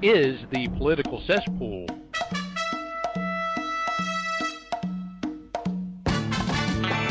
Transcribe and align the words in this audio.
is 0.00 0.40
the 0.50 0.68
Political 0.68 1.20
Cesspool. 1.26 1.84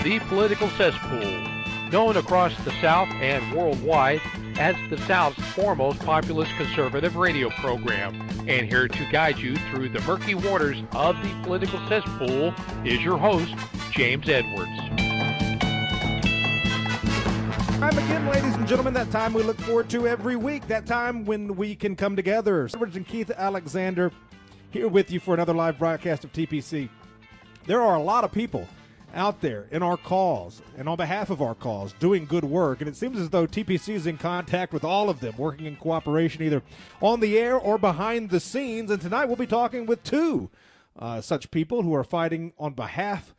The 0.02 0.20
Political 0.30 0.70
Cesspool, 0.70 1.48
known 1.92 2.18
across 2.18 2.58
the 2.64 2.72
South 2.82 3.10
and 3.10 3.56
worldwide 3.56 4.20
as 4.58 4.76
the 4.90 4.98
South's 5.06 5.42
foremost 5.54 6.00
populist 6.00 6.52
conservative 6.58 7.16
radio 7.16 7.50
program. 7.50 8.16
And 8.48 8.68
here 8.68 8.88
to 8.88 9.12
guide 9.12 9.38
you 9.38 9.56
through 9.56 9.90
the 9.90 10.02
murky 10.02 10.36
waters 10.36 10.82
of 10.92 11.16
the 11.24 11.34
political 11.44 11.80
cesspool 11.88 12.54
is 12.86 13.02
your 13.02 13.18
host, 13.18 13.56
James 13.92 14.28
Edwards. 14.30 14.72
Time 17.80 17.98
again, 17.98 18.28
ladies 18.28 18.56
and 18.56 18.68
gentlemen, 18.68 18.94
that 18.94 19.12
time 19.12 19.34
we 19.34 19.44
look 19.44 19.60
forward 19.60 19.90
to 19.90 20.08
every 20.08 20.36
week. 20.36 20.68
That 20.68 20.86
time 20.86 21.26
when 21.26 21.56
we 21.56 21.76
can 21.76 21.96
come 21.96 22.16
together. 22.16 22.66
Edwards 22.66 22.96
and 22.96 23.08
Keith 23.08 23.30
Alexander 23.32 24.12
here 24.72 24.88
with 24.88 25.12
you 25.12 25.20
for 25.20 25.34
another 25.34 25.54
live 25.54 25.78
broadcast 25.78 26.24
of 26.24 26.34
TPC. 26.34 26.90
There 27.68 27.82
are 27.82 27.96
a 27.96 28.02
lot 28.02 28.24
of 28.24 28.32
people 28.32 28.68
out 29.14 29.42
there 29.42 29.68
in 29.72 29.84
our 29.84 29.98
cause 29.98 30.62
and 30.78 30.90
on 30.90 30.98
behalf 30.98 31.30
of 31.30 31.42
our 31.42 31.56
cause 31.56 31.94
doing 32.00 32.26
good 32.26 32.44
work. 32.44 32.82
And 32.82 32.88
it 32.88 32.96
seems 32.96 33.20
as 33.20 33.30
though 33.30 33.48
TPC 33.48 33.94
is 33.94 34.08
in 34.08 34.18
contact 34.18 34.74
with 34.74 34.84
all 34.84 35.10
of 35.10 35.20
them, 35.20 35.36
working 35.38 35.66
in 35.66 35.76
cooperation 35.76 36.44
either 36.44 36.64
on 37.02 37.20
the 37.20 37.38
air 37.38 37.58
or 37.58 37.78
behind 37.78 38.30
the 38.30 38.40
scenes. 38.40 38.92
And 38.92 39.02
tonight 39.02 39.26
we'll 39.26 39.36
be 39.36 39.48
talking 39.48 39.86
with 39.86 40.04
two 40.04 40.50
uh, 40.98 41.22
such 41.22 41.52
people 41.52 41.82
who 41.82 41.94
are 41.94 42.04
fighting 42.04 42.54
on 42.58 42.74
behalf 42.74 43.34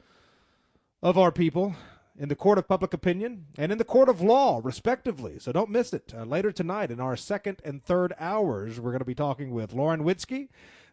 of 1.03 1.19
our 1.19 1.31
people 1.31 1.75
in 2.19 2.29
the 2.29 2.37
court 2.37 2.59
of 2.59 2.69
public 2.69 2.95
opinion 2.95 3.47
and 3.59 3.73
in 3.73 3.79
the 3.79 3.85
court 3.85 4.09
of 4.09 4.21
law, 4.21 4.61
respectively. 4.63 5.39
So 5.39 5.53
don't 5.53 5.71
miss 5.71 5.93
it. 5.93 6.13
Uh, 6.17 6.25
later 6.25 6.53
tonight, 6.53 6.91
in 6.91 7.01
our 7.01 7.17
second 7.17 7.61
and 7.65 7.83
third 7.83 8.15
hours, 8.19 8.81
we're 8.81 8.93
going 8.93 9.01
to 9.01 9.05
be 9.05 9.15
talking 9.15 9.51
with 9.51 9.73
Lauren 9.73 10.05
Witzke, 10.05 10.49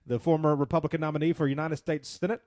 the 0.06 0.20
former 0.20 0.56
Republican 0.56 1.02
nominee 1.02 1.34
for 1.34 1.48
United 1.48 1.78
States 1.78 2.10
Senate 2.10 2.42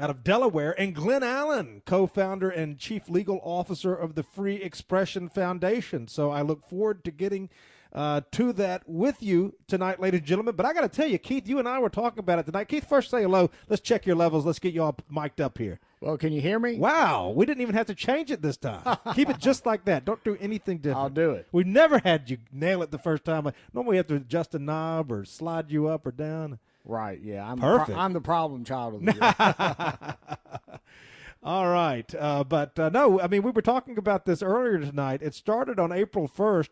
out 0.00 0.10
of 0.10 0.24
Delaware, 0.24 0.78
and 0.78 0.94
Glen 0.94 1.22
Allen, 1.22 1.82
co 1.86 2.06
founder 2.06 2.50
and 2.50 2.78
chief 2.78 3.08
legal 3.08 3.40
officer 3.44 3.94
of 3.94 4.14
the 4.14 4.22
Free 4.22 4.56
Expression 4.56 5.28
Foundation. 5.28 6.08
So 6.08 6.30
I 6.30 6.42
look 6.42 6.68
forward 6.68 7.04
to 7.04 7.10
getting 7.10 7.48
uh, 7.92 8.22
to 8.32 8.52
that 8.54 8.82
with 8.88 9.22
you 9.22 9.54
tonight, 9.68 10.00
ladies 10.00 10.18
and 10.18 10.26
gentlemen. 10.26 10.56
But 10.56 10.66
I 10.66 10.72
got 10.72 10.80
to 10.80 10.88
tell 10.88 11.06
you, 11.06 11.18
Keith, 11.18 11.48
you 11.48 11.60
and 11.60 11.68
I 11.68 11.78
were 11.78 11.88
talking 11.88 12.18
about 12.18 12.40
it 12.40 12.46
tonight. 12.46 12.68
Keith, 12.68 12.88
first 12.88 13.10
say 13.10 13.22
hello. 13.22 13.50
Let's 13.68 13.82
check 13.82 14.04
your 14.04 14.16
levels. 14.16 14.44
Let's 14.44 14.58
get 14.58 14.74
you 14.74 14.82
all 14.82 14.96
mic'd 15.08 15.40
up 15.40 15.58
here. 15.58 15.78
Well, 16.00 16.18
can 16.18 16.32
you 16.32 16.40
hear 16.40 16.58
me? 16.58 16.76
Wow, 16.76 17.32
we 17.34 17.46
didn't 17.46 17.62
even 17.62 17.76
have 17.76 17.86
to 17.86 17.94
change 17.94 18.30
it 18.30 18.42
this 18.42 18.56
time. 18.56 18.98
Keep 19.14 19.30
it 19.30 19.38
just 19.38 19.64
like 19.64 19.84
that. 19.84 20.04
Don't 20.04 20.22
do 20.24 20.36
anything 20.40 20.78
different. 20.78 20.98
I'll 20.98 21.08
do 21.08 21.30
it. 21.30 21.46
We've 21.52 21.66
never 21.66 21.98
had 22.00 22.28
you 22.28 22.38
nail 22.52 22.82
it 22.82 22.90
the 22.90 22.98
first 22.98 23.24
time. 23.24 23.50
Normally, 23.72 23.92
we 23.92 23.96
have 23.98 24.08
to 24.08 24.16
adjust 24.16 24.54
a 24.54 24.58
knob 24.58 25.12
or 25.12 25.24
slide 25.24 25.70
you 25.70 25.86
up 25.86 26.04
or 26.04 26.10
down. 26.10 26.58
Right. 26.84 27.20
Yeah. 27.22 27.50
I'm 27.50 27.58
Perfect. 27.58 27.92
Pro- 27.92 27.98
I'm 27.98 28.12
the 28.12 28.20
problem 28.20 28.64
child 28.64 28.94
of 28.94 29.04
the 29.04 29.12
year. 30.70 30.78
All 31.42 31.68
right. 31.68 32.14
Uh, 32.14 32.44
but 32.44 32.78
uh, 32.78 32.88
no, 32.90 33.20
I 33.20 33.26
mean, 33.26 33.42
we 33.42 33.50
were 33.50 33.62
talking 33.62 33.98
about 33.98 34.24
this 34.24 34.42
earlier 34.42 34.78
tonight. 34.78 35.20
It 35.22 35.34
started 35.34 35.78
on 35.78 35.92
April 35.92 36.28
1st 36.28 36.70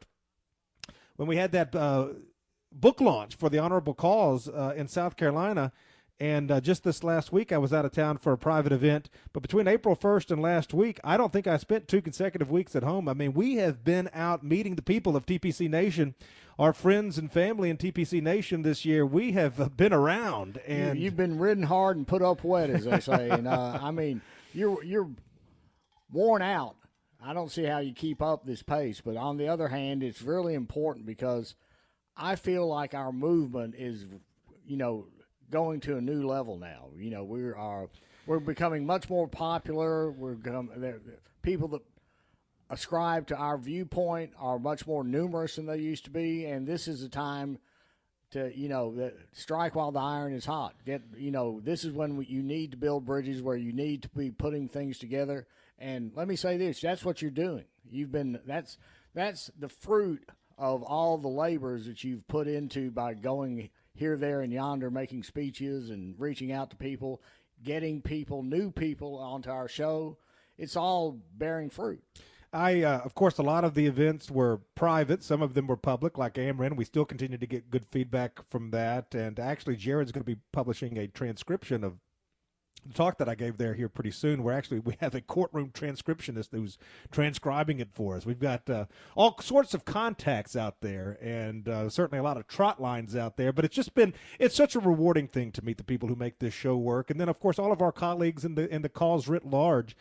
when 1.16 1.28
we 1.28 1.36
had 1.36 1.52
that 1.52 1.74
uh, 1.74 2.08
book 2.72 3.00
launch 3.00 3.36
for 3.36 3.48
the 3.50 3.58
Honorable 3.58 3.94
Cause 3.94 4.48
uh, 4.48 4.72
in 4.76 4.88
South 4.88 5.16
Carolina. 5.16 5.72
And 6.20 6.52
uh, 6.52 6.60
just 6.60 6.84
this 6.84 7.02
last 7.02 7.32
week, 7.32 7.50
I 7.50 7.58
was 7.58 7.72
out 7.72 7.84
of 7.84 7.90
town 7.90 8.16
for 8.16 8.32
a 8.32 8.38
private 8.38 8.70
event. 8.70 9.10
But 9.32 9.42
between 9.42 9.66
April 9.66 9.96
1st 9.96 10.30
and 10.30 10.40
last 10.40 10.72
week, 10.72 11.00
I 11.02 11.16
don't 11.16 11.32
think 11.32 11.48
I 11.48 11.56
spent 11.56 11.88
two 11.88 12.00
consecutive 12.00 12.50
weeks 12.50 12.76
at 12.76 12.84
home. 12.84 13.08
I 13.08 13.14
mean, 13.14 13.32
we 13.32 13.56
have 13.56 13.82
been 13.82 14.08
out 14.14 14.44
meeting 14.44 14.76
the 14.76 14.82
people 14.82 15.16
of 15.16 15.26
TPC 15.26 15.68
Nation, 15.68 16.14
our 16.60 16.72
friends 16.72 17.18
and 17.18 17.32
family 17.32 17.70
in 17.70 17.76
TPC 17.76 18.22
Nation 18.22 18.62
this 18.62 18.84
year. 18.84 19.04
We 19.04 19.32
have 19.32 19.76
been 19.76 19.92
around, 19.92 20.58
and 20.66 20.96
you, 20.96 21.06
have 21.06 21.16
been 21.16 21.38
ridden 21.38 21.64
hard 21.64 21.96
and 21.96 22.06
put 22.06 22.22
up 22.22 22.44
wet, 22.44 22.70
as 22.70 22.84
they 22.84 23.00
say. 23.00 23.28
and 23.30 23.48
uh, 23.48 23.80
I 23.82 23.90
mean, 23.90 24.20
you're 24.52 24.82
you're 24.84 25.10
worn 26.12 26.42
out. 26.42 26.76
I 27.24 27.32
don't 27.32 27.50
see 27.50 27.64
how 27.64 27.78
you 27.78 27.94
keep 27.94 28.20
up 28.20 28.44
this 28.44 28.62
pace. 28.62 29.00
But 29.00 29.16
on 29.16 29.36
the 29.36 29.48
other 29.48 29.68
hand, 29.68 30.02
it's 30.02 30.22
really 30.22 30.54
important 30.54 31.06
because 31.06 31.54
I 32.16 32.36
feel 32.36 32.66
like 32.66 32.94
our 32.94 33.12
movement 33.12 33.74
is, 33.76 34.06
you 34.66 34.76
know, 34.76 35.06
going 35.52 35.80
to 35.80 35.96
a 35.96 36.00
new 36.00 36.26
level 36.26 36.58
now. 36.58 36.88
You 36.96 37.10
know, 37.10 37.22
we 37.22 37.42
are 37.42 37.88
we're 38.26 38.40
becoming 38.40 38.84
much 38.84 39.08
more 39.08 39.28
popular. 39.28 40.10
We're 40.10 40.36
people 41.42 41.68
that 41.68 41.82
ascribe 42.70 43.26
to 43.28 43.36
our 43.36 43.58
viewpoint 43.58 44.32
are 44.38 44.58
much 44.58 44.86
more 44.86 45.04
numerous 45.04 45.56
than 45.56 45.66
they 45.66 45.78
used 45.78 46.06
to 46.06 46.10
be, 46.10 46.46
and 46.46 46.66
this 46.66 46.88
is 46.88 47.02
a 47.02 47.08
time 47.08 47.58
to 48.32 48.50
you 48.56 48.68
know 48.68 49.10
strike 49.32 49.74
while 49.74 49.92
the 49.92 50.00
iron 50.00 50.32
is 50.32 50.46
hot. 50.46 50.74
Get 50.84 51.02
you 51.16 51.30
know 51.30 51.60
this 51.62 51.84
is 51.84 51.92
when 51.92 52.24
you 52.28 52.42
need 52.42 52.72
to 52.72 52.76
build 52.76 53.04
bridges 53.04 53.42
where 53.42 53.56
you 53.56 53.72
need 53.72 54.02
to 54.02 54.08
be 54.08 54.30
putting 54.30 54.68
things 54.68 54.98
together. 54.98 55.46
And 55.78 56.12
let 56.16 56.26
me 56.26 56.36
say 56.36 56.56
this: 56.56 56.80
that's 56.80 57.04
what 57.04 57.22
you're 57.22 57.30
doing. 57.30 57.64
You've 57.90 58.12
been 58.12 58.40
that's 58.46 58.78
that's 59.14 59.50
the 59.58 59.68
fruit 59.68 60.24
of 60.56 60.82
all 60.82 61.18
the 61.18 61.28
labors 61.28 61.86
that 61.86 62.04
you've 62.04 62.26
put 62.28 62.46
into 62.46 62.90
by 62.90 63.14
going 63.14 63.70
here, 63.94 64.16
there, 64.16 64.40
and 64.40 64.52
yonder, 64.52 64.90
making 64.90 65.22
speeches 65.22 65.90
and 65.90 66.14
reaching 66.18 66.52
out 66.52 66.70
to 66.70 66.76
people, 66.76 67.22
getting 67.62 68.00
people, 68.00 68.42
new 68.42 68.70
people 68.70 69.16
onto 69.18 69.50
our 69.50 69.68
show. 69.68 70.18
It's 70.58 70.76
all 70.76 71.20
bearing 71.36 71.70
fruit. 71.70 72.02
I, 72.54 72.82
uh, 72.82 72.98
of 72.98 73.14
course, 73.14 73.38
a 73.38 73.42
lot 73.42 73.64
of 73.64 73.74
the 73.74 73.86
events 73.86 74.30
were 74.30 74.60
private. 74.74 75.22
Some 75.22 75.40
of 75.40 75.54
them 75.54 75.66
were 75.66 75.76
public, 75.76 76.18
like 76.18 76.34
Amren. 76.34 76.76
We 76.76 76.84
still 76.84 77.06
continue 77.06 77.38
to 77.38 77.46
get 77.46 77.70
good 77.70 77.86
feedback 77.86 78.40
from 78.50 78.70
that. 78.72 79.14
And 79.14 79.40
actually, 79.40 79.76
Jared's 79.76 80.12
going 80.12 80.24
to 80.24 80.34
be 80.34 80.40
publishing 80.52 80.98
a 80.98 81.06
transcription 81.06 81.82
of 81.82 81.94
talk 82.94 83.18
that 83.18 83.28
I 83.28 83.34
gave 83.34 83.58
there 83.58 83.74
here 83.74 83.88
pretty 83.88 84.10
soon. 84.10 84.42
We're 84.42 84.52
actually 84.52 84.80
we 84.80 84.96
have 85.00 85.14
a 85.14 85.20
courtroom 85.20 85.70
transcriptionist 85.70 86.48
who's 86.52 86.78
transcribing 87.10 87.80
it 87.80 87.88
for 87.92 88.16
us. 88.16 88.26
We've 88.26 88.38
got 88.38 88.68
uh, 88.68 88.86
all 89.14 89.38
sorts 89.40 89.74
of 89.74 89.84
contacts 89.84 90.56
out 90.56 90.80
there, 90.80 91.18
and 91.20 91.68
uh, 91.68 91.88
certainly 91.88 92.18
a 92.18 92.22
lot 92.22 92.36
of 92.36 92.46
trot 92.46 92.80
lines 92.80 93.16
out 93.16 93.36
there. 93.36 93.52
But 93.52 93.64
it's 93.64 93.76
just 93.76 93.94
been 93.94 94.14
it's 94.38 94.54
such 94.54 94.74
a 94.74 94.80
rewarding 94.80 95.28
thing 95.28 95.52
to 95.52 95.64
meet 95.64 95.78
the 95.78 95.84
people 95.84 96.08
who 96.08 96.16
make 96.16 96.38
this 96.38 96.54
show 96.54 96.76
work, 96.76 97.10
and 97.10 97.20
then 97.20 97.28
of 97.28 97.40
course 97.40 97.58
all 97.58 97.72
of 97.72 97.82
our 97.82 97.92
colleagues 97.92 98.44
in 98.44 98.54
the 98.54 98.72
in 98.72 98.82
the 98.82 98.88
cause 98.88 99.28
writ 99.28 99.46
large 99.46 99.96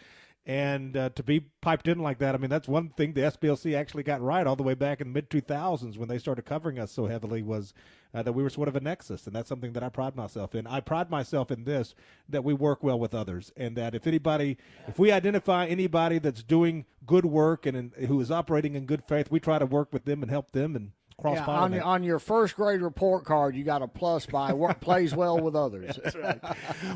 and 0.45 0.97
uh, 0.97 1.09
to 1.09 1.21
be 1.21 1.41
piped 1.61 1.87
in 1.87 1.99
like 1.99 2.17
that, 2.17 2.33
I 2.33 2.39
mean, 2.39 2.49
that's 2.49 2.67
one 2.67 2.89
thing 2.89 3.13
the 3.13 3.21
SPLC 3.21 3.75
actually 3.75 4.01
got 4.01 4.21
right 4.21 4.47
all 4.47 4.55
the 4.55 4.63
way 4.63 4.73
back 4.73 4.99
in 4.99 5.09
the 5.09 5.13
mid 5.13 5.29
2000s 5.29 5.97
when 5.97 6.09
they 6.09 6.17
started 6.17 6.45
covering 6.45 6.79
us 6.79 6.91
so 6.91 7.05
heavily 7.05 7.43
was 7.43 7.75
uh, 8.13 8.23
that 8.23 8.33
we 8.33 8.41
were 8.41 8.49
sort 8.49 8.67
of 8.67 8.75
a 8.75 8.79
nexus, 8.79 9.27
and 9.27 9.35
that's 9.35 9.47
something 9.47 9.73
that 9.73 9.83
I 9.83 9.89
pride 9.89 10.15
myself 10.15 10.55
in. 10.55 10.65
I 10.65 10.79
pride 10.79 11.11
myself 11.11 11.51
in 11.51 11.63
this 11.63 11.93
that 12.27 12.43
we 12.43 12.55
work 12.55 12.81
well 12.81 12.99
with 12.99 13.13
others, 13.13 13.51
and 13.55 13.75
that 13.77 13.93
if 13.93 14.07
anybody, 14.07 14.57
if 14.87 14.97
we 14.97 15.11
identify 15.11 15.67
anybody 15.67 16.17
that's 16.17 16.41
doing 16.41 16.85
good 17.05 17.25
work 17.25 17.67
and 17.67 17.77
in, 17.77 18.07
who 18.07 18.19
is 18.19 18.31
operating 18.31 18.73
in 18.73 18.85
good 18.85 19.03
faith, 19.07 19.29
we 19.29 19.39
try 19.39 19.59
to 19.59 19.65
work 19.67 19.93
with 19.93 20.05
them 20.05 20.23
and 20.23 20.31
help 20.31 20.53
them 20.53 20.75
and 20.75 20.91
cross 21.19 21.37
yeah, 21.37 21.45
on, 21.45 21.79
on, 21.79 22.03
your 22.03 22.17
first 22.17 22.55
grade 22.55 22.81
report 22.81 23.25
card, 23.25 23.55
you 23.55 23.63
got 23.63 23.83
a 23.83 23.87
plus 23.87 24.25
by 24.25 24.51
work 24.53 24.79
plays 24.81 25.13
well 25.13 25.39
with 25.39 25.55
others. 25.55 25.99
right. 26.15 26.41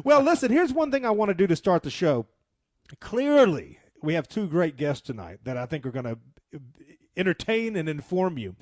well, 0.04 0.22
listen, 0.22 0.52
here's 0.52 0.74
one 0.74 0.90
thing 0.90 1.06
I 1.06 1.12
want 1.12 1.30
to 1.30 1.36
do 1.36 1.46
to 1.46 1.56
start 1.56 1.84
the 1.84 1.92
show 1.92 2.26
clearly 3.00 3.80
we 4.02 4.14
have 4.14 4.28
two 4.28 4.48
great 4.48 4.78
guests 4.78 5.06
tonight 5.06 5.40
that 5.44 5.58
I 5.58 5.66
think 5.66 5.86
are 5.86 5.92
going 5.92 6.06
to 6.06 6.20
entertain 7.18 7.76
and 7.76 7.90
inform 7.90 8.38
you. 8.38 8.56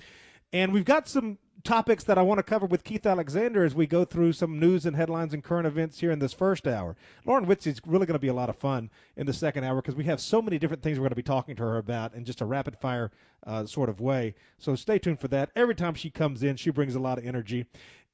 And 0.52 0.72
we've 0.72 0.86
got 0.86 1.08
some 1.08 1.40
topics 1.64 2.04
that 2.04 2.18
I 2.18 2.22
want 2.22 2.40
to 2.40 2.44
cover 2.44 2.66
with 2.66 2.84
Keith 2.84 3.06
Alexander 3.06 3.64
as 3.64 3.74
we 3.74 3.88
go 3.88 4.04
through 4.04 4.34
some 4.34 4.60
news 4.60 4.86
and 4.86 4.96
headlines 4.96 5.34
and 5.34 5.44
current 5.44 5.66
events 5.66 6.00
here 6.00 6.12
in 6.12 6.20
this 6.20 6.34
first 6.34 6.68
hour. 6.68 6.96
Lauren 7.26 7.46
Witzke 7.46 7.68
is 7.68 7.82
really 7.86 8.06
going 8.06 8.16
to 8.16 8.20
be 8.20 8.28
a 8.28 8.34
lot 8.34 8.50
of 8.50 8.58
fun 8.58 8.90
in 9.16 9.26
the 9.26 9.34
second 9.34 9.64
hour 9.64 9.78
because 9.78 9.96
we 9.96 10.04
have 10.04 10.20
so 10.20 10.42
many 10.42 10.60
different 10.60 10.84
things 10.84 11.00
we're 11.00 11.04
going 11.04 11.12
to 11.12 11.16
be 11.16 11.24
talking 11.24 11.56
to 11.56 11.64
her 11.64 11.78
about 11.78 12.14
in 12.14 12.26
just 12.26 12.42
a 12.42 12.46
rapid 12.46 12.78
fire 12.78 13.12
uh, 13.48 13.66
sort 13.66 13.90
of 13.90 14.02
way. 14.02 14.36
So 14.58 14.76
stay 14.76 15.00
tuned 15.00 15.20
for 15.20 15.30
that. 15.30 15.52
Every 15.56 15.76
time 15.76 15.94
she 15.94 16.10
comes 16.10 16.44
in, 16.44 16.58
she 16.58 16.70
brings 16.70 16.96
a 16.96 17.00
lot 17.00 17.18
of 17.18 17.26
energy. 17.26 17.66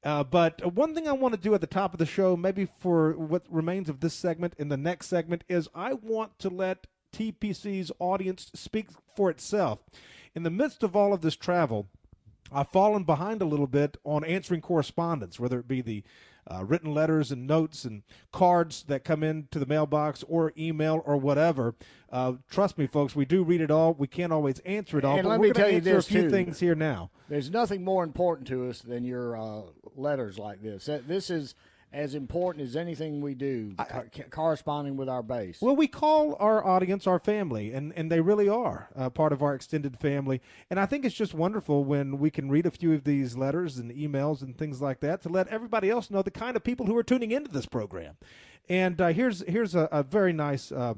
Uh, 0.02 0.24
but 0.24 0.74
one 0.74 0.94
thing 0.94 1.06
I 1.06 1.12
want 1.12 1.34
to 1.34 1.40
do 1.40 1.54
at 1.54 1.60
the 1.60 1.66
top 1.66 1.92
of 1.92 1.98
the 1.98 2.06
show, 2.06 2.36
maybe 2.36 2.66
for 2.78 3.12
what 3.12 3.42
remains 3.50 3.88
of 3.88 4.00
this 4.00 4.14
segment 4.14 4.54
in 4.58 4.68
the 4.68 4.76
next 4.76 5.08
segment, 5.08 5.44
is 5.48 5.68
I 5.74 5.92
want 5.92 6.38
to 6.38 6.48
let 6.48 6.86
TPC's 7.12 7.92
audience 7.98 8.50
speak 8.54 8.88
for 9.14 9.30
itself. 9.30 9.80
In 10.34 10.42
the 10.42 10.50
midst 10.50 10.82
of 10.82 10.96
all 10.96 11.12
of 11.12 11.20
this 11.20 11.36
travel, 11.36 11.88
I've 12.52 12.68
fallen 12.68 13.04
behind 13.04 13.42
a 13.42 13.46
little 13.46 13.66
bit 13.66 13.96
on 14.04 14.24
answering 14.24 14.60
correspondence, 14.60 15.38
whether 15.38 15.58
it 15.58 15.68
be 15.68 15.82
the 15.82 16.02
uh, 16.50 16.64
written 16.64 16.92
letters 16.92 17.30
and 17.30 17.46
notes 17.46 17.84
and 17.84 18.02
cards 18.32 18.84
that 18.84 19.04
come 19.04 19.22
into 19.22 19.58
the 19.58 19.66
mailbox 19.66 20.24
or 20.28 20.52
email 20.58 21.02
or 21.04 21.16
whatever. 21.16 21.74
Uh, 22.10 22.34
trust 22.50 22.78
me, 22.78 22.86
folks, 22.86 23.14
we 23.14 23.24
do 23.24 23.44
read 23.44 23.60
it 23.60 23.70
all. 23.70 23.92
We 23.94 24.06
can't 24.06 24.32
always 24.32 24.58
answer 24.60 24.98
it 24.98 25.04
all. 25.04 25.16
And 25.16 25.24
but 25.24 25.30
let 25.30 25.40
we're 25.40 25.48
me 25.48 25.52
tell 25.52 25.70
you 25.70 25.80
this 25.80 26.06
a 26.06 26.10
few 26.10 26.22
too. 26.22 26.30
things 26.30 26.58
here 26.58 26.74
now. 26.74 27.10
There's 27.28 27.50
nothing 27.50 27.84
more 27.84 28.02
important 28.02 28.48
to 28.48 28.68
us 28.68 28.80
than 28.80 29.04
your 29.04 29.36
uh, 29.36 29.62
letters 29.96 30.38
like 30.38 30.62
this. 30.62 30.88
This 31.06 31.30
is 31.30 31.54
as 31.92 32.14
important 32.14 32.66
as 32.66 32.76
anything 32.76 33.20
we 33.20 33.34
do, 33.34 33.74
I, 33.78 34.04
corresponding 34.30 34.96
with 34.96 35.08
our 35.08 35.22
base. 35.22 35.58
Well, 35.60 35.74
we 35.74 35.88
call 35.88 36.36
our 36.38 36.64
audience 36.64 37.06
our 37.06 37.18
family, 37.18 37.72
and, 37.72 37.92
and 37.96 38.10
they 38.10 38.20
really 38.20 38.48
are 38.48 38.88
uh, 38.94 39.10
part 39.10 39.32
of 39.32 39.42
our 39.42 39.54
extended 39.54 39.98
family. 39.98 40.40
And 40.70 40.78
I 40.78 40.86
think 40.86 41.04
it's 41.04 41.14
just 41.14 41.34
wonderful 41.34 41.82
when 41.84 42.18
we 42.18 42.30
can 42.30 42.48
read 42.48 42.66
a 42.66 42.70
few 42.70 42.92
of 42.92 43.04
these 43.04 43.36
letters 43.36 43.78
and 43.78 43.90
emails 43.90 44.42
and 44.42 44.56
things 44.56 44.80
like 44.80 45.00
that 45.00 45.22
to 45.22 45.28
let 45.28 45.48
everybody 45.48 45.90
else 45.90 46.10
know 46.10 46.22
the 46.22 46.30
kind 46.30 46.56
of 46.56 46.62
people 46.62 46.86
who 46.86 46.96
are 46.96 47.02
tuning 47.02 47.32
into 47.32 47.50
this 47.50 47.66
program. 47.66 48.16
And 48.68 49.00
uh, 49.00 49.08
here's 49.08 49.42
here's 49.48 49.74
a, 49.74 49.88
a 49.90 50.02
very 50.04 50.32
nice. 50.32 50.70
Uh, 50.70 50.94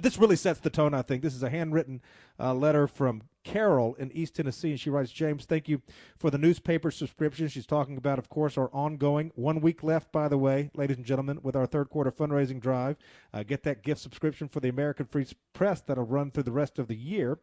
this 0.00 0.18
really 0.18 0.36
sets 0.36 0.60
the 0.60 0.70
tone, 0.70 0.94
I 0.94 1.02
think. 1.02 1.22
This 1.22 1.34
is 1.34 1.42
a 1.42 1.50
handwritten 1.50 2.00
uh, 2.40 2.54
letter 2.54 2.86
from 2.86 3.22
Carol 3.44 3.94
in 3.96 4.10
East 4.12 4.36
Tennessee, 4.36 4.70
and 4.70 4.80
she 4.80 4.88
writes, 4.88 5.10
James, 5.10 5.44
thank 5.44 5.68
you 5.68 5.82
for 6.18 6.30
the 6.30 6.38
newspaper 6.38 6.90
subscription. 6.90 7.48
She's 7.48 7.66
talking 7.66 7.96
about, 7.96 8.18
of 8.18 8.28
course, 8.28 8.56
our 8.56 8.70
ongoing 8.72 9.32
one 9.34 9.60
week 9.60 9.82
left, 9.82 10.12
by 10.12 10.28
the 10.28 10.38
way, 10.38 10.70
ladies 10.74 10.96
and 10.96 11.04
gentlemen, 11.04 11.40
with 11.42 11.56
our 11.56 11.66
third 11.66 11.90
quarter 11.90 12.10
fundraising 12.10 12.60
drive. 12.60 12.96
Uh, 13.34 13.42
get 13.42 13.64
that 13.64 13.82
gift 13.82 14.00
subscription 14.00 14.48
for 14.48 14.60
the 14.60 14.68
American 14.68 15.06
Free 15.06 15.26
Press 15.52 15.80
that'll 15.80 16.04
run 16.04 16.30
through 16.30 16.44
the 16.44 16.52
rest 16.52 16.78
of 16.78 16.88
the 16.88 16.96
year 16.96 17.38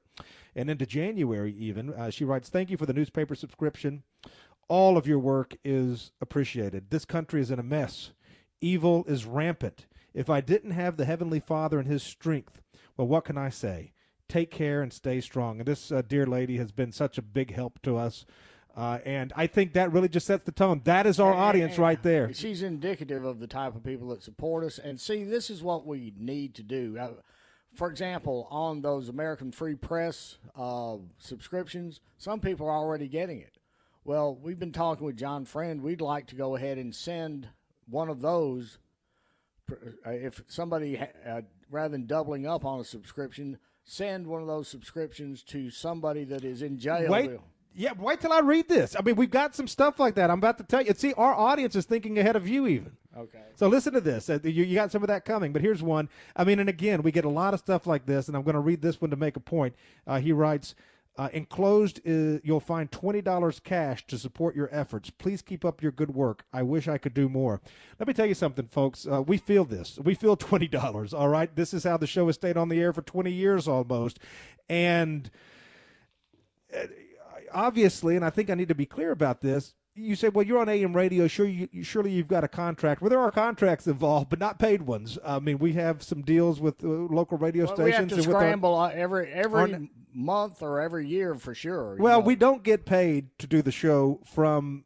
and 0.56 0.70
into 0.70 0.86
January, 0.86 1.54
even. 1.54 1.94
Uh, 1.94 2.10
she 2.10 2.26
writes, 2.26 2.50
Thank 2.50 2.70
you 2.70 2.78
for 2.78 2.86
the 2.86 2.94
newspaper 2.94 3.36
subscription. 3.36 4.04
All 4.68 4.98
of 4.98 5.08
your 5.08 5.20
work 5.20 5.56
is 5.64 6.12
appreciated. 6.22 6.90
This 6.90 7.06
country 7.06 7.42
is 7.42 7.52
in 7.52 7.60
a 7.60 7.64
mess, 7.64 8.12
evil 8.62 9.04
is 9.08 9.26
rampant. 9.26 9.86
If 10.14 10.30
I 10.30 10.42
didn't 10.42 10.72
have 10.72 10.98
the 10.98 11.06
Heavenly 11.06 11.40
Father 11.40 11.80
and 11.80 11.88
His 11.88 12.04
strength, 12.04 12.62
well, 12.98 13.08
what 13.08 13.26
can 13.26 13.38
I 13.38 13.50
say? 13.50 13.94
take 14.30 14.52
care 14.52 14.82
and 14.82 14.94
stay 14.94 15.20
strong. 15.20 15.60
And 15.60 15.68
this 15.68 15.92
uh, 15.92 16.04
dear 16.08 16.26
lady 16.26 16.58
has 16.58 16.72
been 16.72 16.94
such 16.94 17.18
a 17.18 17.22
big 17.22 17.54
help 17.54 17.82
to 17.82 17.98
us. 17.98 18.26
Uh, 18.78 19.00
and 19.04 19.34
I 19.36 19.48
think 19.48 19.74
that 19.74 19.92
really 19.92 20.08
just 20.08 20.28
sets 20.28 20.46
the 20.46 20.52
tone. 20.52 20.82
That 20.86 21.06
is 21.06 21.20
our 21.20 21.32
and, 21.32 21.42
audience 21.42 21.74
and 21.74 21.80
right 21.80 22.02
there. 22.02 22.32
She's 22.34 22.62
indicative 22.62 23.26
of 23.26 23.40
the 23.40 23.48
type 23.48 23.76
of 23.76 23.84
people 23.84 24.10
that 24.10 24.24
support 24.24 24.64
us. 24.64 24.78
And 24.78 25.02
see, 25.02 25.24
this 25.24 25.50
is 25.50 25.62
what 25.64 25.86
we 25.86 26.14
need 26.18 26.54
to 26.56 26.64
do. 26.64 26.98
Uh, 26.98 27.10
for 27.74 27.90
example, 27.90 28.48
on 28.50 28.82
those 28.82 29.10
American 29.10 29.52
Free 29.52 29.76
Press 29.76 30.38
uh, 30.56 30.98
subscriptions, 31.18 32.00
some 32.18 32.40
people 32.40 32.68
are 32.68 32.78
already 32.78 33.08
getting 33.08 33.40
it. 33.40 33.58
Well, 34.06 34.36
we've 34.36 34.60
been 34.60 34.72
talking 34.72 35.06
with 35.06 35.18
John 35.18 35.46
Friend. 35.46 35.82
We'd 35.82 36.02
like 36.02 36.28
to 36.28 36.36
go 36.36 36.56
ahead 36.56 36.78
and 36.78 36.96
send 36.96 37.50
one 37.88 38.10
of 38.10 38.22
those. 38.22 38.78
Uh, 40.06 40.12
if 40.12 40.42
somebody, 40.48 41.00
uh, 41.00 41.42
rather 41.70 41.90
than 41.90 42.06
doubling 42.06 42.48
up 42.48 42.66
on 42.66 42.80
a 42.80 42.84
subscription, 42.84 43.58
send 43.84 44.28
one 44.28 44.42
of 44.42 44.48
those 44.48 44.68
subscriptions 44.68 45.44
to 45.44 45.70
somebody 45.70 46.24
that 46.26 46.44
is 46.44 46.62
in 46.62 46.78
jail. 46.78 47.10
Wait. 47.10 47.32
Yeah, 47.76 47.94
wait 47.98 48.20
till 48.20 48.34
I 48.34 48.40
read 48.40 48.68
this. 48.68 48.96
I 48.98 49.02
mean, 49.04 49.16
we've 49.16 49.30
got 49.30 49.56
some 49.56 49.68
stuff 49.68 50.00
like 50.00 50.16
that. 50.16 50.32
I'm 50.32 50.40
about 50.40 50.58
to 50.58 50.64
tell 50.64 50.82
you. 50.82 50.94
See, 50.96 51.14
our 51.14 51.34
audience 51.34 51.76
is 51.76 51.86
thinking 51.86 52.18
ahead 52.18 52.36
of 52.36 52.48
you, 52.48 52.68
even. 52.68 52.94
Okay. 53.16 53.44
So 53.56 53.68
listen 53.68 53.94
to 53.94 54.02
this. 54.02 54.30
Uh, 54.30 54.40
you, 54.44 54.64
you 54.64 54.76
got 54.76 54.92
some 54.92 55.04
of 55.04 55.08
that 55.08 55.24
coming, 55.24 55.54
but 55.54 55.62
here's 55.62 55.84
one. 55.84 56.10
I 56.36 56.44
mean, 56.44 56.60
and 56.60 56.68
again, 56.68 57.04
we 57.04 57.12
get 57.12 57.26
a 57.26 57.30
lot 57.30 57.54
of 57.54 57.60
stuff 57.60 57.86
like 57.86 58.06
this, 58.06 58.28
and 58.28 58.36
I'm 58.36 58.44
going 58.44 58.56
to 58.56 58.60
read 58.60 58.82
this 58.82 59.00
one 59.00 59.12
to 59.12 59.16
make 59.16 59.36
a 59.38 59.40
point. 59.40 59.76
Uh, 60.08 60.20
he 60.20 60.32
writes, 60.32 60.76
uh, 61.20 61.28
enclosed, 61.34 62.00
is, 62.06 62.40
you'll 62.46 62.62
find 62.62 62.90
$20 62.92 63.64
cash 63.64 64.08
to 64.08 64.18
support 64.18 64.56
your 64.56 64.70
efforts. 64.72 65.10
Please 65.10 65.42
keep 65.42 65.66
up 65.66 65.84
your 65.84 65.92
good 65.92 66.16
work. 66.16 66.46
I 66.54 66.64
wish 66.64 66.88
I 66.88 66.98
could 66.98 67.14
do 67.14 67.28
more. 67.28 67.60
Let 68.00 68.08
me 68.08 68.14
tell 68.14 68.26
you 68.26 68.34
something, 68.34 68.68
folks. 68.68 69.06
Uh, 69.06 69.22
we 69.22 69.38
feel 69.38 69.66
this. 69.66 70.00
We 70.02 70.16
feel 70.16 70.38
$20, 70.38 71.14
all 71.14 71.28
right? 71.28 71.54
This 71.54 71.74
is 71.74 71.84
how 71.84 71.98
the 71.98 72.08
show 72.08 72.28
has 72.28 72.36
stayed 72.36 72.56
on 72.56 72.70
the 72.70 72.80
air 72.80 72.94
for 72.94 73.02
20 73.02 73.34
years 73.34 73.68
almost. 73.68 74.20
And 74.70 75.30
uh, 76.74 76.86
obviously, 77.54 78.16
and 78.16 78.24
I 78.24 78.30
think 78.30 78.50
I 78.50 78.54
need 78.54 78.70
to 78.70 78.76
be 78.76 78.86
clear 78.86 79.12
about 79.12 79.42
this, 79.42 79.76
you 79.96 80.16
say, 80.16 80.30
well, 80.30 80.46
you're 80.46 80.60
on 80.60 80.70
AM 80.70 80.96
radio. 80.96 81.28
Sure, 81.28 81.46
you, 81.46 81.68
surely 81.84 82.12
you've 82.12 82.28
got 82.28 82.44
a 82.44 82.48
contract. 82.48 83.02
Well, 83.02 83.10
there 83.10 83.20
are 83.20 83.32
contracts 83.32 83.88
involved, 83.88 84.30
but 84.30 84.40
not 84.40 84.60
paid 84.60 84.84
ones. 84.84 85.18
I 85.26 85.40
mean, 85.40 85.60
we 85.60 85.74
have 85.74 86.04
some 86.04 86.22
deals 86.22 86.60
with 86.60 86.84
uh, 86.84 86.88
local 86.88 87.38
radio 87.38 87.66
well, 87.66 87.76
stations. 87.76 88.12
We 88.12 88.18
have 88.18 88.26
to 88.26 88.32
scramble 88.32 88.76
our, 88.76 88.92
every 88.92 89.32
every 89.32 89.74
our, 89.74 89.82
month 90.14 90.62
or 90.62 90.80
every 90.82 91.08
year 91.08 91.36
for 91.36 91.54
sure. 91.54 91.98
Well, 92.00 92.20
know? 92.20 92.26
we 92.26 92.36
don't 92.36 92.64
get 92.64 92.86
paid 92.86 93.38
to 93.40 93.48
do 93.48 93.62
the 93.62 93.72
show 93.72 94.22
from 94.26 94.86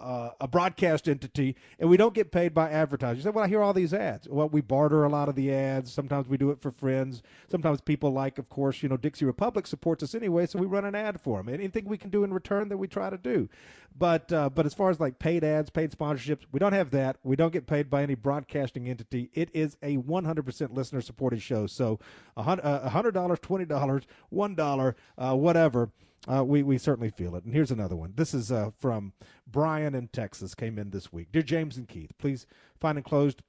uh, 0.00 0.30
a 0.40 0.48
broadcast 0.48 1.08
entity, 1.08 1.56
and 1.78 1.90
we 1.90 1.96
don't 1.96 2.14
get 2.14 2.32
paid 2.32 2.54
by 2.54 2.70
advertisers. 2.70 3.18
You 3.18 3.22
say, 3.24 3.30
well, 3.30 3.44
I 3.44 3.48
hear 3.48 3.62
all 3.62 3.74
these 3.74 3.92
ads. 3.92 4.28
Well, 4.28 4.48
we 4.48 4.60
barter 4.60 5.04
a 5.04 5.08
lot 5.08 5.28
of 5.28 5.34
the 5.34 5.52
ads. 5.52 5.92
Sometimes 5.92 6.28
we 6.28 6.36
do 6.36 6.50
it 6.50 6.60
for 6.60 6.70
friends. 6.70 7.22
Sometimes 7.50 7.80
people 7.80 8.12
like, 8.12 8.38
of 8.38 8.48
course, 8.48 8.82
you 8.82 8.88
know, 8.88 8.96
Dixie 8.96 9.24
Republic 9.24 9.66
supports 9.66 10.02
us 10.02 10.14
anyway, 10.14 10.46
so 10.46 10.58
we 10.58 10.66
run 10.66 10.84
an 10.84 10.94
ad 10.94 11.20
for 11.20 11.42
them. 11.42 11.52
Anything 11.52 11.84
we 11.84 11.98
can 11.98 12.10
do 12.10 12.24
in 12.24 12.32
return 12.32 12.68
that 12.70 12.78
we 12.78 12.88
try 12.88 13.10
to 13.10 13.18
do. 13.18 13.48
But 13.96 14.32
uh, 14.32 14.50
but 14.50 14.66
as 14.66 14.72
far 14.72 14.90
as 14.90 15.00
like 15.00 15.18
paid 15.18 15.42
ads, 15.44 15.68
paid 15.68 15.90
sponsorships, 15.90 16.46
we 16.52 16.60
don't 16.60 16.72
have 16.72 16.90
that. 16.92 17.16
We 17.22 17.36
don't 17.36 17.52
get 17.52 17.66
paid 17.66 17.90
by 17.90 18.02
any 18.02 18.14
broadcasting 18.14 18.88
entity. 18.88 19.30
It 19.34 19.50
is 19.52 19.76
a 19.82 19.96
100% 19.96 20.74
listener 20.74 21.00
supported 21.00 21.42
show. 21.42 21.66
So 21.66 21.98
a 22.36 22.40
uh, 22.40 22.88
hundred 22.88 23.12
dollars, 23.12 23.40
twenty 23.40 23.64
dollars, 23.64 24.04
one 24.30 24.54
dollar, 24.54 24.96
uh, 25.18 25.34
whatever 25.34 25.90
uh, 26.28 26.44
we 26.44 26.62
we 26.62 26.78
certainly 26.78 27.10
feel 27.10 27.34
it. 27.34 27.44
And 27.44 27.54
here's 27.54 27.70
another 27.70 27.96
one. 27.96 28.12
This 28.16 28.34
is 28.34 28.52
uh, 28.52 28.70
from 28.78 29.12
Brian 29.46 29.94
in 29.94 30.08
Texas. 30.08 30.54
Came 30.54 30.78
in 30.78 30.90
this 30.90 31.12
week. 31.12 31.32
Dear 31.32 31.42
James 31.42 31.76
and 31.76 31.88
Keith, 31.88 32.12
please 32.18 32.46
find 32.78 32.98
enclosed 32.98 33.42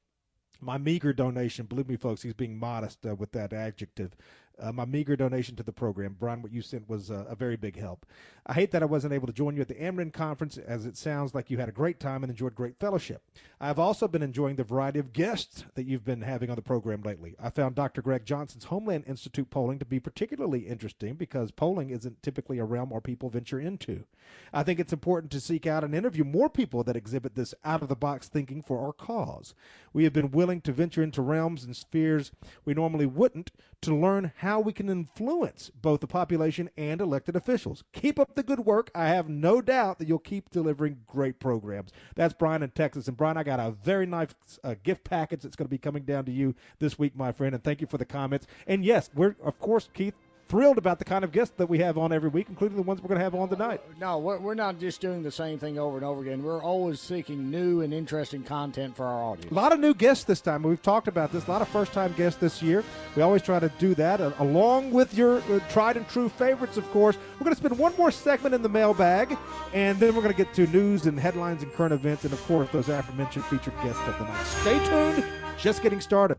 my 0.62 0.78
meager 0.78 1.12
donation. 1.12 1.66
Believe 1.66 1.90
me, 1.90 1.98
folks, 1.98 2.22
he's 2.22 2.34
being 2.34 2.58
modest 2.58 3.06
uh, 3.06 3.16
with 3.16 3.32
that 3.34 3.52
adjective 3.52 4.16
uh, 4.60 4.72
my 4.72 4.86
meager 4.86 5.16
donation 5.16 5.56
to 5.56 5.64
the 5.64 5.72
program. 5.72 6.16
Brian, 6.20 6.42
what 6.42 6.52
you 6.52 6.62
sent 6.62 6.90
was 6.90 7.12
uh, 7.12 7.26
a 7.28 7.36
very 7.36 7.56
big 7.56 7.78
help. 7.78 8.06
I 8.46 8.54
hate 8.54 8.72
that 8.72 8.82
I 8.82 8.88
wasn't 8.88 9.14
able 9.14 9.28
to 9.28 9.34
join 9.34 9.56
you 9.56 9.62
at 9.62 9.68
the 9.68 9.76
Amren 9.76 10.12
conference, 10.12 10.58
as 10.58 10.86
it 10.86 10.98
sounds 10.98 11.36
like 11.36 11.50
you 11.50 11.58
had 11.58 11.70
a 11.70 11.74
great 11.74 12.00
time 12.00 12.24
and 12.24 12.32
enjoyed 12.32 12.56
great 12.56 12.80
fellowship. 12.80 13.22
I've 13.60 13.78
also 13.78 14.08
been 14.08 14.24
enjoying 14.24 14.56
the 14.56 14.64
variety 14.64 14.98
of 14.98 15.14
guests 15.14 15.66
that 15.76 15.86
you've 15.86 16.04
been 16.04 16.22
having 16.22 16.50
on 16.50 16.56
the 16.56 16.62
program 16.64 17.04
lately. 17.04 17.36
I 17.40 17.52
found 17.52 17.76
Dr. 17.76 18.02
Greg 18.02 18.26
Johnson's 18.26 18.66
Homeland 18.66 19.04
Institute 19.08 19.52
polling 19.52 19.78
to 19.80 19.86
be 19.86 20.00
particularly 20.00 20.62
interesting 20.62 21.14
because 21.14 21.52
polling 21.52 21.92
isn't 21.92 22.24
typically 22.24 22.58
a 22.58 22.66
realm 22.66 22.90
where 22.90 23.02
people 23.02 23.30
venture 23.30 23.60
into. 23.60 24.06
I 24.52 24.64
think 24.64 24.80
it's 24.80 24.94
important 24.94 25.32
to 25.34 25.40
seek 25.40 25.68
out 25.68 25.84
and 25.84 25.94
interview 25.94 26.24
more 26.24 26.50
people 26.50 26.84
that 26.84 26.96
exhibit 26.96 27.36
this 27.36 27.54
out 27.64 27.84
of 27.84 27.90
the 27.90 27.96
box 27.96 28.28
thinking 28.28 28.64
for 28.64 28.84
our 28.84 28.94
cause. 28.94 29.54
We 29.94 30.04
have 30.06 30.14
been 30.14 30.32
willing 30.32 30.62
to 30.62 30.72
venture 30.72 31.04
into 31.04 31.22
realms 31.22 31.64
and 31.64 31.76
spheres 31.76 32.32
we 32.66 32.74
normally 32.74 33.06
wouldn't 33.06 33.52
to 33.82 33.96
learn 33.96 34.32
how 34.38 34.60
we 34.60 34.74
can 34.74 34.90
influence 34.90 35.72
both 35.82 36.02
the 36.02 36.08
population 36.08 36.70
and 36.78 37.02
elected 37.02 37.36
officials. 37.36 37.84
Keep 37.94 38.20
up 38.20 38.36
the 38.36 38.44
good 38.44 38.60
work. 38.60 38.92
I 38.94 39.08
have 39.08 39.28
no 39.28 39.62
doubt 39.62 40.00
that 40.00 40.08
you'll 40.08 40.20
keep 40.20 40.50
delivering 40.52 41.00
great 41.08 41.40
programs. 41.40 41.92
That's 42.16 42.34
Brian 42.34 42.64
in 42.64 42.70
Texas. 42.70 43.08
And 43.08 43.18
Brian, 43.18 43.38
I 43.38 43.44
got 43.44 43.60
a 43.60 43.72
very 43.72 44.06
nice 44.06 44.30
uh, 44.64 44.76
gift 44.84 45.04
package 45.04 45.42
that's 45.42 45.56
going 45.56 45.68
to 45.68 45.72
be 45.72 45.78
coming 45.78 46.04
down 46.04 46.26
to 46.26 46.32
you 46.32 46.56
this 46.80 47.00
week, 47.00 47.16
my 47.16 47.32
friend. 47.32 47.56
And 47.56 47.64
thank 47.64 47.82
you 47.82 47.88
for 47.88 47.98
the 47.98 48.06
comments. 48.06 48.48
And 48.68 48.86
yes, 48.86 49.10
we're, 49.16 49.36
of 49.44 49.60
course, 49.60 49.90
Keith, 49.94 50.16
thrilled 50.52 50.78
about 50.78 51.00
the 51.00 51.06
kind 51.06 51.24
of 51.24 51.32
guests 51.32 51.54
that 51.56 51.68
we 51.68 51.78
have 51.78 51.98
on 51.98 52.12
every 52.12 52.28
week, 52.28 52.48
including 52.50 52.76
the 52.76 52.84
ones 52.84 53.02
we're 53.02 53.08
going 53.08 53.18
to 53.18 53.24
have 53.24 53.34
on 53.34 53.48
tonight. 53.48 53.82
No, 54.02 54.20
we're, 54.20 54.54
not 54.54 54.82
just 54.82 55.00
doing 55.00 55.24
the 55.24 55.32
same 55.32 55.58
thing 55.58 55.80
over 55.80 55.96
and 55.96 56.06
over 56.06 56.22
again. 56.22 56.44
We're 56.44 56.62
always 56.62 57.00
seeking 57.00 57.50
new 57.50 57.80
and 57.80 57.94
interesting 57.94 58.44
content 58.44 58.98
for 58.98 59.06
our 59.06 59.24
audience. 59.24 59.50
A 59.50 59.56
lot 59.56 59.72
of 59.72 59.80
new 59.80 59.94
guests 59.94 60.26
this 60.26 60.42
time. 60.42 60.62
We've 60.62 60.82
talked 60.82 61.08
about 61.08 61.32
this. 61.32 61.48
A 61.48 61.52
lot 61.52 61.62
of 61.62 61.70
first 61.70 61.94
time 61.94 62.14
guests 62.18 62.38
this 62.38 62.62
year. 62.62 62.84
We 63.16 63.22
always 63.22 63.42
try 63.42 63.60
to 63.60 63.70
do 63.80 63.96
that, 63.96 64.20
uh, 64.20 64.34
along 64.40 64.92
with 64.92 65.14
your 65.14 65.38
uh, 65.38 65.62
tried 65.70 65.96
and 65.96 66.06
true 66.10 66.28
favorites, 66.28 66.76
of 66.76 66.86
course. 66.92 67.16
We're 67.40 67.46
going 67.46 67.56
to 67.56 67.60
spend 67.60 67.80
one 67.80 67.96
more 67.98 68.12
segment 68.12 68.54
in 68.54 68.62
the 68.62 68.68
mailbag, 68.68 69.38
and 69.74 69.98
then 70.02 70.14
we're 70.14 70.22
going 70.22 70.36
to 70.36 70.38
get 70.38 70.54
to 70.56 70.68
news 70.68 71.06
and 71.06 71.18
headlines 71.18 71.64
and 71.64 71.72
current 71.72 71.94
events, 71.94 72.26
and 72.26 72.34
of 72.34 72.44
course, 72.44 72.68
those 72.74 72.90
aforementioned 72.90 73.46
featured 73.46 73.74
guests 73.82 74.02
of 74.06 74.18
the 74.20 74.26
night. 74.26 74.46
Stay 74.46 74.86
tuned. 74.86 75.24
Just 75.58 75.82
getting 75.82 76.02
started. 76.02 76.38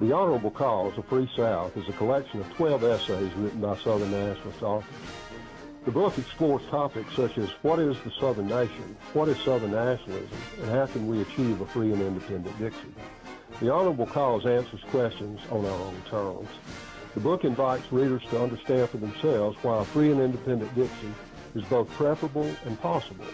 The 0.00 0.12
Honorable 0.12 0.52
Cause 0.52 0.96
of 0.96 1.06
Free 1.06 1.28
South 1.34 1.76
is 1.76 1.88
a 1.88 1.92
collection 1.94 2.38
of 2.38 2.48
12 2.54 2.84
essays 2.84 3.32
written 3.34 3.60
by 3.60 3.76
Southern 3.78 4.12
nationalist 4.12 4.62
authors. 4.62 4.94
The 5.86 5.90
book 5.90 6.16
explores 6.16 6.62
topics 6.70 7.16
such 7.16 7.36
as 7.36 7.50
what 7.62 7.80
is 7.80 7.98
the 8.02 8.12
Southern 8.12 8.46
nation, 8.46 8.96
what 9.12 9.26
is 9.26 9.36
Southern 9.38 9.72
nationalism, 9.72 10.38
and 10.62 10.70
how 10.70 10.86
can 10.86 11.08
we 11.08 11.22
achieve 11.22 11.60
a 11.60 11.66
free 11.66 11.92
and 11.92 12.00
independent 12.00 12.56
Dixie. 12.60 12.94
The 13.58 13.72
Honorable 13.72 14.06
Cause 14.06 14.46
answers 14.46 14.82
questions 14.92 15.40
on 15.50 15.66
our 15.66 15.80
own 15.80 16.00
terms. 16.08 16.48
The 17.14 17.20
book 17.20 17.44
invites 17.44 17.90
readers 17.90 18.22
to 18.30 18.40
understand 18.40 18.90
for 18.90 18.98
themselves 18.98 19.56
why 19.62 19.80
a 19.80 19.84
free 19.84 20.12
and 20.12 20.20
independent 20.20 20.72
Dixie 20.76 21.12
is 21.56 21.64
both 21.64 21.90
preferable 21.90 22.48
and 22.66 22.80
possible. 22.80 23.26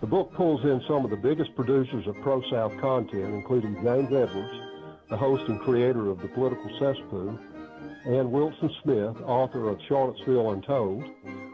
The 0.00 0.06
book 0.06 0.32
pulls 0.32 0.62
in 0.62 0.80
some 0.86 1.04
of 1.04 1.10
the 1.10 1.16
biggest 1.16 1.56
producers 1.56 2.06
of 2.06 2.14
pro-South 2.20 2.78
content, 2.78 3.34
including 3.34 3.74
James 3.82 4.12
Edwards, 4.12 4.77
the 5.08 5.16
host 5.16 5.48
and 5.48 5.60
creator 5.60 6.10
of 6.10 6.20
The 6.20 6.28
Political 6.28 6.70
Cesspool, 6.78 7.38
and 8.04 8.30
Wilson 8.30 8.70
Smith, 8.82 9.16
author 9.24 9.68
of 9.68 9.78
Charlottesville 9.88 10.52
Untold, 10.52 11.04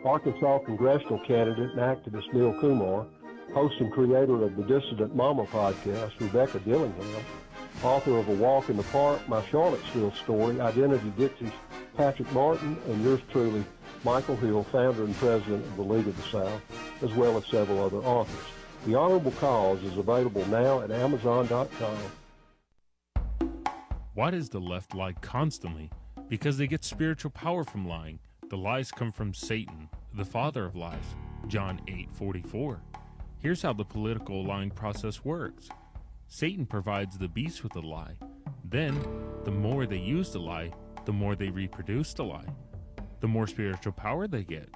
Arkansas 0.04 0.58
congressional 0.64 1.20
candidate 1.20 1.70
and 1.70 1.80
activist 1.80 2.32
Neil 2.32 2.58
Kumar, 2.60 3.06
host 3.54 3.76
and 3.78 3.92
creator 3.92 4.42
of 4.42 4.56
the 4.56 4.64
Dissident 4.64 5.14
Mama 5.14 5.46
podcast, 5.46 6.18
Rebecca 6.20 6.58
Dillingham, 6.60 7.24
author 7.82 8.18
of 8.18 8.28
A 8.28 8.34
Walk 8.34 8.68
in 8.68 8.76
the 8.76 8.82
Park, 8.84 9.26
My 9.28 9.44
Charlottesville 9.46 10.12
Story, 10.12 10.60
Identity 10.60 11.12
Dixie's 11.16 11.52
Patrick 11.96 12.30
Martin, 12.32 12.76
and 12.88 13.04
yours 13.04 13.20
truly, 13.30 13.64
Michael 14.04 14.36
Hill, 14.36 14.64
founder 14.64 15.04
and 15.04 15.14
president 15.16 15.64
of 15.64 15.76
the 15.76 15.82
League 15.82 16.08
of 16.08 16.16
the 16.16 16.22
South, 16.24 16.60
as 17.02 17.12
well 17.14 17.36
as 17.36 17.46
several 17.46 17.84
other 17.84 17.98
authors. 17.98 18.46
The 18.84 18.96
Honorable 18.96 19.32
Cause 19.32 19.82
is 19.84 19.96
available 19.96 20.44
now 20.46 20.80
at 20.80 20.90
Amazon.com. 20.90 21.98
Why 24.14 24.30
does 24.30 24.48
the 24.48 24.60
left 24.60 24.94
lie 24.94 25.14
constantly? 25.14 25.90
Because 26.28 26.56
they 26.56 26.68
get 26.68 26.84
spiritual 26.84 27.32
power 27.32 27.64
from 27.64 27.88
lying. 27.88 28.20
The 28.48 28.56
lies 28.56 28.92
come 28.92 29.10
from 29.10 29.34
Satan, 29.34 29.88
the 30.16 30.24
father 30.24 30.64
of 30.64 30.76
lies. 30.76 31.16
John 31.48 31.80
8:44. 31.88 32.80
Here's 33.40 33.62
how 33.62 33.72
the 33.72 33.84
political 33.84 34.44
lying 34.44 34.70
process 34.70 35.24
works. 35.24 35.68
Satan 36.28 36.64
provides 36.64 37.18
the 37.18 37.26
beast 37.26 37.64
with 37.64 37.74
a 37.74 37.80
lie. 37.80 38.14
Then, 38.64 38.94
the 39.42 39.50
more 39.50 39.84
they 39.84 39.98
use 39.98 40.30
the 40.30 40.38
lie, 40.38 40.70
the 41.06 41.12
more 41.12 41.34
they 41.34 41.50
reproduce 41.50 42.14
the 42.14 42.22
lie. 42.22 42.46
The 43.18 43.26
more 43.26 43.48
spiritual 43.48 43.94
power 43.94 44.28
they 44.28 44.44
get. 44.44 44.68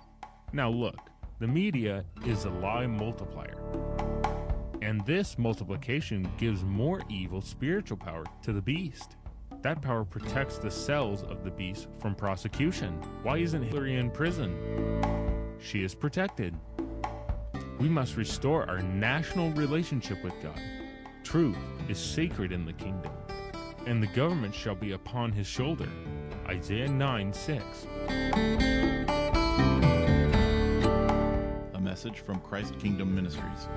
Now 0.53 0.69
look, 0.69 1.11
the 1.39 1.47
media 1.47 2.05
is 2.27 2.45
a 2.45 2.51
lie 2.51 2.89
multiplier. 2.89 3.63
And 4.83 5.05
this 5.07 5.39
multiplication 5.39 6.29
gives 6.39 6.65
more 6.65 7.03
evil 7.09 7.41
spiritual 7.41 7.99
power 7.99 8.25
to 8.43 8.53
the 8.53 8.63
beast. 8.63 9.17
That 9.63 9.83
power 9.83 10.05
protects 10.05 10.59
the 10.59 10.71
cells 10.71 11.25
of 11.25 11.43
the 11.43 11.51
beast 11.51 11.89
from 11.99 12.15
prosecution. 12.15 12.93
Why 13.25 13.39
isn't 13.39 13.65
Hillary 13.65 13.97
in 13.97 14.09
prison? 14.11 14.55
She 15.59 15.83
is 15.83 15.97
protected. 15.97 16.55
We 17.81 17.89
must 17.89 18.17
restore 18.17 18.69
our 18.71 18.79
national 18.81 19.51
relationship 19.53 20.23
with 20.23 20.35
God. 20.43 20.61
Truth 21.25 21.59
is 21.89 21.99
sacred 21.99 22.53
in 22.53 22.65
the 22.65 22.73
kingdom, 22.73 23.13
and 23.87 24.01
the 24.01 24.07
government 24.09 24.55
shall 24.55 24.77
be 24.77 24.93
upon 24.93 25.33
his 25.33 25.49
shoulder. 25.49 25.89
Isaiah 26.47 26.89
9 26.89 27.33
6. 27.33 27.65
A 31.75 31.81
message 31.81 32.21
from 32.21 32.39
Christ 32.41 32.79
Kingdom 32.79 33.13
Ministries. 33.13 33.69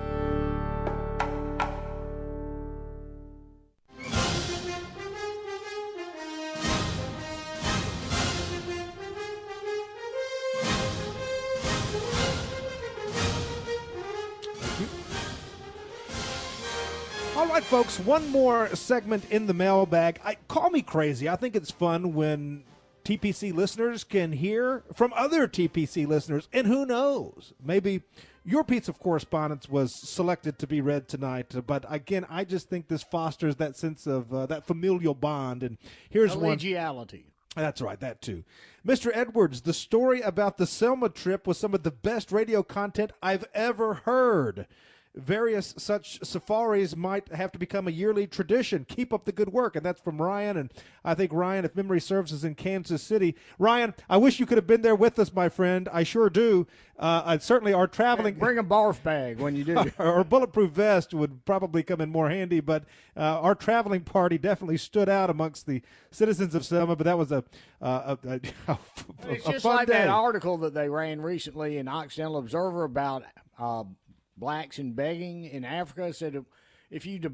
Folks, 17.71 17.99
one 17.99 18.27
more 18.31 18.67
segment 18.75 19.23
in 19.31 19.47
the 19.47 19.53
mailbag. 19.53 20.19
I, 20.25 20.35
call 20.49 20.69
me 20.71 20.81
crazy. 20.81 21.29
I 21.29 21.37
think 21.37 21.55
it's 21.55 21.71
fun 21.71 22.13
when 22.13 22.65
TPC 23.05 23.53
listeners 23.53 24.03
can 24.03 24.33
hear 24.33 24.83
from 24.93 25.13
other 25.15 25.47
TPC 25.47 26.05
listeners, 26.05 26.49
and 26.51 26.67
who 26.67 26.85
knows, 26.85 27.53
maybe 27.63 28.01
your 28.43 28.65
piece 28.65 28.89
of 28.89 28.99
correspondence 28.99 29.69
was 29.69 29.95
selected 29.95 30.59
to 30.59 30.67
be 30.67 30.81
read 30.81 31.07
tonight. 31.07 31.53
But 31.65 31.85
again, 31.87 32.25
I 32.29 32.43
just 32.43 32.67
think 32.67 32.89
this 32.89 33.03
fosters 33.03 33.55
that 33.55 33.77
sense 33.77 34.05
of 34.05 34.33
uh, 34.33 34.47
that 34.47 34.67
familial 34.67 35.13
bond. 35.13 35.63
And 35.63 35.77
here's 36.09 36.35
one. 36.35 36.57
Collegiality. 36.57 37.23
That's 37.55 37.81
right, 37.81 38.01
that 38.01 38.21
too. 38.21 38.43
Mr. 38.85 39.11
Edwards, 39.13 39.61
the 39.61 39.73
story 39.73 40.19
about 40.19 40.57
the 40.57 40.67
Selma 40.67 41.07
trip 41.07 41.47
was 41.47 41.57
some 41.57 41.73
of 41.73 41.83
the 41.83 41.91
best 41.91 42.33
radio 42.33 42.63
content 42.63 43.13
I've 43.23 43.45
ever 43.53 43.93
heard. 43.93 44.67
Various 45.13 45.73
such 45.77 46.19
safaris 46.23 46.95
might 46.95 47.33
have 47.33 47.51
to 47.51 47.59
become 47.59 47.85
a 47.85 47.91
yearly 47.91 48.27
tradition. 48.27 48.85
Keep 48.87 49.11
up 49.11 49.25
the 49.25 49.33
good 49.33 49.51
work. 49.51 49.75
And 49.75 49.85
that's 49.85 49.99
from 49.99 50.21
Ryan. 50.21 50.55
And 50.55 50.73
I 51.03 51.15
think 51.15 51.33
Ryan, 51.33 51.65
if 51.65 51.75
memory 51.75 51.99
serves, 51.99 52.31
is 52.31 52.45
in 52.45 52.55
Kansas 52.55 53.03
City. 53.03 53.35
Ryan, 53.59 53.93
I 54.09 54.15
wish 54.15 54.39
you 54.39 54.45
could 54.45 54.57
have 54.57 54.67
been 54.67 54.83
there 54.83 54.95
with 54.95 55.19
us, 55.19 55.33
my 55.33 55.49
friend. 55.49 55.89
I 55.91 56.03
sure 56.03 56.29
do. 56.29 56.65
Uh, 56.97 57.23
I 57.25 57.37
certainly 57.39 57.73
our 57.73 57.87
traveling. 57.87 58.35
Bring 58.35 58.57
a 58.57 58.63
barf 58.63 59.03
bag 59.03 59.39
when 59.39 59.55
you 59.55 59.65
do. 59.65 59.91
or 59.99 60.23
bulletproof 60.23 60.71
vest 60.71 61.13
would 61.13 61.43
probably 61.43 61.83
come 61.83 61.99
in 61.99 62.09
more 62.09 62.29
handy, 62.29 62.61
but 62.61 62.85
uh, 63.17 63.41
our 63.41 63.55
traveling 63.55 64.01
party 64.01 64.37
definitely 64.37 64.77
stood 64.77 65.09
out 65.09 65.29
amongst 65.29 65.65
the 65.65 65.81
citizens 66.11 66.55
of 66.55 66.63
Selma. 66.63 66.95
But 66.95 67.05
that 67.05 67.17
was 67.17 67.33
a, 67.33 67.43
uh, 67.81 68.15
a, 68.23 68.29
a, 68.29 68.39
a, 68.71 68.79
It's 69.27 69.45
just 69.45 69.65
like 69.65 69.87
day. 69.87 69.93
that 69.93 70.09
article 70.09 70.59
that 70.59 70.73
they 70.73 70.87
ran 70.87 71.19
recently 71.19 71.77
in 71.77 71.89
Occidental 71.89 72.37
Observer 72.37 72.83
about 72.83 73.23
uh, 73.59 73.83
blacks 74.41 74.79
in 74.79 74.91
begging 74.91 75.45
in 75.45 75.63
Africa. 75.63 76.11
Said 76.13 76.43
if 76.89 77.05
you 77.05 77.19
de- 77.19 77.31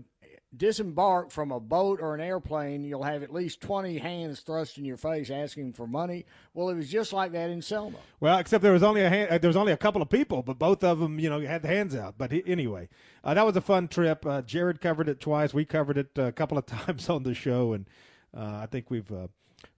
disembark 0.55 1.31
from 1.31 1.51
a 1.51 1.59
boat 1.59 1.99
or 1.99 2.13
an 2.13 2.21
airplane, 2.21 2.83
you'll 2.83 3.03
have 3.03 3.23
at 3.23 3.33
least 3.33 3.61
20 3.61 3.97
hands 3.97 4.41
thrust 4.41 4.77
in 4.77 4.85
your 4.85 4.97
face 4.97 5.31
asking 5.31 5.73
for 5.73 5.87
money. 5.87 6.25
Well, 6.53 6.69
it 6.69 6.75
was 6.75 6.89
just 6.89 7.11
like 7.11 7.31
that 7.31 7.49
in 7.49 7.61
Selma. 7.61 7.97
Well, 8.19 8.37
except 8.37 8.61
there 8.61 8.73
was 8.73 8.83
only 8.83 9.01
a 9.01 9.09
hand, 9.09 9.31
uh, 9.31 9.37
there 9.39 9.49
was 9.49 9.57
only 9.57 9.71
a 9.71 9.77
couple 9.77 10.01
of 10.01 10.09
people, 10.09 10.43
but 10.43 10.59
both 10.59 10.83
of 10.83 10.99
them, 10.99 11.19
you 11.19 11.29
know, 11.29 11.39
had 11.41 11.63
the 11.63 11.67
hands 11.69 11.95
out. 11.95 12.15
But 12.17 12.31
he, 12.31 12.43
anyway, 12.45 12.89
uh, 13.23 13.33
that 13.33 13.45
was 13.45 13.55
a 13.55 13.61
fun 13.61 13.87
trip. 13.87 14.25
Uh, 14.25 14.43
Jared 14.43 14.79
covered 14.79 15.09
it 15.09 15.19
twice. 15.19 15.53
We 15.53 15.65
covered 15.65 15.97
it 15.97 16.11
a 16.17 16.31
couple 16.31 16.57
of 16.57 16.65
times 16.67 17.09
on 17.09 17.23
the 17.23 17.33
show, 17.33 17.73
and 17.73 17.87
uh, 18.35 18.59
I 18.61 18.67
think 18.67 18.91
we've 18.91 19.11
uh, 19.11 19.27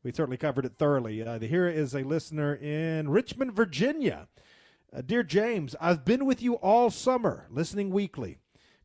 we 0.03 0.11
certainly 0.11 0.37
covered 0.37 0.65
it 0.65 0.73
thoroughly. 0.77 1.23
Uh, 1.23 1.39
here 1.39 1.67
is 1.67 1.95
a 1.95 2.03
listener 2.03 2.55
in 2.55 3.09
Richmond, 3.09 3.53
Virginia. 3.53 4.27
Uh, 4.95 5.01
Dear 5.01 5.23
James, 5.23 5.75
I've 5.79 6.03
been 6.03 6.25
with 6.25 6.41
you 6.41 6.55
all 6.55 6.89
summer, 6.89 7.45
listening 7.51 7.91
weekly. 7.91 8.39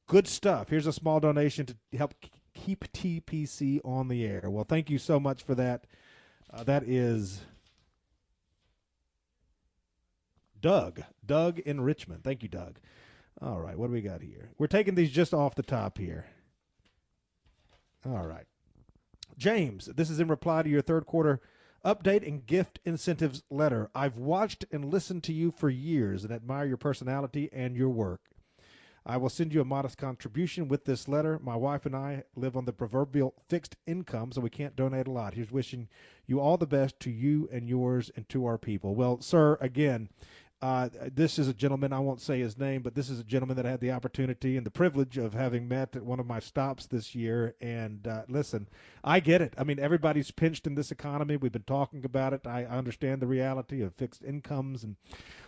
Good 0.06 0.28
stuff. 0.28 0.68
Here's 0.68 0.87
a 0.87 0.92
small 0.92 1.18
donation 1.18 1.66
to 1.66 1.76
help 1.96 2.14
keep 2.54 2.84
TPC 2.92 3.80
on 3.84 4.08
the 4.08 4.25
air. 4.25 4.50
Well, 4.50 4.66
thank 4.68 4.90
you 4.90 4.99
so 4.99 5.18
much 5.18 5.42
for 5.42 5.54
that. 5.54 5.87
Uh, 6.52 6.62
that 6.64 6.82
is 6.87 7.40
Doug. 10.61 11.02
Doug 11.25 11.58
in 11.61 11.80
Richmond. 11.80 12.23
Thank 12.23 12.42
you, 12.42 12.49
Doug. 12.49 12.78
All 13.40 13.61
right, 13.61 13.76
what 13.76 13.87
do 13.87 13.92
we 13.92 14.02
got 14.02 14.20
here? 14.20 14.50
We're 14.58 14.66
taking 14.66 14.94
these 14.94 15.11
just 15.11 15.32
off 15.32 15.54
the 15.54 15.62
top 15.62 15.99
here. 15.99 16.26
All 18.06 18.26
right. 18.26 18.46
James, 19.38 19.87
this 19.87 20.11
is 20.11 20.20
in 20.20 20.28
reply 20.28 20.62
to 20.62 20.68
your 20.68 20.82
third 20.82 21.06
quarter 21.06 21.40
update 21.85 22.26
and 22.26 22.47
gift 22.47 22.81
incentives 22.85 23.43
letter. 23.50 23.91
I've 23.95 24.17
watched 24.17 24.64
and 24.73 24.85
listened 24.85 25.23
to 25.25 25.33
you 25.33 25.50
for 25.50 25.69
years 25.69 26.25
and 26.25 26.33
admire 26.33 26.67
your 26.67 26.76
personality 26.76 27.50
and 27.53 27.76
your 27.76 27.91
work. 27.91 28.21
I 29.07 29.19
will 29.19 29.29
send 29.29 29.53
you 29.53 29.61
a 29.61 29.67
modest 29.67 29.99
contribution 29.99 30.67
with 30.67 30.87
this 30.87 31.09
letter. 31.09 31.38
My 31.38 31.57
wife 31.57 31.85
and 31.85 31.95
I 31.95 32.25
live 32.37 32.57
on 32.57 32.64
the 32.64 32.73
proverbial 32.73 33.35
fixed 33.50 33.76
income, 33.87 34.33
so 34.33 34.41
we 34.41 34.49
can't 34.49 34.76
donate 34.76 35.07
a 35.07 35.11
lot. 35.11 35.35
Here's 35.35 35.53
wishing 35.53 35.88
you 36.26 36.41
all 36.41 36.57
the 36.57 36.67
best 36.67 36.99
to 37.00 37.11
you 37.11 37.47
and 37.53 37.69
yours 37.69 38.11
and 38.17 38.26
to 38.31 38.47
our 38.47 38.57
people. 38.57 38.95
Well, 38.95 39.21
sir, 39.21 39.59
again, 39.61 40.09
uh, 40.62 40.88
this 41.12 41.38
is 41.38 41.46
a 41.46 41.52
gentleman, 41.52 41.92
I 41.92 41.99
won't 41.99 42.20
say 42.23 42.40
his 42.40 42.56
name, 42.56 42.82
but 42.82 42.94
this 42.94 43.11
is 43.11 43.20
a 43.20 43.25
gentleman 43.25 43.56
that 43.56 43.66
I 43.66 43.70
had 43.70 43.80
the 43.80 43.92
opportunity 43.92 44.56
and 44.56 44.64
the 44.64 44.70
privilege 44.70 45.18
of 45.18 45.34
having 45.34 45.68
met 45.68 45.94
at 45.94 46.04
one 46.04 46.18
of 46.20 46.26
my 46.26 46.40
stops 46.40 46.87
this 46.87 47.14
year. 47.14 47.54
And 47.61 48.06
uh, 48.06 48.23
listen, 48.28 48.68
I 49.02 49.20
get 49.20 49.42
it. 49.42 49.52
I 49.58 49.64
mean, 49.64 49.78
everybody's 49.78 50.30
pinched 50.30 50.66
in 50.66 50.75
this 50.75 50.90
economy. 50.90 51.37
We've 51.37 51.52
been 51.52 51.62
talking 51.62 52.04
about 52.04 52.32
it. 52.32 52.46
I 52.46 52.64
understand 52.64 53.20
the 53.20 53.26
reality 53.26 53.82
of 53.82 53.94
fixed 53.94 54.23
incomes 54.25 54.84
and 54.84 54.96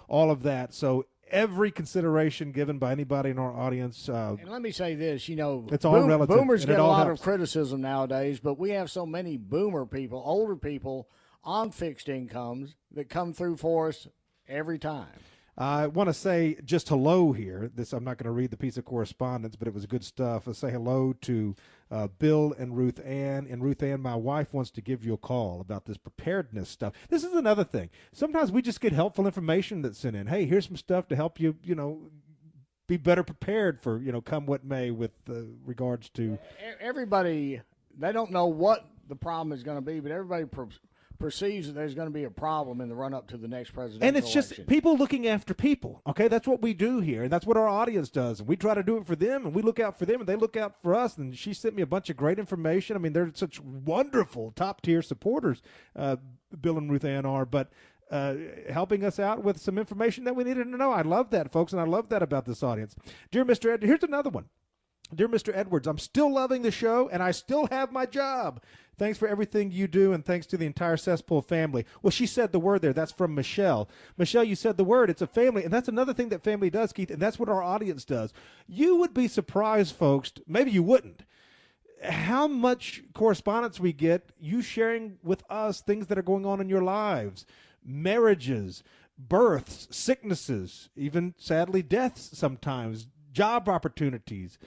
all 0.08 0.30
of 0.30 0.42
that. 0.42 0.75
So, 0.75 1.06
every 1.28 1.72
consideration 1.72 2.52
given 2.52 2.78
by 2.78 2.92
anybody 2.92 3.30
in 3.30 3.38
our 3.38 3.52
audience. 3.52 4.08
Uh, 4.08 4.36
And 4.40 4.48
let 4.48 4.62
me 4.62 4.70
say 4.70 4.94
this, 4.94 5.28
you 5.28 5.34
know, 5.34 5.66
It's 5.72 5.84
all 5.84 6.00
relative, 6.06 6.36
boomers 6.36 6.64
get 6.64 6.78
a 6.78 6.84
lot 6.84 7.06
helps. 7.06 7.20
of 7.20 7.25
criticism 7.25 7.80
nowadays, 7.80 8.38
but 8.38 8.58
we 8.60 8.70
have 8.70 8.90
so 8.92 9.04
many 9.04 9.36
boomer 9.36 9.86
people, 9.86 10.22
older 10.25 10.54
people 10.54 11.08
on 11.42 11.70
fixed 11.72 12.08
incomes 12.08 12.76
that 12.92 13.08
come 13.08 13.32
through 13.32 13.56
for 13.56 13.88
us 13.88 14.06
every 14.48 14.78
time. 14.78 15.08
I 15.58 15.86
want 15.86 16.08
to 16.10 16.14
say 16.14 16.58
just 16.64 16.90
hello 16.90 17.32
here. 17.32 17.70
This 17.74 17.94
I'm 17.94 18.04
not 18.04 18.18
going 18.18 18.26
to 18.26 18.30
read 18.30 18.50
the 18.50 18.58
piece 18.58 18.76
of 18.76 18.84
correspondence, 18.84 19.56
but 19.56 19.66
it 19.66 19.72
was 19.72 19.86
good 19.86 20.04
stuff. 20.04 20.46
I 20.46 20.52
say 20.52 20.70
hello 20.70 21.14
to 21.22 21.54
uh, 21.90 22.08
Bill 22.18 22.54
and 22.58 22.76
Ruth 22.76 23.00
Ann. 23.02 23.46
And 23.48 23.64
Ruth 23.64 23.82
Ann, 23.82 24.02
my 24.02 24.16
wife 24.16 24.52
wants 24.52 24.70
to 24.72 24.82
give 24.82 25.02
you 25.02 25.14
a 25.14 25.18
call 25.18 25.62
about 25.62 25.86
this 25.86 25.96
preparedness 25.96 26.68
stuff. 26.68 26.92
This 27.08 27.24
is 27.24 27.32
another 27.32 27.64
thing. 27.64 27.88
Sometimes 28.12 28.52
we 28.52 28.60
just 28.60 28.82
get 28.82 28.92
helpful 28.92 29.24
information 29.24 29.80
that's 29.80 29.98
sent 29.98 30.14
in. 30.14 30.26
Hey, 30.26 30.44
here's 30.44 30.66
some 30.66 30.76
stuff 30.76 31.08
to 31.08 31.16
help 31.16 31.40
you. 31.40 31.56
You 31.62 31.74
know. 31.74 32.10
Be 32.88 32.96
better 32.96 33.24
prepared 33.24 33.82
for 33.82 33.98
you 33.98 34.12
know 34.12 34.20
come 34.20 34.46
what 34.46 34.64
may 34.64 34.92
with 34.92 35.10
uh, 35.28 35.40
regards 35.64 36.08
to 36.10 36.38
Everybody, 36.78 37.60
they 37.98 38.12
don't 38.12 38.30
know 38.30 38.46
what 38.46 38.88
the 39.08 39.16
problem 39.16 39.52
is 39.52 39.64
going 39.64 39.76
to 39.76 39.82
be, 39.82 39.98
but 39.98 40.12
everybody 40.12 40.44
per- 40.44 40.68
perceives 41.18 41.66
that 41.66 41.75
there's 41.75 41.94
going 41.94 42.06
to 42.06 42.12
be 42.12 42.25
a 42.25 42.30
problem 42.30 42.80
in 42.80 42.88
the 42.88 42.94
run 42.94 43.14
up 43.14 43.28
to 43.28 43.37
the 43.37 43.49
next 43.49 43.70
presidential 43.70 44.06
and 44.06 44.16
it's 44.16 44.32
just 44.32 44.66
people 44.66 44.96
looking 44.96 45.26
after 45.26 45.54
people 45.54 46.02
okay? 46.06 46.28
That's 46.28 46.46
what 46.46 46.62
we 46.62 46.75
do 46.75 47.00
here 47.00 47.25
and 47.25 47.32
that's 47.32 47.46
what 47.46 47.56
our 47.56 47.68
audience 47.68 48.08
does 48.08 48.40
and 48.40 48.49
we 48.49 48.56
try 48.56 48.75
to 48.75 48.82
do 48.82 48.96
it 48.96 49.06
for 49.06 49.16
them 49.16 49.46
and 49.46 49.54
we 49.54 49.62
look 49.62 49.80
out 49.80 49.99
for 49.99 50.06
them 50.06 50.20
and 50.20 50.28
they 50.28 50.37
look 50.37 50.56
out 50.56 50.80
for 50.82 50.94
us 50.94 51.16
and 51.16 51.37
she 51.37 51.52
sent 51.52 51.75
me 51.75 51.82
a 51.82 51.87
bunch 51.87 52.11
of 52.11 52.16
great 52.16 52.38
information. 52.38 52.96
I 52.96 52.99
mean 52.99 53.12
they're 53.12 53.32
such 53.35 53.61
wonderful 53.61 54.52
top 54.52 54.82
tier 54.82 55.02
supporters 55.02 55.62
uh, 55.94 56.16
bill 56.61 56.78
and 56.78 56.90
ruth 56.90 57.04
ann 57.04 57.26
are 57.26 57.44
but 57.44 57.70
uh, 58.11 58.35
helping 58.70 59.04
us 59.04 59.18
out 59.18 59.42
with 59.42 59.61
some 59.61 59.78
information 59.78 60.25
that 60.25 60.37
we 60.37 60.44
needed 60.44 60.64
to 60.64 60.76
know. 60.76 60.92
I 60.92 61.02
love 61.02 61.30
that 61.30 61.52
folks 61.52 61.73
and 61.73 61.80
i 61.80 61.85
love 61.85 62.08
that 62.11 62.23
about 62.23 62.44
this 62.44 62.62
audience. 62.62 62.94
Dear 63.30 63.44
mr 63.44 63.73
ed 63.73 63.82
here's 63.82 64.02
another 64.02 64.30
one. 64.30 64.46
Dear 65.14 65.28
Mr. 65.28 65.56
Edwards, 65.56 65.87
I'm 65.87 65.99
still 65.99 66.32
loving 66.32 66.62
the 66.62 66.70
show 66.73 67.08
and 67.08 67.23
I 67.23 67.30
still 67.30 67.68
have 67.68 67.92
my 67.92 68.06
job. 68.06 68.61
Thanks 68.98 69.18
for 69.18 69.28
everything 69.28 69.70
you 69.70 69.86
do 69.86 70.12
and 70.12 70.24
thanks 70.24 70.46
to 70.46 70.56
the 70.56 70.66
entire 70.66 70.96
Cesspool 70.96 71.42
family. 71.42 71.84
Well, 72.02 72.10
she 72.10 72.26
said 72.26 72.52
the 72.52 72.58
word 72.58 72.82
there. 72.82 72.92
That's 72.92 73.12
from 73.12 73.34
Michelle. 73.34 73.88
Michelle, 74.16 74.44
you 74.44 74.54
said 74.54 74.76
the 74.76 74.84
word. 74.84 75.10
It's 75.10 75.22
a 75.22 75.26
family. 75.26 75.64
And 75.64 75.72
that's 75.72 75.88
another 75.88 76.14
thing 76.14 76.30
that 76.30 76.42
family 76.42 76.70
does, 76.70 76.92
Keith, 76.92 77.10
and 77.10 77.20
that's 77.20 77.38
what 77.38 77.48
our 77.48 77.62
audience 77.62 78.04
does. 78.04 78.32
You 78.66 78.96
would 78.96 79.12
be 79.12 79.28
surprised, 79.28 79.94
folks. 79.94 80.32
Maybe 80.46 80.70
you 80.70 80.82
wouldn't 80.82 81.24
how 82.02 82.46
much 82.46 83.02
correspondence 83.14 83.80
we 83.80 83.92
get, 83.92 84.30
you 84.38 84.62
sharing 84.62 85.18
with 85.22 85.42
us 85.50 85.80
things 85.80 86.06
that 86.06 86.18
are 86.18 86.22
going 86.22 86.46
on 86.46 86.60
in 86.60 86.68
your 86.68 86.82
lives, 86.82 87.46
marriages, 87.84 88.82
births, 89.18 89.88
sicknesses, 89.90 90.90
even 90.96 91.34
sadly 91.38 91.82
deaths 91.82 92.30
sometimes, 92.34 93.06
job 93.32 93.68
opportunities, 93.68 94.58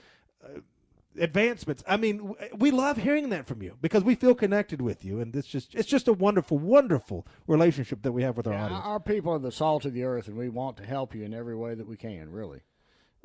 advancements. 1.18 1.82
I 1.88 1.96
mean, 1.96 2.34
we 2.56 2.70
love 2.70 2.96
hearing 2.96 3.30
that 3.30 3.46
from 3.46 3.62
you 3.62 3.76
because 3.80 4.04
we 4.04 4.14
feel 4.14 4.34
connected 4.34 4.80
with 4.80 5.04
you, 5.04 5.20
and 5.20 5.34
it's 5.34 5.48
just 5.48 5.74
it's 5.74 5.88
just 5.88 6.08
a 6.08 6.12
wonderful, 6.12 6.58
wonderful 6.58 7.26
relationship 7.46 8.02
that 8.02 8.12
we 8.12 8.22
have 8.22 8.36
with 8.36 8.46
our 8.46 8.52
Yeah, 8.54 8.64
audience. 8.66 8.84
our 8.84 9.00
people 9.00 9.32
are 9.32 9.38
the 9.38 9.52
salt 9.52 9.84
of 9.84 9.92
the 9.92 10.04
earth, 10.04 10.28
and 10.28 10.36
we 10.36 10.48
want 10.48 10.76
to 10.78 10.84
help 10.84 11.14
you 11.14 11.24
in 11.24 11.34
every 11.34 11.56
way 11.56 11.74
that 11.74 11.86
we 11.86 11.96
can. 11.96 12.30
Really. 12.30 12.60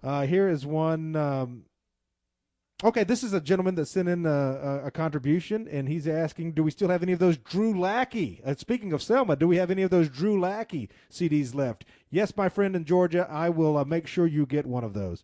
Uh, 0.04 0.25
here 0.25 0.48
is 0.50 0.65
one. 0.65 1.15
Um, 1.15 1.63
okay, 2.84 3.04
this 3.04 3.24
is 3.24 3.34
a 3.34 3.42
gentleman 3.42 3.75
that 3.75 3.88
sent 3.88 4.10
in 4.10 4.25
a, 4.25 4.30
a, 4.30 4.86
a 4.88 4.92
contribution, 4.92 5.68
and 5.68 5.88
he's 5.88 6.08
asking, 6.08 6.51
"Do 6.54 6.63
we 6.63 6.72
still 6.72 6.89
have 6.89 7.04
any 7.04 7.13
of 7.13 7.20
those 7.20 7.38
Drew 7.38 7.80
Lackey?" 7.80 8.42
Uh, 8.46 8.56
speaking 8.56 8.94
of 8.94 9.01
Selma, 9.01 9.36
do 9.36 9.48
we 9.48 9.58
have 9.58 9.72
any 9.72 9.82
of 9.84 9.89
those 9.92 10.10
Drew 10.10 10.39
Lackey 10.39 10.89
CDs 11.12 11.56
left? 11.56 11.86
Yes, 12.10 12.36
my 12.36 12.50
friend 12.50 12.75
in 12.75 12.84
Georgia, 12.86 13.27
I 13.30 13.50
will 13.50 13.77
uh, 13.77 13.86
make 13.86 14.08
sure 14.08 14.27
you 14.27 14.46
get 14.46 14.65
one 14.65 14.84
of 14.84 14.94
those. 14.94 15.24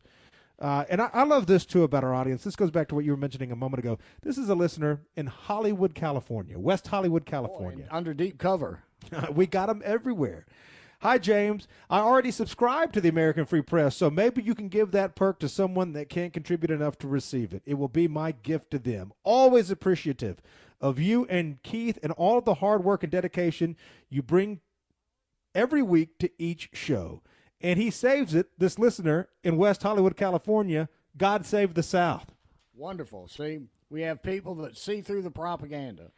Uh, 0.62 0.86
and 0.90 1.02
I, 1.02 1.10
I 1.12 1.24
love 1.24 1.48
this 1.48 1.66
too 1.66 1.84
about 1.84 2.04
our 2.04 2.14
audience. 2.14 2.44
This 2.44 2.56
goes 2.56 2.70
back 2.70 2.88
to 2.90 2.96
what 2.96 3.04
you 3.04 3.12
were 3.12 3.18
mentioning 3.18 3.52
a 3.52 3.56
moment 3.56 3.80
ago. 3.80 3.98
This 4.22 4.38
is 4.38 4.48
a 4.48 4.56
listener 4.56 5.02
in 5.16 5.26
Hollywood, 5.26 5.96
California, 5.96 6.60
West 6.60 6.88
Hollywood, 6.88 7.26
California. 7.26 7.88
Under 7.90 8.14
deep 8.14 8.38
cover. 8.38 8.84
we 9.34 9.48
got 9.48 9.66
them 9.66 9.82
everywhere. 9.84 10.46
Hi, 11.02 11.18
James. 11.18 11.68
I 11.90 12.02
already 12.02 12.30
subscribe 12.30 12.94
to 12.94 13.02
the 13.02 13.10
American 13.10 13.46
Free 13.46 13.64
Press, 13.64 13.98
so 13.98 14.12
maybe 14.12 14.44
you 14.44 14.54
can 14.54 14.68
give 14.68 14.92
that 14.92 15.16
perk 15.16 15.40
to 15.40 15.50
someone 15.50 15.94
that 15.94 16.10
can't 16.10 16.32
contribute 16.32 16.70
enough 16.70 17.00
to 17.00 17.08
receive 17.08 17.54
it. 17.56 17.64
It 17.66 17.80
will 17.80 17.88
be 17.88 18.08
my 18.08 18.34
gift 18.34 18.70
to 18.70 18.78
them. 18.78 19.12
Always 19.24 19.72
appreciative 19.72 20.44
of 20.80 21.00
you 21.00 21.26
and 21.26 21.62
Keith 21.64 21.98
and 22.04 22.12
all 22.12 22.38
of 22.38 22.46
the 22.46 22.54
hard 22.56 22.84
work 22.84 23.02
and 23.02 23.12
dedication 23.12 23.76
you 24.12 24.22
bring 24.22 24.60
every 25.56 25.82
week 25.82 26.20
to 26.20 26.30
each 26.38 26.70
show. 26.74 27.24
And 27.62 27.80
he 27.80 27.92
saves 27.92 28.34
it, 28.34 28.50
this 28.58 28.80
listener 28.80 29.30
in 29.44 29.58
West 29.58 29.84
Hollywood, 29.84 30.18
California. 30.18 30.90
God 31.18 31.46
save 31.46 31.74
the 31.74 31.84
South. 31.84 32.32
Wonderful. 32.76 33.28
See, 33.28 33.62
we 33.90 34.02
have 34.02 34.24
people 34.24 34.56
that 34.56 34.78
see 34.78 35.02
through 35.02 35.22
the 35.22 35.32
propaganda. 35.32 36.12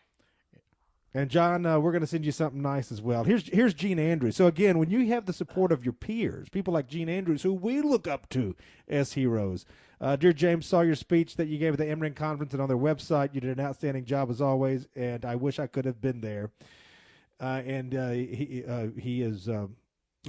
And 1.16 1.30
John, 1.30 1.66
uh, 1.66 1.80
we're 1.80 1.92
going 1.92 2.02
to 2.02 2.08
send 2.08 2.26
you 2.26 2.32
something 2.32 2.62
nice 2.62 2.92
as 2.92 3.00
well. 3.02 3.24
Here's 3.24 3.48
here's 3.48 3.76
Gene 3.76 4.00
Andrews. 4.00 4.36
So 4.36 4.48
again, 4.48 4.80
when 4.80 4.90
you 4.90 5.06
have 5.08 5.28
the 5.28 5.34
support 5.34 5.72
of 5.72 5.84
your 5.86 5.94
peers, 5.94 6.50
people 6.50 6.74
like 6.74 6.88
Gene 6.88 7.10
Andrews, 7.10 7.44
who 7.44 7.54
we 7.54 7.82
look 7.82 8.08
up 8.08 8.30
to 8.30 8.56
as 8.88 9.14
heroes. 9.14 9.66
Uh, 10.02 10.16
dear 10.16 10.34
James, 10.34 10.66
saw 10.66 10.82
your 10.82 10.96
speech 10.96 11.36
that 11.36 11.48
you 11.48 11.60
gave 11.60 11.74
at 11.74 11.80
the 11.80 11.86
Amren 11.86 12.16
conference 12.16 12.54
and 12.54 12.62
on 12.62 12.68
their 12.68 12.78
website. 12.78 13.34
You 13.34 13.42
did 13.42 13.58
an 13.58 13.64
outstanding 13.64 14.06
job 14.06 14.32
as 14.32 14.42
always, 14.42 14.88
and 14.96 15.24
I 15.24 15.36
wish 15.36 15.60
I 15.60 15.68
could 15.68 15.86
have 15.86 16.02
been 16.02 16.20
there. 16.20 16.50
Uh, 17.40 17.62
and 17.66 17.96
uh, 17.96 18.10
he 18.10 18.64
uh, 18.68 18.88
he 18.98 19.22
is. 19.22 19.48
Um, 19.48 19.76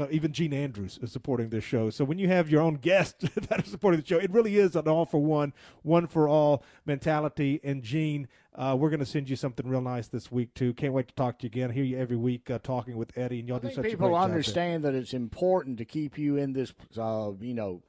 uh, 0.00 0.08
even 0.10 0.32
Gene 0.32 0.52
Andrews 0.52 0.98
is 1.02 1.12
supporting 1.12 1.50
this 1.50 1.62
show. 1.62 1.88
So 1.90 2.04
when 2.04 2.18
you 2.18 2.28
have 2.28 2.50
your 2.50 2.60
own 2.62 2.74
guests 2.74 3.28
that 3.34 3.60
are 3.60 3.64
supporting 3.64 4.00
the 4.00 4.06
show, 4.06 4.18
it 4.18 4.30
really 4.32 4.56
is 4.56 4.74
an 4.74 4.88
all 4.88 5.06
for 5.06 5.22
one, 5.22 5.52
one 5.82 6.06
for 6.06 6.28
all 6.28 6.64
mentality. 6.84 7.60
And 7.62 7.82
Gene, 7.82 8.26
uh, 8.54 8.76
we're 8.78 8.90
going 8.90 9.00
to 9.00 9.06
send 9.06 9.30
you 9.30 9.36
something 9.36 9.66
real 9.68 9.80
nice 9.80 10.08
this 10.08 10.32
week 10.32 10.52
too. 10.54 10.74
Can't 10.74 10.92
wait 10.92 11.08
to 11.08 11.14
talk 11.14 11.38
to 11.38 11.44
you 11.44 11.48
again. 11.48 11.70
I 11.70 11.74
hear 11.74 11.84
you 11.84 11.98
every 11.98 12.16
week 12.16 12.50
uh, 12.50 12.58
talking 12.58 12.96
with 12.96 13.16
Eddie, 13.16 13.40
and 13.40 13.48
y'all 13.48 13.58
I 13.58 13.68
do 13.68 13.68
such 13.68 13.78
a 13.78 13.82
people 13.82 14.08
great 14.08 14.16
job. 14.16 14.28
there. 14.28 14.34
understand 14.34 14.84
that 14.84 14.94
it's 14.94 15.14
important 15.14 15.78
to 15.78 15.84
keep 15.84 16.18
you 16.18 16.36
in 16.36 16.52
this, 16.52 16.72
uh, 16.98 17.30
you 17.40 17.54
know, 17.54 17.82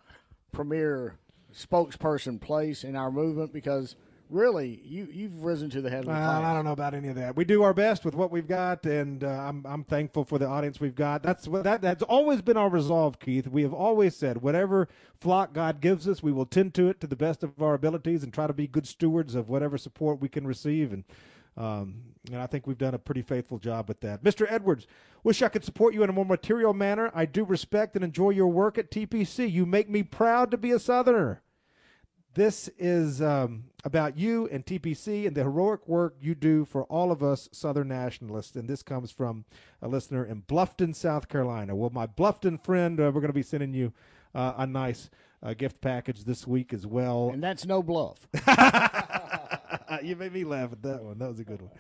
premier 0.52 1.16
spokesperson 1.54 2.40
place 2.40 2.84
in 2.84 2.96
our 2.96 3.12
movement 3.12 3.52
because 3.52 3.96
really 4.36 4.82
you 4.84 5.08
you've 5.12 5.44
risen 5.44 5.70
to 5.70 5.82
the 5.82 5.90
head 5.90 6.00
of 6.00 6.06
the 6.06 6.12
class. 6.12 6.44
I 6.44 6.54
don't 6.54 6.66
know 6.66 6.74
about 6.74 6.94
any 6.94 7.08
of 7.08 7.16
that. 7.16 7.36
We 7.36 7.46
do 7.46 7.64
our 7.64 7.74
best 7.74 8.04
with 8.04 8.14
what 8.14 8.32
we've 8.32 8.48
got, 8.48 8.86
and 8.86 9.24
uh, 9.24 9.28
I'm 9.28 9.66
I'm 9.66 9.84
thankful 9.84 10.26
for 10.26 10.38
the 10.38 10.46
audience 10.46 10.80
we've 10.80 10.96
got. 10.96 11.24
That's 11.24 11.48
what 11.48 11.64
that 11.64 11.82
that's 11.82 12.04
always 12.04 12.42
been 12.42 12.58
our 12.58 12.70
resolve, 12.70 13.20
Keith. 13.20 13.48
We 13.48 13.64
have 13.64 13.74
always 13.74 14.16
said 14.16 14.42
whatever 14.42 14.90
flock 15.22 15.54
God 15.54 15.82
gives 15.82 16.08
us, 16.08 16.22
we 16.22 16.32
will 16.32 16.46
tend 16.46 16.74
to 16.76 16.90
it 16.90 17.00
to 17.00 17.08
the 17.08 17.16
best 17.16 17.42
of 17.42 17.62
our 17.62 17.74
abilities, 17.74 18.24
and 18.24 18.34
try 18.34 18.46
to 18.46 18.54
be 18.54 18.68
good 18.68 18.88
stewards 18.88 19.34
of 19.34 19.50
whatever 19.50 19.78
support 19.78 20.20
we 20.20 20.30
can 20.30 20.46
receive. 20.46 20.92
And 20.92 21.06
um, 21.58 22.02
and 22.32 22.42
I 22.42 22.48
think 22.48 22.68
we've 22.68 22.78
done 22.78 22.94
a 22.94 23.00
pretty 23.00 23.22
faithful 23.22 23.60
job 23.60 23.88
with 23.88 24.02
that. 24.02 24.24
Mr. 24.24 24.46
Edwards, 24.50 24.88
wish 25.24 25.42
I 25.42 25.48
could 25.48 25.64
support 25.64 25.94
you 25.94 26.04
in 26.04 26.10
a 26.10 26.14
more 26.14 26.26
material 26.26 26.74
manner. 26.74 27.12
I 27.14 27.26
do 27.26 27.46
respect 27.46 27.96
and 27.96 28.04
enjoy 28.04 28.32
your 28.32 28.48
work 28.48 28.78
at 28.78 28.92
TPC. 28.92 29.50
You 29.50 29.66
make 29.66 29.90
me 29.90 30.04
proud 30.04 30.52
to 30.52 30.58
be 30.58 30.72
a 30.72 30.80
Southerner. 30.80 31.42
This 32.34 32.70
is 32.78 33.22
um, 33.22 33.66
about 33.86 34.18
you 34.18 34.50
and 34.52 34.66
TPC 34.66 35.28
and 35.28 35.38
the 35.38 35.44
heroic 35.44 35.88
work 35.88 36.16
you 36.20 36.34
do 36.34 36.66
for 36.66 36.84
all 36.86 37.12
of 37.12 37.22
us 37.22 37.48
Southern 37.52 37.88
nationalists. 37.88 38.56
And 38.56 38.68
this 38.68 38.82
comes 38.82 39.12
from 39.12 39.46
a 39.82 39.88
listener 39.88 40.26
in 40.26 40.42
Bluffton, 40.42 40.96
South 40.96 41.30
Carolina. 41.30 41.76
Well, 41.76 41.92
my 41.92 42.08
Bluffton 42.08 42.60
friend, 42.60 43.00
uh, 43.00 43.12
we're 43.14 43.22
going 43.22 43.28
to 43.28 43.34
be 43.34 43.44
sending 43.44 43.74
you 43.76 43.94
uh, 44.34 44.54
a 44.58 44.66
nice 44.66 45.12
uh, 45.44 45.54
gift 45.54 45.80
package 45.82 46.24
this 46.24 46.48
week 46.48 46.74
as 46.74 46.88
well. 46.88 47.30
and 47.32 47.44
that's 47.44 47.66
no 47.66 47.84
bluff. 47.84 48.28
you 50.04 50.16
made 50.16 50.34
me 50.34 50.44
laugh 50.44 50.72
at 50.72 50.82
that 50.82 51.04
one. 51.04 51.20
That 51.20 51.30
was 51.30 51.40
a 51.40 51.44
good 51.46 51.62
one. 51.62 51.72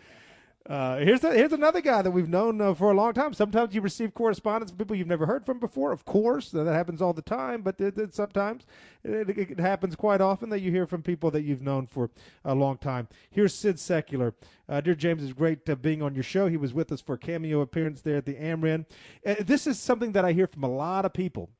Uh, 0.67 0.97
here's 0.97 1.23
a, 1.23 1.31
here's 1.31 1.53
another 1.53 1.79
guy 1.79 2.01
that 2.01 2.09
we've 2.09 2.27
known 2.27 2.59
uh, 2.59 2.73
for 2.73 2.89
a 2.89 2.95
long 2.95 3.13
time. 3.13 3.33
Sometimes 3.35 3.75
you 3.75 3.81
receive 3.81 4.15
correspondence 4.15 4.71
from 4.71 4.79
people 4.79 4.95
you've 4.95 5.05
never 5.07 5.27
heard 5.27 5.45
from 5.45 5.59
before. 5.59 5.91
Of 5.91 6.05
course, 6.05 6.49
that 6.49 6.65
happens 6.65 7.03
all 7.03 7.13
the 7.13 7.21
time. 7.21 7.61
But 7.61 7.79
it, 7.79 7.95
it- 7.99 8.15
sometimes 8.15 8.65
it, 9.03 9.29
it, 9.29 9.59
happens 9.59 9.95
quite 9.95 10.21
often 10.21 10.49
that 10.49 10.61
you 10.61 10.71
hear 10.71 10.87
from 10.87 11.03
people 11.03 11.29
that 11.31 11.43
you've 11.43 11.61
known 11.61 11.85
for 11.85 12.09
a 12.43 12.55
long 12.55 12.79
time. 12.79 13.07
Here's 13.29 13.53
Sid 13.53 13.79
Secular. 13.79 14.33
Uh, 14.67 14.81
dear 14.81 14.95
James, 14.95 15.23
it's 15.23 15.33
great 15.33 15.69
uh, 15.69 15.75
being 15.75 16.01
on 16.01 16.15
your 16.15 16.23
show. 16.23 16.47
He 16.47 16.57
was 16.57 16.73
with 16.73 16.91
us 16.91 17.01
for 17.01 17.13
a 17.13 17.19
cameo 17.19 17.61
appearance 17.61 18.01
there 18.01 18.17
at 18.17 18.25
the 18.25 18.33
Amren. 18.33 18.85
Uh, 19.23 19.35
this 19.41 19.67
is 19.67 19.79
something 19.79 20.13
that 20.13 20.25
I 20.25 20.31
hear 20.31 20.47
from 20.47 20.63
a 20.63 20.69
lot 20.69 21.05
of 21.05 21.13
people 21.13 21.51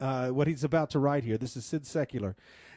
uh, 0.00 0.28
what 0.28 0.46
he's 0.46 0.64
about 0.64 0.88
to 0.90 0.98
write 0.98 1.24
here. 1.24 1.36
This 1.36 1.54
is 1.54 1.66
Sid 1.66 1.86
Secular. 1.86 2.34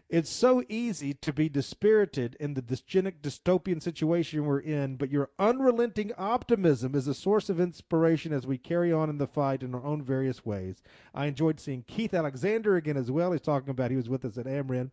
It's 0.08 0.30
so 0.30 0.64
easy 0.70 1.16
to 1.16 1.34
be 1.34 1.50
dispirited 1.50 2.38
in 2.40 2.54
the 2.54 2.62
dysgenic 2.62 3.22
dystopian 3.22 3.82
situation 3.82 4.46
we're 4.46 4.60
in, 4.60 4.98
but 4.98 5.10
your 5.10 5.32
unrelenting 5.40 6.12
optimism 6.16 6.94
is 6.94 7.08
a 7.08 7.16
source 7.16 7.50
of 7.50 7.60
inspiration 7.60 8.32
as 8.32 8.46
we 8.46 8.60
carry 8.60 8.94
on 8.94 9.10
in 9.10 9.18
the 9.18 9.26
fight 9.26 9.64
in 9.64 9.74
our 9.74 9.84
own 9.84 10.04
various 10.04 10.46
ways. 10.46 10.84
I 11.16 11.26
enjoyed 11.26 11.60
seeing 11.60 11.84
Keith 11.88 12.14
Alexander 12.14 12.76
again 12.76 12.98
as 12.98 13.10
well. 13.10 13.32
He's 13.32 13.42
talking 13.42 13.72
about 13.72 13.90
he 13.90 13.98
was 13.98 14.08
with 14.08 14.26
us 14.26 14.38
at 14.38 14.46
Amren. 14.46 14.92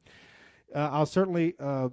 Uh, 0.75 0.89
I'll 0.91 1.05
certainly 1.05 1.57
uh, 1.61 1.91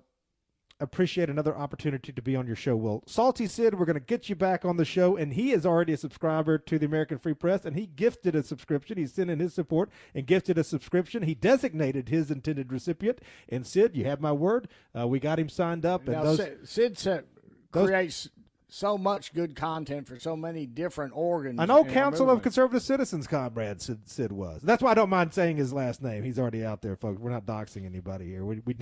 appreciate 0.79 1.29
another 1.29 1.55
opportunity 1.55 2.11
to 2.11 2.21
be 2.21 2.35
on 2.35 2.47
your 2.47 2.55
show. 2.55 2.75
Well, 2.75 3.03
Salty 3.05 3.47
Sid, 3.47 3.77
we're 3.77 3.85
going 3.85 3.95
to 3.95 3.99
get 3.99 4.29
you 4.29 4.35
back 4.35 4.63
on 4.65 4.77
the 4.77 4.85
show, 4.85 5.17
and 5.17 5.33
he 5.33 5.51
is 5.51 5.65
already 5.65 5.93
a 5.93 5.97
subscriber 5.97 6.57
to 6.57 6.79
the 6.79 6.85
American 6.85 7.17
Free 7.19 7.33
Press, 7.33 7.65
and 7.65 7.75
he 7.75 7.85
gifted 7.85 8.35
a 8.35 8.43
subscription. 8.43 8.97
He 8.97 9.05
sent 9.07 9.29
in 9.29 9.39
his 9.39 9.53
support 9.53 9.89
and 10.15 10.25
gifted 10.25 10.57
a 10.57 10.63
subscription. 10.63 11.23
He 11.23 11.35
designated 11.35 12.09
his 12.09 12.31
intended 12.31 12.71
recipient, 12.71 13.19
and 13.49 13.65
Sid, 13.67 13.95
you 13.95 14.05
have 14.05 14.21
my 14.21 14.31
word. 14.31 14.67
Uh, 14.97 15.07
we 15.07 15.19
got 15.19 15.39
him 15.39 15.49
signed 15.49 15.85
up, 15.85 16.07
and 16.07 16.13
Now, 16.17 16.23
those. 16.23 16.37
Sid, 16.37 16.59
Sid 16.63 16.97
said, 16.97 17.23
those- 17.71 17.87
creates 17.87 18.29
so 18.69 18.97
much 18.97 19.33
good 19.33 19.55
content 19.55 20.07
for 20.07 20.19
so 20.19 20.35
many 20.35 20.65
different 20.65 21.13
organs. 21.15 21.59
An 21.59 21.71
old 21.71 21.89
Council 21.89 22.29
of. 22.29 22.41
Conservative 22.41 22.83
Citizens 22.83 23.27
comrade, 23.27 23.81
Sid, 23.81 24.01
Sid 24.05 24.31
was. 24.31 24.61
That's 24.61 24.81
why 24.81 24.91
I 24.91 24.93
don't 24.93 25.09
mind 25.09 25.33
saying 25.33 25.57
his 25.57 25.73
last 25.73 26.01
name. 26.01 26.23
He's 26.23 26.39
already 26.39 26.63
out 26.63 26.81
there, 26.81 26.95
folks. 26.95 27.19
We're 27.19 27.31
not 27.31 27.45
doxing 27.45 27.85
anybody 27.85 28.27
here. 28.27 28.45
We, 28.45 28.61
we 28.65 28.75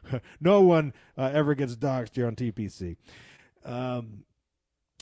no 0.40 0.60
one 0.60 0.92
uh, 1.16 1.30
ever 1.32 1.54
gets 1.54 1.74
doxed 1.74 2.14
here 2.14 2.26
on 2.26 2.36
TPC. 2.36 2.96
Um, 3.64 4.24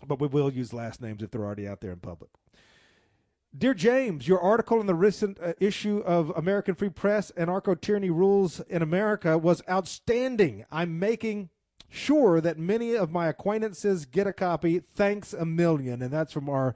but 0.07 0.21
we 0.21 0.29
will 0.29 0.53
use 0.53 0.73
last 0.73 1.03
names 1.03 1.23
if 1.23 1.31
they're 1.31 1.45
already 1.45 1.67
out 1.67 1.81
there 1.81 1.93
in 1.93 1.99
public. 1.99 2.31
Dear 3.57 3.75
James, 3.75 4.29
your 4.29 4.41
article 4.41 4.81
in 4.81 4.87
the 4.87 4.95
recent 4.95 5.39
uh, 5.41 5.55
issue 5.59 5.99
of 6.01 6.31
American 6.37 6.75
Free 6.75 6.91
Press 6.91 7.33
Anarcho 7.37 7.81
Tyranny 7.81 8.11
Rules 8.11 8.61
in 8.69 8.83
America 8.83 9.37
was 9.39 9.63
outstanding. 9.69 10.65
I'm 10.71 10.99
making 10.99 11.49
sure 11.89 12.41
that 12.41 12.59
many 12.59 12.95
of 12.95 13.11
my 13.11 13.29
acquaintances 13.29 14.05
get 14.05 14.27
a 14.27 14.33
copy. 14.33 14.81
Thanks 14.95 15.33
a 15.33 15.45
million. 15.45 16.03
And 16.03 16.13
that's 16.13 16.33
from 16.33 16.49
our 16.49 16.75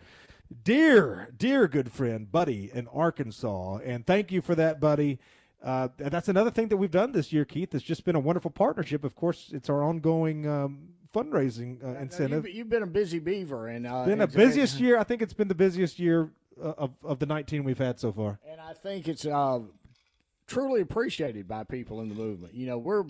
dear, 0.65 1.29
dear 1.37 1.69
good 1.69 1.93
friend, 1.93 2.31
Buddy 2.31 2.71
in 2.73 2.89
Arkansas. 2.89 3.79
And 3.85 4.07
thank 4.07 4.33
you 4.33 4.41
for 4.41 4.55
that, 4.55 4.81
Buddy. 4.81 5.19
Uh, 5.63 5.89
that's 5.97 6.29
another 6.29 6.51
thing 6.51 6.69
that 6.69 6.77
we've 6.77 6.91
done 6.91 7.13
this 7.13 7.33
year, 7.33 7.45
Keith. 7.45 7.75
It's 7.75 7.85
just 7.85 8.05
been 8.05 8.17
a 8.17 8.21
wonderful 8.21 8.51
partnership. 8.51 9.05
Of 9.05 9.15
course, 9.15 9.51
it's 9.53 9.71
our 9.71 9.83
ongoing 9.83 10.49
um, 10.49 10.89
fundraising 11.15 11.83
uh, 11.85 12.01
incentive 12.01 12.47
You've, 12.47 12.55
you've 12.55 12.69
been 12.69 12.83
a 12.83 12.87
busy 12.87 13.21
beaver, 13.21 13.69
and 13.69 13.87
uh, 13.87 14.05
been 14.05 14.23
a 14.23 14.27
busiest 14.27 14.81
year. 14.81 14.99
I 14.99 15.05
think 15.05 15.23
it's 15.23 15.35
been 15.35 15.49
the 15.49 15.55
busiest 15.55 16.01
year 16.01 16.31
uh, 16.61 16.73
of 16.79 16.91
of 17.05 17.19
the 17.21 17.27
19 17.27 17.63
we've 17.63 17.79
had 17.79 18.01
so 18.01 18.13
far. 18.13 18.41
And 18.51 18.61
I 18.61 18.73
think 18.73 19.07
it's 19.07 19.25
uh, 19.25 19.61
truly 20.49 20.81
appreciated 20.81 21.47
by 21.47 21.63
people 21.63 22.01
in 22.01 22.09
the 22.09 22.15
movement. 22.17 22.55
You 22.55 22.67
know, 22.67 22.79
we're 22.79 23.05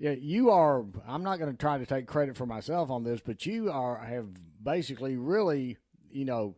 yeah, 0.00 0.12
you 0.18 0.50
are. 0.50 0.82
I'm 1.06 1.22
not 1.22 1.38
going 1.38 1.50
to 1.50 1.56
try 1.58 1.76
to 1.76 1.84
take 1.84 2.06
credit 2.06 2.34
for 2.34 2.46
myself 2.46 2.90
on 2.90 3.04
this, 3.04 3.20
but 3.20 3.44
you 3.44 3.70
are 3.70 3.98
have 3.98 4.28
basically 4.62 5.18
really, 5.18 5.76
you 6.10 6.24
know, 6.24 6.56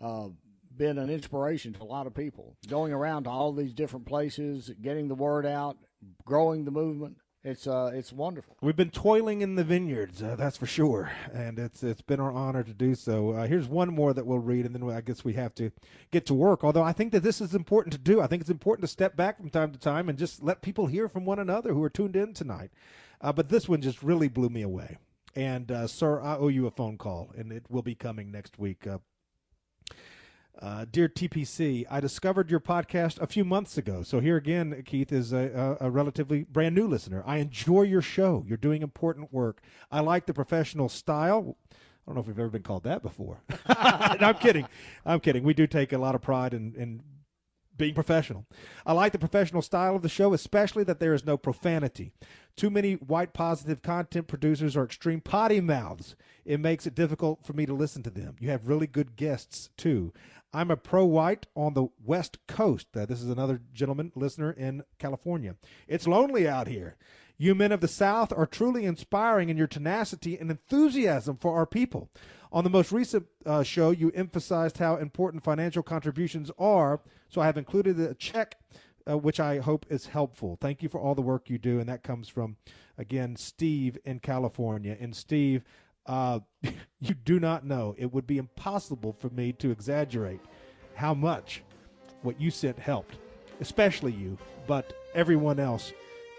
uh, 0.00 0.28
been 0.76 0.96
an 0.96 1.10
inspiration 1.10 1.72
to 1.72 1.82
a 1.82 1.84
lot 1.84 2.06
of 2.06 2.14
people. 2.14 2.56
Going 2.68 2.92
around 2.92 3.24
to 3.24 3.30
all 3.30 3.52
these 3.52 3.74
different 3.74 4.06
places, 4.06 4.70
getting 4.80 5.08
the 5.08 5.16
word 5.16 5.44
out, 5.44 5.76
growing 6.24 6.64
the 6.64 6.70
movement. 6.70 7.16
It's 7.48 7.66
uh, 7.66 7.90
it's 7.94 8.12
wonderful. 8.12 8.58
We've 8.60 8.76
been 8.76 8.90
toiling 8.90 9.40
in 9.40 9.54
the 9.54 9.64
vineyards, 9.64 10.22
uh, 10.22 10.36
that's 10.36 10.58
for 10.58 10.66
sure, 10.66 11.10
and 11.32 11.58
it's 11.58 11.82
it's 11.82 12.02
been 12.02 12.20
our 12.20 12.30
honor 12.30 12.62
to 12.62 12.74
do 12.74 12.94
so. 12.94 13.30
Uh, 13.30 13.46
here's 13.46 13.66
one 13.66 13.88
more 13.88 14.12
that 14.12 14.26
we'll 14.26 14.38
read, 14.38 14.66
and 14.66 14.74
then 14.74 14.90
I 14.90 15.00
guess 15.00 15.24
we 15.24 15.32
have 15.32 15.54
to 15.54 15.70
get 16.10 16.26
to 16.26 16.34
work. 16.34 16.62
Although 16.62 16.82
I 16.82 16.92
think 16.92 17.10
that 17.12 17.22
this 17.22 17.40
is 17.40 17.54
important 17.54 17.94
to 17.94 17.98
do. 17.98 18.20
I 18.20 18.26
think 18.26 18.42
it's 18.42 18.50
important 18.50 18.82
to 18.82 18.92
step 18.92 19.16
back 19.16 19.38
from 19.38 19.48
time 19.48 19.72
to 19.72 19.78
time 19.78 20.10
and 20.10 20.18
just 20.18 20.42
let 20.42 20.60
people 20.60 20.88
hear 20.88 21.08
from 21.08 21.24
one 21.24 21.38
another 21.38 21.72
who 21.72 21.82
are 21.82 21.88
tuned 21.88 22.16
in 22.16 22.34
tonight. 22.34 22.70
Uh, 23.22 23.32
but 23.32 23.48
this 23.48 23.66
one 23.66 23.80
just 23.80 24.02
really 24.02 24.28
blew 24.28 24.50
me 24.50 24.60
away. 24.60 24.98
And 25.34 25.72
uh, 25.72 25.86
sir, 25.86 26.20
I 26.20 26.36
owe 26.36 26.48
you 26.48 26.66
a 26.66 26.70
phone 26.70 26.98
call, 26.98 27.32
and 27.34 27.50
it 27.50 27.64
will 27.70 27.82
be 27.82 27.94
coming 27.94 28.30
next 28.30 28.58
week. 28.58 28.86
Uh, 30.60 30.84
dear 30.90 31.08
TPC, 31.08 31.86
I 31.88 32.00
discovered 32.00 32.50
your 32.50 32.58
podcast 32.58 33.20
a 33.20 33.28
few 33.28 33.44
months 33.44 33.78
ago. 33.78 34.02
So 34.02 34.18
here 34.18 34.36
again, 34.36 34.82
Keith 34.84 35.12
is 35.12 35.32
a, 35.32 35.76
a, 35.80 35.86
a, 35.86 35.90
relatively 35.90 36.42
brand 36.42 36.74
new 36.74 36.88
listener. 36.88 37.22
I 37.24 37.36
enjoy 37.36 37.82
your 37.82 38.02
show. 38.02 38.44
You're 38.46 38.56
doing 38.56 38.82
important 38.82 39.32
work. 39.32 39.62
I 39.92 40.00
like 40.00 40.26
the 40.26 40.34
professional 40.34 40.88
style. 40.88 41.56
I 41.70 41.76
don't 42.06 42.16
know 42.16 42.22
if 42.22 42.26
we've 42.26 42.38
ever 42.38 42.48
been 42.48 42.64
called 42.64 42.82
that 42.84 43.02
before. 43.02 43.38
no, 43.68 43.74
I'm 43.76 44.34
kidding. 44.34 44.66
I'm 45.06 45.20
kidding. 45.20 45.44
We 45.44 45.54
do 45.54 45.68
take 45.68 45.92
a 45.92 45.98
lot 45.98 46.16
of 46.16 46.22
pride 46.22 46.54
in, 46.54 46.74
in 46.74 47.02
being 47.78 47.94
professional. 47.94 48.44
I 48.84 48.92
like 48.92 49.12
the 49.12 49.18
professional 49.18 49.62
style 49.62 49.96
of 49.96 50.02
the 50.02 50.08
show, 50.08 50.34
especially 50.34 50.84
that 50.84 51.00
there 51.00 51.14
is 51.14 51.24
no 51.24 51.36
profanity. 51.36 52.12
Too 52.56 52.70
many 52.70 52.94
white 52.94 53.32
positive 53.32 53.82
content 53.82 54.26
producers 54.26 54.76
are 54.76 54.84
extreme 54.84 55.20
potty 55.20 55.60
mouths. 55.60 56.16
It 56.44 56.60
makes 56.60 56.86
it 56.86 56.94
difficult 56.94 57.46
for 57.46 57.52
me 57.52 57.64
to 57.66 57.72
listen 57.72 58.02
to 58.02 58.10
them. 58.10 58.36
You 58.40 58.50
have 58.50 58.68
really 58.68 58.86
good 58.86 59.16
guests, 59.16 59.70
too. 59.76 60.12
I'm 60.52 60.70
a 60.70 60.76
pro 60.76 61.04
white 61.04 61.46
on 61.54 61.74
the 61.74 61.88
West 62.04 62.38
Coast. 62.46 62.88
Uh, 62.96 63.06
this 63.06 63.22
is 63.22 63.30
another 63.30 63.60
gentleman 63.72 64.12
listener 64.14 64.50
in 64.50 64.82
California. 64.98 65.56
It's 65.86 66.06
lonely 66.06 66.48
out 66.48 66.68
here. 66.68 66.96
You 67.36 67.54
men 67.54 67.70
of 67.70 67.80
the 67.80 67.86
South 67.86 68.32
are 68.32 68.46
truly 68.46 68.84
inspiring 68.84 69.48
in 69.48 69.56
your 69.56 69.68
tenacity 69.68 70.36
and 70.36 70.50
enthusiasm 70.50 71.36
for 71.36 71.54
our 71.54 71.66
people. 71.66 72.10
On 72.50 72.64
the 72.64 72.70
most 72.70 72.90
recent 72.90 73.26
uh, 73.44 73.62
show, 73.62 73.90
you 73.90 74.10
emphasized 74.14 74.78
how 74.78 74.96
important 74.96 75.44
financial 75.44 75.82
contributions 75.82 76.50
are, 76.58 77.00
so 77.28 77.40
I 77.40 77.46
have 77.46 77.58
included 77.58 77.98
a 78.00 78.14
check, 78.14 78.56
uh, 79.08 79.16
which 79.18 79.40
I 79.40 79.58
hope 79.58 79.86
is 79.88 80.06
helpful. 80.06 80.58
Thank 80.60 80.82
you 80.82 80.88
for 80.88 81.00
all 81.00 81.14
the 81.14 81.22
work 81.22 81.48
you 81.48 81.58
do, 81.58 81.80
and 81.80 81.88
that 81.88 82.02
comes 82.02 82.28
from, 82.28 82.56
again, 82.96 83.36
Steve 83.36 83.98
in 84.04 84.20
California. 84.20 84.96
And 84.98 85.14
Steve, 85.14 85.62
uh, 86.06 86.40
you 87.00 87.14
do 87.14 87.38
not 87.38 87.64
know. 87.64 87.94
It 87.98 88.12
would 88.12 88.26
be 88.26 88.38
impossible 88.38 89.12
for 89.12 89.28
me 89.30 89.52
to 89.54 89.70
exaggerate 89.70 90.40
how 90.94 91.14
much 91.14 91.62
what 92.22 92.40
you 92.40 92.50
sent 92.50 92.78
helped, 92.78 93.16
especially 93.60 94.12
you, 94.12 94.36
but 94.66 94.92
everyone 95.14 95.60
else 95.60 95.92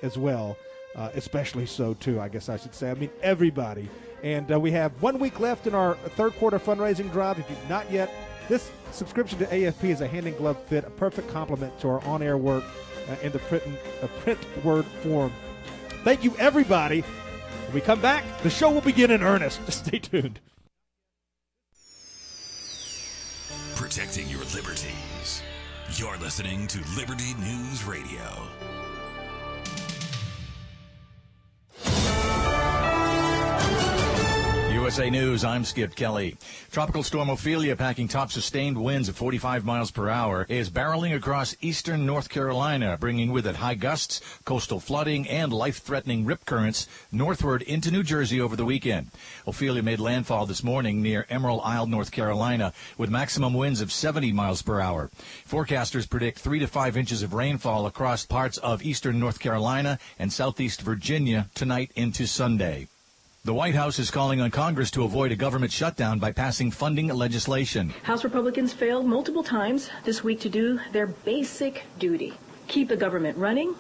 as 0.04 0.18
well, 0.18 0.58
uh, 0.96 1.10
especially 1.14 1.66
so 1.66 1.94
too, 1.94 2.20
I 2.20 2.28
guess 2.30 2.50
I 2.50 2.58
should 2.58 2.76
say. 2.76 2.90
I 2.92 2.96
mean, 2.96 3.12
everybody. 3.22 3.88
And 4.24 4.52
uh, 4.52 4.60
we 4.60 4.72
have 4.72 4.92
one 5.02 5.18
week 5.20 5.40
left 5.40 5.68
in 5.68 5.74
our 5.74 5.96
third 5.96 6.34
quarter 6.36 6.60
fundraising 6.60 7.12
drive. 7.12 7.40
If 7.40 7.50
you've 7.50 7.70
not 7.70 7.90
yet, 7.90 8.12
this 8.50 8.72
subscription 8.92 9.40
to 9.40 9.46
AFP 9.46 9.86
is 9.86 10.02
a 10.02 10.08
hand 10.08 10.28
in 10.28 10.36
glove 10.36 10.62
fit, 10.64 10.84
a 10.84 10.90
perfect 10.90 11.30
complement 11.30 11.80
to 11.80 11.88
our 11.88 12.04
on 12.04 12.22
air 12.22 12.36
work 12.36 12.66
uh, 13.08 13.16
in 13.22 13.32
the 13.32 13.40
print, 13.40 13.64
uh, 14.02 14.08
print 14.22 14.40
word 14.66 14.86
form. 15.04 15.32
Thank 16.04 16.24
you, 16.24 16.36
everybody. 16.38 17.02
When 17.02 17.76
we 17.76 17.82
come 17.82 18.02
back, 18.02 18.24
the 18.42 18.50
show 18.50 18.72
will 18.72 18.82
begin 18.82 19.12
in 19.12 19.24
earnest. 19.24 19.62
Stay 19.72 20.00
tuned. 20.00 20.40
Protecting 23.76 24.28
your 24.28 24.44
liberties. 24.56 25.42
You're 25.94 26.18
listening 26.18 26.68
to 26.68 26.80
Liberty 26.98 27.34
News 27.40 27.84
Radio. 27.86 28.79
USA 34.90 35.12
News, 35.12 35.44
I'm 35.44 35.66
Skip 35.66 35.94
Kelly. 35.94 36.36
Tropical 36.72 37.04
storm 37.04 37.30
Ophelia, 37.30 37.76
packing 37.76 38.08
top 38.08 38.32
sustained 38.32 38.76
winds 38.76 39.08
of 39.08 39.16
45 39.16 39.64
miles 39.64 39.92
per 39.92 40.10
hour, 40.10 40.48
is 40.50 40.72
barreling 40.72 41.16
across 41.16 41.56
eastern 41.62 42.08
North 42.08 42.28
Carolina, 42.28 42.98
bringing 43.00 43.32
with 43.32 43.46
it 43.46 43.58
high 43.58 43.76
gusts, 43.76 44.20
coastal 44.46 44.80
flooding, 44.80 45.30
and 45.30 45.54
life-threatening 45.54 46.26
rip 46.26 46.44
currents 46.44 46.88
northward 47.12 47.62
into 47.62 47.92
New 47.92 48.02
Jersey 48.02 48.42
over 48.42 48.56
the 48.56 48.66
weekend. 48.66 49.12
Ophelia 49.46 49.84
made 49.84 50.00
landfall 50.00 50.48
this 50.48 50.64
morning 50.64 51.04
near 51.04 51.28
Emerald 51.30 51.62
Isle, 51.64 51.86
North 51.86 52.10
Carolina, 52.10 52.74
with 52.98 53.12
maximum 53.12 53.54
winds 53.54 53.82
of 53.82 53.92
70 53.92 54.32
miles 54.32 54.64
per 54.64 54.82
hour. 54.82 55.12
Forecasters 55.48 56.10
predict 56.10 56.40
3 56.40 56.58
to 56.58 56.68
5 56.68 56.98
inches 56.98 57.22
of 57.22 57.36
rainfall 57.36 57.86
across 57.86 58.26
parts 58.26 58.58
of 58.58 58.82
eastern 58.82 59.20
North 59.20 59.40
Carolina 59.40 60.00
and 60.18 60.34
southeast 60.34 60.82
Virginia 60.82 61.48
tonight 61.54 61.92
into 61.96 62.26
Sunday. 62.26 62.88
The 63.46 63.54
White 63.54 63.74
House 63.74 64.00
is 64.00 64.12
calling 64.12 64.42
on 64.42 64.52
Congress 64.52 64.92
to 64.92 65.06
avoid 65.06 65.32
a 65.32 65.36
government 65.36 65.72
shutdown 65.72 66.20
by 66.20 66.34
passing 66.34 66.72
funding 66.72 67.08
legislation. 67.08 67.94
House 68.04 68.26
Republicans 68.26 68.74
failed 68.74 69.06
multiple 69.06 69.44
times 69.44 69.90
this 70.04 70.22
week 70.24 70.42
to 70.42 70.50
do 70.50 70.80
their 70.92 71.08
basic 71.08 71.86
duty 71.98 72.34
keep 72.70 72.88
the 72.88 72.96
government 72.98 73.38
running. 73.38 73.76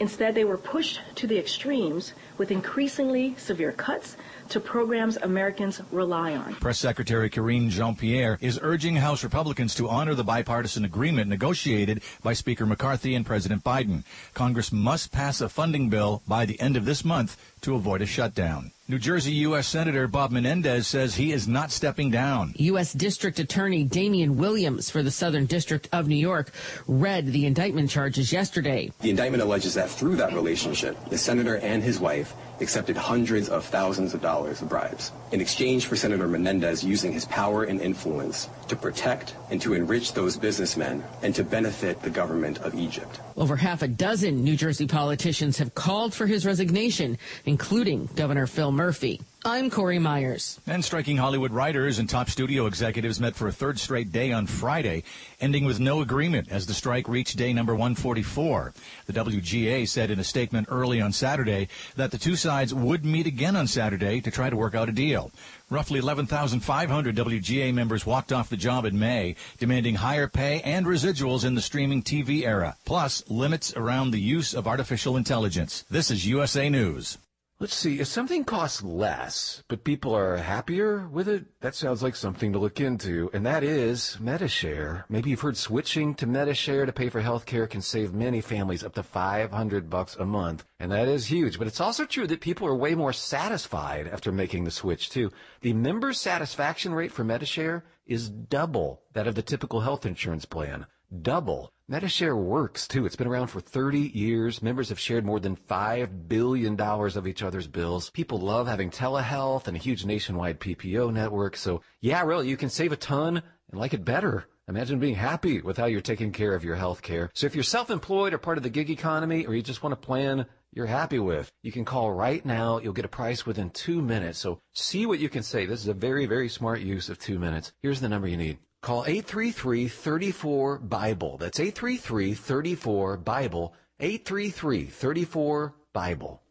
Instead, 0.00 0.34
they 0.34 0.44
were 0.44 0.58
pushed 0.58 1.00
to 1.14 1.26
the 1.28 1.38
extremes 1.38 2.12
with 2.36 2.50
increasingly 2.50 3.36
severe 3.38 3.70
cuts 3.70 4.16
to 4.48 4.58
programs 4.58 5.16
Americans 5.18 5.80
rely 5.92 6.34
on. 6.34 6.56
Press 6.56 6.78
Secretary 6.78 7.30
Karine 7.30 7.70
Jean-Pierre 7.70 8.36
is 8.40 8.58
urging 8.60 8.96
House 8.96 9.22
Republicans 9.22 9.74
to 9.76 9.88
honor 9.88 10.14
the 10.14 10.24
bipartisan 10.24 10.84
agreement 10.84 11.30
negotiated 11.30 12.02
by 12.22 12.32
Speaker 12.32 12.66
McCarthy 12.66 13.14
and 13.14 13.24
President 13.24 13.62
Biden. 13.62 14.02
Congress 14.34 14.72
must 14.72 15.12
pass 15.12 15.40
a 15.40 15.48
funding 15.48 15.88
bill 15.88 16.22
by 16.26 16.44
the 16.44 16.60
end 16.60 16.76
of 16.76 16.84
this 16.84 17.04
month 17.04 17.36
to 17.60 17.76
avoid 17.76 18.02
a 18.02 18.06
shutdown. 18.06 18.72
New 18.86 18.98
Jersey 18.98 19.32
U.S. 19.48 19.66
Senator 19.66 20.06
Bob 20.06 20.30
Menendez 20.30 20.86
says 20.86 21.14
he 21.14 21.32
is 21.32 21.48
not 21.48 21.70
stepping 21.70 22.10
down. 22.10 22.52
U.S. 22.58 22.92
District 22.92 23.38
Attorney 23.38 23.82
Damian 23.82 24.36
Williams 24.36 24.90
for 24.90 25.02
the 25.02 25.10
Southern 25.10 25.46
District 25.46 25.88
of 25.90 26.06
New 26.06 26.16
York 26.16 26.52
read 26.86 27.28
the 27.28 27.46
indictment 27.46 27.88
charges 27.88 28.30
yesterday. 28.30 28.92
The 29.00 29.08
indictment 29.08 29.42
alleges 29.42 29.72
that 29.72 29.88
through 29.88 30.16
that 30.16 30.34
relationship, 30.34 31.02
the 31.08 31.16
senator 31.16 31.56
and 31.56 31.82
his 31.82 31.98
wife 31.98 32.34
accepted 32.60 32.94
hundreds 32.94 33.48
of 33.48 33.64
thousands 33.64 34.12
of 34.12 34.20
dollars 34.20 34.60
of 34.60 34.68
bribes 34.68 35.12
in 35.32 35.40
exchange 35.40 35.86
for 35.86 35.96
Senator 35.96 36.28
Menendez 36.28 36.84
using 36.84 37.10
his 37.10 37.24
power 37.24 37.64
and 37.64 37.80
influence 37.80 38.50
to 38.68 38.76
protect 38.76 39.34
and 39.50 39.62
to 39.62 39.72
enrich 39.72 40.12
those 40.12 40.36
businessmen 40.36 41.02
and 41.22 41.34
to 41.34 41.42
benefit 41.42 42.02
the 42.02 42.10
government 42.10 42.58
of 42.58 42.74
Egypt. 42.74 43.18
Over 43.36 43.56
half 43.56 43.82
a 43.82 43.88
dozen 43.88 44.44
New 44.44 44.56
Jersey 44.56 44.86
politicians 44.86 45.58
have 45.58 45.74
called 45.74 46.14
for 46.14 46.26
his 46.26 46.46
resignation, 46.46 47.18
including 47.44 48.08
Governor 48.14 48.46
Phil 48.46 48.70
Murphy. 48.70 49.20
I'm 49.44 49.70
Corey 49.70 49.98
Myers. 49.98 50.58
And 50.66 50.82
striking 50.82 51.18
Hollywood 51.18 51.50
writers 51.50 51.98
and 51.98 52.08
top 52.08 52.30
studio 52.30 52.64
executives 52.64 53.20
met 53.20 53.34
for 53.34 53.48
a 53.48 53.52
third 53.52 53.78
straight 53.78 54.10
day 54.12 54.32
on 54.32 54.46
Friday, 54.46 55.02
ending 55.40 55.64
with 55.64 55.80
no 55.80 56.00
agreement 56.00 56.50
as 56.50 56.64
the 56.64 56.72
strike 56.72 57.08
reached 57.08 57.36
day 57.36 57.52
number 57.52 57.74
144. 57.74 58.72
The 59.06 59.12
WGA 59.12 59.86
said 59.86 60.10
in 60.10 60.20
a 60.20 60.24
statement 60.24 60.68
early 60.70 61.00
on 61.00 61.12
Saturday 61.12 61.68
that 61.96 62.10
the 62.10 62.18
two 62.18 62.36
sides 62.36 62.72
would 62.72 63.04
meet 63.04 63.26
again 63.26 63.56
on 63.56 63.66
Saturday 63.66 64.20
to 64.22 64.30
try 64.30 64.48
to 64.48 64.56
work 64.56 64.74
out 64.74 64.88
a 64.88 64.92
deal. 64.92 65.30
Roughly 65.74 65.98
11,500 65.98 67.16
WGA 67.16 67.74
members 67.74 68.06
walked 68.06 68.32
off 68.32 68.48
the 68.48 68.56
job 68.56 68.84
in 68.84 68.96
May, 68.96 69.34
demanding 69.58 69.96
higher 69.96 70.28
pay 70.28 70.60
and 70.60 70.86
residuals 70.86 71.44
in 71.44 71.56
the 71.56 71.60
streaming 71.60 72.00
TV 72.00 72.46
era, 72.46 72.76
plus 72.84 73.28
limits 73.28 73.74
around 73.76 74.12
the 74.12 74.20
use 74.20 74.54
of 74.54 74.68
artificial 74.68 75.16
intelligence. 75.16 75.84
This 75.90 76.12
is 76.12 76.28
USA 76.28 76.68
News. 76.68 77.18
Let's 77.64 77.76
see, 77.76 77.98
if 77.98 78.08
something 78.08 78.44
costs 78.44 78.82
less, 78.82 79.62
but 79.68 79.84
people 79.84 80.14
are 80.14 80.36
happier 80.36 81.08
with 81.08 81.26
it, 81.26 81.46
that 81.62 81.74
sounds 81.74 82.02
like 82.02 82.14
something 82.14 82.52
to 82.52 82.58
look 82.58 82.78
into, 82.78 83.30
and 83.32 83.46
that 83.46 83.64
is 83.64 84.18
Medi-Share. 84.20 85.06
Maybe 85.08 85.30
you've 85.30 85.40
heard 85.40 85.56
switching 85.56 86.14
to 86.16 86.26
Medi-Share 86.26 86.84
to 86.84 86.92
pay 86.92 87.08
for 87.08 87.22
healthcare 87.22 87.70
can 87.70 87.80
save 87.80 88.12
many 88.12 88.42
families 88.42 88.84
up 88.84 88.92
to 88.96 89.02
500 89.02 89.88
bucks 89.88 90.14
a 90.16 90.26
month, 90.26 90.66
and 90.78 90.92
that 90.92 91.08
is 91.08 91.24
huge. 91.24 91.58
But 91.58 91.66
it's 91.66 91.80
also 91.80 92.04
true 92.04 92.26
that 92.26 92.42
people 92.42 92.68
are 92.68 92.76
way 92.76 92.94
more 92.94 93.14
satisfied 93.14 94.08
after 94.08 94.30
making 94.30 94.64
the 94.64 94.70
switch 94.70 95.08
too. 95.08 95.32
The 95.62 95.72
member 95.72 96.12
satisfaction 96.12 96.92
rate 96.92 97.12
for 97.12 97.24
Medi-Share 97.24 97.82
is 98.04 98.28
double 98.28 99.00
that 99.14 99.26
of 99.26 99.36
the 99.36 99.42
typical 99.42 99.80
health 99.80 100.04
insurance 100.04 100.44
plan. 100.44 100.84
Double. 101.22 101.70
Medi-Share 101.86 102.36
works 102.36 102.88
too. 102.88 103.04
It's 103.04 103.16
been 103.16 103.26
around 103.26 103.48
for 103.48 103.60
30 103.60 104.00
years. 104.00 104.62
Members 104.62 104.88
have 104.88 104.98
shared 104.98 105.24
more 105.24 105.38
than 105.38 105.56
$5 105.56 106.28
billion 106.28 106.80
of 106.80 107.26
each 107.26 107.42
other's 107.42 107.66
bills. 107.66 108.10
People 108.10 108.38
love 108.38 108.66
having 108.66 108.90
telehealth 108.90 109.68
and 109.68 109.76
a 109.76 109.80
huge 109.80 110.04
nationwide 110.04 110.60
PPO 110.60 111.12
network. 111.12 111.56
So 111.56 111.82
yeah, 112.00 112.22
really, 112.22 112.48
you 112.48 112.56
can 112.56 112.70
save 112.70 112.92
a 112.92 112.96
ton 112.96 113.42
and 113.70 113.80
like 113.80 113.92
it 113.92 114.04
better 114.04 114.46
Imagine 114.66 114.98
being 114.98 115.14
happy 115.14 115.60
with 115.60 115.76
how 115.76 115.84
you're 115.84 116.00
taking 116.00 116.32
care 116.32 116.54
of 116.54 116.64
your 116.64 116.76
health 116.76 117.02
care. 117.02 117.30
So 117.34 117.46
if 117.46 117.54
you're 117.54 117.62
self-employed 117.62 118.32
or 118.32 118.38
part 118.38 118.56
of 118.56 118.62
the 118.62 118.70
gig 118.70 118.88
economy 118.88 119.44
or 119.44 119.54
you 119.54 119.60
just 119.60 119.82
want 119.82 119.92
a 119.92 119.96
plan 119.96 120.46
you're 120.72 120.86
happy 120.86 121.18
with, 121.18 121.52
you 121.62 121.70
can 121.70 121.84
call 121.84 122.12
right 122.12 122.44
now. 122.44 122.78
You'll 122.78 122.94
get 122.94 123.04
a 123.04 123.08
price 123.08 123.44
within 123.44 123.68
two 123.70 124.00
minutes. 124.00 124.38
So 124.38 124.60
see 124.72 125.04
what 125.04 125.18
you 125.18 125.28
can 125.28 125.42
say. 125.42 125.66
This 125.66 125.80
is 125.80 125.88
a 125.88 125.94
very, 125.94 126.24
very 126.24 126.48
smart 126.48 126.80
use 126.80 127.10
of 127.10 127.18
two 127.18 127.38
minutes. 127.38 127.72
Here's 127.82 128.00
the 128.00 128.08
number 128.08 128.26
you 128.26 128.38
need. 128.38 128.58
Call 128.84 129.04
833-34-BIBLE. 129.04 131.38
That's 131.38 131.58
833-34-BIBLE. 131.58 133.74
833-34-BIBLE. 133.98 136.42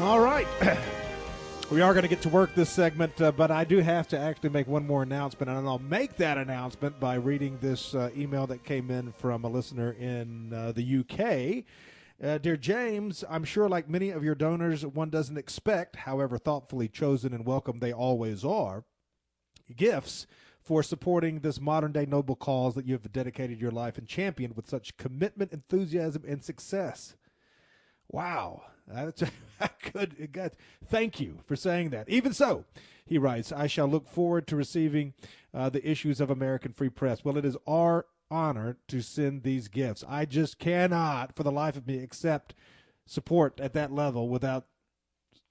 All 0.00 0.20
right. 0.20 0.46
we 1.70 1.80
are 1.80 1.92
going 1.92 2.04
to 2.04 2.08
get 2.08 2.22
to 2.22 2.28
work 2.28 2.54
this 2.54 2.70
segment, 2.70 3.20
uh, 3.20 3.32
but 3.32 3.50
I 3.50 3.64
do 3.64 3.78
have 3.78 4.06
to 4.08 4.18
actually 4.18 4.50
make 4.50 4.68
one 4.68 4.86
more 4.86 5.02
announcement, 5.02 5.50
and 5.50 5.66
I'll 5.66 5.80
make 5.80 6.16
that 6.16 6.38
announcement 6.38 7.00
by 7.00 7.16
reading 7.16 7.58
this 7.60 7.92
uh, 7.92 8.10
email 8.16 8.46
that 8.46 8.62
came 8.62 8.88
in 8.88 9.12
from 9.12 9.42
a 9.44 9.48
listener 9.48 9.92
in 9.92 10.52
uh, 10.52 10.72
the 10.72 11.00
UK. 11.00 11.64
Uh, 12.24 12.38
dear 12.38 12.56
James, 12.56 13.24
I'm 13.28 13.42
sure, 13.42 13.68
like 13.68 13.88
many 13.88 14.10
of 14.10 14.22
your 14.22 14.36
donors, 14.36 14.86
one 14.86 15.10
doesn't 15.10 15.36
expect, 15.36 15.96
however 15.96 16.38
thoughtfully 16.38 16.88
chosen 16.88 17.34
and 17.34 17.44
welcome 17.44 17.80
they 17.80 17.92
always 17.92 18.44
are, 18.44 18.84
gifts 19.74 20.28
for 20.60 20.84
supporting 20.84 21.40
this 21.40 21.60
modern 21.60 21.90
day 21.90 22.06
noble 22.06 22.36
cause 22.36 22.76
that 22.76 22.86
you 22.86 22.92
have 22.92 23.12
dedicated 23.12 23.60
your 23.60 23.72
life 23.72 23.98
and 23.98 24.06
championed 24.06 24.54
with 24.54 24.68
such 24.68 24.96
commitment, 24.98 25.52
enthusiasm, 25.52 26.22
and 26.28 26.44
success. 26.44 27.16
Wow. 28.08 28.62
That's 28.86 29.22
good. 29.92 30.32
God, 30.32 30.52
thank 30.86 31.20
you 31.20 31.38
for 31.46 31.56
saying 31.56 31.90
that. 31.90 32.08
Even 32.08 32.32
so, 32.32 32.64
he 33.04 33.18
writes, 33.18 33.52
I 33.52 33.66
shall 33.66 33.86
look 33.86 34.08
forward 34.08 34.46
to 34.48 34.56
receiving 34.56 35.14
uh, 35.54 35.70
the 35.70 35.88
issues 35.88 36.20
of 36.20 36.30
American 36.30 36.72
Free 36.72 36.88
Press. 36.88 37.24
Well, 37.24 37.38
it 37.38 37.44
is 37.44 37.56
our 37.66 38.06
honor 38.30 38.76
to 38.88 39.00
send 39.00 39.42
these 39.42 39.68
gifts. 39.68 40.04
I 40.08 40.24
just 40.24 40.58
cannot, 40.58 41.34
for 41.34 41.42
the 41.42 41.52
life 41.52 41.76
of 41.76 41.86
me, 41.86 41.98
accept 42.02 42.54
support 43.06 43.60
at 43.60 43.72
that 43.74 43.92
level 43.92 44.28
without 44.28 44.66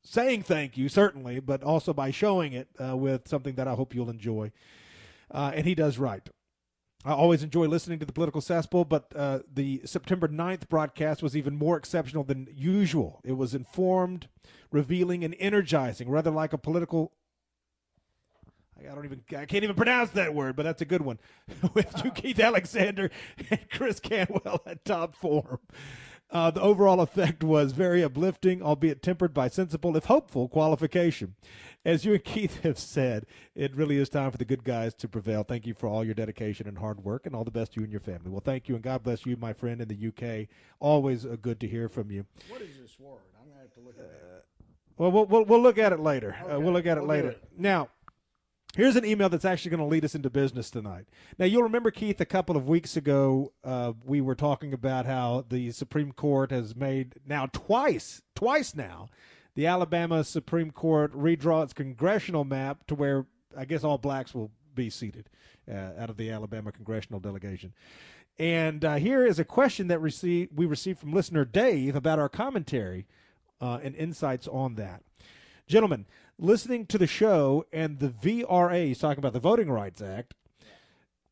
saying 0.03 0.43
thank 0.43 0.77
you, 0.77 0.89
certainly, 0.89 1.39
but 1.39 1.63
also 1.63 1.93
by 1.93 2.11
showing 2.11 2.53
it 2.53 2.67
uh, 2.79 2.95
with 2.95 3.27
something 3.27 3.55
that 3.55 3.67
I 3.67 3.73
hope 3.73 3.95
you'll 3.95 4.09
enjoy. 4.09 4.51
Uh, 5.31 5.51
and 5.55 5.65
he 5.65 5.73
does 5.73 5.97
right. 5.97 6.27
I 7.05 7.11
always 7.11 7.43
enjoy 7.43 7.67
listening 7.67 7.99
to 7.99 8.05
the 8.05 8.11
political 8.11 8.41
cesspool, 8.41 8.83
but 8.83 9.13
uh, 9.15 9.39
the 9.53 9.81
September 9.85 10.27
9th 10.27 10.67
broadcast 10.67 11.21
was 11.21 11.37
even 11.37 11.55
more 11.55 11.77
exceptional 11.77 12.23
than 12.23 12.47
usual. 12.51 13.21
It 13.23 13.33
was 13.33 13.53
informed, 13.53 14.27
revealing, 14.71 15.23
and 15.23 15.35
energizing, 15.39 16.09
rather 16.09 16.31
like 16.31 16.51
a 16.51 16.57
political. 16.57 17.13
I 18.79 18.93
don't 18.95 19.05
even. 19.05 19.21
I 19.37 19.45
can't 19.45 19.63
even 19.63 19.75
pronounce 19.75 20.09
that 20.11 20.33
word, 20.33 20.55
but 20.55 20.63
that's 20.63 20.81
a 20.81 20.85
good 20.85 21.03
one. 21.03 21.19
With 21.75 22.15
Keith 22.15 22.39
Alexander 22.39 23.11
and 23.51 23.69
Chris 23.69 23.99
Cantwell 23.99 24.61
at 24.65 24.83
top 24.83 25.15
form. 25.15 25.59
Uh, 26.31 26.49
the 26.51 26.61
overall 26.61 27.01
effect 27.01 27.43
was 27.43 27.71
very 27.71 28.03
uplifting, 28.03 28.61
albeit 28.61 29.01
tempered 29.01 29.33
by 29.33 29.47
sensible, 29.47 29.95
if 29.95 30.05
hopeful, 30.05 30.47
qualification. 30.49 31.35
As 31.85 32.03
you 32.03 32.13
and 32.13 32.23
Keith 32.23 32.61
have 32.63 32.79
said, 32.79 33.25
it 33.53 33.75
really 33.75 33.97
is 33.97 34.09
time 34.09 34.31
for 34.31 34.37
the 34.37 34.43
good 34.45 34.63
guys 34.63 34.93
to 34.95 35.07
prevail. 35.07 35.43
Thank 35.43 35.67
you 35.67 35.73
for 35.75 35.87
all 35.87 36.03
your 36.03 36.15
dedication 36.15 36.67
and 36.67 36.79
hard 36.79 37.03
work, 37.03 37.25
and 37.25 37.35
all 37.35 37.43
the 37.43 37.51
best 37.51 37.73
to 37.73 37.79
you 37.79 37.83
and 37.83 37.91
your 37.91 38.01
family. 38.01 38.31
Well, 38.31 38.41
thank 38.43 38.67
you, 38.67 38.75
and 38.75 38.83
God 38.83 39.03
bless 39.03 39.25
you, 39.25 39.37
my 39.37 39.53
friend 39.53 39.79
in 39.81 39.87
the 39.87 40.07
UK. 40.07 40.47
Always 40.79 41.25
uh, 41.25 41.37
good 41.41 41.59
to 41.59 41.67
hear 41.67 41.87
from 41.87 42.09
you. 42.11 42.25
What 42.49 42.61
is 42.61 42.75
this 42.81 42.99
word? 42.99 43.19
I'm 43.39 43.45
going 43.47 43.57
to 43.57 43.61
have 43.61 43.73
to 43.75 43.81
look 43.81 43.97
at 43.99 44.05
it. 44.05 44.45
Well, 44.97 45.11
we'll, 45.11 45.25
we'll, 45.25 45.45
we'll 45.45 45.61
look 45.61 45.77
at 45.77 45.93
it 45.93 45.99
later. 45.99 46.35
Okay. 46.41 46.53
Uh, 46.53 46.59
we'll 46.59 46.73
look 46.73 46.85
at 46.87 46.97
it 46.97 47.01
We'll 47.01 47.09
later. 47.09 47.29
it. 47.31 47.43
Now, 47.57 47.89
here's 48.75 48.95
an 48.95 49.05
email 49.05 49.29
that's 49.29 49.45
actually 49.45 49.71
going 49.71 49.79
to 49.79 49.85
lead 49.85 50.05
us 50.05 50.15
into 50.15 50.29
business 50.29 50.69
tonight. 50.69 51.05
Now, 51.37 51.45
you'll 51.45 51.63
remember, 51.63 51.91
Keith, 51.91 52.19
a 52.21 52.25
couple 52.25 52.57
of 52.57 52.67
weeks 52.67 52.95
ago, 52.95 53.53
uh, 53.63 53.93
we 54.03 54.21
were 54.21 54.35
talking 54.35 54.73
about 54.73 55.05
how 55.05 55.45
the 55.49 55.71
Supreme 55.71 56.11
Court 56.11 56.51
has 56.51 56.75
made 56.75 57.15
now 57.25 57.47
twice, 57.47 58.21
twice 58.35 58.75
now, 58.75 59.09
the 59.55 59.67
Alabama 59.67 60.23
Supreme 60.23 60.71
Court 60.71 61.13
redraw 61.13 61.63
its 61.63 61.73
congressional 61.73 62.43
map 62.43 62.85
to 62.87 62.95
where 62.95 63.25
I 63.57 63.65
guess 63.65 63.83
all 63.83 63.97
blacks 63.97 64.33
will 64.33 64.51
be 64.73 64.89
seated 64.89 65.29
uh, 65.71 65.91
out 65.97 66.09
of 66.09 66.17
the 66.17 66.29
Alabama 66.29 66.71
congressional 66.71 67.19
delegation. 67.19 67.73
And 68.37 68.83
uh, 68.83 68.95
here 68.95 69.25
is 69.25 69.39
a 69.39 69.45
question 69.45 69.87
that 69.87 69.99
received, 69.99 70.57
we 70.57 70.65
received 70.65 70.99
from 70.99 71.13
listener 71.13 71.45
Dave 71.45 71.95
about 71.95 72.19
our 72.19 72.27
commentary 72.27 73.07
uh, 73.61 73.79
and 73.81 73.95
insights 73.95 74.47
on 74.47 74.75
that. 74.75 75.03
Gentlemen, 75.67 76.05
listening 76.37 76.85
to 76.87 76.97
the 76.97 77.07
show 77.07 77.65
and 77.71 77.99
the 77.99 78.09
VRA 78.09 78.91
is 78.91 78.99
talking 78.99 79.19
about 79.19 79.33
the 79.33 79.39
Voting 79.39 79.69
Rights 79.69 80.01
Act 80.01 80.33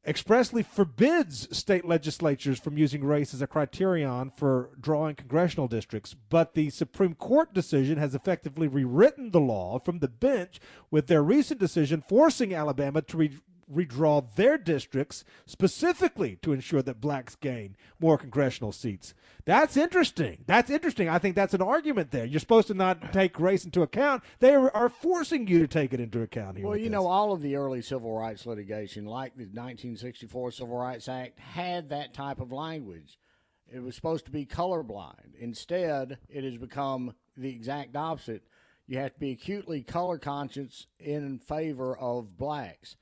expressly 0.05 0.63
forbids 0.63 1.55
state 1.55 1.85
legislatures 1.85 2.59
from 2.59 2.77
using 2.77 3.03
race 3.03 3.33
as 3.33 3.41
a 3.41 3.47
criterion 3.47 4.31
for 4.35 4.71
drawing 4.79 5.15
congressional 5.15 5.67
districts, 5.67 6.13
but 6.29 6.53
the 6.53 6.69
Supreme 6.69 7.15
Court 7.15 7.53
decision 7.53 7.97
has 7.97 8.13
effectively 8.13 8.67
rewritten 8.67 9.31
the 9.31 9.39
law 9.39 9.79
from 9.79 9.99
the 9.99 10.09
bench 10.09 10.59
with 10.91 11.07
their 11.07 11.23
recent 11.23 11.59
decision 11.59 12.03
forcing 12.07 12.53
Alabama 12.53 13.01
to 13.01 13.17
re- 13.17 13.39
redraw 13.71 14.23
their 14.36 14.58
districts 14.58 15.23
specifically 15.45 16.38
to 16.41 16.54
ensure 16.54 16.82
that 16.82 17.02
blacks 17.02 17.36
gain 17.36 17.76
more 17.99 18.17
congressional 18.17 18.71
seats. 18.71 19.13
That's 19.45 19.76
interesting. 19.76 20.43
That's 20.47 20.69
interesting. 20.69 21.10
I 21.10 21.19
think 21.19 21.36
that's 21.36 21.54
an 21.54 21.62
argument 21.62 22.12
there. 22.12 22.26
You're 22.26 22.39
supposed 22.39 22.67
to 22.67 22.73
not 22.73 23.12
take 23.12 23.39
race 23.39 23.65
into 23.65 23.82
account. 23.82 24.23
They 24.39 24.56
are 24.56 24.89
forcing 24.89 25.47
you 25.47 25.60
to 25.60 25.67
take 25.67 25.93
it 25.93 25.99
into 25.99 26.21
account 26.21 26.58
here. 26.58 26.67
Well, 26.67 26.78
you 26.78 26.84
this. 26.86 26.93
know, 26.93 27.08
all 27.08 27.34
of 27.34 27.41
the 27.41 27.56
early 27.58 27.82
civil 27.82 28.17
rights 28.17 28.45
litigation, 28.45 29.06
like 29.06 29.36
the 29.36 29.43
1964 29.43 30.52
Civil 30.52 30.78
Rights 30.78 31.10
Act, 31.10 31.39
had 31.39 31.89
that 31.89 32.13
type 32.13 32.39
of 32.39 32.52
language. 32.52 33.19
It 33.67 33.82
was 33.82 33.95
supposed 33.95 34.26
to 34.26 34.32
be 34.32 34.45
colorblind. 34.45 35.36
Instead, 35.39 36.19
it 36.30 36.43
has 36.43 36.58
become 36.58 37.13
the 37.36 37.49
exact 37.49 37.95
opposite. 37.95 38.43
You 38.86 38.99
have 38.99 39.13
to 39.13 39.19
be 39.19 39.32
acutely 39.32 39.82
color 39.82 40.17
conscious 40.17 40.88
in 40.99 41.39
favor 41.39 41.97
of 41.97 42.38
blacks. 42.38 42.97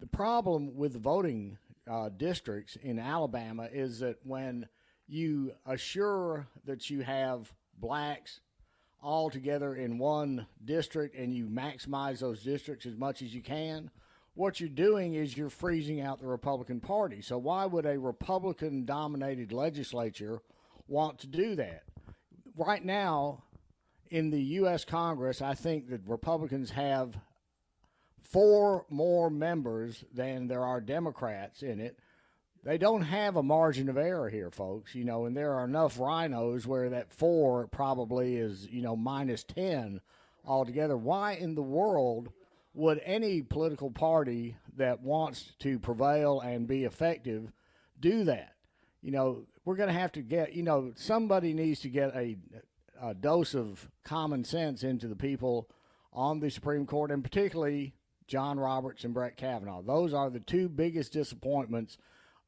The 0.00 0.06
problem 0.06 0.76
with 0.76 0.94
voting 0.94 1.58
uh, 1.90 2.10
districts 2.10 2.76
in 2.82 2.98
Alabama 2.98 3.68
is 3.72 4.00
that 4.00 4.18
when 4.24 4.68
you 5.08 5.52
assure 5.66 6.46
that 6.66 6.90
you 6.90 7.00
have 7.00 7.52
blacks 7.78 8.40
all 9.02 9.30
together 9.30 9.74
in 9.74 9.98
one 9.98 10.46
district 10.64 11.16
and 11.16 11.34
you 11.34 11.46
maximize 11.46 12.20
those 12.20 12.42
districts 12.42 12.86
as 12.86 12.96
much 12.96 13.22
as 13.22 13.34
you 13.34 13.40
can, 13.40 13.90
what 14.34 14.60
you're 14.60 14.68
doing 14.68 15.14
is 15.14 15.36
you're 15.36 15.50
freezing 15.50 16.00
out 16.00 16.20
the 16.20 16.26
Republican 16.26 16.80
Party. 16.80 17.20
So, 17.20 17.38
why 17.38 17.66
would 17.66 17.86
a 17.86 17.98
Republican 17.98 18.84
dominated 18.84 19.52
legislature 19.52 20.38
want 20.86 21.18
to 21.20 21.26
do 21.26 21.56
that? 21.56 21.82
Right 22.56 22.84
now, 22.84 23.42
in 24.10 24.30
the 24.30 24.40
U.S. 24.40 24.84
Congress, 24.84 25.42
I 25.42 25.54
think 25.54 25.90
that 25.90 26.02
Republicans 26.06 26.70
have 26.70 27.16
four 28.28 28.84
more 28.90 29.30
members 29.30 30.04
than 30.14 30.46
there 30.46 30.64
are 30.64 30.80
Democrats 30.80 31.62
in 31.62 31.80
it. 31.80 31.98
They 32.64 32.76
don't 32.76 33.02
have 33.02 33.36
a 33.36 33.42
margin 33.42 33.88
of 33.88 33.96
error 33.96 34.28
here, 34.28 34.50
folks. 34.50 34.94
You 34.94 35.04
know, 35.04 35.24
and 35.24 35.36
there 35.36 35.54
are 35.54 35.64
enough 35.64 35.98
rhinos 35.98 36.66
where 36.66 36.90
that 36.90 37.12
four 37.12 37.66
probably 37.68 38.36
is, 38.36 38.68
you 38.70 38.82
know, 38.82 38.96
minus 38.96 39.44
10 39.44 40.00
altogether. 40.44 40.96
Why 40.96 41.32
in 41.32 41.54
the 41.54 41.62
world 41.62 42.30
would 42.74 43.00
any 43.04 43.42
political 43.42 43.90
party 43.90 44.56
that 44.76 45.00
wants 45.00 45.52
to 45.60 45.78
prevail 45.78 46.40
and 46.40 46.66
be 46.66 46.84
effective 46.84 47.52
do 47.98 48.24
that? 48.24 48.54
You 49.02 49.12
know, 49.12 49.46
we're 49.64 49.76
going 49.76 49.88
to 49.88 49.98
have 49.98 50.12
to 50.12 50.22
get, 50.22 50.54
you 50.54 50.62
know, 50.62 50.92
somebody 50.96 51.54
needs 51.54 51.80
to 51.80 51.88
get 51.88 52.14
a, 52.14 52.36
a 53.00 53.14
dose 53.14 53.54
of 53.54 53.88
common 54.04 54.44
sense 54.44 54.82
into 54.82 55.06
the 55.06 55.16
people 55.16 55.70
on 56.12 56.40
the 56.40 56.50
Supreme 56.50 56.84
Court, 56.84 57.10
and 57.10 57.22
particularly 57.22 57.94
John 58.28 58.60
Roberts 58.60 59.04
and 59.04 59.14
Brett 59.14 59.36
Kavanaugh. 59.36 59.82
Those 59.82 60.14
are 60.14 60.30
the 60.30 60.40
two 60.40 60.68
biggest 60.68 61.12
disappointments 61.12 61.98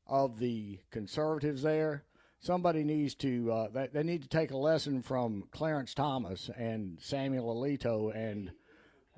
of 0.07 0.39
the 0.39 0.79
conservatives 0.91 1.63
there. 1.63 2.05
Somebody 2.39 2.85
needs 2.85 3.15
to 3.17 3.51
uh, 3.53 3.69
they, 3.69 3.89
they 3.93 4.03
need 4.03 4.23
to 4.23 4.29
take 4.29 4.51
a 4.51 4.57
lesson 4.57 5.03
from 5.03 5.45
Clarence 5.51 5.95
Thomas 5.95 6.51
and 6.57 6.99
Samuel 7.01 7.55
Alito 7.55 8.15
and 8.15 8.53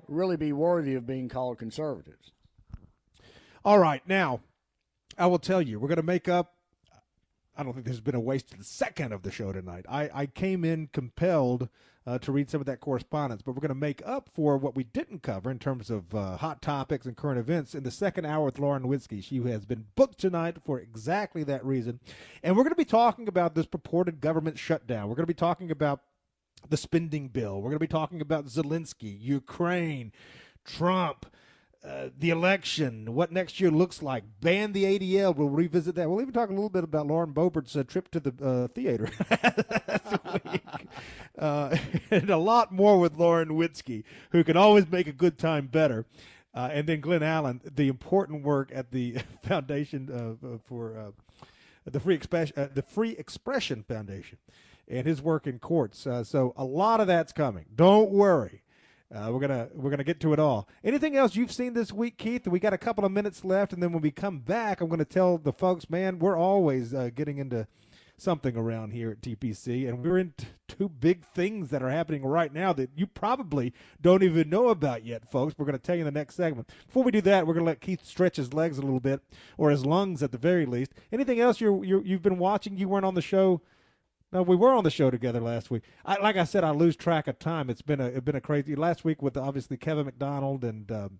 really 0.07 0.37
be 0.37 0.51
worthy 0.51 0.95
of 0.95 1.05
being 1.05 1.29
called 1.29 1.57
conservatives. 1.57 2.31
All 3.63 3.79
right, 3.79 4.01
now 4.07 4.41
I 5.17 5.27
will 5.27 5.39
tell 5.39 5.61
you, 5.61 5.79
we're 5.79 5.87
going 5.87 5.97
to 5.97 6.03
make 6.03 6.27
up 6.27 6.53
I 7.55 7.63
don't 7.63 7.73
think 7.73 7.85
there's 7.85 8.01
been 8.01 8.15
a 8.15 8.19
wasted 8.19 8.65
second 8.65 9.13
of 9.13 9.21
the 9.21 9.31
show 9.31 9.51
tonight. 9.51 9.85
I, 9.87 10.09
I 10.13 10.25
came 10.25 10.65
in 10.65 10.87
compelled 10.87 11.69
uh, 12.05 12.17
to 12.19 12.31
read 12.31 12.49
some 12.49 12.59
of 12.59 12.67
that 12.67 12.81
correspondence, 12.81 13.41
but 13.41 13.53
we're 13.53 13.61
going 13.61 13.69
to 13.69 13.75
make 13.75 14.01
up 14.05 14.29
for 14.33 14.57
what 14.57 14.75
we 14.75 14.83
didn't 14.83 15.23
cover 15.23 15.49
in 15.49 15.59
terms 15.59 15.89
of 15.89 16.13
uh, 16.13 16.37
hot 16.37 16.61
topics 16.61 17.05
and 17.05 17.15
current 17.15 17.39
events 17.39 17.73
in 17.73 17.83
the 17.83 17.91
second 17.91 18.25
hour 18.25 18.45
with 18.45 18.59
Lauren 18.59 18.83
Witzke. 18.83 19.23
She 19.23 19.41
has 19.43 19.65
been 19.65 19.85
booked 19.95 20.19
tonight 20.19 20.57
for 20.65 20.79
exactly 20.79 21.43
that 21.45 21.65
reason. 21.65 21.99
And 22.41 22.55
we're 22.55 22.63
going 22.63 22.71
to 22.71 22.75
be 22.75 22.85
talking 22.85 23.27
about 23.27 23.55
this 23.55 23.65
purported 23.65 24.19
government 24.19 24.59
shutdown. 24.59 25.07
We're 25.07 25.15
going 25.15 25.23
to 25.23 25.27
be 25.27 25.33
talking 25.33 25.71
about 25.71 26.01
the 26.69 26.77
spending 26.77 27.29
bill. 27.29 27.57
We're 27.57 27.69
going 27.69 27.73
to 27.73 27.79
be 27.79 27.87
talking 27.87 28.21
about 28.21 28.47
Zelensky, 28.47 29.17
Ukraine, 29.19 30.11
Trump. 30.65 31.25
Uh, 31.85 32.07
the 32.17 32.29
election, 32.29 33.13
what 33.13 33.29
next 33.29 33.59
year 33.59 33.69
looks 33.69 34.01
like, 34.01 34.23
ban 34.39 34.71
the 34.71 34.85
ADL. 34.85 35.35
We'll 35.35 35.49
revisit 35.49 35.95
that. 35.95 36.09
We'll 36.09 36.21
even 36.21 36.33
talk 36.33 36.49
a 36.49 36.53
little 36.53 36.69
bit 36.69 36.85
about 36.85 37.07
Lauren 37.07 37.33
Boebert's 37.33 37.75
uh, 37.75 37.83
trip 37.83 38.09
to 38.11 38.21
the 38.21 38.33
uh, 38.41 38.67
theater 38.69 39.09
uh, 41.37 41.75
and 42.11 42.29
a 42.29 42.37
lot 42.37 42.71
more 42.71 42.99
with 42.99 43.17
Lauren 43.17 43.49
Witzke, 43.49 44.03
who 44.31 44.43
can 44.43 44.57
always 44.57 44.89
make 44.89 45.07
a 45.07 45.13
good 45.13 45.37
time 45.37 45.67
better. 45.67 46.05
Uh, 46.53 46.69
and 46.71 46.87
then 46.87 47.01
Glen 47.01 47.23
Allen, 47.23 47.61
the 47.63 47.87
important 47.87 48.43
work 48.43 48.71
at 48.73 48.91
the 48.91 49.17
Foundation 49.43 50.37
for 50.67 51.13
the 51.85 51.99
Free 51.99 52.15
Expression, 52.15 52.69
the 52.73 52.83
Free 52.83 53.11
Expression 53.11 53.83
Foundation, 53.83 54.37
and 54.87 55.07
his 55.07 55.21
work 55.21 55.47
in 55.47 55.57
courts. 55.57 55.99
so 55.99 56.53
a 56.55 56.63
lot 56.63 57.01
of 57.01 57.07
that's 57.07 57.33
coming. 57.33 57.65
Don't 57.75 58.11
worry. 58.11 58.63
Uh, 59.13 59.29
we're 59.31 59.39
gonna 59.39 59.69
we're 59.75 59.91
gonna 59.91 60.03
get 60.03 60.19
to 60.19 60.33
it 60.33 60.39
all. 60.39 60.67
Anything 60.83 61.15
else 61.15 61.35
you've 61.35 61.51
seen 61.51 61.73
this 61.73 61.93
week, 61.93 62.17
Keith? 62.17 62.47
We 62.47 62.59
got 62.59 62.73
a 62.73 62.79
couple 62.79 63.05
of 63.05 63.11
minutes 63.11 63.45
left, 63.45 63.71
and 63.71 63.83
then 63.83 63.93
when 63.93 64.01
we 64.01 64.09
come 64.09 64.39
back, 64.39 64.81
I'm 64.81 64.89
to 64.89 65.05
tell 65.05 65.37
the 65.37 65.53
folks, 65.53 65.87
man, 65.87 66.17
we're 66.17 66.37
always 66.37 66.95
uh, 66.95 67.11
getting 67.13 67.37
into 67.37 67.67
something 68.17 68.55
around 68.55 68.91
here 68.91 69.11
at 69.11 69.21
TPC, 69.21 69.87
and 69.87 70.03
we're 70.03 70.17
into 70.17 70.45
two 70.67 70.89
big 70.89 71.23
things 71.25 71.69
that 71.69 71.83
are 71.83 71.89
happening 71.89 72.25
right 72.25 72.53
now 72.53 72.73
that 72.73 72.91
you 72.95 73.05
probably 73.05 73.73
don't 74.01 74.23
even 74.23 74.49
know 74.49 74.69
about 74.69 75.05
yet, 75.05 75.31
folks. 75.31 75.55
We're 75.57 75.65
going 75.65 75.77
to 75.77 75.83
tell 75.83 75.95
you 75.95 76.01
in 76.01 76.13
the 76.13 76.19
next 76.19 76.35
segment. 76.35 76.69
Before 76.87 77.03
we 77.03 77.11
do 77.11 77.21
that, 77.21 77.45
we're 77.45 77.53
going 77.53 77.65
to 77.65 77.69
let 77.69 77.81
Keith 77.81 78.05
stretch 78.05 78.37
his 78.37 78.53
legs 78.53 78.77
a 78.77 78.81
little 78.81 78.99
bit, 78.99 79.21
or 79.57 79.69
his 79.69 79.85
lungs 79.85 80.23
at 80.23 80.31
the 80.31 80.37
very 80.37 80.65
least. 80.65 80.93
Anything 81.11 81.39
else 81.39 81.59
you're, 81.59 81.83
you're 81.83 82.03
you've 82.03 82.21
been 82.21 82.39
watching? 82.39 82.77
You 82.77 82.89
weren't 82.89 83.05
on 83.05 83.15
the 83.15 83.21
show 83.21 83.61
no, 84.33 84.41
we 84.41 84.55
were 84.55 84.73
on 84.73 84.83
the 84.83 84.89
show 84.89 85.11
together 85.11 85.39
last 85.39 85.69
week. 85.69 85.83
I, 86.03 86.19
like 86.19 86.37
I 86.37 86.43
said, 86.43 86.63
I 86.63 86.71
lose 86.71 86.95
track 86.95 87.27
of 87.27 87.37
time. 87.37 87.69
It's 87.69 87.83
been 87.83 88.01
a 88.01 88.05
it's 88.07 88.25
been 88.25 88.35
a 88.35 88.41
crazy 88.41 88.75
last 88.75 89.05
week 89.05 89.21
with 89.21 89.37
obviously 89.37 89.77
Kevin 89.77 90.05
MacDonald 90.05 90.63
and 90.63 90.91
um, 90.91 91.19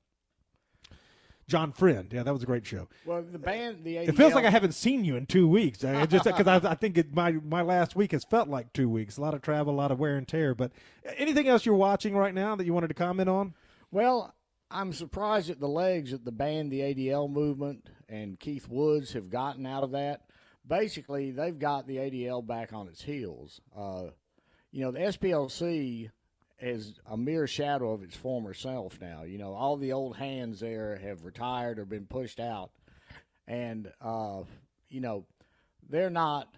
John 1.54 1.72
Friend. 1.72 2.12
Yeah, 2.12 2.24
that 2.24 2.34
was 2.34 2.42
a 2.42 2.48
great 2.48 2.66
show. 2.66 2.90
Well, 3.06 3.22
the 3.22 3.38
ban, 3.38 3.84
the 3.84 3.98
ADL, 3.98 4.10
it 4.10 4.18
feels 4.18 4.34
like 4.34 4.44
I 4.44 4.50
haven't 4.50 4.74
seen 4.74 5.06
you 5.06 5.16
in 5.16 5.28
two 5.28 5.48
weeks. 5.48 5.84
Uh, 5.84 6.06
just 6.08 6.26
because 6.26 6.48
I, 6.48 6.72
I, 6.72 6.74
think 6.74 6.98
it, 6.98 7.14
my 7.14 7.34
my 7.34 7.62
last 7.62 7.96
week 7.96 8.12
has 8.12 8.24
felt 8.24 8.50
like 8.50 8.74
two 8.74 8.90
weeks. 8.90 9.18
A 9.18 9.22
lot 9.22 9.36
of 9.36 9.44
travel, 9.44 9.72
a 9.72 9.76
lot 9.76 9.92
of 9.92 10.00
wear 10.00 10.18
and 10.18 10.28
tear. 10.28 10.56
But 10.56 10.72
anything 11.18 11.48
else 11.48 11.64
you're 11.64 11.76
watching 11.76 12.18
right 12.18 12.34
now 12.34 12.56
that 12.56 12.66
you 12.66 12.74
wanted 12.74 12.88
to 12.88 12.96
comment 12.96 13.30
on? 13.30 13.54
Well, 13.92 14.34
I'm 14.72 14.94
surprised 14.94 15.52
at 15.52 15.60
the 15.60 15.68
legs 15.68 16.10
that 16.10 16.26
the 16.26 16.32
ban, 16.32 16.70
the 16.70 16.80
ADL 16.80 17.30
movement, 17.30 17.88
and 18.10 18.40
Keith 18.40 18.68
Woods 18.68 19.14
have 19.14 19.30
gotten 19.30 19.68
out 19.68 19.84
of 19.84 19.92
that 19.92 20.22
basically 20.68 21.32
they've 21.32 21.60
got 21.60 21.88
the 21.88 21.98
ADL 21.98 22.46
back 22.46 22.74
on 22.74 22.88
its 22.88 23.04
heels. 23.04 23.62
Uh, 23.76 24.06
you 24.72 24.84
know, 24.84 24.92
the 24.92 25.00
SPLC 25.00 26.10
is 26.64 26.94
a 27.06 27.18
mere 27.18 27.48
shadow 27.48 27.92
of 27.92 28.04
its 28.04 28.16
former 28.16 28.54
self 28.54 29.00
now. 29.02 29.24
You 29.24 29.38
know, 29.38 29.54
all 29.54 29.78
the 29.78 29.94
old 29.94 30.18
hands 30.18 30.60
there 30.60 30.98
have 30.98 31.26
retired 31.26 31.80
or 31.80 31.86
been 31.86 32.06
pushed 32.06 32.40
out, 32.40 32.72
and 33.48 33.92
uh, 34.02 34.44
you 34.90 35.02
know, 35.02 35.26
they're 35.90 36.10
not 36.10 36.54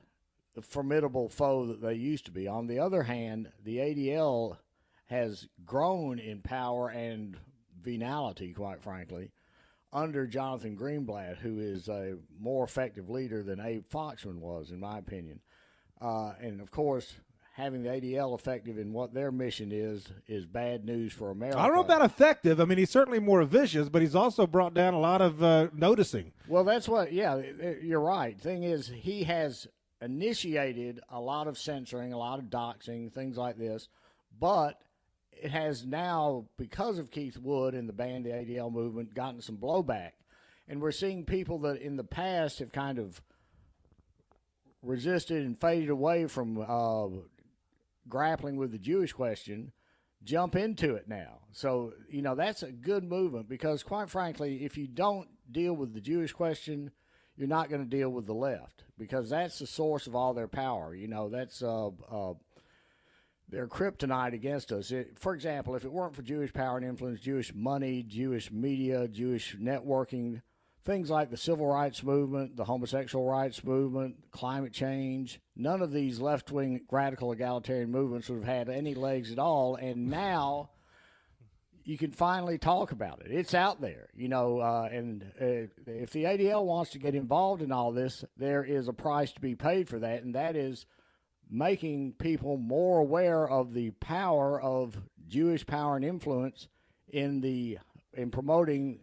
the 0.53 0.61
formidable 0.61 1.29
foe 1.29 1.65
that 1.67 1.81
they 1.81 1.95
used 1.95 2.25
to 2.25 2.31
be. 2.31 2.47
On 2.47 2.67
the 2.67 2.79
other 2.79 3.03
hand, 3.03 3.49
the 3.63 3.77
ADL 3.77 4.57
has 5.07 5.47
grown 5.65 6.19
in 6.19 6.41
power 6.41 6.89
and 6.89 7.37
venality, 7.81 8.53
quite 8.53 8.81
frankly 8.81 9.31
under 9.95 10.27
Jonathan 10.27 10.75
Greenblatt, 10.75 11.37
who 11.37 11.59
is 11.59 11.87
a 11.87 12.17
more 12.37 12.65
effective 12.65 13.09
leader 13.09 13.41
than 13.41 13.61
Abe 13.61 13.85
Foxman 13.89 14.39
was, 14.39 14.69
in 14.69 14.79
my 14.79 14.97
opinion. 14.99 15.39
Uh, 16.01 16.33
and 16.41 16.59
of 16.59 16.69
course, 16.69 17.15
having 17.55 17.83
the 17.83 17.89
ADL 17.89 18.37
effective 18.37 18.77
in 18.77 18.91
what 18.91 19.13
their 19.13 19.31
mission 19.31 19.71
is 19.71 20.05
is 20.27 20.45
bad 20.45 20.83
news 20.83 21.13
for 21.13 21.31
America. 21.31 21.57
I 21.57 21.67
don't 21.67 21.75
know 21.75 21.81
about 21.81 22.03
effective. 22.03 22.59
I 22.59 22.65
mean, 22.65 22.77
he's 22.77 22.89
certainly 22.89 23.19
more 23.19 23.41
vicious, 23.45 23.87
but 23.87 24.01
he's 24.01 24.13
also 24.13 24.45
brought 24.45 24.73
down 24.73 24.93
a 24.93 24.99
lot 24.99 25.21
of 25.21 25.41
uh, 25.41 25.69
noticing. 25.73 26.33
Well, 26.49 26.65
that's 26.65 26.89
what. 26.89 27.13
Yeah, 27.13 27.41
you're 27.81 28.01
right. 28.01 28.37
Thing 28.39 28.63
is, 28.63 28.89
he 28.89 29.23
has 29.23 29.67
initiated 30.01 30.99
a 31.07 31.21
lot 31.21 31.47
of 31.47 31.57
censoring, 31.57 32.11
a 32.11 32.17
lot 32.17 32.39
of 32.39 32.45
doxing, 32.45 33.09
things 33.13 33.37
like 33.37 33.57
this, 33.57 33.87
but 34.37 34.81
it 35.31 35.51
has 35.51 35.85
now, 35.85 36.47
because 36.57 36.99
of 36.99 37.09
Keith 37.09 37.37
Wood 37.37 37.73
and 37.73 37.87
the 37.87 37.93
ban, 37.93 38.23
the 38.23 38.31
ADL 38.31 38.69
movement, 38.69 39.13
gotten 39.13 39.39
some 39.39 39.55
blowback. 39.55 40.11
And 40.67 40.81
we're 40.81 40.91
seeing 40.91 41.23
people 41.23 41.59
that 41.59 41.81
in 41.81 41.95
the 41.95 42.03
past 42.03 42.59
have 42.59 42.73
kind 42.73 42.99
of 42.99 43.21
resisted 44.81 45.45
and 45.45 45.59
faded 45.59 45.89
away 45.89 46.27
from 46.27 46.59
uh, 46.59 47.07
grappling 48.07 48.57
with 48.57 48.71
the 48.71 48.79
Jewish 48.79 49.13
question 49.13 49.71
jump 50.25 50.55
into 50.55 50.95
it 50.95 51.07
now. 51.07 51.39
So, 51.53 51.93
you 52.09 52.21
know, 52.21 52.35
that's 52.35 52.63
a 52.63 52.71
good 52.71 53.03
movement 53.03 53.47
because, 53.47 53.83
quite 53.83 54.09
frankly, 54.09 54.65
if 54.65 54.77
you 54.77 54.87
don't 54.87 55.29
deal 55.49 55.73
with 55.73 55.93
the 55.93 56.01
Jewish 56.01 56.33
question, 56.33 56.91
you're 57.37 57.47
not 57.47 57.69
going 57.69 57.83
to 57.83 57.89
deal 57.89 58.09
with 58.09 58.25
the 58.25 58.33
left 58.33 58.83
because 58.97 59.29
that's 59.29 59.59
the 59.59 59.67
source 59.67 60.07
of 60.07 60.15
all 60.15 60.33
their 60.33 60.47
power. 60.47 60.95
You 60.95 61.07
know, 61.07 61.29
that's 61.29 61.61
uh, 61.61 61.87
uh, 61.87 62.33
their 63.47 63.67
kryptonite 63.67 64.33
against 64.33 64.71
us. 64.71 64.91
It, 64.91 65.17
for 65.19 65.33
example, 65.33 65.75
if 65.75 65.85
it 65.85 65.91
weren't 65.91 66.15
for 66.15 66.23
Jewish 66.23 66.51
power 66.51 66.77
and 66.77 66.85
influence, 66.85 67.19
Jewish 67.19 67.53
money, 67.53 68.03
Jewish 68.03 68.51
media, 68.51 69.07
Jewish 69.07 69.55
networking, 69.57 70.41
things 70.85 71.09
like 71.09 71.31
the 71.31 71.37
civil 71.37 71.65
rights 71.65 72.03
movement, 72.03 72.55
the 72.55 72.65
homosexual 72.65 73.25
rights 73.25 73.63
movement, 73.63 74.15
climate 74.31 74.71
change, 74.71 75.39
none 75.55 75.81
of 75.81 75.91
these 75.91 76.19
left 76.19 76.51
wing 76.51 76.81
radical 76.91 77.31
egalitarian 77.31 77.91
movements 77.91 78.29
would 78.29 78.43
have 78.43 78.55
had 78.55 78.69
any 78.69 78.93
legs 78.93 79.31
at 79.31 79.39
all. 79.39 79.75
And 79.75 80.09
now 80.09 80.69
you 81.83 81.97
can 81.97 82.11
finally 82.11 82.57
talk 82.57 82.91
about 82.91 83.21
it. 83.25 83.31
It's 83.31 83.53
out 83.53 83.81
there, 83.81 84.09
you 84.15 84.27
know. 84.27 84.59
Uh, 84.59 84.89
and 84.91 85.23
uh, 85.41 85.67
if 85.87 86.11
the 86.11 86.23
ADL 86.23 86.65
wants 86.65 86.91
to 86.91 86.99
get 86.99 87.15
involved 87.15 87.61
in 87.61 87.71
all 87.71 87.91
this, 87.91 88.23
there 88.37 88.63
is 88.63 88.87
a 88.87 88.93
price 88.93 89.31
to 89.33 89.41
be 89.41 89.55
paid 89.55 89.89
for 89.89 89.99
that, 89.99 90.23
and 90.23 90.35
that 90.35 90.55
is 90.55 90.85
making 91.49 92.13
people 92.13 92.57
more 92.57 92.99
aware 92.99 93.47
of 93.47 93.73
the 93.73 93.91
power 93.91 94.59
of 94.59 94.97
Jewish 95.27 95.65
power 95.65 95.95
and 95.95 96.03
influence 96.03 96.67
in 97.07 97.41
the 97.41 97.77
in 98.13 98.31
promoting 98.31 98.99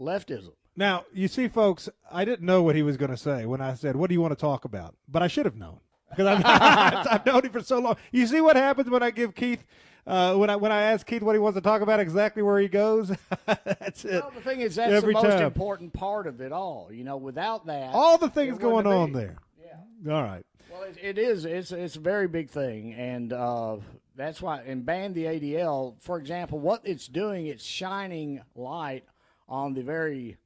leftism. 0.00 0.52
Now, 0.76 1.04
you 1.12 1.28
see, 1.28 1.48
folks, 1.48 1.88
I 2.10 2.24
didn't 2.24 2.46
know 2.46 2.62
what 2.62 2.76
he 2.76 2.82
was 2.82 2.96
going 2.96 3.10
to 3.10 3.16
say 3.16 3.44
when 3.46 3.60
I 3.60 3.74
said, 3.74 3.96
"What 3.96 4.08
do 4.08 4.14
you 4.14 4.20
want 4.20 4.32
to 4.32 4.40
talk 4.40 4.64
about?" 4.64 4.94
But 5.08 5.22
I 5.22 5.26
should 5.28 5.44
have 5.44 5.56
known 5.56 5.80
because 6.10 6.26
I've, 6.26 6.44
I've 7.12 7.26
known 7.26 7.44
him 7.44 7.52
for 7.52 7.62
so 7.62 7.78
long. 7.78 7.96
You 8.10 8.26
see 8.26 8.40
what 8.40 8.56
happens 8.56 8.88
when 8.88 9.02
I 9.02 9.10
give 9.10 9.34
Keith. 9.34 9.64
Uh, 10.04 10.34
when 10.34 10.50
I 10.50 10.56
when 10.56 10.72
I 10.72 10.82
ask 10.82 11.06
Keith 11.06 11.22
what 11.22 11.34
he 11.34 11.38
wants 11.38 11.56
to 11.56 11.60
talk 11.60 11.80
about, 11.80 12.00
exactly 12.00 12.42
where 12.42 12.58
he 12.58 12.68
goes, 12.68 13.12
that's 13.46 14.04
it. 14.04 14.22
Well, 14.22 14.32
the 14.34 14.40
thing 14.40 14.60
is, 14.60 14.74
that's 14.74 14.92
Every 14.92 15.14
the 15.14 15.22
most 15.22 15.30
time. 15.32 15.42
important 15.42 15.92
part 15.92 16.26
of 16.26 16.40
it 16.40 16.50
all. 16.52 16.88
You 16.90 17.04
know, 17.04 17.18
without 17.18 17.66
that, 17.66 17.94
all 17.94 18.18
the 18.18 18.28
things 18.28 18.58
going 18.58 18.86
on 18.86 19.12
there. 19.12 19.36
Yeah. 19.60 20.12
All 20.12 20.22
right. 20.22 20.44
Well, 20.72 20.82
it, 20.84 20.96
it 21.00 21.18
is. 21.18 21.44
It's 21.44 21.70
it's 21.70 21.96
a 21.96 22.00
very 22.00 22.26
big 22.26 22.50
thing, 22.50 22.94
and 22.94 23.32
uh, 23.32 23.76
that's 24.16 24.42
why. 24.42 24.62
And 24.62 24.84
ban 24.84 25.12
the 25.12 25.24
ADL, 25.24 26.00
for 26.00 26.18
example, 26.18 26.58
what 26.58 26.80
it's 26.82 27.06
doing, 27.06 27.46
it's 27.46 27.64
shining 27.64 28.40
light 28.56 29.04
on 29.48 29.74
the 29.74 29.82
very 29.82 30.36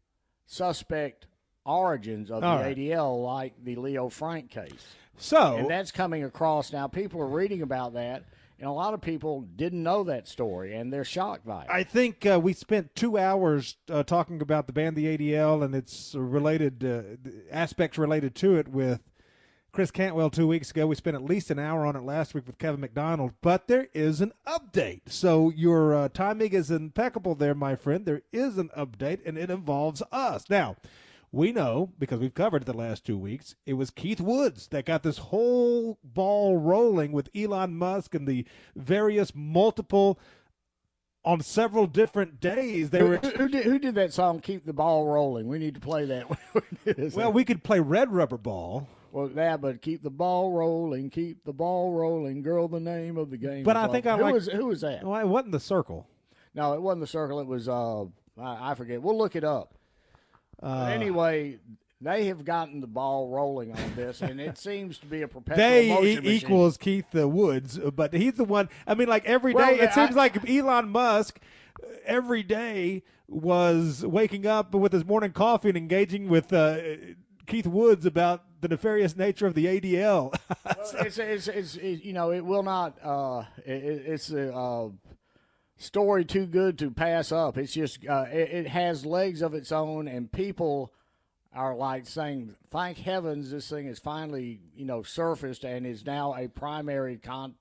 suspect 0.47 1.27
origins 1.65 2.31
of 2.31 2.43
All 2.43 2.59
the 2.59 2.65
right. 2.65 2.77
ADL, 2.77 3.25
like 3.25 3.55
the 3.63 3.77
Leo 3.77 4.09
Frank 4.09 4.51
case. 4.51 4.87
So, 5.19 5.57
and 5.57 5.71
that's 5.71 5.91
coming 5.91 6.25
across 6.25 6.73
now. 6.73 6.87
People 6.87 7.21
are 7.21 7.29
reading 7.29 7.63
about 7.63 7.95
that. 7.95 8.25
And 8.59 8.69
a 8.69 8.73
lot 8.73 8.95
of 8.95 9.03
people 9.03 9.43
didn't 9.43 9.83
know 9.83 10.05
that 10.05 10.27
story, 10.27 10.75
and 10.75 10.91
they're 10.91 11.05
shocked 11.05 11.45
by 11.45 11.65
it. 11.65 11.69
I 11.71 11.83
think 11.83 12.25
uh, 12.25 12.41
we 12.43 12.55
spent 12.55 12.95
two 12.95 13.19
hours 13.19 13.77
uh, 13.91 14.03
talking 14.03 14.41
about 14.41 14.67
the 14.67 14.73
ban, 14.73 14.95
the 14.95 15.05
ADL, 15.05 15.63
and 15.63 15.75
its 15.75 16.15
related 16.15 16.83
uh, 16.83 17.31
aspects 17.51 17.99
related 17.99 18.35
to 18.37 18.57
it 18.57 18.69
with 18.69 19.01
Chris 19.77 19.91
Cantwell 19.91 20.31
two 20.31 20.47
weeks 20.47 20.71
ago. 20.71 20.87
We 20.87 20.95
spent 20.95 21.17
at 21.17 21.23
least 21.23 21.51
an 21.51 21.59
hour 21.59 21.85
on 21.85 21.97
it 21.97 22.03
last 22.03 22.33
week 22.33 22.47
with 22.47 22.57
Kevin 22.57 22.81
MacDonald, 22.81 23.33
but 23.43 23.68
there 23.68 23.89
is 23.93 24.22
an 24.22 24.33
update. 24.47 25.03
So 25.11 25.51
your 25.51 25.95
uh, 25.95 26.09
timing 26.09 26.55
is 26.55 26.70
impeccable 26.70 27.35
there, 27.35 27.55
my 27.55 27.77
friend. 27.77 28.07
There 28.07 28.22
is 28.33 28.57
an 28.57 28.70
update, 28.74 29.20
and 29.27 29.37
it 29.37 29.51
involves 29.51 30.03
us. 30.11 30.49
Now, 30.49 30.77
we 31.31 31.53
know 31.53 31.93
because 31.99 32.20
we've 32.20 32.33
covered 32.33 32.62
it 32.62 32.64
the 32.64 32.72
last 32.72 33.05
two 33.05 33.18
weeks, 33.18 33.55
it 33.66 33.74
was 33.74 33.91
Keith 33.91 34.18
Woods 34.18 34.68
that 34.68 34.87
got 34.87 35.03
this 35.03 35.18
whole 35.18 35.99
ball 36.03 36.57
rolling 36.57 37.12
with 37.12 37.29
Elon 37.37 37.77
Musk 37.77 38.14
and 38.14 38.27
the 38.27 38.47
various 38.74 39.35
multiple 39.35 40.18
on 41.22 41.43
several 41.43 41.87
different 41.87 42.41
days. 42.41 42.89
They 42.89 43.03
were 43.03 43.18
who, 43.18 43.47
did, 43.47 43.64
who 43.66 43.79
did 43.79 43.95
that 43.97 44.14
song 44.14 44.41
"Keep 44.41 44.64
the 44.64 44.72
Ball 44.72 45.05
Rolling"? 45.05 45.49
We 45.49 45.59
need 45.59 45.74
to 45.74 45.81
play 45.81 46.07
that. 46.07 47.14
well, 47.14 47.31
we 47.31 47.45
could 47.45 47.62
play 47.62 47.79
Red 47.79 48.11
Rubber 48.11 48.39
Ball 48.39 48.89
Well, 49.17 49.31
yeah, 49.35 49.57
but 49.57 49.81
keep 49.81 50.03
the 50.03 50.11
ball 50.11 50.53
rolling, 50.53 51.09
keep 51.09 51.43
the 51.45 51.53
ball 51.55 51.91
rolling, 51.91 52.43
girl. 52.43 52.69
The 52.69 52.79
name 52.81 53.17
of 53.17 53.31
the 53.31 53.39
game. 53.39 53.64
But 53.64 53.79
I 53.79 53.89
think 53.89 54.05
I 54.05 54.19
who 54.19 54.23
like- 54.25 54.35
was 54.35 54.47
who 54.47 54.67
was 54.67 54.83
that? 54.83 55.03
Well, 55.05 55.19
it 55.19 55.27
wasn't 55.27 55.53
the 55.53 55.59
Cyrkle. 55.59 56.05
No, 56.55 56.75
it 56.75 56.83
wasn't 56.83 57.11
the 57.11 57.19
Cyrkle. 57.19 57.41
It 57.41 57.47
was 57.47 57.67
uh, 57.67 58.03
I, 58.39 58.73
I 58.73 58.75
forget. 58.75 59.01
We'll 59.01 59.17
look 59.17 59.35
it 59.35 59.43
up. 59.43 59.73
Uh, 60.62 60.91
anyway, 60.93 61.57
they 62.03 62.27
have 62.27 62.45
gotten 62.45 62.83
the 62.83 62.87
ball 62.87 63.31
rolling 63.31 63.73
on 63.73 63.95
this, 63.97 64.21
and 64.21 64.39
it 64.39 64.59
seems 64.69 64.99
to 64.99 65.07
be 65.07 65.23
a 65.23 65.29
perpetual 65.29 65.67
They 65.67 65.89
motion 65.89 66.27
e- 66.27 66.37
equals 66.37 66.77
Keith 66.77 67.07
the 67.11 67.27
Woods, 67.27 67.79
but 67.79 68.12
he's 68.12 68.35
the 68.35 68.45
one. 68.45 68.69
I 68.87 68.93
mean, 68.95 69.09
like 69.09 69.25
every 69.25 69.55
day, 69.55 69.57
Well, 69.57 69.81
it 69.81 69.89
I- 69.93 69.95
seems 69.95 70.14
like 70.14 70.47
Elon 70.47 70.91
Musk 70.91 71.41
every 72.05 72.43
day 72.43 73.03
was 73.29 74.05
waking 74.05 74.47
up 74.47 74.75
with 74.75 74.93
his 74.93 75.07
morning 75.07 75.33
coffee 75.33 75.71
and 75.71 75.79
engaging 75.79 76.29
with 76.29 76.53
uh, 76.53 76.77
Keith 77.47 77.66
Woods 77.66 78.07
about 78.07 78.44
the 78.61 78.68
nefarious 78.68 79.16
nature 79.16 79.47
of 79.47 79.55
the 79.55 79.66
ADL. 79.66 80.34
it's, 80.66 81.18
it's, 81.18 81.49
it's, 81.49 81.49
it's, 81.49 82.05
you 82.05 82.12
know, 82.12 82.32
it 82.32 82.44
will 82.44 82.62
not. 82.62 82.99
Uh, 83.03 83.44
it, 83.64 84.05
it's 84.07 84.30
a 84.30 84.55
uh, 84.55 84.88
story 85.76 86.24
too 86.24 86.47
good 86.47 86.78
to 86.78 86.90
pass 86.90 87.32
up. 87.32 87.57
It's 87.59 87.72
just 87.72 88.07
uh, 88.07 88.26
it, 88.30 88.51
it 88.51 88.66
has 88.68 89.07
legs 89.07 89.42
of 89.42 89.55
its 89.55 89.72
own, 89.72 90.09
and 90.09 90.30
people 90.30 90.92
are 91.55 91.74
like 91.74 92.07
saying, 92.07 92.55
"Thank 92.70 92.99
heavens, 92.99 93.51
this 93.51 93.68
thing 93.68 93.86
is 93.86 93.99
finally 93.99 94.61
you 94.74 94.84
know 94.84 95.03
surfaced 95.03 95.64
and 95.64 95.86
is 95.86 96.05
now 96.05 96.34
a 96.34 96.49
primary 96.49 97.16
con- 97.16 97.55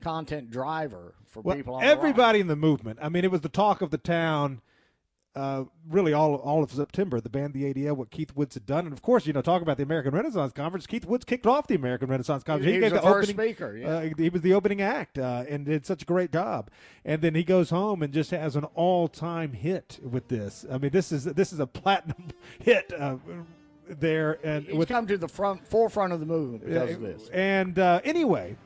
content 0.00 0.50
driver 0.50 1.14
for 1.26 1.40
Well, 1.42 1.56
people." 1.56 1.74
On 1.74 1.80
the 1.80 1.86
right." 1.86 1.96
everybody 1.96 2.40
in 2.40 2.46
the 2.46 2.56
movement. 2.56 2.98
I 3.02 3.08
mean, 3.08 3.24
it 3.24 3.30
was 3.30 3.40
the 3.40 3.48
talk 3.48 3.82
of 3.82 3.90
the 3.90 3.98
town. 3.98 4.60
Uh, 5.34 5.64
really, 5.88 6.12
all 6.12 6.34
all 6.34 6.62
of 6.62 6.70
September, 6.70 7.18
the 7.18 7.30
ban, 7.30 7.52
the 7.52 7.72
ADL, 7.72 7.96
what 7.96 8.10
Keith 8.10 8.36
Woods 8.36 8.52
had 8.52 8.66
done, 8.66 8.84
and 8.84 8.92
of 8.92 9.00
course, 9.00 9.26
you 9.26 9.32
know, 9.32 9.40
talk 9.40 9.62
about 9.62 9.78
the 9.78 9.82
American 9.82 10.14
Renaissance 10.14 10.52
Conference. 10.52 10.86
Keith 10.86 11.06
Woods 11.06 11.24
kicked 11.24 11.46
off 11.46 11.66
the 11.66 11.74
American 11.74 12.10
Renaissance 12.10 12.42
Conference. 12.42 12.70
He 12.70 12.78
was 12.78 12.92
gave 12.92 13.00
the 13.00 13.08
opening, 13.08 13.36
speaker, 13.36 13.74
yeah. 13.74 13.88
uh, 13.88 14.10
he 14.18 14.28
was 14.28 14.42
the 14.42 14.52
opening 14.52 14.82
act, 14.82 15.18
uh, 15.18 15.44
and 15.48 15.64
did 15.64 15.86
such 15.86 16.02
a 16.02 16.04
great 16.04 16.32
job. 16.32 16.70
And 17.02 17.22
then 17.22 17.34
he 17.34 17.44
goes 17.44 17.70
home 17.70 18.02
and 18.02 18.12
just 18.12 18.30
has 18.30 18.56
an 18.56 18.64
all-time 18.74 19.54
hit 19.54 20.00
with 20.02 20.28
this. 20.28 20.66
I 20.70 20.76
mean, 20.76 20.90
this 20.90 21.10
is 21.10 21.24
this 21.24 21.50
is 21.50 21.60
a 21.60 21.66
platinum 21.66 22.28
hit 22.58 22.92
uh, 22.92 23.16
there, 23.88 24.38
and 24.44 24.66
He's 24.66 24.74
with 24.74 24.88
come 24.88 25.06
to 25.06 25.16
the 25.16 25.28
front 25.28 25.66
forefront 25.66 26.12
of 26.12 26.20
the 26.20 26.26
movement 26.26 26.66
because 26.66 26.90
of 26.90 27.00
this. 27.00 27.30
and 27.30 27.78
uh, 27.78 28.02
anyway, 28.04 28.56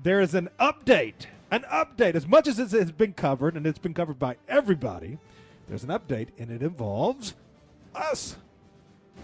there 0.00 0.20
is 0.20 0.34
an 0.34 0.50
update. 0.60 1.26
An 1.50 1.64
update. 1.72 2.14
As 2.14 2.28
much 2.28 2.46
as 2.46 2.60
it 2.60 2.70
has 2.70 2.92
been 2.92 3.12
covered, 3.12 3.56
and 3.56 3.66
it's 3.66 3.78
been 3.78 3.94
covered 3.94 4.18
by 4.20 4.36
everybody, 4.48 5.18
there's 5.68 5.84
an 5.84 5.90
update, 5.90 6.28
and 6.38 6.50
it 6.50 6.62
involves 6.62 7.34
us 7.94 8.36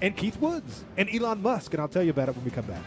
and 0.01 0.16
Keith 0.16 0.40
Woods 0.40 0.84
and 0.97 1.09
Elon 1.14 1.43
Musk. 1.43 1.74
And 1.74 1.80
I'll 1.80 1.88
tell 1.88 2.03
you 2.03 2.11
about 2.11 2.28
it 2.28 2.36
when 2.36 2.45
we 2.45 2.51
come 2.51 2.66
back. 2.66 2.82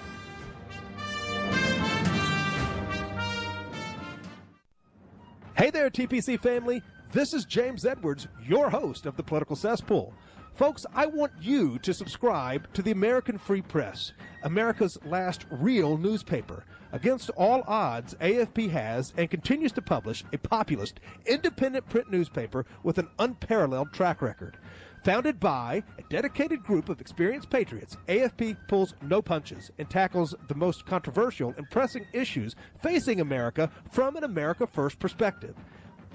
Hey 5.58 5.70
there, 5.70 5.90
TPC 5.90 6.40
family. 6.40 6.84
This 7.14 7.34
is 7.34 7.46
James 7.46 7.86
Edwards, 7.86 8.28
your 8.46 8.70
host 8.70 9.06
of 9.06 9.16
the 9.16 9.24
Political 9.24 9.56
Cesspool. 9.56 10.14
Folks, 10.54 10.86
I 10.94 11.06
want 11.06 11.32
you 11.40 11.80
to 11.80 11.94
subscribe 11.94 12.72
to 12.74 12.82
the 12.82 12.92
American 12.92 13.38
Free 13.38 13.62
Press, 13.62 14.12
America's 14.44 14.98
last 15.06 15.46
real 15.50 15.98
newspaper. 15.98 16.66
Against 16.96 17.30
all 17.32 17.62
odds, 17.68 18.14
AFP 18.22 18.70
has 18.70 19.14
and 19.18 19.30
continues 19.30 19.74
to 19.74 19.82
publish 19.82 20.24
a 20.32 20.38
populist, 20.38 21.02
independent 21.26 21.90
print 21.90 22.10
newspaper 22.10 22.66
with 22.84 22.98
an 22.98 23.10
unparalleled 23.20 23.92
track 23.92 24.22
record. 24.22 24.58
Founded 25.04 25.38
by 25.38 25.84
a 26.00 26.04
dedicated 26.04 26.64
group 26.64 26.88
of 26.88 27.02
experienced 27.02 27.50
patriots, 27.50 27.98
AFP 28.08 28.56
pulls 28.70 28.94
no 29.02 29.22
punches 29.22 29.72
and 29.78 29.90
tackles 29.90 30.34
the 30.48 30.56
most 30.56 30.86
controversial 30.86 31.54
and 31.58 31.70
pressing 31.70 32.06
issues 32.14 32.56
facing 32.82 33.20
America 33.20 33.70
from 33.92 34.16
an 34.16 34.24
America 34.24 34.66
First 34.66 34.98
perspective. 34.98 35.54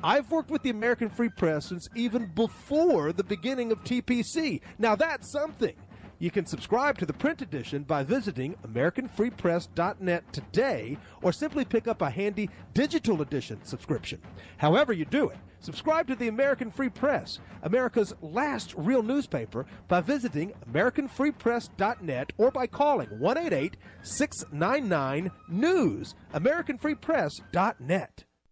I've 0.03 0.31
worked 0.31 0.51
with 0.51 0.63
the 0.63 0.71
American 0.71 1.11
Free 1.11 1.29
Press 1.29 1.67
since 1.67 1.91
even 1.95 2.31
before 2.35 3.13
the 3.13 3.23
beginning 3.23 3.71
of 3.71 3.85
TPC. 3.85 4.63
Now 4.79 4.97
that's 4.97 5.31
something. 5.31 5.75
You 6.21 6.31
can 6.31 6.45
subscribe 6.45 6.99
to 6.99 7.07
the 7.07 7.15
print 7.15 7.41
edition 7.41 7.83
by 7.83 8.05
visiting 8.05 8.55
AmericanFreePress.net 8.69 10.31
today 10.35 10.99
or 11.23 11.33
simply 11.33 11.65
pick 11.65 11.89
up 11.89 12.03
a 12.03 12.11
handy 12.11 12.51
digital 12.75 13.23
edition 13.23 13.59
subscription. 13.65 14.21
However, 14.59 14.93
you 14.93 15.07
do 15.07 15.31
it, 15.31 15.39
subscribe 15.61 16.07
to 16.09 16.15
the 16.15 16.29
American 16.29 16.71
Free 16.71 16.91
Press, 16.91 17.41
America's 17.63 18.13
last 18.21 18.75
real 18.77 19.03
newspaper, 19.03 19.65
by 19.89 20.03
visiting 20.03 20.53
AmericanFreePress.net 20.71 22.35
or 22.37 22.51
by 22.51 22.67
calling 22.67 23.09
188 23.19 23.79
699 24.03 25.31
News. 25.49 26.17
AmericanFreePress.net. 26.35 28.25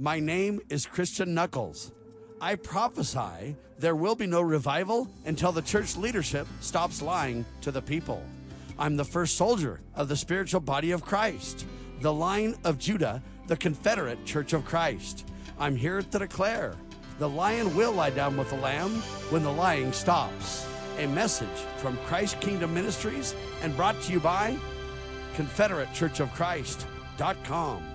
My 0.00 0.18
name 0.18 0.60
is 0.70 0.86
Christian 0.86 1.34
Knuckles. 1.34 1.92
I 2.40 2.54
prophesy 2.54 3.54
there 3.78 3.94
will 3.94 4.14
be 4.14 4.26
no 4.26 4.40
revival 4.40 5.06
until 5.26 5.52
the 5.52 5.60
church 5.60 5.94
leadership 5.94 6.46
stops 6.60 7.02
lying 7.02 7.44
to 7.60 7.70
the 7.70 7.82
people. 7.82 8.24
I'm 8.78 8.96
the 8.96 9.04
first 9.04 9.36
soldier 9.36 9.78
of 9.94 10.08
the 10.08 10.16
spiritual 10.16 10.60
body 10.60 10.92
of 10.92 11.04
Christ, 11.04 11.66
the 12.00 12.14
line 12.14 12.54
of 12.64 12.78
Judah, 12.78 13.22
the 13.46 13.58
Confederate 13.58 14.24
Church 14.24 14.54
of 14.54 14.64
Christ. 14.64 15.28
I'm 15.58 15.76
here 15.76 16.00
to 16.00 16.18
declare 16.18 16.76
the 17.18 17.28
lion 17.28 17.76
will 17.76 17.92
lie 17.92 18.08
down 18.08 18.38
with 18.38 18.48
the 18.48 18.56
lamb 18.56 19.02
when 19.28 19.42
the 19.42 19.52
lying 19.52 19.92
stops. 19.92 20.66
A 20.96 21.06
message 21.08 21.48
from 21.76 21.98
Christ 22.06 22.40
Kingdom 22.40 22.72
Ministries 22.72 23.34
and 23.60 23.76
brought 23.76 24.00
to 24.00 24.12
you 24.12 24.20
by 24.20 24.56
ConfederateChurchOfChrist.com. 25.36 27.89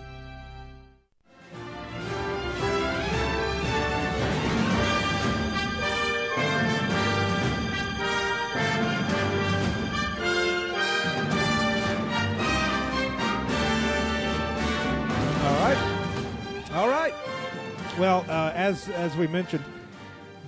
All 16.75 16.89
right. 16.89 17.13
Well, 17.97 18.25
uh, 18.27 18.51
as 18.53 18.89
as 18.89 19.15
we 19.15 19.27
mentioned, 19.27 19.63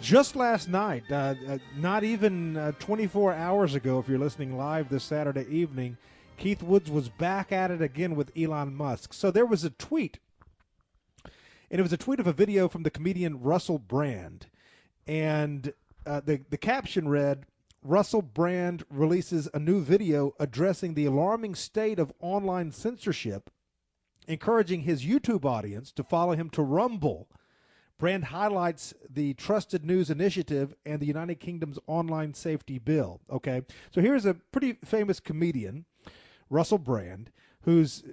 just 0.01 0.36
last 0.36 0.67
night, 0.67 1.05
uh, 1.09 1.36
uh, 1.47 1.57
not 1.78 2.03
even 2.03 2.57
uh, 2.57 2.73
24 2.80 3.32
hours 3.32 3.75
ago, 3.75 3.97
if 3.97 4.09
you're 4.09 4.19
listening 4.19 4.57
live 4.57 4.89
this 4.89 5.05
Saturday 5.05 5.45
evening, 5.49 5.95
Keith 6.36 6.61
Woods 6.61 6.91
was 6.91 7.07
back 7.07 7.53
at 7.53 7.71
it 7.71 7.82
again 7.82 8.13
with 8.13 8.34
Elon 8.38 8.75
Musk. 8.75 9.13
So 9.13 9.32
there 9.32 9.45
was 9.45 9.63
a 9.63 9.69
tweet, 9.69 10.19
and 11.71 11.80
it 11.80 11.82
was 11.82 11.93
a 11.93 11.97
tweet 11.97 12.19
of 12.19 12.28
a 12.28 12.34
video 12.34 12.67
from 12.67 12.84
the 12.84 12.91
comedian 12.91 13.39
Russell 13.39 13.80
Brand, 13.80 14.47
and 15.07 15.71
uh, 16.05 16.19
the 16.19 16.41
the 16.49 16.57
caption 16.57 17.07
read. 17.07 17.45
Russell 17.84 18.21
Brand 18.21 18.84
releases 18.89 19.47
a 19.53 19.59
new 19.59 19.82
video 19.82 20.34
addressing 20.41 20.93
the 20.93 21.05
alarming 21.05 21.55
state 21.55 21.99
of 21.99 22.11
online 22.19 22.73
censorship 22.73 23.49
encouraging 24.28 24.82
his 24.82 25.03
YouTube 25.03 25.45
audience 25.45 25.91
to 25.93 26.03
follow 26.03 26.34
him 26.34 26.49
to 26.51 26.61
Rumble. 26.61 27.28
Brand 27.97 28.25
highlights 28.25 28.93
the 29.09 29.34
Trusted 29.34 29.84
News 29.84 30.09
Initiative 30.11 30.75
and 30.86 30.99
the 30.99 31.07
United 31.07 31.39
Kingdom's 31.39 31.80
online 31.88 32.34
safety 32.36 32.78
bill. 32.78 33.21
Okay, 33.32 33.63
so 33.91 34.01
here's 34.01 34.25
a 34.25 34.36
pretty 34.36 34.73
famous 34.86 35.19
comedian, 35.19 35.86
Russell 36.49 36.78
Brand, 36.78 37.32
who's 37.61 38.03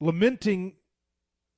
lamenting 0.00 0.74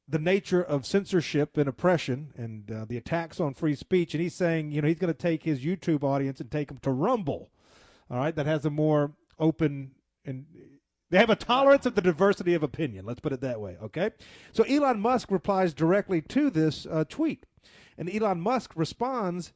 the 0.08 0.18
nature 0.18 0.62
of 0.62 0.86
censorship 0.86 1.56
and 1.56 1.68
oppression 1.68 2.32
and 2.36 2.70
uh, 2.70 2.84
the 2.86 2.96
attacks 2.96 3.38
on 3.38 3.54
free 3.54 3.74
speech. 3.74 4.14
And 4.14 4.22
he's 4.22 4.34
saying, 4.34 4.70
you 4.70 4.80
know, 4.80 4.88
he's 4.88 4.98
going 4.98 5.12
to 5.12 5.18
take 5.18 5.42
his 5.42 5.60
YouTube 5.60 6.02
audience 6.02 6.40
and 6.40 6.50
take 6.50 6.68
them 6.68 6.78
to 6.78 6.90
Rumble. 6.90 7.50
All 8.10 8.18
right, 8.18 8.34
that 8.34 8.46
has 8.46 8.64
a 8.64 8.70
more 8.70 9.12
open 9.38 9.92
and 10.24 10.46
they 11.12 11.18
have 11.18 11.28
a 11.28 11.36
tolerance 11.36 11.84
of 11.84 11.94
the 11.94 12.00
diversity 12.00 12.54
of 12.54 12.62
opinion. 12.62 13.04
Let's 13.04 13.20
put 13.20 13.34
it 13.34 13.42
that 13.42 13.60
way. 13.60 13.76
Okay. 13.82 14.12
So 14.52 14.64
Elon 14.64 14.98
Musk 14.98 15.30
replies 15.30 15.74
directly 15.74 16.22
to 16.22 16.48
this 16.48 16.86
uh, 16.86 17.04
tweet, 17.06 17.44
and 17.98 18.08
Elon 18.08 18.40
Musk 18.40 18.72
responds 18.74 19.52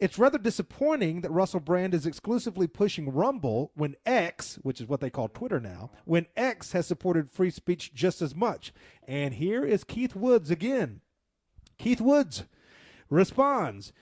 It's 0.00 0.18
rather 0.18 0.38
disappointing 0.38 1.20
that 1.20 1.30
Russell 1.30 1.60
Brand 1.60 1.92
is 1.92 2.06
exclusively 2.06 2.66
pushing 2.66 3.12
Rumble 3.12 3.70
when 3.74 3.96
X, 4.06 4.58
which 4.62 4.80
is 4.80 4.88
what 4.88 5.00
they 5.00 5.10
call 5.10 5.28
Twitter 5.28 5.60
now, 5.60 5.90
when 6.06 6.24
X 6.38 6.72
has 6.72 6.86
supported 6.86 7.30
free 7.30 7.50
speech 7.50 7.92
just 7.92 8.22
as 8.22 8.34
much. 8.34 8.72
And 9.06 9.34
here 9.34 9.62
is 9.62 9.84
Keith 9.84 10.16
Woods 10.16 10.50
again. 10.50 11.02
Keith 11.76 12.00
Woods 12.00 12.44
responds 13.10 13.92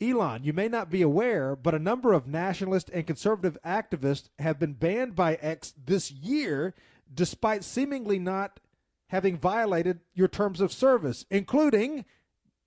Elon, 0.00 0.44
you 0.44 0.52
may 0.52 0.68
not 0.68 0.90
be 0.90 1.02
aware, 1.02 1.54
but 1.54 1.74
a 1.74 1.78
number 1.78 2.12
of 2.12 2.26
nationalist 2.26 2.90
and 2.92 3.06
conservative 3.06 3.56
activists 3.64 4.28
have 4.38 4.58
been 4.58 4.72
banned 4.72 5.14
by 5.14 5.36
X 5.36 5.72
this 5.84 6.10
year 6.10 6.74
despite 7.12 7.62
seemingly 7.62 8.18
not 8.18 8.60
having 9.08 9.38
violated 9.38 10.00
your 10.14 10.28
terms 10.28 10.60
of 10.60 10.72
service, 10.72 11.24
including 11.30 12.04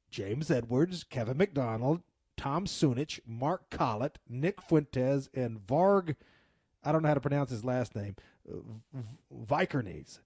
James 0.09 0.49
Edwards, 0.49 1.03
Kevin 1.03 1.37
MacDonald, 1.37 2.01
Tom 2.37 2.65
Sunic, 2.65 3.19
Mark 3.25 3.69
Collett, 3.69 4.19
Nick 4.29 4.61
Fuentes, 4.61 5.29
and 5.33 5.59
Varg, 5.65 6.15
I 6.83 6.91
don't 6.91 7.01
know 7.01 7.09
how 7.09 7.15
to 7.15 7.19
pronounce 7.19 7.49
his 7.49 7.65
last 7.65 7.95
name, 7.95 8.15
Vikernes. 9.45 10.19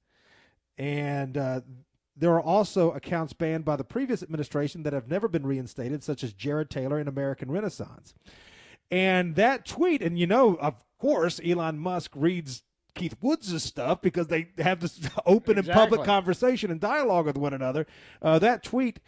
And 0.78 1.38
uh, 1.38 1.62
there 2.22 2.34
are 2.36 2.42
also 2.42 2.92
accounts 2.92 3.34
banned 3.34 3.66
by 3.66 3.76
the 3.76 3.84
previous 3.84 4.22
administration 4.22 4.84
that 4.84 4.94
have 4.94 5.10
never 5.10 5.28
been 5.28 5.46
reinstated, 5.46 6.04
such 6.04 6.24
as 6.24 6.34
Jared 6.34 6.70
Taylor 6.70 7.00
and 7.00 7.10
American 7.10 7.50
Renaissance. 7.50 8.14
And 8.92 9.36
that 9.36 9.66
tweet, 9.66 10.04
and 10.04 10.20
you 10.20 10.28
know, 10.28 10.56
of 10.56 10.76
course, 11.00 11.42
Elon 11.44 11.80
Musk 11.80 12.12
reads 12.14 12.62
Keith 12.94 13.16
Woods' 13.22 13.64
stuff 13.64 14.02
because 14.04 14.28
they 14.28 14.50
have 14.60 14.82
this 14.82 15.00
open 15.26 15.58
and 15.58 15.68
public 15.68 16.04
conversation 16.04 16.70
and 16.70 16.80
dialogue 16.80 17.26
with 17.26 17.38
one 17.38 17.56
another. 17.56 17.88
Uh, 18.22 18.38
that 18.38 18.62
tweet 18.62 19.00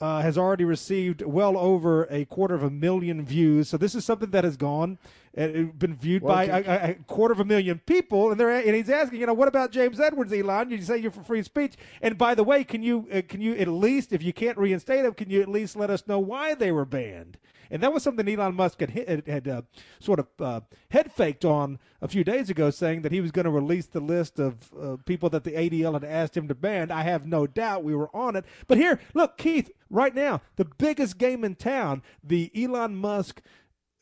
uh, 0.00 0.20
has 0.20 0.36
already 0.36 0.64
received 0.64 1.22
well 1.22 1.56
over 1.56 2.06
a 2.10 2.26
quarter 2.26 2.54
of 2.54 2.62
a 2.62 2.70
million 2.70 3.24
views. 3.24 3.70
So 3.70 3.78
this 3.78 3.94
is 3.94 4.04
something 4.04 4.30
that 4.30 4.44
has 4.44 4.58
gone 4.58 4.98
and 5.34 5.78
been 5.78 5.94
viewed 5.96 6.22
well, 6.22 6.34
by 6.34 6.44
a, 6.44 6.90
a, 6.90 6.94
quarter 7.06 7.32
of 7.32 7.40
a 7.40 7.44
million 7.44 7.80
people. 7.86 8.30
And 8.30 8.40
they're 8.40 8.50
and 8.50 8.74
he's 8.74 8.90
asking, 8.90 9.20
you 9.20 9.26
know, 9.26 9.34
what 9.34 9.48
about 9.48 9.72
James 9.72 10.00
Edwards, 10.00 10.32
Elon? 10.32 10.70
You 10.70 10.80
say 10.82 10.98
you're 10.98 11.10
for 11.10 11.22
free 11.22 11.42
speech. 11.42 11.74
And 12.02 12.18
by 12.18 12.34
the 12.34 12.44
way, 12.44 12.64
can 12.64 12.82
you 12.82 13.08
uh, 13.12 13.22
can 13.28 13.40
you 13.40 13.54
at 13.54 13.68
least, 13.68 14.12
if 14.12 14.22
you 14.22 14.32
can't 14.32 14.58
reinstate 14.58 15.04
them, 15.04 15.14
can 15.14 15.30
you 15.30 15.40
at 15.42 15.48
least 15.48 15.76
let 15.76 15.90
us 15.90 16.06
know 16.06 16.18
why 16.18 16.54
they 16.54 16.72
were 16.72 16.84
banned? 16.84 17.38
And 17.70 17.82
that 17.82 17.92
was 17.92 18.02
something 18.02 18.28
Elon 18.28 18.54
Musk 18.54 18.80
had, 18.80 18.90
had, 18.90 19.26
had 19.26 19.48
uh, 19.48 19.62
sort 20.00 20.20
of 20.20 20.26
uh, 20.40 20.60
head 20.90 21.12
faked 21.12 21.44
on 21.44 21.78
a 22.00 22.08
few 22.08 22.24
days 22.24 22.48
ago, 22.50 22.70
saying 22.70 23.02
that 23.02 23.12
he 23.12 23.20
was 23.20 23.30
going 23.30 23.44
to 23.44 23.50
release 23.50 23.86
the 23.86 24.00
list 24.00 24.38
of 24.38 24.72
uh, 24.80 24.96
people 25.04 25.28
that 25.30 25.44
the 25.44 25.52
ADL 25.52 25.94
had 25.94 26.04
asked 26.04 26.36
him 26.36 26.48
to 26.48 26.54
ban. 26.54 26.90
I 26.90 27.02
have 27.02 27.26
no 27.26 27.46
doubt 27.46 27.84
we 27.84 27.94
were 27.94 28.14
on 28.14 28.36
it. 28.36 28.44
But 28.66 28.78
here, 28.78 29.00
look, 29.14 29.36
Keith, 29.36 29.70
right 29.90 30.14
now, 30.14 30.40
the 30.56 30.64
biggest 30.64 31.18
game 31.18 31.44
in 31.44 31.56
town, 31.56 32.02
the 32.22 32.50
Elon 32.56 32.96
Musk 32.96 33.42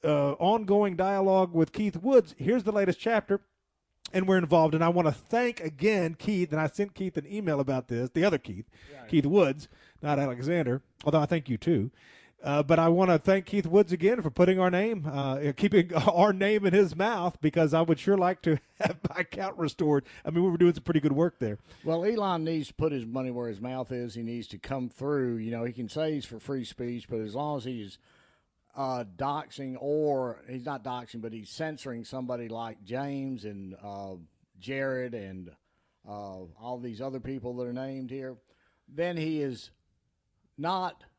uh, 0.05 0.33
ongoing 0.33 0.97
dialogue 0.97 1.53
with 1.53 1.73
Keith 1.73 1.97
Woods. 1.97 2.35
Here's 2.39 2.65
the 2.65 2.73
latest 2.73 2.99
chapter 2.99 3.41
and 4.13 4.27
we're 4.27 4.39
involved. 4.39 4.75
And 4.75 4.85
I 4.85 4.89
want 4.89 5.07
to 5.09 5.13
thank 5.13 5.61
again 5.61 6.15
Keith, 6.15 6.53
and 6.53 6.61
I 6.61 6.69
sent 6.69 6.95
Keith 6.95 7.17
an 7.17 7.27
email 7.31 7.61
about 7.61 7.89
this, 7.89 8.11
the 8.11 8.25
other 8.25 8.39
Keith, 8.39 8.67
Keith 9.09 9.27
Woods, 9.27 9.69
not 10.03 10.19
Alexander, 10.19 10.83
although 11.05 11.21
I 11.21 11.27
thank 11.27 11.49
you 11.49 11.57
too. 11.57 11.91
Uh, 12.45 12.63
but 12.63 12.79
I 12.79 12.89
want 12.89 13.11
to 13.11 13.19
thank 13.19 13.47
Keith 13.47 13.67
Woods 13.67 13.93
again 13.93 14.23
for 14.23 14.31
putting 14.31 14.61
our 14.61 14.71
name, 14.71 15.07
uh, 15.11 15.53
keeping 15.57 15.93
our 16.07 16.33
name 16.33 16.67
in 16.67 16.75
his 16.75 16.95
mouth, 16.95 17.41
because 17.41 17.75
I 17.75 17.81
would 17.81 17.99
sure 17.99 18.17
like 18.17 18.43
to 18.43 18.59
have 18.81 18.99
my 19.09 19.23
account 19.23 19.57
restored. 19.59 20.05
I 20.25 20.31
mean, 20.31 20.45
we 20.45 20.51
were 20.51 20.59
doing 20.59 20.75
some 20.75 20.85
pretty 20.85 21.01
good 21.01 21.13
work 21.13 21.39
there. 21.41 21.59
Well, 21.83 22.05
Elon 22.05 22.45
needs 22.45 22.69
to 22.69 22.75
put 22.75 22.93
his 22.93 23.07
money 23.07 23.31
where 23.31 23.49
his 23.49 23.61
mouth 23.61 23.91
is. 23.91 24.15
He 24.15 24.23
needs 24.23 24.47
to 24.49 24.59
come 24.59 24.89
through. 24.89 25.37
You 25.39 25.51
know, 25.51 25.65
he 25.65 25.73
can 25.73 25.89
say 25.89 26.13
he's 26.13 26.27
for 26.27 26.39
free 26.39 26.65
speech, 26.65 27.09
but 27.09 27.21
as 27.21 27.35
long 27.35 27.57
as 27.57 27.65
he's 27.65 27.99
uh, 28.77 29.05
doxing 29.17 29.77
or 29.81 30.43
he's 30.49 30.65
not 30.65 30.85
doxing, 30.85 31.21
but 31.23 31.33
he's 31.33 31.51
censoring 31.51 32.05
somebody 32.05 32.49
like 32.49 32.85
James 32.85 33.45
and 33.45 33.75
uh, 33.83 34.15
Jared 34.61 35.15
and 35.15 35.51
uh, 36.09 36.45
all 36.61 36.79
these 36.81 37.01
other 37.01 37.21
people 37.21 37.57
that 37.57 37.67
are 37.67 37.73
named 37.73 38.11
here, 38.11 38.37
then 38.89 39.17
he 39.17 39.43
is 39.43 39.71
not– 40.57 41.03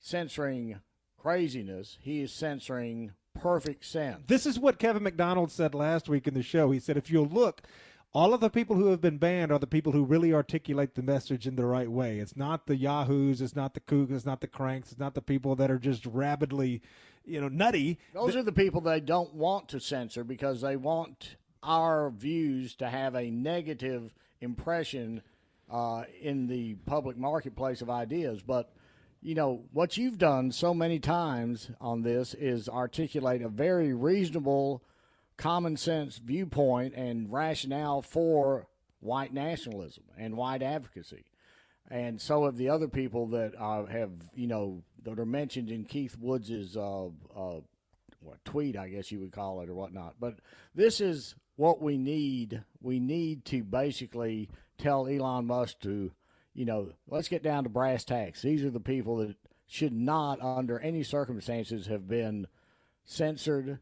censoring 0.00 0.80
craziness. 1.18 1.98
He 2.00 2.22
is 2.22 2.32
censoring 2.32 3.12
perfect 3.38 3.84
sense. 3.84 4.24
This 4.26 4.46
is 4.46 4.58
what 4.58 4.78
Kevin 4.78 5.02
MacDonald 5.02 5.52
said 5.52 5.74
last 5.74 6.08
week 6.08 6.26
in 6.26 6.34
the 6.34 6.42
show. 6.42 6.70
He 6.70 6.80
said, 6.80 6.96
if 6.96 7.10
you'll 7.10 7.26
look, 7.26 7.62
all 8.12 8.34
of 8.34 8.40
the 8.40 8.50
people 8.50 8.76
who 8.76 8.88
have 8.88 9.00
been 9.00 9.18
banned 9.18 9.52
are 9.52 9.58
the 9.58 9.66
people 9.66 9.92
who 9.92 10.04
really 10.04 10.34
articulate 10.34 10.94
the 10.94 11.02
message 11.02 11.46
in 11.46 11.56
the 11.56 11.66
right 11.66 11.90
way. 11.90 12.18
It's 12.18 12.36
not 12.36 12.66
the 12.66 12.76
yahoos, 12.76 13.40
it's 13.40 13.54
not 13.54 13.74
the 13.74 13.80
kooks, 13.80 14.10
it's 14.10 14.26
not 14.26 14.40
the 14.40 14.48
cranks, 14.48 14.90
it's 14.90 15.00
not 15.00 15.14
the 15.14 15.22
people 15.22 15.54
that 15.56 15.70
are 15.70 15.78
just 15.78 16.04
rabidly, 16.06 16.82
you 17.24 17.40
know, 17.40 17.48
nutty. 17.48 17.98
Those 18.12 18.34
are 18.34 18.42
the 18.42 18.52
people 18.52 18.80
they 18.80 19.00
don't 19.00 19.34
want 19.34 19.68
to 19.68 19.80
censor 19.80 20.24
because 20.24 20.60
they 20.60 20.76
want 20.76 21.36
our 21.62 22.10
views 22.10 22.74
to 22.76 22.88
have 22.88 23.14
a 23.14 23.30
negative 23.30 24.14
impression 24.40 25.22
uh, 25.70 26.04
in 26.20 26.48
the 26.48 26.74
public 26.86 27.16
marketplace 27.16 27.80
of 27.80 27.90
ideas. 27.90 28.42
But 28.42 28.72
you 29.22 29.34
know, 29.34 29.62
what 29.72 29.96
you've 29.96 30.18
done 30.18 30.50
so 30.50 30.72
many 30.72 30.98
times 30.98 31.70
on 31.80 32.02
this 32.02 32.34
is 32.34 32.68
articulate 32.68 33.42
a 33.42 33.48
very 33.48 33.92
reasonable, 33.92 34.82
common 35.40 35.76
sense 35.76 36.18
viewpoint 36.18 36.94
and 36.94 37.32
rationale 37.32 38.02
for 38.02 38.66
white 39.00 39.32
nationalism 39.32 40.04
and 40.16 40.36
white 40.36 40.62
advocacy. 40.62 41.24
And 41.90 42.20
so 42.20 42.44
have 42.44 42.56
the 42.56 42.68
other 42.68 42.86
people 42.86 43.26
that 43.28 43.54
uh, 43.58 43.86
have, 43.86 44.12
you 44.34 44.46
know, 44.46 44.82
that 45.02 45.18
are 45.18 45.26
mentioned 45.26 45.70
in 45.70 45.84
Keith 45.84 46.16
Woods's 46.20 46.76
uh, 46.76 47.06
uh, 47.06 47.60
what, 48.20 48.44
tweet, 48.44 48.76
I 48.76 48.88
guess 48.88 49.10
you 49.10 49.18
would 49.20 49.32
call 49.32 49.60
it, 49.62 49.68
or 49.68 49.74
whatnot. 49.74 50.14
But 50.20 50.36
this 50.74 51.00
is 51.00 51.34
what 51.56 51.82
we 51.82 51.98
need. 51.98 52.62
We 52.80 53.00
need 53.00 53.44
to 53.46 53.64
basically 53.64 54.50
tell 54.78 55.08
Elon 55.08 55.46
Musk 55.46 55.80
to 55.80 56.12
you 56.54 56.64
know, 56.64 56.92
let's 57.08 57.28
get 57.28 57.42
down 57.42 57.64
to 57.64 57.70
brass 57.70 58.04
tacks. 58.04 58.42
These 58.42 58.64
are 58.64 58.70
the 58.70 58.80
people 58.80 59.16
that 59.18 59.36
should 59.66 59.92
not, 59.92 60.40
under 60.42 60.78
any 60.80 61.02
circumstances, 61.02 61.86
have 61.86 62.08
been 62.08 62.48
censored, 63.04 63.78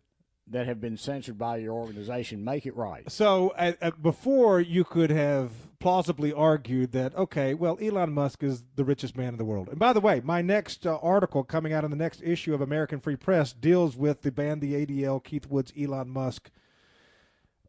that 0.50 0.66
have 0.66 0.80
been 0.80 0.96
censored 0.96 1.38
by 1.38 1.58
your 1.58 1.74
organization. 1.74 2.44
Make 2.44 2.66
it 2.66 2.76
right. 2.76 3.10
So 3.10 3.50
uh, 3.50 3.72
uh, 3.80 3.90
before 4.02 4.60
you 4.60 4.84
could 4.84 5.10
have 5.10 5.50
plausibly 5.78 6.32
argued 6.32 6.92
that, 6.92 7.14
okay, 7.14 7.54
well, 7.54 7.78
Elon 7.80 8.12
Musk 8.12 8.42
is 8.42 8.64
the 8.76 8.84
richest 8.84 9.16
man 9.16 9.28
in 9.28 9.38
the 9.38 9.44
world. 9.44 9.68
And 9.68 9.78
by 9.78 9.92
the 9.92 10.00
way, 10.00 10.20
my 10.24 10.42
next 10.42 10.86
uh, 10.86 10.98
article 11.02 11.44
coming 11.44 11.72
out 11.72 11.84
in 11.84 11.90
the 11.90 11.96
next 11.96 12.22
issue 12.22 12.54
of 12.54 12.60
American 12.60 13.00
Free 13.00 13.16
Press 13.16 13.52
deals 13.52 13.96
with 13.96 14.22
the 14.22 14.32
ban 14.32 14.60
the 14.60 14.86
ADL, 14.86 15.22
Keith 15.22 15.46
Woods, 15.46 15.72
Elon 15.78 16.08
Musk 16.08 16.50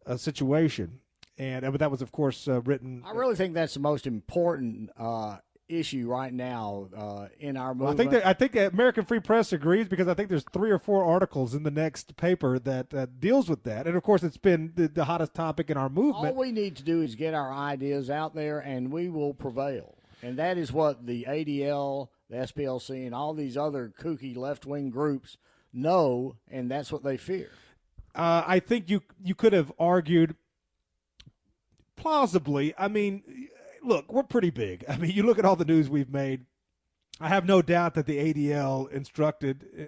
uh, 0.05 0.17
situation 0.17 0.99
and 1.39 1.65
uh, 1.65 1.71
but 1.71 1.79
that 1.79 1.89
was 1.89 2.01
of 2.01 2.11
course 2.11 2.47
uh, 2.47 2.61
written. 2.61 3.01
I 3.05 3.13
really 3.13 3.35
think 3.35 3.53
that's 3.53 3.73
the 3.73 3.79
most 3.79 4.05
important 4.05 4.91
uh, 4.97 5.37
issue 5.69 6.07
right 6.07 6.33
now 6.33 6.89
uh, 6.95 7.27
in 7.39 7.55
our 7.55 7.73
movement. 7.73 7.79
Well, 7.79 7.93
I 7.93 7.95
think 7.95 8.11
that, 8.11 8.25
I 8.25 8.33
think 8.33 8.73
American 8.73 9.05
Free 9.05 9.19
Press 9.19 9.53
agrees 9.53 9.87
because 9.87 10.07
I 10.07 10.13
think 10.13 10.29
there's 10.29 10.45
three 10.51 10.71
or 10.71 10.79
four 10.79 11.03
articles 11.03 11.53
in 11.53 11.63
the 11.63 11.71
next 11.71 12.17
paper 12.17 12.59
that 12.59 12.93
uh, 12.93 13.05
deals 13.19 13.49
with 13.49 13.63
that, 13.63 13.87
and 13.87 13.95
of 13.95 14.03
course 14.03 14.23
it's 14.23 14.37
been 14.37 14.73
the, 14.75 14.87
the 14.87 15.05
hottest 15.05 15.33
topic 15.33 15.69
in 15.69 15.77
our 15.77 15.89
movement. 15.89 16.35
All 16.35 16.41
we 16.41 16.51
need 16.51 16.75
to 16.77 16.83
do 16.83 17.01
is 17.01 17.15
get 17.15 17.33
our 17.33 17.53
ideas 17.53 18.09
out 18.09 18.35
there, 18.35 18.59
and 18.59 18.91
we 18.91 19.09
will 19.09 19.33
prevail. 19.33 19.95
And 20.21 20.37
that 20.37 20.57
is 20.57 20.73
what 20.73 21.05
the 21.05 21.25
ADL, 21.29 22.09
the 22.29 22.37
SPLC, 22.37 23.05
and 23.05 23.15
all 23.15 23.33
these 23.33 23.55
other 23.55 23.93
kooky 24.01 24.35
left 24.35 24.65
wing 24.65 24.89
groups 24.89 25.37
know, 25.71 26.35
and 26.49 26.69
that's 26.69 26.91
what 26.91 27.03
they 27.03 27.15
fear. 27.15 27.51
Uh, 28.15 28.43
I 28.45 28.59
think 28.59 28.89
you 28.89 29.01
you 29.23 29.35
could 29.35 29.53
have 29.53 29.71
argued 29.79 30.35
plausibly, 31.99 32.73
I 32.77 32.87
mean, 32.87 33.49
look, 33.83 34.11
we're 34.11 34.23
pretty 34.23 34.49
big. 34.49 34.85
I 34.89 34.97
mean, 34.97 35.11
you 35.11 35.23
look 35.23 35.39
at 35.39 35.45
all 35.45 35.55
the 35.55 35.65
news 35.65 35.89
we've 35.89 36.11
made. 36.11 36.45
I 37.21 37.27
have 37.27 37.45
no 37.45 37.61
doubt 37.61 37.95
that 37.95 38.05
the 38.05 38.33
ADL 38.33 38.89
instructed, 38.91 39.65
uh, 39.77 39.83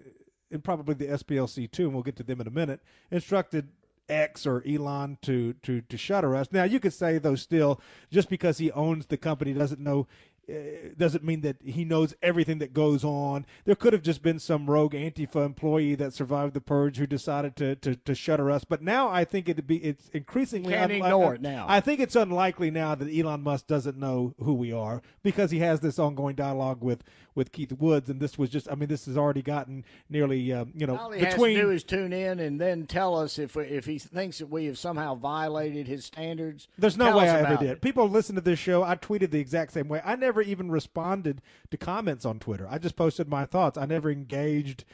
and 0.51 0.63
probably 0.63 0.95
the 0.95 1.07
SPLC 1.07 1.71
too, 1.71 1.85
and 1.85 1.93
we'll 1.93 2.03
get 2.03 2.17
to 2.17 2.23
them 2.23 2.41
in 2.41 2.47
a 2.47 2.51
minute, 2.51 2.81
instructed 3.09 3.69
X 4.09 4.45
or 4.45 4.61
Elon 4.67 5.17
to 5.21 5.53
to 5.63 5.81
to 5.81 5.97
shutter 5.97 6.35
us. 6.35 6.51
Now 6.51 6.63
you 6.63 6.79
could 6.79 6.93
say 6.93 7.17
though 7.17 7.35
still 7.35 7.79
just 8.11 8.29
because 8.29 8.57
he 8.57 8.71
owns 8.71 9.05
the 9.05 9.17
company 9.17 9.53
doesn't 9.53 9.79
know 9.79 10.07
doesn't 10.97 11.23
mean 11.23 11.41
that 11.41 11.57
he 11.63 11.85
knows 11.85 12.13
everything 12.21 12.59
that 12.59 12.73
goes 12.73 13.03
on. 13.03 13.45
There 13.65 13.75
could 13.75 13.93
have 13.93 14.01
just 14.01 14.21
been 14.21 14.39
some 14.39 14.69
rogue 14.69 14.93
Antifa 14.93 15.45
employee 15.45 15.95
that 15.95 16.13
survived 16.13 16.53
the 16.53 16.61
purge 16.61 16.97
who 16.97 17.07
decided 17.07 17.55
to 17.57 17.75
to, 17.77 17.95
to 17.95 18.15
shutter 18.15 18.49
us. 18.49 18.63
But 18.63 18.81
now 18.81 19.09
I 19.09 19.25
think 19.25 19.49
it'd 19.49 19.67
be 19.67 19.77
it's 19.77 20.09
increasingly 20.09 20.73
can't 20.73 20.91
ignore 20.91 21.35
it 21.35 21.41
now. 21.41 21.65
I 21.67 21.79
think 21.79 21.99
it's 21.99 22.15
unlikely 22.15 22.71
now 22.71 22.95
that 22.95 23.09
Elon 23.11 23.41
Musk 23.41 23.67
doesn't 23.67 23.97
know 23.97 24.35
who 24.39 24.53
we 24.53 24.71
are 24.71 25.01
because 25.23 25.51
he 25.51 25.59
has 25.59 25.79
this 25.79 25.99
ongoing 25.99 26.35
dialogue 26.35 26.83
with 26.83 27.03
with 27.33 27.51
Keith 27.51 27.71
Woods, 27.71 28.09
and 28.09 28.19
this 28.19 28.37
was 28.37 28.49
just 28.49 28.69
I 28.69 28.75
mean 28.75 28.89
this 28.89 29.05
has 29.05 29.17
already 29.17 29.41
gotten 29.41 29.85
nearly 30.09 30.51
uh, 30.51 30.65
you 30.75 30.85
know 30.85 30.97
all 30.97 31.11
he 31.11 31.23
between 31.23 31.55
has 31.55 31.61
to 31.61 31.67
do 31.67 31.71
is 31.71 31.83
tune 31.83 32.13
in 32.13 32.39
and 32.39 32.59
then 32.59 32.85
tell 32.87 33.15
us 33.17 33.39
if 33.39 33.55
if 33.55 33.85
he 33.85 33.99
thinks 33.99 34.39
that 34.39 34.47
we 34.47 34.65
have 34.65 34.77
somehow 34.77 35.15
violated 35.15 35.87
his 35.87 36.05
standards. 36.05 36.67
There's 36.77 36.97
no 36.97 37.17
way 37.17 37.29
I 37.29 37.39
ever 37.39 37.53
it. 37.53 37.59
did. 37.59 37.81
People 37.81 38.09
listen 38.09 38.35
to 38.35 38.41
this 38.41 38.59
show. 38.59 38.83
I 38.83 38.95
tweeted 38.95 39.31
the 39.31 39.39
exact 39.39 39.71
same 39.71 39.87
way. 39.87 40.01
I 40.03 40.15
never 40.15 40.40
even 40.41 40.71
responded 40.71 41.41
to 41.69 41.77
comments 41.77 42.25
on 42.25 42.39
Twitter. 42.39 42.67
I 42.69 42.77
just 42.77 42.95
posted 42.95 43.27
my 43.27 43.45
thoughts. 43.45 43.77
I 43.77 43.85
never 43.85 44.09
engaged 44.11 44.85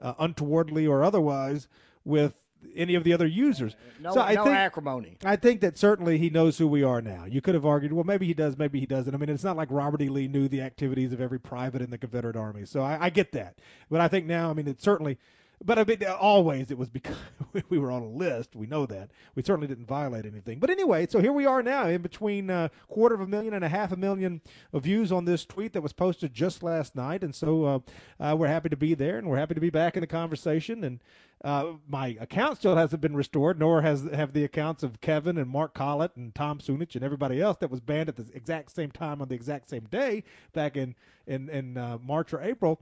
uh, 0.00 0.14
untowardly 0.18 0.86
or 0.86 1.02
otherwise 1.02 1.68
with 2.04 2.34
any 2.74 2.94
of 2.94 3.04
the 3.04 3.12
other 3.12 3.26
users. 3.26 3.76
No, 4.00 4.12
so 4.12 4.20
I 4.20 4.34
no 4.34 4.44
think, 4.44 4.56
acrimony. 4.56 5.18
I 5.24 5.36
think 5.36 5.60
that 5.60 5.78
certainly 5.78 6.18
he 6.18 6.30
knows 6.30 6.58
who 6.58 6.66
we 6.66 6.82
are 6.82 7.00
now. 7.00 7.24
You 7.24 7.40
could 7.40 7.54
have 7.54 7.66
argued, 7.66 7.92
well, 7.92 8.04
maybe 8.04 8.26
he 8.26 8.34
does, 8.34 8.58
maybe 8.58 8.80
he 8.80 8.86
doesn't. 8.86 9.14
I 9.14 9.18
mean, 9.18 9.28
it's 9.28 9.44
not 9.44 9.56
like 9.56 9.68
Robert 9.70 10.02
E. 10.02 10.08
Lee 10.08 10.28
knew 10.28 10.48
the 10.48 10.62
activities 10.62 11.12
of 11.12 11.20
every 11.20 11.38
private 11.38 11.82
in 11.82 11.90
the 11.90 11.98
Confederate 11.98 12.36
Army. 12.36 12.64
So 12.64 12.82
I, 12.82 13.06
I 13.06 13.10
get 13.10 13.32
that. 13.32 13.58
But 13.90 14.00
I 14.00 14.08
think 14.08 14.26
now, 14.26 14.50
I 14.50 14.54
mean, 14.54 14.68
it 14.68 14.82
certainly 14.82 15.18
but 15.64 15.78
I 15.78 15.84
mean, 15.84 16.04
always 16.04 16.70
it 16.70 16.78
was 16.78 16.88
because 16.88 17.16
we 17.68 17.78
were 17.78 17.90
on 17.90 18.02
a 18.02 18.08
list. 18.08 18.54
We 18.54 18.66
know 18.66 18.84
that. 18.86 19.10
We 19.34 19.42
certainly 19.42 19.66
didn't 19.66 19.86
violate 19.86 20.26
anything. 20.26 20.58
But 20.58 20.70
anyway, 20.70 21.06
so 21.08 21.20
here 21.20 21.32
we 21.32 21.46
are 21.46 21.62
now 21.62 21.86
in 21.86 22.02
between 22.02 22.50
a 22.50 22.54
uh, 22.54 22.68
quarter 22.88 23.14
of 23.14 23.22
a 23.22 23.26
million 23.26 23.54
and 23.54 23.64
a 23.64 23.68
half 23.68 23.90
a 23.90 23.96
million 23.96 24.42
of 24.72 24.84
views 24.84 25.10
on 25.10 25.24
this 25.24 25.46
tweet 25.46 25.72
that 25.72 25.82
was 25.82 25.92
posted 25.92 26.34
just 26.34 26.62
last 26.62 26.94
night. 26.94 27.24
And 27.24 27.34
so 27.34 27.64
uh, 27.64 27.78
uh, 28.20 28.36
we're 28.36 28.48
happy 28.48 28.68
to 28.68 28.76
be 28.76 28.94
there 28.94 29.16
and 29.16 29.28
we're 29.28 29.38
happy 29.38 29.54
to 29.54 29.60
be 29.60 29.70
back 29.70 29.96
in 29.96 30.02
the 30.02 30.06
conversation. 30.06 30.84
And 30.84 31.00
uh, 31.42 31.72
my 31.88 32.16
account 32.20 32.58
still 32.58 32.76
hasn't 32.76 33.00
been 33.00 33.16
restored, 33.16 33.58
nor 33.58 33.82
has 33.82 34.08
have 34.12 34.32
the 34.32 34.44
accounts 34.44 34.82
of 34.82 35.00
Kevin 35.00 35.38
and 35.38 35.48
Mark 35.48 35.74
Collett 35.74 36.16
and 36.16 36.34
Tom 36.34 36.58
Sunic 36.58 36.94
and 36.94 37.04
everybody 37.04 37.40
else 37.40 37.56
that 37.58 37.70
was 37.70 37.80
banned 37.80 38.08
at 38.08 38.16
the 38.16 38.26
exact 38.34 38.72
same 38.72 38.90
time 38.90 39.22
on 39.22 39.28
the 39.28 39.34
exact 39.34 39.70
same 39.70 39.84
day 39.90 40.24
back 40.52 40.76
in 40.76 40.94
in, 41.26 41.48
in 41.48 41.76
uh, 41.76 41.98
March 42.02 42.32
or 42.32 42.42
April. 42.42 42.80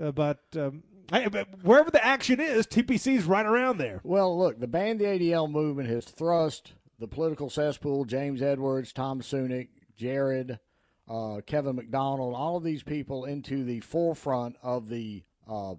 Uh, 0.00 0.12
but 0.12 0.40
um, 0.56 0.82
Hey, 1.10 1.26
wherever 1.62 1.90
the 1.90 2.04
action 2.04 2.40
is, 2.40 2.66
TPC's 2.66 3.24
right 3.24 3.46
around 3.46 3.78
there. 3.78 4.00
Well, 4.02 4.36
look, 4.36 4.58
the 4.58 4.66
Ban 4.66 4.98
the 4.98 5.04
ADL 5.04 5.50
movement 5.50 5.88
has 5.88 6.04
thrust 6.04 6.72
the 6.98 7.06
political 7.06 7.48
cesspool, 7.50 8.04
James 8.04 8.42
Edwards, 8.42 8.92
Tom 8.92 9.20
Sunic, 9.20 9.68
Jared, 9.96 10.58
uh, 11.08 11.40
Kevin 11.46 11.76
MacDonald, 11.76 12.34
all 12.34 12.56
of 12.56 12.64
these 12.64 12.82
people 12.82 13.24
into 13.24 13.64
the 13.64 13.80
forefront 13.80 14.56
of 14.62 14.88
the 14.88 15.22
uh, 15.48 15.74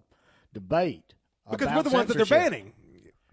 debate. 0.53 1.13
Because 1.49 1.75
we're 1.75 1.83
the 1.83 1.89
ones 1.89 2.07
that 2.07 2.17
they're 2.17 2.25
banning. 2.25 2.73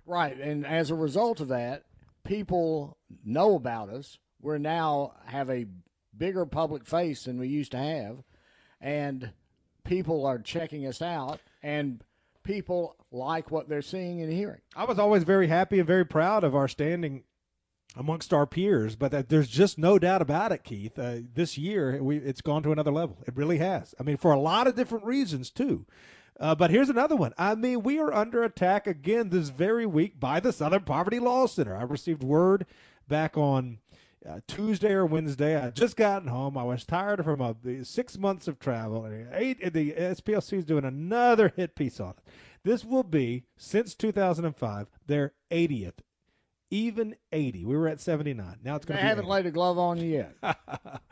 Right. 0.07 0.39
And 0.39 0.67
as 0.67 0.91
a 0.91 0.95
result 0.95 1.41
of 1.41 1.49
that, 1.49 1.85
people 2.25 2.99
know 3.25 3.55
about 3.55 3.89
us. 3.89 4.19
We're 4.41 4.59
now 4.59 5.15
have 5.27 5.51
a 5.51 5.67
bigger 6.17 6.47
public 6.47 6.85
face 6.85 7.25
than 7.25 7.39
we 7.39 7.49
used 7.49 7.73
to 7.73 7.79
have. 7.79 8.23
And 8.81 9.31
people 9.85 10.27
are 10.27 10.39
checking 10.39 10.87
us 10.87 11.01
out 11.01 11.41
and 11.65 12.05
people 12.45 12.95
like 13.11 13.51
what 13.51 13.69
they're 13.69 13.83
seeing 13.83 14.21
and 14.21 14.31
hearing. 14.31 14.61
I 14.77 14.85
was 14.85 14.99
always 14.99 15.25
very 15.25 15.49
happy 15.49 15.79
and 15.79 15.87
very 15.87 16.05
proud 16.05 16.45
of 16.45 16.55
our 16.55 16.69
standing 16.69 17.25
amongst 17.97 18.35
our 18.35 18.47
peers, 18.47 18.97
but 18.97 19.29
there's 19.31 19.49
just 19.49 19.79
no 19.79 19.99
doubt 19.99 20.21
about 20.21 20.53
it, 20.53 20.63
Keith. 20.63 20.99
Uh, 20.99 21.19
this 21.33 21.57
year, 21.57 22.03
we, 22.03 22.19
it's 22.19 22.43
gone 22.43 22.63
to 22.65 22.73
another 22.73 22.93
level. 22.93 23.19
It 23.27 23.35
really 23.35 23.59
has. 23.59 23.95
I 23.99 24.03
mean, 24.03 24.19
for 24.19 24.33
a 24.33 24.39
lot 24.39 24.67
of 24.67 24.77
different 24.77 25.07
reasons, 25.07 25.51
too. 25.51 25.87
Uh, 26.39 26.55
but 26.55 26.71
here's 26.71 26.91
another 26.91 27.17
one. 27.17 27.33
I 27.39 27.55
mean, 27.55 27.83
we 27.83 27.99
are 27.99 28.13
under 28.13 28.43
attack 28.43 28.87
again 28.87 29.31
this 29.31 29.49
very 29.49 29.87
week 29.87 30.21
by 30.21 30.41
the 30.41 30.53
Southern 30.53 30.83
Poverty 30.83 31.21
Law 31.21 31.47
Center. 31.47 31.77
I 31.77 31.83
received 31.85 32.25
word 32.25 32.67
back 33.09 33.39
on 33.39 33.79
uh, 34.29 34.41
Tuesday 34.47 34.93
or 34.93 35.07
Wednesday. 35.07 35.57
I 35.61 35.71
just 35.71 35.97
gotten 35.97 36.29
home. 36.29 36.57
I 36.57 36.65
was 36.65 36.85
tired 36.85 37.25
from 37.25 37.41
a, 37.41 37.85
six 37.85 38.19
months 38.19 38.49
of 38.49 38.59
travel. 38.59 39.05
And 39.05 39.29
eight, 39.33 39.73
the 39.73 39.93
SPLC 39.93 40.59
is 40.59 40.65
doing 40.65 40.85
another 40.85 41.53
hit 41.55 41.75
piece 41.75 42.01
on 42.01 42.11
it. 42.11 42.33
This 42.63 42.85
will 42.85 43.03
be 43.03 43.45
since 43.57 43.95
2005 43.95 44.89
their 45.07 45.33
80th, 45.51 45.99
even 46.71 47.17
80. 47.33 47.65
We 47.65 47.77
were 47.77 47.89
at 47.89 48.01
79. 48.01 48.57
Now 48.65 48.77
it's 48.77 48.85
going 48.85 48.97
to. 48.97 49.03
They 49.03 49.09
haven't 49.09 49.25
80. 49.25 49.31
laid 49.31 49.47
a 49.47 49.51
glove 49.51 49.79
on 49.79 49.99
you 49.99 50.25
yet. 50.43 50.57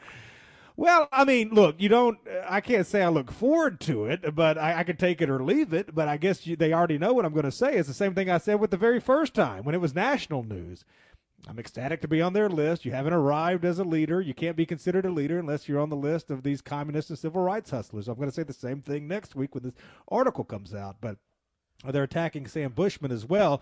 Well, 0.77 1.09
I 1.13 1.25
mean, 1.25 1.51
look, 1.51 1.77
you 1.79 1.89
don't. 1.89 2.19
I 2.49 2.61
can't 2.61 2.87
say 2.87 3.03
I 3.03 3.09
look 3.09 3.31
forward 3.31 3.79
to 3.81 4.07
it, 4.07 4.35
but 4.35 4.57
I, 4.57 4.81
I 4.81 4.85
can 4.85 4.97
take 4.97 5.21
it 5.21 5.29
or 5.29 5.43
leave 5.43 5.75
it. 5.75 5.95
But 5.95 6.09
I 6.09 6.17
guess 6.17 6.47
you, 6.47 6.57
they 6.57 6.73
already 6.73 6.99
know 6.99 7.13
what 7.13 7.25
I'm 7.25 7.35
going 7.35 7.45
to 7.45 7.53
say. 7.53 7.75
It's 7.75 7.89
the 7.89 7.95
same 7.95 8.15
thing 8.15 8.31
I 8.31 8.39
said 8.39 8.59
with 8.59 8.71
the 8.71 8.77
very 8.77 8.99
first 8.99 9.35
time 9.35 9.65
when 9.65 9.75
it 9.75 9.81
was 9.81 9.95
national 9.95 10.43
news. 10.45 10.85
I'm 11.49 11.59
ecstatic 11.59 12.01
to 12.03 12.09
be 12.09 12.22
on 12.22 12.32
their 12.32 12.49
list. 12.49 12.84
You 12.84 12.93
haven't 12.93 13.12
arrived 13.12 13.64
as 13.64 13.78
a 13.78 13.84
leader. 13.84 14.20
You 14.20 14.32
can't 14.32 14.57
be 14.57 14.64
considered 14.64 15.05
a 15.05 15.11
leader 15.11 15.38
unless 15.38 15.68
you're 15.68 15.80
on 15.80 15.90
the 15.90 15.97
list 15.97 16.30
of 16.30 16.45
these 16.45 16.61
communist 16.61 17.11
and 17.11 17.18
civil 17.18 17.43
rights 17.43 17.70
hustlers. 17.70 18.07
I'm 18.07 18.14
going 18.14 18.28
to 18.28 18.34
say 18.34 18.45
the 18.45 18.53
same 18.53 18.80
thing 18.80 19.09
next 19.09 19.34
week 19.34 19.55
when 19.55 19.64
this 19.64 19.72
article 20.09 20.45
comes 20.45 20.72
out. 20.72 20.97
But 21.01 21.16
they're 21.90 22.05
attacking 22.05 22.47
Sam 22.47 22.72
Bushman 22.72 23.11
as 23.11 23.26
well. 23.26 23.61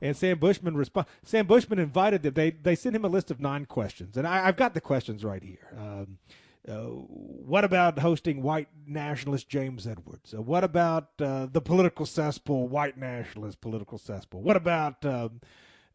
And 0.00 0.16
Sam 0.16 0.38
Bushman 0.38 0.76
respond. 0.76 1.06
Sam 1.22 1.46
Bushman 1.46 1.78
invited 1.78 2.22
them. 2.22 2.34
They 2.34 2.50
they 2.50 2.74
sent 2.74 2.96
him 2.96 3.04
a 3.04 3.08
list 3.08 3.30
of 3.30 3.38
nine 3.38 3.66
questions, 3.66 4.16
and 4.16 4.26
I, 4.26 4.46
have 4.46 4.56
got 4.56 4.72
the 4.72 4.80
questions 4.80 5.24
right 5.24 5.42
here. 5.42 5.68
Um, 5.76 6.18
uh, 6.66 6.74
what 6.74 7.64
about 7.64 7.98
hosting 7.98 8.42
white 8.42 8.68
nationalist 8.86 9.50
James 9.50 9.86
Edwards? 9.86 10.32
Uh, 10.32 10.40
what 10.40 10.64
about 10.64 11.08
uh, 11.20 11.46
the 11.52 11.60
political 11.60 12.06
cesspool, 12.06 12.66
white 12.66 12.96
nationalist 12.96 13.60
political 13.60 13.98
cesspool? 13.98 14.40
What 14.40 14.56
about 14.56 15.04
um, 15.04 15.42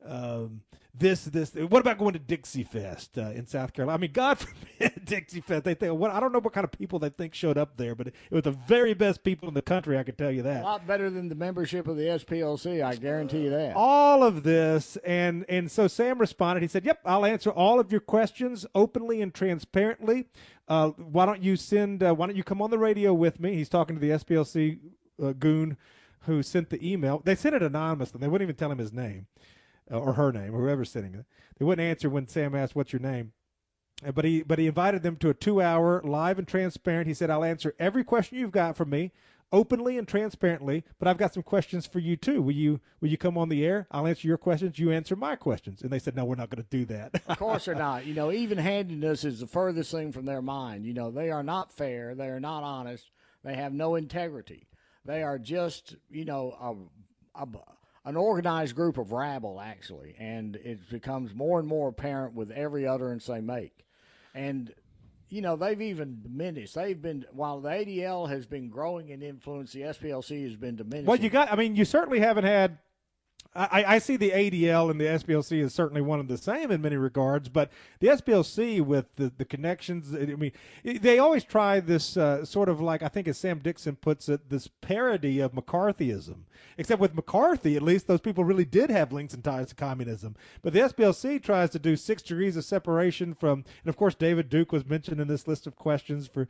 um, 0.07 0.61
this, 0.97 1.25
this. 1.25 1.53
What 1.53 1.81
about 1.81 1.97
going 1.97 2.13
to 2.13 2.19
Dixie 2.19 2.63
Fest 2.63 3.17
uh, 3.17 3.31
in 3.31 3.45
South 3.47 3.73
Carolina? 3.73 3.97
I 3.97 3.99
mean, 3.99 4.11
God 4.13 4.37
forbid 4.79 5.03
Dixie 5.03 5.41
Fest. 5.41 5.65
They 5.65 5.73
think 5.73 5.93
what 5.93 6.11
I 6.11 6.19
don't 6.19 6.31
know 6.31 6.39
what 6.39 6.53
kind 6.53 6.63
of 6.63 6.71
people 6.71 6.99
they 6.99 7.09
think 7.09 7.33
showed 7.33 7.57
up 7.57 7.75
there, 7.75 7.95
but 7.95 8.07
it, 8.07 8.15
it 8.31 8.33
was 8.33 8.43
the 8.43 8.51
very 8.51 8.93
best 8.93 9.23
people 9.23 9.47
in 9.47 9.53
the 9.53 9.61
country. 9.61 9.97
I 9.97 10.03
can 10.03 10.15
tell 10.15 10.31
you 10.31 10.41
that. 10.43 10.61
A 10.61 10.63
lot 10.63 10.87
better 10.87 11.09
than 11.09 11.27
the 11.27 11.35
membership 11.35 11.87
of 11.87 11.97
the 11.97 12.03
SPLC. 12.03 12.83
I 12.83 12.95
guarantee 12.95 13.41
you 13.41 13.49
that. 13.49 13.75
All 13.75 14.23
of 14.23 14.43
this, 14.43 14.97
and 15.05 15.45
and 15.49 15.69
so 15.69 15.87
Sam 15.87 16.17
responded. 16.17 16.61
He 16.61 16.67
said, 16.67 16.85
"Yep, 16.85 17.01
I'll 17.05 17.25
answer 17.25 17.49
all 17.49 17.79
of 17.79 17.91
your 17.91 18.01
questions 18.01 18.65
openly 18.73 19.21
and 19.21 19.33
transparently. 19.33 20.27
Uh, 20.67 20.89
why 20.91 21.25
don't 21.25 21.43
you 21.43 21.57
send? 21.57 22.03
Uh, 22.03 22.13
why 22.13 22.27
don't 22.27 22.37
you 22.37 22.43
come 22.43 22.61
on 22.61 22.69
the 22.69 22.79
radio 22.79 23.13
with 23.13 23.39
me?" 23.39 23.55
He's 23.55 23.69
talking 23.69 23.97
to 23.97 23.99
the 23.99 24.11
SPLC 24.11 24.79
uh, 25.21 25.33
goon 25.33 25.77
who 26.21 26.41
sent 26.41 26.69
the 26.69 26.89
email. 26.91 27.21
They 27.23 27.35
sent 27.35 27.53
it 27.53 27.61
anonymously. 27.61 28.19
They 28.19 28.27
wouldn't 28.27 28.47
even 28.47 28.55
tell 28.55 28.71
him 28.71 28.79
his 28.79 28.93
name 28.93 29.27
or 29.89 30.13
her 30.13 30.31
name, 30.31 30.55
or 30.55 30.61
whoever's 30.61 30.91
sitting 30.91 31.11
there. 31.11 31.25
They 31.57 31.65
wouldn't 31.65 31.87
answer 31.87 32.09
when 32.09 32.27
Sam 32.27 32.55
asked, 32.55 32.75
"What's 32.75 32.93
your 32.93 33.01
name?" 33.01 33.33
Uh, 34.05 34.11
but 34.11 34.25
he 34.25 34.43
but 34.43 34.59
he 34.59 34.67
invited 34.67 35.03
them 35.03 35.15
to 35.17 35.29
a 35.29 35.33
two-hour 35.33 36.01
live 36.03 36.39
and 36.39 36.47
transparent. 36.47 37.07
He 37.07 37.13
said, 37.13 37.29
"I'll 37.29 37.43
answer 37.43 37.75
every 37.79 38.03
question 38.03 38.37
you've 38.37 38.51
got 38.51 38.75
for 38.75 38.85
me." 38.85 39.11
openly 39.51 39.97
and 39.97 40.07
transparently 40.07 40.83
but 40.97 41.07
i've 41.07 41.17
got 41.17 41.33
some 41.33 41.43
questions 41.43 41.85
for 41.85 41.99
you 41.99 42.17
too 42.17 42.41
will 42.41 42.53
you 42.53 42.79
will 42.99 43.09
you 43.09 43.17
come 43.17 43.37
on 43.37 43.49
the 43.49 43.65
air 43.65 43.87
i'll 43.91 44.07
answer 44.07 44.27
your 44.27 44.37
questions 44.37 44.79
you 44.79 44.91
answer 44.91 45.15
my 45.15 45.35
questions 45.35 45.81
and 45.81 45.91
they 45.91 45.99
said 45.99 46.15
no 46.15 46.25
we're 46.25 46.35
not 46.35 46.49
going 46.49 46.63
to 46.63 46.69
do 46.69 46.83
that 46.85 47.21
of 47.27 47.37
course 47.37 47.65
they're 47.65 47.75
not 47.75 48.05
you 48.05 48.13
know 48.13 48.31
even 48.31 48.57
handedness 48.57 49.23
is 49.23 49.39
the 49.39 49.47
furthest 49.47 49.91
thing 49.91 50.11
from 50.11 50.25
their 50.25 50.41
mind 50.41 50.85
you 50.85 50.93
know 50.93 51.11
they 51.11 51.29
are 51.29 51.43
not 51.43 51.71
fair 51.71 52.15
they 52.15 52.27
are 52.27 52.39
not 52.39 52.63
honest 52.63 53.11
they 53.43 53.55
have 53.55 53.71
no 53.71 53.95
integrity 53.95 54.67
they 55.05 55.21
are 55.21 55.37
just 55.37 55.95
you 56.09 56.25
know 56.25 56.89
a, 57.35 57.43
a, 57.43 57.47
an 58.05 58.15
organized 58.15 58.75
group 58.75 58.97
of 58.97 59.11
rabble, 59.11 59.59
actually, 59.59 60.15
and 60.19 60.55
it 60.57 60.89
becomes 60.89 61.33
more 61.33 61.59
and 61.59 61.67
more 61.67 61.89
apparent 61.89 62.35
with 62.35 62.51
every 62.51 62.87
utterance 62.87 63.25
they 63.25 63.41
make. 63.41 63.85
And 64.33 64.73
you 65.29 65.41
know, 65.41 65.55
they've 65.55 65.81
even 65.81 66.21
diminished. 66.21 66.75
They've 66.75 67.01
been 67.01 67.25
while 67.31 67.59
the 67.59 67.69
ADL 67.69 68.29
has 68.29 68.45
been 68.45 68.69
growing 68.69 69.09
in 69.09 69.21
influence, 69.21 69.73
the 69.73 69.81
SPLC 69.81 70.43
has 70.43 70.55
been 70.55 70.75
diminishing. 70.75 71.07
Well, 71.07 71.19
you 71.19 71.29
got. 71.29 71.51
I 71.51 71.55
mean, 71.55 71.75
you 71.75 71.83
certainly 71.83 72.19
haven't 72.19 72.45
had 72.45 72.77
I, 73.55 73.95
I, 73.95 73.97
see 73.99 74.17
the 74.17 74.31
ADL 74.31 74.91
and 74.91 74.99
the 74.99 75.05
SPLC 75.05 75.61
is 75.61 75.73
certainly 75.73 76.01
one 76.01 76.19
of 76.19 76.27
the 76.27 76.37
same 76.37 76.71
in 76.71 76.81
many 76.81 76.97
regards, 76.97 77.47
but 77.47 77.71
the 78.01 78.07
SPLC 78.07 78.81
with 78.81 79.05
the, 79.15 79.31
the 79.37 79.45
connections, 79.45 80.13
I 80.13 80.35
mean, 80.35 80.51
they 80.83 81.19
always 81.19 81.45
try 81.45 81.79
this 81.79 82.17
uh, 82.17 82.43
sort 82.43 82.67
of 82.67 82.81
like, 82.81 83.01
I 83.01 83.07
think 83.07 83.29
as 83.29 83.37
Sam 83.37 83.59
Dixon 83.59 83.95
puts 83.95 84.27
it, 84.27 84.49
this 84.49 84.67
parody 84.67 85.39
of 85.39 85.53
McCarthyism. 85.53 86.39
Except 86.77 86.99
with 86.99 87.15
McCarthy, 87.15 87.77
at 87.77 87.81
least 87.81 88.07
those 88.07 88.19
people 88.19 88.43
really 88.43 88.65
did 88.65 88.89
have 88.89 89.13
links 89.13 89.33
and 89.33 89.43
ties 89.43 89.69
to 89.69 89.75
communism. 89.75 90.35
But 90.61 90.73
the 90.73 90.79
SPLC 90.79 91.41
tries 91.41 91.69
to 91.69 91.79
do 91.79 91.95
six 91.95 92.21
degrees 92.21 92.57
of 92.57 92.65
separation 92.65 93.33
from, 93.33 93.63
and 93.83 93.89
of 93.89 93.95
course, 93.95 94.15
David 94.15 94.49
Duke 94.49 94.73
was 94.73 94.85
mentioned 94.85 95.21
in 95.21 95.29
this 95.29 95.47
list 95.47 95.67
of 95.67 95.77
questions 95.77 96.27
for 96.27 96.49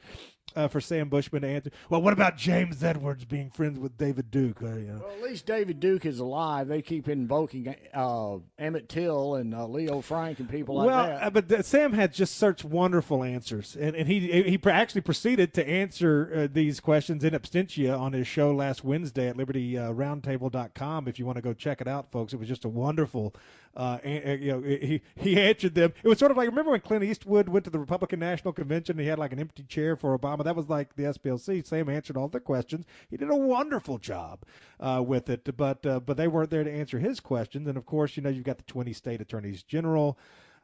uh, 0.55 0.67
for 0.67 0.79
Sam 0.79 1.09
Bushman 1.09 1.41
to 1.41 1.47
answer. 1.47 1.71
Well, 1.89 2.01
what 2.01 2.13
about 2.13 2.37
James 2.37 2.83
Edwards 2.83 3.25
being 3.25 3.49
friends 3.49 3.77
with 3.77 3.97
David 3.97 4.31
Duke? 4.31 4.61
Uh, 4.61 4.75
you 4.75 4.87
know? 4.87 5.01
Well, 5.03 5.11
at 5.11 5.21
least 5.21 5.45
David 5.45 5.79
Duke 5.79 6.05
is 6.05 6.19
alive. 6.19 6.67
They 6.67 6.81
keep 6.81 6.94
invoking 7.03 7.75
uh, 7.93 8.37
Emmett 8.57 8.89
Till 8.89 9.35
and 9.35 9.53
uh, 9.53 9.67
Leo 9.67 10.01
Frank 10.01 10.39
and 10.39 10.49
people 10.49 10.75
like 10.75 10.87
well, 10.87 11.05
that. 11.05 11.23
Uh, 11.23 11.29
but 11.29 11.49
th- 11.49 11.63
Sam 11.63 11.93
had 11.93 12.13
just 12.13 12.37
such 12.37 12.63
wonderful 12.63 13.23
answers, 13.23 13.75
and, 13.75 13.95
and 13.95 14.07
he 14.07 14.43
he 14.43 14.59
actually 14.65 15.01
proceeded 15.01 15.53
to 15.53 15.67
answer 15.67 16.31
uh, 16.35 16.47
these 16.51 16.79
questions 16.79 17.23
in 17.23 17.33
absentia 17.33 17.99
on 17.99 18.13
his 18.13 18.27
show 18.27 18.53
last 18.53 18.83
Wednesday 18.83 19.27
at 19.27 19.37
LibertyRoundtable.com. 19.37 21.07
If 21.07 21.19
you 21.19 21.25
want 21.25 21.37
to 21.37 21.41
go 21.41 21.53
check 21.53 21.81
it 21.81 21.87
out, 21.87 22.11
folks, 22.11 22.33
it 22.33 22.37
was 22.37 22.47
just 22.47 22.65
a 22.65 22.69
wonderful 22.69 23.35
uh, 23.75 23.97
and, 24.03 24.41
you 24.41 24.51
know, 24.53 24.61
he 24.61 25.01
he 25.17 25.39
answered 25.39 25.75
them. 25.75 25.93
It 26.01 26.07
was 26.07 26.17
sort 26.17 26.31
of 26.31 26.37
like 26.37 26.47
remember 26.47 26.71
when 26.71 26.79
Clint 26.79 27.03
Eastwood 27.03 27.49
went 27.49 27.65
to 27.65 27.69
the 27.69 27.79
Republican 27.79 28.19
National 28.19 28.53
Convention. 28.53 28.93
and 28.93 29.01
He 29.01 29.07
had 29.07 29.19
like 29.19 29.33
an 29.33 29.39
empty 29.39 29.63
chair 29.63 29.97
for 29.97 30.17
Obama. 30.17 30.45
That 30.45 30.55
was 30.55 30.69
like 30.69 30.95
the 30.95 31.03
SPLC. 31.03 31.65
Sam 31.65 31.89
answered 31.89 32.15
all 32.15 32.29
the 32.29 32.39
questions. 32.39 32.85
He 33.09 33.17
did 33.17 33.29
a 33.29 33.35
wonderful 33.35 33.97
job 33.97 34.43
uh, 34.79 35.03
with 35.05 35.29
it, 35.29 35.57
but 35.57 35.85
uh, 35.85 35.99
but 35.99 36.15
they 36.15 36.27
weren't 36.29 36.51
there 36.51 36.63
to 36.63 36.71
answer 36.71 36.99
his 36.99 37.19
questions. 37.19 37.67
And 37.67 37.77
of 37.77 37.85
course, 37.85 38.15
you 38.15 38.23
know, 38.23 38.29
you've 38.29 38.45
got 38.45 38.57
the 38.57 38.63
20 38.63 38.93
state 38.93 39.19
attorneys 39.21 39.61
general. 39.63 40.17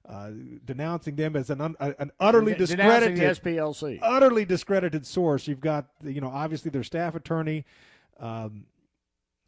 Uh, 0.03 0.31
denouncing 0.65 1.15
them 1.15 1.35
as 1.35 1.51
an 1.51 1.61
un, 1.61 1.75
an 1.79 2.11
utterly 2.19 2.55
discredited 2.55 3.19
SPLC, 3.19 3.99
utterly 4.01 4.45
discredited 4.45 5.05
source. 5.05 5.47
You've 5.47 5.59
got 5.59 5.89
you 6.03 6.19
know 6.19 6.29
obviously 6.29 6.71
their 6.71 6.81
staff 6.83 7.13
attorney, 7.13 7.65
um, 8.19 8.65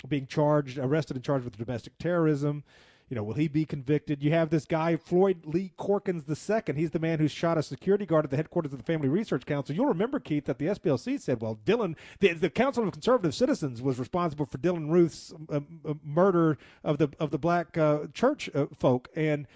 being 0.08 0.28
charged, 0.28 0.78
arrested, 0.78 1.18
and 1.18 1.26
charged 1.26 1.46
with 1.46 1.58
domestic 1.58 1.98
terrorism. 1.98 2.64
You 3.10 3.16
know, 3.16 3.24
will 3.24 3.34
he 3.34 3.48
be 3.48 3.66
convicted? 3.66 4.24
You 4.24 4.32
have 4.32 4.50
this 4.50 4.66
guy, 4.66 4.96
Floyd 4.96 5.46
Lee 5.46 5.72
Corkins 5.78 6.24
II. 6.28 6.76
He's 6.76 6.92
the 6.92 7.00
man 7.00 7.20
who 7.20 7.28
shot 7.28 7.58
a 7.58 7.64
security 7.64 8.06
guard 8.06 8.26
at 8.26 8.32
the 8.32 8.38
headquarters 8.38 8.72
of 8.72 8.80
the 8.80 8.86
Family 8.86 9.10
Research 9.10 9.46
Council. 9.46 9.76
You'll 9.76 9.86
remember, 9.86 10.20
Keith, 10.20 10.46
that 10.46 10.58
the 10.58 10.68
SPLC 10.68 11.20
said, 11.20 11.42
well, 11.42 11.60
Dylann, 11.66 11.96
the, 12.20 12.34
the 12.34 12.50
Council 12.50 12.84
of 12.84 12.92
Conservative 12.92 13.36
Citizens 13.36 13.82
was 13.82 14.00
responsible 14.00 14.46
for 14.46 14.58
Dylann 14.58 14.90
Roof's 14.90 15.34
uh, 15.52 15.60
uh, 15.88 15.94
murder 16.04 16.58
of 16.84 16.98
the 16.98 17.10
of 17.20 17.32
the 17.32 17.38
black 17.38 17.78
uh, 17.78 18.08
church 18.14 18.50
uh, 18.56 18.66
folk. 18.78 19.10
And 19.16 19.48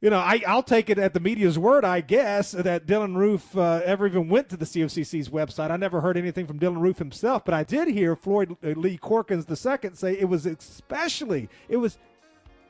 you 0.00 0.08
know, 0.08 0.18
I, 0.18 0.40
I'll 0.46 0.62
take 0.62 0.88
it 0.88 0.98
at 0.98 1.12
the 1.12 1.20
media's 1.20 1.58
word, 1.58 1.84
I 1.84 2.00
guess, 2.00 2.52
that 2.52 2.86
Dylann 2.86 3.16
Roof 3.16 3.54
uh, 3.56 3.82
ever 3.84 4.06
even 4.06 4.28
went 4.28 4.48
to 4.48 4.56
the 4.56 4.64
COCC's 4.64 5.28
website. 5.28 5.70
I 5.70 5.76
never 5.76 6.00
heard 6.00 6.16
anything 6.16 6.46
from 6.46 6.58
Dylann 6.58 6.80
Roof 6.80 6.98
himself, 6.98 7.44
but 7.44 7.52
I 7.52 7.64
did 7.64 7.88
hear 7.88 8.16
Floyd 8.16 8.56
uh, 8.64 8.68
Lee 8.68 8.96
Corkins 8.96 9.46
II 9.50 9.90
say 9.94 10.18
it 10.18 10.24
was 10.24 10.46
especially, 10.46 11.50
it 11.68 11.76
was 11.76 11.98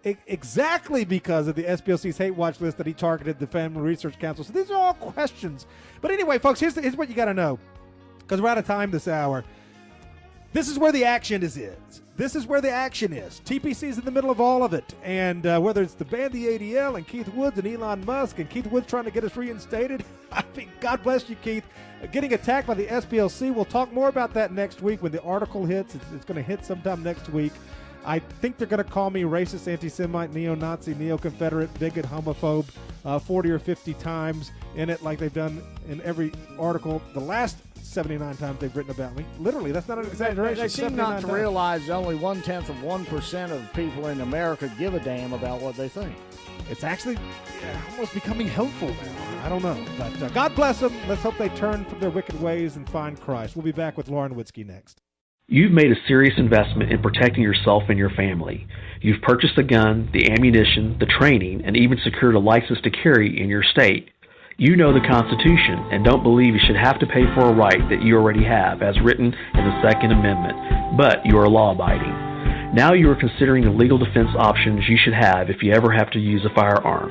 exactly 0.05 1.05
because 1.05 1.47
of 1.49 1.55
the 1.55 1.65
SPLC's 1.65 2.17
hate 2.17 2.31
watch 2.31 2.61
list 2.61 2.79
that 2.79 2.87
he 2.87 2.93
targeted 2.93 3.39
the 3.39 3.47
Family 3.47 3.83
Research 3.83 4.19
Council. 4.19 4.45
So 4.45 4.53
these 4.53 4.71
are 4.71 4.77
all 4.77 4.95
questions. 4.95 5.67
But 6.01 6.11
anyway, 6.11 6.39
folks, 6.39 6.61
here's, 6.61 6.75
the, 6.75 6.83
here's 6.83 6.97
what 6.97 7.09
you 7.09 7.15
got 7.15 7.27
to 7.27 7.35
know 7.35 7.59
because 8.19 8.41
we're 8.41 8.49
out 8.49 8.59
of 8.59 8.67
time 8.67 8.91
this 8.91 9.09
hour. 9.09 9.45
This 10.53 10.69
is 10.69 10.79
where 10.79 10.93
the 10.93 11.05
action 11.05 11.43
is. 11.43 11.57
is. 11.57 12.03
This 12.17 12.35
is 12.35 12.47
where 12.47 12.61
the 12.61 12.71
action 12.71 13.13
is. 13.13 13.41
TPC 13.45 13.85
is 13.85 13.99
in 13.99 14.05
the 14.05 14.11
middle 14.11 14.31
of 14.31 14.41
all 14.41 14.63
of 14.63 14.75
it. 14.75 14.95
And 15.03 15.47
uh, 15.47 15.59
whether 15.61 15.83
it's 15.83 15.95
the 15.95 16.05
ban, 16.05 16.33
the 16.33 16.47
ADL, 16.47 16.97
and 16.97 17.07
Keith 17.07 17.29
Woods 17.35 17.59
and 17.59 17.67
Elon 17.67 18.05
Musk, 18.05 18.41
and 18.41 18.51
Keith 18.51 18.67
Woods 18.67 18.87
trying 18.87 19.05
to 19.05 19.11
get 19.11 19.25
us 19.25 19.37
reinstated, 19.37 20.05
I 20.33 20.43
think, 20.43 20.71
God 20.81 21.03
bless 21.03 21.31
you, 21.31 21.37
Keith. 21.37 21.65
Getting 22.13 22.35
attacked 22.35 22.67
by 22.67 22.75
the 22.75 22.87
SPLC. 22.87 23.55
We'll 23.55 23.65
talk 23.65 23.93
more 23.93 24.09
about 24.09 24.35
that 24.35 24.53
next 24.53 24.83
week 24.83 25.03
when 25.03 25.13
the 25.13 25.23
article 25.23 25.65
hits. 25.65 25.95
It's, 25.95 26.05
it's 26.15 26.25
going 26.25 26.37
to 26.37 26.43
hit 26.43 26.65
sometime 26.65 27.03
next 27.03 27.29
week. 27.31 27.53
I 28.05 28.19
think 28.19 28.57
they're 28.57 28.67
going 28.67 28.83
to 28.83 28.91
call 28.91 29.11
me 29.11 29.23
racist, 29.23 29.71
anti 29.71 29.89
Semite, 29.89 30.33
neo 30.33 30.55
Nazi, 30.55 30.95
neo 30.95 31.19
Confederate, 31.19 31.73
bigot, 31.79 32.07
homophobe 32.07 32.67
uh, 33.05 33.19
40 33.19 33.51
or 33.51 33.59
50 33.59 33.95
times 33.95 34.53
in 34.77 34.91
it, 34.91 35.03
like 35.03 35.19
they've 35.19 35.33
done 35.33 35.63
in 35.89 36.01
every 36.03 36.33
article. 36.59 37.03
The 37.15 37.21
last 37.21 37.59
79 37.83 38.37
times 38.37 38.61
they've 38.61 38.75
written 38.75 38.93
about 38.93 39.17
me. 39.17 39.25
Literally, 39.39 39.73
that's 39.73 39.89
not 39.89 39.99
an 39.99 40.07
exaggeration. 40.07 40.57
They, 40.57 40.63
they 40.63 40.69
seem 40.69 40.97
not 40.97 41.21
to 41.21 41.27
times. 41.27 41.35
realize 41.35 41.91
only 41.91 42.15
one 42.15 42.41
tenth 42.43 42.69
of 42.69 42.77
1% 42.77 43.51
of 43.51 43.73
people 43.73 44.07
in 44.09 44.21
America 44.21 44.73
give 44.79 44.95
a 44.95 45.01
damn 45.01 45.33
about 45.33 45.61
what 45.61 45.77
they 45.77 45.89
think. 45.89 46.15
It's 46.71 46.85
actually 46.85 47.15
yeah, 47.15 47.83
almost 47.91 48.15
becoming 48.15 48.47
helpful 48.47 48.89
now. 48.89 49.45
I 49.45 49.49
don't 49.49 49.63
know. 49.63 49.85
But 49.99 50.23
uh, 50.23 50.29
God 50.29 50.55
bless 50.55 50.79
them. 50.79 50.95
Let's 51.09 51.23
hope 51.23 51.37
they 51.37 51.49
turn 51.51 51.85
from 51.87 51.99
their 51.99 52.11
wicked 52.11 52.41
ways 52.41 52.77
and 52.77 52.89
find 52.89 53.21
Christ. 53.21 53.57
We'll 53.57 53.65
be 53.65 53.73
back 53.73 53.97
with 53.97 54.09
Lauren 54.09 54.37
Witzke 54.37 54.65
next. 54.65 55.03
You've 55.53 55.73
made 55.73 55.91
a 55.91 56.07
serious 56.07 56.35
investment 56.39 56.93
in 56.93 57.03
protecting 57.03 57.43
yourself 57.43 57.83
and 57.89 57.99
your 57.99 58.11
family. 58.11 58.69
You've 59.01 59.21
purchased 59.21 59.57
the 59.57 59.65
gun, 59.65 60.09
the 60.13 60.31
ammunition, 60.31 60.97
the 61.01 61.11
training, 61.11 61.63
and 61.65 61.77
even 61.77 61.99
secured 62.05 62.37
a 62.37 62.39
license 62.39 62.79
to 62.85 62.91
carry 62.91 63.35
in 63.43 63.49
your 63.49 63.65
state. 63.65 64.11
You 64.59 64.77
know 64.77 64.95
the 64.95 65.05
Constitution 65.11 65.91
and 65.91 66.05
don't 66.05 66.23
believe 66.23 66.55
you 66.55 66.61
should 66.65 66.77
have 66.77 67.01
to 67.01 67.07
pay 67.07 67.27
for 67.35 67.51
a 67.51 67.53
right 67.53 67.83
that 67.91 68.01
you 68.01 68.15
already 68.15 68.45
have, 68.45 68.81
as 68.81 68.95
written 69.03 69.35
in 69.35 69.65
the 69.67 69.83
Second 69.83 70.13
Amendment, 70.13 70.97
but 70.97 71.27
you 71.27 71.37
are 71.37 71.49
law 71.49 71.73
abiding. 71.73 72.15
Now 72.73 72.93
you 72.93 73.11
are 73.11 73.19
considering 73.19 73.65
the 73.65 73.75
legal 73.75 73.99
defense 73.99 74.31
options 74.39 74.89
you 74.89 74.99
should 75.03 75.15
have 75.15 75.51
if 75.51 75.65
you 75.65 75.73
ever 75.73 75.91
have 75.91 76.13
to 76.13 76.21
use 76.21 76.47
a 76.47 76.55
firearm. 76.55 77.11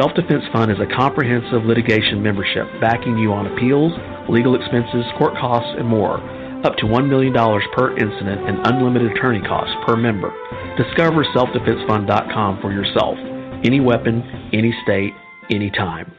Self 0.00 0.14
Defense 0.14 0.44
Fund 0.50 0.72
is 0.72 0.80
a 0.80 0.96
comprehensive 0.96 1.68
litigation 1.68 2.22
membership 2.22 2.64
backing 2.80 3.18
you 3.18 3.34
on 3.34 3.52
appeals, 3.52 3.92
legal 4.30 4.56
expenses, 4.56 5.04
court 5.18 5.36
costs, 5.36 5.76
and 5.76 5.86
more 5.86 6.24
up 6.64 6.76
to 6.76 6.86
$1 6.86 7.08
million 7.08 7.32
per 7.74 7.96
incident 7.96 8.48
and 8.48 8.66
unlimited 8.66 9.12
attorney 9.12 9.40
costs 9.40 9.74
per 9.86 9.96
member. 9.96 10.32
Discover 10.76 11.24
selfdefensefund.com 11.34 12.60
for 12.60 12.72
yourself. 12.72 13.16
Any 13.64 13.80
weapon, 13.80 14.22
any 14.52 14.74
state, 14.82 15.12
anytime. 15.50 16.12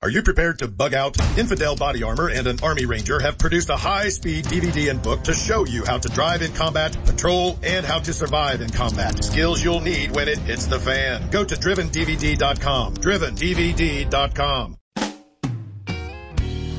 Are 0.00 0.10
you 0.10 0.22
prepared 0.22 0.60
to 0.60 0.68
bug 0.68 0.94
out? 0.94 1.18
Infidel 1.36 1.74
Body 1.74 2.04
Armor 2.04 2.28
and 2.28 2.46
an 2.46 2.60
Army 2.62 2.86
Ranger 2.86 3.18
have 3.18 3.36
produced 3.36 3.68
a 3.68 3.76
high-speed 3.76 4.44
DVD 4.44 4.90
and 4.90 5.02
book 5.02 5.24
to 5.24 5.34
show 5.34 5.66
you 5.66 5.84
how 5.84 5.98
to 5.98 6.08
drive 6.10 6.40
in 6.40 6.52
combat, 6.52 6.96
patrol, 7.04 7.58
and 7.64 7.84
how 7.84 7.98
to 7.98 8.12
survive 8.12 8.60
in 8.60 8.70
combat. 8.70 9.24
Skills 9.24 9.62
you'll 9.62 9.80
need 9.80 10.14
when 10.14 10.28
it 10.28 10.38
hits 10.38 10.66
the 10.66 10.78
fan. 10.78 11.28
Go 11.30 11.44
to 11.44 11.56
drivendvd.com. 11.56 12.94
drivendvd.com. 12.94 14.76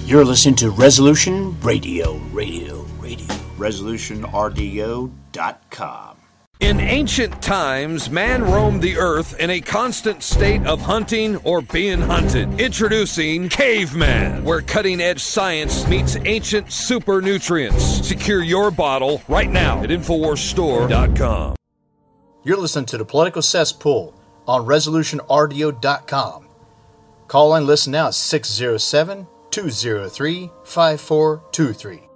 You're 0.06 0.26
listening 0.26 0.56
to 0.56 0.70
Resolution 0.72 1.60
Radio, 1.60 2.16
Radio, 2.32 2.88
Radio. 3.10 3.26
ResolutionRDO.com. 3.58 6.18
In 6.60 6.80
ancient 6.82 7.42
times, 7.42 8.10
man 8.10 8.44
roamed 8.44 8.82
the 8.82 8.98
earth 8.98 9.40
in 9.40 9.50
a 9.50 9.62
constant 9.62 10.22
state 10.22 10.66
of 10.68 10.82
hunting 10.82 11.38
or 11.38 11.62
being 11.62 12.02
hunted. 12.02 12.60
Introducing 12.60 13.48
Caveman, 13.48 14.44
where 14.44 14.62
cutting 14.62 15.00
edge 15.00 15.22
science 15.22 15.88
meets 15.88 16.18
ancient 16.26 16.70
super 16.72 17.22
nutrients. 17.22 18.06
Secure 18.06 18.44
your 18.44 18.72
bottle 18.72 19.22
right 19.30 19.50
now 19.50 19.82
at 19.82 19.90
InfoWarsStore.com. 19.90 21.56
You're 22.44 22.58
listening 22.58 22.88
to 22.88 22.98
the 22.98 23.06
Political 23.06 23.42
Cesspool 23.42 24.14
on 24.46 24.66
ResolutionRDO.com. 24.66 26.48
Call 27.28 27.56
and 27.56 27.66
listen 27.66 27.92
now 27.92 28.08
at 28.08 28.16
607 28.16 29.28
203 29.52 30.52
5423. 30.66 32.09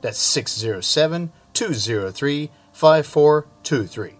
That's 0.00 0.18
607 0.18 1.32
203 1.52 2.50
5423. 2.72 4.10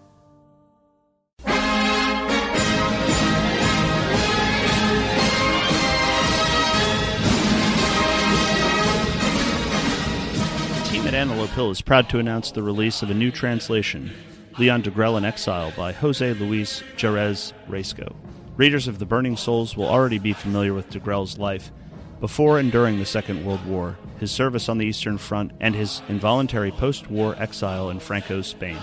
Team 10.89 11.07
at 11.07 11.13
Antelope 11.13 11.49
Hill 11.51 11.71
is 11.71 11.81
proud 11.81 12.09
to 12.09 12.19
announce 12.19 12.51
the 12.51 12.61
release 12.61 13.01
of 13.01 13.09
a 13.09 13.13
new 13.13 13.31
translation, 13.31 14.11
Leon 14.57 14.83
Degrelle 14.83 15.17
in 15.17 15.23
Exile 15.23 15.71
by 15.77 15.93
Jose 15.93 16.33
Luis 16.33 16.83
Jerez 16.97 17.53
Riesco. 17.69 18.13
Readers 18.57 18.89
of 18.89 18.99
The 18.99 19.05
Burning 19.05 19.37
Souls 19.37 19.77
will 19.77 19.87
already 19.87 20.19
be 20.19 20.33
familiar 20.33 20.73
with 20.73 20.89
Degrelle's 20.89 21.37
life 21.37 21.71
before 22.19 22.59
and 22.59 22.71
during 22.71 22.99
the 22.99 23.05
Second 23.05 23.45
World 23.45 23.65
War, 23.65 23.97
his 24.19 24.31
service 24.31 24.67
on 24.67 24.77
the 24.77 24.85
Eastern 24.85 25.17
Front, 25.17 25.51
and 25.59 25.73
his 25.73 26.01
involuntary 26.09 26.71
post 26.71 27.09
war 27.09 27.35
exile 27.37 27.89
in 27.89 27.99
Franco's 27.99 28.47
Spain. 28.47 28.77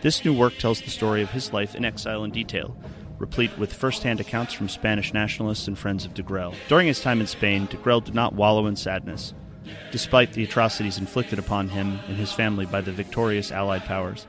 This 0.00 0.24
new 0.24 0.34
work 0.34 0.56
tells 0.56 0.80
the 0.80 0.90
story 0.90 1.22
of 1.22 1.30
his 1.30 1.52
life 1.52 1.74
in 1.74 1.84
exile 1.84 2.24
in 2.24 2.30
detail, 2.30 2.76
replete 3.18 3.56
with 3.58 3.72
first 3.72 4.02
hand 4.02 4.20
accounts 4.20 4.52
from 4.52 4.68
Spanish 4.68 5.12
nationalists 5.12 5.68
and 5.68 5.78
friends 5.78 6.04
of 6.04 6.14
Degrelle. 6.14 6.54
During 6.68 6.86
his 6.86 7.00
time 7.00 7.20
in 7.20 7.26
Spain, 7.26 7.66
Degrelle 7.68 8.04
did 8.04 8.14
not 8.14 8.34
wallow 8.34 8.66
in 8.66 8.76
sadness. 8.76 9.34
Despite 9.92 10.32
the 10.32 10.44
atrocities 10.44 10.98
inflicted 10.98 11.38
upon 11.38 11.68
him 11.68 11.98
and 12.08 12.16
his 12.16 12.32
family 12.32 12.66
by 12.66 12.80
the 12.80 12.92
victorious 12.92 13.52
Allied 13.52 13.84
powers, 13.84 14.26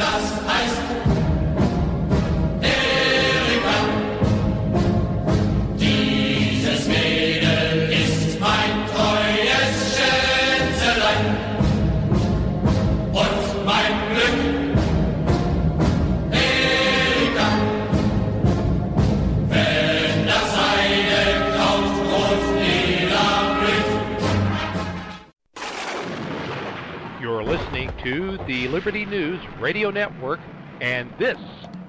the 28.47 28.67
Liberty 28.67 29.05
News 29.05 29.39
Radio 29.59 29.89
Network, 29.89 30.39
and 30.79 31.11
this 31.17 31.39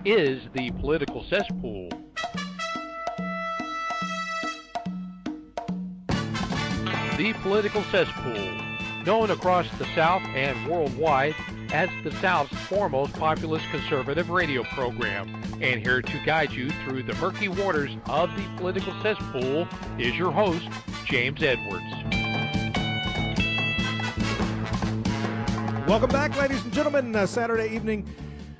is 0.06 0.40
the 0.54 0.70
Political 0.72 1.24
Cesspool. 1.24 1.90
The 7.18 7.34
Political 7.42 7.82
Cesspool, 7.84 8.60
known 9.04 9.30
across 9.30 9.66
the 9.78 9.84
South 9.94 10.22
and 10.34 10.66
worldwide 10.66 11.34
as 11.72 11.90
the 12.04 12.12
South's 12.22 12.56
foremost 12.60 13.12
populist 13.14 13.66
conservative 13.70 14.30
radio 14.30 14.62
program. 14.62 15.28
And 15.60 15.80
here 15.80 16.00
to 16.00 16.24
guide 16.24 16.52
you 16.52 16.70
through 16.70 17.02
the 17.02 17.14
murky 17.16 17.48
waters 17.48 17.94
of 18.06 18.34
the 18.34 18.48
political 18.56 18.94
cesspool 19.02 19.68
is 19.98 20.16
your 20.16 20.32
host, 20.32 20.68
James 21.04 21.42
Edwards. 21.42 21.95
Welcome 25.86 26.10
back, 26.10 26.36
ladies 26.36 26.64
and 26.64 26.72
gentlemen. 26.72 27.14
Uh, 27.14 27.26
Saturday 27.26 27.72
evening, 27.72 28.12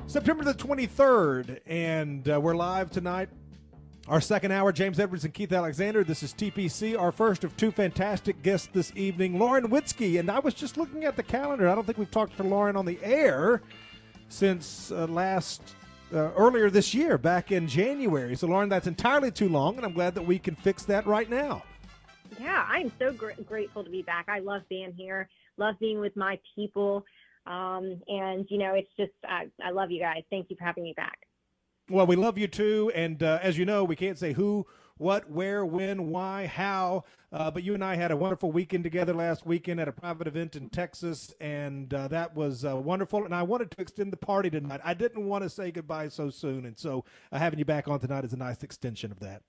September 0.06 0.44
the 0.44 0.54
23rd, 0.54 1.58
and 1.66 2.28
uh, 2.30 2.40
we're 2.40 2.54
live 2.54 2.92
tonight. 2.92 3.28
Our 4.06 4.20
second 4.20 4.52
hour, 4.52 4.70
James 4.70 5.00
Edwards 5.00 5.24
and 5.24 5.34
Keith 5.34 5.52
Alexander. 5.52 6.04
This 6.04 6.22
is 6.22 6.32
TPC, 6.32 6.96
our 6.96 7.10
first 7.10 7.42
of 7.42 7.56
two 7.56 7.72
fantastic 7.72 8.40
guests 8.44 8.68
this 8.72 8.92
evening, 8.94 9.40
Lauren 9.40 9.68
Witzke. 9.68 10.20
And 10.20 10.30
I 10.30 10.38
was 10.38 10.54
just 10.54 10.76
looking 10.76 11.02
at 11.04 11.16
the 11.16 11.24
calendar. 11.24 11.68
I 11.68 11.74
don't 11.74 11.84
think 11.84 11.98
we've 11.98 12.08
talked 12.12 12.36
to 12.36 12.44
Lauren 12.44 12.76
on 12.76 12.86
the 12.86 13.00
air 13.02 13.60
since 14.28 14.92
uh, 14.92 15.08
last 15.08 15.74
uh, 16.14 16.30
earlier 16.36 16.70
this 16.70 16.94
year, 16.94 17.18
back 17.18 17.50
in 17.50 17.66
January. 17.66 18.36
So, 18.36 18.46
Lauren, 18.46 18.68
that's 18.68 18.86
entirely 18.86 19.32
too 19.32 19.48
long, 19.48 19.76
and 19.76 19.84
I'm 19.84 19.94
glad 19.94 20.14
that 20.14 20.24
we 20.24 20.38
can 20.38 20.54
fix 20.54 20.84
that 20.84 21.04
right 21.06 21.28
now. 21.28 21.64
Yeah, 22.40 22.64
I'm 22.68 22.92
so 22.98 23.12
gr- 23.12 23.30
grateful 23.44 23.84
to 23.84 23.90
be 23.90 24.02
back. 24.02 24.26
I 24.28 24.40
love 24.40 24.62
being 24.68 24.92
here, 24.92 25.28
love 25.56 25.76
being 25.80 26.00
with 26.00 26.16
my 26.16 26.38
people. 26.54 27.04
Um, 27.46 28.00
and, 28.08 28.46
you 28.48 28.58
know, 28.58 28.74
it's 28.74 28.90
just, 28.96 29.12
I, 29.24 29.48
I 29.62 29.70
love 29.70 29.90
you 29.90 30.00
guys. 30.00 30.22
Thank 30.30 30.50
you 30.50 30.56
for 30.56 30.64
having 30.64 30.84
me 30.84 30.94
back. 30.96 31.18
Well, 31.88 32.06
we 32.06 32.16
love 32.16 32.36
you 32.36 32.48
too. 32.48 32.90
And 32.94 33.22
uh, 33.22 33.38
as 33.42 33.56
you 33.56 33.64
know, 33.64 33.84
we 33.84 33.94
can't 33.94 34.18
say 34.18 34.32
who, 34.32 34.66
what, 34.98 35.30
where, 35.30 35.64
when, 35.64 36.10
why, 36.10 36.46
how. 36.46 37.04
Uh, 37.30 37.50
but 37.50 37.62
you 37.62 37.74
and 37.74 37.84
I 37.84 37.94
had 37.94 38.10
a 38.10 38.16
wonderful 38.16 38.50
weekend 38.50 38.82
together 38.82 39.12
last 39.12 39.46
weekend 39.46 39.78
at 39.78 39.86
a 39.86 39.92
private 39.92 40.26
event 40.26 40.56
in 40.56 40.68
Texas, 40.70 41.32
and 41.40 41.92
uh, 41.92 42.08
that 42.08 42.34
was 42.34 42.64
uh, 42.64 42.74
wonderful. 42.76 43.24
And 43.24 43.34
I 43.34 43.42
wanted 43.42 43.70
to 43.72 43.80
extend 43.80 44.12
the 44.12 44.16
party 44.16 44.50
tonight. 44.50 44.80
I 44.82 44.94
didn't 44.94 45.26
want 45.26 45.44
to 45.44 45.50
say 45.50 45.70
goodbye 45.70 46.08
so 46.08 46.30
soon, 46.30 46.64
and 46.64 46.78
so 46.78 47.04
uh, 47.30 47.38
having 47.38 47.58
you 47.58 47.64
back 47.64 47.88
on 47.88 48.00
tonight 48.00 48.24
is 48.24 48.32
a 48.32 48.36
nice 48.38 48.62
extension 48.62 49.12
of 49.12 49.20
that. 49.20 49.42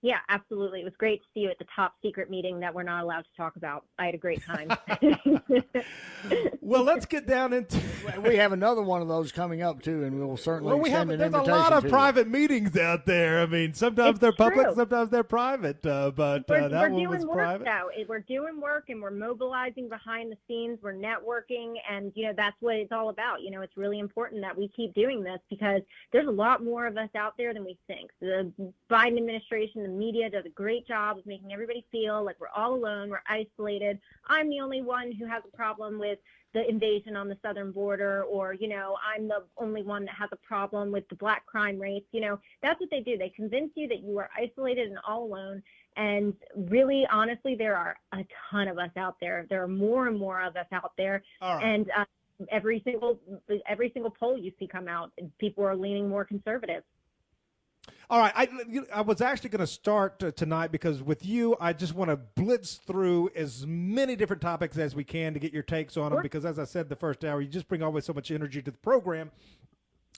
Yeah, 0.00 0.18
absolutely. 0.28 0.80
It 0.80 0.84
was 0.84 0.92
great 0.96 1.22
to 1.22 1.26
see 1.34 1.40
you 1.40 1.50
at 1.50 1.58
the 1.58 1.66
top 1.74 1.94
secret 2.02 2.30
meeting 2.30 2.60
that 2.60 2.72
we're 2.72 2.84
not 2.84 3.02
allowed 3.02 3.22
to 3.22 3.36
talk 3.36 3.56
about. 3.56 3.84
I 3.98 4.06
had 4.06 4.14
a 4.14 4.18
great 4.18 4.40
time. 4.44 4.68
well, 6.60 6.84
let's 6.84 7.04
get 7.04 7.26
down 7.26 7.52
into. 7.52 7.80
we 8.24 8.36
have 8.36 8.52
another 8.52 8.82
one 8.82 9.02
of 9.02 9.08
those 9.08 9.32
coming 9.32 9.60
up 9.60 9.82
too, 9.82 10.04
and 10.04 10.20
we'll 10.20 10.36
certainly 10.36 10.72
well, 10.72 10.80
we 10.80 10.90
have. 10.90 11.10
an 11.10 11.18
There's 11.18 11.32
a 11.32 11.36
invitation 11.38 11.52
lot 11.52 11.72
of 11.72 11.82
to 11.82 11.88
private 11.88 12.28
meetings 12.28 12.76
out 12.76 13.06
there. 13.06 13.40
I 13.40 13.46
mean, 13.46 13.74
sometimes 13.74 14.10
It's 14.10 14.18
they're 14.20 14.32
public, 14.32 14.68
sometimes 14.76 15.10
they're 15.10 15.24
private. 15.24 15.84
Uh, 15.84 16.12
but 16.12 16.44
we're, 16.48 16.62
uh, 16.62 16.68
that 16.68 16.80
we're 16.80 16.90
one 16.90 17.02
doing 17.02 17.08
was 17.08 17.26
work 17.26 17.36
private. 17.36 17.64
though. 17.64 18.04
We're 18.08 18.20
doing 18.20 18.60
work 18.60 18.84
and 18.90 19.02
we're 19.02 19.10
mobilizing 19.10 19.88
behind 19.88 20.30
the 20.30 20.36
scenes. 20.46 20.78
We're 20.80 20.94
networking, 20.94 21.74
and 21.90 22.12
you 22.14 22.26
know 22.26 22.34
that's 22.36 22.56
what 22.60 22.76
it's 22.76 22.92
all 22.92 23.08
about. 23.08 23.42
You 23.42 23.50
know, 23.50 23.62
it's 23.62 23.76
really 23.76 23.98
important 23.98 24.42
that 24.42 24.56
we 24.56 24.68
keep 24.76 24.94
doing 24.94 25.24
this 25.24 25.40
because 25.50 25.82
there's 26.12 26.28
a 26.28 26.32
lot 26.32 26.62
more 26.62 26.86
of 26.86 26.96
us 26.96 27.10
out 27.16 27.34
there 27.36 27.52
than 27.52 27.64
we 27.64 27.76
think. 27.88 28.10
The 28.20 28.52
Biden 28.90 29.16
administration, 29.16 29.87
the 29.88 29.96
media 29.96 30.30
does 30.30 30.44
a 30.46 30.50
great 30.50 30.86
job 30.86 31.18
of 31.18 31.26
making 31.26 31.52
everybody 31.52 31.84
feel 31.90 32.24
like 32.24 32.36
we're 32.40 32.48
all 32.48 32.74
alone, 32.74 33.10
we're 33.10 33.22
isolated. 33.28 33.98
I'm 34.28 34.48
the 34.48 34.60
only 34.60 34.82
one 34.82 35.12
who 35.12 35.26
has 35.26 35.42
a 35.46 35.56
problem 35.56 35.98
with 35.98 36.18
the 36.54 36.68
invasion 36.68 37.16
on 37.16 37.28
the 37.28 37.36
southern 37.42 37.72
border 37.72 38.24
or 38.24 38.54
you 38.54 38.68
know 38.68 38.96
i'm 39.06 39.28
the 39.28 39.44
only 39.58 39.82
one 39.82 40.06
that 40.06 40.14
has 40.14 40.30
a 40.32 40.36
problem 40.36 40.90
with 40.90 41.06
the 41.10 41.14
black 41.16 41.44
crime 41.44 41.78
rates. 41.78 42.06
You 42.12 42.22
know 42.22 42.38
that's 42.62 42.80
what 42.80 42.90
they 42.90 43.00
do. 43.00 43.18
They 43.18 43.28
convince 43.28 43.70
you 43.74 43.86
that 43.88 44.00
you 44.02 44.18
are 44.18 44.30
isolated 44.36 44.88
and 44.88 44.98
all 45.06 45.24
alone. 45.24 45.62
And 45.96 46.32
really 46.56 47.06
honestly 47.12 47.54
there 47.54 47.76
are 47.76 47.96
a 48.12 48.24
ton 48.50 48.68
of 48.68 48.78
us 48.78 48.90
out 48.96 49.16
there. 49.20 49.46
There 49.50 49.62
are 49.62 49.68
more 49.68 50.08
and 50.08 50.18
more 50.18 50.40
of 50.40 50.56
us 50.56 50.66
out 50.72 50.92
there. 50.96 51.22
Right. 51.42 51.62
and 51.62 51.90
uh, 51.96 52.04
every 52.50 52.80
single 52.84 53.18
every 53.66 53.90
single 53.92 54.10
poll 54.10 54.38
you 54.38 54.52
see 54.58 54.66
come 54.66 54.88
out 54.88 55.12
people 55.38 55.64
are 55.64 55.76
leaning 55.76 56.08
more 56.08 56.24
conservative 56.24 56.84
All 58.10 58.20
right, 58.20 58.32
I, 58.34 58.48
I 58.92 59.00
was 59.02 59.20
actually 59.20 59.50
going 59.50 59.60
to 59.60 59.66
start 59.66 60.22
uh, 60.22 60.30
tonight 60.30 60.72
because 60.72 61.02
with 61.02 61.26
you, 61.26 61.56
I 61.60 61.72
just 61.72 61.94
want 61.94 62.10
to 62.10 62.16
blitz 62.16 62.76
through 62.76 63.30
as 63.36 63.66
many 63.66 64.16
different 64.16 64.40
topics 64.40 64.78
as 64.78 64.94
we 64.94 65.04
can 65.04 65.34
to 65.34 65.40
get 65.40 65.52
your 65.52 65.62
takes 65.62 65.96
on 65.96 66.12
them. 66.12 66.22
Because 66.22 66.44
as 66.44 66.58
I 66.58 66.64
said 66.64 66.88
the 66.88 66.96
first 66.96 67.24
hour, 67.24 67.40
you 67.40 67.48
just 67.48 67.68
bring 67.68 67.82
always 67.82 68.04
so 68.04 68.12
much 68.12 68.30
energy 68.30 68.62
to 68.62 68.70
the 68.70 68.78
program. 68.78 69.30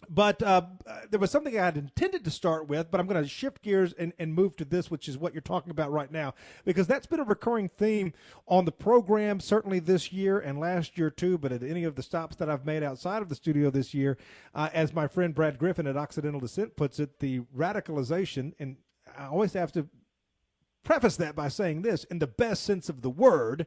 But 0.09 0.43
uh, 0.43 0.63
there 1.11 1.21
was 1.21 1.31
something 1.31 1.59
I 1.59 1.65
had 1.65 1.77
intended 1.77 2.25
to 2.25 2.31
start 2.31 2.69
with, 2.69 2.91
but 2.91 3.01
I'm 3.01 3.07
going 3.07 3.23
to 3.23 3.29
shift 3.29 3.63
gears 3.63 3.93
and, 3.93 4.13
and 4.19 4.35
move 4.35 4.57
to 4.57 4.65
this, 4.65 4.91
which 4.91 5.09
is 5.09 5.19
what 5.19 5.35
you're 5.35 5.41
talking 5.41 5.71
about 5.71 5.93
right 5.93 6.11
now, 6.11 6.35
because 6.65 6.87
that's 6.87 7.07
been 7.07 7.21
a 7.21 7.25
recurring 7.25 7.69
theme 7.69 8.13
on 8.49 8.65
the 8.65 8.73
program, 8.73 9.41
certainly 9.41 9.79
this 9.79 10.13
year 10.13 10.39
and 10.39 10.59
last 10.59 10.99
year 10.99 11.11
too, 11.11 11.39
but 11.39 11.53
at 11.53 11.63
any 11.63 11.85
of 11.85 11.95
the 11.95 12.03
stops 12.03 12.37
that 12.37 12.49
I've 12.49 12.67
made 12.67 12.83
outside 12.83 13.23
of 13.23 13.29
the 13.29 13.35
studio 13.35 13.71
this 13.71 13.95
year. 13.95 14.17
Uh, 14.55 14.69
as 14.73 14.93
my 14.93 15.07
friend 15.07 15.35
Brad 15.35 15.59
Griffin 15.59 15.87
at 15.87 15.97
Occidental 15.97 16.41
Dissent 16.41 16.77
puts 16.77 16.99
it, 16.99 17.19
the 17.21 17.41
radicalization, 17.57 18.53
and 18.59 18.77
I 19.19 19.27
always 19.27 19.53
have 19.53 19.73
to 19.73 19.89
preface 20.83 21.17
that 21.17 21.37
by 21.37 21.49
saying 21.49 21.83
this 21.83 22.05
in 22.05 22.19
the 22.19 22.27
best 22.27 22.65
sense 22.65 22.89
of 22.89 23.03
the 23.03 23.11
word 23.11 23.67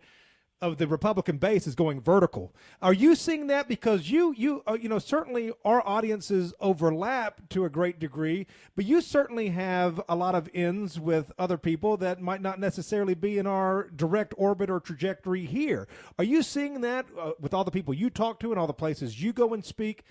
of 0.64 0.78
the 0.78 0.88
Republican 0.88 1.38
base 1.38 1.68
is 1.68 1.76
going 1.76 2.00
vertical. 2.00 2.56
Are 2.82 2.94
you 2.94 3.16
seeing 3.16 3.48
that 3.48 3.68
because 3.68 4.10
you 4.10 4.34
you 4.38 4.64
uh, 4.66 4.78
you 4.80 4.88
know 4.88 4.98
certainly 4.98 5.52
our 5.66 5.86
audiences 5.86 6.54
overlap 6.62 7.42
to 7.50 7.66
a 7.66 7.70
great 7.70 8.00
degree, 8.00 8.48
but 8.78 8.86
you 8.86 9.02
certainly 9.02 9.50
have 9.50 10.02
a 10.08 10.16
lot 10.16 10.36
of 10.36 10.50
ends 10.54 10.98
with 10.98 11.34
other 11.38 11.58
people 11.58 11.98
that 11.98 12.22
might 12.22 12.42
not 12.42 12.62
necessarily 12.62 13.14
be 13.14 13.38
in 13.38 13.46
our 13.46 13.90
direct 13.94 14.34
orbit 14.38 14.70
or 14.70 14.80
trajectory 14.80 15.46
here. 15.46 15.86
Are 16.18 16.24
you 16.24 16.42
seeing 16.42 16.80
that 16.80 17.08
uh, 17.20 17.32
with 17.42 17.54
all 17.54 17.66
the 17.66 17.72
people 17.72 17.94
you 17.94 18.10
talk 18.10 18.40
to 18.40 18.52
and 18.52 18.58
all 18.60 18.68
the 18.68 18.74
places 18.74 19.22
you 19.22 19.34
go 19.34 19.54
and 19.54 19.66
speak, 19.66 20.04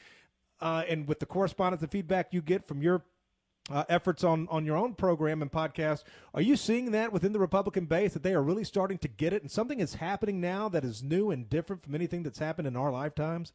uh, 0.61 0.85
and 0.87 1.09
with 1.09 1.19
the 1.19 1.27
correspondence 1.27 1.81
and 1.81 1.91
feedback 1.91 2.35
you 2.35 2.43
get 2.43 2.69
from 2.69 2.83
your 2.83 3.05
uh, 3.71 3.85
efforts 3.89 4.25
on 4.25 4.49
on 4.51 4.65
your 4.65 4.77
own 4.77 4.95
program 4.95 5.43
and 5.43 5.51
podcast. 5.51 6.03
Are 6.35 6.43
you 6.43 6.57
seeing 6.57 6.91
that 6.93 7.13
within 7.13 7.33
the 7.33 7.39
Republican 7.39 7.87
base 7.87 8.13
that 8.15 8.23
they 8.23 8.35
are 8.35 8.43
really 8.43 8.65
starting 8.65 8.99
to 8.99 9.09
get 9.09 9.33
it, 9.33 9.43
and 9.43 9.51
something 9.51 9.81
is 9.81 9.95
happening 9.95 10.41
now 10.41 10.69
that 10.69 10.85
is 10.85 11.03
new 11.03 11.31
and 11.31 11.49
different 11.49 11.83
from 11.83 11.95
anything 11.95 12.23
that's 12.23 12.39
happened 12.39 12.67
in 12.67 12.77
our 12.77 12.91
lifetimes? 12.91 13.53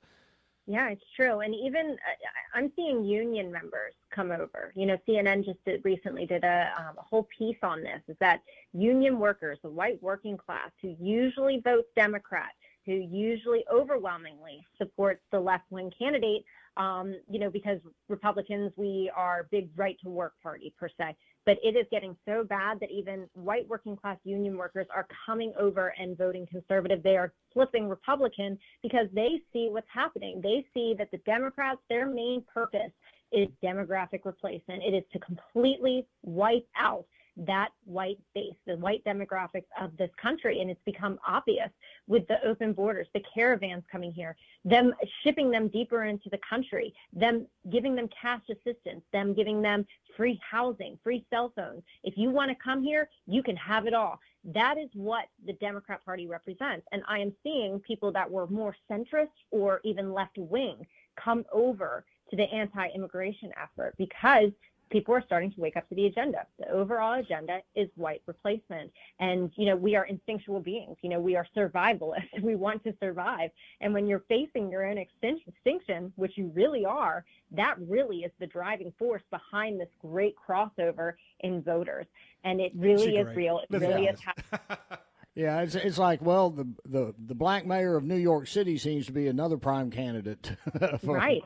Yeah, 0.70 0.90
it's 0.90 1.04
true. 1.16 1.40
And 1.40 1.56
even 1.56 1.92
uh, 1.92 2.58
I'm 2.58 2.72
seeing 2.76 3.06
union 3.06 3.52
members 3.52 3.94
come 4.14 4.32
over. 4.32 4.74
You 4.76 4.86
know, 4.86 4.98
CNN 5.08 5.46
just 5.46 5.64
did, 5.66 5.84
recently 5.86 6.26
did 6.26 6.44
a, 6.44 6.74
um, 6.78 6.96
a 6.98 7.02
whole 7.02 7.28
piece 7.38 7.58
on 7.64 7.82
this 7.82 8.02
is 8.10 8.18
that 8.20 8.42
union 8.74 9.18
workers, 9.18 9.60
the 9.64 9.70
white 9.70 10.04
working 10.04 10.36
class 10.36 10.70
who 10.82 10.94
usually 11.00 11.62
votes 11.64 11.88
Democrat, 11.96 12.52
who 12.86 12.92
usually 12.92 13.64
overwhelmingly 13.72 14.62
supports 14.78 15.22
the 15.32 15.40
left 15.40 15.64
wing 15.70 15.90
candidate, 15.98 16.44
um, 16.78 17.16
you 17.30 17.40
know, 17.40 17.50
because 17.50 17.80
Republicans, 18.08 18.72
we 18.76 19.12
are 19.16 19.48
big 19.52 19.70
right 19.76 19.98
to 20.04 20.10
work 20.10 20.34
party 20.42 20.74
per 20.80 20.88
se. 20.90 21.16
But 21.46 21.58
it 21.64 21.76
is 21.76 21.86
getting 21.92 22.16
so 22.26 22.44
bad 22.44 22.80
that 22.82 22.92
even 22.92 23.28
white 23.34 23.68
working 23.68 23.96
class 23.96 24.18
union 24.24 24.58
workers 24.58 24.86
are 24.94 25.08
coming 25.26 25.54
over 25.60 25.94
and 26.00 26.18
voting 26.18 26.46
conservative. 26.46 27.02
They 27.02 27.18
are 27.18 27.34
flipping 27.54 27.90
Republican 27.90 28.60
because 28.84 29.08
they 29.14 29.42
see 29.52 29.70
what's 29.72 29.88
happening. 29.94 30.40
They 30.42 30.66
see 30.74 30.94
that 30.98 31.10
the 31.12 31.18
Democrats, 31.20 31.80
their 31.90 32.06
main 32.06 32.44
purpose 32.54 32.92
is 33.32 33.48
demographic 33.64 34.22
replacement. 34.24 34.84
It 34.84 34.94
is 34.94 35.04
to 35.14 35.20
completely 35.20 36.06
wipe 36.24 36.68
out 36.78 37.06
that 37.46 37.70
white 37.86 38.20
base, 38.34 38.56
the 38.66 38.78
white 38.78 39.04
demographics 39.06 39.68
of 39.80 39.96
this 39.98 40.10
country. 40.22 40.62
And 40.62 40.70
it's 40.70 40.82
become 40.86 41.20
obvious 41.28 41.70
with 42.08 42.28
the 42.28 42.44
open 42.46 42.74
borders, 42.74 43.08
the 43.14 43.24
caravans 43.34 43.84
coming 43.92 44.12
here, 44.12 44.36
them 44.66 44.94
shipping 45.24 45.52
them 45.52 45.68
deeper 45.68 46.06
into 46.06 46.30
the 46.30 46.40
country, 46.50 46.94
them 47.14 47.46
giving 47.72 47.96
them 47.96 48.10
cash 48.20 48.42
assistance, 48.50 49.04
them 49.14 49.34
giving 49.34 49.62
them 49.62 49.86
free 50.16 50.40
housing, 50.50 50.98
free 51.04 51.26
cell 51.30 51.54
phones. 51.56 51.84
If 52.04 52.18
you 52.18 52.32
want 52.32 52.50
to 52.50 52.56
come 52.64 52.82
here, 52.82 53.10
you 53.28 53.44
can 53.44 53.56
have 53.56 53.86
it 53.86 53.94
all. 53.94 54.20
That 54.44 54.78
is 54.78 54.90
what 54.94 55.26
the 55.46 55.54
Democrat 55.54 56.04
Party 56.04 56.26
represents. 56.26 56.88
And 56.92 57.04
I 57.08 57.20
am 57.20 57.34
seeing 57.44 57.80
people 57.82 58.12
that 58.14 58.30
were 58.30 58.48
more 58.48 58.76
centrist 58.90 59.28
or 59.52 59.82
even 59.84 60.14
left 60.14 60.38
wing 60.38 60.88
come 61.22 61.44
over 61.52 62.06
to 62.30 62.36
the 62.36 62.44
anti 62.44 62.88
immigration 62.90 63.52
effort 63.62 63.94
because 63.98 64.52
people 64.90 65.14
are 65.14 65.22
starting 65.26 65.52
to 65.52 65.60
wake 65.60 65.76
up 65.78 65.88
to 65.90 65.96
the 65.96 66.06
agenda. 66.06 66.46
The 66.60 66.70
overall 66.70 67.20
agenda 67.20 67.60
is 67.76 67.90
white 67.96 68.22
replacement. 68.26 68.92
And, 69.20 69.52
you 69.56 69.66
know, 69.66 69.76
we 69.76 69.96
are 69.96 70.06
instinctual 70.06 70.60
beings. 70.62 70.98
You 71.02 71.10
know, 71.10 71.20
we 71.20 71.36
are 71.36 71.46
survivalists. 71.56 72.24
We 72.42 72.56
want 72.56 72.84
to 72.86 72.94
survive. 73.02 73.50
And 73.82 73.94
when 73.94 74.08
you're 74.08 74.24
facing 74.30 74.70
your 74.70 74.86
own 74.86 74.98
extinction, 74.98 76.14
which 76.16 76.38
you 76.38 76.52
really 76.54 76.86
are, 76.86 77.26
that 77.52 77.76
really 77.80 78.20
is 78.20 78.32
the 78.40 78.48
driving 78.48 78.94
force 78.98 79.24
behind 79.32 79.80
this 79.80 79.90
great 80.02 80.36
crossover 80.38 81.14
in 81.42 81.62
voters. 81.62 82.06
And 82.44 82.62
it 82.62 82.72
really 82.76 83.18
is 83.18 83.36
real. 83.36 83.60
It 83.70 83.80
really 83.80 84.06
is 84.06 84.20
happening. 84.20 84.78
Yeah, 85.36 85.62
it's 85.62 85.76
it's 85.76 86.00
like 86.00 86.20
well, 86.20 86.50
the 86.50 86.68
the 86.84 87.14
the 87.28 87.36
black 87.36 87.64
mayor 87.68 87.96
of 87.96 88.04
New 88.04 88.16
York 88.16 88.48
City 88.48 88.80
seems 88.80 89.06
to 89.06 89.12
be 89.12 89.28
another 89.28 89.56
prime 89.58 89.92
candidate. 89.92 90.52
for- 91.06 91.14
Right. 91.16 91.44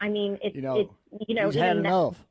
I 0.00 0.08
mean, 0.08 0.38
it's, 0.40 0.54
You 0.54 0.62
know, 0.62 0.76
it's 0.78 0.92
you 1.28 1.34
know, 1.34 1.46
he's 1.46 1.56
had 1.56 1.70
even 1.72 1.82
that- 1.82 1.88
enough. 1.88 2.24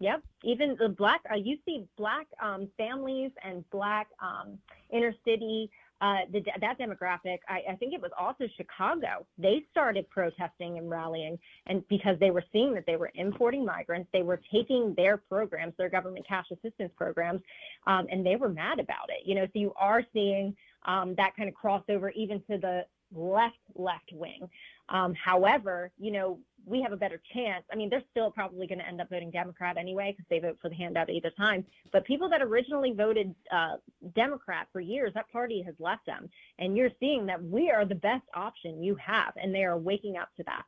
Yep. 0.00 0.22
Even 0.44 0.76
the 0.78 0.88
black, 0.88 1.20
uh, 1.30 1.36
you 1.36 1.58
see 1.64 1.86
black 1.96 2.26
um, 2.42 2.68
families 2.76 3.30
and 3.44 3.68
black 3.70 4.08
um, 4.20 4.58
inner 4.90 5.14
city 5.24 5.70
uh, 6.00 6.20
the, 6.32 6.42
that 6.60 6.78
demographic, 6.78 7.40
I, 7.48 7.72
I 7.72 7.76
think 7.76 7.92
it 7.92 8.00
was 8.00 8.10
also 8.18 8.44
Chicago. 8.56 9.26
They 9.36 9.62
started 9.70 10.08
protesting 10.08 10.78
and 10.78 10.88
rallying, 10.88 11.38
and 11.66 11.86
because 11.88 12.18
they 12.18 12.30
were 12.30 12.44
seeing 12.52 12.72
that 12.74 12.86
they 12.86 12.96
were 12.96 13.10
importing 13.14 13.66
migrants, 13.66 14.08
they 14.12 14.22
were 14.22 14.40
taking 14.50 14.94
their 14.96 15.18
programs, 15.18 15.74
their 15.76 15.90
government 15.90 16.26
cash 16.26 16.46
assistance 16.50 16.90
programs, 16.96 17.42
um, 17.86 18.06
and 18.10 18.24
they 18.24 18.36
were 18.36 18.48
mad 18.48 18.78
about 18.78 19.10
it. 19.10 19.26
You 19.26 19.34
know, 19.34 19.44
so 19.44 19.58
you 19.58 19.74
are 19.76 20.02
seeing 20.14 20.56
um, 20.86 21.14
that 21.16 21.36
kind 21.36 21.50
of 21.50 21.54
crossover 21.54 22.10
even 22.14 22.40
to 22.50 22.56
the 22.56 22.86
left 23.14 23.58
left 23.74 24.10
wing. 24.12 24.48
Um, 24.90 25.14
however, 25.14 25.90
you 25.98 26.10
know, 26.10 26.38
we 26.66 26.82
have 26.82 26.92
a 26.92 26.96
better 26.96 27.20
chance. 27.32 27.64
I 27.72 27.76
mean, 27.76 27.88
they're 27.88 28.02
still 28.10 28.30
probably 28.30 28.66
going 28.66 28.78
to 28.78 28.86
end 28.86 29.00
up 29.00 29.08
voting 29.08 29.30
Democrat 29.30 29.76
anyway 29.76 30.12
because 30.12 30.26
they 30.28 30.38
vote 30.38 30.58
for 30.60 30.68
the 30.68 30.74
handout 30.74 31.08
either 31.08 31.30
time. 31.30 31.64
But 31.92 32.04
people 32.04 32.28
that 32.28 32.42
originally 32.42 32.92
voted 32.92 33.34
uh, 33.50 33.76
Democrat 34.14 34.68
for 34.72 34.80
years, 34.80 35.12
that 35.14 35.30
party 35.32 35.62
has 35.62 35.74
left 35.78 36.06
them. 36.06 36.28
And 36.58 36.76
you're 36.76 36.90
seeing 37.00 37.26
that 37.26 37.42
we 37.42 37.70
are 37.70 37.84
the 37.84 37.94
best 37.94 38.24
option 38.34 38.82
you 38.82 38.96
have, 38.96 39.32
and 39.36 39.54
they 39.54 39.64
are 39.64 39.78
waking 39.78 40.16
up 40.16 40.28
to 40.36 40.42
that. 40.44 40.64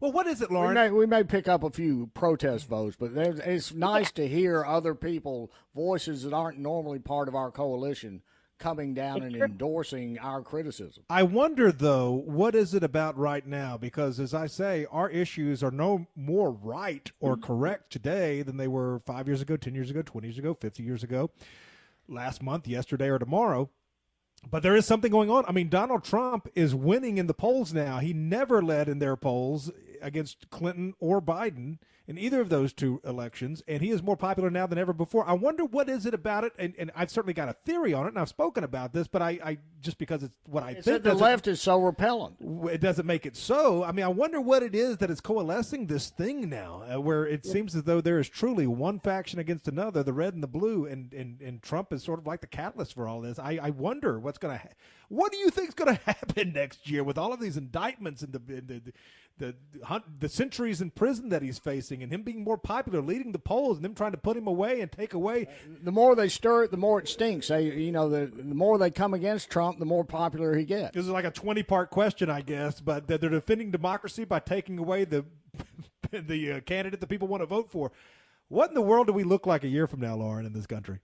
Well, 0.00 0.12
what 0.12 0.26
is 0.26 0.42
it, 0.42 0.50
Lauren? 0.50 0.68
We 0.68 0.74
may, 0.74 0.90
we 0.90 1.06
may 1.06 1.24
pick 1.24 1.48
up 1.48 1.62
a 1.62 1.70
few 1.70 2.10
protest 2.14 2.68
votes, 2.68 2.96
but 2.98 3.12
it's 3.14 3.72
nice 3.72 4.12
to 4.12 4.28
hear 4.28 4.64
other 4.64 4.94
people, 4.94 5.50
voices 5.74 6.24
that 6.24 6.32
aren't 6.32 6.58
normally 6.58 6.98
part 6.98 7.26
of 7.26 7.34
our 7.34 7.50
coalition, 7.50 8.22
coming 8.58 8.94
down 8.94 9.22
and 9.22 9.34
endorsing 9.36 10.18
our 10.18 10.40
criticism. 10.42 11.04
I 11.10 11.22
wonder 11.24 11.72
though, 11.72 12.12
what 12.12 12.54
is 12.54 12.74
it 12.74 12.82
about 12.84 13.18
right 13.18 13.46
now? 13.46 13.76
Because 13.76 14.20
as 14.20 14.32
I 14.34 14.46
say, 14.46 14.86
our 14.90 15.10
issues 15.10 15.62
are 15.62 15.70
no 15.70 16.06
more 16.16 16.50
right 16.50 17.10
or 17.20 17.34
Mm-hmm. 17.36 17.44
correct 17.44 17.90
today 17.92 18.42
than 18.42 18.56
they 18.56 18.68
were 18.68 19.00
five 19.06 19.26
years 19.26 19.42
ago, 19.42 19.56
ten 19.56 19.74
years 19.74 19.90
ago, 19.90 20.02
twenty 20.02 20.28
years 20.28 20.38
ago, 20.38 20.54
fifty 20.54 20.82
years 20.82 21.02
ago, 21.02 21.30
last 22.08 22.42
month, 22.42 22.66
yesterday, 22.68 23.08
or 23.08 23.18
tomorrow. 23.18 23.68
But 24.50 24.62
there 24.62 24.76
is 24.76 24.84
something 24.84 25.10
going 25.10 25.30
on. 25.30 25.44
I 25.48 25.52
mean, 25.52 25.68
Donald 25.70 26.04
Trump 26.04 26.48
is 26.54 26.74
winning 26.74 27.16
in 27.18 27.26
the 27.26 27.34
polls 27.34 27.72
now. 27.72 27.98
He 27.98 28.12
never 28.12 28.62
led 28.62 28.88
in 28.88 28.98
their 28.98 29.16
polls 29.16 29.70
against 30.04 30.50
Clinton 30.50 30.94
or 31.00 31.20
Biden 31.20 31.78
in 32.06 32.18
either 32.18 32.42
of 32.42 32.50
those 32.50 32.74
two 32.74 33.00
elections, 33.02 33.62
and 33.66 33.80
he 33.82 33.90
is 33.90 34.02
more 34.02 34.16
popular 34.16 34.50
now 34.50 34.66
than 34.66 34.76
ever 34.76 34.92
before. 34.92 35.26
I 35.26 35.32
wonder 35.32 35.64
what 35.64 35.88
is 35.88 36.04
it 36.04 36.12
about 36.12 36.44
it, 36.44 36.52
and, 36.58 36.74
and 36.78 36.90
I've 36.94 37.10
certainly 37.10 37.32
got 37.32 37.48
a 37.48 37.54
theory 37.64 37.94
on 37.94 38.04
it, 38.04 38.08
and 38.10 38.18
I've 38.18 38.28
spoken 38.28 38.62
about 38.62 38.92
this, 38.92 39.08
but 39.08 39.22
I, 39.22 39.38
I 39.42 39.58
just 39.80 39.96
because 39.96 40.22
it's 40.22 40.34
what 40.46 40.62
I 40.62 40.72
It's 40.72 40.84
think 40.86 41.02
the 41.02 41.14
left 41.14 41.48
is 41.48 41.62
so 41.62 41.80
repellent. 41.80 42.36
it 42.70 42.82
doesn't 42.82 43.06
make 43.06 43.24
it 43.24 43.36
so. 43.36 43.82
I 43.82 43.92
mean, 43.92 44.04
I 44.04 44.08
wonder 44.08 44.38
what 44.38 44.62
it 44.62 44.74
is 44.74 44.98
that 44.98 45.10
is 45.10 45.22
coalescing 45.22 45.86
this 45.86 46.10
thing 46.10 46.50
now, 46.50 46.82
uh, 46.92 47.00
where 47.00 47.26
it 47.26 47.46
seems 47.46 47.74
as 47.74 47.84
though 47.84 48.02
there 48.02 48.18
is 48.20 48.28
truly 48.28 48.66
one 48.66 49.00
faction 49.00 49.38
against 49.38 49.66
another, 49.66 50.02
the 50.02 50.12
red 50.12 50.34
and 50.34 50.42
the 50.42 50.46
blue, 50.48 50.84
and 50.84 51.10
and, 51.14 51.40
and 51.40 51.62
Trump 51.62 51.90
is 51.90 52.02
sort 52.02 52.18
of 52.18 52.26
like 52.26 52.42
the 52.42 52.46
catalyst 52.46 52.92
for 52.92 53.08
all 53.08 53.22
this. 53.22 53.38
I, 53.38 53.58
I 53.62 53.70
wonder 53.70 54.20
what's 54.20 54.36
going 54.36 54.58
to, 54.58 54.62
ha- 54.62 54.74
what 55.08 55.32
do 55.32 55.38
you 55.38 55.48
think 55.48 55.68
is 55.68 55.74
going 55.74 55.96
to 55.96 56.02
happen 56.04 56.52
next 56.52 56.90
year 56.90 57.02
with 57.02 57.16
all 57.16 57.32
of 57.32 57.40
these 57.40 57.56
indictments 57.56 58.20
and 58.20 58.34
the 58.34 58.42
and 58.54 58.68
the 58.68 58.92
the 59.38 59.54
the, 59.72 59.84
hunt, 59.84 60.04
the 60.20 60.28
centuries 60.28 60.80
in 60.80 60.90
prison 60.90 61.28
that 61.30 61.42
he's 61.42 61.58
facing, 61.58 62.02
and 62.02 62.12
him 62.12 62.22
being 62.22 62.44
more 62.44 62.58
popular, 62.58 63.00
leading 63.00 63.32
the 63.32 63.38
polls, 63.38 63.76
and 63.76 63.84
them 63.84 63.94
trying 63.94 64.12
to 64.12 64.18
put 64.18 64.36
him 64.36 64.46
away 64.46 64.80
and 64.80 64.90
take 64.90 65.14
away. 65.14 65.48
The 65.82 65.92
more 65.92 66.14
they 66.14 66.28
stir 66.28 66.64
it, 66.64 66.70
the 66.70 66.76
more 66.76 67.00
it 67.00 67.08
stinks. 67.08 67.48
They, 67.48 67.64
you 67.64 67.92
know, 67.92 68.08
the, 68.08 68.26
the 68.26 68.54
more 68.54 68.78
they 68.78 68.90
come 68.90 69.14
against 69.14 69.50
Trump, 69.50 69.78
the 69.78 69.84
more 69.84 70.04
popular 70.04 70.56
he 70.56 70.64
gets. 70.64 70.94
This 70.94 71.04
is 71.04 71.10
like 71.10 71.24
a 71.24 71.30
twenty-part 71.30 71.90
question, 71.90 72.30
I 72.30 72.40
guess, 72.40 72.80
but 72.80 73.06
that 73.08 73.20
they're 73.20 73.30
defending 73.30 73.70
democracy 73.70 74.24
by 74.24 74.40
taking 74.40 74.78
away 74.78 75.04
the 75.04 75.24
the 76.10 76.52
uh, 76.52 76.60
candidate 76.60 77.00
that 77.00 77.08
people 77.08 77.28
want 77.28 77.42
to 77.42 77.46
vote 77.46 77.70
for. 77.70 77.92
What 78.48 78.68
in 78.68 78.74
the 78.74 78.82
world 78.82 79.06
do 79.06 79.12
we 79.12 79.24
look 79.24 79.46
like 79.46 79.64
a 79.64 79.68
year 79.68 79.86
from 79.86 80.00
now, 80.00 80.16
Lauren, 80.16 80.46
in 80.46 80.52
this 80.52 80.66
country? 80.66 81.00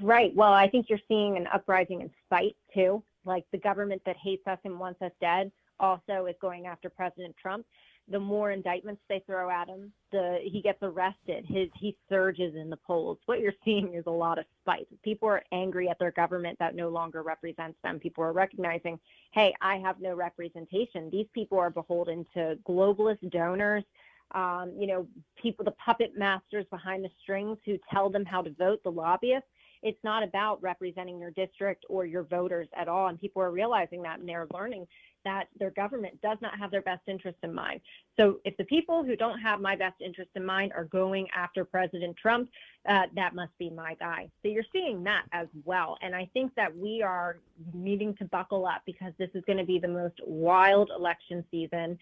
Right. 0.00 0.34
Well, 0.34 0.52
I 0.52 0.68
think 0.68 0.86
you're 0.88 0.98
seeing 1.06 1.36
an 1.36 1.46
uprising 1.52 2.00
in 2.00 2.10
spite 2.26 2.56
too. 2.74 3.02
Like 3.24 3.44
the 3.52 3.58
government 3.58 4.02
that 4.06 4.16
hates 4.16 4.46
us 4.46 4.58
and 4.64 4.78
wants 4.80 5.02
us 5.02 5.12
dead 5.20 5.52
also 5.80 6.26
is 6.26 6.34
going 6.40 6.66
after 6.66 6.88
President 6.88 7.36
Trump. 7.40 7.66
The 8.10 8.18
more 8.18 8.52
indictments 8.52 9.02
they 9.08 9.22
throw 9.26 9.50
at 9.50 9.68
him, 9.68 9.92
the 10.12 10.38
he 10.42 10.62
gets 10.62 10.78
arrested. 10.82 11.44
His 11.46 11.68
he 11.74 11.94
surges 12.08 12.54
in 12.54 12.70
the 12.70 12.78
polls. 12.78 13.18
What 13.26 13.40
you're 13.40 13.52
seeing 13.66 13.92
is 13.92 14.04
a 14.06 14.10
lot 14.10 14.38
of 14.38 14.46
spite. 14.62 14.88
People 15.02 15.28
are 15.28 15.42
angry 15.52 15.90
at 15.90 15.98
their 15.98 16.12
government 16.12 16.58
that 16.58 16.74
no 16.74 16.88
longer 16.88 17.22
represents 17.22 17.76
them. 17.84 17.98
People 17.98 18.24
are 18.24 18.32
recognizing, 18.32 18.98
hey, 19.32 19.54
I 19.60 19.76
have 19.76 20.00
no 20.00 20.14
representation. 20.14 21.10
These 21.10 21.26
people 21.34 21.58
are 21.58 21.68
beholden 21.68 22.24
to 22.32 22.58
globalist 22.66 23.30
donors 23.30 23.84
um, 24.32 24.74
you 24.78 24.86
know, 24.86 25.06
people, 25.40 25.64
the 25.64 25.72
puppet 25.72 26.12
masters 26.16 26.66
behind 26.70 27.04
the 27.04 27.10
strings 27.22 27.58
who 27.64 27.78
tell 27.90 28.10
them 28.10 28.24
how 28.24 28.42
to 28.42 28.50
vote, 28.50 28.82
the 28.84 28.90
lobbyists. 28.90 29.48
It's 29.82 30.02
not 30.04 30.22
about 30.22 30.62
representing 30.62 31.18
your 31.18 31.30
district 31.30 31.84
or 31.88 32.06
your 32.06 32.24
voters 32.24 32.68
at 32.76 32.88
all. 32.88 33.08
And 33.08 33.20
people 33.20 33.42
are 33.42 33.50
realizing 33.50 34.02
that 34.02 34.20
and 34.20 34.28
they're 34.28 34.46
learning 34.52 34.86
that 35.24 35.48
their 35.58 35.70
government 35.70 36.20
does 36.22 36.38
not 36.40 36.58
have 36.58 36.70
their 36.70 36.82
best 36.82 37.02
interest 37.06 37.38
in 37.42 37.52
mind. 37.52 37.80
So 38.18 38.40
if 38.44 38.56
the 38.56 38.64
people 38.64 39.04
who 39.04 39.16
don't 39.16 39.38
have 39.40 39.60
my 39.60 39.76
best 39.76 40.00
interest 40.00 40.30
in 40.34 40.44
mind 40.44 40.72
are 40.74 40.84
going 40.84 41.26
after 41.34 41.64
President 41.64 42.16
Trump, 42.16 42.48
uh, 42.88 43.02
that 43.14 43.34
must 43.34 43.56
be 43.58 43.68
my 43.68 43.94
guy. 43.94 44.30
So 44.42 44.48
you're 44.48 44.64
seeing 44.72 45.02
that 45.04 45.24
as 45.32 45.48
well. 45.64 45.98
And 46.02 46.14
I 46.14 46.28
think 46.32 46.54
that 46.54 46.74
we 46.74 47.02
are 47.02 47.38
needing 47.74 48.14
to 48.16 48.24
buckle 48.26 48.64
up 48.64 48.82
because 48.86 49.12
this 49.18 49.30
is 49.34 49.44
going 49.44 49.58
to 49.58 49.64
be 49.64 49.78
the 49.78 49.88
most 49.88 50.14
wild 50.24 50.90
election 50.96 51.44
season 51.50 51.98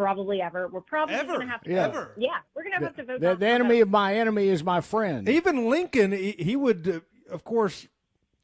probably 0.00 0.40
ever. 0.40 0.66
We're 0.68 0.80
probably 0.80 1.14
going 1.14 1.40
to 1.40 1.46
have 1.46 1.60
to 1.62 1.70
Yeah. 1.70 1.88
vote. 1.88 2.08
Yeah, 2.16 2.38
we're 2.54 2.62
going 2.62 2.78
to 2.78 2.86
have 2.86 2.96
to 2.96 3.04
vote. 3.04 3.20
The, 3.20 3.28
the 3.28 3.36
Trump 3.36 3.42
enemy 3.42 3.80
of 3.80 3.90
my 3.90 4.14
enemy 4.14 4.48
is 4.48 4.64
my 4.64 4.80
friend. 4.80 5.28
Even 5.28 5.68
Lincoln, 5.68 6.10
he, 6.12 6.32
he 6.38 6.56
would, 6.56 6.88
uh, 6.88 7.32
of 7.34 7.44
course, 7.44 7.86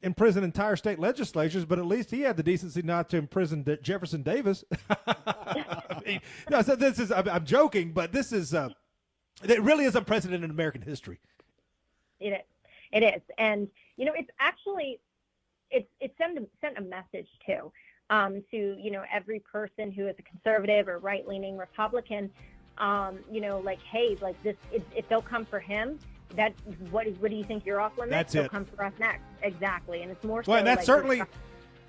imprison 0.03 0.43
entire 0.43 0.75
state 0.75 0.99
legislatures, 0.99 1.65
but 1.65 1.79
at 1.79 1.85
least 1.87 2.11
he 2.11 2.21
had 2.21 2.37
the 2.37 2.43
decency 2.43 2.83
not 2.83 3.09
to 3.09 3.17
imprison 3.17 3.63
De- 3.63 3.77
Jefferson 3.77 4.21
Davis. 4.21 4.63
I 5.07 5.99
mean, 6.05 6.21
no, 6.51 6.61
so 6.61 6.75
this 6.75 6.99
is, 6.99 7.11
I'm, 7.11 7.27
I'm 7.27 7.43
joking, 7.43 7.91
but 7.91 8.11
this 8.11 8.31
is, 8.31 8.53
uh, 8.53 8.69
it 9.43 9.59
really 9.63 9.85
is 9.85 9.95
unprecedented 9.95 10.43
in 10.43 10.51
American 10.51 10.83
history. 10.83 11.19
It 12.19 12.29
is. 12.29 12.45
It 12.91 13.01
is. 13.03 13.21
And, 13.39 13.67
you 13.97 14.05
know, 14.05 14.13
it's 14.15 14.29
actually, 14.39 14.99
it's, 15.71 15.89
it 15.99 16.13
sent 16.19 16.37
a, 16.37 16.45
sent 16.61 16.77
a 16.77 16.81
message 16.81 17.27
too, 17.43 17.71
um, 18.09 18.43
to, 18.51 18.77
you 18.79 18.91
know, 18.91 19.03
every 19.13 19.39
person 19.39 19.91
who 19.91 20.07
is 20.07 20.15
a 20.19 20.21
conservative 20.21 20.87
or 20.87 20.99
right 20.99 21.27
leaning 21.27 21.57
Republican, 21.57 22.29
um, 22.77 23.19
you 23.31 23.41
know, 23.41 23.59
like, 23.59 23.81
hey, 23.81 24.17
like 24.21 24.41
this, 24.43 24.55
if, 24.71 24.83
if 24.95 25.07
they'll 25.09 25.21
come 25.21 25.45
for 25.45 25.59
him, 25.59 25.99
that 26.35 26.53
what, 26.91 27.07
what 27.19 27.31
do 27.31 27.37
you 27.37 27.43
think 27.43 27.65
you're 27.65 27.79
off 27.81 27.97
limits? 27.97 28.11
That's 28.11 28.33
They'll 28.33 28.45
it. 28.45 28.51
come 28.51 28.65
for 28.65 28.83
us 28.83 28.93
next. 28.99 29.23
Exactly. 29.41 30.01
And 30.01 30.11
it's 30.11 30.23
more 30.23 30.43
so 30.43 30.51
Well, 30.51 30.59
and 30.59 30.67
that's 30.67 30.79
like, 30.79 30.85
certainly- 30.85 31.21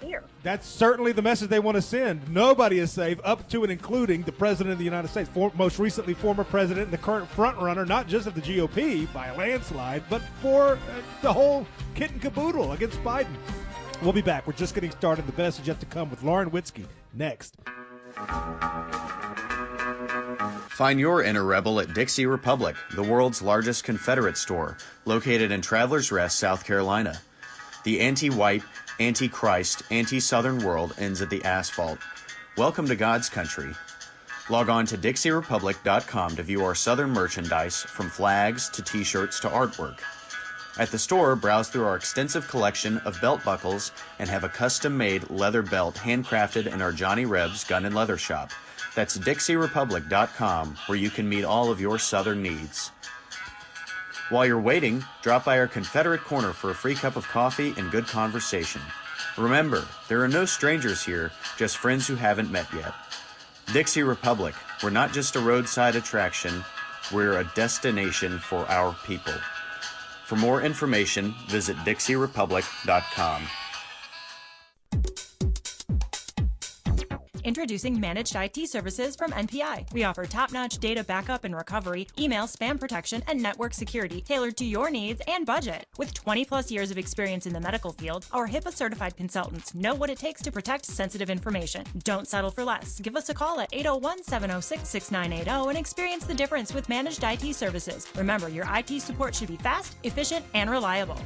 here. 0.00 0.22
That's 0.44 0.64
certainly 0.64 1.10
the 1.10 1.22
message 1.22 1.48
they 1.48 1.58
want 1.58 1.74
to 1.74 1.82
send. 1.82 2.32
Nobody 2.32 2.78
is 2.78 2.92
safe, 2.92 3.18
up 3.24 3.48
to 3.48 3.64
and 3.64 3.72
including 3.72 4.22
the 4.22 4.30
President 4.30 4.72
of 4.72 4.78
the 4.78 4.84
United 4.84 5.08
States, 5.08 5.28
for, 5.28 5.50
most 5.56 5.80
recently 5.80 6.14
former 6.14 6.44
President 6.44 6.84
and 6.84 6.92
the 6.92 6.98
current 6.98 7.28
front 7.28 7.58
runner, 7.58 7.84
not 7.84 8.06
just 8.06 8.28
of 8.28 8.34
the 8.36 8.40
GOP 8.40 9.12
by 9.12 9.26
a 9.26 9.36
landslide, 9.36 10.04
but 10.08 10.22
for 10.40 10.74
uh, 10.74 10.78
the 11.22 11.32
whole 11.32 11.66
kit 11.96 12.12
and 12.12 12.22
caboodle 12.22 12.72
against 12.72 13.02
Biden. 13.02 13.34
We'll 14.02 14.12
be 14.12 14.22
back. 14.22 14.46
We're 14.46 14.52
just 14.52 14.74
getting 14.74 14.92
started. 14.92 15.26
The 15.26 15.32
best 15.32 15.60
is 15.60 15.66
yet 15.66 15.80
to 15.80 15.86
come 15.86 16.08
with 16.08 16.22
Lauren 16.22 16.50
Witzke 16.50 16.84
next. 17.12 17.56
Find 20.68 21.00
your 21.00 21.24
inner 21.24 21.42
rebel 21.42 21.80
at 21.80 21.92
Dixie 21.94 22.26
Republic, 22.26 22.76
the 22.94 23.02
world's 23.02 23.42
largest 23.42 23.82
Confederate 23.82 24.36
store, 24.36 24.76
located 25.04 25.50
in 25.50 25.60
Travelers 25.60 26.12
Rest, 26.12 26.38
South 26.38 26.64
Carolina. 26.64 27.18
The 27.82 28.00
anti 28.00 28.30
white, 28.30 28.62
anti 29.00 29.28
Christ, 29.28 29.82
anti 29.90 30.20
Southern 30.20 30.62
world 30.62 30.94
ends 30.98 31.20
at 31.20 31.30
the 31.30 31.44
asphalt. 31.44 31.98
Welcome 32.56 32.86
to 32.86 32.94
God's 32.94 33.28
country. 33.28 33.74
Log 34.48 34.68
on 34.68 34.86
to 34.86 34.96
DixieRepublic.com 34.96 36.36
to 36.36 36.42
view 36.44 36.64
our 36.64 36.76
Southern 36.76 37.10
merchandise, 37.10 37.82
from 37.82 38.08
flags 38.08 38.68
to 38.70 38.82
t 38.82 39.02
shirts 39.02 39.40
to 39.40 39.48
artwork. 39.48 39.98
At 40.78 40.92
the 40.92 40.98
store, 40.98 41.34
browse 41.34 41.68
through 41.68 41.86
our 41.86 41.96
extensive 41.96 42.46
collection 42.46 42.98
of 42.98 43.20
belt 43.20 43.44
buckles 43.44 43.90
and 44.20 44.30
have 44.30 44.44
a 44.44 44.48
custom 44.48 44.96
made 44.96 45.28
leather 45.28 45.62
belt 45.62 45.96
handcrafted 45.96 46.72
in 46.72 46.80
our 46.80 46.92
Johnny 46.92 47.24
Rebs 47.24 47.64
gun 47.64 47.84
and 47.84 47.96
leather 47.96 48.16
shop. 48.16 48.52
That's 48.94 49.18
DixieRepublic.com, 49.18 50.76
where 50.86 50.98
you 50.98 51.10
can 51.10 51.28
meet 51.28 51.44
all 51.44 51.72
of 51.72 51.80
your 51.80 51.98
Southern 51.98 52.42
needs. 52.42 52.92
While 54.30 54.46
you're 54.46 54.60
waiting, 54.60 55.04
drop 55.22 55.44
by 55.44 55.58
our 55.58 55.66
Confederate 55.66 56.20
Corner 56.20 56.52
for 56.52 56.70
a 56.70 56.74
free 56.74 56.94
cup 56.94 57.16
of 57.16 57.26
coffee 57.26 57.74
and 57.76 57.90
good 57.90 58.06
conversation. 58.06 58.82
Remember, 59.36 59.84
there 60.08 60.22
are 60.22 60.28
no 60.28 60.44
strangers 60.44 61.04
here, 61.04 61.32
just 61.56 61.78
friends 61.78 62.06
who 62.06 62.14
haven't 62.14 62.52
met 62.52 62.72
yet. 62.72 62.94
Dixie 63.72 64.04
Republic, 64.04 64.54
we're 64.82 64.90
not 64.90 65.12
just 65.12 65.34
a 65.34 65.40
roadside 65.40 65.96
attraction, 65.96 66.64
we're 67.12 67.40
a 67.40 67.50
destination 67.54 68.38
for 68.38 68.68
our 68.70 68.94
people. 69.04 69.34
For 70.28 70.36
more 70.36 70.60
information, 70.60 71.34
visit 71.48 71.74
DixieRepublic.com. 71.86 73.42
Introducing 77.44 78.00
Managed 78.00 78.34
IT 78.34 78.68
Services 78.68 79.16
from 79.16 79.32
NPI. 79.32 79.92
We 79.92 80.04
offer 80.04 80.26
top 80.26 80.52
notch 80.52 80.78
data 80.78 81.04
backup 81.04 81.44
and 81.44 81.54
recovery, 81.54 82.08
email 82.18 82.44
spam 82.44 82.78
protection, 82.78 83.22
and 83.26 83.42
network 83.42 83.74
security 83.74 84.20
tailored 84.20 84.56
to 84.58 84.64
your 84.64 84.90
needs 84.90 85.22
and 85.28 85.46
budget. 85.46 85.86
With 85.96 86.14
20 86.14 86.44
plus 86.44 86.70
years 86.70 86.90
of 86.90 86.98
experience 86.98 87.46
in 87.46 87.52
the 87.52 87.60
medical 87.60 87.92
field, 87.92 88.26
our 88.32 88.48
HIPAA 88.48 88.72
certified 88.72 89.16
consultants 89.16 89.74
know 89.74 89.94
what 89.94 90.10
it 90.10 90.18
takes 90.18 90.42
to 90.42 90.52
protect 90.52 90.84
sensitive 90.86 91.30
information. 91.30 91.84
Don't 92.04 92.28
settle 92.28 92.50
for 92.50 92.64
less. 92.64 93.00
Give 93.00 93.16
us 93.16 93.28
a 93.28 93.34
call 93.34 93.60
at 93.60 93.68
801 93.72 94.24
706 94.24 94.88
6980 94.88 95.68
and 95.68 95.78
experience 95.78 96.24
the 96.24 96.34
difference 96.34 96.74
with 96.74 96.88
Managed 96.88 97.22
IT 97.24 97.54
Services. 97.54 98.06
Remember, 98.16 98.48
your 98.48 98.66
IT 98.74 99.00
support 99.00 99.34
should 99.34 99.48
be 99.48 99.56
fast, 99.56 99.96
efficient, 100.02 100.44
and 100.54 100.70
reliable. 100.70 101.18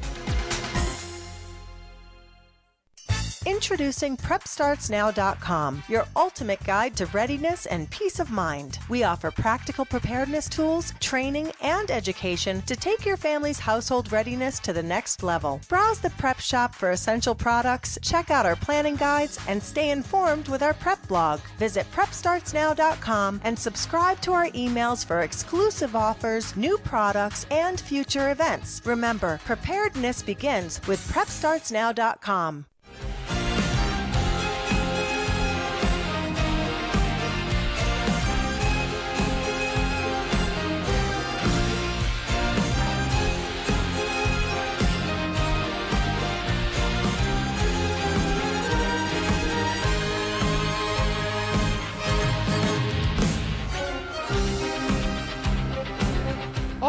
Introducing 3.44 4.16
PrepStartsNow.com, 4.16 5.82
your 5.88 6.04
ultimate 6.14 6.62
guide 6.62 6.96
to 6.96 7.06
readiness 7.06 7.66
and 7.66 7.90
peace 7.90 8.20
of 8.20 8.30
mind. 8.30 8.78
We 8.88 9.02
offer 9.02 9.32
practical 9.32 9.84
preparedness 9.84 10.48
tools, 10.48 10.94
training, 11.00 11.50
and 11.60 11.90
education 11.90 12.62
to 12.62 12.76
take 12.76 13.04
your 13.04 13.16
family's 13.16 13.58
household 13.58 14.12
readiness 14.12 14.60
to 14.60 14.72
the 14.72 14.82
next 14.82 15.24
level. 15.24 15.60
Browse 15.68 15.98
the 15.98 16.10
prep 16.10 16.38
shop 16.38 16.72
for 16.72 16.92
essential 16.92 17.34
products, 17.34 17.98
check 18.00 18.30
out 18.30 18.46
our 18.46 18.54
planning 18.54 18.94
guides, 18.94 19.40
and 19.48 19.60
stay 19.60 19.90
informed 19.90 20.46
with 20.46 20.62
our 20.62 20.74
prep 20.74 21.04
blog. 21.08 21.40
Visit 21.58 21.90
PrepStartsNow.com 21.90 23.40
and 23.42 23.58
subscribe 23.58 24.20
to 24.20 24.32
our 24.32 24.50
emails 24.50 25.04
for 25.04 25.22
exclusive 25.22 25.96
offers, 25.96 26.56
new 26.56 26.78
products, 26.78 27.44
and 27.50 27.80
future 27.80 28.30
events. 28.30 28.80
Remember, 28.84 29.40
preparedness 29.44 30.22
begins 30.22 30.80
with 30.86 31.00
PrepStartsNow.com. 31.10 32.66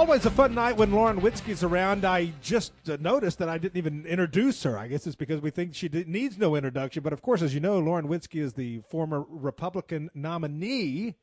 Always 0.04 0.26
a 0.26 0.32
fun 0.32 0.54
night 0.54 0.76
when 0.76 0.92
Lauren 0.92 1.22
Witzke's 1.22 1.64
around. 1.64 2.04
I 2.04 2.34
just 2.42 2.74
uh, 2.90 2.98
noticed 3.00 3.40
that 3.40 3.48
I 3.48 3.58
didn't 3.58 3.78
even 3.78 4.06
introduce 4.06 4.62
her. 4.64 4.78
I 4.78 4.90
guess 4.90 5.08
it's 5.08 5.16
because 5.16 5.40
we 5.40 5.50
think 5.50 5.74
she 5.74 5.88
needs 5.88 6.38
no 6.38 6.58
introduction. 6.58 7.04
But 7.04 7.14
of 7.14 7.22
course, 7.22 7.42
as 7.42 7.54
you 7.54 7.62
know, 7.62 7.80
Lauren 7.80 8.10
Witzke 8.10 8.42
is 8.42 8.52
the 8.52 8.82
former 8.90 9.24
Republican 9.30 10.10
nominee, 10.14 11.16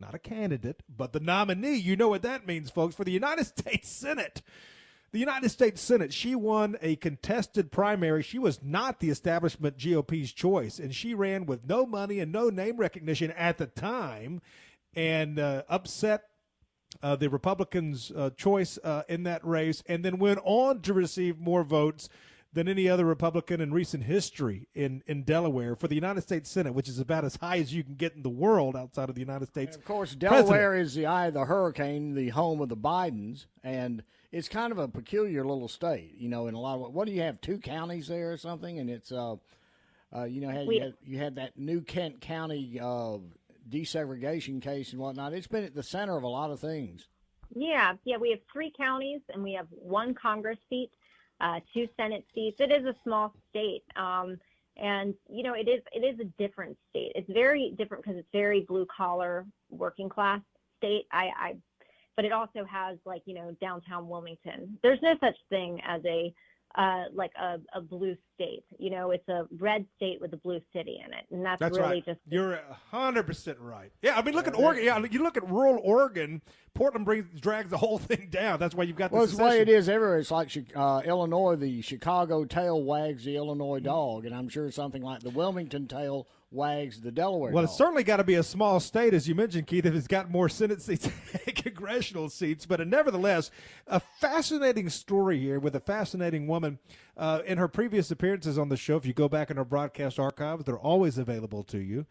not 0.00 0.14
a 0.14 0.18
candidate, 0.18 0.82
but 0.88 1.12
the 1.12 1.20
nominee. 1.20 1.76
You 1.76 1.94
know 1.94 2.08
what 2.08 2.22
that 2.22 2.46
means, 2.46 2.70
folks, 2.70 2.94
for 2.94 3.04
the 3.04 3.12
United 3.12 3.44
States 3.58 3.90
Senate. 3.90 4.40
The 5.12 5.18
United 5.18 5.50
States 5.50 5.82
Senate, 5.82 6.14
she 6.14 6.34
won 6.34 6.78
a 6.80 6.96
contested 6.96 7.70
primary. 7.70 8.22
She 8.22 8.38
was 8.38 8.60
not 8.62 9.00
the 9.00 9.10
establishment 9.10 9.76
GOP's 9.76 10.32
choice, 10.32 10.78
and 10.78 10.94
she 10.94 11.12
ran 11.12 11.44
with 11.44 11.68
no 11.68 11.84
money 11.84 12.18
and 12.18 12.32
no 12.32 12.48
name 12.48 12.78
recognition 12.78 13.30
at 13.32 13.58
the 13.58 13.66
time 13.66 14.40
and 14.94 15.38
uh, 15.38 15.64
upset 15.68 16.29
uh, 17.02 17.16
the 17.16 17.30
Republicans' 17.30 18.10
uh, 18.14 18.30
choice 18.36 18.78
uh, 18.84 19.02
in 19.08 19.22
that 19.24 19.44
race, 19.46 19.82
and 19.86 20.04
then 20.04 20.18
went 20.18 20.40
on 20.44 20.80
to 20.82 20.92
receive 20.92 21.38
more 21.38 21.64
votes 21.64 22.08
than 22.52 22.66
any 22.68 22.88
other 22.88 23.04
Republican 23.04 23.60
in 23.60 23.72
recent 23.72 24.04
history 24.04 24.66
in, 24.74 25.02
in 25.06 25.22
Delaware 25.22 25.76
for 25.76 25.86
the 25.86 25.94
United 25.94 26.22
States 26.22 26.50
Senate, 26.50 26.74
which 26.74 26.88
is 26.88 26.98
about 26.98 27.24
as 27.24 27.36
high 27.36 27.58
as 27.58 27.72
you 27.72 27.84
can 27.84 27.94
get 27.94 28.14
in 28.14 28.22
the 28.22 28.28
world 28.28 28.74
outside 28.74 29.08
of 29.08 29.14
the 29.14 29.20
United 29.20 29.46
States. 29.46 29.76
And 29.76 29.82
of 29.82 29.86
course, 29.86 30.14
Delaware 30.14 30.70
president. 30.70 30.86
is 30.86 30.94
the 30.94 31.06
eye 31.06 31.26
of 31.26 31.34
the 31.34 31.44
hurricane, 31.44 32.14
the 32.14 32.30
home 32.30 32.60
of 32.60 32.68
the 32.68 32.76
Bidens, 32.76 33.46
and 33.62 34.02
it's 34.32 34.48
kind 34.48 34.72
of 34.72 34.78
a 34.78 34.88
peculiar 34.88 35.44
little 35.44 35.68
state. 35.68 36.14
You 36.16 36.28
know, 36.28 36.48
in 36.48 36.54
a 36.54 36.60
lot 36.60 36.80
of 36.80 36.92
what 36.92 37.06
do 37.06 37.12
you 37.12 37.22
have? 37.22 37.40
Two 37.40 37.58
counties 37.58 38.08
there 38.08 38.32
or 38.32 38.36
something, 38.36 38.80
and 38.80 38.90
it's 38.90 39.12
uh, 39.12 39.36
uh 40.14 40.24
you 40.24 40.40
know, 40.40 40.48
had, 40.48 40.66
you, 40.66 40.80
had, 40.80 40.94
you 41.04 41.18
had 41.18 41.36
that 41.36 41.56
New 41.56 41.82
Kent 41.82 42.20
County 42.20 42.80
uh, 42.82 43.18
desegregation 43.70 44.60
case 44.60 44.92
and 44.92 45.00
whatnot. 45.00 45.32
It's 45.32 45.46
been 45.46 45.64
at 45.64 45.74
the 45.74 45.82
center 45.82 46.16
of 46.16 46.22
a 46.22 46.28
lot 46.28 46.50
of 46.50 46.60
things. 46.60 47.08
Yeah, 47.54 47.94
yeah. 48.04 48.16
We 48.16 48.30
have 48.30 48.40
three 48.52 48.72
counties 48.76 49.20
and 49.32 49.42
we 49.42 49.52
have 49.54 49.66
one 49.70 50.14
Congress 50.14 50.58
seat, 50.68 50.90
uh, 51.40 51.60
two 51.74 51.88
Senate 51.96 52.24
seats. 52.34 52.60
It 52.60 52.70
is 52.70 52.84
a 52.84 52.94
small 53.02 53.34
state, 53.50 53.82
um, 53.96 54.38
and 54.76 55.14
you 55.28 55.42
know 55.42 55.54
it 55.54 55.68
is 55.68 55.82
it 55.92 56.00
is 56.00 56.18
a 56.20 56.24
different 56.40 56.76
state. 56.90 57.12
It's 57.14 57.30
very 57.30 57.74
different 57.76 58.04
because 58.04 58.18
it's 58.18 58.28
very 58.32 58.60
blue 58.60 58.86
collar, 58.94 59.46
working 59.68 60.08
class 60.08 60.40
state. 60.78 61.06
I, 61.12 61.30
I, 61.36 61.56
but 62.14 62.24
it 62.24 62.32
also 62.32 62.64
has 62.70 62.98
like 63.04 63.22
you 63.24 63.34
know 63.34 63.56
downtown 63.60 64.08
Wilmington. 64.08 64.78
There's 64.82 65.02
no 65.02 65.16
such 65.20 65.36
thing 65.48 65.80
as 65.84 66.02
a 66.04 66.32
uh, 66.76 67.04
like 67.12 67.32
a, 67.40 67.58
a 67.74 67.80
blue 67.80 68.16
state. 68.34 68.64
You 68.78 68.90
know, 68.90 69.10
it's 69.10 69.28
a 69.28 69.46
red 69.58 69.84
state 69.96 70.20
with 70.20 70.32
a 70.32 70.36
blue 70.36 70.60
city 70.72 71.00
in 71.04 71.12
it, 71.12 71.24
and 71.30 71.44
that's, 71.44 71.60
that's 71.60 71.76
really 71.76 71.94
right. 71.94 72.04
just. 72.04 72.20
You're 72.28 72.60
hundred 72.90 73.24
percent 73.24 73.58
right. 73.60 73.92
Yeah, 74.02 74.18
I 74.18 74.22
mean, 74.22 74.34
look 74.34 74.46
at 74.46 74.56
Oregon. 74.56 74.84
Yeah, 74.84 75.04
you 75.10 75.22
look 75.22 75.36
at 75.36 75.48
rural 75.48 75.80
Oregon. 75.82 76.42
Portland 76.74 77.04
brings 77.04 77.40
drags 77.40 77.70
the 77.70 77.78
whole 77.78 77.98
thing 78.10 78.28
down. 78.30 78.58
That's 78.58 78.74
why 78.74 78.84
you've 78.84 78.96
got. 78.96 79.10
Well, 79.12 79.24
it's 79.24 79.36
the 79.36 79.44
way 79.44 79.60
it 79.60 79.68
is 79.68 79.88
everywhere. 79.88 80.18
It's 80.18 80.30
like 80.30 80.50
uh, 80.74 81.02
Illinois. 81.04 81.56
The 81.56 81.82
Chicago 81.82 82.44
tail 82.44 82.82
wags 82.82 83.24
the 83.24 83.36
Illinois 83.36 83.80
dog, 83.80 84.24
and 84.24 84.34
I'm 84.34 84.48
sure 84.48 84.70
something 84.70 85.02
like 85.02 85.20
the 85.20 85.30
Wilmington 85.30 85.88
tail 85.88 86.26
wags 86.50 87.00
the 87.00 87.10
Delaware. 87.10 87.52
Well, 87.52 87.62
dog. 87.62 87.70
it's 87.70 87.78
certainly 87.78 88.02
got 88.02 88.16
to 88.16 88.24
be 88.24 88.34
a 88.34 88.42
small 88.42 88.80
state, 88.80 89.14
as 89.14 89.28
you 89.28 89.34
mentioned, 89.34 89.66
Keith, 89.66 89.86
if 89.86 89.94
it's 89.94 90.06
got 90.06 90.30
more 90.30 90.48
Senate 90.48 90.82
seats 90.82 91.08
and 91.46 91.54
congressional 91.54 92.28
seats. 92.28 92.66
But 92.66 92.80
uh, 92.80 92.84
nevertheless, 92.84 93.50
a 93.86 94.00
fascinating 94.00 94.88
story 94.88 95.38
here 95.38 95.60
with 95.60 95.76
a 95.76 95.80
fascinating 95.80 96.46
woman. 96.46 96.78
Uh, 97.16 97.42
in 97.46 97.58
her 97.58 97.68
previous 97.68 98.10
appearances 98.10 98.58
on 98.58 98.68
the 98.70 98.76
show, 98.76 98.96
if 98.96 99.04
you 99.04 99.12
go 99.12 99.28
back 99.28 99.50
in 99.50 99.58
our 99.58 99.64
broadcast 99.64 100.18
archives, 100.18 100.64
they're 100.64 100.78
always 100.78 101.18
available 101.18 101.62
to 101.64 101.78
you. 101.78 102.06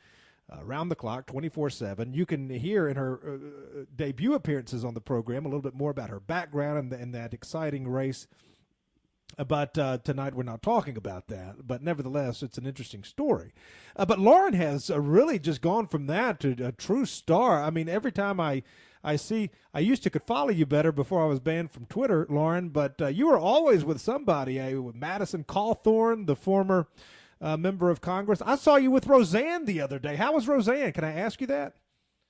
Uh, 0.52 0.58
around 0.64 0.90
the 0.90 0.96
clock, 0.96 1.28
24 1.28 1.70
7. 1.70 2.14
You 2.14 2.26
can 2.26 2.50
hear 2.50 2.88
in 2.88 2.96
her 2.96 3.20
uh, 3.24 3.82
uh, 3.82 3.86
debut 3.96 4.34
appearances 4.34 4.84
on 4.84 4.96
the 4.96 5.02
program 5.02 5.46
a 5.46 5.48
little 5.48 5.62
bit 5.62 5.76
more 5.76 5.92
about 5.92 6.10
her 6.10 6.20
background 6.20 6.80
and, 6.80 6.92
and 6.92 7.14
that 7.14 7.36
exciting 7.36 7.88
race 7.88 8.28
but 9.48 9.78
uh, 9.78 10.00
tonight 10.00 10.36
we're 10.36 10.44
not 10.44 10.62
talking 10.62 10.98
about 10.98 11.28
that. 11.28 11.68
But 11.68 11.82
nevertheless, 11.82 12.44
it's 12.44 12.58
an 12.58 12.66
interesting 12.66 13.04
story. 13.04 13.54
Uh, 13.96 14.06
but 14.06 14.20
Lauren 14.20 14.54
has 14.54 14.90
uh, 14.90 15.00
really 15.00 15.40
just 15.40 15.62
gone 15.62 15.88
from 15.88 16.08
that 16.08 16.40
to 16.42 16.56
a 16.66 16.72
true 16.72 17.06
star. 17.06 17.64
I 17.64 17.70
mean, 17.70 17.90
every 17.90 18.12
time 18.12 18.40
I 18.40 18.64
I 19.04 19.16
see, 19.16 19.50
I 19.74 19.80
used 19.80 20.04
to 20.04 20.10
could 20.10 20.24
follow 20.24 20.50
you 20.50 20.66
better 20.66 20.92
before 20.92 21.24
I 21.24 21.28
was 21.28 21.40
banned 21.40 21.72
from 21.72 21.86
Twitter, 21.86 22.28
Lauren. 22.30 22.70
But 22.70 23.02
uh, 23.02 23.08
you 23.08 23.28
were 23.28 23.40
always 23.40 23.86
with 23.86 24.02
somebody. 24.02 24.60
Uh, 24.60 24.82
with 24.82 24.96
Madison 24.96 25.44
Cawthorn, 25.44 26.26
the 26.26 26.36
former 26.36 26.88
uh, 27.42 27.58
member 27.58 27.90
of 27.90 28.02
Congress. 28.02 28.42
I 28.46 28.56
saw 28.56 28.76
you 28.76 28.92
with 28.92 29.08
Roseanne 29.08 29.66
the 29.66 29.82
other 29.82 30.00
day. 30.00 30.16
How 30.16 30.34
was 30.34 30.48
Roseanne? 30.48 30.92
Can 30.92 31.04
I 31.04 31.14
ask 31.14 31.40
you 31.40 31.48
that? 31.48 31.76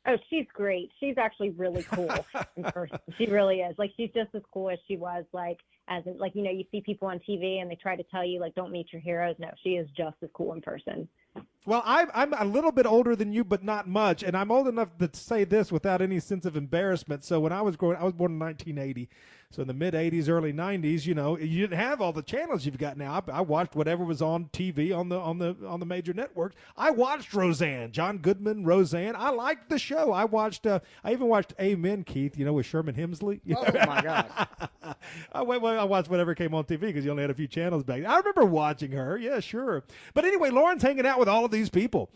Oh, 0.08 0.18
she's 0.30 0.46
great. 0.54 0.92
She's 1.00 1.18
actually 1.18 1.52
really 1.52 1.84
cool. 1.84 2.10
She 3.18 3.26
really 3.26 3.58
is. 3.58 3.78
Like 3.78 3.92
she's 3.98 4.12
just 4.14 4.34
as 4.34 4.42
cool 4.54 4.70
as 4.70 4.80
she 4.88 4.96
was 4.96 5.26
like 5.34 5.58
as 5.90 6.06
in, 6.06 6.18
like 6.18 6.36
you 6.36 6.44
know 6.44 6.52
you 6.52 6.64
see 6.72 6.82
people 6.82 7.08
on 7.08 7.20
TV 7.20 7.62
and 7.62 7.70
they 7.70 7.76
try 7.76 7.96
to 7.96 8.04
tell 8.04 8.24
you 8.24 8.40
like 8.40 8.56
don't 8.56 8.72
meet 8.72 8.94
your 8.94 9.02
heroes. 9.02 9.36
No, 9.40 9.50
she 9.64 9.72
is 9.72 9.88
just 9.98 10.16
as 10.22 10.30
cool 10.34 10.54
in 10.54 10.62
person. 10.62 11.08
Well, 11.66 11.84
I'm 11.86 12.10
I'm 12.14 12.34
a 12.34 12.46
little 12.46 12.72
bit 12.72 12.86
older 12.86 13.16
than 13.16 13.34
you, 13.34 13.44
but 13.44 13.64
not 13.64 13.88
much, 13.88 14.24
and 14.24 14.36
I'm 14.36 14.52
old 14.52 14.68
enough 14.68 14.98
to 15.00 15.10
say 15.14 15.44
this 15.44 15.72
without 15.72 16.02
any 16.02 16.20
sense 16.20 16.46
of 16.46 16.56
embarrassment. 16.56 17.24
So 17.24 17.40
when 17.40 17.52
I 17.52 17.62
was 17.62 17.76
growing, 17.76 17.98
I 17.98 18.04
was 18.04 18.14
born 18.14 18.32
in 18.32 18.40
1980. 18.40 19.10
So 19.52 19.64
in 19.64 19.68
the 19.68 19.74
mid 19.74 19.96
80s, 19.96 20.30
early 20.30 20.54
90s, 20.54 21.08
you 21.08 21.16
know, 21.16 21.36
you 21.36 21.62
didn't 21.62 21.80
have 21.80 22.02
all 22.02 22.14
the 22.14 22.22
channels 22.22 22.68
you've 22.68 22.78
got 22.78 22.98
now. 22.98 23.24
I, 23.28 23.40
I, 23.40 23.42
watched 23.42 23.76
whatever 23.76 24.06
was 24.06 24.22
on 24.22 24.46
TV 24.54 24.96
on 24.96 25.10
the 25.10 25.20
on 25.20 25.40
the 25.40 25.56
on 25.68 25.80
the 25.80 25.88
major 25.88 26.14
networks. 26.14 26.56
I 26.78 26.92
watched 26.92 27.34
Roseanne, 27.34 27.92
John 27.92 28.20
Goodman, 28.20 28.64
Roseanne. 28.64 29.16
I 29.16 29.32
liked 29.32 29.70
the 29.70 29.80
show. 29.80 30.12
I 30.14 30.26
watched. 30.26 30.68
Uh, 30.68 30.82
I 31.04 31.14
even 31.14 31.28
watched 31.28 31.54
Amen, 31.60 32.04
Keith. 32.04 32.38
You 32.38 32.46
know, 32.46 32.54
with 32.54 32.68
Sherman 32.68 32.94
Hemsley. 32.94 33.42
Oh 33.56 33.86
my 33.88 34.02
gosh! 34.02 34.48
I, 35.34 35.42
I 35.80 35.84
watched 35.86 36.10
whatever 36.10 36.36
came 36.36 36.54
on 36.54 36.66
TV 36.66 36.82
because 36.82 37.06
you 37.06 37.12
only 37.12 37.24
had 37.24 37.30
a 37.30 37.36
few 37.36 37.48
channels 37.48 37.84
back. 37.84 38.04
I 38.06 38.18
remember 38.18 38.46
watching 38.46 38.92
her. 38.92 39.18
Yeah, 39.18 39.40
sure. 39.40 39.84
But 40.14 40.26
anyway, 40.26 40.50
Lauren's 40.50 40.84
hanging 40.84 41.06
out 41.06 41.20
with 41.20 41.30
all 41.30 41.46
of 41.46 41.52
these 41.52 41.70
people. 41.70 42.12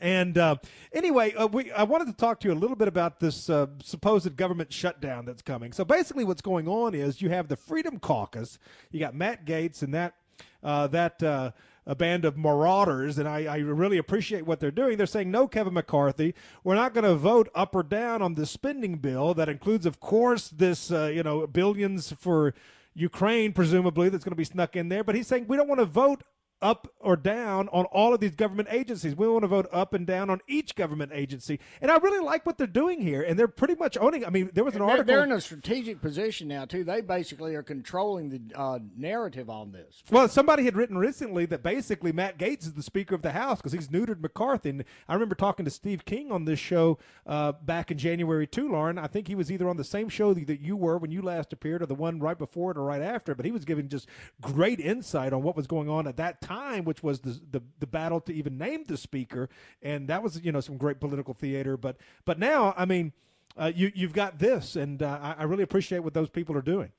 And 0.00 0.36
uh, 0.36 0.56
anyway, 0.92 1.34
uh, 1.34 1.46
we 1.46 1.72
I 1.72 1.84
wanted 1.84 2.06
to 2.06 2.12
talk 2.12 2.40
to 2.40 2.48
you 2.48 2.54
a 2.54 2.56
little 2.56 2.76
bit 2.76 2.88
about 2.88 3.20
this 3.20 3.48
uh, 3.48 3.66
supposed 3.82 4.36
government 4.36 4.72
shutdown 4.72 5.24
that's 5.24 5.42
coming. 5.42 5.72
So 5.72 5.84
basically, 5.84 6.24
what's 6.24 6.42
going 6.42 6.68
on 6.68 6.94
is 6.94 7.22
you 7.22 7.30
have 7.30 7.48
the 7.48 7.56
Freedom 7.56 7.98
Caucus. 7.98 8.58
You 8.90 9.00
got 9.00 9.14
Matt 9.14 9.46
Gaetz 9.46 9.82
and 9.82 9.94
that 9.94 10.14
uh, 10.62 10.86
that 10.88 11.22
uh, 11.22 11.52
a 11.86 11.94
band 11.94 12.24
of 12.24 12.36
marauders, 12.36 13.18
and 13.18 13.28
I, 13.28 13.44
I, 13.44 13.58
really 13.58 13.96
appreciate 13.96 14.44
what 14.44 14.58
they're 14.58 14.72
doing. 14.72 14.96
They're 14.98 15.06
saying 15.06 15.30
no, 15.30 15.46
Kevin 15.46 15.74
McCarthy. 15.74 16.34
We're 16.64 16.74
not 16.74 16.92
going 16.92 17.04
to 17.04 17.14
vote 17.14 17.48
up 17.54 17.74
or 17.76 17.84
down 17.84 18.22
on 18.22 18.34
the 18.34 18.44
spending 18.44 18.96
bill 18.96 19.34
that 19.34 19.48
includes, 19.48 19.86
of 19.86 20.00
course, 20.00 20.48
this 20.48 20.90
uh, 20.90 21.10
you 21.14 21.22
know 21.22 21.46
billions 21.46 22.12
for 22.12 22.54
Ukraine, 22.96 23.52
presumably 23.52 24.08
that's 24.08 24.24
going 24.24 24.32
to 24.32 24.36
be 24.36 24.44
snuck 24.44 24.74
in 24.74 24.88
there. 24.88 25.04
But 25.04 25.14
he's 25.14 25.26
saying 25.26 25.46
we 25.46 25.56
don't 25.56 25.68
want 25.68 25.80
to 25.80 25.84
vote 25.84 26.22
up 26.62 26.88
or 27.00 27.16
down 27.16 27.68
on 27.72 27.84
all 27.86 28.14
of 28.14 28.20
these 28.20 28.34
government 28.34 28.68
agencies. 28.70 29.14
We 29.14 29.28
want 29.28 29.42
to 29.42 29.48
vote 29.48 29.68
up 29.72 29.92
and 29.92 30.06
down 30.06 30.30
on 30.30 30.40
each 30.48 30.74
government 30.74 31.12
agency. 31.14 31.60
And 31.80 31.90
I 31.90 31.96
really 31.96 32.24
like 32.24 32.46
what 32.46 32.58
they're 32.58 32.66
doing 32.66 33.00
here. 33.00 33.22
And 33.22 33.38
they're 33.38 33.48
pretty 33.48 33.74
much 33.74 33.96
owning. 33.98 34.24
I 34.24 34.30
mean, 34.30 34.50
there 34.54 34.64
was 34.64 34.74
an 34.74 34.80
they're, 34.80 34.88
article. 34.88 35.06
They're 35.06 35.24
in 35.24 35.32
a 35.32 35.40
strategic 35.40 36.00
position 36.00 36.48
now 36.48 36.64
too. 36.64 36.84
They 36.84 37.00
basically 37.00 37.54
are 37.54 37.62
controlling 37.62 38.30
the 38.30 38.40
uh, 38.58 38.78
narrative 38.96 39.50
on 39.50 39.72
this. 39.72 40.02
Well, 40.10 40.28
somebody 40.28 40.64
had 40.64 40.76
written 40.76 40.96
recently 40.96 41.46
that 41.46 41.62
basically 41.62 42.12
Matt 42.12 42.38
Gaetz 42.38 42.62
is 42.62 42.72
the 42.72 42.82
Speaker 42.82 43.14
of 43.14 43.22
the 43.22 43.32
House 43.32 43.58
because 43.58 43.72
he's 43.72 43.88
neutered 43.88 44.20
McCarthy. 44.20 44.70
And 44.70 44.84
I 45.08 45.14
remember 45.14 45.34
talking 45.34 45.64
to 45.64 45.70
Steve 45.70 46.04
King 46.04 46.32
on 46.32 46.44
this 46.44 46.58
show 46.58 46.98
uh, 47.26 47.52
back 47.52 47.90
in 47.90 47.98
January 47.98 48.46
too, 48.46 48.70
Lauren. 48.70 48.98
I 48.98 49.06
think 49.06 49.28
he 49.28 49.34
was 49.34 49.52
either 49.52 49.68
on 49.68 49.76
the 49.76 49.84
same 49.84 50.08
show 50.08 50.32
that 50.32 50.60
you 50.60 50.76
were 50.76 50.96
when 50.98 51.10
you 51.10 51.22
last 51.22 51.52
appeared, 51.52 51.82
or 51.82 51.86
the 51.86 51.94
one 51.94 52.18
right 52.18 52.38
before 52.38 52.70
it, 52.70 52.78
or 52.78 52.84
right 52.84 53.02
after. 53.02 53.34
But 53.34 53.44
he 53.44 53.52
was 53.52 53.64
giving 53.64 53.88
just 53.88 54.08
great 54.40 54.80
insight 54.80 55.32
on 55.32 55.42
what 55.42 55.56
was 55.56 55.66
going 55.66 55.88
on 55.88 56.06
at 56.06 56.16
that 56.16 56.40
time, 56.40 56.45
which 56.84 57.02
was 57.02 57.20
the, 57.20 57.40
the 57.50 57.62
the 57.80 57.86
battle 57.86 58.20
to 58.22 58.32
even 58.32 58.58
name 58.58 58.84
the 58.84 58.96
speaker, 58.96 59.48
and 59.82 60.08
that 60.08 60.22
was 60.22 60.40
you 60.42 60.52
know 60.52 60.60
some 60.60 60.76
great 60.76 61.00
political 61.00 61.34
theater. 61.34 61.76
But 61.76 61.96
but 62.24 62.38
now, 62.38 62.74
I 62.76 62.84
mean, 62.84 63.12
uh, 63.56 63.72
you 63.74 63.92
you've 63.94 64.12
got 64.12 64.38
this, 64.38 64.76
and 64.76 65.02
uh, 65.02 65.18
I, 65.20 65.34
I 65.38 65.42
really 65.44 65.62
appreciate 65.62 66.00
what 66.00 66.14
those 66.14 66.28
people 66.28 66.56
are 66.56 66.62
doing. 66.62 66.92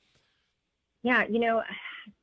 Yeah, 1.03 1.25
you 1.29 1.39
know, 1.39 1.61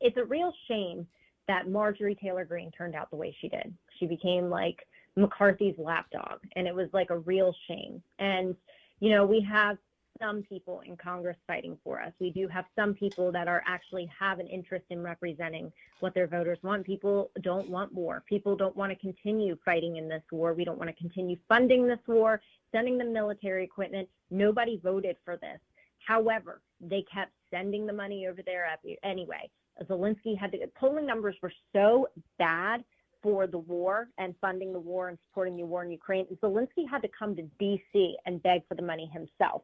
it's 0.00 0.16
a 0.16 0.24
real 0.24 0.52
shame 0.68 1.06
that 1.48 1.68
Marjorie 1.68 2.16
Taylor 2.16 2.44
Greene 2.44 2.70
turned 2.70 2.94
out 2.94 3.10
the 3.10 3.16
way 3.16 3.36
she 3.40 3.48
did. 3.48 3.74
She 3.98 4.06
became 4.06 4.48
like 4.48 4.86
McCarthy's 5.16 5.76
lapdog, 5.78 6.40
and 6.56 6.66
it 6.66 6.74
was 6.74 6.88
like 6.92 7.10
a 7.10 7.18
real 7.18 7.54
shame. 7.68 8.02
And 8.18 8.56
you 9.00 9.10
know, 9.10 9.24
we 9.24 9.40
have 9.50 9.78
some 10.20 10.42
people 10.42 10.82
in 10.86 10.96
Congress 10.96 11.36
fighting 11.46 11.76
for 11.82 12.00
us. 12.00 12.12
We 12.20 12.30
do 12.30 12.48
have 12.48 12.64
some 12.76 12.94
people 12.94 13.32
that 13.32 13.48
are 13.48 13.62
actually 13.66 14.10
have 14.18 14.38
an 14.38 14.46
interest 14.46 14.84
in 14.90 15.02
representing 15.02 15.72
what 16.00 16.14
their 16.14 16.26
voters 16.26 16.58
want. 16.62 16.86
People 16.86 17.30
don't 17.42 17.68
want 17.68 17.92
war. 17.92 18.22
People 18.28 18.56
don't 18.56 18.76
want 18.76 18.92
to 18.92 18.98
continue 18.98 19.56
fighting 19.64 19.96
in 19.96 20.08
this 20.08 20.22
war. 20.30 20.54
We 20.54 20.64
don't 20.64 20.78
want 20.78 20.90
to 20.90 20.96
continue 20.96 21.36
funding 21.48 21.86
this 21.86 21.98
war, 22.06 22.40
sending 22.72 22.98
them 22.98 23.12
military 23.12 23.64
equipment. 23.64 24.08
Nobody 24.30 24.80
voted 24.82 25.16
for 25.24 25.36
this. 25.36 25.58
However, 26.06 26.60
they 26.80 27.04
kept 27.12 27.32
sending 27.50 27.86
the 27.86 27.92
money 27.92 28.26
over 28.26 28.42
there 28.44 28.66
anyway. 29.02 29.50
Zelensky 29.82 30.38
had 30.38 30.52
to, 30.52 30.58
polling 30.78 31.06
numbers 31.06 31.34
were 31.42 31.52
so 31.72 32.08
bad 32.38 32.84
for 33.22 33.46
the 33.46 33.58
war 33.58 34.08
and 34.18 34.34
funding 34.40 34.72
the 34.72 34.78
war 34.78 35.08
and 35.08 35.18
supporting 35.26 35.56
the 35.56 35.64
war 35.64 35.82
in 35.82 35.90
Ukraine. 35.90 36.26
Zelensky 36.42 36.88
had 36.88 37.00
to 37.02 37.08
come 37.18 37.34
to 37.36 37.42
D.C. 37.58 38.16
and 38.26 38.42
beg 38.42 38.60
for 38.68 38.74
the 38.74 38.82
money 38.82 39.10
himself. 39.12 39.62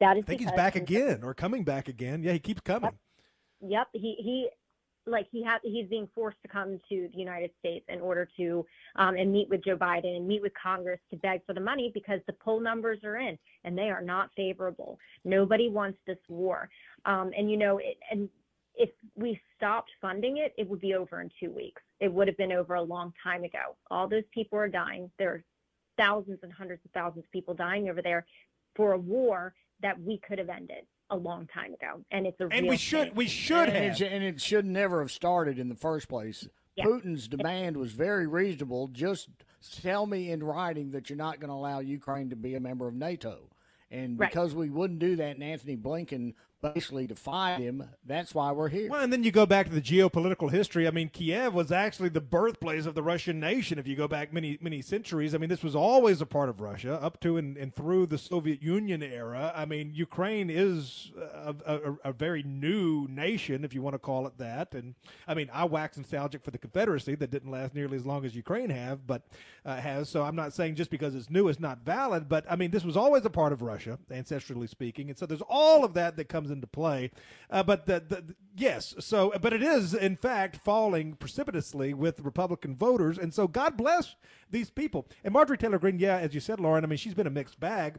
That 0.00 0.16
is 0.16 0.24
I 0.24 0.26
think 0.26 0.40
he's 0.40 0.52
back 0.52 0.76
again 0.76 1.20
or 1.22 1.34
coming 1.34 1.64
back 1.64 1.88
again. 1.88 2.22
Yeah, 2.22 2.32
he 2.32 2.38
keeps 2.38 2.60
coming. 2.60 2.92
Yep, 3.60 3.88
he 3.92 4.16
he 4.18 4.48
like 5.06 5.26
he 5.30 5.42
had 5.42 5.58
he's 5.62 5.88
being 5.88 6.08
forced 6.14 6.36
to 6.42 6.48
come 6.48 6.78
to 6.88 7.08
the 7.12 7.18
United 7.18 7.50
States 7.58 7.84
in 7.88 8.00
order 8.00 8.28
to 8.36 8.66
um, 8.96 9.16
and 9.16 9.32
meet 9.32 9.48
with 9.48 9.64
Joe 9.64 9.76
Biden 9.76 10.16
and 10.16 10.26
meet 10.26 10.42
with 10.42 10.52
Congress 10.60 11.00
to 11.10 11.16
beg 11.16 11.44
for 11.46 11.54
the 11.54 11.60
money 11.60 11.90
because 11.94 12.20
the 12.26 12.34
poll 12.34 12.60
numbers 12.60 12.98
are 13.04 13.16
in 13.16 13.38
and 13.64 13.78
they 13.78 13.88
are 13.90 14.02
not 14.02 14.30
favorable. 14.36 14.98
Nobody 15.24 15.68
wants 15.68 15.98
this 16.06 16.18
war, 16.28 16.68
um, 17.06 17.30
and 17.36 17.50
you 17.50 17.56
know 17.56 17.78
it, 17.78 17.96
and 18.10 18.28
if 18.74 18.90
we 19.14 19.40
stopped 19.56 19.90
funding 20.02 20.36
it, 20.38 20.52
it 20.58 20.68
would 20.68 20.80
be 20.80 20.94
over 20.94 21.22
in 21.22 21.30
two 21.40 21.50
weeks. 21.50 21.80
It 22.00 22.12
would 22.12 22.28
have 22.28 22.36
been 22.36 22.52
over 22.52 22.74
a 22.74 22.82
long 22.82 23.14
time 23.22 23.44
ago. 23.44 23.76
All 23.90 24.06
those 24.06 24.24
people 24.32 24.58
are 24.58 24.68
dying. 24.68 25.10
There 25.18 25.30
are 25.30 25.44
thousands 25.96 26.40
and 26.42 26.52
hundreds 26.52 26.84
of 26.84 26.90
thousands 26.90 27.24
of 27.24 27.30
people 27.30 27.54
dying 27.54 27.88
over 27.88 28.02
there 28.02 28.26
for 28.74 28.92
a 28.92 28.98
war 28.98 29.54
that 29.82 30.00
we 30.00 30.18
could 30.18 30.38
have 30.38 30.48
ended 30.48 30.84
a 31.10 31.16
long 31.16 31.46
time 31.46 31.72
ago, 31.74 32.02
and 32.10 32.26
it's 32.26 32.40
a 32.40 32.48
and 32.50 32.66
we 32.66 32.76
should 32.76 33.08
shame. 33.08 33.14
we 33.14 33.28
should 33.28 33.68
and 33.68 33.92
have, 33.92 34.00
it, 34.00 34.12
and 34.12 34.24
it 34.24 34.40
should 34.40 34.64
never 34.64 35.00
have 35.00 35.10
started 35.10 35.58
in 35.58 35.68
the 35.68 35.74
first 35.74 36.08
place. 36.08 36.48
Yeah. 36.74 36.84
Putin's 36.84 37.28
demand 37.28 37.76
was 37.76 37.92
very 37.92 38.26
reasonable. 38.26 38.88
Just 38.88 39.28
tell 39.82 40.06
me 40.06 40.30
in 40.30 40.42
writing 40.42 40.90
that 40.90 41.08
you're 41.08 41.16
not 41.16 41.40
going 41.40 41.48
to 41.48 41.54
allow 41.54 41.78
Ukraine 41.78 42.28
to 42.30 42.36
be 42.36 42.54
a 42.54 42.60
member 42.60 42.86
of 42.88 42.94
NATO. 42.94 43.48
And 43.90 44.18
Right. 44.18 44.28
because 44.30 44.54
we 44.54 44.68
wouldn't 44.68 44.98
do 44.98 45.16
that, 45.16 45.36
and 45.36 45.44
Antony 45.44 45.76
Blinken 45.76 46.34
basically 46.62 47.06
defied 47.06 47.60
him, 47.60 47.88
that's 48.04 48.34
why 48.34 48.52
we're 48.52 48.68
here. 48.68 48.90
Well, 48.90 49.02
and 49.02 49.12
then 49.12 49.22
you 49.22 49.30
go 49.30 49.46
back 49.46 49.66
to 49.66 49.72
the 49.72 49.80
geopolitical 49.80 50.50
history. 50.50 50.86
I 50.86 50.90
mean, 50.90 51.08
Kiev 51.08 51.54
was 51.54 51.70
actually 51.70 52.08
the 52.08 52.20
birthplace 52.20 52.86
of 52.86 52.94
the 52.94 53.02
Russian 53.02 53.38
nation. 53.40 53.78
If 53.78 53.86
you 53.86 53.96
go 53.96 54.08
back 54.08 54.32
many 54.32 54.58
many 54.60 54.82
centuries, 54.82 55.34
I 55.34 55.38
mean, 55.38 55.48
this 55.48 55.62
was 55.62 55.76
always 55.76 56.20
a 56.20 56.26
part 56.26 56.48
of 56.48 56.60
Russia 56.60 56.98
up 57.02 57.20
to 57.20 57.36
and, 57.36 57.56
and 57.56 57.74
through 57.74 58.06
the 58.06 58.18
Soviet 58.18 58.62
Union 58.62 59.02
era. 59.02 59.52
I 59.54 59.64
mean, 59.64 59.92
Ukraine 59.94 60.50
is 60.50 61.12
a, 61.16 61.54
a, 61.66 62.10
a 62.10 62.12
very 62.12 62.42
new 62.42 63.06
nation, 63.08 63.64
if 63.64 63.74
you 63.74 63.82
want 63.82 63.94
to 63.94 63.98
call 63.98 64.26
it 64.26 64.38
that. 64.38 64.74
And 64.74 64.94
I 65.28 65.34
mean, 65.34 65.50
I 65.52 65.64
wax 65.64 65.96
nostalgic 65.96 66.42
for 66.42 66.50
the 66.50 66.58
Confederacy 66.58 67.14
that 67.16 67.30
didn't 67.30 67.50
last 67.50 67.74
nearly 67.74 67.96
as 67.96 68.06
long 68.06 68.24
as 68.24 68.34
Ukraine 68.34 68.70
have, 68.70 69.06
but 69.06 69.22
uh, 69.64 69.76
has. 69.76 70.08
So 70.08 70.22
I'm 70.22 70.36
not 70.36 70.52
saying 70.52 70.76
just 70.76 70.90
because 70.90 71.14
it's 71.14 71.30
new, 71.30 71.48
it's 71.48 71.60
not 71.60 71.84
valid. 71.84 72.28
But 72.28 72.44
I 72.50 72.56
mean, 72.56 72.70
this 72.70 72.84
was 72.84 72.96
always 72.96 73.24
a 73.24 73.30
part 73.30 73.52
of 73.52 73.62
Russia, 73.62 73.98
ancestrally 74.10 74.68
speaking, 74.68 75.08
and 75.10 75.18
so 75.18 75.26
there's 75.26 75.42
all 75.48 75.84
of 75.84 75.94
that 75.94 76.16
that 76.16 76.28
comes 76.28 76.45
into 76.50 76.66
play. 76.66 77.10
Uh, 77.50 77.62
but 77.62 77.86
the, 77.86 78.00
the, 78.00 78.34
yes, 78.56 78.94
so 78.98 79.32
but 79.40 79.52
it 79.52 79.62
is 79.62 79.94
in 79.94 80.16
fact 80.16 80.56
falling 80.56 81.14
precipitously 81.14 81.94
with 81.94 82.20
Republican 82.20 82.76
voters, 82.76 83.18
and 83.18 83.32
so 83.32 83.46
God 83.46 83.76
bless 83.76 84.16
these 84.50 84.70
people. 84.70 85.06
And 85.24 85.32
Marjorie 85.32 85.58
Taylor 85.58 85.78
Greene, 85.78 85.98
yeah, 85.98 86.18
as 86.18 86.34
you 86.34 86.40
said, 86.40 86.60
Lauren, 86.60 86.84
I 86.84 86.86
mean, 86.86 86.98
she's 86.98 87.14
been 87.14 87.26
a 87.26 87.30
mixed 87.30 87.60
bag. 87.60 87.98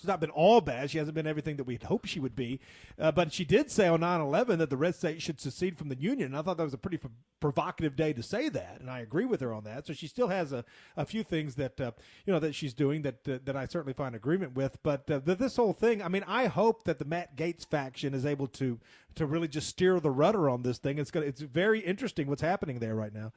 She's 0.00 0.08
not 0.08 0.18
been 0.18 0.30
all 0.30 0.62
bad. 0.62 0.90
She 0.90 0.96
hasn't 0.96 1.14
been 1.14 1.26
everything 1.26 1.56
that 1.56 1.64
we'd 1.64 1.82
hoped 1.82 2.08
she 2.08 2.20
would 2.20 2.34
be. 2.34 2.58
Uh, 2.98 3.12
but 3.12 3.34
she 3.34 3.44
did 3.44 3.70
say 3.70 3.86
on 3.86 4.00
9 4.00 4.20
11 4.22 4.58
that 4.58 4.70
the 4.70 4.76
red 4.78 4.94
state 4.94 5.20
should 5.20 5.38
secede 5.38 5.76
from 5.76 5.90
the 5.90 5.94
Union. 5.98 6.28
And 6.28 6.36
I 6.38 6.40
thought 6.40 6.56
that 6.56 6.64
was 6.64 6.72
a 6.72 6.78
pretty 6.78 6.98
f- 7.04 7.10
provocative 7.38 7.96
day 7.96 8.14
to 8.14 8.22
say 8.22 8.48
that. 8.48 8.78
And 8.80 8.88
I 8.88 9.00
agree 9.00 9.26
with 9.26 9.42
her 9.42 9.52
on 9.52 9.64
that. 9.64 9.86
So 9.86 9.92
she 9.92 10.06
still 10.06 10.28
has 10.28 10.54
a, 10.54 10.64
a 10.96 11.04
few 11.04 11.22
things 11.22 11.56
that, 11.56 11.78
uh, 11.78 11.90
you 12.24 12.32
know, 12.32 12.38
that 12.38 12.54
she's 12.54 12.72
doing 12.72 13.02
that, 13.02 13.28
uh, 13.28 13.40
that 13.44 13.56
I 13.56 13.66
certainly 13.66 13.92
find 13.92 14.14
agreement 14.14 14.54
with. 14.54 14.82
But 14.82 15.10
uh, 15.10 15.20
th- 15.20 15.36
this 15.36 15.56
whole 15.56 15.74
thing, 15.74 16.00
I 16.02 16.08
mean, 16.08 16.24
I 16.26 16.46
hope 16.46 16.84
that 16.84 16.98
the 16.98 17.04
Matt 17.04 17.36
Gaetz 17.36 17.66
faction 17.66 18.14
is 18.14 18.24
able 18.24 18.46
to, 18.46 18.80
to 19.16 19.26
really 19.26 19.48
just 19.48 19.68
steer 19.68 20.00
the 20.00 20.10
rudder 20.10 20.48
on 20.48 20.62
this 20.62 20.78
thing. 20.78 20.98
It's, 20.98 21.10
gonna, 21.10 21.26
it's 21.26 21.42
very 21.42 21.80
interesting 21.80 22.26
what's 22.26 22.40
happening 22.40 22.78
there 22.78 22.94
right 22.94 23.12
now. 23.12 23.32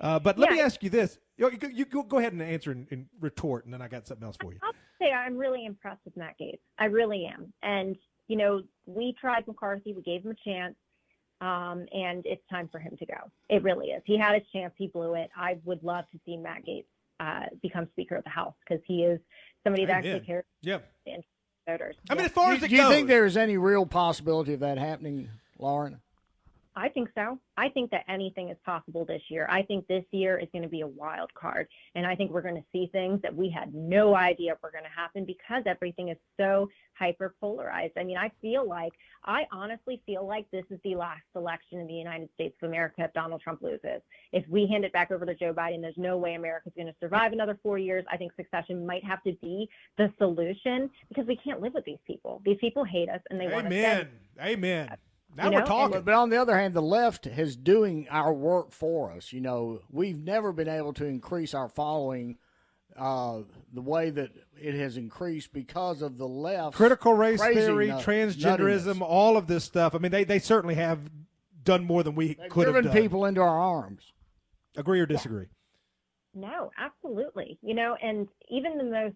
Uh, 0.00 0.18
but 0.18 0.38
let 0.38 0.50
me 0.50 0.60
ask 0.60 0.82
you 0.82 0.90
this. 0.90 1.18
You, 1.36 1.50
you, 1.50 1.68
you 1.72 1.84
go, 1.84 2.02
go 2.02 2.18
ahead 2.18 2.32
and 2.32 2.42
answer 2.42 2.72
and, 2.72 2.88
and 2.90 3.06
retort, 3.20 3.64
and 3.64 3.72
then 3.72 3.80
I 3.80 3.86
got 3.86 4.08
something 4.08 4.26
else 4.26 4.36
for 4.40 4.52
you. 4.52 4.58
I'll 4.60 4.72
say 5.04 5.12
I'm 5.12 5.36
really 5.36 5.64
impressed 5.66 6.00
with 6.04 6.16
Matt 6.16 6.36
Gaetz. 6.40 6.58
I 6.78 6.86
really 6.86 7.26
am. 7.32 7.52
And, 7.62 7.96
you 8.28 8.36
know, 8.36 8.62
we 8.86 9.14
tried 9.20 9.46
McCarthy, 9.46 9.92
we 9.92 10.02
gave 10.02 10.24
him 10.24 10.30
a 10.32 10.48
chance, 10.50 10.74
um, 11.40 11.86
and 11.92 12.24
it's 12.24 12.42
time 12.50 12.68
for 12.70 12.78
him 12.78 12.96
to 12.98 13.06
go. 13.06 13.14
It 13.48 13.62
really 13.62 13.88
is. 13.88 14.02
He 14.06 14.18
had 14.18 14.34
his 14.34 14.42
chance, 14.52 14.72
he 14.76 14.86
blew 14.88 15.14
it. 15.14 15.30
I 15.36 15.58
would 15.64 15.82
love 15.82 16.04
to 16.12 16.20
see 16.24 16.36
Matt 16.36 16.62
Gaetz 16.66 16.84
uh, 17.20 17.46
become 17.62 17.86
Speaker 17.92 18.16
of 18.16 18.24
the 18.24 18.30
House 18.30 18.54
because 18.66 18.82
he 18.86 19.02
is 19.04 19.20
somebody 19.62 19.84
that 19.86 19.98
Amen. 19.98 20.12
actually 20.12 20.26
cares 20.26 20.44
Yeah. 20.62 20.78
the 21.04 21.12
interests 21.12 21.30
of 21.66 21.72
voters. 21.78 21.96
I 22.10 22.14
mean, 22.14 22.24
as 22.26 22.32
far 22.32 22.50
do, 22.50 22.56
as 22.56 22.62
it 22.62 22.68
do 22.68 22.76
you 22.76 22.82
goes, 22.82 22.90
think 22.92 23.08
there 23.08 23.26
is 23.26 23.36
any 23.36 23.56
real 23.56 23.86
possibility 23.86 24.54
of 24.54 24.60
that 24.60 24.78
happening, 24.78 25.28
Lauren? 25.58 26.00
I 26.76 26.88
think 26.88 27.08
so. 27.14 27.38
I 27.56 27.68
think 27.68 27.92
that 27.92 28.04
anything 28.08 28.48
is 28.48 28.56
possible 28.64 29.04
this 29.04 29.22
year. 29.28 29.46
I 29.48 29.62
think 29.62 29.86
this 29.86 30.04
year 30.10 30.38
is 30.38 30.48
going 30.52 30.62
to 30.62 30.68
be 30.68 30.80
a 30.80 30.86
wild 30.86 31.32
card. 31.34 31.68
And 31.94 32.04
I 32.04 32.16
think 32.16 32.32
we're 32.32 32.42
going 32.42 32.56
to 32.56 32.64
see 32.72 32.88
things 32.90 33.22
that 33.22 33.34
we 33.34 33.48
had 33.48 33.72
no 33.72 34.16
idea 34.16 34.56
were 34.60 34.72
going 34.72 34.84
to 34.84 34.90
happen 34.90 35.24
because 35.24 35.62
everything 35.66 36.08
is 36.08 36.16
so 36.36 36.68
hyper 36.98 37.34
polarized. 37.40 37.92
I 37.96 38.02
mean, 38.02 38.16
I 38.16 38.30
feel 38.40 38.68
like, 38.68 38.92
I 39.24 39.46
honestly 39.52 40.02
feel 40.04 40.26
like 40.26 40.50
this 40.50 40.64
is 40.70 40.80
the 40.82 40.96
last 40.96 41.22
election 41.36 41.78
in 41.78 41.86
the 41.86 41.94
United 41.94 42.28
States 42.34 42.56
of 42.60 42.68
America 42.68 43.04
if 43.04 43.12
Donald 43.12 43.40
Trump 43.40 43.62
loses. 43.62 44.02
If 44.32 44.44
we 44.48 44.66
hand 44.66 44.84
it 44.84 44.92
back 44.92 45.12
over 45.12 45.24
to 45.24 45.34
Joe 45.34 45.54
Biden, 45.54 45.80
there's 45.80 45.94
no 45.96 46.18
way 46.18 46.34
America's 46.34 46.72
going 46.76 46.88
to 46.88 46.94
survive 46.98 47.32
another 47.32 47.58
four 47.62 47.78
years. 47.78 48.04
I 48.10 48.16
think 48.16 48.32
succession 48.34 48.84
might 48.84 49.04
have 49.04 49.22
to 49.22 49.32
be 49.40 49.68
the 49.96 50.12
solution 50.18 50.90
because 51.08 51.26
we 51.26 51.36
can't 51.36 51.60
live 51.60 51.74
with 51.74 51.84
these 51.84 51.98
people. 52.04 52.42
These 52.44 52.58
people 52.60 52.84
hate 52.84 53.08
us 53.08 53.20
and 53.30 53.40
they 53.40 53.46
want 53.46 53.66
us 53.66 53.72
dead. 53.72 54.08
Amen. 54.40 54.88
Amen. 54.88 54.96
Now 55.36 55.48
You 55.50 55.56
we're 55.56 55.64
talking. 55.66 55.92
But, 55.98 56.04
but 56.04 56.14
on 56.14 56.30
the 56.30 56.36
other 56.40 56.56
hand, 56.56 56.74
the 56.74 56.82
left 56.82 57.26
is 57.26 57.56
doing 57.56 58.06
our 58.10 58.32
work 58.32 58.70
for 58.72 59.10
us. 59.12 59.32
You 59.32 59.40
know, 59.40 59.80
we've 59.90 60.18
never 60.18 60.52
been 60.52 60.68
able 60.68 60.92
to 60.94 61.04
increase 61.04 61.54
our 61.54 61.68
following 61.68 62.38
uh, 62.96 63.40
the 63.72 63.80
way 63.82 64.10
that 64.10 64.30
it 64.60 64.74
has 64.74 64.96
increased 64.96 65.52
because 65.52 66.00
of 66.02 66.16
the 66.16 66.28
left. 66.28 66.76
critical 66.76 67.14
race 67.14 67.42
theory, 67.42 67.88
nut- 67.88 68.04
transgenderism, 68.04 68.94
nuttiness. 68.98 69.00
all 69.02 69.36
of 69.36 69.48
this 69.48 69.64
stuff. 69.64 69.94
I 69.94 69.98
mean, 69.98 70.12
they, 70.12 70.22
they 70.24 70.38
certainly 70.38 70.76
have 70.76 71.00
done 71.64 71.84
more 71.84 72.02
than 72.04 72.14
we 72.14 72.34
They've 72.34 72.48
could 72.50 72.66
have 72.66 72.74
driven 72.74 72.92
done. 72.92 73.02
people 73.02 73.24
into 73.24 73.40
our 73.40 73.58
arms. 73.60 74.12
Agree 74.76 75.00
or 75.00 75.06
disagree? 75.06 75.46
No, 76.34 76.70
absolutely. 76.78 77.58
You 77.62 77.74
know, 77.74 77.96
and 78.02 78.28
even 78.50 78.76
the 78.78 78.84
most 78.84 79.14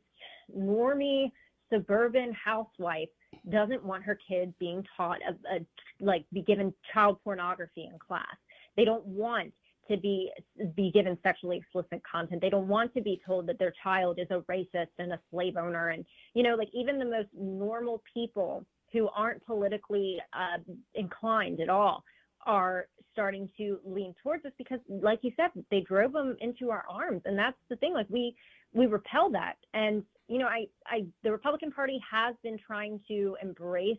normy 0.56 1.30
suburban 1.72 2.32
housewife 2.32 3.08
doesn't 3.50 3.84
want 3.84 4.04
her 4.04 4.18
kids 4.28 4.52
being 4.58 4.84
taught 4.96 5.18
of 5.28 5.36
a, 5.50 5.64
like 6.04 6.24
be 6.32 6.42
given 6.42 6.72
child 6.92 7.18
pornography 7.24 7.88
in 7.90 7.98
class. 7.98 8.36
They 8.76 8.84
don't 8.84 9.06
want 9.06 9.52
to 9.90 9.96
be 9.96 10.30
be 10.74 10.90
given 10.90 11.16
sexually 11.22 11.58
explicit 11.58 12.02
content. 12.10 12.40
They 12.42 12.50
don't 12.50 12.68
want 12.68 12.92
to 12.94 13.00
be 13.00 13.20
told 13.26 13.46
that 13.46 13.58
their 13.58 13.72
child 13.82 14.18
is 14.18 14.28
a 14.30 14.40
racist 14.50 14.88
and 14.98 15.12
a 15.12 15.20
slave 15.30 15.56
owner 15.56 15.88
and 15.88 16.04
you 16.34 16.42
know 16.42 16.54
like 16.54 16.68
even 16.72 16.98
the 16.98 17.04
most 17.04 17.28
normal 17.34 18.02
people 18.12 18.64
who 18.92 19.08
aren't 19.14 19.44
politically 19.44 20.18
uh, 20.32 20.58
inclined 20.94 21.60
at 21.60 21.68
all 21.68 22.04
are 22.46 22.86
starting 23.12 23.48
to 23.58 23.78
lean 23.84 24.14
towards 24.22 24.44
us 24.44 24.52
because, 24.58 24.78
like 24.88 25.18
you 25.22 25.32
said, 25.36 25.50
they 25.70 25.80
drove 25.80 26.12
them 26.12 26.36
into 26.40 26.70
our 26.70 26.84
arms, 26.88 27.22
and 27.24 27.38
that's 27.38 27.56
the 27.68 27.76
thing. 27.76 27.92
Like 27.92 28.06
we 28.08 28.34
we 28.72 28.86
repel 28.86 29.30
that, 29.30 29.56
and 29.74 30.02
you 30.28 30.38
know, 30.38 30.46
I 30.46 30.66
I 30.86 31.06
the 31.24 31.32
Republican 31.32 31.72
Party 31.72 32.00
has 32.10 32.34
been 32.42 32.58
trying 32.64 33.00
to 33.08 33.36
embrace 33.42 33.98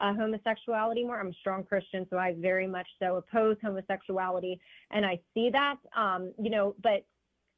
uh, 0.00 0.12
homosexuality 0.14 1.04
more. 1.04 1.20
I'm 1.20 1.28
a 1.28 1.34
strong 1.40 1.64
Christian, 1.64 2.06
so 2.10 2.18
I 2.18 2.34
very 2.38 2.66
much 2.66 2.88
so 3.00 3.16
oppose 3.16 3.56
homosexuality, 3.62 4.58
and 4.90 5.06
I 5.06 5.20
see 5.34 5.50
that. 5.50 5.76
Um, 5.96 6.32
you 6.38 6.50
know, 6.50 6.74
but 6.82 7.04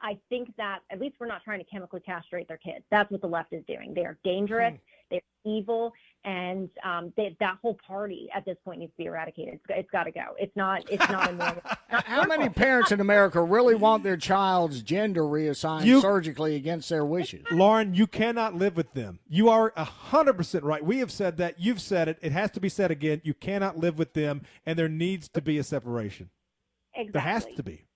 I 0.01 0.19
think 0.29 0.55
that 0.57 0.81
at 0.91 1.01
least 1.01 1.17
we're 1.19 1.27
not 1.27 1.43
trying 1.43 1.59
to 1.59 1.65
chemically 1.65 2.01
castrate 2.01 2.47
their 2.49 2.57
kids. 2.59 2.85
That's 2.91 3.11
what 3.11 3.21
the 3.21 3.27
left 3.27 3.53
is 3.53 3.65
doing. 3.67 3.95
They 3.95 4.05
are 4.05 4.17
dangerous. 4.25 4.73
Hmm. 4.73 4.79
They're 5.11 5.21
evil, 5.45 5.93
and 6.25 6.69
um, 6.85 7.13
they, 7.17 7.35
that 7.41 7.57
whole 7.63 7.79
party 7.87 8.29
at 8.35 8.45
this 8.45 8.59
point 8.65 8.81
needs 8.81 8.93
to 8.93 8.97
be 8.99 9.05
eradicated. 9.07 9.55
it's, 9.55 9.65
it's 9.71 9.91
got 9.91 10.05
to 10.05 10.11
go. 10.11 10.35
It's 10.39 10.55
not. 10.55 10.85
It's 10.91 11.09
not 11.09 11.31
a 11.31 11.35
normal. 11.35 11.63
not 11.93 12.05
How 12.05 12.25
many 12.27 12.49
parents 12.51 12.93
in 12.93 13.01
America 13.01 13.43
really 13.43 13.75
want 13.75 14.03
their 14.03 14.19
child's 14.19 14.83
gender 14.83 15.27
reassigned 15.27 15.87
You- 15.87 16.01
surgically 16.03 16.57
against 16.57 16.91
their 16.91 17.07
wishes? 17.07 17.45
Lauren, 17.51 17.95
you 17.95 18.07
cannot 18.07 18.55
live 18.55 18.77
with 18.77 18.93
them. 18.93 19.19
You 19.29 19.49
are 19.49 19.73
hundred 19.77 20.35
percent 20.35 20.65
right. 20.65 20.85
We 20.85 20.99
have 20.99 21.11
said 21.11 21.39
that. 21.39 21.59
You've 21.59 21.81
said 21.81 22.09
it. 22.09 22.19
It 22.21 22.33
has 22.33 22.51
to 22.53 22.61
be 22.61 22.69
said 22.69 22.91
again. 22.91 23.23
You 23.25 23.33
cannot 23.35 23.79
live 23.79 23.99
with 23.99 24.13
them, 24.13 24.43
and 24.67 24.79
there 24.79 24.89
needs 24.89 25.29
to 25.31 25.41
be 25.41 25.57
a 25.59 25.65
separation. 25.65 26.29
Exactly. 26.95 27.13
There 27.13 27.23
has 27.23 27.47
to 27.57 27.63
be. 27.63 27.88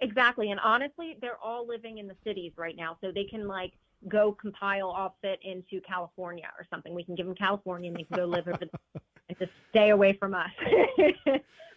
Exactly. 0.00 0.50
And 0.50 0.60
honestly, 0.60 1.16
they're 1.20 1.38
all 1.42 1.66
living 1.66 1.98
in 1.98 2.06
the 2.06 2.16
cities 2.24 2.52
right 2.56 2.76
now, 2.76 2.96
so 3.00 3.10
they 3.10 3.24
can 3.24 3.46
like 3.46 3.72
go 4.08 4.32
compile 4.32 4.90
offset 4.90 5.38
into 5.42 5.80
California 5.80 6.48
or 6.58 6.66
something. 6.70 6.94
We 6.94 7.04
can 7.04 7.14
give 7.14 7.26
them 7.26 7.34
California, 7.34 7.88
and 7.88 7.98
they 7.98 8.04
can 8.04 8.16
go 8.16 8.24
live 8.26 8.48
over 8.48 8.58
there 8.58 9.02
and 9.28 9.38
just 9.38 9.52
stay 9.70 9.90
away 9.90 10.12
from 10.12 10.34
us. 10.34 10.50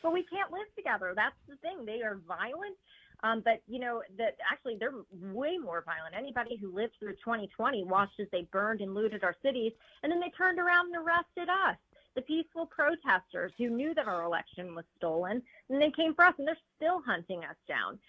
but 0.03 0.13
we 0.13 0.23
can't 0.23 0.51
live 0.51 0.67
together. 0.75 1.13
That's 1.15 1.35
the 1.47 1.55
thing. 1.57 1.85
They 1.85 2.01
are 2.01 2.19
violent. 2.27 2.75
Um, 3.23 3.41
but 3.43 3.63
you 3.67 3.79
know 3.79 4.03
that 4.17 4.37
actually 4.51 4.77
they're 4.79 4.93
way 5.11 5.57
more 5.57 5.83
violent. 5.83 6.15
Anybody 6.15 6.55
who 6.55 6.71
lived 6.71 6.93
through 6.99 7.13
2020 7.13 7.83
watched 7.83 8.19
as 8.19 8.27
they 8.31 8.47
burned 8.51 8.81
and 8.81 8.93
looted 8.93 9.23
our 9.23 9.35
cities, 9.41 9.71
and 10.03 10.11
then 10.11 10.19
they 10.19 10.29
turned 10.37 10.59
around 10.59 10.93
and 10.93 11.03
arrested 11.03 11.49
us, 11.49 11.77
the 12.17 12.23
peaceful 12.23 12.65
protesters 12.65 13.53
who 13.59 13.69
knew 13.69 13.93
that 13.93 14.07
our 14.07 14.23
election 14.23 14.73
was 14.73 14.85
stolen, 14.97 15.39
and 15.69 15.81
they 15.81 15.91
came 15.91 16.15
for 16.15 16.25
us, 16.25 16.33
and 16.39 16.47
they're 16.47 16.57
still 16.75 16.99
hunting 17.05 17.43
us 17.43 17.55
down. 17.67 17.99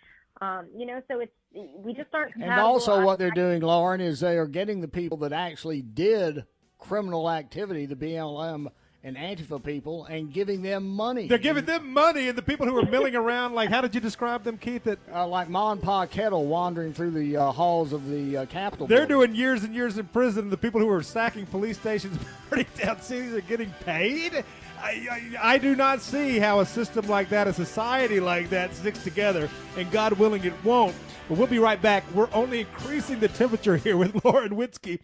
Um, 0.40 0.68
you 0.74 0.86
know, 0.86 1.02
so 1.08 1.20
it's 1.20 1.32
we 1.52 1.92
just 1.92 2.08
aren't. 2.14 2.34
And 2.36 2.50
also, 2.50 3.04
what 3.04 3.18
they're 3.18 3.30
doing, 3.30 3.60
Lauren, 3.60 4.00
is 4.00 4.20
they 4.20 4.38
are 4.38 4.46
getting 4.46 4.80
the 4.80 4.88
people 4.88 5.18
that 5.18 5.32
actually 5.32 5.82
did 5.82 6.46
criminal 6.78 7.30
activity, 7.30 7.84
the 7.84 7.96
BLM 7.96 8.68
and 9.04 9.16
Antifa 9.16 9.62
people, 9.62 10.06
and 10.06 10.32
giving 10.32 10.62
them 10.62 10.88
money. 10.88 11.28
They're 11.28 11.38
giving 11.38 11.64
them 11.64 11.92
money, 11.92 12.28
and 12.28 12.36
the 12.36 12.42
people 12.42 12.66
who 12.66 12.76
are 12.76 12.84
milling 12.86 13.14
around, 13.16 13.54
like, 13.54 13.70
how 13.70 13.80
did 13.80 13.94
you 13.94 14.00
describe 14.00 14.42
them, 14.42 14.58
Keith? 14.58 14.84
That 14.84 14.98
uh, 15.12 15.26
like 15.26 15.48
Ma 15.48 15.72
and 15.72 15.80
Pa 15.82 16.06
Kettle 16.06 16.46
wandering 16.46 16.92
through 16.92 17.12
the 17.12 17.36
uh, 17.36 17.52
halls 17.52 17.92
of 17.92 18.08
the 18.08 18.38
uh, 18.38 18.46
Capitol. 18.46 18.86
they're 18.86 19.06
building. 19.06 19.30
doing 19.30 19.34
years 19.36 19.64
and 19.64 19.74
years 19.74 19.98
in 19.98 20.06
prison. 20.06 20.44
And 20.44 20.52
the 20.52 20.56
people 20.56 20.80
who 20.80 20.90
are 20.90 21.02
sacking 21.02 21.46
police 21.46 21.78
stations, 21.78 22.18
burning 22.50 22.66
down 22.76 23.00
cities, 23.00 23.34
are 23.34 23.40
getting 23.42 23.72
paid. 23.84 24.44
I, 24.80 25.08
I, 25.40 25.54
I 25.54 25.58
do 25.58 25.74
not 25.74 26.00
see 26.00 26.38
how 26.38 26.60
a 26.60 26.66
system 26.66 27.06
like 27.08 27.28
that, 27.30 27.48
a 27.48 27.52
society 27.52 28.20
like 28.20 28.50
that, 28.50 28.74
sticks 28.74 29.02
together. 29.02 29.48
And 29.76 29.90
God 29.90 30.12
willing, 30.14 30.44
it 30.44 30.52
won't. 30.64 30.94
But 31.28 31.38
we'll 31.38 31.46
be 31.46 31.58
right 31.58 31.80
back. 31.80 32.04
We're 32.14 32.28
only 32.32 32.60
increasing 32.60 33.20
the 33.20 33.28
temperature 33.28 33.76
here 33.76 33.96
with 33.96 34.24
Lauren 34.24 34.56
Witzke. 34.56 35.00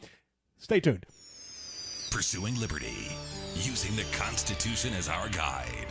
Stay 0.59 0.81
tuned. 0.81 1.07
Pursuing 2.15 2.55
liberty, 2.61 3.09
using 3.57 3.97
the 3.97 4.05
Constitution 4.17 4.95
as 4.95 5.09
our 5.09 5.29
guide. 5.31 5.89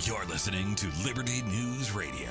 You're 0.00 0.24
listening 0.24 0.74
to 0.76 0.86
Liberty 1.04 1.42
News 1.42 1.92
Radio. 1.92 2.30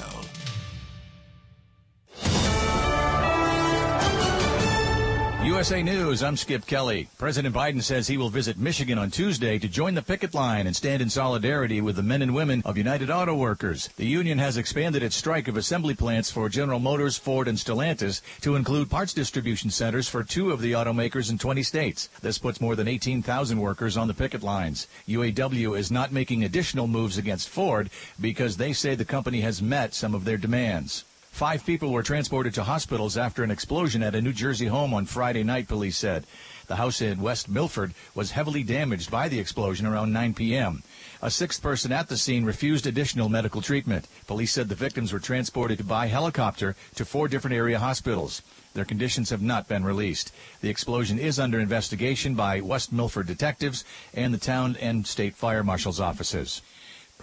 USA 5.44 5.84
News, 5.84 6.24
I'm 6.24 6.38
Skip 6.38 6.66
Kelly. 6.66 7.10
President 7.18 7.54
Biden 7.54 7.84
says 7.84 8.08
he 8.08 8.18
will 8.18 8.30
visit 8.30 8.58
Michigan 8.58 8.98
on 8.98 9.12
Tuesday 9.12 9.60
to 9.60 9.68
join 9.68 9.94
the 9.94 10.02
picket 10.02 10.34
line 10.34 10.68
and 10.68 10.76
stand 10.76 11.02
in 11.02 11.10
solidarity 11.10 11.82
with 11.82 11.98
the 11.98 12.02
men 12.02 12.22
and 12.22 12.34
women 12.34 12.62
of 12.64 12.78
United 12.78 13.10
Auto 13.10 13.36
Workers. 13.36 13.90
The 13.98 14.06
union 14.06 14.38
has 14.38 14.56
expanded 14.56 15.04
its 15.04 15.18
strike 15.18 15.50
of 15.50 15.58
assembly 15.58 15.96
plants 15.96 16.32
for 16.32 16.48
General 16.48 16.80
Motors, 16.80 17.18
Ford, 17.18 17.50
and 17.50 17.58
Stellantis 17.58 18.22
to 18.40 18.56
include 18.56 18.90
parts 18.90 19.14
distribution 19.14 19.70
centers 19.70 20.08
for 20.08 20.24
two 20.24 20.52
of 20.52 20.62
the 20.62 20.72
automakers 20.72 21.30
in 21.30 21.38
20 21.38 21.62
states. 21.62 22.08
This 22.22 22.38
puts 22.38 22.62
more 22.62 22.78
than 22.78 22.88
18,000 22.88 23.60
workers 23.60 23.98
on 23.98 24.08
the 24.08 24.14
picket 24.14 24.44
lines. 24.44 24.88
UAW 25.10 25.78
is 25.78 25.92
not 25.92 26.14
making 26.14 26.46
additional 26.46 26.88
moves 26.88 27.18
against 27.18 27.50
Ford 27.50 27.90
because 28.20 28.56
they 28.56 28.72
say 28.72 28.96
the 28.96 29.04
company 29.04 29.42
has 29.42 29.62
met 29.62 29.94
some 29.94 30.16
of 30.16 30.24
their 30.24 30.38
demands. 30.38 31.04
Five 31.34 31.66
people 31.66 31.92
were 31.92 32.04
transported 32.04 32.54
to 32.54 32.64
hospitals 32.64 33.18
after 33.18 33.44
an 33.44 33.50
explosion 33.50 34.04
at 34.04 34.14
a 34.14 34.22
New 34.22 34.34
Jersey 34.34 34.68
home 34.68 34.94
on 34.94 35.08
Friday 35.08 35.42
night, 35.42 35.68
police 35.68 35.98
said. 35.98 36.28
The 36.68 36.76
house 36.76 37.02
in 37.02 37.22
West 37.22 37.50
Milford 37.50 37.96
was 38.14 38.30
heavily 38.30 38.62
damaged 38.62 39.10
by 39.10 39.30
the 39.30 39.40
explosion 39.40 39.88
around 39.88 40.14
9 40.14 40.36
p.m. 40.36 40.84
A 41.24 41.32
sixth 41.32 41.60
person 41.60 41.92
at 41.92 42.08
the 42.08 42.18
scene 42.18 42.46
refused 42.46 42.86
additional 42.86 43.30
medical 43.30 43.64
treatment. 43.64 44.08
Police 44.28 44.52
said 44.52 44.70
the 44.70 44.76
victims 44.76 45.12
were 45.12 45.20
transported 45.20 45.88
by 45.88 46.06
helicopter 46.06 46.76
to 46.94 47.04
four 47.04 47.28
different 47.28 47.56
area 47.56 47.80
hospitals. 47.80 48.44
Their 48.76 48.86
conditions 48.86 49.32
have 49.32 49.42
not 49.42 49.68
been 49.68 49.84
released. 49.84 50.32
The 50.62 50.70
explosion 50.70 51.18
is 51.18 51.40
under 51.40 51.60
investigation 51.60 52.36
by 52.36 52.62
West 52.62 52.94
Milford 52.94 53.26
detectives 53.26 53.84
and 54.14 54.36
the 54.36 54.38
town 54.38 54.78
and 54.80 55.08
state 55.08 55.36
fire 55.36 55.64
marshal's 55.64 56.00
offices. 56.00 56.62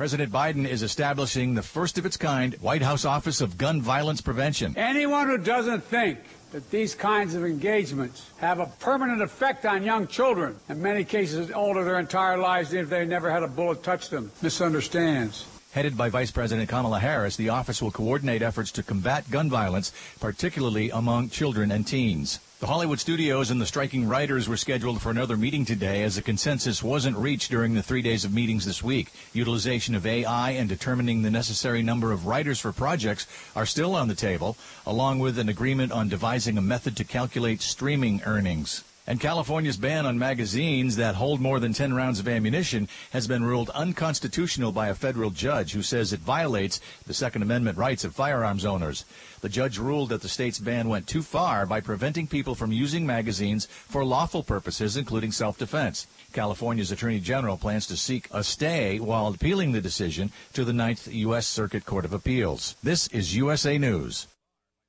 President 0.00 0.32
Biden 0.32 0.66
is 0.66 0.82
establishing 0.82 1.52
the 1.52 1.62
first 1.62 1.98
of 1.98 2.06
its 2.06 2.16
kind 2.16 2.54
White 2.62 2.80
House 2.80 3.04
Office 3.04 3.42
of 3.42 3.58
Gun 3.58 3.82
Violence 3.82 4.22
Prevention. 4.22 4.74
Anyone 4.78 5.26
who 5.26 5.36
doesn't 5.36 5.84
think 5.84 6.20
that 6.52 6.70
these 6.70 6.94
kinds 6.94 7.34
of 7.34 7.44
engagements 7.44 8.30
have 8.38 8.60
a 8.60 8.66
permanent 8.80 9.20
effect 9.20 9.66
on 9.66 9.82
young 9.82 10.06
children, 10.06 10.56
in 10.70 10.80
many 10.80 11.04
cases 11.04 11.50
older 11.50 11.84
their 11.84 11.98
entire 11.98 12.38
lives, 12.38 12.72
even 12.72 12.84
if 12.84 12.88
they 12.88 13.04
never 13.04 13.30
had 13.30 13.42
a 13.42 13.46
bullet 13.46 13.82
touch 13.82 14.08
them, 14.08 14.32
misunderstands. 14.40 15.44
Headed 15.72 15.98
by 15.98 16.08
Vice 16.08 16.30
President 16.30 16.70
Kamala 16.70 16.98
Harris, 16.98 17.36
the 17.36 17.50
office 17.50 17.82
will 17.82 17.90
coordinate 17.90 18.40
efforts 18.40 18.72
to 18.72 18.82
combat 18.82 19.30
gun 19.30 19.50
violence, 19.50 19.92
particularly 20.18 20.88
among 20.88 21.28
children 21.28 21.70
and 21.70 21.86
teens. 21.86 22.40
The 22.60 22.66
Hollywood 22.66 23.00
studios 23.00 23.50
and 23.50 23.58
the 23.58 23.64
striking 23.64 24.06
writers 24.06 24.46
were 24.46 24.58
scheduled 24.58 25.00
for 25.00 25.08
another 25.08 25.38
meeting 25.38 25.64
today 25.64 26.02
as 26.02 26.18
a 26.18 26.22
consensus 26.22 26.82
wasn't 26.82 27.16
reached 27.16 27.50
during 27.50 27.72
the 27.72 27.82
three 27.82 28.02
days 28.02 28.22
of 28.26 28.34
meetings 28.34 28.66
this 28.66 28.82
week. 28.82 29.10
Utilization 29.32 29.94
of 29.94 30.04
AI 30.04 30.50
and 30.50 30.68
determining 30.68 31.22
the 31.22 31.30
necessary 31.30 31.82
number 31.82 32.12
of 32.12 32.26
writers 32.26 32.60
for 32.60 32.70
projects 32.70 33.26
are 33.56 33.64
still 33.64 33.94
on 33.94 34.08
the 34.08 34.14
table, 34.14 34.58
along 34.86 35.20
with 35.20 35.38
an 35.38 35.48
agreement 35.48 35.90
on 35.90 36.10
devising 36.10 36.58
a 36.58 36.60
method 36.60 36.98
to 36.98 37.04
calculate 37.04 37.62
streaming 37.62 38.20
earnings. 38.26 38.84
And 39.10 39.18
California's 39.18 39.76
ban 39.76 40.06
on 40.06 40.20
magazines 40.20 40.94
that 40.94 41.16
hold 41.16 41.40
more 41.40 41.58
than 41.58 41.72
10 41.72 41.94
rounds 41.94 42.20
of 42.20 42.28
ammunition 42.28 42.86
has 43.10 43.26
been 43.26 43.42
ruled 43.42 43.68
unconstitutional 43.70 44.70
by 44.70 44.86
a 44.86 44.94
federal 44.94 45.30
judge 45.30 45.72
who 45.72 45.82
says 45.82 46.12
it 46.12 46.20
violates 46.20 46.80
the 47.08 47.12
Second 47.12 47.42
Amendment 47.42 47.76
rights 47.76 48.04
of 48.04 48.14
firearms 48.14 48.64
owners. 48.64 49.04
The 49.40 49.48
judge 49.48 49.78
ruled 49.78 50.10
that 50.10 50.22
the 50.22 50.28
state's 50.28 50.60
ban 50.60 50.88
went 50.88 51.08
too 51.08 51.22
far 51.22 51.66
by 51.66 51.80
preventing 51.80 52.28
people 52.28 52.54
from 52.54 52.70
using 52.70 53.04
magazines 53.04 53.66
for 53.66 54.04
lawful 54.04 54.44
purposes, 54.44 54.96
including 54.96 55.32
self-defense. 55.32 56.06
California's 56.32 56.92
Attorney 56.92 57.18
General 57.18 57.56
plans 57.56 57.88
to 57.88 57.96
seek 57.96 58.28
a 58.30 58.44
stay 58.44 59.00
while 59.00 59.26
appealing 59.26 59.72
the 59.72 59.80
decision 59.80 60.30
to 60.52 60.64
the 60.64 60.72
Ninth 60.72 61.08
U.S. 61.12 61.48
Circuit 61.48 61.84
Court 61.84 62.04
of 62.04 62.12
Appeals. 62.12 62.76
This 62.80 63.08
is 63.08 63.34
USA 63.34 63.76
News. 63.76 64.28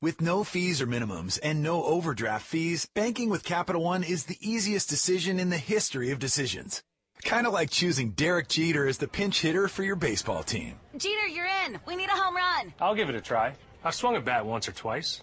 With 0.02 0.20
no 0.20 0.44
fees 0.44 0.82
or 0.82 0.88
minimums 0.88 1.38
and 1.44 1.62
no 1.62 1.84
overdraft 1.84 2.48
fees, 2.48 2.88
banking 2.96 3.30
with 3.30 3.44
Capital 3.44 3.84
One 3.84 4.04
is 4.04 4.24
the 4.24 4.38
easiest 4.42 4.90
decision 4.90 5.40
in 5.40 5.52
the 5.52 5.60
history 5.60 6.10
of 6.10 6.18
decisions. 6.18 6.82
Kind 7.24 7.46
of 7.46 7.54
like 7.54 7.70
choosing 7.70 8.10
Derek 8.10 8.50
Jeter 8.50 8.88
as 8.88 8.98
the 8.98 9.08
pinch 9.08 9.42
hitter 9.42 9.68
for 9.68 9.84
your 9.84 9.96
baseball 9.96 10.42
team. 10.42 10.80
Jeter, 10.98 11.28
you're 11.28 11.46
in. 11.68 11.78
We 11.86 11.96
need 11.96 12.10
a 12.10 12.14
home 12.14 12.36
run. 12.36 12.74
I'll 12.80 12.96
give 12.96 13.10
it 13.10 13.16
a 13.16 13.22
try. 13.22 13.54
I've 13.84 13.94
swung 13.94 14.16
a 14.16 14.22
bat 14.22 14.44
once 14.44 14.68
or 14.68 14.72
twice. 14.72 15.22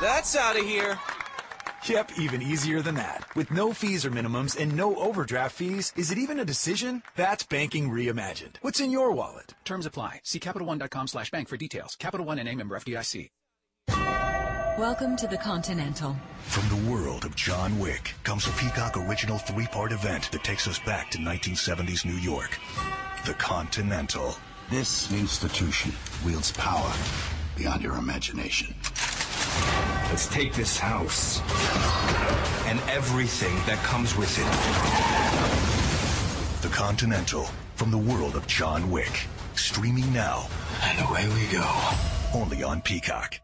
That's 0.00 0.34
out 0.34 0.58
of 0.58 0.64
here. 0.66 0.98
Yep, 1.88 2.18
even 2.18 2.42
easier 2.42 2.82
than 2.82 2.96
that. 2.96 3.24
With 3.36 3.52
no 3.52 3.72
fees 3.72 4.04
or 4.04 4.10
minimums 4.10 4.60
and 4.60 4.76
no 4.76 4.96
overdraft 4.96 5.54
fees, 5.54 5.92
is 5.94 6.10
it 6.10 6.18
even 6.18 6.40
a 6.40 6.44
decision? 6.44 7.04
That's 7.14 7.44
banking 7.44 7.90
reimagined. 7.90 8.56
What's 8.62 8.80
in 8.80 8.90
your 8.90 9.12
wallet? 9.12 9.54
Terms 9.64 9.86
apply. 9.86 10.22
See 10.24 10.40
CapitalOne.com 10.40 11.06
slash 11.06 11.30
bank 11.30 11.46
for 11.46 11.56
details. 11.56 11.94
Capital 11.94 12.26
One 12.26 12.40
and 12.40 12.48
a 12.48 12.56
member 12.56 12.76
FDIC. 12.76 13.30
Welcome 14.78 15.16
to 15.16 15.26
the 15.26 15.38
Continental. 15.38 16.14
From 16.42 16.68
the 16.68 16.90
world 16.90 17.24
of 17.24 17.34
John 17.34 17.78
Wick 17.78 18.12
comes 18.24 18.46
a 18.46 18.50
Peacock 18.50 18.98
original 18.98 19.38
three-part 19.38 19.90
event 19.90 20.30
that 20.32 20.44
takes 20.44 20.68
us 20.68 20.78
back 20.80 21.10
to 21.12 21.18
1970s 21.18 22.04
New 22.04 22.18
York. 22.18 22.58
The 23.24 23.32
Continental. 23.32 24.36
This 24.68 25.10
institution 25.10 25.92
wields 26.26 26.52
power 26.52 26.92
beyond 27.56 27.82
your 27.82 27.96
imagination. 27.96 28.74
Let's 30.10 30.26
take 30.26 30.52
this 30.52 30.76
house 30.78 31.40
and 32.66 32.78
everything 32.90 33.56
that 33.64 33.82
comes 33.82 34.14
with 34.14 34.36
it. 34.38 34.44
The 36.60 36.68
Continental. 36.68 37.48
from 37.76 37.90
the 37.90 37.96
world 37.96 38.36
of 38.36 38.46
John 38.46 38.90
Wick. 38.90 39.26
Streaming 39.54 40.12
now. 40.12 40.48
And 40.82 41.00
away 41.08 41.26
we 41.28 41.46
go. 41.50 41.66
Only 42.34 42.62
on 42.62 42.82
Peacock. 42.82 43.40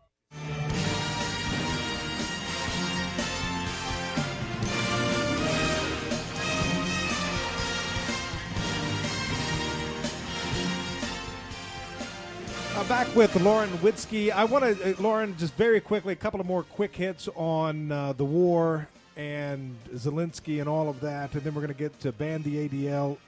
Uh, 12.82 12.88
back 12.88 13.14
with 13.14 13.36
Lauren 13.42 13.70
Witzke. 13.78 14.32
I 14.32 14.44
want 14.44 14.64
to, 14.64 14.90
uh, 14.90 14.94
Lauren, 15.00 15.36
just 15.36 15.54
very 15.54 15.80
quickly, 15.80 16.14
a 16.14 16.16
couple 16.16 16.40
of 16.40 16.46
more 16.46 16.64
quick 16.64 16.96
hits 16.96 17.28
on 17.36 17.92
uh, 17.92 18.12
the 18.14 18.24
war 18.24 18.88
and 19.16 19.76
Zelensky 19.94 20.58
and 20.58 20.68
all 20.68 20.88
of 20.88 20.98
that, 21.00 21.32
and 21.34 21.42
then 21.42 21.54
we're 21.54 21.60
going 21.60 21.72
to 21.72 21.78
get 21.78 22.00
to 22.00 22.10
ban 22.10 22.42
the 22.42 22.68
ADL 22.68 23.18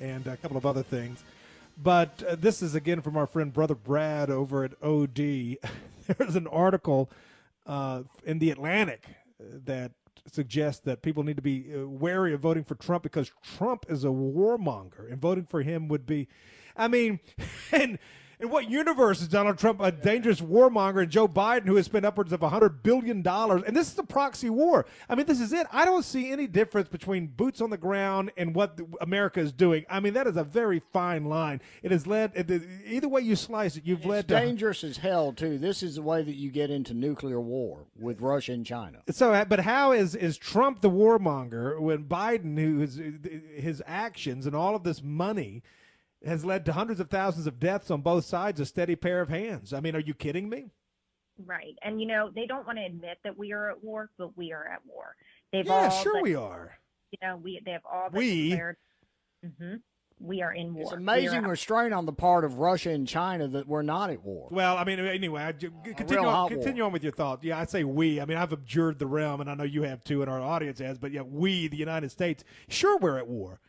and 0.00 0.26
a 0.26 0.38
couple 0.38 0.56
of 0.56 0.64
other 0.64 0.82
things. 0.82 1.22
But 1.82 2.22
uh, 2.22 2.36
this 2.36 2.62
is 2.62 2.74
again 2.74 3.02
from 3.02 3.18
our 3.18 3.26
friend 3.26 3.52
Brother 3.52 3.74
Brad 3.74 4.30
over 4.30 4.64
at 4.64 4.72
OD. 4.82 5.58
There's 6.18 6.36
an 6.36 6.46
article 6.46 7.10
uh, 7.66 8.02
in 8.24 8.38
the 8.38 8.50
Atlantic 8.50 9.06
that 9.40 9.92
suggests 10.32 10.80
that 10.82 11.02
people 11.02 11.22
need 11.22 11.36
to 11.36 11.42
be 11.42 11.66
uh, 11.74 11.86
wary 11.86 12.34
of 12.34 12.40
voting 12.40 12.64
for 12.64 12.74
Trump 12.74 13.02
because 13.02 13.30
Trump 13.42 13.86
is 13.88 14.04
a 14.04 14.08
warmonger, 14.08 15.10
and 15.10 15.20
voting 15.20 15.46
for 15.46 15.62
him 15.62 15.88
would 15.88 16.06
be, 16.06 16.28
I 16.76 16.88
mean, 16.88 17.20
and 17.72 17.98
in 18.38 18.50
what 18.50 18.68
universe 18.70 19.22
is 19.22 19.28
Donald 19.28 19.58
Trump 19.58 19.80
a 19.80 19.90
dangerous 19.90 20.40
warmonger 20.40 21.02
and 21.02 21.10
Joe 21.10 21.26
Biden, 21.26 21.66
who 21.66 21.76
has 21.76 21.86
spent 21.86 22.04
upwards 22.04 22.32
of 22.32 22.40
$100 22.40 22.82
billion? 22.82 23.26
And 23.26 23.76
this 23.76 23.92
is 23.92 23.98
a 23.98 24.02
proxy 24.02 24.50
war. 24.50 24.86
I 25.08 25.14
mean, 25.14 25.26
this 25.26 25.40
is 25.40 25.52
it. 25.52 25.66
I 25.72 25.84
don't 25.84 26.04
see 26.04 26.30
any 26.30 26.46
difference 26.46 26.88
between 26.88 27.28
boots 27.28 27.60
on 27.60 27.70
the 27.70 27.78
ground 27.78 28.32
and 28.36 28.54
what 28.54 28.78
America 29.00 29.40
is 29.40 29.52
doing. 29.52 29.84
I 29.88 30.00
mean, 30.00 30.14
that 30.14 30.26
is 30.26 30.36
a 30.36 30.44
very 30.44 30.80
fine 30.92 31.24
line. 31.24 31.62
It 31.82 31.90
has 31.90 32.06
led, 32.06 32.32
either 32.86 33.08
way 33.08 33.22
you 33.22 33.36
slice 33.36 33.76
it, 33.76 33.84
you've 33.86 34.00
it's 34.00 34.06
led 34.06 34.26
dangerous 34.26 34.84
as 34.84 34.98
hell, 34.98 35.32
too. 35.32 35.58
This 35.58 35.82
is 35.82 35.96
the 35.96 36.02
way 36.02 36.22
that 36.22 36.34
you 36.34 36.50
get 36.50 36.70
into 36.70 36.94
nuclear 36.94 37.40
war 37.40 37.86
with 37.98 38.20
Russia 38.20 38.52
and 38.52 38.66
China. 38.66 38.98
So, 39.10 39.32
uh, 39.32 39.44
but 39.44 39.60
how 39.60 39.92
is, 39.92 40.14
is 40.14 40.36
Trump 40.36 40.80
the 40.82 40.90
warmonger 40.90 41.80
when 41.80 42.04
Biden, 42.04 42.58
who 42.58 42.82
is 42.82 43.00
his 43.56 43.82
actions 43.86 44.46
and 44.46 44.54
all 44.54 44.74
of 44.74 44.82
this 44.82 45.02
money, 45.02 45.62
has 46.26 46.44
led 46.44 46.64
to 46.66 46.72
hundreds 46.72 47.00
of 47.00 47.10
thousands 47.10 47.46
of 47.46 47.58
deaths 47.58 47.90
on 47.90 48.00
both 48.00 48.24
sides, 48.24 48.60
a 48.60 48.66
steady 48.66 48.96
pair 48.96 49.20
of 49.20 49.28
hands. 49.28 49.72
I 49.72 49.80
mean, 49.80 49.96
are 49.96 50.00
you 50.00 50.14
kidding 50.14 50.48
me? 50.48 50.70
Right. 51.44 51.74
And, 51.82 52.00
you 52.00 52.06
know, 52.06 52.30
they 52.34 52.46
don't 52.46 52.66
want 52.66 52.78
to 52.78 52.84
admit 52.84 53.18
that 53.24 53.36
we 53.36 53.52
are 53.52 53.70
at 53.70 53.82
war, 53.84 54.10
but 54.18 54.36
we 54.36 54.52
are 54.52 54.66
at 54.66 54.80
war. 54.86 55.14
They've 55.52 55.66
yeah, 55.66 55.72
all 55.72 55.90
sure 55.90 56.14
but, 56.14 56.22
we 56.22 56.34
are. 56.34 56.78
You 57.10 57.18
know, 57.22 57.36
we 57.36 57.60
they 57.64 57.72
have 57.72 57.82
all 57.90 58.08
we. 58.12 58.50
declared. 58.50 58.76
Mm-hmm, 59.44 59.76
we 60.18 60.42
are 60.42 60.52
in 60.52 60.74
war. 60.74 60.84
It's 60.84 60.92
amazing 60.92 61.42
we 61.42 61.50
restraint 61.50 61.92
on 61.92 62.06
the 62.06 62.12
part 62.12 62.44
of 62.44 62.58
Russia 62.58 62.90
and 62.90 63.06
China 63.06 63.48
that 63.48 63.68
we're 63.68 63.82
not 63.82 64.10
at 64.10 64.24
war. 64.24 64.48
Well, 64.50 64.76
I 64.76 64.84
mean, 64.84 64.98
anyway, 64.98 65.44
I, 65.44 65.52
continue, 65.52 66.26
on, 66.26 66.48
continue 66.48 66.84
on 66.84 66.92
with 66.92 67.02
your 67.02 67.12
thought. 67.12 67.44
Yeah, 67.44 67.58
I 67.58 67.66
say 67.66 67.84
we. 67.84 68.20
I 68.20 68.24
mean, 68.24 68.38
I've 68.38 68.52
abjured 68.52 68.98
the 68.98 69.06
realm, 69.06 69.40
and 69.40 69.50
I 69.50 69.54
know 69.54 69.64
you 69.64 69.82
have 69.82 70.02
too, 70.04 70.22
and 70.22 70.30
our 70.30 70.40
audience 70.40 70.78
has. 70.78 70.98
But 70.98 71.12
yeah, 71.12 71.22
we, 71.22 71.68
the 71.68 71.76
United 71.76 72.10
States, 72.10 72.44
sure, 72.68 72.98
we're 72.98 73.18
at 73.18 73.28
war. 73.28 73.60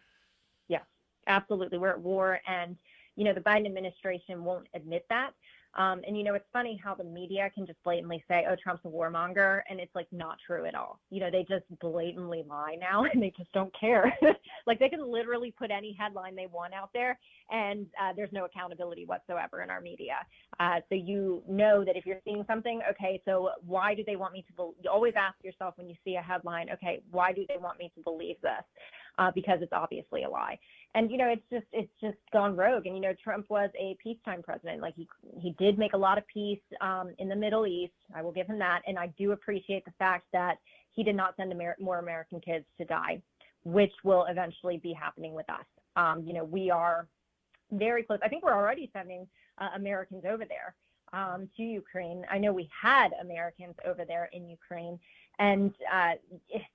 Absolutely, 1.27 1.77
we're 1.77 1.89
at 1.91 1.99
war, 2.01 2.39
and 2.47 2.77
you 3.15 3.23
know, 3.23 3.33
the 3.33 3.41
Biden 3.41 3.65
administration 3.65 4.43
won't 4.43 4.67
admit 4.75 5.05
that. 5.09 5.31
Um, 5.75 6.01
and 6.07 6.17
you 6.17 6.23
know, 6.23 6.33
it's 6.33 6.45
funny 6.53 6.79
how 6.83 6.95
the 6.95 7.03
media 7.03 7.51
can 7.53 7.67
just 7.67 7.81
blatantly 7.83 8.23
say, 8.27 8.45
"Oh, 8.49 8.55
Trump's 8.61 8.83
a 8.85 8.87
warmonger," 8.87 9.61
and 9.69 9.79
it's 9.79 9.93
like 9.93 10.07
not 10.11 10.37
true 10.45 10.65
at 10.65 10.73
all. 10.73 10.99
You 11.11 11.19
know, 11.19 11.29
they 11.29 11.45
just 11.47 11.65
blatantly 11.79 12.43
lie 12.47 12.77
now, 12.79 13.03
and 13.13 13.21
they 13.21 13.31
just 13.37 13.51
don't 13.53 13.73
care. 13.79 14.11
like 14.67 14.79
they 14.79 14.89
can 14.89 15.05
literally 15.11 15.51
put 15.51 15.69
any 15.69 15.93
headline 15.99 16.35
they 16.35 16.47
want 16.47 16.73
out 16.73 16.89
there, 16.93 17.19
and 17.51 17.85
uh, 18.01 18.13
there's 18.15 18.31
no 18.31 18.45
accountability 18.45 19.05
whatsoever 19.05 19.61
in 19.61 19.69
our 19.69 19.81
media. 19.81 20.15
Uh, 20.59 20.79
so 20.89 20.95
you 20.95 21.43
know 21.47 21.83
that 21.85 21.95
if 21.95 22.05
you're 22.05 22.21
seeing 22.23 22.43
something, 22.47 22.81
okay, 22.89 23.21
so 23.25 23.49
why 23.65 23.93
do 23.93 24.03
they 24.05 24.15
want 24.15 24.33
me 24.33 24.43
to? 24.47 24.53
Be- 24.81 24.87
always 24.87 25.13
ask 25.17 25.35
yourself 25.43 25.75
when 25.77 25.87
you 25.89 25.95
see 26.03 26.15
a 26.15 26.21
headline, 26.21 26.69
okay, 26.71 27.01
why 27.11 27.33
do 27.33 27.45
they 27.47 27.57
want 27.57 27.77
me 27.77 27.91
to 27.95 28.01
believe 28.01 28.37
this? 28.41 28.63
Uh, 29.18 29.31
because 29.34 29.60
it's 29.64 29.73
obviously 29.73 30.23
a 30.23 30.30
lie. 30.30 30.60
And 30.94 31.10
you 31.11 31.18
know 31.18 31.27
it's 31.27 31.44
just 31.52 31.65
it's 31.72 31.91
just 31.99 32.18
gone 32.31 32.56
rogue. 32.56 32.85
And 32.85 32.95
you 32.95 33.02
know 33.02 33.14
trump 33.23 33.48
was 33.49 33.69
a 33.80 33.98
peacetime 34.02 34.44
president. 34.44 34.81
Like 34.81 34.95
he 34.95 35.07
he 35.39 35.56
did 35.57 35.77
make 35.77 35.94
a 35.94 35.98
lot 35.98 36.18
of 36.18 36.27
peace 36.27 36.60
um, 36.81 37.14
in 37.18 37.27
the 37.27 37.35
middle 37.35 37.65
east. 37.65 37.94
I 38.15 38.22
will 38.22 38.31
give 38.31 38.48
him 38.48 38.60
that. 38.60 38.81
And 38.88 38.98
i 38.98 39.07
do 39.18 39.31
appreciate 39.31 39.85
the 39.85 39.94
fact 39.98 40.26
that 40.34 40.57
he 40.91 41.03
did 41.03 41.15
not 41.15 41.35
send 41.35 41.52
Amer- 41.52 41.77
more 41.80 41.99
american 41.99 42.39
kids 42.39 42.65
to 42.77 42.85
die 42.85 43.22
which 43.64 43.91
will 44.03 44.26
eventually 44.30 44.77
be 44.77 44.94
happening 44.94 45.34
with 45.34 45.49
us. 45.49 45.65
Um, 45.95 46.23
you 46.26 46.34
know 46.34 46.44
we 46.44 46.69
are 46.72 47.07
very 47.72 48.03
close. 48.03 48.19
I 48.23 48.30
think 48.30 48.44
we're 48.44 48.53
already 48.53 48.89
sending 48.94 49.27
uh, 49.57 49.69
americans 49.76 50.23
over 50.30 50.45
there 50.45 50.76
um, 51.14 51.49
to 51.57 51.64
ukraine. 51.64 52.23
I 52.31 52.38
know 52.38 52.53
we 52.53 52.69
had 52.81 53.10
americans 53.22 53.76
over 53.85 54.06
there 54.06 54.30
in 54.31 54.48
ukraine. 54.48 54.99
And 55.39 55.73
uh, 55.94 56.14
it's, 56.49 56.65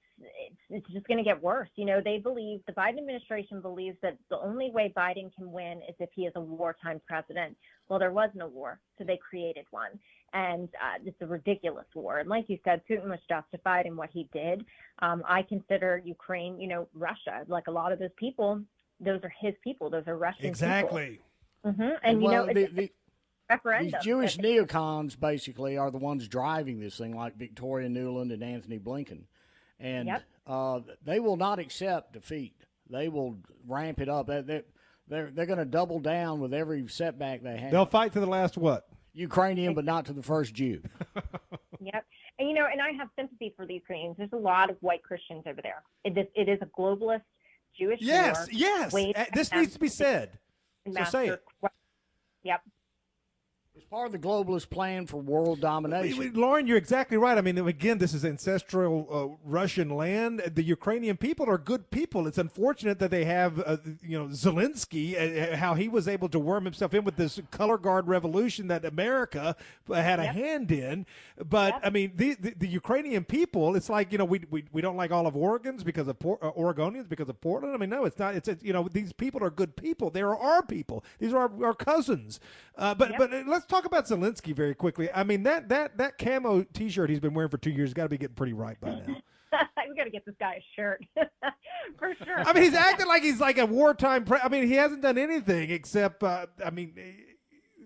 it's 0.71 0.87
just 0.91 1.07
going 1.07 1.19
to 1.19 1.25
get 1.25 1.43
worse. 1.43 1.69
You 1.77 1.85
know, 1.85 2.01
they 2.03 2.19
believe 2.19 2.61
the 2.67 2.73
Biden 2.73 2.99
administration 2.99 3.61
believes 3.61 3.97
that 4.03 4.17
the 4.31 4.39
only 4.39 4.71
way 4.71 4.93
Biden 4.97 5.35
can 5.35 5.51
win 5.53 5.81
is 5.89 5.95
if 5.99 6.11
he 6.15 6.23
is 6.23 6.33
a 6.37 6.41
wartime 6.41 7.01
president. 7.07 7.57
Well, 7.89 7.99
there 7.99 8.13
was 8.13 8.31
no 8.35 8.49
war, 8.49 8.81
so 8.97 9.05
they 9.05 9.19
created 9.19 9.67
one, 9.71 9.99
and 10.33 10.69
uh, 10.75 10.99
it's 11.05 11.21
a 11.21 11.27
ridiculous 11.27 11.85
war. 11.95 12.21
And 12.21 12.29
like 12.29 12.47
you 12.49 12.59
said, 12.65 12.81
Putin 12.89 13.09
was 13.09 13.19
justified 13.29 13.87
in 13.87 13.97
what 13.97 14.11
he 14.13 14.29
did. 14.33 14.65
Um, 15.01 15.23
I 15.29 15.43
consider 15.43 16.01
Ukraine, 16.05 16.59
you 16.61 16.69
know, 16.69 16.89
Russia. 16.95 17.45
Like 17.49 17.67
a 17.67 17.73
lot 17.73 17.93
of 17.93 17.99
those 17.99 18.15
people, 18.17 18.63
those 19.01 19.21
are 19.25 19.33
his 19.41 19.55
people. 19.63 19.91
Those 19.91 20.05
are 20.07 20.17
Russian 20.17 20.47
exactly. 20.47 21.21
people. 21.65 21.73
Mm-hmm. 21.73 21.97
And 22.03 22.23
well, 22.23 22.33
you 22.33 22.55
know, 22.55 22.67
the, 22.67 22.73
the. 22.73 22.91
These 23.81 23.93
Jewish 24.03 24.39
neocons 24.39 25.19
basically 25.19 25.77
are 25.77 25.91
the 25.91 25.99
ones 25.99 26.27
driving 26.27 26.81
this 26.81 26.97
thing, 26.97 27.15
like 27.15 27.37
Victoria 27.37 27.87
Nuland 27.87 28.33
and 28.33 28.43
Antony 28.43 28.79
Blinken 28.79 29.25
and 29.81 30.09
yep. 30.09 30.23
uh, 30.47 30.81
they 31.05 31.21
will 31.21 31.37
not 31.37 31.59
accept 31.59 32.13
defeat. 32.13 32.55
They 32.91 33.09
will 33.09 33.39
ramp 33.67 34.01
it 34.01 34.09
up. 34.09 34.27
They're 34.27 34.63
they're, 35.09 35.31
they're 35.31 35.47
going 35.47 35.59
to 35.59 35.65
double 35.65 36.01
down 36.01 36.41
with 36.41 36.55
every 36.55 36.87
setback 36.89 37.43
they 37.43 37.59
have. 37.59 37.71
They'll 37.71 37.87
fight 37.87 38.13
to 38.15 38.21
the 38.21 38.27
last 38.27 38.57
what? 38.57 38.89
Ukrainian, 39.13 39.75
but 39.75 39.85
not 39.85 40.07
to 40.07 40.13
the 40.13 40.23
first 40.23 40.55
Jew. 40.55 40.81
yep. 41.81 42.05
And 42.39 42.49
you 42.49 42.55
know, 42.55 42.67
and 42.71 42.81
I 42.81 42.93
have 42.93 43.09
sympathy 43.17 43.53
for 43.57 43.67
the 43.67 43.75
Ukrainians. 43.75 44.17
There's 44.17 44.33
a 44.33 44.37
lot 44.37 44.71
of 44.71 44.77
white 44.81 45.03
Christians 45.03 45.43
over 45.47 45.61
there. 45.63 45.83
It 46.05 46.17
is, 46.17 46.27
it 46.35 46.49
is 46.49 46.59
a 46.63 46.67
globalist 46.67 47.23
Jewish 47.79 47.99
yes, 48.01 48.37
war. 48.37 48.47
Yes, 48.53 48.93
yes. 48.95 49.17
Uh, 49.17 49.25
this 49.35 49.53
needs 49.53 49.75
to 49.75 49.79
be 49.79 49.89
said. 49.89 50.39
So 50.91 51.05
say 51.05 51.29
it. 51.29 51.43
Yep. 52.45 52.63
It's 53.93 53.99
part 53.99 54.07
of 54.07 54.13
the 54.13 54.27
globalist 54.27 54.71
plan 54.71 55.07
for 55.07 55.19
world 55.19 55.61
domination. 55.61 56.33
Lauren, 56.33 56.67
you're 56.67 56.79
exactly 56.79 57.19
right. 57.19 57.37
I 57.37 57.43
mean, 57.43 57.59
again, 57.59 57.99
this 57.99 58.15
is 58.15 58.25
ancestral 58.25 59.07
uh, 59.13 59.37
Russian 59.45 59.91
land. 59.91 60.41
The 60.55 60.63
Ukrainian 60.63 61.19
people 61.19 61.47
are 61.51 61.59
good 61.59 61.91
people. 61.91 62.27
It's 62.27 62.39
unfortunate 62.39 62.99
that 63.01 63.11
they 63.11 63.27
have, 63.27 63.61
uh, 63.61 63.77
you 64.03 64.19
know, 64.19 64.29
Zelensky, 64.29 65.53
uh, 65.53 65.59
how 65.59 65.75
he 65.75 65.89
was 65.89 66.09
able 66.09 66.31
to 66.31 66.39
worm 66.39 66.65
himself 66.65 66.95
in 66.95 67.05
with 67.05 67.17
this 67.17 67.39
color 67.51 67.77
guard 67.77 68.09
revolution 68.09 68.69
that 68.69 68.87
America 68.87 69.57
had 69.93 70.21
a 70.21 70.25
Yep. 70.25 70.35
hand 70.37 70.73
in. 70.73 71.07
But 71.45 71.79
I 71.85 71.91
mean, 71.91 72.13
the, 72.17 72.35
the 72.41 72.55
the 72.57 72.69
Ukrainian 72.69 73.25
people, 73.25 73.77
it's 73.77 73.91
like 73.91 74.11
you 74.11 74.17
know, 74.17 74.25
we 74.25 74.41
we, 74.49 74.65
we 74.73 74.81
don't 74.81 74.97
like 74.97 75.11
all 75.11 75.27
of 75.27 75.35
Oregons 75.35 75.85
because 75.85 76.09
of 76.09 76.19
Por- 76.19 76.43
uh, 76.43 76.53
Oregonians 76.53 77.11
because 77.11 77.29
of 77.29 77.39
Portland. 77.43 77.75
I 77.75 77.77
mean, 77.77 77.91
no, 77.91 78.07
it's 78.07 78.19
not. 78.19 78.37
It's, 78.37 78.49
it's 78.49 78.65
you 78.65 78.73
know, 78.73 78.89
these 78.91 79.13
people 79.13 79.45
are 79.45 79.51
good 79.51 79.77
people. 79.77 80.09
They 80.09 80.23
are 80.23 80.35
our 80.35 80.63
people. 80.63 81.05
These 81.19 81.35
are 81.35 81.41
our, 81.41 81.67
our 81.67 81.75
cousins. 81.75 82.41
Uh, 82.79 82.95
but 82.95 83.13
but 83.19 83.31
uh, 83.31 83.43
let's 83.47 83.67
talk 83.67 83.82
about 83.85 84.07
Zelensky 84.07 84.55
very 84.55 84.75
quickly. 84.75 85.09
I 85.13 85.25
mean 85.25 85.43
that 85.45 85.69
that 85.71 85.99
that 85.99 86.19
camo 86.19 86.63
T-shirt 86.63 87.11
he's 87.11 87.21
been 87.21 87.35
wearing 87.35 87.51
for 87.51 87.59
two 87.59 87.71
years 87.71 87.93
got 87.95 88.05
to 88.05 88.09
be 88.09 88.19
getting 88.19 88.35
pretty 88.37 88.53
ripe 88.53 88.81
by 88.81 88.91
now. 89.07 89.17
we 89.89 89.97
got 89.97 90.05
to 90.05 90.11
get 90.11 90.25
this 90.25 90.35
guy 90.41 90.55
a 90.55 90.65
shirt 90.75 91.05
for 91.99 92.15
sure. 92.25 92.41
I 92.41 92.53
mean, 92.53 92.63
he's 92.63 92.75
acting 92.75 93.07
like 93.07 93.23
he's 93.23 93.41
like 93.41 93.59
a 93.59 93.67
wartime. 93.67 94.25
Pre- 94.25 94.41
I 94.43 94.49
mean, 94.49 94.67
he 94.67 94.75
hasn't 94.75 95.03
done 95.03 95.19
anything 95.19 95.71
except, 95.71 96.23
uh, 96.23 96.47
I 96.65 96.71
mean, 96.71 96.95
eh, 96.97 97.11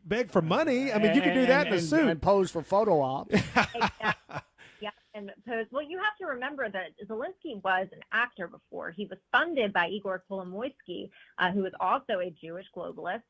beg 0.05 0.31
for 0.31 0.40
money. 0.43 0.93
I 0.93 0.98
mean, 0.98 1.14
you 1.16 1.20
can 1.20 1.35
do 1.35 1.47
that 1.47 1.66
and, 1.66 1.74
in 1.74 1.81
a 1.81 1.82
suit. 1.82 2.09
and 2.09 2.23
pose 2.23 2.51
for 2.51 2.62
photo 2.62 3.01
ops. 3.01 3.35
Yeah, 4.81 4.90
and 5.14 5.31
pose. 5.48 5.64
Well, 5.73 5.82
you 5.82 5.97
have 5.98 6.16
to 6.20 6.27
remember 6.27 6.68
that 6.68 6.89
Zelensky 7.09 7.62
was 7.64 7.89
an 7.93 8.01
actor 8.12 8.47
before. 8.47 8.90
He 8.90 9.06
was 9.06 9.18
funded 9.32 9.73
by 9.73 9.89
Igor 9.89 10.23
Kolomoisky, 10.31 11.09
uh, 11.39 11.51
who 11.51 11.64
is 11.64 11.73
also 11.81 12.20
a 12.20 12.31
Jewish 12.31 12.66
globalist. 12.77 13.23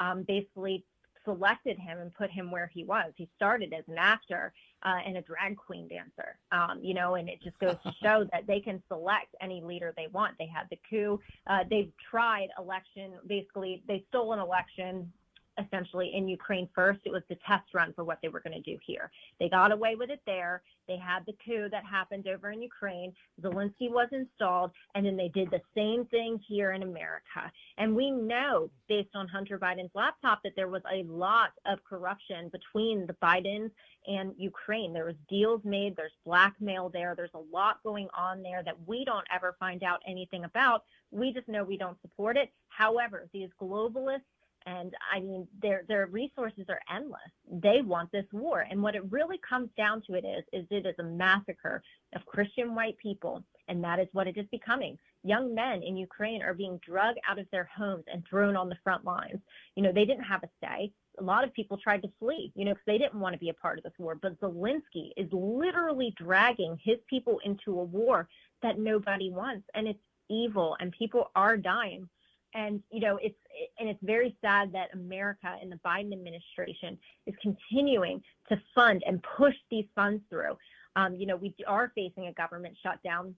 Um, 0.00 0.24
basically, 0.26 0.84
selected 1.24 1.78
him 1.78 1.98
and 1.98 2.12
put 2.14 2.30
him 2.30 2.50
where 2.50 2.70
he 2.72 2.84
was. 2.84 3.12
He 3.16 3.28
started 3.36 3.72
as 3.72 3.84
an 3.88 3.96
actor 3.98 4.52
uh, 4.82 4.98
and 5.06 5.16
a 5.16 5.22
drag 5.22 5.56
queen 5.56 5.88
dancer, 5.88 6.38
um, 6.52 6.80
you 6.82 6.94
know, 6.94 7.14
and 7.14 7.28
it 7.28 7.42
just 7.42 7.58
goes 7.58 7.76
to 7.84 7.92
show 8.02 8.26
that 8.32 8.46
they 8.46 8.60
can 8.60 8.82
select 8.88 9.34
any 9.40 9.60
leader 9.62 9.92
they 9.96 10.08
want. 10.12 10.34
They 10.38 10.46
had 10.46 10.66
the 10.70 10.78
coup. 10.88 11.20
Uh, 11.46 11.64
they've 11.68 11.92
tried 12.10 12.48
election. 12.58 13.12
Basically, 13.26 13.82
they 13.88 14.04
stole 14.08 14.32
an 14.32 14.38
election 14.38 15.12
essentially 15.58 16.12
in 16.14 16.28
Ukraine 16.28 16.68
first. 16.74 17.00
It 17.04 17.12
was 17.12 17.22
the 17.28 17.38
test 17.46 17.74
run 17.74 17.92
for 17.94 18.04
what 18.04 18.18
they 18.22 18.28
were 18.28 18.40
going 18.40 18.60
to 18.60 18.70
do 18.72 18.78
here. 18.84 19.10
They 19.38 19.48
got 19.48 19.72
away 19.72 19.94
with 19.94 20.10
it 20.10 20.20
there. 20.26 20.62
They 20.86 20.96
had 20.98 21.24
the 21.26 21.34
coup 21.44 21.68
that 21.70 21.84
happened 21.84 22.28
over 22.28 22.50
in 22.50 22.60
Ukraine. 22.60 23.12
Zelensky 23.40 23.90
was 23.90 24.08
installed, 24.12 24.72
and 24.94 25.06
then 25.06 25.16
they 25.16 25.28
did 25.28 25.50
the 25.50 25.62
same 25.74 26.04
thing 26.06 26.38
here 26.46 26.72
in 26.72 26.82
America. 26.82 27.50
And 27.78 27.96
we 27.96 28.10
know, 28.10 28.70
based 28.88 29.14
on 29.14 29.28
Hunter 29.28 29.58
Biden's 29.58 29.94
laptop, 29.94 30.42
that 30.42 30.52
there 30.56 30.68
was 30.68 30.82
a 30.92 31.04
lot 31.04 31.52
of 31.66 31.82
corruption 31.84 32.50
between 32.50 33.06
the 33.06 33.14
Bidens 33.14 33.70
and 34.06 34.34
Ukraine. 34.36 34.92
There 34.92 35.06
was 35.06 35.14
deals 35.28 35.62
made, 35.64 35.96
there's 35.96 36.12
blackmail 36.26 36.90
there, 36.90 37.14
there's 37.16 37.30
a 37.34 37.54
lot 37.54 37.82
going 37.82 38.08
on 38.16 38.42
there 38.42 38.62
that 38.62 38.76
we 38.86 39.04
don't 39.04 39.26
ever 39.34 39.56
find 39.58 39.82
out 39.82 40.02
anything 40.06 40.44
about. 40.44 40.84
We 41.10 41.32
just 41.32 41.48
know 41.48 41.64
we 41.64 41.78
don't 41.78 42.00
support 42.02 42.36
it. 42.36 42.50
However, 42.68 43.28
these 43.32 43.48
globalists 43.60 44.20
and 44.66 44.94
I 45.12 45.20
mean, 45.20 45.46
their 45.60 45.84
their 45.88 46.06
resources 46.06 46.66
are 46.68 46.80
endless. 46.94 47.20
They 47.50 47.82
want 47.82 48.10
this 48.12 48.24
war, 48.32 48.66
and 48.70 48.82
what 48.82 48.94
it 48.94 49.10
really 49.12 49.38
comes 49.46 49.68
down 49.76 50.02
to 50.06 50.14
it 50.14 50.24
is, 50.24 50.44
is 50.52 50.66
it 50.70 50.86
is 50.86 50.94
a 50.98 51.02
massacre 51.02 51.82
of 52.14 52.24
Christian 52.24 52.74
white 52.74 52.96
people, 52.96 53.44
and 53.68 53.84
that 53.84 54.00
is 54.00 54.08
what 54.12 54.26
it 54.26 54.38
is 54.38 54.46
becoming. 54.50 54.98
Young 55.22 55.54
men 55.54 55.82
in 55.82 55.96
Ukraine 55.96 56.42
are 56.42 56.54
being 56.54 56.80
drugged 56.84 57.18
out 57.28 57.38
of 57.38 57.46
their 57.50 57.68
homes 57.76 58.04
and 58.12 58.24
thrown 58.28 58.56
on 58.56 58.68
the 58.68 58.78
front 58.82 59.04
lines. 59.04 59.40
You 59.74 59.82
know, 59.82 59.92
they 59.92 60.04
didn't 60.06 60.24
have 60.24 60.42
a 60.42 60.48
say. 60.62 60.90
A 61.18 61.22
lot 61.22 61.44
of 61.44 61.52
people 61.52 61.76
tried 61.76 62.02
to 62.02 62.12
flee, 62.18 62.50
you 62.54 62.64
know, 62.64 62.72
because 62.72 62.86
they 62.86 62.98
didn't 62.98 63.20
want 63.20 63.34
to 63.34 63.38
be 63.38 63.50
a 63.50 63.54
part 63.54 63.78
of 63.78 63.84
this 63.84 63.92
war. 63.98 64.14
But 64.20 64.40
Zelensky 64.40 65.10
is 65.16 65.28
literally 65.30 66.14
dragging 66.16 66.78
his 66.82 66.98
people 67.08 67.38
into 67.44 67.78
a 67.78 67.84
war 67.84 68.28
that 68.62 68.78
nobody 68.78 69.30
wants, 69.30 69.66
and 69.74 69.86
it's 69.86 70.00
evil, 70.30 70.76
and 70.80 70.90
people 70.92 71.30
are 71.36 71.56
dying 71.58 72.08
and 72.54 72.82
you 72.90 73.00
know 73.00 73.18
it's 73.22 73.36
and 73.78 73.88
it's 73.88 74.00
very 74.02 74.36
sad 74.40 74.72
that 74.72 74.88
America 74.94 75.56
and 75.60 75.70
the 75.70 75.80
Biden 75.84 76.12
administration 76.12 76.98
is 77.26 77.34
continuing 77.42 78.22
to 78.48 78.60
fund 78.74 79.02
and 79.06 79.22
push 79.36 79.54
these 79.70 79.86
funds 79.94 80.22
through. 80.30 80.56
Um, 80.96 81.14
you 81.16 81.26
know, 81.26 81.36
we 81.36 81.54
are 81.66 81.92
facing 81.94 82.26
a 82.28 82.32
government 82.32 82.76
shutdown. 82.82 83.34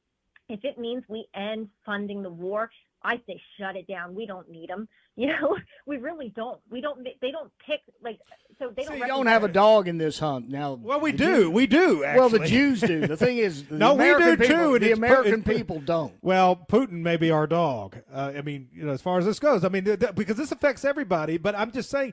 If 0.49 0.65
it 0.65 0.79
means 0.79 1.03
we 1.09 1.27
end 1.35 1.69
funding 1.85 2.23
the 2.23 2.31
war, 2.31 2.71
I 3.03 3.21
say 3.27 3.41
shut 3.59 3.77
it 3.77 3.87
down. 3.87 4.15
We 4.15 4.27
don't 4.27 4.51
need 4.51 4.69
them. 4.71 4.89
You 5.19 5.29
know, 5.29 5.57
we 5.87 5.97
really 5.97 6.31
don't. 6.37 6.61
We 6.71 6.83
don't. 6.83 7.03
They 7.03 7.31
don't 7.31 7.51
pick 7.67 7.81
like 8.05 8.19
so. 8.59 8.71
They 8.77 8.85
don't. 8.85 8.99
you 8.99 9.07
don't 9.07 9.27
have 9.29 9.45
a 9.45 9.49
dog 9.49 9.89
in 9.89 9.97
this 9.97 10.19
hunt 10.19 10.51
now. 10.51 10.75
Well, 10.75 11.01
we 11.01 11.13
do. 11.13 11.45
Jews, 11.45 11.49
we 11.49 11.67
do. 11.67 12.05
Actually. 12.05 12.21
Well, 12.21 12.29
the 12.29 12.47
Jews 12.47 12.83
do. 12.83 13.07
The 13.07 13.17
thing 13.17 13.39
is, 13.39 13.65
the 13.69 13.79
no, 13.79 13.95
American 13.95 14.29
we 14.29 14.37
do 14.37 14.43
people, 14.43 14.57
too. 14.75 14.79
The 14.79 14.93
American 14.93 15.43
people 15.43 15.81
don't. 15.81 16.13
Well, 16.21 16.55
Putin 16.55 17.01
may 17.01 17.17
be 17.17 17.31
our 17.31 17.47
dog. 17.47 17.97
Uh, 18.13 18.35
I 18.37 18.43
mean, 18.43 18.69
you 18.75 18.85
know, 18.85 18.93
as 18.93 19.01
far 19.01 19.19
as 19.19 19.25
this 19.25 19.39
goes, 19.39 19.65
I 19.65 19.71
mean, 19.71 19.85
th- 19.85 20.01
th- 20.01 20.15
because 20.15 20.37
this 20.37 20.53
affects 20.53 20.85
everybody. 20.85 21.39
But 21.39 21.55
I'm 21.55 21.73
just 21.73 21.89
saying, 21.89 22.13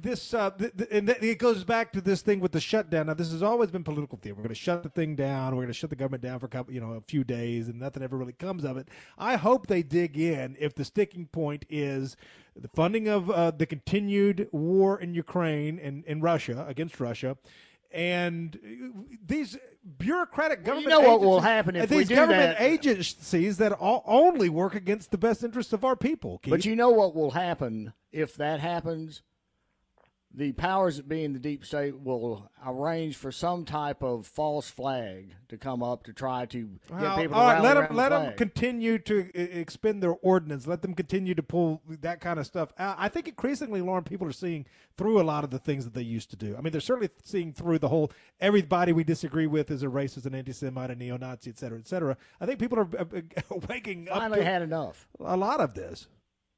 this 0.00 0.34
uh, 0.34 0.50
th- 0.50 0.72
th- 0.76 0.88
and 0.92 1.08
it 1.08 1.38
goes 1.38 1.64
back 1.64 1.92
to 1.92 2.00
this 2.00 2.22
thing 2.22 2.40
with 2.40 2.52
the 2.52 2.60
shutdown. 2.60 3.06
Now, 3.06 3.14
this 3.14 3.30
has 3.32 3.42
always 3.42 3.70
been 3.70 3.82
political 3.84 4.18
theater. 4.18 4.34
We're 4.36 4.42
going 4.44 4.54
to 4.54 4.60
shut 4.60 4.82
the 4.82 4.88
thing 4.88 5.16
down. 5.16 5.54
We're 5.54 5.62
going 5.62 5.68
to 5.68 5.78
shut 5.78 5.90
the 5.90 5.96
government 5.96 6.22
down 6.22 6.38
for 6.38 6.46
a 6.46 6.50
couple, 6.50 6.74
you 6.74 6.80
know, 6.80 6.92
a 6.92 7.00
few 7.00 7.24
days, 7.24 7.68
and 7.68 7.78
nothing 7.78 8.02
ever 8.02 8.16
really 8.16 8.32
comes 8.32 8.64
of 8.64 8.76
it. 8.76 8.88
I 9.18 9.36
hope 9.36 9.66
they 9.66 9.82
dig 9.82 10.18
in 10.18 10.56
if 10.58 10.74
the 10.74 10.84
sticking 10.84 11.26
point 11.26 11.64
is 11.70 12.16
the 12.54 12.68
funding 12.68 13.08
of 13.08 13.30
uh, 13.30 13.52
the 13.52 13.66
continued 13.66 14.48
war 14.52 15.00
in 15.00 15.14
Ukraine 15.14 15.78
and 15.78 16.04
in 16.04 16.20
Russia 16.20 16.64
against 16.68 17.00
Russia, 17.00 17.36
and 17.92 18.58
these 19.26 19.56
bureaucratic 19.98 20.62
government. 20.64 20.88
Well, 20.88 21.00
you 21.00 21.06
know 21.06 21.10
what 21.12 21.20
will 21.20 21.38
agencies- 21.38 21.48
happen 21.50 21.76
if 21.76 21.88
these 21.88 21.98
we 21.98 22.04
do 22.04 22.14
government 22.16 22.58
that? 22.58 22.62
agencies 22.64 23.56
that 23.58 23.72
all, 23.72 24.02
only 24.06 24.48
work 24.48 24.74
against 24.74 25.10
the 25.10 25.18
best 25.18 25.42
interests 25.42 25.72
of 25.72 25.84
our 25.84 25.96
people. 25.96 26.38
Keith. 26.38 26.50
But 26.50 26.64
you 26.64 26.76
know 26.76 26.90
what 26.90 27.14
will 27.14 27.30
happen 27.32 27.92
if 28.12 28.34
that 28.36 28.60
happens? 28.60 29.22
The 30.32 30.52
powers 30.52 30.96
that 30.96 31.08
be 31.08 31.24
in 31.24 31.32
the 31.32 31.40
deep 31.40 31.64
state 31.64 31.98
will 32.00 32.48
arrange 32.64 33.16
for 33.16 33.32
some 33.32 33.64
type 33.64 34.00
of 34.00 34.28
false 34.28 34.70
flag 34.70 35.34
to 35.48 35.56
come 35.56 35.82
up 35.82 36.04
to 36.04 36.12
try 36.12 36.46
to 36.46 36.78
get 36.88 37.00
Well, 37.00 37.16
people 37.16 37.36
all 37.36 37.48
to 37.48 37.54
right, 37.54 37.62
let 37.62 37.74
them 37.74 37.86
the 37.90 37.94
let 37.94 38.08
them 38.10 38.34
continue 38.36 38.98
to 39.00 39.58
expend 39.58 40.00
their 40.00 40.12
ordinance. 40.22 40.68
Let 40.68 40.82
them 40.82 40.94
continue 40.94 41.34
to 41.34 41.42
pull 41.42 41.82
that 41.88 42.20
kind 42.20 42.38
of 42.38 42.46
stuff 42.46 42.72
out. 42.78 42.94
I 42.96 43.08
think 43.08 43.26
increasingly, 43.26 43.80
Lauren, 43.80 44.04
people 44.04 44.28
are 44.28 44.32
seeing 44.32 44.66
through 44.96 45.20
a 45.20 45.24
lot 45.24 45.42
of 45.42 45.50
the 45.50 45.58
things 45.58 45.84
that 45.84 45.94
they 45.94 46.02
used 46.02 46.30
to 46.30 46.36
do. 46.36 46.54
I 46.56 46.60
mean, 46.60 46.70
they're 46.70 46.80
certainly 46.80 47.10
seeing 47.24 47.52
through 47.52 47.80
the 47.80 47.88
whole 47.88 48.12
everybody 48.40 48.92
we 48.92 49.02
disagree 49.02 49.48
with 49.48 49.68
is 49.70 49.82
a 49.82 49.88
racist, 49.88 50.26
an 50.26 50.36
anti-Semite, 50.36 50.92
a 50.92 50.94
neo-Nazi, 50.94 51.50
et 51.50 51.58
cetera, 51.58 51.78
et 51.78 51.88
cetera. 51.88 52.16
I 52.40 52.46
think 52.46 52.60
people 52.60 52.78
are 52.78 52.88
uh, 52.96 53.04
uh, 53.16 53.56
waking 53.68 54.08
up. 54.08 54.18
Finally 54.18 54.44
had 54.44 54.62
enough. 54.62 55.08
A 55.18 55.36
lot 55.36 55.58
of 55.60 55.74
this. 55.74 56.06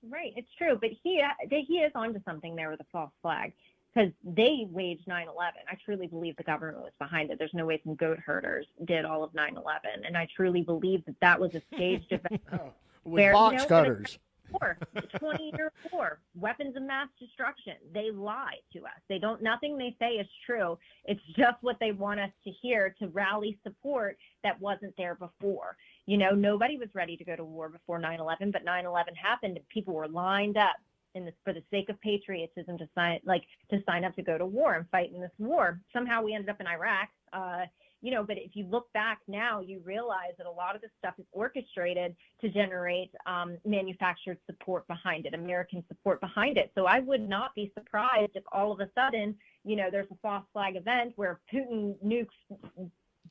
Right, 0.09 0.33
it's 0.37 0.49
true, 0.59 0.77
but 0.81 0.91
he 1.03 1.21
uh, 1.21 1.47
he 1.49 1.79
is 1.79 1.93
onto 1.95 2.21
something 2.25 2.57
there 2.57 2.71
with 2.71 2.81
a 2.81 2.87
false 2.91 3.13
flag 3.23 3.53
because 3.95 4.11
they 4.25 4.67
waged 4.71 5.07
9/11. 5.07 5.27
I 5.71 5.77
truly 5.85 6.07
believe 6.07 6.37
the 6.37 6.43
government 6.43 6.83
was 6.83 6.93
behind 6.99 7.31
it. 7.31 7.39
There's 7.39 7.55
no 7.55 7.67
way 7.67 7.81
some 7.85 7.95
goat 7.95 8.19
herders 8.19 8.67
did 8.85 9.05
all 9.05 9.23
of 9.23 9.33
9/11, 9.33 10.05
and 10.05 10.17
I 10.17 10.27
truly 10.35 10.63
believe 10.63 11.05
that 11.07 11.21
that 11.21 11.39
was 11.39 11.55
a 11.55 11.63
staged 11.75 12.07
event. 12.11 12.43
Oh, 12.53 12.73
with 13.05 13.15
where, 13.15 13.33
box 13.33 13.53
you 13.53 13.59
know, 13.61 13.67
cutters. 13.67 14.19
War, 14.61 14.77
20 15.19 15.53
year 15.57 15.73
war, 15.93 16.19
weapons 16.35 16.77
of 16.77 16.83
mass 16.83 17.09
destruction. 17.19 17.75
They 17.95 18.11
lie 18.11 18.57
to 18.75 18.81
us. 18.81 19.01
They 19.09 19.19
don't. 19.19 19.43
Nothing 19.43 19.79
they 19.79 19.97
say 19.99 20.15
is 20.17 20.27
true. 20.45 20.79
It's 21.05 21.23
just 21.37 21.57
what 21.63 21.79
they 21.81 21.93
want 21.93 22.21
us 22.21 22.31
to 22.45 22.51
hear 22.51 22.95
to 22.99 23.09
rally 23.09 23.59
support 23.63 24.19
that 24.43 24.61
wasn't 24.61 24.95
there 24.99 25.15
before. 25.15 25.77
You 26.07 26.19
know, 26.19 26.31
nobody 26.31 26.77
was 26.77 26.89
ready 26.95 27.17
to 27.17 27.25
go 27.25 27.37
to 27.37 27.45
war 27.45 27.69
before 27.69 27.99
9/11, 28.01 28.53
but 28.53 28.65
9/11 28.65 29.15
happened, 29.15 29.57
and 29.57 29.69
people 29.69 29.95
were 29.95 30.09
lined 30.09 30.57
up 30.57 30.77
in 31.15 31.25
this 31.25 31.35
for 31.45 31.53
the 31.53 31.63
sake 31.71 31.89
of 31.89 32.01
patriotism 32.01 32.79
to 32.79 32.89
sign 32.95 33.21
like 33.25 33.45
to 33.71 33.83
sign 33.85 34.05
up 34.05 34.15
to 34.17 34.23
go 34.23 34.39
to 34.39 34.47
war 34.47 34.75
and 34.75 34.89
fight 34.91 35.13
in 35.13 35.21
this 35.21 35.31
war. 35.39 35.81
Somehow 35.93 36.23
we 36.23 36.35
ended 36.35 36.51
up 36.51 36.61
in 36.61 36.67
Iraq. 36.67 37.09
Uh, 37.33 37.67
you 38.03 38.11
know, 38.11 38.25
but 38.25 38.37
if 38.37 38.57
you 38.57 38.67
look 38.67 38.93
back 38.93 39.21
now, 39.29 39.61
you 39.61 39.81
realize 39.85 40.33
that 40.37 40.47
a 40.49 40.51
lot 40.51 40.75
of 40.75 40.83
this 40.83 40.91
stuff 40.99 41.15
is 41.19 41.25
orchestrated 41.31 42.17
to 42.41 42.49
generate 42.49 43.13
um, 43.27 43.57
manufactured 43.65 44.39
support 44.45 44.87
behind 44.89 45.25
it, 45.25 45.35
American 45.35 45.85
support 45.87 46.21
behind 46.21 46.59
it. 46.59 46.73
So 46.75 46.87
I 46.87 46.99
would 46.99 47.27
not 47.27 47.55
be 47.55 47.73
surprised 47.79 48.33
if 48.35 48.43
all 48.51 48.73
of 48.73 48.81
a 48.81 48.91
sudden, 48.97 49.37
you 49.65 49.77
know, 49.77 49.89
there's 49.89 50.11
a 50.11 50.17
false 50.21 50.45
flag 50.53 50.75
event 50.75 51.13
where 51.15 51.39
Putin 51.53 51.95
nukes 52.05 52.27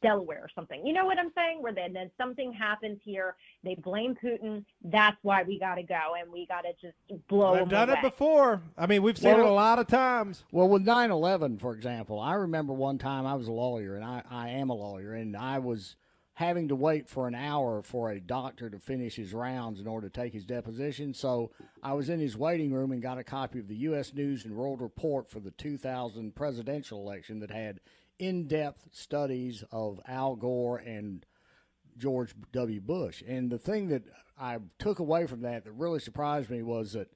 Delaware 0.02 0.40
or 0.44 0.49
something. 0.56 0.86
You 0.86 0.94
know 0.94 1.06
what 1.06 1.18
I'm 1.19 1.32
saying? 1.36 1.61
Where 1.61 1.73
then, 1.73 1.94
then 1.94 2.11
something 2.18 2.53
happens 2.53 2.99
here, 3.03 3.36
they 3.64 3.76
blame 3.76 4.15
Putin. 4.15 4.65
That's 4.84 5.18
why 5.22 5.44
we 5.44 5.60
got 5.60 5.76
to 5.76 5.84
go 5.84 6.15
and 6.19 6.32
we 6.32 6.45
got 6.48 6.61
to 6.61 6.73
just 6.82 7.28
blow 7.28 7.56
I've 7.56 7.69
done 7.69 7.90
away. 7.90 7.99
it 7.99 8.02
before. 8.02 8.61
I 8.78 8.86
mean, 8.88 9.03
we've 9.03 9.18
seen 9.18 9.40
it 9.40 9.40
a 9.40 9.52
lot 9.52 9.80
of 9.80 9.88
times. 9.88 10.44
Well, 10.52 10.68
with 10.68 10.84
9 10.84 11.11
11, 11.11 11.60
for 11.60 11.73
example, 11.73 12.19
I 12.19 12.34
remember 12.34 12.73
one 12.73 12.98
time 12.98 13.26
I 13.26 13.36
was 13.36 13.48
a 13.48 13.52
lawyer, 13.52 13.95
and 13.95 14.03
I, 14.03 14.23
I 14.30 14.49
am 14.49 14.69
a 14.69 14.76
lawyer, 14.76 15.14
and 15.14 15.36
I 15.36 15.60
was 15.60 15.95
having 16.34 16.68
to 16.69 16.76
wait 16.76 17.07
for 17.07 17.28
an 17.28 17.36
hour 17.36 17.84
for 17.84 18.10
a 18.10 18.19
doctor 18.19 18.69
to 18.69 18.80
finish 18.80 19.15
his 19.15 19.34
rounds 19.34 19.80
in 19.80 19.88
order 19.88 20.10
to 20.10 20.22
take 20.22 20.34
his 20.34 20.45
deposition. 20.45 21.14
So 21.14 21.52
I 21.84 21.94
was 21.94 22.10
in 22.10 22.19
his 22.19 22.36
waiting 22.36 22.73
room 22.73 22.91
and 22.91 23.02
got 23.02 23.19
a 23.19 23.23
copy 23.23 23.60
of 23.60 23.68
the 23.68 23.76
U.S. 23.76 24.14
News 24.14 24.45
and 24.45 24.56
World 24.56 24.82
Report 24.82 25.30
for 25.30 25.40
the 25.40 25.52
2000 25.52 26.34
presidential 26.34 26.99
election 26.99 27.40
that 27.41 27.52
had 27.52 27.80
in 28.22 28.45
depth 28.48 28.88
studies 28.91 29.64
of 29.72 29.99
Al 30.07 30.35
Gore 30.35 30.77
and 30.77 31.26
George 31.98 32.34
W. 32.52 32.80
Bush. 32.80 33.23
And 33.27 33.49
the 33.52 33.57
thing 33.57 33.88
that 33.89 34.03
I 34.39 34.60
took 34.77 34.99
away 34.99 35.26
from 35.26 35.41
that 35.41 35.65
that 35.65 35.72
really 35.72 35.99
surprised 35.99 36.49
me 36.52 36.61
was 36.61 36.93
that 36.93 37.10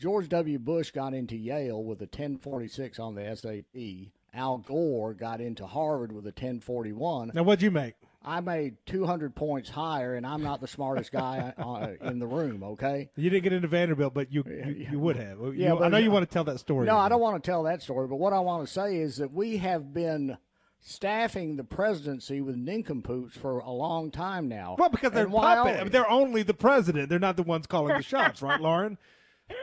George 0.00 0.28
W. 0.30 0.58
Bush 0.58 0.90
got 0.92 1.12
into 1.12 1.36
Yale 1.36 1.84
with 1.84 2.00
a 2.00 2.04
1046 2.06 2.98
on 2.98 3.14
the 3.14 3.36
SAT. 3.36 4.12
Al 4.34 4.58
Gore 4.58 5.14
got 5.14 5.40
into 5.40 5.66
Harvard 5.66 6.10
with 6.12 6.24
a 6.24 6.28
1041. 6.30 7.32
Now, 7.34 7.42
what'd 7.42 7.62
you 7.62 7.70
make? 7.70 7.94
I 8.22 8.40
made 8.40 8.76
200 8.86 9.36
points 9.36 9.70
higher, 9.70 10.16
and 10.16 10.26
I'm 10.26 10.42
not 10.42 10.60
the 10.60 10.66
smartest 10.66 11.12
guy 11.12 11.54
uh, 11.56 11.92
in 12.08 12.18
the 12.18 12.26
room, 12.26 12.62
okay? 12.64 13.08
You 13.16 13.30
didn't 13.30 13.44
get 13.44 13.52
into 13.52 13.68
Vanderbilt, 13.68 14.14
but 14.14 14.32
you 14.32 14.42
you, 14.46 14.86
you 14.90 14.98
would 14.98 15.16
have. 15.16 15.38
You- 15.38 15.52
Yeah, 15.52 15.74
I 15.76 15.88
know 15.88 15.96
you 15.98 16.10
want 16.10 16.28
to 16.28 16.32
tell 16.34 16.42
that 16.44 16.58
story. 16.58 16.86
No, 16.86 16.98
I 16.98 17.08
don't 17.08 17.20
want 17.20 17.42
to 17.42 17.48
tell 17.50 17.62
that 17.62 17.82
story, 17.82 18.08
but 18.08 18.16
what 18.16 18.32
I 18.32 18.40
want 18.40 18.66
to 18.66 18.72
say 18.72 18.96
is 18.96 19.18
that 19.18 19.32
we 19.32 19.58
have 19.58 19.94
been 19.94 20.36
staffing 20.80 21.56
the 21.56 21.64
presidency 21.64 22.40
with 22.40 22.56
nincompoops 22.56 23.36
for 23.36 23.58
a 23.58 23.70
long 23.70 24.10
time 24.10 24.48
now. 24.48 24.76
Well, 24.78 24.88
because 24.88 25.12
they're 25.12 25.28
puppet. 25.28 25.80
I 25.80 25.82
mean, 25.82 25.92
they're 25.92 26.08
only 26.08 26.42
the 26.42 26.54
president. 26.54 27.08
They're 27.08 27.18
not 27.18 27.36
the 27.36 27.42
ones 27.42 27.66
calling 27.66 27.96
the 27.96 28.02
shots, 28.02 28.42
right, 28.42 28.60
Lauren? 28.60 28.98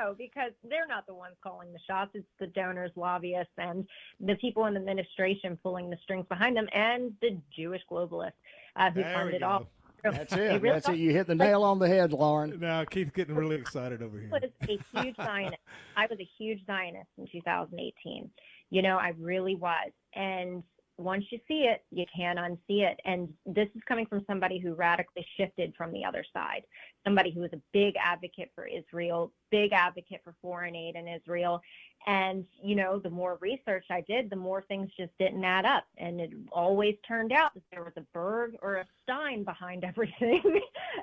No, 0.00 0.14
because 0.16 0.52
they're 0.68 0.86
not 0.86 1.06
the 1.06 1.14
ones 1.14 1.34
calling 1.42 1.72
the 1.72 1.78
shots. 1.88 2.10
It's 2.14 2.26
the 2.38 2.46
donors, 2.48 2.92
lobbyists, 2.94 3.52
and 3.58 3.86
the 4.20 4.36
people 4.36 4.66
in 4.66 4.74
the 4.74 4.80
administration 4.80 5.58
pulling 5.62 5.90
the 5.90 5.96
strings 6.04 6.26
behind 6.28 6.56
them, 6.56 6.68
and 6.72 7.12
the 7.20 7.36
Jewish 7.56 7.80
globalists 7.90 8.32
uh, 8.76 8.90
who 8.90 9.02
There 9.02 9.14
fund 9.14 9.34
it 9.34 9.42
all. 9.42 9.66
That's 10.04 10.32
it. 10.32 10.62
really 10.62 10.74
That's 10.74 10.88
it. 10.88 10.98
You 10.98 11.10
hit 11.10 11.26
the 11.26 11.34
nail 11.34 11.64
on 11.64 11.78
the 11.78 11.88
head, 11.88 12.12
Lauren. 12.12 12.58
Now 12.60 12.84
Keith's 12.84 13.10
getting 13.10 13.34
really 13.34 13.56
excited 13.56 14.02
over 14.02 14.18
here. 14.18 14.30
I 14.32 14.38
was 14.38 14.50
a 14.68 15.02
huge 15.02 15.16
Zionist. 15.24 15.62
I 15.96 16.06
was 16.08 16.18
a 16.20 16.28
huge 16.38 16.64
Zionist 16.66 17.08
in 17.18 17.26
2018. 17.32 18.30
You 18.70 18.82
know, 18.82 18.96
I 18.96 19.14
really 19.18 19.54
was. 19.54 19.90
And 20.14 20.62
once 20.98 21.24
you 21.30 21.38
see 21.46 21.68
it, 21.68 21.84
you 21.92 22.04
can't 22.14 22.38
unsee 22.38 22.82
it. 22.82 22.98
And 23.04 23.28
this 23.46 23.68
is 23.74 23.82
coming 23.86 24.04
from 24.06 24.24
somebody 24.26 24.58
who 24.58 24.74
radically 24.74 25.24
shifted 25.36 25.72
from 25.78 25.92
the 25.92 26.04
other 26.04 26.24
side, 26.32 26.62
somebody 27.04 27.30
who 27.30 27.40
was 27.40 27.52
a 27.52 27.60
big 27.72 27.94
advocate 28.02 28.50
for 28.54 28.66
Israel, 28.66 29.32
big 29.52 29.72
advocate 29.72 30.20
for 30.24 30.34
foreign 30.42 30.74
aid 30.74 30.96
in 30.96 31.06
Israel. 31.06 31.60
And, 32.08 32.44
you 32.62 32.74
know, 32.74 32.98
the 32.98 33.10
more 33.10 33.38
research 33.40 33.84
I 33.90 34.02
did, 34.08 34.28
the 34.28 34.36
more 34.36 34.62
things 34.62 34.90
just 34.98 35.12
didn't 35.20 35.44
add 35.44 35.64
up. 35.64 35.84
And 35.98 36.20
it 36.20 36.30
always 36.50 36.96
turned 37.06 37.32
out 37.32 37.54
that 37.54 37.62
there 37.70 37.84
was 37.84 37.92
a 37.96 38.04
Berg 38.12 38.56
or 38.60 38.76
a 38.76 38.86
Stein 39.04 39.44
behind 39.44 39.84
everything. 39.84 40.42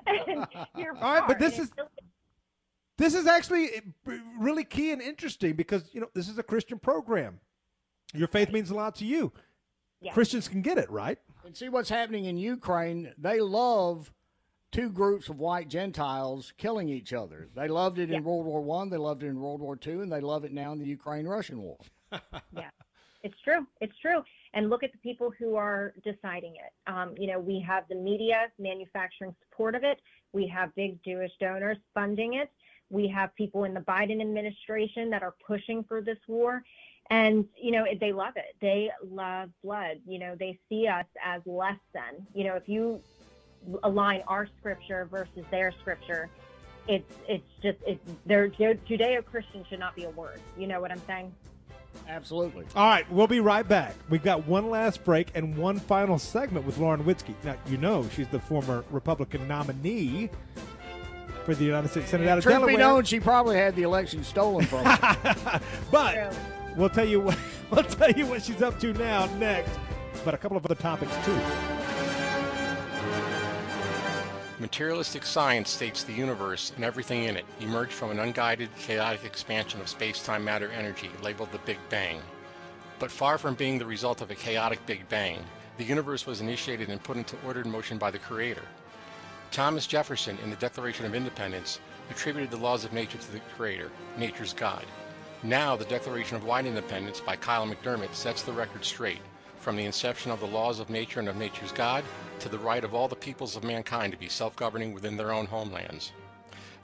and 0.06 0.46
All 1.00 1.14
right, 1.14 1.26
but 1.26 1.38
this 1.38 1.58
is. 1.58 1.70
This 2.98 3.14
is 3.14 3.26
actually 3.26 3.66
eh, 3.74 3.80
really 4.38 4.64
key 4.64 4.90
and 4.90 5.02
interesting 5.02 5.52
because 5.52 5.90
you 5.92 6.00
know 6.00 6.08
this 6.14 6.30
is 6.30 6.38
a 6.38 6.42
Christian 6.42 6.78
program. 6.78 7.40
Your 8.14 8.28
faith 8.28 8.52
means 8.52 8.70
a 8.70 8.74
lot 8.74 8.94
to 8.96 9.04
you. 9.04 9.32
Yeah. 10.00 10.12
Christians 10.12 10.48
can 10.48 10.62
get 10.62 10.78
it, 10.78 10.90
right? 10.90 11.18
And 11.44 11.56
see 11.56 11.68
what's 11.68 11.88
happening 11.88 12.26
in 12.26 12.36
Ukraine. 12.36 13.12
They 13.18 13.40
love 13.40 14.12
two 14.72 14.90
groups 14.90 15.28
of 15.28 15.38
white 15.38 15.68
Gentiles 15.68 16.52
killing 16.58 16.88
each 16.88 17.12
other. 17.12 17.48
They 17.54 17.68
loved 17.68 17.98
it 17.98 18.10
in 18.10 18.22
World 18.24 18.46
War 18.46 18.60
One, 18.60 18.90
they 18.90 18.96
loved 18.96 19.22
it 19.22 19.28
in 19.28 19.40
World 19.40 19.60
War 19.60 19.76
Two, 19.76 20.02
and 20.02 20.12
they 20.12 20.20
love 20.20 20.44
it 20.44 20.52
now 20.52 20.72
in 20.72 20.78
the 20.78 20.86
Ukraine-Russian 20.86 21.60
war. 21.60 21.78
yeah, 22.52 22.70
it's 23.22 23.40
true. 23.42 23.66
It's 23.80 23.96
true. 24.00 24.22
And 24.54 24.70
look 24.70 24.82
at 24.82 24.92
the 24.92 24.98
people 24.98 25.32
who 25.38 25.56
are 25.56 25.94
deciding 26.04 26.56
it. 26.56 26.72
Um, 26.90 27.14
you 27.18 27.26
know, 27.26 27.38
we 27.38 27.64
have 27.66 27.84
the 27.88 27.94
media 27.94 28.46
manufacturing 28.58 29.34
support 29.44 29.74
of 29.74 29.82
it. 29.84 30.00
We 30.32 30.46
have 30.48 30.74
big 30.74 30.98
Jewish 31.04 31.32
donors 31.40 31.78
funding 31.94 32.34
it. 32.34 32.50
We 32.88 33.08
have 33.08 33.34
people 33.34 33.64
in 33.64 33.74
the 33.74 33.80
Biden 33.80 34.20
administration 34.20 35.10
that 35.10 35.22
are 35.22 35.34
pushing 35.44 35.84
for 35.84 36.00
this 36.00 36.18
war. 36.28 36.62
And, 37.10 37.46
you 37.60 37.70
know, 37.70 37.84
they 38.00 38.12
love 38.12 38.34
it. 38.36 38.56
They 38.60 38.90
love 39.08 39.50
blood. 39.62 39.98
You 40.06 40.18
know, 40.18 40.34
they 40.38 40.58
see 40.68 40.88
us 40.88 41.06
as 41.24 41.40
less 41.46 41.78
than. 41.92 42.26
You 42.34 42.44
know, 42.44 42.54
if 42.54 42.68
you 42.68 43.00
align 43.82 44.22
our 44.26 44.48
scripture 44.58 45.06
versus 45.10 45.44
their 45.50 45.72
scripture, 45.80 46.28
it's 46.88 47.12
it's 47.28 47.48
just 47.62 47.78
it's 47.86 48.00
their 48.26 48.48
Judeo-Christian 48.48 49.64
should 49.68 49.80
not 49.80 49.94
be 49.96 50.04
a 50.04 50.10
word. 50.10 50.40
You 50.56 50.66
know 50.66 50.80
what 50.80 50.90
I'm 50.90 51.02
saying? 51.06 51.32
Absolutely. 52.08 52.66
All 52.76 52.88
right, 52.88 53.10
we'll 53.10 53.26
be 53.26 53.40
right 53.40 53.66
back. 53.66 53.94
We've 54.10 54.22
got 54.22 54.46
one 54.46 54.70
last 54.70 55.02
break 55.02 55.30
and 55.34 55.56
one 55.56 55.78
final 55.78 56.18
segment 56.18 56.66
with 56.66 56.78
Lauren 56.78 57.02
Witzke. 57.04 57.34
Now, 57.42 57.56
you 57.66 57.78
know 57.78 58.06
she's 58.14 58.28
the 58.28 58.38
former 58.38 58.84
Republican 58.90 59.48
nominee 59.48 60.30
for 61.44 61.54
the 61.54 61.64
United 61.64 61.88
States 61.88 62.10
Senate 62.10 62.28
out 62.28 62.38
of 62.38 62.44
Truth 62.44 62.54
Delaware. 62.54 62.74
be 62.74 62.78
known, 62.78 63.04
she 63.04 63.20
probably 63.20 63.56
had 63.56 63.74
the 63.76 63.82
election 63.82 64.22
stolen 64.24 64.66
from 64.66 64.84
her. 64.84 65.60
but 65.90 66.36
we'll 66.76 66.90
tell 66.90 67.06
you 67.06 67.20
what 67.20 67.38
we'll 67.70 67.84
tell 67.84 68.10
you 68.12 68.26
what 68.26 68.42
she's 68.42 68.62
up 68.62 68.78
to 68.80 68.92
now 68.94 69.26
next. 69.36 69.78
But 70.24 70.34
a 70.34 70.38
couple 70.38 70.56
of 70.56 70.64
other 70.64 70.74
topics 70.74 71.14
too. 71.24 71.38
Materialistic 74.58 75.26
science 75.26 75.68
states 75.68 76.02
the 76.02 76.14
universe 76.14 76.72
and 76.76 76.84
everything 76.84 77.24
in 77.24 77.36
it 77.36 77.44
emerged 77.60 77.92
from 77.92 78.10
an 78.10 78.18
unguided, 78.18 78.70
chaotic 78.78 79.24
expansion 79.24 79.80
of 79.82 79.88
space-time 79.88 80.42
matter 80.42 80.70
energy 80.70 81.10
labeled 81.22 81.52
the 81.52 81.58
Big 81.58 81.78
Bang. 81.90 82.20
But 82.98 83.10
far 83.10 83.36
from 83.36 83.54
being 83.54 83.78
the 83.78 83.84
result 83.84 84.22
of 84.22 84.30
a 84.30 84.34
chaotic 84.34 84.84
Big 84.86 85.06
Bang, 85.10 85.44
the 85.76 85.84
universe 85.84 86.24
was 86.24 86.40
initiated 86.40 86.88
and 86.88 87.02
put 87.02 87.18
into 87.18 87.36
ordered 87.44 87.66
motion 87.66 87.98
by 87.98 88.10
the 88.10 88.18
Creator. 88.18 88.62
Thomas 89.50 89.86
Jefferson, 89.86 90.38
in 90.42 90.48
the 90.48 90.56
Declaration 90.56 91.04
of 91.04 91.14
Independence, 91.14 91.78
attributed 92.10 92.50
the 92.50 92.56
laws 92.56 92.84
of 92.86 92.94
nature 92.94 93.18
to 93.18 93.32
the 93.32 93.40
Creator, 93.56 93.90
nature's 94.16 94.54
God. 94.54 94.86
Now, 95.46 95.76
the 95.76 95.84
Declaration 95.84 96.36
of 96.36 96.42
White 96.42 96.66
Independence 96.66 97.20
by 97.20 97.36
Kyle 97.36 97.68
McDermott 97.68 98.12
sets 98.14 98.42
the 98.42 98.50
record 98.50 98.84
straight, 98.84 99.20
from 99.60 99.76
the 99.76 99.84
inception 99.84 100.32
of 100.32 100.40
the 100.40 100.46
laws 100.48 100.80
of 100.80 100.90
nature 100.90 101.20
and 101.20 101.28
of 101.28 101.36
nature's 101.36 101.70
God 101.70 102.02
to 102.40 102.48
the 102.48 102.58
right 102.58 102.82
of 102.82 102.94
all 102.94 103.06
the 103.06 103.14
peoples 103.14 103.54
of 103.54 103.62
mankind 103.62 104.12
to 104.12 104.18
be 104.18 104.28
self-governing 104.28 104.92
within 104.92 105.16
their 105.16 105.30
own 105.30 105.46
homelands. 105.46 106.10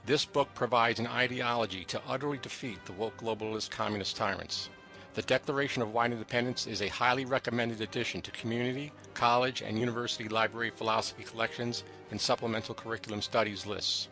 This 0.05 0.23
book 0.23 0.47
provides 0.55 1.01
an 1.01 1.07
ideology 1.07 1.83
to 1.83 2.01
utterly 2.07 2.37
defeat 2.37 2.85
the 2.85 2.93
woke 2.93 3.17
globalist 3.17 3.69
communist 3.69 4.15
tyrants. 4.15 4.69
The 5.15 5.23
Declaration 5.23 5.81
of 5.81 5.93
White 5.93 6.13
Independence 6.13 6.65
is 6.65 6.81
a 6.81 6.87
highly 6.87 7.25
recommended 7.25 7.81
addition 7.81 8.21
to 8.21 8.31
community, 8.31 8.93
college, 9.13 9.61
and 9.61 9.77
university 9.77 10.29
library 10.29 10.69
philosophy 10.73 11.23
collections 11.23 11.83
and 12.11 12.21
supplemental 12.21 12.75
curriculum 12.75 13.21
studies 13.21 13.65
lists. 13.65 14.07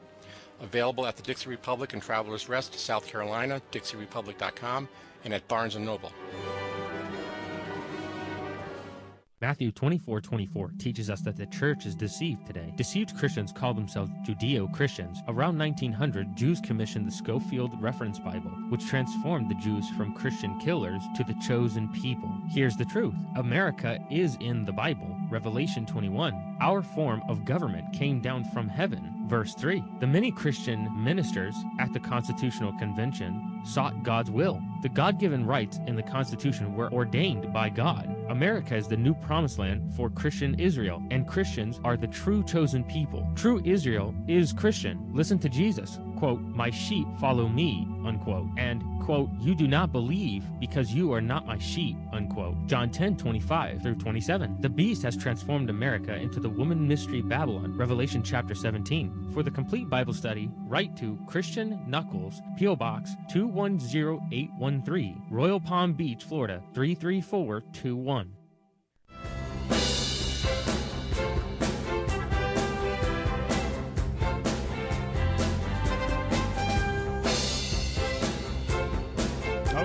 Available 0.62 1.06
at 1.06 1.18
the 1.18 1.24
Dixie 1.24 1.50
Republic 1.50 1.94
and 1.94 2.02
Travelers 2.02 2.48
Rest, 2.48 2.80
South 2.80 3.08
Carolina, 3.08 3.62
dixierepublic.com, 3.72 4.88
and 5.26 5.34
at 5.34 5.48
Barnes 5.48 5.76
& 5.76 5.80
Noble. 5.80 6.12
Matthew 9.42 9.72
24 9.72 10.22
24 10.22 10.72
teaches 10.78 11.10
us 11.10 11.22
that 11.22 11.36
the 11.36 11.48
church 11.48 11.88
is 11.88 11.96
deceived 11.96 12.46
today. 12.46 12.72
Deceived 12.78 13.18
Christians 13.18 13.52
call 13.52 13.74
themselves 13.74 14.12
Judeo 14.24 14.72
Christians. 14.72 15.18
Around 15.28 15.58
1900, 15.58 16.36
Jews 16.38 16.62
commissioned 16.62 17.08
the 17.08 17.12
Scofield 17.12 17.72
Reference 17.82 18.20
Bible, 18.20 18.52
which 18.70 18.86
transformed 18.86 19.50
the 19.50 19.56
Jews 19.56 19.90
from 19.98 20.14
Christian 20.14 20.60
killers 20.60 21.02
to 21.16 21.24
the 21.24 21.34
chosen 21.42 21.90
people. 21.90 22.32
Here's 22.52 22.78
the 22.78 22.86
truth 22.86 23.16
America 23.36 23.98
is 24.12 24.38
in 24.42 24.64
the 24.64 24.74
Bible. 24.74 25.18
Revelation 25.32 25.86
21. 25.86 26.58
Our 26.60 26.82
form 26.82 27.24
of 27.30 27.46
government 27.46 27.94
came 27.94 28.20
down 28.20 28.44
from 28.44 28.68
heaven. 28.68 29.24
Verse 29.28 29.56
3. 29.56 29.82
The 30.02 30.08
many 30.08 30.30
Christian 30.30 30.90
ministers 31.02 31.56
at 31.80 31.94
the 31.94 32.00
Constitutional 32.02 32.78
Convention 32.78 33.62
sought 33.64 34.04
God's 34.04 34.30
will. 34.30 34.62
The 34.82 34.90
God 34.90 35.20
given 35.20 35.46
rights 35.46 35.80
in 35.88 35.96
the 35.96 36.04
Constitution 36.04 36.76
were 36.76 36.92
ordained 36.92 37.54
by 37.54 37.70
God. 37.70 38.14
America 38.30 38.76
is 38.76 38.88
the 38.88 38.98
new 38.98 39.14
promised 39.14 39.58
land 39.58 39.94
for 39.96 40.10
Christian 40.10 40.60
Israel, 40.60 41.02
and 41.12 41.28
Christians 41.28 41.80
are 41.84 41.96
the 41.96 42.08
true 42.08 42.44
chosen 42.44 42.84
people. 42.84 43.26
True 43.36 43.62
Israel 43.64 44.14
is 44.28 44.52
Christian. 44.52 45.10
Listen 45.14 45.40
to 45.40 45.50
Jesus. 45.50 46.00
Quote, 46.18 46.42
My 46.42 46.70
sheep 46.70 47.08
follow 47.20 47.48
me, 47.48 47.88
unquote. 48.06 48.48
And, 48.58 48.84
quote, 49.02 49.30
You 49.40 49.56
do 49.56 49.68
not 49.68 49.92
believe 49.92 50.46
because 50.60 50.94
you 50.94 51.12
are 51.14 51.22
not 51.22 51.46
my 51.46 51.58
sheep, 51.58 51.98
unquote. 52.14 52.56
John 52.68 52.90
10, 52.90 53.18
25 53.18 53.82
through 53.82 53.96
27. 53.96 54.58
The 54.62 54.70
beast 54.70 55.04
has 55.04 55.18
transformed 55.18 55.70
America 55.70 56.16
into 56.16 56.40
the 56.40 56.50
woman 56.50 56.88
mystery 56.88 57.22
Babylon, 57.22 57.78
Revelation 57.78 58.24
chapter 58.24 58.56
17. 58.56 59.32
For 59.34 59.44
the 59.44 59.52
complete 59.52 59.90
Bible 59.90 60.14
study, 60.14 60.50
write 60.68 60.96
to 60.98 61.20
Christian 61.28 61.82
Knuckles, 61.88 62.42
P.O. 62.58 62.76
Box 62.76 63.16
210813, 63.32 65.24
Royal 65.30 65.60
Palm 65.60 65.94
Beach, 65.94 66.24
Florida 66.24 66.62
33421. 66.74 68.41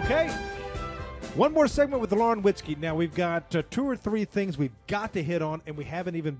Okay. 0.07 0.28
One 1.35 1.53
more 1.53 1.66
segment 1.66 2.01
with 2.01 2.12
Lauren 2.12 2.41
Witzke. 2.41 2.78
Now 2.78 2.95
we've 2.95 3.12
got 3.12 3.57
uh, 3.57 3.65
two 3.70 3.85
or 3.85 3.97
three 3.97 4.24
things 4.24 4.57
we've 4.57 4.70
got 4.87 5.12
to 5.15 5.23
hit 5.23 5.43
on, 5.43 5.62
and 5.66 5.77
we 5.77 5.83
haven't 5.83 6.15
even 6.15 6.37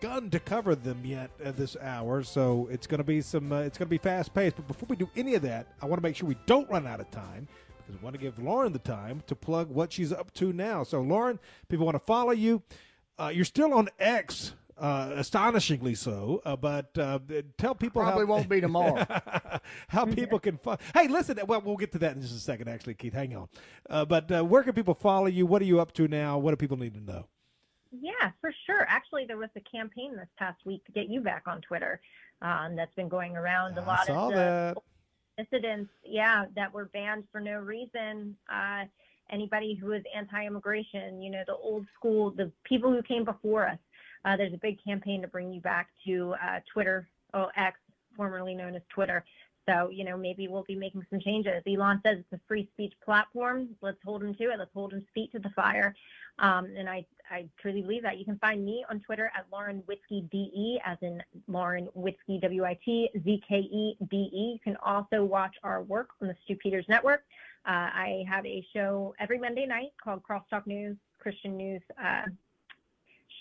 begun 0.00 0.30
to 0.30 0.40
cover 0.40 0.74
them 0.74 1.02
yet 1.04 1.30
at 1.44 1.58
this 1.58 1.76
hour. 1.82 2.22
So 2.22 2.70
it's 2.70 2.86
going 2.86 2.96
to 2.96 3.04
be 3.04 3.20
some. 3.20 3.52
Uh, 3.52 3.60
it's 3.60 3.76
going 3.76 3.88
to 3.88 3.90
be 3.90 3.98
fast 3.98 4.32
paced. 4.32 4.56
But 4.56 4.68
before 4.68 4.86
we 4.88 4.96
do 4.96 5.10
any 5.14 5.34
of 5.34 5.42
that, 5.42 5.66
I 5.82 5.86
want 5.86 6.00
to 6.00 6.02
make 6.02 6.16
sure 6.16 6.26
we 6.26 6.38
don't 6.46 6.66
run 6.70 6.86
out 6.86 6.98
of 6.98 7.10
time 7.10 7.46
because 7.76 8.00
we 8.00 8.02
want 8.02 8.14
to 8.14 8.20
give 8.22 8.38
Lauren 8.38 8.72
the 8.72 8.78
time 8.78 9.22
to 9.26 9.36
plug 9.36 9.68
what 9.68 9.92
she's 9.92 10.10
up 10.10 10.32
to 10.32 10.54
now. 10.54 10.82
So 10.82 11.02
Lauren, 11.02 11.38
people 11.68 11.84
want 11.84 11.96
to 11.96 12.06
follow 12.06 12.32
you. 12.32 12.62
Uh, 13.18 13.30
you're 13.34 13.44
still 13.44 13.74
on 13.74 13.90
X 13.98 14.54
uh, 14.78 15.10
astonishingly 15.14 15.94
so. 15.94 16.42
Uh, 16.44 16.56
but 16.56 16.96
uh, 16.98 17.18
tell 17.58 17.74
people 17.74 18.02
Probably 18.02 18.26
how, 18.26 18.32
won't 18.32 18.48
be 18.48 18.60
tomorrow. 18.60 19.06
how 19.88 20.04
people 20.06 20.38
can 20.38 20.58
follow. 20.58 20.78
Hey, 20.94 21.08
listen. 21.08 21.38
Well, 21.46 21.62
we'll 21.64 21.76
get 21.76 21.92
to 21.92 21.98
that 21.98 22.14
in 22.16 22.22
just 22.22 22.34
a 22.34 22.38
second. 22.38 22.68
Actually, 22.68 22.94
Keith, 22.94 23.14
hang 23.14 23.36
on. 23.36 23.48
Uh, 23.88 24.04
but 24.04 24.30
uh, 24.30 24.44
where 24.44 24.62
can 24.62 24.72
people 24.72 24.94
follow 24.94 25.26
you? 25.26 25.46
What 25.46 25.62
are 25.62 25.66
you 25.66 25.80
up 25.80 25.92
to 25.94 26.08
now? 26.08 26.38
What 26.38 26.50
do 26.52 26.56
people 26.56 26.76
need 26.76 26.94
to 26.94 27.00
know? 27.00 27.26
Yeah, 27.92 28.30
for 28.40 28.52
sure. 28.66 28.86
Actually, 28.88 29.26
there 29.26 29.36
was 29.36 29.50
a 29.54 29.60
campaign 29.60 30.16
this 30.16 30.28
past 30.38 30.64
week 30.64 30.84
to 30.86 30.92
get 30.92 31.08
you 31.08 31.20
back 31.20 31.42
on 31.46 31.60
Twitter 31.60 32.00
um, 32.40 32.74
that's 32.74 32.94
been 32.94 33.08
going 33.08 33.36
around. 33.36 33.76
A 33.76 33.82
I 33.82 33.84
lot 33.84 34.06
saw 34.06 34.28
of 34.28 34.34
that. 34.34 34.76
the 35.36 35.44
dissidents, 35.44 35.90
yeah, 36.04 36.46
that 36.56 36.72
were 36.72 36.86
banned 36.86 37.24
for 37.30 37.40
no 37.40 37.58
reason. 37.58 38.36
Uh, 38.50 38.84
anybody 39.30 39.74
who 39.74 39.88
was 39.88 40.02
anti-immigration, 40.14 41.20
you 41.20 41.30
know, 41.30 41.42
the 41.46 41.54
old 41.54 41.86
school, 41.94 42.30
the 42.30 42.50
people 42.64 42.90
who 42.90 43.02
came 43.02 43.24
before 43.24 43.66
us. 43.68 43.78
Uh, 44.24 44.36
there's 44.36 44.54
a 44.54 44.58
big 44.58 44.82
campaign 44.84 45.22
to 45.22 45.28
bring 45.28 45.52
you 45.52 45.60
back 45.60 45.88
to 46.06 46.34
uh, 46.42 46.60
Twitter, 46.72 47.08
oh, 47.34 47.48
X, 47.56 47.78
formerly 48.16 48.54
known 48.54 48.74
as 48.74 48.82
Twitter. 48.88 49.24
So, 49.68 49.90
you 49.90 50.04
know, 50.04 50.16
maybe 50.16 50.48
we'll 50.48 50.64
be 50.64 50.74
making 50.74 51.06
some 51.08 51.20
changes. 51.20 51.62
Elon 51.66 52.00
says 52.04 52.18
it's 52.18 52.32
a 52.32 52.40
free 52.48 52.68
speech 52.72 52.92
platform. 53.04 53.68
Let's 53.80 53.98
hold 54.04 54.22
him 54.22 54.34
to 54.34 54.44
it. 54.44 54.58
Let's 54.58 54.72
hold 54.74 54.92
his 54.92 55.04
feet 55.14 55.30
to 55.32 55.38
the 55.38 55.50
fire. 55.50 55.94
Um, 56.40 56.66
and 56.76 56.88
I, 56.88 57.06
I 57.30 57.46
truly 57.60 57.82
believe 57.82 58.02
that. 58.02 58.18
You 58.18 58.24
can 58.24 58.38
find 58.38 58.64
me 58.64 58.84
on 58.90 59.00
Twitter 59.00 59.30
at 59.36 59.46
Lauren 59.52 59.82
DE, 60.10 60.80
as 60.84 60.98
in 61.00 61.22
Lauren 61.46 61.88
Witzke 61.96 62.40
W 62.40 62.64
I 62.64 62.76
T 62.84 63.08
Z 63.22 63.42
K 63.48 63.56
E 63.56 63.96
B 64.10 64.16
E. 64.32 64.52
You 64.54 64.58
can 64.64 64.76
also 64.84 65.24
watch 65.24 65.54
our 65.62 65.82
work 65.82 66.08
on 66.20 66.28
the 66.28 66.36
Stew 66.44 66.56
Peters 66.56 66.86
Network. 66.88 67.22
Uh, 67.64 67.70
I 67.94 68.24
have 68.28 68.44
a 68.44 68.66
show 68.74 69.14
every 69.20 69.38
Monday 69.38 69.66
night 69.66 69.92
called 70.02 70.22
Crosstalk 70.28 70.66
News, 70.66 70.96
Christian 71.20 71.56
News 71.56 71.82
uh, 72.02 72.22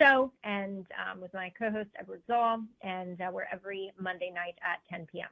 show, 0.02 0.32
and 0.44 0.86
um, 0.98 1.22
with 1.22 1.34
my 1.34 1.52
co-host 1.58 1.90
Edward 2.00 2.22
Szall, 2.28 2.66
and 2.82 3.20
uh, 3.22 3.30
we're 3.32 3.46
every 3.52 3.92
Monday 4.00 4.32
night 4.34 4.56
at 4.64 4.80
10 4.90 5.08
p.m. 5.12 5.30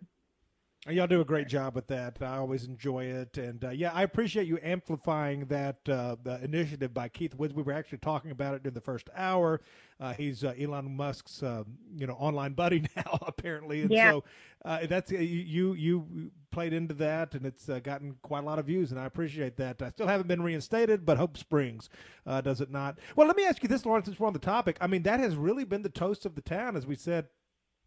Y'all 0.87 1.07
do 1.07 1.19
a 1.19 1.25
great 1.25 1.49
job 1.49 1.75
with 1.75 1.87
that. 1.87 2.17
I 2.21 2.37
always 2.37 2.63
enjoy 2.65 3.03
it, 3.03 3.37
and 3.37 3.63
uh, 3.65 3.69
yeah, 3.69 3.91
I 3.93 4.03
appreciate 4.03 4.47
you 4.47 4.57
amplifying 4.63 5.41
that 5.47 5.77
uh, 5.89 6.15
initiative 6.41 6.93
by 6.93 7.09
Keith 7.09 7.35
Woods. 7.35 7.53
We 7.53 7.63
were 7.63 7.73
actually 7.73 7.97
talking 7.97 8.31
about 8.31 8.55
it 8.55 8.65
in 8.65 8.73
the 8.73 8.79
first 8.79 9.09
hour. 9.13 9.59
Uh, 9.99 10.13
he's 10.13 10.41
uh, 10.45 10.53
Elon 10.57 10.95
Musk's, 10.95 11.43
uh, 11.43 11.63
you 11.97 12.07
know, 12.07 12.13
online 12.13 12.53
buddy 12.53 12.85
now, 12.95 13.19
apparently, 13.27 13.81
and 13.81 13.91
Yeah. 13.91 14.11
so 14.11 14.23
uh, 14.63 14.87
that's 14.87 15.11
you. 15.11 15.73
You 15.73 16.31
played 16.49 16.71
into 16.71 16.93
that, 16.95 17.35
and 17.35 17.45
it's 17.45 17.65
gotten 17.83 18.15
quite 18.21 18.43
a 18.43 18.45
lot 18.45 18.57
of 18.57 18.65
views, 18.65 18.91
and 18.91 18.99
I 18.99 19.05
appreciate 19.05 19.57
that. 19.57 19.81
I 19.81 19.89
still 19.89 20.07
haven't 20.07 20.27
been 20.27 20.41
reinstated, 20.41 21.05
but 21.05 21.17
hope 21.17 21.37
springs, 21.37 21.89
does 22.25 22.61
it 22.61 22.71
not? 22.71 22.99
Well, 23.17 23.27
let 23.27 23.35
me 23.35 23.45
ask 23.45 23.61
you 23.61 23.67
this, 23.67 23.85
Lawrence, 23.85 24.05
since 24.05 24.17
we're 24.17 24.27
on 24.27 24.33
the 24.33 24.39
topic. 24.39 24.77
I 24.79 24.87
mean, 24.87 25.03
that 25.03 25.19
has 25.19 25.35
really 25.35 25.65
been 25.65 25.81
the 25.81 25.89
toast 25.89 26.25
of 26.25 26.35
the 26.35 26.41
town, 26.41 26.77
as 26.77 26.87
we 26.87 26.95
said 26.95 27.27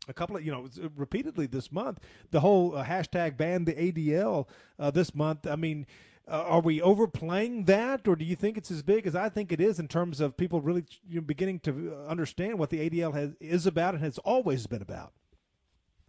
a 0.09 0.13
couple 0.13 0.37
of 0.37 0.45
you 0.45 0.51
know 0.53 0.67
repeatedly 0.97 1.47
this 1.47 1.71
month 1.73 2.01
the 2.31 2.41
whole 2.41 2.77
uh, 2.77 2.85
hashtag 2.85 3.37
ban 3.37 3.65
the 3.65 3.75
adl 3.75 4.47
uh, 4.79 4.91
this 4.91 5.15
month 5.15 5.47
i 5.47 5.57
mean 5.57 5.87
uh, 6.29 6.43
are 6.43 6.61
we 6.61 6.81
overplaying 6.81 7.65
that 7.65 8.07
or 8.09 8.17
do 8.17 8.25
you 8.25 8.37
think 8.37 8.57
it's 8.57 8.71
as 8.71 8.83
big 8.83 9.07
as 9.07 9.15
i 9.15 9.29
think 9.29 9.53
it 9.53 9.61
is 9.61 9.79
in 9.79 9.89
terms 9.89 10.21
of 10.21 10.37
people 10.37 10.61
really 10.61 10.85
you 11.09 11.17
know, 11.17 11.21
beginning 11.21 11.59
to 11.61 11.97
understand 12.09 12.59
what 12.59 12.71
the 12.71 12.89
adl 12.91 13.15
has, 13.15 13.31
is 13.41 13.67
about 13.67 13.95
and 13.95 14.03
has 14.03 14.19
always 14.19 14.67
been 14.67 14.83
about 14.83 15.13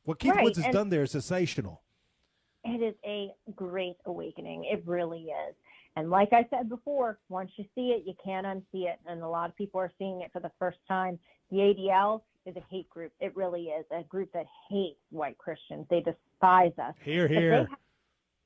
what 0.04 0.20
keith 0.20 0.34
Right, 0.34 0.44
woods 0.44 0.58
has 0.58 0.66
and- 0.66 0.74
done 0.74 0.90
there 0.90 1.04
is 1.04 1.12
sensational 1.12 1.82
It 2.66 2.82
is 2.82 2.96
a 3.06 3.30
great 3.56 3.98
awakening. 4.06 4.64
It 4.66 4.84
really 4.86 5.24
is. 5.26 5.56
And 5.98 6.10
like 6.10 6.32
I 6.32 6.48
said 6.50 6.70
before, 6.70 7.20
once 7.30 7.52
you 7.58 7.66
see 7.76 7.88
it, 7.92 8.04
you 8.08 8.14
can't 8.24 8.46
unsee 8.48 8.86
it. 8.92 9.00
And 9.06 9.22
a 9.22 9.28
lot 9.28 9.50
of 9.50 9.56
people 9.58 9.80
are 9.82 9.92
seeing 10.00 10.22
it 10.22 10.32
for 10.32 10.40
the 10.40 10.52
first 10.58 10.80
time. 10.88 11.20
The 11.52 11.58
ADL 11.58 12.22
is 12.46 12.56
a 12.56 12.64
hate 12.70 12.90
group. 12.90 13.12
It 13.20 13.36
really 13.36 13.66
is 13.66 13.86
a 13.92 14.04
group 14.04 14.32
that 14.34 14.46
hates 14.70 15.00
white 15.10 15.38
Christians. 15.38 15.86
They 15.90 16.02
despise 16.02 16.74
us. 16.78 16.94
Here, 17.04 17.28
here. 17.28 17.52
They 17.52 17.58
have 17.58 17.68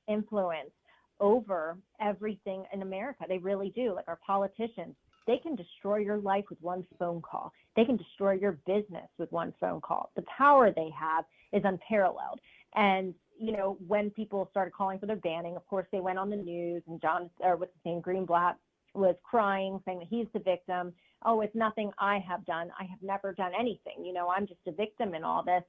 influence 0.07 0.72
over 1.19 1.78
everything 1.99 2.65
in 2.74 2.82
America. 2.82 3.26
They 3.28 3.40
really 3.40 3.72
do. 3.76 3.94
Like 3.95 4.07
our 4.07 4.19
politicians, 4.26 4.95
they 5.26 5.38
can 5.38 5.56
destroy 5.56 5.98
your 5.98 6.18
life 6.18 6.45
with 6.49 6.61
one 6.61 6.86
phone 6.98 7.22
call. 7.22 7.52
They 7.76 7.86
can 7.86 7.98
destroy 7.98 8.34
your 8.34 8.53
business 8.65 9.07
with 9.18 9.32
one 9.32 9.53
phone 9.60 9.82
call. 9.82 10.11
The 10.15 10.24
power 10.38 10.72
they 10.72 10.90
have 10.98 11.26
is 11.52 11.64
unparalleled. 11.65 12.40
And 12.76 13.14
you 13.40 13.52
know, 13.52 13.78
when 13.88 14.10
people 14.10 14.48
started 14.49 14.74
calling 14.74 14.99
for 14.99 15.06
their 15.06 15.18
banning, 15.18 15.56
of 15.56 15.68
course 15.68 15.86
they 15.91 15.99
went 15.99 16.18
on 16.18 16.30
the 16.30 16.36
news 16.36 16.82
and 16.88 17.02
John 17.02 17.30
or 17.40 17.56
what's 17.57 17.72
his 17.74 17.86
name, 17.86 18.02
Greenblatt 18.02 18.56
was 18.98 19.15
crying, 19.24 19.82
saying 19.86 19.99
that 19.99 20.07
he's 20.10 20.28
the 20.34 20.40
victim. 20.40 20.94
Oh, 21.24 21.41
it's 21.41 21.56
nothing 21.56 21.91
I 21.99 22.19
have 22.19 22.45
done. 22.45 22.69
I 22.80 22.84
have 22.86 23.02
never 23.02 23.34
done 23.34 23.52
anything. 23.57 24.03
You 24.03 24.14
know, 24.14 24.30
I'm 24.30 24.48
just 24.48 24.60
a 24.68 24.72
victim 24.72 25.14
in 25.14 25.24
all 25.24 25.44
this. 25.44 25.64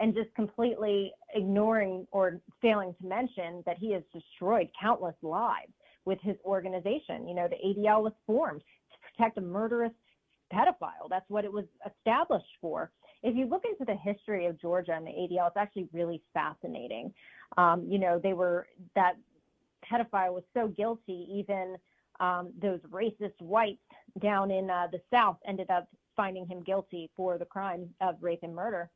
And 0.00 0.12
just 0.12 0.34
completely 0.34 1.12
ignoring 1.34 2.04
or 2.10 2.40
failing 2.60 2.94
to 3.00 3.06
mention 3.06 3.62
that 3.64 3.78
he 3.78 3.92
has 3.92 4.02
destroyed 4.12 4.68
countless 4.80 5.14
lives 5.22 5.72
with 6.04 6.18
his 6.20 6.34
organization. 6.44 7.28
You 7.28 7.34
know, 7.34 7.48
the 7.48 7.56
ADL 7.56 8.02
was 8.02 8.12
formed 8.26 8.60
to 8.60 8.98
protect 9.08 9.38
a 9.38 9.40
murderous 9.40 9.92
pedophile. 10.52 11.08
That's 11.08 11.28
what 11.28 11.44
it 11.44 11.52
was 11.52 11.64
established 11.86 12.58
for. 12.60 12.90
If 13.22 13.36
you 13.36 13.46
look 13.46 13.62
into 13.64 13.84
the 13.84 13.96
history 13.96 14.46
of 14.46 14.60
Georgia 14.60 14.92
and 14.92 15.06
the 15.06 15.10
ADL, 15.10 15.46
it's 15.46 15.56
actually 15.56 15.88
really 15.92 16.20
fascinating. 16.34 17.12
Um, 17.56 17.86
you 17.88 17.98
know, 17.98 18.20
they 18.22 18.32
were 18.32 18.66
that 18.94 19.14
pedophile 19.90 20.34
was 20.34 20.42
so 20.54 20.68
guilty, 20.68 21.26
even 21.32 21.76
um, 22.20 22.52
those 22.60 22.80
racist 22.90 23.40
whites 23.40 23.80
down 24.20 24.50
in 24.50 24.70
uh, 24.70 24.86
the 24.92 25.00
South 25.12 25.38
ended 25.46 25.70
up 25.70 25.88
finding 26.16 26.46
him 26.46 26.62
guilty 26.62 27.10
for 27.16 27.38
the 27.38 27.44
crime 27.44 27.88
of 28.00 28.16
rape 28.20 28.40
and 28.42 28.54
murder. 28.54 28.90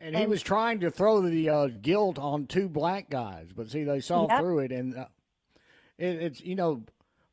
And 0.00 0.16
he 0.16 0.26
was 0.26 0.42
trying 0.42 0.80
to 0.80 0.90
throw 0.90 1.20
the 1.22 1.48
uh, 1.48 1.68
guilt 1.80 2.18
on 2.18 2.46
two 2.46 2.68
black 2.68 3.10
guys, 3.10 3.48
but 3.54 3.70
see, 3.70 3.84
they 3.84 4.00
saw 4.00 4.28
Yep. 4.28 4.38
through 4.38 4.58
it, 4.60 4.72
and 4.72 4.96
uh, 4.96 5.06
it, 5.98 6.22
it's 6.22 6.40
you 6.40 6.54
know, 6.54 6.82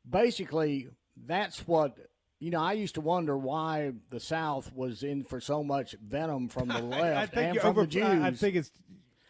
basically 0.08 0.88
that's 1.26 1.66
what 1.66 1.96
you 2.38 2.50
know. 2.50 2.60
I 2.60 2.72
used 2.74 2.94
to 2.96 3.00
wonder 3.00 3.36
why 3.36 3.92
the 4.10 4.20
South 4.20 4.72
was 4.74 5.02
in 5.02 5.24
for 5.24 5.40
so 5.40 5.64
much 5.64 5.94
venom 6.02 6.48
from 6.48 6.68
the 6.68 6.78
left 6.82 7.16
I, 7.16 7.22
I 7.22 7.26
think 7.26 7.50
and 7.52 7.60
from 7.60 7.70
over, 7.70 7.80
the 7.82 7.86
Jews. 7.88 8.04
I, 8.04 8.26
I 8.28 8.30
think 8.32 8.56
it's 8.56 8.70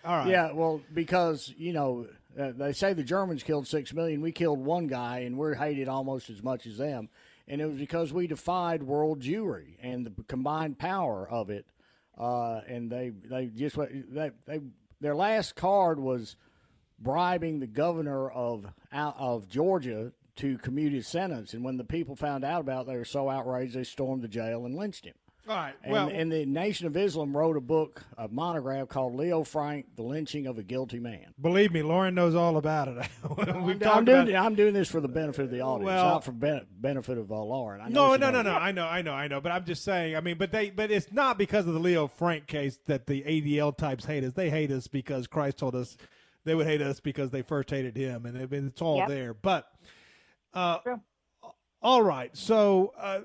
all 0.05 0.17
right 0.19 0.29
Yeah, 0.29 0.53
well, 0.53 0.81
because 0.93 1.53
you 1.57 1.73
know 1.73 2.07
uh, 2.39 2.53
they 2.57 2.73
say 2.73 2.93
the 2.93 3.03
Germans 3.03 3.43
killed 3.43 3.67
six 3.67 3.93
million. 3.93 4.21
We 4.21 4.33
killed 4.33 4.61
one 4.61 4.87
guy, 4.87 5.21
and 5.21 5.37
we're 5.37 5.55
hated 5.55 5.89
almost 5.89 6.31
as 6.31 6.43
much 6.43 6.67
as 6.67 6.79
them. 6.79 7.09
And 7.47 7.61
it 7.61 7.67
was 7.67 7.79
because 7.79 8.13
we 8.13 8.27
defied 8.27 8.83
world 8.83 9.21
Jewry 9.21 9.77
and 9.81 10.07
the 10.07 10.25
combined 10.25 10.79
power 10.79 11.29
of 11.29 11.51
it. 11.51 11.67
Uh, 12.17 12.61
and 12.69 12.91
they 12.91 13.11
they 13.11 13.47
just 13.47 13.77
they, 13.77 14.31
they 14.47 14.61
their 15.01 15.15
last 15.15 15.55
card 15.55 15.99
was 15.99 16.37
bribing 16.99 17.61
the 17.61 17.67
governor 17.67 18.31
of 18.31 18.67
of 18.93 19.49
Georgia 19.49 20.13
to 20.37 20.59
commute 20.59 20.93
his 20.93 21.09
sentence. 21.09 21.55
And 21.55 21.65
when 21.65 21.77
the 21.77 21.85
people 21.85 22.17
found 22.17 22.45
out 22.45 22.61
about 22.61 22.83
it, 22.83 22.91
they 22.91 22.97
were 22.97 23.05
so 23.05 23.29
outraged 23.29 23.75
they 23.75 23.85
stormed 23.85 24.23
the 24.23 24.29
jail 24.29 24.67
and 24.67 24.75
lynched 24.75 25.05
him. 25.05 25.15
All 25.49 25.57
right 25.57 25.75
And, 25.83 25.93
well 25.93 26.09
and 26.09 26.31
the 26.31 26.45
Nation 26.47 26.87
of 26.87 26.97
Islam 26.97 27.37
wrote 27.37 27.57
a 27.57 27.61
book, 27.61 28.03
a 28.17 28.29
monograph 28.29 28.89
called 28.89 29.15
Leo 29.15 29.43
Frank, 29.45 29.87
The 29.97 30.03
Lynching 30.03 30.47
of 30.47 30.59
a 30.59 30.63
Guilty 30.63 30.99
Man. 30.99 31.33
believe 31.41 31.73
me 31.73 31.83
lauren 31.83 32.15
knows 32.15 32.35
all 32.35 32.57
about 32.57 32.89
it 32.89 32.97
We've 33.37 33.49
I'm, 33.49 33.79
talked 33.79 33.97
I'm 33.97 34.05
doing, 34.05 34.29
about- 34.31 34.45
I'm 34.47 34.55
doing 34.55 34.75
this 34.75 34.89
for 34.89 35.01
the 35.01 35.09
benefit 35.09 35.45
of 35.47 35.51
the 35.51 35.61
audience, 35.61 35.87
Well- 35.87 36.05
not 36.05 36.25
for 36.25 36.33
ben- 36.33 36.67
benefit 36.71 37.19
of 37.19 37.31
uh, 37.33 37.43
Lauren. 37.43 37.81
I 37.81 37.89
No, 37.89 38.09
know 38.09 38.15
she 38.15 38.21
no, 38.21 38.31
no, 38.31 38.43
no. 38.43 38.51
I 38.53 38.73
know, 38.73 38.85
I 38.87 39.03
know, 39.03 39.13
I 39.13 39.29
know. 39.29 39.41
But 39.41 39.53
I'm 39.53 39.65
just 39.65 39.85
saying. 39.85 40.15
I 40.17 40.21
mean, 40.21 40.37
but 40.39 40.53
they, 40.53 40.71
but 40.71 40.91
it's 40.91 41.11
not 41.13 41.39
because 41.39 41.67
of 41.67 41.75
the 41.75 41.81
Leo 41.81 42.07
Frank 42.07 42.47
case 42.47 42.79
that 42.87 43.07
the 43.07 43.23
ADL 43.23 43.77
types 43.77 44.05
hate 44.05 44.25
us. 44.25 44.33
They 44.35 44.51
hate 44.51 44.71
us 44.71 44.87
because 44.87 45.27
Christ 45.27 45.59
told 45.59 45.75
us 45.75 45.97
they 46.45 46.55
would 46.55 46.67
hate 46.67 46.81
us 46.83 47.01
because 47.01 47.31
they 47.31 47.43
first 47.43 47.71
hated 47.71 47.97
Him, 47.97 48.27
and 48.27 48.37
it, 48.37 48.53
it's 48.53 48.81
all 48.83 48.99
Yep. 48.99 49.09
there. 49.09 49.35
But, 49.35 49.67
uh, 50.55 50.79
all 51.83 52.03
right. 52.03 52.35
So, 52.37 52.93
uh, 52.99 53.21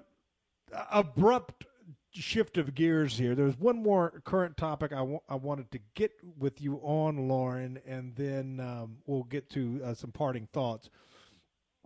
abrupt 0.92 1.66
shift 2.14 2.58
of 2.58 2.76
gears 2.76 3.18
here. 3.18 3.36
There's 3.36 3.58
one 3.58 3.82
more 3.82 4.22
current 4.24 4.58
topic 4.58 4.94
I 4.94 5.02
wa- 5.02 5.20
I 5.28 5.36
wanted 5.36 5.72
to 5.72 5.80
get 5.96 6.12
with 6.38 6.62
you 6.62 6.76
on, 6.84 7.28
Lauren, 7.28 7.80
and 7.86 8.16
then 8.16 8.60
um, 8.60 8.98
we'll 9.06 9.24
get 9.24 9.50
to 9.52 9.82
uh, 9.84 9.94
some 9.94 10.12
parting 10.12 10.48
thoughts. 10.54 10.90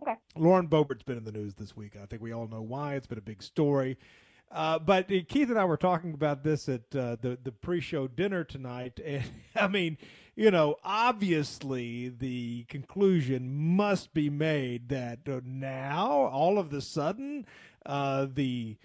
Okay. 0.02 0.14
Lauren 0.36 0.68
Boebert's 0.68 1.02
been 1.02 1.18
in 1.18 1.24
the 1.24 1.32
news 1.32 1.54
this 1.54 1.76
week. 1.76 1.96
I 2.00 2.06
think 2.06 2.22
we 2.22 2.32
all 2.32 2.46
know 2.46 2.62
why. 2.62 2.94
It's 2.94 3.06
been 3.06 3.18
a 3.18 3.22
big 3.22 3.42
story. 3.42 3.98
Uh, 4.50 4.78
but 4.78 5.10
uh, 5.10 5.16
Keith 5.28 5.50
and 5.50 5.58
I 5.58 5.64
were 5.64 5.76
talking 5.76 6.14
about 6.14 6.42
this 6.42 6.68
at 6.68 6.94
uh, 6.94 7.16
the 7.20 7.38
the 7.42 7.52
pre-show 7.52 8.08
dinner 8.08 8.44
tonight, 8.44 9.00
and 9.04 9.24
I 9.56 9.68
mean, 9.68 9.98
you 10.36 10.50
know, 10.50 10.76
obviously 10.84 12.08
the 12.08 12.64
conclusion 12.68 13.76
must 13.76 14.14
be 14.14 14.30
made 14.30 14.88
that 14.88 15.20
uh, 15.28 15.40
now 15.44 16.08
all 16.08 16.58
of 16.58 16.70
the 16.70 16.80
sudden 16.80 17.46
uh, 17.84 18.26
the 18.32 18.76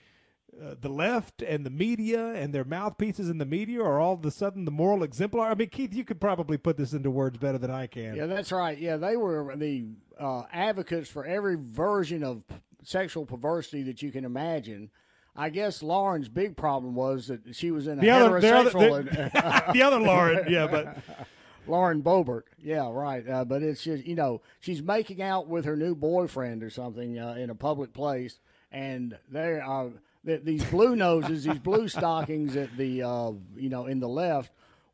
uh, 0.61 0.75
the 0.79 0.89
left 0.89 1.41
and 1.41 1.65
the 1.65 1.69
media 1.69 2.27
and 2.33 2.53
their 2.53 2.63
mouthpieces 2.63 3.29
in 3.29 3.37
the 3.37 3.45
media 3.45 3.81
are 3.81 3.99
all 3.99 4.13
of 4.13 4.25
a 4.25 4.31
sudden 4.31 4.65
the 4.65 4.71
moral 4.71 5.03
exemplar. 5.03 5.49
I 5.49 5.55
mean, 5.55 5.69
Keith, 5.69 5.93
you 5.93 6.03
could 6.03 6.19
probably 6.21 6.57
put 6.57 6.77
this 6.77 6.93
into 6.93 7.09
words 7.11 7.37
better 7.37 7.57
than 7.57 7.71
I 7.71 7.87
can. 7.87 8.15
Yeah, 8.15 8.25
that's 8.27 8.51
right. 8.51 8.77
Yeah, 8.77 8.97
they 8.97 9.15
were 9.17 9.53
the 9.55 9.85
uh, 10.19 10.43
advocates 10.51 11.09
for 11.09 11.25
every 11.25 11.57
version 11.59 12.23
of 12.23 12.43
sexual 12.83 13.25
perversity 13.25 13.83
that 13.83 14.01
you 14.01 14.11
can 14.11 14.25
imagine. 14.25 14.89
I 15.35 15.49
guess 15.49 15.81
Lauren's 15.81 16.29
big 16.29 16.55
problem 16.55 16.93
was 16.93 17.27
that 17.27 17.55
she 17.55 17.71
was 17.71 17.87
in 17.87 17.97
a 17.97 18.01
The 18.01 18.09
other- 18.11 18.39
the 18.39 18.55
other- 18.55 18.69
heterosexual. 18.71 19.05
the- 19.67 19.71
the 19.73 19.81
other 19.81 19.99
Lauren, 19.99 20.45
yeah, 20.51 20.67
but- 20.67 20.97
Lauren 21.67 22.03
Boebert, 22.03 22.43
yeah, 22.61 22.89
right. 22.91 23.27
Uh, 23.27 23.45
but 23.45 23.63
it's 23.63 23.83
just 23.83 24.05
you 24.05 24.15
know 24.15 24.41
she's 24.59 24.83
making 24.83 25.21
out 25.21 25.47
with 25.47 25.63
her 25.65 25.77
new 25.77 25.95
boyfriend 25.95 26.61
or 26.61 26.69
something 26.69 27.17
uh, 27.17 27.35
in 27.35 27.49
a 27.49 27.55
public 27.55 27.93
place, 27.93 28.39
and 28.69 29.17
they 29.31 29.59
are 29.61 29.91
th- 30.25 30.41
these 30.43 30.63
blue 30.65 30.95
noses, 30.95 31.43
these 31.43 31.59
blue 31.59 31.87
stockings 31.87 32.55
at 32.55 32.75
the 32.77 33.03
uh, 33.03 33.31
you 33.55 33.69
know 33.69 33.85
in 33.87 33.99
the 33.99 34.07
left 34.09 34.51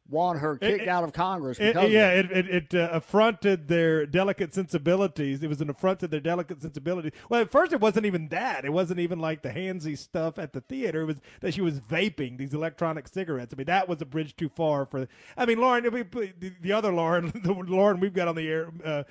want 0.10 0.40
her 0.40 0.58
kicked 0.58 0.82
it- 0.82 0.88
out 0.88 1.04
of 1.04 1.14
Congress 1.14 1.60
It- 1.60 1.74
because 1.76 1.86
of 1.86 1.92
yeah, 1.92 2.10
it. 2.14 2.32
it, 2.32 2.48
it, 2.50 2.74
uh, 2.74 2.90
affronted 2.94 3.68
their 3.68 4.08
delicate 4.08 4.56
sensibilities. 4.56 5.44
It 5.44 5.48
was 5.50 5.62
an 5.62 5.70
affront 5.70 6.00
to 6.00 6.08
their 6.08 6.20
delicate 6.20 6.64
sensibilities. 6.64 7.12
Well, 7.30 7.42
at 7.42 7.52
first, 7.52 7.74
it 7.74 7.80
wasn't 7.80 8.08
even 8.08 8.28
that. 8.30 8.66
It 8.66 8.74
wasn't 8.74 9.00
even 9.02 9.20
like 9.20 9.44
the 9.44 9.50
handsy 9.52 9.96
stuff 9.96 10.40
at 10.40 10.54
the 10.54 10.62
theater. 10.62 11.02
It 11.02 11.06
was 11.06 11.18
that 11.42 11.54
she 11.54 11.62
was 11.62 11.80
vaping 11.80 12.40
these 12.40 12.56
electronic 12.56 13.08
cigarettes. 13.08 13.54
I 13.54 13.58
mean, 13.58 13.68
that 13.68 13.88
was 13.88 14.02
a 14.02 14.06
bridge 14.06 14.36
too 14.36 14.50
far 14.50 14.88
for. 14.88 15.08
I 15.38 15.46
mean, 15.46 15.60
Lauren, 15.60 15.84
the, 15.84 16.54
the 16.60 16.72
other 16.74 16.92
Lauren, 16.92 17.28
the 17.44 17.54
Lauren 17.54 18.00
we've 18.00 18.12
got 18.14 18.28
on 18.28 18.34
the 18.36 18.48
air. 18.50 18.70
Uh, 18.84 19.04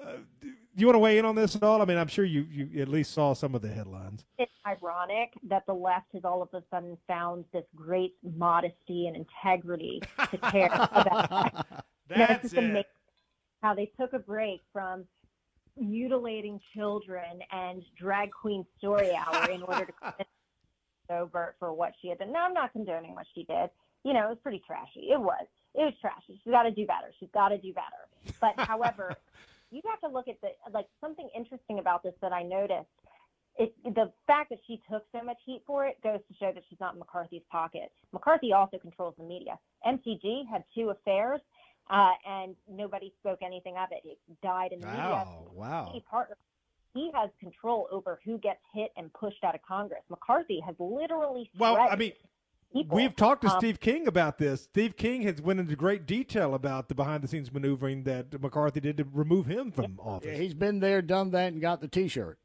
uh, 0.00 0.12
you 0.76 0.86
want 0.86 0.94
to 0.96 1.00
weigh 1.00 1.18
in 1.18 1.24
on 1.24 1.34
this 1.34 1.56
at 1.56 1.62
all? 1.62 1.80
I 1.82 1.84
mean, 1.84 1.98
I'm 1.98 2.08
sure 2.08 2.24
you, 2.24 2.46
you 2.50 2.82
at 2.82 2.88
least 2.88 3.12
saw 3.12 3.32
some 3.34 3.54
of 3.54 3.62
the 3.62 3.68
headlines. 3.68 4.24
It's 4.38 4.52
ironic 4.66 5.32
that 5.48 5.64
the 5.66 5.72
left 5.74 6.06
has 6.14 6.24
all 6.24 6.42
of 6.42 6.48
a 6.52 6.62
sudden 6.70 6.98
found 7.06 7.44
this 7.52 7.64
great 7.74 8.14
modesty 8.36 9.06
and 9.06 9.16
integrity 9.16 10.02
to 10.30 10.38
care 10.38 10.66
about. 10.72 11.66
You 12.08 12.18
know, 12.18 12.26
That's 12.28 12.42
just 12.42 12.54
it. 12.54 12.58
amazing 12.58 12.84
how 13.62 13.74
they 13.74 13.90
took 13.98 14.12
a 14.12 14.20
break 14.20 14.60
from 14.72 15.04
mutilating 15.76 16.60
children 16.72 17.40
and 17.50 17.82
drag 17.98 18.30
queen 18.30 18.64
story 18.78 19.10
hour 19.12 19.50
in 19.50 19.62
order 19.64 19.86
to 19.86 20.14
Boebert 21.10 21.52
for 21.58 21.72
what 21.72 21.92
she 22.00 22.08
had 22.08 22.18
done. 22.18 22.32
No, 22.32 22.40
I'm 22.40 22.54
not 22.54 22.72
condoning 22.72 23.14
what 23.14 23.26
she 23.34 23.42
did. 23.44 23.70
You 24.04 24.12
know, 24.12 24.26
it 24.26 24.28
was 24.30 24.38
pretty 24.42 24.62
trashy. 24.66 25.08
It 25.10 25.20
was. 25.20 25.46
It 25.74 25.80
was 25.82 25.94
trashy. 26.00 26.40
She's 26.44 26.52
got 26.52 26.62
to 26.62 26.70
do 26.70 26.86
better. 26.86 27.12
She's 27.18 27.28
got 27.34 27.48
to 27.48 27.58
do 27.58 27.72
better. 27.72 28.36
But 28.40 28.54
however, 28.66 29.14
you 29.76 29.82
have 29.90 30.00
to 30.00 30.14
look 30.14 30.28
at 30.28 30.40
the 30.40 30.48
like 30.72 30.86
something 31.00 31.28
interesting 31.36 31.78
about 31.78 32.02
this 32.02 32.14
that 32.22 32.32
I 32.32 32.42
noticed. 32.42 32.88
It, 33.58 33.74
the 33.84 34.12
fact 34.26 34.50
that 34.50 34.58
she 34.66 34.82
took 34.90 35.04
so 35.12 35.22
much 35.24 35.38
heat 35.46 35.62
for 35.66 35.86
it 35.86 35.96
goes 36.02 36.20
to 36.28 36.34
show 36.38 36.52
that 36.52 36.62
she's 36.68 36.78
not 36.78 36.92
in 36.92 36.98
McCarthy's 36.98 37.40
pocket. 37.50 37.90
McCarthy 38.12 38.52
also 38.52 38.76
controls 38.76 39.14
the 39.16 39.24
media. 39.24 39.58
MCG 39.86 40.42
had 40.50 40.62
two 40.74 40.90
affairs, 40.90 41.40
uh, 41.88 42.10
and 42.28 42.54
nobody 42.70 43.14
spoke 43.18 43.38
anything 43.42 43.76
of 43.78 43.88
it. 43.92 44.06
It 44.06 44.18
died 44.42 44.72
in 44.72 44.80
the 44.80 44.86
media. 44.86 45.02
Wow, 45.02 45.50
wow. 45.54 45.90
He 45.94 46.00
partner. 46.00 46.36
He 46.92 47.10
has 47.14 47.30
control 47.40 47.88
over 47.90 48.20
who 48.24 48.38
gets 48.38 48.60
hit 48.74 48.90
and 48.96 49.12
pushed 49.14 49.42
out 49.42 49.54
of 49.54 49.62
Congress. 49.62 50.02
McCarthy 50.10 50.60
has 50.60 50.74
literally. 50.78 51.50
Well, 51.58 51.76
I 51.78 51.96
mean, 51.96 52.12
people. 52.72 52.96
We've 52.96 53.14
talked 53.14 53.42
to 53.42 53.50
Um, 53.50 53.58
Steve 53.58 53.80
King 53.80 54.06
about 54.06 54.38
this. 54.38 54.62
Steve 54.62 54.96
King 54.96 55.22
has 55.22 55.40
went 55.40 55.60
into 55.60 55.76
great 55.76 56.06
detail 56.06 56.54
about 56.54 56.88
the 56.88 56.94
behind 56.94 57.22
the 57.22 57.28
scenes 57.28 57.52
maneuvering 57.52 58.04
that 58.04 58.40
McCarthy 58.40 58.80
did 58.80 58.96
to 58.98 59.04
remove 59.12 59.46
him 59.46 59.70
from 59.72 59.98
office. 60.00 60.38
He's 60.38 60.54
been 60.54 60.80
there, 60.80 61.02
done 61.02 61.30
that, 61.30 61.52
and 61.52 61.60
got 61.60 61.80
the 61.80 61.88
T-shirt. 61.88 62.38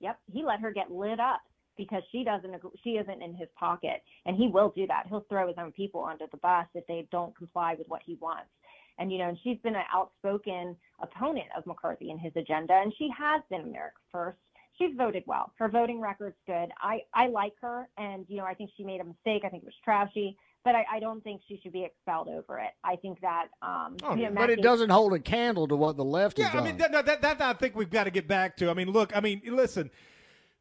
Yep, 0.00 0.18
he 0.32 0.42
let 0.44 0.60
her 0.60 0.70
get 0.70 0.90
lit 0.90 1.18
up 1.18 1.40
because 1.76 2.02
she 2.12 2.24
doesn't 2.24 2.54
she 2.82 2.90
isn't 2.90 3.22
in 3.22 3.34
his 3.34 3.48
pocket, 3.58 4.02
and 4.26 4.36
he 4.36 4.48
will 4.48 4.72
do 4.76 4.86
that. 4.86 5.06
He'll 5.08 5.24
throw 5.28 5.48
his 5.48 5.56
own 5.58 5.72
people 5.72 6.04
under 6.04 6.26
the 6.30 6.36
bus 6.38 6.66
if 6.74 6.86
they 6.86 7.06
don't 7.10 7.36
comply 7.36 7.74
with 7.74 7.88
what 7.88 8.02
he 8.04 8.16
wants. 8.20 8.50
And 8.98 9.12
you 9.12 9.18
know, 9.18 9.28
and 9.28 9.38
she's 9.42 9.58
been 9.58 9.76
an 9.76 9.84
outspoken 9.92 10.76
opponent 11.00 11.46
of 11.56 11.66
McCarthy 11.66 12.10
and 12.10 12.20
his 12.20 12.32
agenda, 12.36 12.74
and 12.74 12.92
she 12.98 13.08
has 13.16 13.42
been 13.48 13.62
America 13.62 13.96
First. 14.12 14.38
She's 14.78 14.96
voted 14.96 15.24
well. 15.26 15.52
Her 15.58 15.68
voting 15.68 16.00
record's 16.00 16.36
good. 16.46 16.68
I 16.80 17.00
I 17.12 17.26
like 17.26 17.54
her, 17.60 17.88
and 17.98 18.24
you 18.28 18.36
know, 18.36 18.44
I 18.44 18.54
think 18.54 18.70
she 18.76 18.84
made 18.84 19.00
a 19.00 19.04
mistake. 19.04 19.42
I 19.44 19.48
think 19.48 19.64
it 19.64 19.66
was 19.66 19.74
trashy, 19.84 20.36
but 20.64 20.74
I, 20.74 20.84
I 20.94 21.00
don't 21.00 21.22
think 21.24 21.40
she 21.48 21.58
should 21.62 21.72
be 21.72 21.84
expelled 21.84 22.28
over 22.28 22.58
it. 22.58 22.70
I 22.84 22.96
think 22.96 23.20
that 23.20 23.48
um, 23.60 23.96
you 24.16 24.24
know, 24.24 24.28
but 24.28 24.34
Matt 24.34 24.50
it 24.50 24.62
doesn't 24.62 24.90
hold 24.90 25.14
a 25.14 25.18
candle 25.18 25.66
to 25.68 25.76
what 25.76 25.96
the 25.96 26.04
left 26.04 26.38
is. 26.38 26.44
Yeah, 26.44 26.50
has 26.50 26.54
I 26.54 26.58
done. 26.58 26.66
mean 26.66 26.76
that, 26.78 26.92
that, 26.92 27.06
that, 27.06 27.22
that 27.22 27.42
I 27.42 27.52
think 27.54 27.74
we've 27.74 27.90
got 27.90 28.04
to 28.04 28.10
get 28.10 28.28
back 28.28 28.56
to. 28.58 28.70
I 28.70 28.74
mean, 28.74 28.90
look, 28.90 29.16
I 29.16 29.20
mean, 29.20 29.42
listen, 29.44 29.90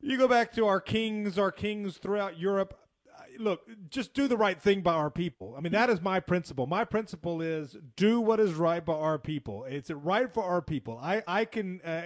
you 0.01 0.17
go 0.17 0.27
back 0.27 0.53
to 0.53 0.65
our 0.65 0.81
kings, 0.81 1.37
our 1.37 1.51
kings 1.51 1.97
throughout 1.97 2.39
Europe. 2.39 2.73
Look, 3.39 3.61
just 3.89 4.13
do 4.13 4.27
the 4.27 4.37
right 4.37 4.61
thing 4.61 4.81
by 4.81 4.93
our 4.93 5.09
people. 5.09 5.55
I 5.57 5.61
mean, 5.61 5.73
that 5.73 5.89
is 5.89 6.01
my 6.01 6.19
principle. 6.19 6.67
My 6.67 6.83
principle 6.85 7.41
is 7.41 7.75
do 7.95 8.19
what 8.19 8.39
is 8.39 8.53
right 8.53 8.83
by 8.83 8.93
our 8.93 9.19
people. 9.19 9.63
It's 9.65 9.91
right 9.91 10.33
for 10.33 10.43
our 10.43 10.61
people. 10.61 10.99
I 11.01 11.23
I 11.27 11.45
can 11.45 11.81
uh, 11.81 12.01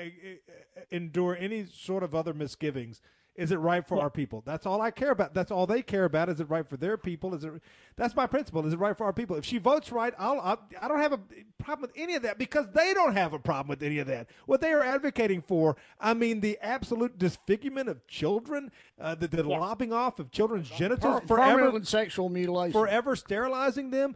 endure 0.91 1.35
any 1.35 1.65
sort 1.65 2.03
of 2.03 2.13
other 2.13 2.33
misgivings. 2.33 3.01
Is 3.35 3.51
it 3.51 3.57
right 3.57 3.87
for 3.87 3.99
our 4.01 4.09
people? 4.09 4.43
That's 4.45 4.65
all 4.65 4.81
I 4.81 4.91
care 4.91 5.11
about. 5.11 5.33
That's 5.33 5.51
all 5.51 5.65
they 5.65 5.81
care 5.81 6.03
about. 6.03 6.27
Is 6.27 6.41
it 6.41 6.49
right 6.49 6.67
for 6.67 6.75
their 6.75 6.97
people? 6.97 7.33
Is 7.33 7.45
it? 7.45 7.53
That's 7.95 8.13
my 8.13 8.27
principle. 8.27 8.65
Is 8.67 8.73
it 8.73 8.79
right 8.79 8.95
for 8.95 9.05
our 9.05 9.13
people? 9.13 9.37
If 9.37 9.45
she 9.45 9.57
votes 9.57 9.89
right, 9.91 10.13
I'll, 10.17 10.39
I'll 10.41 10.61
I 10.81 10.89
don't 10.89 10.99
have 10.99 11.13
a 11.13 11.19
problem 11.63 11.81
with 11.81 11.91
any 11.95 12.15
of 12.15 12.23
that 12.23 12.37
because 12.37 12.67
they 12.73 12.93
don't 12.93 13.13
have 13.15 13.31
a 13.31 13.39
problem 13.39 13.69
with 13.69 13.83
any 13.83 13.99
of 13.99 14.07
that. 14.07 14.27
What 14.47 14.59
they 14.59 14.73
are 14.73 14.83
advocating 14.83 15.41
for, 15.41 15.77
I 15.99 16.13
mean, 16.13 16.41
the 16.41 16.59
absolute 16.61 17.17
disfigurement 17.17 17.87
of 17.87 18.05
children, 18.05 18.69
uh, 18.99 19.15
the, 19.15 19.29
the 19.29 19.43
lopping 19.43 19.93
off 19.93 20.19
of 20.19 20.29
children's 20.31 20.69
genitals, 20.69 21.21
Per- 21.21 21.27
forever 21.27 21.79
sexual 21.83 22.27
mutilation. 22.27 22.73
forever 22.73 23.15
sterilizing 23.15 23.91
them. 23.91 24.15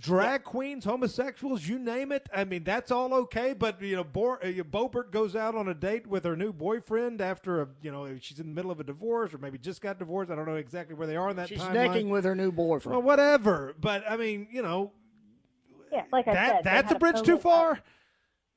Drag 0.00 0.42
queens, 0.42 0.84
homosexuals, 0.84 1.66
you 1.66 1.78
name 1.78 2.10
it. 2.10 2.28
I 2.34 2.44
mean, 2.44 2.64
that's 2.64 2.90
all 2.90 3.14
okay. 3.14 3.52
But 3.52 3.80
you 3.80 3.96
know, 3.96 4.04
Bor- 4.04 4.44
uh, 4.44 4.48
Boebert 4.48 5.12
goes 5.12 5.36
out 5.36 5.54
on 5.54 5.68
a 5.68 5.74
date 5.74 6.06
with 6.06 6.24
her 6.24 6.36
new 6.36 6.52
boyfriend 6.52 7.20
after 7.20 7.62
a, 7.62 7.68
you 7.82 7.92
know 7.92 8.08
she's 8.20 8.40
in 8.40 8.48
the 8.48 8.52
middle 8.54 8.70
of 8.70 8.80
a 8.80 8.84
divorce 8.84 9.32
or 9.32 9.38
maybe 9.38 9.58
just 9.58 9.80
got 9.80 9.98
divorced. 9.98 10.30
I 10.30 10.34
don't 10.34 10.46
know 10.46 10.56
exactly 10.56 10.94
where 10.96 11.06
they 11.06 11.16
are 11.16 11.30
in 11.30 11.36
that 11.36 11.48
She's 11.48 11.60
timeline. 11.60 11.72
necking 11.72 12.10
with 12.10 12.24
her 12.24 12.34
new 12.34 12.50
boyfriend. 12.50 12.96
Well, 12.96 13.06
whatever. 13.06 13.74
But 13.80 14.02
I 14.10 14.16
mean, 14.16 14.48
you 14.50 14.62
know, 14.62 14.92
yeah, 15.92 16.02
like 16.12 16.26
I 16.26 16.34
that 16.34 16.48
said, 16.48 16.64
they 16.64 16.70
that's 16.70 16.92
a 16.92 16.98
bridge 16.98 17.16
COVID, 17.16 17.24
too 17.24 17.38
far. 17.38 17.80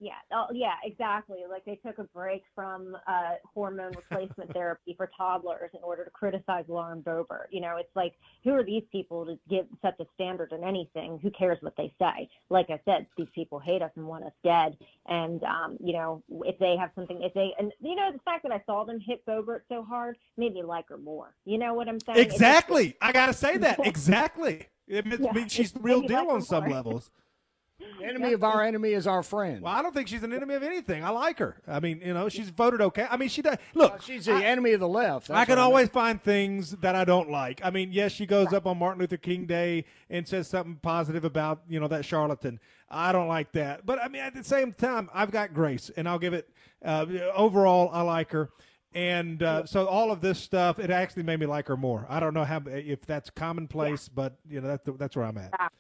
Yeah, 0.02 0.14
oh, 0.32 0.46
yeah, 0.54 0.76
exactly. 0.84 1.40
Like 1.50 1.66
they 1.66 1.76
took 1.76 1.98
a 2.00 2.06
break 2.06 2.44
from 2.56 2.96
uh, 3.06 3.34
hormone 3.54 3.92
replacement 3.92 4.54
therapy 4.54 4.94
for 4.96 5.12
toddlers 5.18 5.72
in 5.74 5.82
order 5.84 6.06
to 6.06 6.10
criticize 6.12 6.64
Lauren 6.70 7.02
Boebert. 7.02 7.48
You 7.52 7.60
know, 7.62 7.76
it's 7.78 7.94
like 7.96 8.14
who 8.44 8.52
are 8.54 8.64
these 8.64 8.84
people 8.92 9.26
to 9.26 9.38
give 9.50 9.66
such 9.82 10.00
a 10.00 10.06
standard 10.16 10.54
in 10.54 10.64
anything? 10.64 11.20
Who 11.22 11.30
cares 11.32 11.58
what 11.62 11.76
they 11.76 11.94
say? 12.00 12.30
Like 12.50 12.70
I 12.70 12.80
said, 12.86 13.08
these 13.18 13.28
people 13.36 13.60
hate 13.60 13.82
us 13.82 13.92
and 13.96 14.08
want 14.08 14.24
us 14.24 14.32
dead. 14.44 14.78
And 15.08 15.44
um, 15.44 15.78
you 15.84 15.92
know, 15.94 16.24
if 16.46 16.58
they 16.60 16.78
have 16.78 16.92
something, 16.96 17.22
if 17.22 17.34
they 17.34 17.54
and 17.60 17.74
you 17.82 17.96
know, 17.96 18.12
the 18.14 18.20
fact 18.20 18.44
that 18.44 18.54
I 18.54 18.62
saw 18.66 18.86
them 18.86 19.00
hit 19.02 19.26
Boebert 19.26 19.62
so 19.68 19.84
hard 19.84 20.18
made 20.38 20.54
me 20.54 20.64
like 20.64 20.88
her 20.90 20.98
more. 20.98 21.36
You 21.44 21.58
know 21.58 21.74
what 21.74 21.90
I'm 21.90 22.00
saying? 22.00 22.20
It 22.20 22.24
just- 22.26 22.36
Exactly. 22.36 22.96
I 23.02 23.12
got 23.12 23.26
to 23.28 23.34
say 23.34 23.58
that. 23.58 23.80
Exactly. 23.86 24.68
It 24.88 25.06
means 25.06 25.20
Yeah, 25.22 25.46
she's 25.48 25.72
the 25.72 25.80
real 25.82 26.02
deal 26.02 26.20
like 26.20 26.30
on 26.30 26.42
some 26.42 26.64
more. 26.64 26.74
levels. 26.74 27.12
Enemy 28.04 28.34
of 28.34 28.44
our 28.44 28.64
enemy 28.64 28.94
is 28.94 29.08
our 29.08 29.24
friend. 29.24 29.62
Well, 29.62 29.74
I 29.74 29.82
don't 29.82 29.94
think 29.94 30.08
she's 30.08 30.24
an 30.24 30.34
enemy 30.34 30.56
of 30.56 30.64
anything. 30.64 31.04
I 31.04 31.10
like 31.10 31.40
her. 31.40 31.58
I 31.68 31.80
mean, 31.80 32.02
you 32.04 32.14
know, 32.14 32.30
she's 32.30 32.50
voted 32.50 32.82
okay. 32.82 33.08
I 33.10 33.18
mean, 33.18 33.30
she 33.30 33.42
does. 33.42 33.58
Look, 33.74 34.02
she's 34.02 34.26
the 34.26 34.34
enemy 34.34 34.74
of 34.74 34.80
the 34.80 34.88
left. 34.88 35.30
I 35.30 35.36
That's 35.36 35.48
can 35.48 35.58
what 35.58 35.64
always 35.64 35.90
find 35.90 36.22
things 36.22 36.72
that 36.72 36.96
I 36.96 37.06
don't 37.06 37.30
like. 37.30 37.62
I 37.64 37.70
mean, 37.70 37.92
yes, 37.92 38.12
she 38.12 38.26
goes 38.26 38.54
up 38.54 38.66
on 38.66 38.78
Martin 38.78 39.02
Luther 39.02 39.18
King 39.18 39.46
Day 39.46 39.86
and 40.10 40.28
says 40.28 40.48
something 40.48 40.78
positive 40.82 41.24
about 41.24 41.62
you 41.70 41.80
know 41.80 41.88
that 41.88 42.06
charlatan. 42.06 42.60
I 42.90 43.12
don't 43.12 43.28
like 43.28 43.52
that, 43.54 43.86
but 43.86 44.02
I 44.02 44.08
mean 44.08 44.22
at 44.22 44.34
the 44.34 44.44
same 44.44 44.74
time, 44.74 45.10
I've 45.14 45.32
got 45.32 45.54
grace, 45.54 45.92
and 45.96 46.08
I'll 46.08 46.20
give 46.20 46.34
it. 46.34 46.50
Uh, 46.84 47.06
overall, 47.36 47.90
I 47.94 48.02
like 48.02 48.32
her, 48.32 48.50
and 48.94 49.44
uh, 49.44 49.66
so 49.66 49.86
all 49.86 50.12
of 50.12 50.22
this 50.22 50.40
stuff, 50.40 50.80
it 50.80 50.90
actually 50.90 51.24
made 51.24 51.40
me 51.40 51.46
like 51.46 51.68
her 51.68 51.78
more. 51.78 52.08
I 52.10 52.20
don't 52.20 52.34
know 52.34 52.46
how 52.46 52.62
if 52.66 53.06
that's 53.06 53.30
commonplace, 53.30 54.10
but 54.10 54.38
you 54.50 54.62
know 54.62 54.68
that's 54.68 54.90
that's 54.98 55.16
where 55.16 55.26
I'm 55.26 55.38
at. 55.38 55.72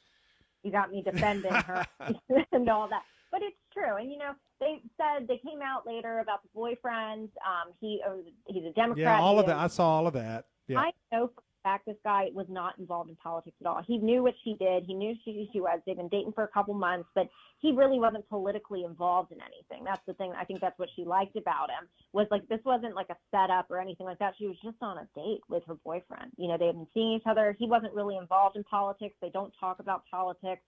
You 0.63 0.71
got 0.71 0.91
me 0.91 1.01
defending 1.01 1.53
her 1.53 1.85
and 2.51 2.69
all 2.69 2.87
that. 2.89 3.03
But 3.31 3.41
it's 3.43 3.57
true. 3.73 3.97
And 3.97 4.11
you 4.11 4.17
know, 4.17 4.31
they 4.59 4.81
said 4.97 5.27
they 5.27 5.37
came 5.37 5.61
out 5.61 5.85
later 5.85 6.19
about 6.19 6.41
the 6.41 6.49
boyfriend. 6.53 7.29
Um, 7.45 7.73
he 7.79 8.01
uh, 8.05 8.13
he's 8.47 8.65
a 8.65 8.71
Democrat. 8.71 8.97
Yeah, 8.97 9.21
all 9.21 9.39
of 9.39 9.45
that. 9.45 9.57
I 9.57 9.67
saw 9.67 9.97
all 9.97 10.07
of 10.07 10.13
that. 10.13 10.45
Yeah. 10.67 10.79
I 10.79 10.91
know 11.11 11.31
fact 11.63 11.85
this 11.85 11.97
guy 12.03 12.27
was 12.33 12.47
not 12.49 12.77
involved 12.79 13.09
in 13.09 13.15
politics 13.15 13.55
at 13.61 13.67
all. 13.67 13.81
He 13.85 13.97
knew 13.97 14.23
what 14.23 14.35
she 14.43 14.55
did. 14.59 14.83
He 14.85 14.93
knew 14.93 15.15
who 15.25 15.45
she 15.51 15.61
was. 15.61 15.79
They've 15.85 15.97
been 15.97 16.09
dating 16.09 16.33
for 16.33 16.43
a 16.43 16.47
couple 16.47 16.73
months, 16.73 17.09
but 17.15 17.29
he 17.59 17.71
really 17.71 17.99
wasn't 17.99 18.27
politically 18.29 18.83
involved 18.83 19.31
in 19.31 19.39
anything. 19.41 19.83
That's 19.83 20.05
the 20.05 20.13
thing. 20.13 20.33
I 20.37 20.45
think 20.45 20.61
that's 20.61 20.77
what 20.79 20.89
she 20.95 21.03
liked 21.03 21.35
about 21.35 21.69
him 21.69 21.87
was 22.13 22.27
like 22.31 22.47
this 22.47 22.61
wasn't 22.65 22.95
like 22.95 23.09
a 23.09 23.17
setup 23.31 23.69
or 23.69 23.79
anything 23.79 24.05
like 24.05 24.19
that. 24.19 24.35
She 24.37 24.47
was 24.47 24.57
just 24.63 24.77
on 24.81 24.97
a 24.97 25.07
date 25.15 25.41
with 25.49 25.63
her 25.67 25.75
boyfriend. 25.75 26.31
You 26.37 26.47
know, 26.47 26.57
they 26.57 26.67
had 26.67 26.75
been 26.75 26.87
seeing 26.93 27.13
each 27.13 27.27
other. 27.27 27.55
He 27.57 27.67
wasn't 27.67 27.93
really 27.93 28.17
involved 28.17 28.55
in 28.55 28.63
politics. 28.63 29.15
They 29.21 29.29
don't 29.29 29.53
talk 29.59 29.79
about 29.79 30.03
politics, 30.09 30.63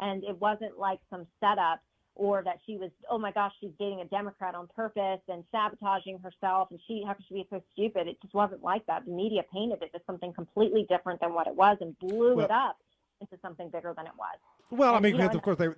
and 0.00 0.24
it 0.24 0.40
wasn't 0.40 0.78
like 0.78 1.00
some 1.10 1.26
setup 1.40 1.80
or 2.16 2.42
that 2.42 2.58
she 2.66 2.76
was, 2.76 2.90
oh 3.10 3.18
my 3.18 3.30
gosh, 3.30 3.52
she's 3.60 3.70
dating 3.78 4.00
a 4.00 4.04
Democrat 4.06 4.54
on 4.54 4.66
purpose 4.74 5.20
and 5.28 5.44
sabotaging 5.52 6.18
herself, 6.18 6.68
and 6.70 6.80
she 6.88 7.04
how 7.06 7.12
could 7.12 7.24
she 7.28 7.34
be 7.34 7.46
so 7.50 7.62
stupid? 7.72 8.08
It 8.08 8.20
just 8.22 8.34
wasn't 8.34 8.62
like 8.62 8.84
that. 8.86 9.04
The 9.04 9.12
media 9.12 9.42
painted 9.52 9.82
it 9.82 9.90
as 9.94 10.00
something 10.06 10.32
completely 10.32 10.86
different 10.88 11.20
than 11.20 11.34
what 11.34 11.46
it 11.46 11.54
was 11.54 11.76
and 11.80 11.96
blew 11.98 12.40
it 12.40 12.50
up 12.50 12.78
into 13.20 13.36
something 13.42 13.68
bigger 13.68 13.92
than 13.96 14.06
it 14.06 14.12
was. 14.18 14.38
Well, 14.70 14.94
I 14.94 15.00
mean, 15.00 15.14
you 15.14 15.20
know, 15.20 15.28
of 15.28 15.42
course 15.42 15.58
they. 15.58 15.68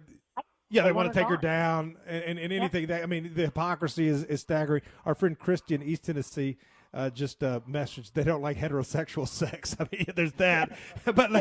Yeah, 0.71 0.83
they 0.83 0.89
they 0.89 0.93
want 0.93 1.11
to 1.11 1.19
take 1.19 1.29
her 1.29 1.39
down, 1.39 1.97
and, 2.07 2.25
and, 2.25 2.39
and 2.39 2.53
anything 2.53 2.89
that 2.89 3.03
I 3.03 3.07
mean, 3.07 3.33
the 3.35 3.47
hypocrisy 3.47 4.07
is, 4.07 4.23
is 4.25 4.43
staggering. 4.43 4.83
Our 5.07 5.15
friend 5.15 5.39
Christian 5.39 5.83
East 5.83 6.05
Tennessee 6.05 6.59
uh, 6.95 7.11
just 7.11 7.43
a 7.43 7.63
message. 7.67 8.13
they 8.13 8.25
don't 8.25 8.43
like 8.43 8.57
heterosexual 8.57 9.29
sex. 9.29 9.77
I 9.79 9.87
mean, 9.93 10.07
there's 10.17 10.33
that. 10.35 10.77
but 11.05 11.35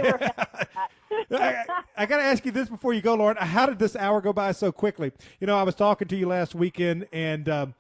I, 1.32 1.64
I 1.96 2.06
got 2.06 2.18
to 2.18 2.24
ask 2.24 2.46
you 2.46 2.52
this 2.52 2.70
before 2.70 2.94
you 2.94 3.02
go, 3.02 3.16
Lauren. 3.16 3.38
How 3.38 3.66
did 3.66 3.80
this 3.80 3.96
hour 3.96 4.22
go 4.22 4.34
by 4.34 4.52
so 4.52 4.72
quickly? 4.72 5.12
You 5.40 5.48
know, 5.48 5.58
I 5.58 5.64
was 5.64 5.76
talking 5.76 6.08
to 6.10 6.16
you 6.16 6.28
last 6.28 6.56
weekend, 6.56 7.08
and 7.12 7.48
um, 7.50 7.74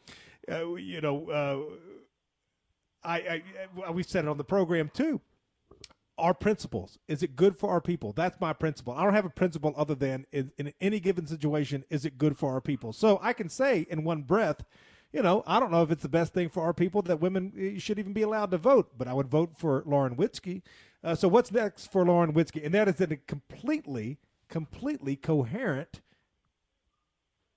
uh, 0.52 0.76
you 0.76 1.02
know, 1.02 1.30
uh, 1.30 3.08
I, 3.08 3.16
I, 3.16 3.44
I 3.86 3.92
we 3.92 4.04
said 4.04 4.26
it 4.26 4.28
on 4.28 4.38
the 4.38 4.44
program 4.44 4.90
too 4.94 5.22
our 6.18 6.34
principles. 6.34 6.98
Is 7.08 7.22
it 7.22 7.36
good 7.36 7.58
for 7.58 7.70
our 7.70 7.82
people? 7.82 8.12
That's 8.12 8.40
my 8.42 8.54
principle. 8.54 8.94
I 8.94 9.04
don't 9.04 9.14
have 9.14 9.26
a 9.26 9.30
principle 9.30 9.74
other 9.78 9.96
than 9.96 10.26
in, 10.32 10.52
in 10.58 10.74
any 10.82 11.00
given 11.00 11.28
situation, 11.28 11.84
is 11.90 12.06
it 12.06 12.18
good 12.18 12.38
for 12.38 12.54
our 12.54 12.62
people? 12.62 12.92
So 12.94 13.20
I 13.22 13.34
can 13.34 13.50
say 13.50 13.86
in 13.90 14.04
one 14.04 14.24
breath, 14.24 14.64
you 15.14 15.22
know, 15.22 15.44
I 15.48 15.60
don't 15.60 15.72
know 15.72 15.84
if 15.84 15.92
it's 15.92 16.04
the 16.04 16.10
best 16.10 16.34
thing 16.34 16.50
for 16.50 16.64
our 16.64 16.74
people 16.74 17.02
that 17.04 17.20
women 17.20 17.54
eh, 17.58 17.80
should 17.80 18.00
even 18.00 18.14
be 18.14 18.22
allowed 18.22 18.52
to 18.52 18.58
vote, 18.58 18.92
but 18.98 19.08
I 19.08 19.14
would 19.14 19.30
vote 19.30 19.58
for 19.58 19.84
Lauren 19.86 20.16
Witzke. 20.16 20.62
Uh, 21.04 21.16
so 21.16 21.28
what's 21.28 21.52
next 21.52 21.92
for 21.92 22.06
Lauren 22.06 22.34
Witzke? 22.34 22.66
And 22.66 22.74
that 22.74 22.88
is 22.88 23.00
a 23.00 23.16
completely, 23.16 24.18
completely 24.50 25.16
coherent 25.16 26.02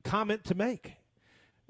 comment 0.05 0.45
to 0.45 0.55
make 0.55 0.95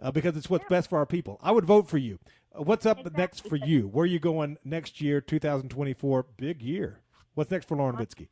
uh, 0.01 0.11
because 0.11 0.37
it's 0.37 0.51
what's 0.51 0.69
best 0.69 0.91
for 0.91 0.99
our 0.99 1.07
people. 1.07 1.39
I 1.43 1.53
would 1.53 1.65
vote 1.65 1.89
for 1.89 1.99
you. 1.99 2.19
Uh, 2.55 2.63
what's 2.63 2.87
up 2.87 3.17
next 3.17 3.49
for 3.49 3.57
you? 3.57 3.89
Where 3.89 4.05
are 4.05 4.07
you 4.07 4.21
going 4.21 4.59
next 4.65 5.01
year, 5.01 5.21
2024? 5.21 6.27
Big 6.37 6.63
year. 6.63 7.01
What's 7.35 7.51
next 7.51 7.69
for 7.69 7.77
Lauren 7.77 7.97
Witzke? 7.97 8.29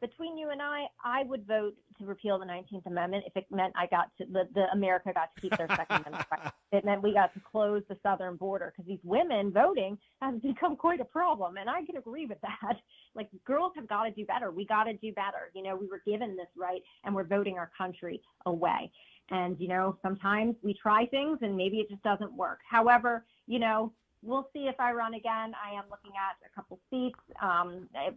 Between 0.00 0.38
you 0.38 0.50
and 0.50 0.60
I, 0.62 0.86
I 1.04 1.24
would 1.24 1.46
vote 1.46 1.74
to 1.98 2.06
repeal 2.06 2.38
the 2.38 2.46
19th 2.46 2.86
Amendment 2.86 3.24
if 3.26 3.36
it 3.36 3.46
meant 3.50 3.72
I 3.76 3.86
got 3.86 4.10
to 4.18 4.24
the, 4.26 4.48
the 4.54 4.66
America 4.72 5.12
got 5.14 5.34
to 5.34 5.40
keep 5.40 5.56
their 5.56 5.68
Second 5.68 6.00
Amendment 6.06 6.26
right. 6.30 6.52
It 6.72 6.84
meant 6.84 7.02
we 7.02 7.12
got 7.12 7.34
to 7.34 7.40
close 7.40 7.82
the 7.88 7.96
southern 8.02 8.36
border 8.36 8.72
because 8.72 8.88
these 8.88 9.00
women 9.02 9.50
voting 9.52 9.98
has 10.22 10.40
become 10.40 10.76
quite 10.76 11.00
a 11.00 11.04
problem, 11.04 11.56
and 11.56 11.68
I 11.68 11.84
can 11.84 11.96
agree 11.96 12.26
with 12.26 12.38
that. 12.42 12.76
Like 13.16 13.28
girls 13.44 13.72
have 13.74 13.88
got 13.88 14.04
to 14.04 14.12
do 14.12 14.24
better. 14.24 14.52
We 14.52 14.64
got 14.64 14.84
to 14.84 14.92
do 14.92 15.12
better. 15.12 15.50
You 15.52 15.64
know, 15.64 15.74
we 15.74 15.88
were 15.88 16.00
given 16.06 16.36
this 16.36 16.46
right, 16.56 16.80
and 17.02 17.12
we're 17.12 17.24
voting 17.24 17.58
our 17.58 17.72
country 17.76 18.22
away. 18.46 18.92
And 19.30 19.58
you 19.58 19.66
know, 19.66 19.96
sometimes 20.00 20.54
we 20.62 20.74
try 20.80 21.06
things 21.06 21.38
and 21.42 21.56
maybe 21.56 21.78
it 21.78 21.90
just 21.90 22.02
doesn't 22.04 22.32
work. 22.32 22.60
However, 22.68 23.24
you 23.48 23.58
know, 23.58 23.92
we'll 24.22 24.48
see 24.52 24.66
if 24.66 24.78
I 24.78 24.92
run 24.92 25.14
again. 25.14 25.52
I 25.64 25.74
am 25.76 25.84
looking 25.90 26.12
at 26.16 26.36
a 26.50 26.54
couple 26.54 26.78
seats. 26.90 27.18
Um, 27.42 27.88
it, 27.94 28.14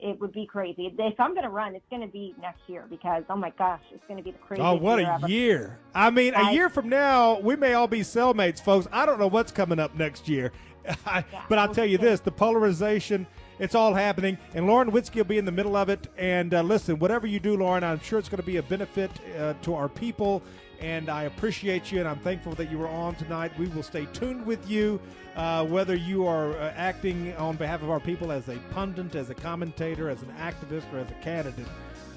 it 0.00 0.20
would 0.20 0.32
be 0.32 0.46
crazy. 0.46 0.92
If 0.98 1.20
I'm 1.20 1.32
going 1.32 1.44
to 1.44 1.48
run, 1.50 1.74
it's 1.74 1.84
going 1.90 2.02
to 2.02 2.08
be 2.08 2.34
next 2.40 2.60
year 2.66 2.84
because, 2.90 3.22
oh 3.30 3.36
my 3.36 3.50
gosh, 3.58 3.80
it's 3.94 4.04
going 4.08 4.18
to 4.18 4.22
be 4.24 4.32
the 4.32 4.38
craziest 4.38 4.66
Oh, 4.66 4.74
what 4.74 4.98
year 4.98 5.08
a 5.10 5.14
ever. 5.14 5.28
year! 5.28 5.78
I 5.94 6.10
mean, 6.10 6.34
a 6.34 6.38
I- 6.38 6.50
year 6.50 6.68
from 6.68 6.88
now, 6.88 7.38
we 7.40 7.56
may 7.56 7.74
all 7.74 7.86
be 7.88 8.00
cellmates, 8.00 8.62
folks. 8.62 8.86
I 8.92 9.06
don't 9.06 9.18
know 9.18 9.28
what's 9.28 9.52
coming 9.52 9.78
up 9.78 9.94
next 9.94 10.28
year, 10.28 10.52
but 11.48 11.58
I'll 11.58 11.72
tell 11.72 11.86
you 11.86 11.98
this: 11.98 12.20
the 12.20 12.32
polarization. 12.32 13.26
It's 13.58 13.74
all 13.74 13.94
happening, 13.94 14.36
and 14.54 14.66
Lauren 14.66 14.90
Witzke 14.92 15.14
will 15.16 15.24
be 15.24 15.38
in 15.38 15.46
the 15.46 15.52
middle 15.52 15.76
of 15.76 15.88
it. 15.88 16.08
And 16.18 16.52
uh, 16.52 16.62
listen, 16.62 16.98
whatever 16.98 17.26
you 17.26 17.40
do, 17.40 17.56
Lauren, 17.56 17.82
I'm 17.82 18.00
sure 18.00 18.18
it's 18.18 18.28
going 18.28 18.40
to 18.40 18.46
be 18.46 18.58
a 18.58 18.62
benefit 18.62 19.10
uh, 19.38 19.54
to 19.62 19.74
our 19.74 19.88
people. 19.88 20.42
And 20.78 21.08
I 21.08 21.22
appreciate 21.22 21.90
you, 21.90 22.00
and 22.00 22.06
I'm 22.06 22.18
thankful 22.18 22.52
that 22.56 22.70
you 22.70 22.76
were 22.76 22.88
on 22.88 23.14
tonight. 23.14 23.50
We 23.58 23.68
will 23.68 23.82
stay 23.82 24.06
tuned 24.12 24.44
with 24.44 24.68
you, 24.68 25.00
uh, 25.34 25.64
whether 25.64 25.94
you 25.94 26.26
are 26.26 26.52
uh, 26.52 26.74
acting 26.76 27.34
on 27.36 27.56
behalf 27.56 27.82
of 27.82 27.88
our 27.88 28.00
people 28.00 28.30
as 28.30 28.46
a 28.48 28.56
pundit, 28.72 29.14
as 29.14 29.30
a 29.30 29.34
commentator, 29.34 30.10
as 30.10 30.20
an 30.20 30.34
activist, 30.38 30.92
or 30.92 30.98
as 30.98 31.10
a 31.10 31.14
candidate. 31.22 31.66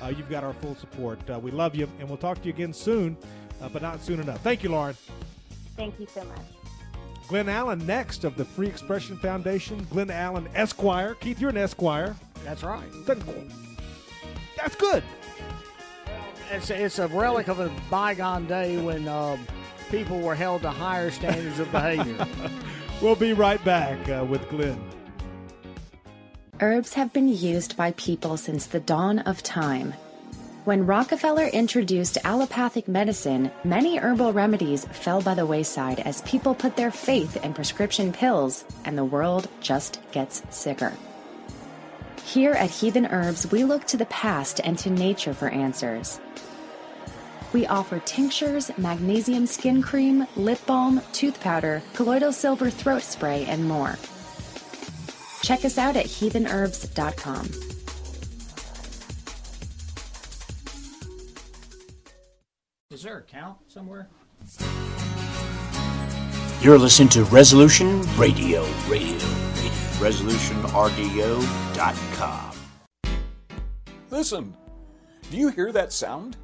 Uh, 0.03 0.07
you've 0.07 0.29
got 0.29 0.43
our 0.43 0.53
full 0.53 0.75
support. 0.75 1.19
Uh, 1.29 1.39
we 1.39 1.51
love 1.51 1.73
you, 1.73 1.87
and 1.99 2.09
we'll 2.09 2.17
talk 2.17 2.37
to 2.41 2.47
you 2.47 2.53
again 2.53 2.73
soon, 2.73 3.15
but 3.71 3.81
not 3.81 4.01
soon 4.01 4.19
enough. 4.19 4.41
Thank 4.41 4.61
you, 4.61 4.69
Lauren. 4.71 4.95
Thank 5.77 5.97
you 5.97 6.07
so 6.13 6.25
much. 6.25 6.58
Glen 7.29 7.47
Allen 7.47 7.85
next 7.85 8.23
of 8.23 8.35
the 8.35 8.43
Free 8.43 8.67
Expression 8.67 9.15
Foundation. 9.15 9.85
Glen 9.91 10.09
Allen 10.09 10.49
Esquire. 10.55 11.13
Keith, 11.13 11.39
you're 11.39 11.51
an 11.51 11.57
Esquire. 11.57 12.15
That's 12.43 12.63
right. 12.63 12.89
That's 14.57 14.75
good. 14.75 15.03
It's 16.51 16.71
a, 16.71 16.83
it's 16.83 16.97
a 16.97 17.07
relic 17.07 17.47
of 17.47 17.59
a 17.59 17.71
bygone 17.91 18.47
day 18.47 18.77
when 18.77 19.07
um, 19.07 19.45
people 19.91 20.19
were 20.19 20.33
held 20.33 20.63
to 20.63 20.71
higher 20.71 21.11
standards 21.11 21.59
of 21.59 21.71
behavior. 21.71 22.27
We'll 23.01 23.15
be 23.15 23.31
right 23.31 23.63
back 23.63 24.09
uh, 24.09 24.25
with 24.25 24.49
Glen. 24.49 24.77
Herbs 26.59 26.93
have 26.95 27.13
been 27.13 27.29
used 27.29 27.77
by 27.77 27.93
people 27.93 28.35
since 28.35 28.65
the 28.65 28.81
dawn 28.81 29.19
of 29.19 29.41
time. 29.41 29.93
When 30.65 30.85
Rockefeller 30.85 31.47
introduced 31.47 32.17
allopathic 32.25 32.89
medicine, 32.89 33.49
many 33.63 33.97
herbal 33.97 34.33
remedies 34.33 34.83
fell 34.85 35.21
by 35.21 35.33
the 35.33 35.45
wayside 35.45 36.01
as 36.01 36.21
people 36.23 36.53
put 36.53 36.75
their 36.75 36.91
faith 36.91 37.37
in 37.45 37.53
prescription 37.53 38.11
pills, 38.11 38.65
and 38.83 38.97
the 38.97 39.05
world 39.05 39.47
just 39.61 40.01
gets 40.11 40.43
sicker. 40.49 40.91
Here 42.25 42.51
at 42.51 42.69
Heathen 42.69 43.05
Herbs, 43.05 43.49
we 43.49 43.63
look 43.63 43.85
to 43.85 43.95
the 43.95 44.05
past 44.07 44.59
and 44.63 44.77
to 44.79 44.89
nature 44.89 45.33
for 45.33 45.47
answers. 45.47 46.19
We 47.53 47.65
offer 47.65 47.99
tinctures, 47.99 48.69
magnesium 48.77 49.47
skin 49.47 49.81
cream, 49.81 50.27
lip 50.35 50.59
balm, 50.65 51.01
tooth 51.13 51.39
powder, 51.39 51.81
colloidal 51.93 52.33
silver 52.33 52.69
throat 52.69 53.01
spray, 53.01 53.45
and 53.45 53.63
more. 53.65 53.97
Check 55.41 55.63
us 55.63 55.77
out 55.77 55.95
at 55.95 56.05
heathenherbs.com. 56.05 57.78
Is 62.99 63.05
there 63.05 63.19
a 63.19 63.21
count 63.21 63.57
somewhere? 63.69 64.09
You're 66.61 66.77
listening 66.77 67.07
to 67.09 67.23
Resolution 67.23 68.01
Radio, 68.17 68.65
Radio, 68.89 68.89
Radio. 68.89 69.19
ResolutionRDO.com. 70.01 72.51
Listen, 74.09 74.53
do 75.31 75.37
you 75.37 75.47
hear 75.47 75.71
that 75.71 75.93
sound? 75.93 76.35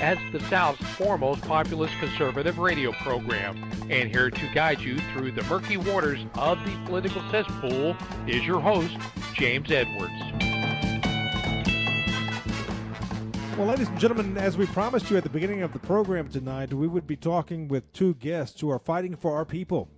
as 0.00 0.18
the 0.32 0.40
South's 0.48 0.84
foremost 0.90 1.42
populist 1.42 1.94
conservative 1.98 2.58
radio 2.58 2.92
program. 2.92 3.62
And 3.90 4.10
here 4.10 4.30
to 4.30 4.48
guide 4.54 4.80
you 4.80 4.98
through 5.12 5.32
the 5.32 5.42
murky 5.44 5.76
waters 5.76 6.20
of 6.34 6.62
the 6.64 6.76
political 6.86 7.22
cesspool 7.30 7.96
is 8.26 8.46
your 8.46 8.60
host, 8.60 8.96
James 9.34 9.70
Edwards. 9.70 10.12
Well, 13.56 13.66
ladies 13.66 13.88
and 13.88 13.98
gentlemen, 13.98 14.38
as 14.38 14.56
we 14.56 14.66
promised 14.66 15.10
you 15.10 15.16
at 15.16 15.24
the 15.24 15.28
beginning 15.28 15.62
of 15.62 15.72
the 15.72 15.80
program 15.80 16.28
tonight, 16.28 16.72
we 16.72 16.86
would 16.86 17.08
be 17.08 17.16
talking 17.16 17.66
with 17.66 17.92
two 17.92 18.14
guests 18.14 18.60
who 18.60 18.70
are 18.70 18.78
fighting 18.78 19.16
for 19.16 19.34
our 19.34 19.44
people, 19.44 19.88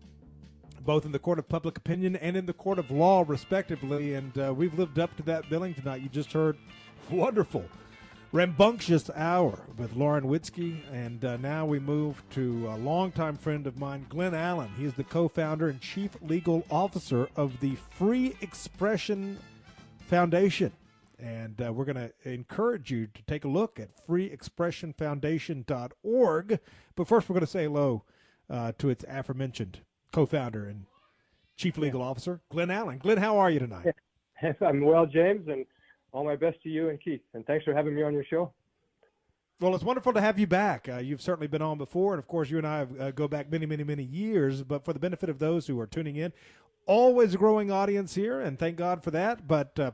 both 0.80 1.04
in 1.04 1.12
the 1.12 1.18
court 1.18 1.38
of 1.38 1.46
public 1.46 1.76
opinion 1.76 2.16
and 2.16 2.38
in 2.38 2.46
the 2.46 2.54
court 2.54 2.78
of 2.78 2.90
law, 2.90 3.22
respectively. 3.28 4.14
And 4.14 4.38
uh, 4.38 4.54
we've 4.56 4.78
lived 4.78 4.98
up 4.98 5.14
to 5.18 5.22
that 5.24 5.50
billing 5.50 5.74
tonight. 5.74 6.00
You 6.00 6.08
just 6.08 6.32
heard 6.32 6.56
wonderful 7.10 7.66
rambunctious 8.32 9.10
hour 9.14 9.60
with 9.76 9.94
Lauren 9.96 10.24
Witzke. 10.24 10.80
And 10.92 11.24
uh, 11.24 11.36
now 11.38 11.64
we 11.66 11.78
move 11.78 12.22
to 12.30 12.66
a 12.68 12.76
longtime 12.76 13.36
friend 13.36 13.66
of 13.66 13.78
mine, 13.78 14.06
Glen 14.08 14.34
Allen. 14.34 14.72
He 14.76 14.84
is 14.84 14.94
the 14.94 15.04
co 15.04 15.28
founder 15.28 15.68
and 15.68 15.80
chief 15.80 16.16
legal 16.22 16.64
officer 16.70 17.28
of 17.36 17.60
the 17.60 17.76
Free 17.90 18.34
Expression 18.40 19.38
Foundation. 20.06 20.72
And 21.18 21.60
uh, 21.60 21.72
we're 21.72 21.84
going 21.84 21.96
to 21.96 22.12
encourage 22.24 22.90
you 22.90 23.06
to 23.08 23.22
take 23.24 23.44
a 23.44 23.48
look 23.48 23.78
at 23.78 23.90
freeexpressionfoundation.org. 24.06 26.60
But 26.96 27.06
first, 27.06 27.28
we're 27.28 27.34
going 27.34 27.44
to 27.44 27.46
say 27.46 27.64
hello 27.64 28.04
uh, 28.48 28.72
to 28.78 28.88
its 28.88 29.04
aforementioned 29.06 29.80
co 30.12 30.24
founder 30.24 30.66
and 30.66 30.86
chief 31.56 31.76
legal 31.76 32.00
officer, 32.00 32.40
Glen 32.50 32.70
Allen. 32.70 32.96
Glen, 32.98 33.18
how 33.18 33.36
are 33.38 33.50
you 33.50 33.58
tonight? 33.58 33.94
I'm 34.62 34.80
well, 34.80 35.04
James, 35.04 35.46
and 35.48 35.66
all 36.12 36.24
my 36.24 36.36
best 36.36 36.62
to 36.62 36.68
you 36.68 36.88
and 36.88 37.00
Keith. 37.00 37.22
And 37.34 37.46
thanks 37.46 37.64
for 37.64 37.74
having 37.74 37.94
me 37.94 38.02
on 38.02 38.12
your 38.12 38.24
show. 38.24 38.52
Well, 39.60 39.74
it's 39.74 39.84
wonderful 39.84 40.14
to 40.14 40.20
have 40.22 40.38
you 40.38 40.46
back. 40.46 40.88
Uh, 40.88 40.98
you've 40.98 41.20
certainly 41.20 41.46
been 41.46 41.60
on 41.60 41.76
before, 41.76 42.14
and 42.14 42.18
of 42.18 42.26
course, 42.26 42.48
you 42.48 42.56
and 42.56 42.66
I 42.66 42.78
have, 42.78 43.00
uh, 43.00 43.10
go 43.10 43.28
back 43.28 43.52
many, 43.52 43.66
many, 43.66 43.84
many 43.84 44.02
years. 44.02 44.62
But 44.62 44.86
for 44.86 44.94
the 44.94 44.98
benefit 44.98 45.28
of 45.28 45.38
those 45.38 45.66
who 45.66 45.78
are 45.78 45.86
tuning 45.86 46.16
in, 46.16 46.32
always 46.86 47.34
a 47.34 47.38
growing 47.38 47.70
audience 47.70 48.14
here, 48.14 48.40
and 48.40 48.58
thank 48.58 48.76
God 48.76 49.04
for 49.04 49.10
that. 49.10 49.46
But 49.46 49.78
uh, 49.78 49.90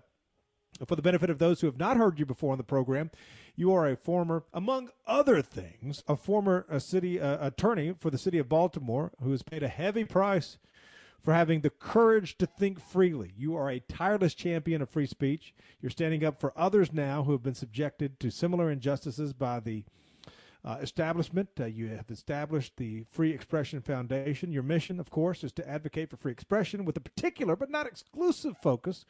for 0.87 0.95
the 0.95 1.03
benefit 1.03 1.31
of 1.31 1.39
those 1.39 1.61
who 1.61 1.67
have 1.67 1.79
not 1.79 1.97
heard 1.97 2.19
you 2.21 2.27
before 2.27 2.53
on 2.53 2.59
the 2.59 2.65
program, 2.65 3.11
you 3.57 3.73
are 3.73 3.89
a 3.89 3.97
former, 3.97 4.45
among 4.53 4.91
other 5.07 5.43
things, 5.43 6.05
a 6.07 6.17
former 6.17 6.65
uh, 6.71 6.79
city 6.79 7.21
uh, 7.21 7.45
attorney 7.45 7.95
for 7.99 8.11
the 8.11 8.19
city 8.19 8.39
of 8.39 8.49
Baltimore 8.49 9.13
who 9.21 9.33
has 9.33 9.43
paid 9.43 9.63
a 9.65 9.69
heavy 9.69 10.05
price 10.05 10.59
for 11.23 11.33
having 11.33 11.61
the 11.61 11.71
courage 11.71 12.39
to 12.39 12.47
think 12.47 12.81
freely. 12.81 13.33
You 13.37 13.57
are 13.57 13.71
a 13.71 13.81
tireless 13.81 14.35
champion 14.35 14.83
of 14.83 14.91
free 14.91 15.07
speech. 15.07 15.55
You're 15.81 15.91
standing 15.91 16.25
up 16.25 16.41
for 16.41 16.53
others 16.57 16.93
now 16.93 17.25
who 17.25 17.33
have 17.33 17.43
been 17.43 17.55
subjected 17.55 18.21
to 18.21 18.31
similar 18.31 18.71
injustices 18.71 19.33
by 19.33 19.61
the 19.61 19.85
uh, 20.65 20.79
establishment. 20.81 21.49
Uh, 21.59 21.67
you 21.67 21.89
have 21.89 22.11
established 22.11 22.77
the 22.77 23.05
Free 23.11 23.31
Expression 23.31 23.81
Foundation. 23.81 24.53
Your 24.53 24.65
mission, 24.65 24.99
of 24.99 25.11
course, 25.11 25.45
is 25.45 25.53
to 25.53 25.69
advocate 25.69 26.11
for 26.11 26.17
free 26.17 26.33
expression 26.33 26.85
with 26.85 26.97
a 26.97 27.01
particular 27.01 27.55
but 27.57 27.71
not 27.71 27.87
exclusive 27.87 28.57
focus 28.59 29.05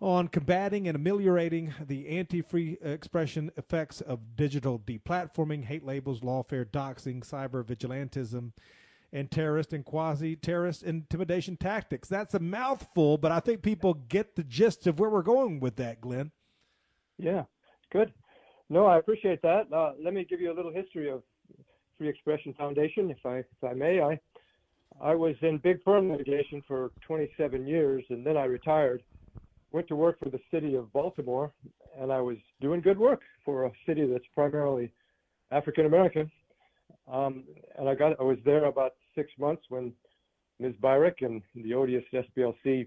on 0.00 0.28
combating 0.28 0.88
and 0.88 0.96
ameliorating 0.96 1.74
the 1.86 2.08
anti 2.08 2.40
free 2.40 2.78
expression 2.82 3.50
effects 3.56 4.00
of 4.00 4.36
digital 4.36 4.78
deplatforming, 4.78 5.64
hate 5.64 5.84
labels, 5.84 6.20
lawfare, 6.20 6.64
doxing, 6.64 7.20
cyber 7.20 7.62
vigilantism, 7.62 8.52
and 9.12 9.30
terrorist 9.30 9.72
and 9.72 9.84
quasi 9.84 10.36
terrorist 10.36 10.82
intimidation 10.82 11.56
tactics. 11.56 12.08
That's 12.08 12.34
a 12.34 12.38
mouthful, 12.38 13.18
but 13.18 13.32
I 13.32 13.40
think 13.40 13.62
people 13.62 13.94
get 13.94 14.36
the 14.36 14.44
gist 14.44 14.86
of 14.86 15.00
where 15.00 15.10
we're 15.10 15.22
going 15.22 15.60
with 15.60 15.76
that, 15.76 16.00
Glen. 16.00 16.30
Yeah, 17.18 17.44
good. 17.90 18.12
No, 18.68 18.86
I 18.86 18.98
appreciate 18.98 19.42
that. 19.42 19.72
Uh, 19.72 19.92
let 20.02 20.14
me 20.14 20.24
give 20.24 20.40
you 20.40 20.52
a 20.52 20.54
little 20.54 20.72
history 20.72 21.10
of 21.10 21.22
Free 21.98 22.08
Expression 22.08 22.54
Foundation, 22.54 23.10
if 23.10 23.18
I 23.26 23.38
if 23.38 23.64
I 23.68 23.74
may. 23.74 24.00
I 24.00 24.18
I 25.00 25.14
was 25.14 25.34
in 25.42 25.58
big 25.58 25.82
firm 25.82 26.10
litigation 26.10 26.62
for 26.66 26.90
27 27.06 27.66
years, 27.66 28.04
and 28.10 28.24
then 28.24 28.36
I 28.36 28.44
retired. 28.44 29.02
Went 29.72 29.86
to 29.88 29.96
work 29.96 30.18
for 30.18 30.30
the 30.30 30.40
city 30.50 30.74
of 30.74 30.92
Baltimore, 30.92 31.52
and 31.98 32.12
I 32.12 32.20
was 32.20 32.36
doing 32.60 32.80
good 32.80 32.98
work 32.98 33.20
for 33.44 33.66
a 33.66 33.72
city 33.86 34.06
that's 34.06 34.24
primarily 34.34 34.92
African 35.50 35.86
American. 35.86 36.30
Um, 37.10 37.44
and 37.78 37.88
I 37.88 37.94
got 37.94 38.18
I 38.20 38.22
was 38.22 38.38
there 38.44 38.64
about 38.64 38.94
six 39.14 39.30
months 39.38 39.62
when 39.68 39.92
Ms. 40.58 40.74
Beirich 40.82 41.22
and 41.22 41.42
the 41.54 41.74
odious 41.74 42.04
SPLC 42.12 42.86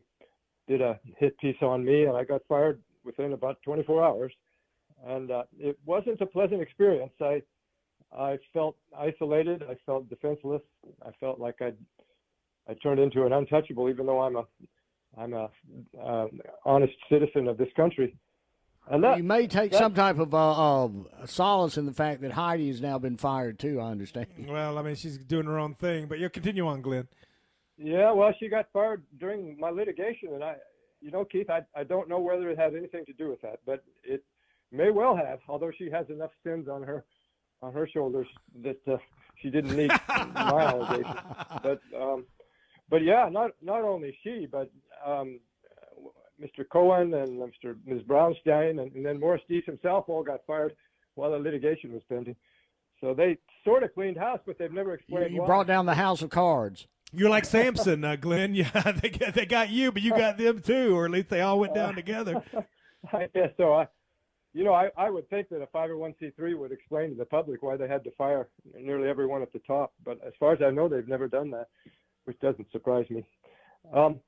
did 0.68 0.82
a 0.82 1.00
hit 1.18 1.38
piece 1.40 1.58
on 1.62 1.84
me, 1.84 2.06
and 2.06 2.16
I 2.16 2.24
got 2.24 2.42
fired 2.48 2.82
within 3.04 3.34
about 3.34 3.58
24 3.64 4.04
hours. 4.04 4.34
And 5.06 5.32
uh, 5.32 5.44
it 5.60 5.78
wasn't 5.86 6.22
a 6.22 6.26
pleasant 6.26 6.62
experience. 6.62 7.12
I 7.20 7.42
I 8.18 8.38
felt 8.54 8.78
isolated. 8.98 9.64
I 9.64 9.76
felt 9.86 10.08
defenseless. 10.10 10.62
I 11.06 11.12
felt 11.20 11.40
like 11.40 11.62
I 11.62 11.74
I 12.70 12.76
turned 12.76 13.00
into 13.00 13.26
an 13.26 13.34
untouchable, 13.34 13.90
even 13.90 14.06
though 14.06 14.22
I'm 14.22 14.36
a 14.38 14.46
I'm 15.18 15.34
a 15.34 15.50
uh, 16.02 16.28
honest 16.66 16.94
citizen 17.10 17.48
of 17.48 17.58
this 17.58 17.70
country. 17.76 18.16
And 18.88 19.18
you 19.18 19.24
may 19.24 19.48
take 19.48 19.74
some 19.74 19.94
type 19.94 20.20
of 20.20 20.34
uh, 20.34 20.86
uh, 20.86 20.90
solace 21.26 21.78
in 21.78 21.86
the 21.86 21.94
fact 21.94 22.22
that 22.22 22.32
Heidi 22.32 22.68
has 22.68 22.82
now 22.82 23.00
been 23.00 23.18
fired 23.18 23.58
too. 23.58 23.80
I 23.80 23.92
understand. 23.92 24.28
Well, 24.48 24.78
I 24.78 24.82
mean, 24.82 24.96
she's 24.96 25.18
doing 25.18 25.46
her 25.46 25.58
own 25.58 25.74
thing, 25.74 26.08
but 26.08 26.20
you'll 26.20 26.30
continue 26.30 26.68
on, 26.68 26.82
Glen. 26.82 27.08
Yeah, 27.78 28.12
well, 28.12 28.34
she 28.40 28.50
got 28.50 28.68
fired 28.72 29.04
during 29.20 29.58
my 29.60 29.70
litigation, 29.70 30.34
and 30.34 30.44
I, 30.44 30.56
you 31.02 31.12
know, 31.12 31.26
Keith, 31.26 31.50
I, 31.50 31.62
I 31.76 31.84
don't 31.84 32.08
know 32.08 32.20
whether 32.20 32.50
it 32.50 32.60
had 32.60 32.76
anything 32.76 33.06
to 33.06 33.14
do 33.14 33.30
with 33.30 33.42
that, 33.42 33.60
but 33.66 33.84
it 34.04 34.24
may 34.72 34.92
well 34.92 35.16
have. 35.16 35.40
Although 35.48 35.72
she 35.76 35.90
has 35.90 36.08
enough 36.10 36.32
sins 36.44 36.68
on 36.68 36.84
her, 36.84 37.04
on 37.62 37.74
her 37.74 37.88
shoulders 37.88 38.28
that 38.62 38.80
uh, 38.88 38.98
she 39.42 39.50
didn't 39.50 39.76
need 39.76 39.92
my 40.10 40.62
allegation. 40.62 41.18
But, 41.64 41.82
um, 42.00 42.26
but 42.90 43.02
yeah, 43.04 43.30
not 43.32 43.52
not 43.62 43.84
only 43.84 44.16
she, 44.24 44.48
but 44.52 44.70
um, 45.06 45.40
Mr. 46.42 46.68
Cohen 46.70 47.14
and 47.14 47.40
Mr. 47.40 47.76
Ms. 47.86 48.02
Brownstein, 48.04 48.82
and, 48.82 48.92
and 48.94 49.06
then 49.06 49.20
Morris 49.20 49.42
Dees 49.48 49.64
himself 49.66 50.06
all 50.08 50.24
got 50.24 50.42
fired 50.48 50.76
while 51.16 51.32
the 51.32 51.38
litigation 51.38 51.94
was 51.94 52.02
pending. 52.10 52.36
So 53.02 53.14
they 53.14 53.38
sort 53.64 53.84
of 53.84 53.94
cleaned 53.94 54.18
house, 54.18 54.40
but 54.46 54.58
they've 54.58 54.72
never 54.72 54.94
explained 54.94 55.30
You, 55.30 55.36
you 55.36 55.42
why. 55.42 55.48
brought 55.48 55.68
down 55.68 55.86
the 55.86 55.94
house 55.96 56.22
of 56.22 56.30
cards. 56.30 56.88
You're 57.12 57.30
like 57.30 57.46
Samson, 57.46 58.04
uh, 58.04 58.16
Glen. 58.16 58.56
Yeah, 58.56 58.92
they 58.94 59.10
got, 59.10 59.34
they 59.36 59.46
got 59.46 59.70
you, 59.70 59.92
but 59.92 60.02
you 60.02 60.12
got 60.12 60.38
them 60.38 60.62
too, 60.62 60.96
or 60.98 61.06
at 61.06 61.12
least 61.12 61.30
they 61.30 61.42
all 61.42 61.60
went 61.60 61.76
down 61.76 61.96
together. 61.96 62.42
yeah, 63.36 63.48
so 63.58 63.74
I, 63.74 63.88
you 64.54 64.64
know, 64.64 64.74
I, 64.74 64.90
I 64.98 65.10
would 65.10 65.30
think 65.30 65.50
that 65.50 65.62
a 65.62 65.68
501c3 65.68 66.58
would 66.58 66.72
explain 66.72 67.10
to 67.10 67.16
the 67.16 67.26
public 67.26 67.62
why 67.62 67.76
they 67.78 67.88
had 67.88 68.04
to 68.06 68.12
fire 68.12 68.48
nearly 68.80 69.10
everyone 69.10 69.42
at 69.42 69.52
the 69.54 69.60
top. 69.60 69.94
But 70.04 70.20
as 70.26 70.34
far 70.40 70.54
as 70.54 70.62
I 70.66 70.72
know, 70.72 70.88
they've 70.88 71.08
never 71.08 71.28
done 71.28 71.52
that, 71.52 71.68
which 72.26 72.40
doesn't 72.40 72.72
surprise 72.72 73.06
me. 73.10 73.24
Um, 73.94 74.20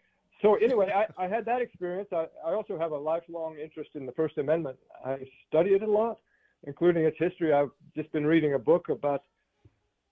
so 0.42 0.56
anyway, 0.56 0.92
I, 0.94 1.24
I 1.24 1.28
had 1.28 1.46
that 1.46 1.62
experience. 1.62 2.10
I, 2.12 2.26
I 2.46 2.54
also 2.54 2.78
have 2.78 2.92
a 2.92 2.98
lifelong 2.98 3.58
interest 3.58 3.92
in 3.96 4.06
the 4.06 4.12
First 4.12 4.38
Amendment. 4.38 4.78
I 5.06 5.18
study 5.48 5.72
it 5.72 5.82
a 5.82 5.90
lot, 5.90 6.20
including 6.64 7.06
its 7.06 7.18
history. 7.20 7.54
I've 7.54 7.72
just 7.96 8.12
been 8.12 8.26
reading 8.26 8.54
a 8.54 8.60
book 8.60 8.90
about 8.90 9.24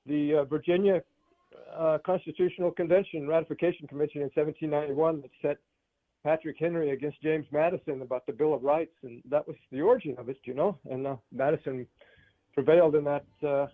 the 0.05 0.35
uh, 0.35 0.43
Virginia 0.45 1.01
uh, 1.77 1.97
Constitutional 2.05 2.71
Convention 2.71 3.27
Ratification 3.27 3.87
Convention 3.87 4.21
in 4.21 4.29
1791 4.33 5.21
that 5.21 5.31
set 5.41 5.57
Patrick 6.23 6.55
Henry 6.57 6.91
against 6.91 7.21
James 7.21 7.45
Madison 7.51 8.01
about 8.01 8.25
the 8.25 8.33
Bill 8.33 8.53
of 8.53 8.63
Rights, 8.63 8.95
and 9.03 9.21
that 9.29 9.45
was 9.45 9.57
the 9.71 9.81
origin 9.81 10.15
of 10.17 10.29
it, 10.29 10.37
you 10.45 10.53
know. 10.53 10.77
And 10.89 11.05
uh, 11.05 11.15
Madison 11.31 11.85
prevailed 12.53 12.95
in 12.95 13.03
that 13.03 13.25
uh, 13.45 13.67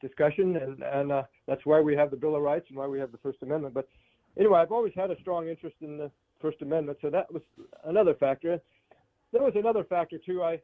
discussion, 0.00 0.56
and 0.56 0.82
and 0.82 1.12
uh, 1.12 1.22
that's 1.46 1.64
why 1.64 1.80
we 1.80 1.96
have 1.96 2.10
the 2.10 2.16
Bill 2.16 2.36
of 2.36 2.42
Rights 2.42 2.66
and 2.68 2.78
why 2.78 2.86
we 2.86 2.98
have 2.98 3.10
the 3.10 3.18
First 3.18 3.38
Amendment. 3.42 3.74
But 3.74 3.88
anyway, 4.36 4.58
I've 4.58 4.72
always 4.72 4.92
had 4.94 5.10
a 5.10 5.20
strong 5.20 5.48
interest 5.48 5.76
in 5.80 5.96
the 5.96 6.10
First 6.40 6.62
Amendment, 6.62 6.98
so 7.00 7.10
that 7.10 7.32
was 7.32 7.42
another 7.84 8.14
factor. 8.14 8.60
There 9.32 9.42
was 9.42 9.54
another 9.56 9.84
factor 9.84 10.18
too. 10.18 10.42
I 10.42 10.60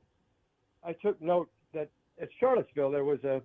I 0.84 0.92
took 0.92 1.20
note 1.20 1.48
that 1.72 1.90
at 2.20 2.28
Charlottesville 2.38 2.90
there 2.90 3.04
was 3.04 3.22
a 3.24 3.40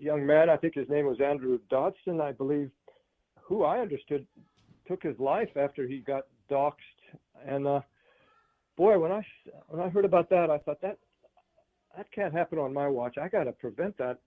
young 0.00 0.26
man. 0.26 0.50
I 0.50 0.56
think 0.56 0.74
his 0.74 0.88
name 0.88 1.06
was 1.06 1.20
Andrew 1.20 1.58
Dodson, 1.70 2.20
I 2.20 2.32
believe, 2.32 2.70
who 3.40 3.64
I 3.64 3.78
understood 3.80 4.26
took 4.86 5.02
his 5.02 5.18
life 5.18 5.50
after 5.56 5.86
he 5.86 5.98
got 5.98 6.24
doxxed. 6.50 6.74
And 7.46 7.66
uh, 7.66 7.80
boy, 8.76 8.98
when 8.98 9.12
I 9.12 9.24
when 9.68 9.80
I 9.80 9.88
heard 9.88 10.04
about 10.04 10.28
that, 10.30 10.50
I 10.50 10.58
thought 10.58 10.80
that 10.82 10.98
that 11.96 12.10
can't 12.12 12.32
happen 12.32 12.58
on 12.58 12.72
my 12.72 12.88
watch. 12.88 13.16
I 13.18 13.28
got 13.28 13.44
to 13.44 13.52
prevent 13.52 13.96
that. 13.98 14.18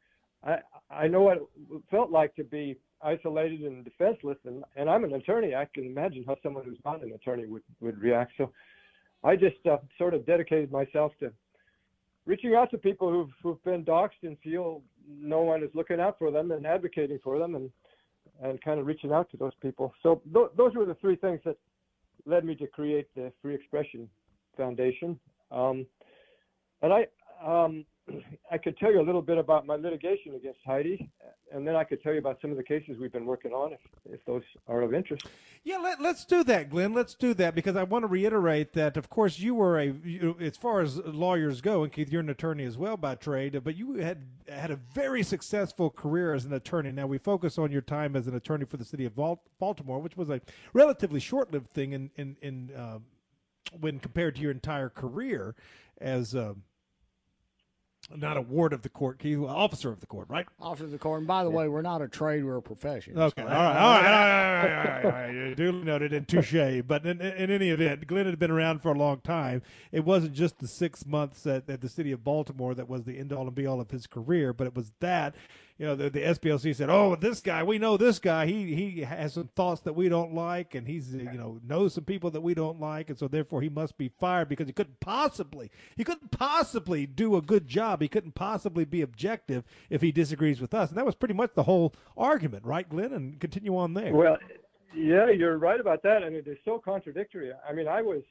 I 0.44 0.58
I 0.90 1.08
know 1.08 1.22
what 1.22 1.38
it 1.38 1.82
felt 1.90 2.12
like 2.12 2.36
to 2.36 2.44
be 2.44 2.78
isolated 3.04 3.62
and 3.62 3.84
defenseless, 3.84 4.38
and 4.46 4.64
and 4.76 4.90
I'm 4.90 5.04
an 5.04 5.14
attorney. 5.14 5.56
I 5.56 5.66
can 5.74 5.86
imagine 5.86 6.24
how 6.26 6.38
someone 6.44 6.66
who's 6.66 6.80
not 6.86 7.04
an 7.04 7.14
attorney 7.14 7.46
would 7.46 7.64
would 7.80 8.00
react. 8.00 8.34
So 8.38 8.52
I 9.24 9.36
just 9.36 9.66
uh, 9.70 9.78
sort 9.98 10.14
of 10.14 10.26
dedicated 10.26 10.72
myself 10.72 11.12
to 11.20 11.32
reaching 12.26 12.56
out 12.56 12.72
to 12.72 12.78
people 12.78 13.10
who've 13.10 13.32
who've 13.42 13.64
been 13.64 13.84
doxxed 13.84 14.24
and 14.24 14.38
feel 14.40 14.82
no 15.08 15.42
one 15.42 15.64
is 15.64 15.70
looking 15.74 16.00
out 16.00 16.18
for 16.18 16.32
them 16.32 16.52
and 16.52 16.66
advocating 16.66 17.20
for 17.24 17.40
them 17.40 17.56
and 17.56 17.70
and 18.42 18.62
kind 18.62 18.80
of 18.80 18.86
reaching 18.86 19.12
out 19.12 19.30
to 19.32 19.38
those 19.38 19.54
people. 19.62 19.94
So 20.04 20.22
th- 20.34 20.52
those 20.56 20.74
were 20.76 20.86
the 20.86 20.96
three 20.96 21.16
things 21.16 21.40
that 21.46 21.58
led 22.26 22.46
me 22.46 22.56
to 22.56 22.68
create 22.68 23.08
the 23.16 23.32
Free 23.42 23.56
Expression 23.56 24.10
Foundation. 24.58 25.20
Um, 25.52 25.86
and 26.82 26.94
I 26.94 27.08
um, 27.46 27.86
I 28.52 28.58
could 28.58 28.78
tell 28.78 28.92
you 28.92 29.00
a 29.00 29.04
little 29.04 29.22
bit 29.22 29.38
about 29.38 29.66
my 29.66 29.76
litigation 29.76 30.36
against 30.36 30.60
Heidi, 30.66 31.10
and 31.54 31.66
then 31.66 31.76
I 31.76 31.84
could 31.84 32.02
tell 32.02 32.12
you 32.12 32.20
about 32.20 32.40
some 32.42 32.52
of 32.52 32.58
the 32.58 32.64
cases 32.64 32.98
we've 33.00 33.12
been 33.12 33.26
working 33.26 33.52
on, 33.52 33.74
if, 33.74 33.80
if 34.06 34.26
those 34.26 34.42
are 34.68 34.82
of 34.82 34.94
interest. 34.94 35.26
Yeah, 35.64 35.78
let, 35.78 36.02
us 36.02 36.26
do 36.26 36.44
that, 36.46 36.70
Glen. 36.70 36.94
Let's 36.94 37.14
do 37.14 37.34
that 37.36 37.56
because 37.56 37.76
I 37.76 37.84
want 37.84 38.04
to 38.04 38.08
reiterate 38.08 38.74
that, 38.74 38.98
of 38.98 39.10
course, 39.10 39.40
you 39.40 39.56
were 39.56 39.80
a, 39.80 39.94
you, 40.04 40.36
as 40.40 40.58
far 40.58 40.82
as 40.82 40.98
lawyers 40.98 41.62
go, 41.62 41.84
and 41.84 41.94
Keith, 41.94 42.12
you're 42.12 42.22
an 42.22 42.30
attorney 42.30 42.66
as 42.66 42.78
well 42.78 42.98
by 42.98 43.16
trade, 43.16 43.60
but 43.64 43.78
you 43.78 43.96
had 43.96 44.26
had 44.50 44.72
a 44.72 44.80
very 44.94 45.24
successful 45.24 45.90
career 45.90 46.34
as 46.34 46.46
an 46.46 46.54
attorney. 46.54 46.92
Now 46.92 47.08
we 47.08 47.20
focus 47.20 47.58
on 47.58 47.72
your 47.72 47.82
time 47.82 48.16
as 48.16 48.28
an 48.28 48.36
attorney 48.36 48.66
for 48.66 48.78
the 48.78 48.86
city 48.86 49.06
of 49.06 49.16
Baltimore, 49.16 50.00
which 50.00 50.18
was 50.18 50.30
a 50.30 50.42
relatively 50.74 51.20
short-lived 51.20 51.70
thing 51.70 51.94
in 51.94 52.10
in, 52.18 52.36
in 52.42 52.72
uh, 52.76 53.00
when 53.80 54.00
compared 54.00 54.36
to 54.36 54.42
your 54.42 54.52
entire 54.52 54.90
career 54.90 55.56
as. 56.00 56.36
Uh, 56.36 56.56
Not 58.16 58.38
a 58.38 58.42
ward 58.42 58.74
of 58.74 58.82
the 58.82 58.90
court, 58.90 59.22
officer 59.48 59.92
of 59.92 60.00
the 60.00 60.06
court, 60.06 60.28
right? 60.30 60.46
Officer 60.60 60.86
of 60.86 60.92
the 60.92 60.98
court. 60.98 61.20
And 61.20 61.28
by 61.28 61.44
the 61.44 61.50
way, 61.50 61.68
we're 61.68 61.82
not 61.82 62.02
a 62.02 62.08
trade; 62.08 62.44
we're 62.44 62.58
a 62.58 62.62
profession. 62.62 63.18
Okay, 63.18 63.42
all 63.42 63.48
right, 63.48 63.56
all 63.58 63.64
right, 63.64 63.78
all 63.78 64.02
right, 64.02 64.06
all 64.06 64.64
right, 64.64 65.06
all 65.06 65.12
right, 65.12 65.30
all 65.30 65.44
right. 65.44 65.56
Duly 65.56 65.84
noted 65.84 66.14
and 66.14 66.28
touche. 66.28 66.84
But 66.88 67.06
in, 67.06 67.22
in 67.22 67.52
any 67.52 67.70
event, 67.70 68.08
Glen 68.08 68.26
had 68.26 68.40
been 68.40 68.52
around 68.52 68.82
for 68.82 68.92
a 68.92 68.98
long 68.98 69.22
time. 69.22 69.62
It 69.92 70.06
wasn't 70.06 70.34
just 70.34 70.60
the 70.60 70.68
six 70.68 71.06
months 71.06 71.46
at, 71.48 71.70
at 71.70 71.82
the 71.82 71.90
city 71.90 72.12
of 72.12 72.24
Baltimore 72.24 72.76
that 72.76 72.90
was 72.90 73.04
the 73.04 73.18
end 73.18 73.32
all 73.34 73.48
and 73.48 73.56
be 73.56 73.66
all 73.66 73.82
of 73.82 73.92
his 73.92 74.08
career, 74.08 74.54
but 74.54 74.68
it 74.68 74.76
was 74.76 74.92
that. 75.00 75.36
You 75.82 75.88
know, 75.88 75.96
the, 75.96 76.12
the 76.12 76.20
SPLC 76.20 76.76
said, 76.76 76.92
"Oh, 76.92 77.16
this 77.16 77.40
guy, 77.40 77.64
we 77.64 77.80
know 77.80 77.98
this 77.98 78.20
guy. 78.20 78.46
He 78.46 78.76
he 78.76 79.02
has 79.02 79.34
some 79.34 79.50
thoughts 79.56 79.82
that 79.82 79.94
we 79.94 80.10
don't 80.10 80.32
like, 80.32 80.76
and 80.76 80.88
he's 80.88 81.12
you 81.12 81.24
know 81.24 81.60
knows 81.68 81.96
some 81.96 82.04
people 82.04 82.30
that 82.30 82.42
we 82.42 82.54
don't 82.54 82.80
like, 82.80 83.10
and 83.10 83.18
so 83.18 83.28
therefore 83.28 83.64
he 83.64 83.70
must 83.70 83.98
be 83.98 84.08
fired 84.08 84.48
because 84.48 84.68
he 84.68 84.74
couldn't 84.74 85.00
possibly 85.00 85.72
he 85.98 86.04
couldn't 86.04 86.30
possibly 86.30 87.08
do 87.08 87.36
a 87.36 87.42
good 87.42 87.68
job. 87.68 88.00
He 88.00 88.08
couldn't 88.08 88.36
possibly 88.36 88.86
be 88.86 89.02
objective 89.02 89.64
if 89.90 90.04
he 90.04 90.12
disagrees 90.12 90.62
with 90.62 90.76
us." 90.76 90.90
And 90.90 91.00
that 91.00 91.06
was 91.06 91.16
pretty 91.16 91.34
much 91.34 91.56
the 91.56 91.64
whole 91.64 91.96
argument, 92.16 92.64
right, 92.64 92.88
Glen? 92.88 93.12
And 93.12 93.40
continue 93.40 93.76
on 93.76 93.96
there. 93.96 94.14
Well, 94.14 94.38
yeah, 94.96 95.32
you're 95.32 95.58
right 95.58 95.80
about 95.80 96.04
that. 96.04 96.22
I 96.24 96.30
mean, 96.30 96.44
they're 96.46 96.60
so 96.64 96.78
contradictory. 96.78 97.54
I 97.68 97.74
mean, 97.74 97.88
I 97.88 98.04
was, 98.04 98.22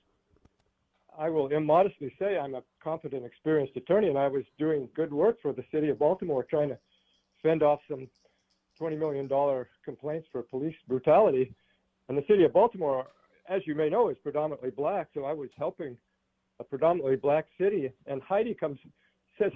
I 1.18 1.28
will 1.30 1.48
immodestly 1.48 2.14
say 2.16 2.38
I'm 2.38 2.54
a 2.54 2.62
competent, 2.80 3.24
experienced 3.24 3.76
attorney, 3.76 4.06
and 4.06 4.18
I 4.18 4.28
was 4.28 4.44
doing 4.56 4.88
good 4.94 5.12
work 5.12 5.42
for 5.42 5.52
the 5.52 5.64
city 5.72 5.88
of 5.88 5.98
Baltimore, 5.98 6.44
trying 6.44 6.68
to 6.68 6.78
fend 7.42 7.62
off 7.62 7.80
some 7.88 8.08
$20 8.80 8.98
million 8.98 9.28
complaints 9.84 10.28
for 10.32 10.42
police 10.42 10.74
brutality. 10.88 11.52
And 12.08 12.16
the 12.16 12.24
city 12.28 12.44
of 12.44 12.52
Baltimore, 12.52 13.06
as 13.48 13.62
you 13.66 13.74
may 13.74 13.88
know, 13.88 14.08
is 14.08 14.16
predominantly 14.22 14.70
black, 14.70 15.08
so 15.14 15.24
I 15.24 15.32
was 15.32 15.50
helping 15.56 15.96
a 16.58 16.64
predominantly 16.64 17.16
black 17.16 17.46
city. 17.58 17.92
And 18.06 18.22
Heidi 18.22 18.54
comes, 18.54 18.78
says, 19.38 19.52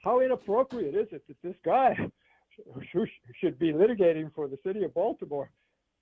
"How 0.00 0.20
inappropriate 0.20 0.94
is 0.94 1.08
it 1.12 1.26
that 1.28 1.36
this 1.42 1.56
guy 1.64 1.96
who 2.92 3.06
should 3.40 3.58
be 3.58 3.72
litigating 3.72 4.32
for 4.34 4.48
the 4.48 4.58
city 4.64 4.84
of 4.84 4.92
Baltimore, 4.94 5.50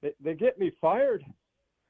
they, 0.03 0.13
they 0.23 0.35
get 0.35 0.59
me 0.59 0.73
fired?" 0.81 1.25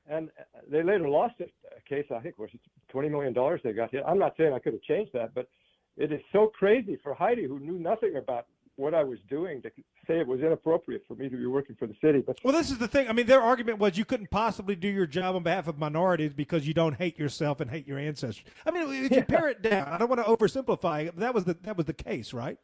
And 0.09 0.31
they 0.71 0.85
later 0.85 1.09
lost 1.09 1.35
a 1.41 1.49
case. 1.89 2.07
I 2.15 2.21
think 2.21 2.39
was 2.39 2.51
twenty 2.89 3.09
million 3.09 3.33
dollars 3.33 3.61
they 3.65 3.73
got 3.73 3.91
hit. 3.91 4.05
I'm 4.07 4.19
not 4.19 4.35
saying 4.37 4.53
I 4.53 4.61
could 4.61 4.75
have 4.75 4.83
changed 4.83 5.13
that, 5.15 5.35
but 5.35 5.49
it 5.97 6.13
is 6.13 6.21
so 6.33 6.53
crazy 6.57 6.99
for 7.03 7.15
Heidi, 7.15 7.45
who 7.45 7.59
knew 7.59 7.79
nothing 7.79 8.17
about 8.17 8.47
what 8.77 8.95
I 8.95 9.03
was 9.03 9.19
doing, 9.29 9.63
to 9.63 9.71
say 10.07 10.21
it 10.21 10.27
was 10.27 10.41
inappropriate 10.41 11.05
for 11.09 11.15
me 11.15 11.29
to 11.29 11.37
be 11.37 11.47
working 11.47 11.77
for 11.77 11.87
the 11.87 11.95
city. 12.01 12.23
But 12.25 12.39
Well, 12.45 12.53
this 12.53 12.71
is 12.71 12.79
the 12.79 12.89
thing. 12.89 13.09
I 13.09 13.13
mean, 13.13 13.27
their 13.27 13.41
argument 13.41 13.79
was 13.79 13.99
you 13.99 14.05
couldn't 14.05 14.31
possibly 14.31 14.77
do 14.77 14.89
your 14.89 15.07
job 15.07 15.35
on 15.35 15.43
behalf 15.43 15.67
of 15.67 15.79
minorities 15.79 16.33
because 16.35 16.67
you 16.67 16.75
don't 16.75 16.95
hate 16.95 17.19
yourself 17.19 17.61
and 17.61 17.71
hate 17.71 17.87
your 17.87 17.99
ancestors. 17.99 18.45
I 18.65 18.71
mean, 18.71 19.05
if 19.05 19.13
you 19.13 19.23
pare 19.23 19.49
it 19.49 19.63
down, 19.63 19.89
I 19.89 19.99
don't 19.99 20.09
want 20.09 20.25
to 20.25 20.31
oversimplify. 20.31 21.07
it, 21.07 21.15
but 21.15 21.21
That 21.21 21.35
was 21.35 21.45
the 21.45 21.55
that 21.63 21.77
was 21.77 21.87
the 21.87 21.95
case, 21.95 22.33
right? 22.33 22.59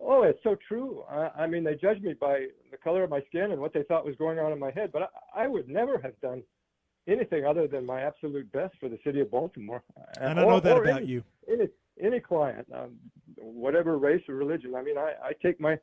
Oh, 0.00 0.22
it's 0.22 0.42
so 0.42 0.56
true. 0.68 1.02
I, 1.10 1.30
I 1.42 1.46
mean, 1.46 1.64
they 1.64 1.74
judged 1.74 2.04
me 2.04 2.14
by 2.14 2.46
the 2.70 2.76
color 2.76 3.02
of 3.02 3.10
my 3.10 3.20
skin 3.28 3.50
and 3.50 3.60
what 3.60 3.72
they 3.72 3.82
thought 3.82 4.04
was 4.04 4.14
going 4.16 4.38
on 4.38 4.52
in 4.52 4.58
my 4.58 4.70
head, 4.70 4.90
but 4.92 5.10
I, 5.34 5.44
I 5.44 5.46
would 5.48 5.68
never 5.68 5.98
have 5.98 6.18
done 6.20 6.42
anything 7.08 7.44
other 7.44 7.66
than 7.66 7.84
my 7.84 8.02
absolute 8.02 8.50
best 8.52 8.74
for 8.78 8.88
the 8.88 8.98
city 9.02 9.20
of 9.20 9.30
Baltimore. 9.30 9.82
And 10.20 10.38
I 10.38 10.44
know 10.44 10.60
that 10.60 10.76
about 10.76 11.02
any, 11.02 11.06
you. 11.06 11.24
Any, 11.50 11.68
any 12.00 12.20
client, 12.20 12.66
um, 12.74 12.96
whatever 13.36 13.98
race 13.98 14.22
or 14.28 14.34
religion. 14.34 14.74
I 14.74 14.82
mean, 14.82 14.98
I, 14.98 15.12
I 15.22 15.32
take 15.42 15.60
my 15.60 15.78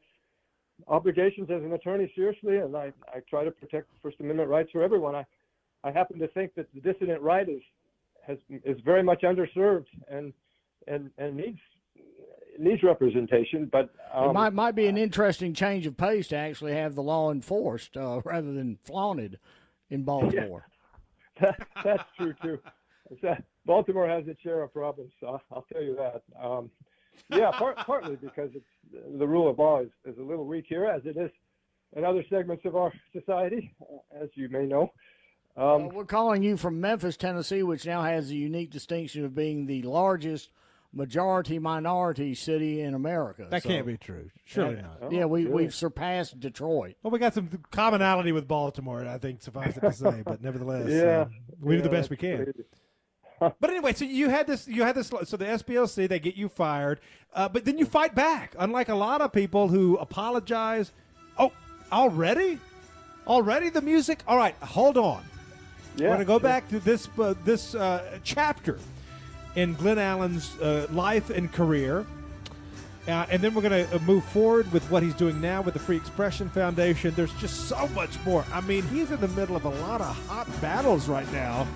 obligations 0.87 1.49
as 1.49 1.61
an 1.63 1.73
attorney 1.73 2.11
seriously, 2.15 2.57
and 2.57 2.75
I, 2.75 2.91
I 3.13 3.19
try 3.29 3.43
to 3.43 3.51
protect 3.51 3.87
First 4.01 4.19
Amendment 4.19 4.49
rights 4.49 4.71
for 4.71 4.83
everyone. 4.83 5.15
I, 5.15 5.25
I 5.83 5.91
happen 5.91 6.19
to 6.19 6.27
think 6.29 6.55
that 6.55 6.67
the 6.73 6.81
dissident 6.81 7.21
right 7.21 7.47
is 7.47 7.61
has 8.25 8.37
is 8.49 8.77
very 8.83 9.03
much 9.03 9.21
underserved 9.21 9.85
and 10.09 10.33
and 10.87 11.11
and 11.17 11.37
needs 11.37 11.59
needs 12.57 12.83
representation. 12.83 13.69
But 13.71 13.89
um, 14.13 14.29
it 14.29 14.33
might 14.33 14.53
might 14.53 14.75
be 14.75 14.87
an 14.87 14.97
interesting 14.97 15.53
change 15.53 15.85
of 15.85 15.95
pace 15.97 16.27
to 16.29 16.37
actually 16.37 16.73
have 16.73 16.95
the 16.95 17.03
law 17.03 17.31
enforced 17.31 17.97
uh, 17.97 18.21
rather 18.25 18.51
than 18.51 18.79
flaunted 18.83 19.39
in 19.89 20.03
Baltimore. 20.05 20.67
that, 21.41 21.67
that's 21.83 22.03
true 22.17 22.33
too. 22.41 22.59
Uh, 23.27 23.35
Baltimore 23.65 24.07
has 24.07 24.27
its 24.27 24.39
share 24.41 24.61
of 24.63 24.73
problems. 24.73 25.11
So 25.19 25.39
I'll 25.51 25.65
tell 25.71 25.81
you 25.81 25.95
that. 25.95 26.21
Um, 26.41 26.69
yeah, 27.29 27.51
part, 27.51 27.77
partly 27.85 28.15
because 28.15 28.51
it's, 28.53 28.65
the 29.17 29.27
rule 29.27 29.49
of 29.49 29.57
law 29.57 29.81
is, 29.81 29.89
is 30.05 30.17
a 30.17 30.21
little 30.23 30.45
weak 30.45 30.65
here, 30.67 30.85
as 30.85 31.01
it 31.05 31.17
is 31.17 31.31
in 31.95 32.03
other 32.03 32.23
segments 32.29 32.65
of 32.65 32.75
our 32.75 32.91
society, 33.13 33.73
as 34.21 34.29
you 34.35 34.49
may 34.49 34.65
know. 34.65 34.91
Um, 35.57 35.87
Well, 35.87 35.89
we're 35.93 36.05
calling 36.05 36.43
you 36.43 36.57
from 36.57 36.81
Memphis, 36.81 37.15
Tennessee, 37.17 37.63
which 37.63 37.85
now 37.85 38.03
has 38.03 38.27
the 38.29 38.35
unique 38.35 38.69
distinction 38.71 39.23
of 39.23 39.33
being 39.33 39.65
the 39.65 39.81
largest 39.83 40.49
majority 40.93 41.59
minority 41.59 42.33
city 42.35 42.81
in 42.81 42.93
America. 42.93 43.47
That 43.49 43.63
So- 43.63 43.69
can't 43.69 43.85
be 43.87 43.97
true. 43.97 44.29
Surely 44.45 44.75
Yeah, 44.75 44.81
not. 45.01 45.11
Yeah, 45.11 45.25
we, 45.25 45.47
Oh, 45.47 45.51
we've 45.51 45.73
surpassed 45.75 46.39
Detroit. 46.39 46.95
Well, 47.03 47.11
we 47.11 47.19
got 47.19 47.33
some 47.33 47.49
commonality 47.71 48.31
with 48.33 48.47
Baltimore, 48.47 49.05
I 49.07 49.17
think, 49.17 49.41
suffice 49.41 49.75
it 49.77 49.81
to 49.81 49.91
say. 49.93 50.23
But 50.25 50.41
nevertheless, 50.41 50.89
Yeah, 50.89 51.21
uh, 51.21 51.27
we 51.61 51.77
do 51.77 51.81
the 51.81 51.89
best 51.89 52.09
we 52.09 52.17
that's 52.17 52.45
can. 52.45 52.63
but 53.39 53.69
anyway, 53.69 53.93
so 53.93 54.05
you 54.05 54.29
had 54.29 54.47
this, 54.47 54.67
you 54.67 54.83
had 54.83 54.95
this. 54.95 55.07
So 55.07 55.37
the 55.37 55.45
SPLC, 55.45 56.07
they 56.07 56.19
get 56.19 56.35
you 56.35 56.49
fired, 56.49 56.99
uh, 57.33 57.49
but 57.49 57.65
then 57.65 57.77
you 57.77 57.85
fight 57.85 58.15
back. 58.15 58.55
Unlike 58.57 58.89
a 58.89 58.95
lot 58.95 59.21
of 59.21 59.31
people 59.31 59.67
who 59.67 59.97
apologize. 59.97 60.91
Oh, 61.37 61.51
already, 61.91 62.59
already 63.27 63.69
the 63.69 63.81
music. 63.81 64.23
All 64.27 64.37
right, 64.37 64.55
hold 64.61 64.97
on. 64.97 65.23
Yeah, 65.97 66.09
We're 66.09 66.17
to 66.17 66.25
go 66.25 66.39
back 66.39 66.67
to 66.69 66.79
this 66.79 67.07
uh, 67.17 67.35
this 67.45 67.73
uh, 67.73 68.19
chapter 68.23 68.79
in 69.55 69.75
Glen 69.75 69.97
Allen's 69.97 70.57
uh, 70.59 70.87
life 70.91 71.29
and 71.29 71.51
career. 71.51 72.05
Uh, 73.07 73.25
and 73.29 73.41
then 73.41 73.53
we're 73.53 73.61
going 73.61 73.87
to 73.87 73.99
move 73.99 74.23
forward 74.25 74.71
with 74.71 74.83
what 74.89 75.03
he's 75.03 75.13
doing 75.13 75.39
now 75.39 75.61
with 75.61 75.75
the 75.75 75.79
Free 75.79 75.95
Expression 75.95 76.49
Foundation. 76.49 77.13
There's 77.15 77.33
just 77.35 77.69
so 77.69 77.87
much 77.89 78.19
more. 78.25 78.43
I 78.51 78.61
mean, 78.61 78.81
he's 78.87 79.11
in 79.11 79.21
the 79.21 79.27
middle 79.29 79.55
of 79.55 79.65
a 79.65 79.69
lot 79.69 80.01
of 80.01 80.07
hot 80.27 80.47
battles 80.59 81.07
right 81.07 81.31
now, 81.31 81.67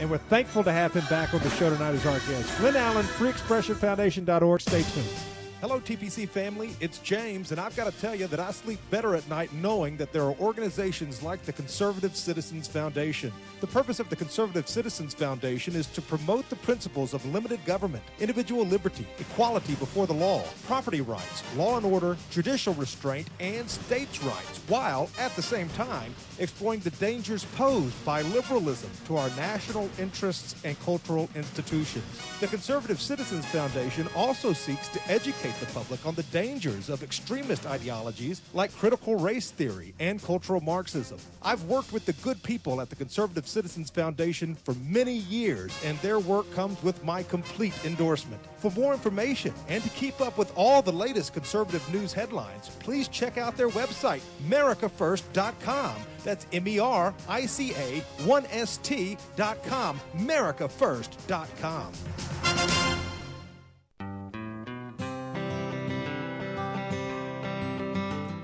and 0.00 0.10
we're 0.10 0.18
thankful 0.18 0.64
to 0.64 0.72
have 0.72 0.92
him 0.92 1.04
back 1.08 1.34
on 1.34 1.40
the 1.40 1.50
show 1.50 1.70
tonight 1.70 1.94
as 1.94 2.06
our 2.06 2.18
guest. 2.20 2.58
Glen 2.58 2.76
Allen, 2.76 3.04
freeexpressionfoundation.org. 3.04 4.60
Stay 4.60 4.82
tuned. 4.82 5.33
Hello, 5.64 5.80
TPC 5.80 6.28
family. 6.28 6.76
It's 6.78 6.98
James, 6.98 7.50
and 7.50 7.58
I've 7.58 7.74
got 7.74 7.90
to 7.90 7.98
tell 7.98 8.14
you 8.14 8.26
that 8.26 8.38
I 8.38 8.50
sleep 8.50 8.78
better 8.90 9.14
at 9.14 9.26
night 9.30 9.50
knowing 9.54 9.96
that 9.96 10.12
there 10.12 10.24
are 10.24 10.36
organizations 10.38 11.22
like 11.22 11.42
the 11.44 11.54
Conservative 11.54 12.14
Citizens 12.14 12.68
Foundation. 12.68 13.32
The 13.62 13.66
purpose 13.68 13.98
of 13.98 14.10
the 14.10 14.16
Conservative 14.16 14.68
Citizens 14.68 15.14
Foundation 15.14 15.74
is 15.74 15.86
to 15.86 16.02
promote 16.02 16.50
the 16.50 16.56
principles 16.56 17.14
of 17.14 17.24
limited 17.24 17.64
government, 17.64 18.04
individual 18.20 18.66
liberty, 18.66 19.06
equality 19.18 19.74
before 19.76 20.06
the 20.06 20.12
law, 20.12 20.44
property 20.66 21.00
rights, 21.00 21.42
law 21.56 21.78
and 21.78 21.86
order, 21.86 22.18
judicial 22.30 22.74
restraint, 22.74 23.28
and 23.40 23.70
states' 23.70 24.22
rights, 24.22 24.60
while 24.68 25.08
at 25.18 25.34
the 25.34 25.40
same 25.40 25.70
time 25.70 26.14
exploring 26.38 26.80
the 26.80 26.90
dangers 26.90 27.46
posed 27.56 28.04
by 28.04 28.20
liberalism 28.20 28.90
to 29.06 29.16
our 29.16 29.30
national 29.30 29.88
interests 29.98 30.56
and 30.62 30.78
cultural 30.80 31.30
institutions. 31.34 32.04
The 32.40 32.48
Conservative 32.48 33.00
Citizens 33.00 33.46
Foundation 33.46 34.06
also 34.14 34.52
seeks 34.52 34.88
to 34.88 35.00
educate 35.10 35.53
the 35.60 35.66
public 35.66 36.04
on 36.06 36.14
the 36.14 36.22
dangers 36.24 36.88
of 36.88 37.02
extremist 37.02 37.66
ideologies 37.66 38.42
like 38.52 38.74
critical 38.76 39.16
race 39.16 39.50
theory 39.50 39.94
and 39.98 40.22
cultural 40.22 40.60
Marxism. 40.60 41.18
I've 41.42 41.64
worked 41.64 41.92
with 41.92 42.06
the 42.06 42.12
good 42.14 42.42
people 42.42 42.80
at 42.80 42.90
the 42.90 42.96
Conservative 42.96 43.46
Citizens 43.46 43.90
Foundation 43.90 44.54
for 44.54 44.74
many 44.74 45.14
years, 45.14 45.72
and 45.84 45.98
their 45.98 46.18
work 46.18 46.50
comes 46.52 46.82
with 46.82 47.02
my 47.04 47.22
complete 47.22 47.74
endorsement. 47.84 48.40
For 48.58 48.70
more 48.72 48.92
information 48.92 49.52
and 49.68 49.82
to 49.82 49.90
keep 49.90 50.20
up 50.20 50.38
with 50.38 50.52
all 50.56 50.82
the 50.82 50.92
latest 50.92 51.34
conservative 51.34 51.86
news 51.92 52.12
headlines, 52.12 52.70
please 52.80 53.08
check 53.08 53.38
out 53.38 53.56
their 53.56 53.70
website, 53.70 54.22
mericafirst.com. 54.48 55.96
That's 56.24 56.46
M 56.52 56.66
E 56.66 56.78
R 56.78 57.14
I 57.28 57.46
C 57.46 57.74
A 57.74 58.00
1 58.24 58.46
S 58.50 58.78
T.com. 58.78 60.00
mericafirst.com. 60.16 63.13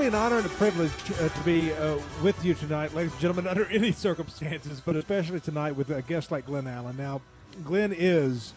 Really 0.00 0.08
an 0.08 0.14
honor 0.14 0.38
and 0.38 0.46
a 0.46 0.50
privilege 0.50 0.90
uh, 1.20 1.28
to 1.28 1.40
be 1.44 1.74
uh, 1.74 1.98
with 2.22 2.42
you 2.42 2.54
tonight, 2.54 2.94
ladies 2.94 3.12
and 3.12 3.20
gentlemen, 3.20 3.46
under 3.50 3.66
any 3.66 3.92
circumstances, 3.92 4.80
but 4.80 4.96
especially 4.96 5.40
tonight 5.40 5.72
with 5.72 5.90
a 5.90 6.00
guest 6.00 6.30
like 6.30 6.46
Glen 6.46 6.66
Allen. 6.66 6.96
Now, 6.96 7.20
Glen 7.64 7.94
is 7.94 8.54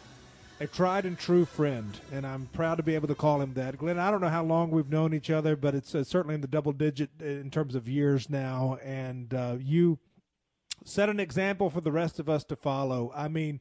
a 0.61 0.67
tried 0.67 1.03
and 1.03 1.19
true 1.19 1.43
friend, 1.43 1.99
and 2.13 2.25
I'm 2.25 2.45
proud 2.53 2.75
to 2.75 2.83
be 2.83 2.95
able 2.95 3.09
to 3.09 3.15
call 3.15 3.41
him 3.41 3.55
that. 3.55 3.77
Glen, 3.77 3.99
I 3.99 4.09
don't 4.09 4.21
know 4.21 4.29
how 4.29 4.45
long 4.45 4.71
we've 4.71 4.87
known 4.87 5.13
each 5.13 5.29
other, 5.29 5.57
but 5.57 5.75
it's 5.75 5.93
uh, 5.93 6.05
certainly 6.05 6.35
in 6.35 6.39
the 6.39 6.47
double 6.47 6.71
digit 6.71 7.09
in 7.19 7.51
terms 7.51 7.75
of 7.75 7.89
years 7.89 8.29
now, 8.29 8.77
and 8.81 9.33
uh, 9.33 9.57
you 9.59 9.99
set 10.85 11.09
an 11.09 11.19
example 11.19 11.69
for 11.69 11.81
the 11.81 11.91
rest 11.91 12.21
of 12.21 12.29
us 12.29 12.45
to 12.45 12.55
follow. 12.55 13.11
I 13.13 13.27
mean, 13.27 13.59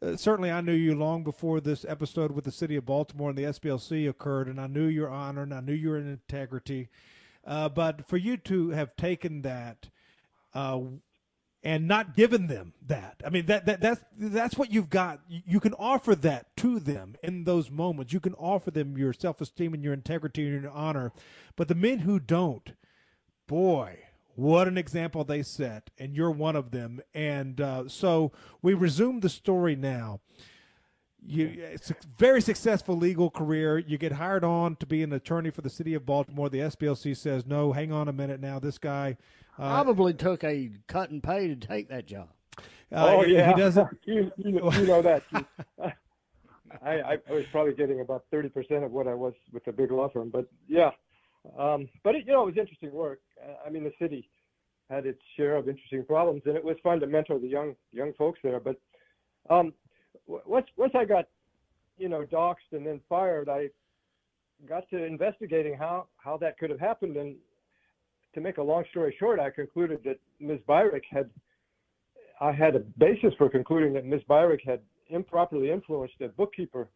uh, 0.00 0.16
certainly 0.16 0.50
I 0.50 0.62
knew 0.62 0.72
you 0.72 0.94
long 0.94 1.24
before 1.24 1.60
this 1.60 1.84
episode 1.86 2.32
with 2.32 2.46
the 2.46 2.52
city 2.52 2.76
of 2.76 2.86
Baltimore 2.86 3.28
and 3.28 3.38
the 3.38 3.44
SPLC 3.44 4.08
occurred, 4.08 4.48
and 4.48 4.58
I 4.58 4.66
knew 4.66 4.86
your 4.86 5.10
honor 5.10 5.42
and 5.42 5.52
I 5.52 5.60
knew 5.60 5.74
your 5.74 5.98
integrity. 5.98 6.88
Uh, 7.48 7.66
but 7.66 8.06
for 8.06 8.18
you 8.18 8.36
to 8.36 8.70
have 8.70 8.94
taken 8.94 9.40
that 9.40 9.88
uh, 10.54 10.80
and 11.62 11.88
not 11.88 12.14
given 12.14 12.46
them 12.46 12.74
that, 12.86 13.22
I 13.24 13.30
mean 13.30 13.46
that, 13.46 13.64
that 13.64 13.80
that's 13.80 14.04
that's 14.18 14.58
what 14.58 14.70
you've 14.70 14.90
got. 14.90 15.20
You 15.28 15.58
can 15.58 15.72
offer 15.74 16.14
that 16.14 16.54
to 16.58 16.78
them 16.78 17.16
in 17.22 17.44
those 17.44 17.70
moments. 17.70 18.12
You 18.12 18.20
can 18.20 18.34
offer 18.34 18.70
them 18.70 18.98
your 18.98 19.14
self 19.14 19.40
esteem 19.40 19.72
and 19.72 19.82
your 19.82 19.94
integrity 19.94 20.46
and 20.46 20.62
your 20.62 20.72
honor. 20.72 21.10
But 21.56 21.68
the 21.68 21.74
men 21.74 22.00
who 22.00 22.20
don't, 22.20 22.72
boy, 23.46 24.00
what 24.34 24.68
an 24.68 24.76
example 24.76 25.24
they 25.24 25.42
set, 25.42 25.88
and 25.98 26.14
you're 26.14 26.30
one 26.30 26.54
of 26.54 26.70
them. 26.70 27.00
And 27.14 27.62
uh, 27.62 27.88
so 27.88 28.30
we 28.60 28.74
resume 28.74 29.20
the 29.20 29.30
story 29.30 29.74
now. 29.74 30.20
You, 31.26 31.46
it's 31.58 31.90
a 31.90 31.96
very 32.16 32.40
successful 32.40 32.96
legal 32.96 33.28
career. 33.30 33.78
You 33.78 33.98
get 33.98 34.12
hired 34.12 34.44
on 34.44 34.76
to 34.76 34.86
be 34.86 35.02
an 35.02 35.12
attorney 35.12 35.50
for 35.50 35.62
the 35.62 35.70
city 35.70 35.94
of 35.94 36.06
Baltimore. 36.06 36.48
The 36.48 36.60
SPLC 36.60 37.16
says, 37.16 37.44
"No, 37.44 37.72
hang 37.72 37.92
on 37.92 38.08
a 38.08 38.12
minute 38.12 38.40
now. 38.40 38.58
This 38.58 38.78
guy 38.78 39.16
uh, 39.58 39.68
Probably 39.82 40.14
took 40.14 40.44
a 40.44 40.70
cut 40.86 41.10
and 41.10 41.22
pay 41.22 41.48
to 41.48 41.56
take 41.56 41.88
that 41.88 42.06
job. 42.06 42.28
uh, 42.58 42.62
oh 43.16 43.22
he- 43.22 43.34
yeah, 43.34 43.48
he 43.52 43.60
doesn't. 43.60 43.88
you, 44.04 44.30
you, 44.36 44.52
know, 44.52 44.72
you 44.72 44.86
know 44.86 45.02
that. 45.02 45.22
I, 45.82 45.92
I 46.82 47.18
I 47.28 47.32
was 47.32 47.44
probably 47.50 47.74
getting 47.74 48.00
about 48.00 48.24
thirty 48.30 48.48
percent 48.48 48.84
of 48.84 48.92
what 48.92 49.08
I 49.08 49.14
was 49.14 49.34
with 49.52 49.64
the 49.64 49.72
big 49.72 49.90
law 49.90 50.08
firm, 50.08 50.30
but 50.30 50.46
yeah. 50.68 50.90
Um, 51.58 51.88
but 52.04 52.14
it, 52.14 52.26
you 52.26 52.32
know, 52.32 52.42
it 52.42 52.46
was 52.46 52.58
interesting 52.58 52.92
work. 52.92 53.20
Uh, 53.42 53.54
I 53.66 53.70
mean, 53.70 53.82
the 53.84 53.92
city 54.00 54.28
had 54.88 55.04
its 55.06 55.20
share 55.36 55.56
of 55.56 55.68
interesting 55.68 56.04
problems, 56.04 56.42
and 56.46 56.56
it 56.56 56.64
was 56.64 56.76
fun 56.82 57.00
to 57.00 57.06
mentor 57.06 57.38
the 57.38 57.48
young 57.48 57.74
young 57.92 58.12
folks 58.14 58.38
there. 58.42 58.60
But 58.60 58.76
um, 59.50 59.56
w- 59.56 59.72
once 60.28 60.66
once 60.76 60.92
I 60.94 61.04
got 61.04 61.28
you 61.96 62.08
know 62.08 62.24
doxxed 62.24 62.72
and 62.72 62.86
then 62.86 63.00
fired, 63.08 63.48
I 63.48 63.68
got 64.68 64.88
to 64.90 65.04
investigating 65.04 65.74
how 65.74 66.06
how 66.16 66.36
that 66.38 66.58
could 66.58 66.70
have 66.70 66.80
happened. 66.80 67.16
And 67.16 67.36
to 68.34 68.40
make 68.40 68.58
a 68.58 68.62
long 68.62 68.84
story 68.90 69.14
short, 69.18 69.40
I 69.40 69.50
concluded 69.50 70.00
that 70.04 70.18
Ms. 70.38 70.60
Beirich 70.68 71.04
had 71.10 71.30
I 72.40 72.52
had 72.52 72.76
a 72.76 72.80
basis 72.80 73.34
for 73.36 73.48
concluding 73.48 73.92
that 73.94 74.04
Ms. 74.04 74.20
Beirich 74.28 74.64
had 74.64 74.80
improperly 75.08 75.70
influenced 75.70 76.20
a 76.20 76.28
bookkeeper 76.28 76.88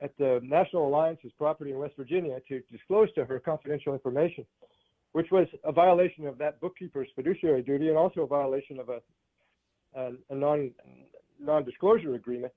at 0.00 0.16
the 0.18 0.40
National 0.42 0.88
Alliance's 0.88 1.32
property 1.38 1.70
in 1.70 1.78
West 1.78 1.94
Virginia 1.96 2.38
to 2.48 2.60
disclose 2.70 3.12
to 3.14 3.24
her 3.24 3.38
confidential 3.38 3.92
information, 3.92 4.44
which 5.12 5.30
was 5.30 5.46
a 5.64 5.72
violation 5.72 6.26
of 6.26 6.36
that 6.38 6.60
bookkeeper's 6.60 7.08
fiduciary 7.14 7.62
duty 7.62 7.88
and 7.88 7.96
also 7.96 8.22
a 8.22 8.26
violation 8.26 8.78
of 8.78 8.88
a, 8.88 9.00
a, 9.94 10.12
a 10.30 10.34
non 10.34 10.70
non-disclosure 11.40 12.14
agreement. 12.14 12.52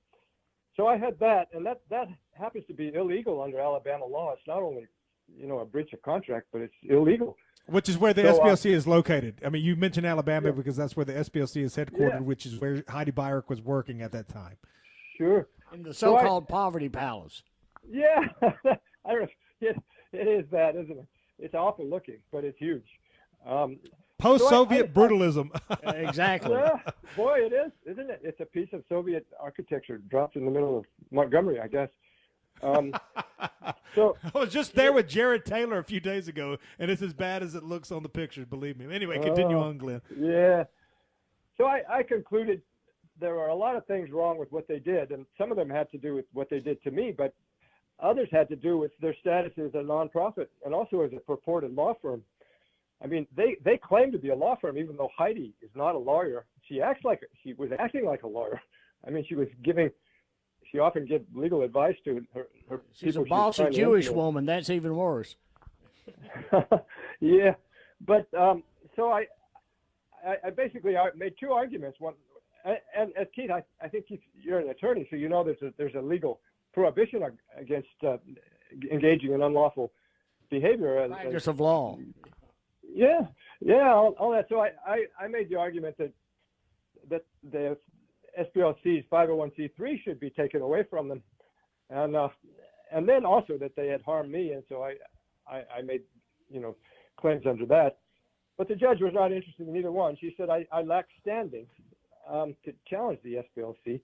So 0.75 0.87
I 0.87 0.97
had 0.97 1.19
that, 1.19 1.47
and 1.53 1.65
that 1.65 1.81
that 1.89 2.07
happens 2.33 2.65
to 2.67 2.73
be 2.73 2.93
illegal 2.93 3.41
under 3.41 3.59
Alabama 3.59 4.05
law. 4.05 4.33
It's 4.33 4.47
not 4.47 4.61
only 4.61 4.87
you 5.27 5.47
know 5.47 5.59
a 5.59 5.65
breach 5.65 5.91
of 5.93 6.01
contract, 6.01 6.47
but 6.51 6.61
it's 6.61 6.73
illegal. 6.83 7.35
Which 7.67 7.87
is 7.89 7.97
where 7.99 8.13
the 8.13 8.23
So, 8.23 8.41
uh, 8.41 8.45
SPLC 8.47 8.71
is 8.71 8.87
located. 8.87 9.41
I 9.45 9.49
mean, 9.49 9.63
you 9.63 9.75
mentioned 9.75 10.07
Alabama 10.07 10.51
because 10.53 10.75
that's 10.75 10.95
where 10.95 11.05
the 11.05 11.13
SPLC 11.13 11.61
is 11.61 11.75
headquartered, 11.75 12.13
Yeah. 12.13 12.19
which 12.21 12.45
is 12.47 12.59
where 12.59 12.83
Heidi 12.87 13.11
Beirich 13.11 13.47
was 13.47 13.61
working 13.61 14.01
at 14.01 14.11
that 14.13 14.27
time. 14.27 14.57
Sure. 15.17 15.47
In 15.73 15.83
the 15.83 15.93
So 15.93 16.15
I- 16.15 16.21
so-called 16.21 16.47
poverty 16.47 16.89
palace. 16.89 17.43
Yeah, 17.87 18.27
I 19.05 19.13
don't, 19.13 19.29
it, 19.61 19.77
it 20.13 20.27
is 20.27 20.49
that, 20.51 20.75
isn't 20.75 20.97
it? 20.97 21.05
It's 21.37 21.53
awful 21.53 21.85
looking, 21.85 22.17
but 22.31 22.43
it's 22.43 22.57
huge. 22.57 22.85
Um, 23.45 23.77
Post-Soviet 24.19 24.91
so 24.93 25.01
I- 25.01 25.05
I- 25.05 25.07
brutalism. 25.07 25.49
exactly. 26.07 26.51
Yeah, 26.51 26.77
boy, 27.15 27.39
it 27.39 27.53
is, 27.53 27.71
isn't 27.85 28.09
it? 28.09 28.21
It's 28.23 28.39
a 28.41 28.45
piece 28.45 28.69
of 28.73 28.83
Soviet 28.89 29.25
architecture 29.39 29.97
dropped 30.09 30.35
in 30.35 30.45
the 30.45 30.51
middle 30.51 30.77
of 30.77 30.85
Montgomery, 31.11 31.59
I 31.59 31.67
guess. 31.67 31.89
Um, 32.61 32.93
so 33.95 34.17
I 34.35 34.37
was 34.39 34.49
just 34.51 34.75
there 34.75 34.91
with 34.91 35.07
Jared 35.07 35.45
Taylor 35.45 35.79
a 35.79 35.83
few 35.83 36.01
days 36.01 36.27
ago, 36.27 36.57
and 36.77 36.91
it's 36.91 37.01
as 37.01 37.13
bad 37.13 37.41
as 37.41 37.55
it 37.55 37.63
looks 37.63 37.91
on 37.91 38.03
the 38.03 38.09
pictures. 38.09 38.45
Believe 38.45 38.77
me. 38.77 38.93
Anyway, 38.93 39.17
continue 39.19 39.57
Oh, 39.57 39.63
on, 39.63 39.77
Glen. 39.77 40.01
Yeah. 40.15 40.65
So 41.57 41.65
I, 41.65 41.81
I 41.89 42.03
concluded 42.03 42.61
there 43.19 43.35
were 43.35 43.47
a 43.47 43.55
lot 43.55 43.75
of 43.75 43.85
things 43.85 44.11
wrong 44.11 44.37
with 44.37 44.51
what 44.51 44.67
they 44.67 44.79
did, 44.79 45.11
and 45.11 45.25
some 45.37 45.51
of 45.51 45.57
them 45.57 45.69
had 45.69 45.89
to 45.91 45.97
do 45.97 46.13
with 46.15 46.25
what 46.33 46.49
they 46.49 46.59
did 46.59 46.81
to 46.83 46.91
me, 46.91 47.13
but 47.17 47.33
others 48.01 48.27
had 48.31 48.47
to 48.49 48.55
do 48.57 48.77
with 48.77 48.91
their 49.01 49.15
status 49.21 49.51
as 49.57 49.73
a 49.73 49.83
nonprofit 49.83 50.47
and 50.65 50.73
also 50.73 51.01
as 51.01 51.11
a 51.13 51.19
purported 51.19 51.73
law 51.73 51.93
firm. 52.01 52.21
I 53.01 53.07
mean, 53.07 53.27
they 53.35 53.55
they 53.63 53.77
claim 53.77 54.11
to 54.11 54.17
be 54.17 54.29
a 54.29 54.35
law 54.35 54.55
firm, 54.59 54.77
even 54.77 54.97
though 54.97 55.09
Heidi 55.17 55.53
is 55.61 55.69
not 55.75 55.95
a 55.95 55.97
lawyer. 55.97 56.45
She 56.67 56.81
acts 56.81 57.03
like 57.03 57.21
she 57.43 57.53
was 57.53 57.69
acting 57.77 58.05
like 58.05 58.23
a 58.23 58.27
lawyer. 58.27 58.61
I 59.07 59.09
mean, 59.09 59.25
she 59.27 59.35
was 59.35 59.47
giving. 59.63 59.89
She 60.71 60.79
often 60.79 61.05
gave 61.05 61.23
legal 61.33 61.63
advice 61.63 61.95
to 62.05 62.21
her. 62.33 62.47
her 62.69 62.81
She's 62.93 63.15
a 63.15 63.23
people 63.23 63.25
she 63.25 63.29
bossy 63.29 63.69
Jewish 63.71 64.09
woman. 64.09 64.45
That's 64.45 64.69
even 64.69 64.95
worse. 64.95 65.35
yeah, 67.19 67.53
but 68.05 68.27
um, 68.37 68.63
so 68.95 69.11
I, 69.11 69.25
I, 70.25 70.35
I 70.45 70.49
basically 70.49 70.97
I 70.97 71.09
made 71.15 71.33
two 71.39 71.51
arguments. 71.51 71.99
One, 71.99 72.13
and, 72.65 73.11
as 73.15 73.27
Keith, 73.35 73.49
I, 73.49 73.63
I 73.81 73.87
think 73.87 74.05
you're 74.39 74.59
an 74.59 74.69
attorney, 74.69 75.07
so 75.09 75.15
you 75.15 75.29
know 75.29 75.43
there's 75.43 75.61
a, 75.61 75.73
there's 75.77 75.95
a 75.95 76.01
legal 76.01 76.39
prohibition 76.73 77.23
against 77.57 77.87
uh, 78.05 78.17
engaging 78.91 79.33
in 79.33 79.41
unlawful 79.41 79.91
behavior. 80.49 80.99
as- 80.99 81.11
as- 81.11 81.17
Practice 81.17 81.47
of 81.47 81.59
law. 81.59 81.97
Yeah, 82.93 83.21
yeah, 83.61 83.91
all, 83.93 84.15
all 84.19 84.31
that. 84.31 84.47
So 84.49 84.59
I, 84.59 84.69
I, 84.85 85.03
I 85.19 85.27
made 85.27 85.49
the 85.49 85.55
argument 85.57 85.97
that 85.97 86.11
that 87.09 87.25
the 87.51 87.77
SPLC's 88.39 89.05
501c3 89.11 90.03
should 90.03 90.19
be 90.19 90.29
taken 90.29 90.61
away 90.61 90.83
from 90.89 91.09
them, 91.09 91.21
and 91.89 92.15
uh, 92.15 92.29
and 92.91 93.07
then 93.07 93.25
also 93.25 93.57
that 93.57 93.75
they 93.75 93.87
had 93.87 94.01
harmed 94.01 94.31
me, 94.31 94.51
and 94.51 94.63
so 94.69 94.83
I, 94.83 94.95
I, 95.47 95.63
I 95.77 95.81
made 95.81 96.01
you 96.49 96.59
know 96.59 96.75
claims 97.17 97.45
under 97.47 97.65
that. 97.67 97.97
But 98.57 98.67
the 98.67 98.75
judge 98.75 98.99
was 98.99 99.13
not 99.13 99.31
interested 99.31 99.67
in 99.67 99.75
either 99.75 99.91
one. 99.91 100.17
She 100.19 100.33
said 100.37 100.49
I, 100.49 100.65
I 100.71 100.81
lack 100.81 101.05
standing 101.21 101.65
um, 102.29 102.55
to 102.65 102.73
challenge 102.87 103.19
the 103.23 103.43
SPLC, 103.57 104.01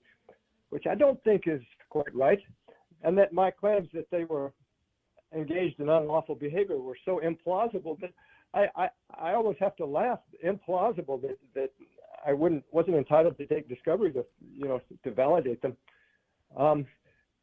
which 0.70 0.84
I 0.90 0.94
don't 0.94 1.22
think 1.24 1.42
is 1.46 1.60
quite 1.90 2.14
right, 2.14 2.40
and 3.02 3.16
that 3.18 3.32
my 3.32 3.50
claims 3.50 3.88
that 3.94 4.10
they 4.10 4.24
were 4.24 4.52
engaged 5.34 5.80
in 5.80 5.88
unlawful 5.88 6.34
behavior 6.34 6.78
were 6.78 6.96
so 7.04 7.20
implausible 7.24 7.98
that 8.00 8.10
I, 8.54 8.66
I, 8.76 8.88
I 9.18 9.34
almost 9.34 9.58
have 9.60 9.76
to 9.76 9.86
laugh. 9.86 10.20
Implausible 10.44 11.20
that, 11.22 11.38
that 11.54 11.70
I 12.26 12.32
wouldn't 12.32 12.64
wasn't 12.70 12.96
entitled 12.96 13.38
to 13.38 13.46
take 13.46 13.68
discovery 13.68 14.12
to 14.12 14.24
you 14.54 14.66
know 14.66 14.80
to 15.04 15.10
validate 15.10 15.62
them. 15.62 15.76
Um, 16.56 16.86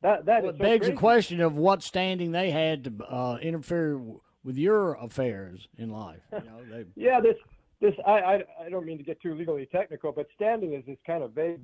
that 0.02 0.26
that 0.26 0.44
Well, 0.44 0.54
so 0.54 0.58
begs 0.58 0.88
the 0.88 0.94
question 0.94 1.40
of 1.40 1.56
what 1.56 1.84
standing 1.84 2.32
they 2.32 2.52
had 2.52 2.84
to 2.84 3.06
uh, 3.06 3.38
interfere 3.42 3.94
w- 3.94 4.22
with 4.44 4.58
your 4.58 4.96
affairs 4.96 5.68
in 5.78 5.92
life. 5.92 6.22
You 6.32 6.40
know, 6.40 6.60
they, 6.70 6.86
Yeah, 6.96 7.22
this 7.22 7.36
this 7.80 7.94
I, 8.06 8.12
I 8.12 8.44
I 8.66 8.70
don't 8.70 8.86
mean 8.86 8.98
to 8.98 9.04
get 9.04 9.22
too 9.22 9.36
legally 9.36 9.68
technical, 9.72 10.12
but 10.12 10.28
standing 10.36 10.74
is 10.74 10.84
is 10.88 10.98
kind 11.06 11.24
of 11.24 11.32
vague. 11.34 11.62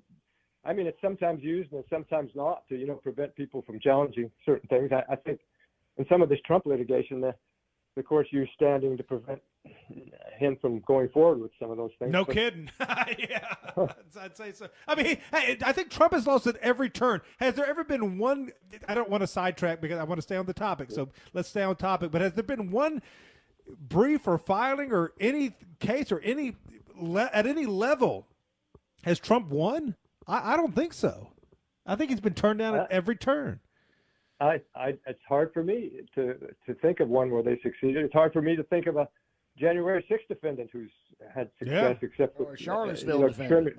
I 0.65 0.73
mean, 0.73 0.87
it's 0.87 1.01
sometimes 1.01 1.41
used 1.41 1.71
and 1.71 1.79
it's 1.79 1.89
sometimes 1.89 2.31
not 2.35 2.67
to 2.69 2.77
you 2.77 2.87
know 2.87 2.95
prevent 2.95 3.35
people 3.35 3.61
from 3.63 3.79
challenging 3.79 4.31
certain 4.45 4.67
things. 4.69 4.91
I, 4.91 5.13
I 5.13 5.15
think 5.15 5.39
in 5.97 6.05
some 6.07 6.21
of 6.21 6.29
this 6.29 6.39
Trump 6.45 6.65
litigation, 6.65 7.19
the 7.19 7.35
the 8.07 8.25
you're 8.31 8.47
standing 8.55 8.97
to 8.97 9.03
prevent 9.03 9.41
him 10.37 10.57
from 10.61 10.79
going 10.81 11.09
forward 11.09 11.41
with 11.41 11.51
some 11.59 11.69
of 11.71 11.77
those 11.77 11.91
things. 11.99 12.11
No 12.11 12.23
But- 12.25 12.35
kidding. 12.35 12.69
yeah, 12.79 13.55
I'd 14.19 14.35
say 14.37 14.53
so. 14.53 14.67
I 14.87 14.95
mean, 14.95 15.17
hey, 15.33 15.57
I 15.63 15.71
think 15.71 15.89
Trump 15.89 16.13
has 16.13 16.25
lost 16.25 16.47
at 16.47 16.55
every 16.57 16.89
turn. 16.89 17.21
Has 17.39 17.55
there 17.55 17.65
ever 17.65 17.83
been 17.83 18.17
one? 18.17 18.51
I 18.87 18.95
don't 18.95 19.09
want 19.09 19.21
to 19.21 19.27
sidetrack 19.27 19.81
because 19.81 19.99
I 19.99 20.03
want 20.03 20.17
to 20.17 20.21
stay 20.21 20.37
on 20.37 20.45
the 20.45 20.53
topic. 20.53 20.91
So 20.91 21.09
let's 21.33 21.49
stay 21.49 21.61
on 21.63 21.75
topic. 21.75 22.11
But 22.11 22.21
has 22.21 22.33
there 22.33 22.43
been 22.43 22.71
one 22.71 23.01
brief 23.79 24.27
or 24.27 24.37
filing 24.37 24.91
or 24.91 25.13
any 25.19 25.51
case 25.79 26.11
or 26.11 26.19
any 26.21 26.55
at 27.33 27.45
any 27.45 27.65
level 27.65 28.27
has 29.03 29.19
Trump 29.19 29.49
won? 29.49 29.95
I, 30.27 30.53
I 30.53 30.57
don't 30.57 30.73
think 30.75 30.93
so. 30.93 31.31
I 31.85 31.95
think 31.95 32.11
he's 32.11 32.21
been 32.21 32.33
turned 32.33 32.59
down 32.59 32.75
at 32.75 32.91
every 32.91 33.15
turn. 33.15 33.59
I, 34.41 34.61
I, 34.75 34.89
it's 35.05 35.19
hard 35.27 35.51
for 35.53 35.63
me 35.63 36.01
to 36.15 36.35
to 36.65 36.73
think 36.75 36.99
of 37.01 37.09
one 37.09 37.29
where 37.31 37.43
they 37.43 37.59
succeeded. 37.61 38.03
It's 38.05 38.13
hard 38.13 38.31
for 38.33 38.41
me 38.41 38.55
to 38.55 38.63
think 38.63 38.87
of 38.87 38.95
a 38.95 39.07
January 39.57 40.05
6th 40.09 40.27
defendant 40.29 40.69
who's 40.71 40.91
had 41.35 41.49
success, 41.59 41.97
Yeah. 42.01 42.07
except 42.07 42.37
for 42.37 42.43
Or 42.43 42.55
Charlottesville 42.57 43.15
you 43.17 43.21
know, 43.23 43.27
defendant. 43.27 43.75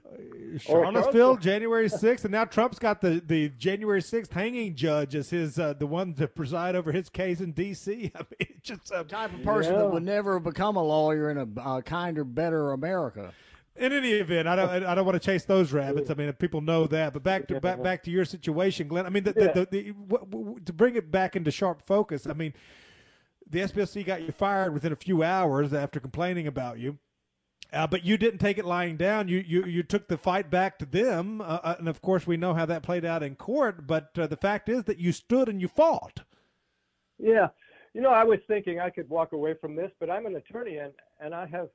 Charlottesville, 0.61 1.37
January 1.39 1.89
6th, 1.89 2.24
and 2.24 2.32
now 2.32 2.45
Trump's 2.45 2.78
got 2.78 3.01
the, 3.01 3.23
the 3.27 3.49
January 3.51 4.03
6th 4.03 4.31
hanging 4.31 4.74
judge 4.74 5.15
as 5.15 5.31
his 5.31 5.59
uh, 5.59 5.73
the 5.73 5.87
one 5.87 6.12
to 6.15 6.28
preside 6.28 6.77
over 6.77 6.93
his 6.93 7.09
case 7.09 7.41
in 7.41 7.53
D.C. 7.53 8.12
I 8.15 8.19
mean, 8.19 8.27
it's 8.41 8.61
just 8.69 8.93
a 8.95 9.05
type 9.05 9.32
of 9.32 9.43
person 9.43 9.74
that 9.78 9.91
would 9.91 10.05
never 10.05 10.35
have 10.35 10.45
become 10.45 10.77
a 10.77 10.82
lawyer 10.82 11.31
in 11.31 11.39
a 11.39 11.49
uh, 11.61 11.81
kinder, 11.81 12.24
better 12.24 12.73
America. 12.73 13.32
In 13.81 13.94
any 13.94 14.11
event, 14.12 14.47
I 14.47 14.57
don't. 14.57 14.85
I 14.85 14.94
don't 14.94 15.07
want 15.07 15.20
to 15.20 15.27
chase 15.27 15.44
those 15.44 15.73
rabbits. 15.73 16.11
I 16.11 16.15
mean, 16.15 16.31
people 16.35 16.61
know 16.61 16.86
that. 16.89 17.15
But 17.15 17.23
back 17.23 17.48
to 17.48 17.59
back 17.61 17.82
back 17.82 18.02
to 18.02 18.11
your 18.11 18.27
situation, 18.27 18.89
Glen. 18.89 19.07
I 19.07 19.09
mean, 19.09 19.24
the, 19.24 19.32
the, 19.32 19.52
the, 19.55 19.69
the, 19.70 19.93
w- 19.93 20.27
w- 20.31 20.61
to 20.66 20.73
bring 20.74 20.97
it 20.97 21.11
back 21.11 21.35
into 21.35 21.51
sharp 21.51 21.86
focus. 21.86 22.27
I 22.27 22.35
mean, 22.35 22.52
the 23.48 23.61
SPLC 23.61 24.05
got 24.05 24.20
you 24.20 24.32
fired 24.32 24.74
within 24.74 24.93
a 24.93 24.97
few 24.97 25.23
hours 25.23 25.73
after 25.73 25.98
complaining 25.98 26.47
about 26.47 26.78
you. 26.78 26.98
Uh, 27.73 27.86
but 27.86 28.05
you 28.05 28.19
didn't 28.19 28.39
take 28.39 28.59
it 28.59 28.66
lying 28.66 28.98
down. 28.98 29.28
You 29.28 29.43
you, 29.47 29.65
you 29.65 29.82
took 29.82 30.09
the 30.09 30.19
fight 30.19 30.51
back 30.51 30.78
to 30.81 30.85
them, 30.85 31.40
uh, 31.40 31.61
uh, 31.62 31.77
and 31.78 31.89
of 31.89 32.02
course 32.02 32.27
we 32.27 32.36
know 32.36 32.52
how 32.52 32.66
that 32.66 32.82
played 32.82 33.07
out 33.07 33.23
in 33.23 33.35
court. 33.35 33.86
But 33.86 34.11
uh, 34.19 34.27
the 34.27 34.36
fact 34.36 34.69
is 34.69 34.85
that 34.85 34.98
you 34.98 35.12
stood 35.12 35.48
and 35.48 35.61
you 35.61 35.69
fought. 35.69 36.20
Yeah, 37.19 37.48
you 37.94 38.01
know, 38.01 38.11
I 38.11 38.24
was 38.24 38.40
thinking 38.47 38.78
I 38.78 38.90
could 38.90 39.09
walk 39.09 39.32
away 39.32 39.55
from 39.61 39.74
this, 39.74 39.90
but 40.01 40.11
I'm 40.11 40.27
an 40.27 40.36
attorney, 40.36 40.77
and 40.77 40.93
and 41.20 41.35
I 41.35 41.47
have 41.47 41.69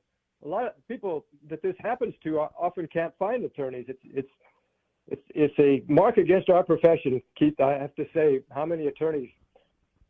a 0.44 0.48
lot 0.48 0.66
of 0.66 0.88
people 0.88 1.24
that 1.48 1.62
this 1.62 1.74
happens 1.80 2.14
to 2.24 2.38
often 2.38 2.88
can't 2.92 3.12
find 3.18 3.44
attorneys. 3.44 3.86
It's 3.88 4.00
it's 4.04 4.28
it's 5.08 5.22
it's 5.34 5.54
a 5.58 5.82
mark 5.92 6.16
against 6.18 6.50
our 6.50 6.62
profession, 6.62 7.22
Keith. 7.38 7.58
I 7.60 7.72
have 7.72 7.94
to 7.96 8.06
say, 8.14 8.40
how 8.50 8.66
many 8.66 8.86
attorneys, 8.86 9.30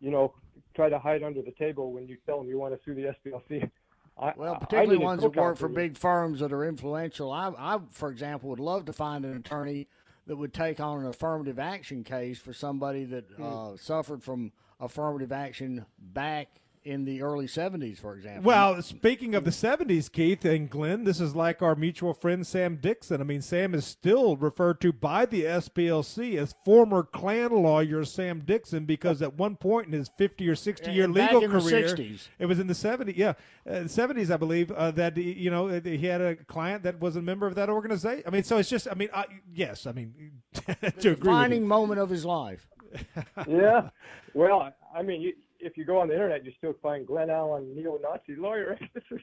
you 0.01 0.11
know, 0.11 0.35
try 0.75 0.89
to 0.89 0.99
hide 0.99 1.23
under 1.23 1.43
the 1.43 1.53
table 1.53 1.93
when 1.93 2.07
you 2.07 2.17
tell 2.27 2.39
them 2.39 2.49
you 2.49 2.59
want 2.59 2.75
to 2.75 2.81
sue 2.85 2.95
the 2.95 3.15
SPLC. 3.31 3.71
I, 4.19 4.33
Well, 4.35 4.57
particularly 4.57 4.97
ones 4.97 5.21
that 5.23 5.37
work 5.37 5.59
for 5.59 5.69
big 5.69 5.99
firms 5.99 6.41
that 6.41 6.51
are 6.51 6.65
influential. 6.65 7.31
I, 7.31 7.53
I, 7.59 7.79
for 7.91 8.11
example, 8.11 8.49
would 8.49 8.61
love 8.61 8.87
to 8.87 8.95
find 8.95 9.27
an 9.27 9.37
attorney 9.37 9.89
that 10.27 10.37
would 10.37 10.55
take 10.55 10.81
on 10.81 11.01
an 11.01 11.07
affirmative 11.07 11.59
action 11.59 12.03
case 12.03 12.39
for 12.39 12.55
somebody 12.55 13.05
that 13.05 13.27
Hmm. 13.37 13.43
uh, 13.43 13.77
suffered 13.77 14.23
from 14.23 14.53
affirmative 14.81 15.33
action 15.33 15.85
back 15.99 16.49
in 16.87 17.05
the 17.05 17.21
early 17.21 17.47
70s, 17.47 17.99
for 17.99 18.15
example. 18.15 18.45
Well, 18.45 18.81
speaking 18.81 19.35
of 19.35 19.45
the 19.45 19.51
70s, 19.51 20.11
Keith 20.11 20.45
and 20.45 20.71
Glen, 20.71 21.03
this 21.05 21.21
is 21.21 21.35
like 21.35 21.61
our 21.61 21.75
mutual 21.75 22.15
friend 22.15 22.47
Sam 22.47 22.77
Dixon. 22.77 23.21
I 23.21 23.25
mean, 23.25 23.43
Sam 23.43 23.75
is 23.75 23.85
still 23.85 24.37
referred 24.37 24.81
to 24.83 24.93
by 24.93 25.27
the 25.27 25.43
SPLC 25.45 26.37
as 26.39 26.55
former 26.65 27.03
Klan 27.03 27.51
lawyer 27.51 28.05
Sam 28.05 28.43
Dixon 28.47 28.85
because 28.85 29.21
at 29.21 29.35
one 29.35 29.57
point 29.57 29.89
in 29.89 29.93
his 29.95 30.09
50 30.17 30.49
or 30.49 30.55
60 30.55 30.91
year 30.93 31.05
And 31.05 31.15
back 31.15 31.33
legal 31.33 31.45
in 31.45 31.51
the 31.53 31.61
career, 31.61 31.89
60s. 31.97 32.29
it 32.39 32.47
was 32.47 32.61
in 32.61 32.69
the 32.69 32.75
70s, 32.75 33.17
yeah, 33.17 33.35
uh, 33.69 33.81
70s, 33.85 34.31
I 34.31 34.37
believe, 34.37 34.71
uh, 34.71 34.93
that 34.93 35.17
he- 35.17 35.33
you 35.33 35.51
know 35.51 35.67
he 35.69 35.99
had 36.07 36.21
a 36.21 36.37
client 36.37 36.85
that 36.85 37.01
was 37.01 37.17
a 37.17 37.23
member 37.23 37.47
of 37.49 37.57
that 37.57 37.69
organization. 37.69 38.23
I 38.27 38.31
mean, 38.31 38.45
so 38.45 38.59
it's 38.59 38.69
just, 38.71 38.87
I 38.91 38.95
mean, 38.95 39.09
I, 39.13 39.25
yes, 39.53 39.87
I 39.87 39.93
mean, 39.93 40.15
to 40.55 40.63
agree 40.81 41.11
with 41.11 41.21
defining 41.21 41.67
moment 41.67 42.01
of 42.01 42.09
his 42.11 42.25
life. 42.25 42.69
yeah. 43.49 43.89
Well, 44.35 44.73
I 44.95 45.03
mean, 45.03 45.21
you, 45.21 45.33
if 45.61 45.77
you 45.77 45.85
go 45.85 45.99
on 46.01 46.09
the 46.09 46.15
internet, 46.15 46.45
you 46.45 46.53
still 46.59 46.75
find 46.83 47.07
Glen 47.07 47.31
Allen, 47.31 47.75
neo-Nazi 47.75 48.37
lawyer. 48.37 48.79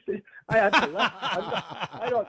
I 0.48 0.56
have 0.56 0.72
to 0.72 0.86
laugh. 0.88 1.12
Not- 1.22 1.90
I 2.02 2.10
don't 2.10 2.28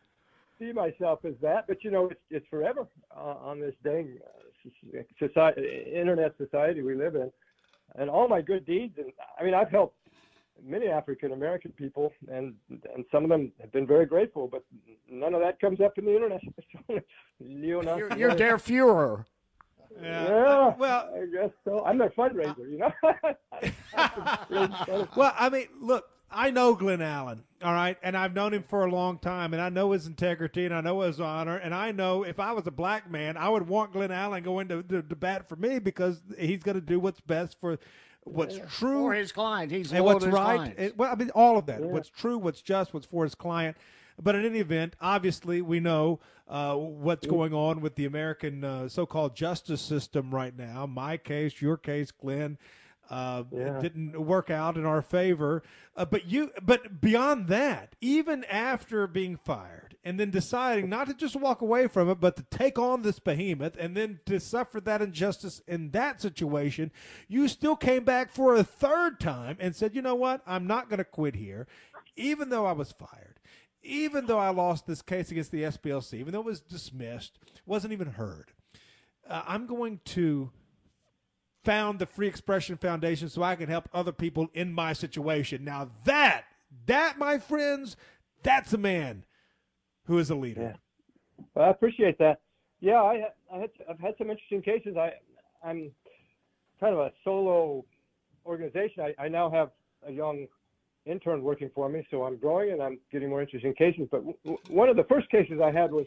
see 0.58 0.72
myself 0.72 1.24
as 1.24 1.34
that, 1.42 1.66
but 1.66 1.82
you 1.84 1.90
know, 1.90 2.06
it's 2.10 2.20
it's 2.30 2.46
forever 2.48 2.86
uh, 3.16 3.34
on 3.42 3.60
this 3.60 3.74
dang 3.82 4.18
uh, 4.24 5.00
society, 5.18 5.92
internet 5.94 6.34
society 6.36 6.82
we 6.82 6.94
live 6.94 7.14
in, 7.14 7.30
and 7.96 8.10
all 8.10 8.28
my 8.28 8.42
good 8.42 8.66
deeds. 8.66 8.94
And 8.98 9.12
I 9.38 9.44
mean, 9.44 9.54
I've 9.54 9.70
helped 9.70 9.96
many 10.62 10.88
African 10.88 11.32
American 11.32 11.72
people, 11.72 12.12
and 12.30 12.54
and 12.94 13.04
some 13.10 13.24
of 13.24 13.30
them 13.30 13.52
have 13.60 13.72
been 13.72 13.86
very 13.86 14.06
grateful, 14.06 14.48
but 14.48 14.64
none 15.10 15.34
of 15.34 15.40
that 15.40 15.60
comes 15.60 15.80
up 15.80 15.98
in 15.98 16.04
the 16.04 16.14
internet. 16.14 16.40
Neo-Nazi 17.40 17.98
You're, 17.98 18.18
you're. 18.18 18.34
Der 18.34 18.58
Fuhrer. 18.58 19.24
Yeah, 20.02 20.24
uh, 20.24 20.74
well, 20.78 21.10
I 21.14 21.26
guess 21.26 21.50
so. 21.64 21.84
I'm 21.84 21.98
their 21.98 22.10
fundraiser, 22.10 22.70
you 22.70 22.78
know. 22.78 22.92
well, 25.16 25.34
I 25.36 25.48
mean, 25.50 25.66
look, 25.80 26.08
I 26.30 26.50
know 26.50 26.74
Glen 26.74 27.02
Allen, 27.02 27.42
all 27.62 27.72
right, 27.72 27.98
and 28.02 28.16
I've 28.16 28.34
known 28.34 28.54
him 28.54 28.62
for 28.62 28.84
a 28.86 28.90
long 28.90 29.18
time, 29.18 29.52
and 29.52 29.60
I 29.60 29.68
know 29.68 29.92
his 29.92 30.06
integrity, 30.06 30.64
and 30.64 30.74
I 30.74 30.80
know 30.80 31.00
his 31.00 31.20
honor, 31.20 31.56
and 31.56 31.74
I 31.74 31.90
know 31.90 32.22
if 32.22 32.38
I 32.38 32.52
was 32.52 32.66
a 32.66 32.70
black 32.70 33.10
man, 33.10 33.36
I 33.36 33.48
would 33.48 33.66
want 33.68 33.92
Glen 33.92 34.12
Allen 34.12 34.42
going 34.44 34.68
to, 34.68 34.82
to, 34.84 35.02
to 35.02 35.16
bat 35.16 35.48
for 35.48 35.56
me 35.56 35.80
because 35.80 36.22
he's 36.38 36.62
going 36.62 36.76
to 36.76 36.80
do 36.80 37.00
what's 37.00 37.20
best 37.20 37.60
for 37.60 37.78
what's 38.24 38.58
true 38.70 39.00
For 39.02 39.14
his 39.14 39.32
client. 39.32 39.72
He's 39.72 39.92
and 39.92 40.04
what's 40.04 40.24
his 40.24 40.32
right. 40.32 40.74
It- 40.78 40.96
well, 40.96 41.10
I 41.10 41.16
mean, 41.16 41.30
all 41.30 41.58
of 41.58 41.66
that. 41.66 41.80
What's 41.80 42.08
true, 42.08 42.38
what's 42.38 42.62
just, 42.62 42.94
what's 42.94 43.06
for 43.06 43.24
his 43.24 43.34
client. 43.34 43.76
But 44.22 44.34
in 44.34 44.44
any 44.44 44.58
event, 44.58 44.96
obviously, 45.00 45.62
we 45.62 45.80
know 45.80 46.20
uh, 46.48 46.74
what's 46.74 47.26
going 47.26 47.54
on 47.54 47.80
with 47.80 47.94
the 47.94 48.04
American 48.04 48.64
uh, 48.64 48.88
so-called 48.88 49.36
justice 49.36 49.80
system 49.80 50.34
right 50.34 50.56
now. 50.56 50.86
My 50.86 51.16
case, 51.16 51.62
your 51.62 51.76
case, 51.76 52.10
Glen, 52.10 52.58
uh, 53.08 53.44
it 53.52 53.82
didn't 53.82 54.20
work 54.20 54.50
out 54.50 54.76
in 54.76 54.86
our 54.86 55.02
favor. 55.02 55.62
Uh, 55.96 56.04
but 56.04 56.26
you, 56.26 56.50
but 56.62 57.00
beyond 57.00 57.48
that, 57.48 57.96
even 58.00 58.44
after 58.44 59.06
being 59.06 59.36
fired 59.36 59.96
and 60.04 60.18
then 60.18 60.30
deciding 60.30 60.88
not 60.88 61.08
to 61.08 61.14
just 61.14 61.36
walk 61.36 61.60
away 61.60 61.88
from 61.88 62.08
it, 62.08 62.20
but 62.20 62.36
to 62.36 62.42
take 62.44 62.78
on 62.78 63.02
this 63.02 63.18
behemoth 63.18 63.76
and 63.78 63.96
then 63.96 64.20
to 64.26 64.38
suffer 64.38 64.80
that 64.80 65.02
injustice 65.02 65.60
in 65.66 65.90
that 65.90 66.20
situation, 66.20 66.92
you 67.26 67.48
still 67.48 67.76
came 67.76 68.04
back 68.04 68.30
for 68.32 68.54
a 68.54 68.62
third 68.62 69.18
time 69.18 69.56
and 69.58 69.74
said, 69.74 69.94
you 69.94 70.02
know 70.02 70.14
what, 70.14 70.40
I'm 70.46 70.66
not 70.66 70.88
going 70.88 70.98
to 70.98 71.04
quit 71.04 71.34
here, 71.34 71.66
even 72.16 72.48
though 72.48 72.66
I 72.66 72.72
was 72.72 72.92
fired 72.92 73.39
even 73.82 74.26
though 74.26 74.38
I 74.38 74.50
lost 74.50 74.86
this 74.86 75.02
case 75.02 75.30
against 75.30 75.50
the 75.50 75.62
SPLC, 75.62 76.14
even 76.14 76.32
though 76.32 76.40
it 76.40 76.46
was 76.46 76.60
dismissed, 76.60 77.38
wasn't 77.66 77.92
even 77.92 78.08
heard, 78.08 78.52
uh, 79.28 79.42
I'm 79.46 79.66
going 79.66 80.00
to 80.06 80.50
found 81.64 81.98
the 81.98 82.06
Free 82.06 82.26
Expression 82.26 82.76
Foundation 82.76 83.28
so 83.28 83.42
I 83.42 83.54
can 83.56 83.68
help 83.68 83.88
other 83.92 84.12
people 84.12 84.48
in 84.54 84.72
my 84.72 84.92
situation. 84.92 85.64
Now 85.64 85.90
that, 86.04 86.44
that, 86.86 87.18
my 87.18 87.38
friends, 87.38 87.96
that's 88.42 88.72
a 88.72 88.78
man 88.78 89.24
who 90.04 90.18
is 90.18 90.30
a 90.30 90.34
leader. 90.34 90.76
Well, 91.54 91.66
I 91.66 91.70
appreciate 91.70 92.18
that. 92.18 92.40
Yeah, 92.80 93.02
I, 93.02 93.28
I 93.52 93.58
had, 93.58 93.70
I've 93.88 94.00
had 94.00 94.14
some 94.16 94.30
interesting 94.30 94.62
cases. 94.62 94.96
I, 94.96 95.12
I'm 95.62 95.90
kind 96.80 96.94
of 96.94 97.00
a 97.00 97.12
solo 97.24 97.84
organization. 98.46 99.02
I, 99.02 99.24
I 99.24 99.28
now 99.28 99.50
have 99.50 99.70
a 100.06 100.10
young 100.10 100.46
intern 101.06 101.42
working 101.42 101.70
for 101.74 101.88
me, 101.88 102.06
so 102.10 102.24
I'm 102.24 102.36
growing 102.36 102.72
and 102.72 102.82
I'm 102.82 102.98
getting 103.10 103.30
more 103.30 103.42
interesting 103.42 103.74
cases. 103.74 104.08
But 104.10 104.22
w- 104.44 104.58
one 104.68 104.88
of 104.88 104.96
the 104.96 105.04
first 105.04 105.30
cases 105.30 105.60
I 105.62 105.70
had 105.70 105.90
was 105.90 106.06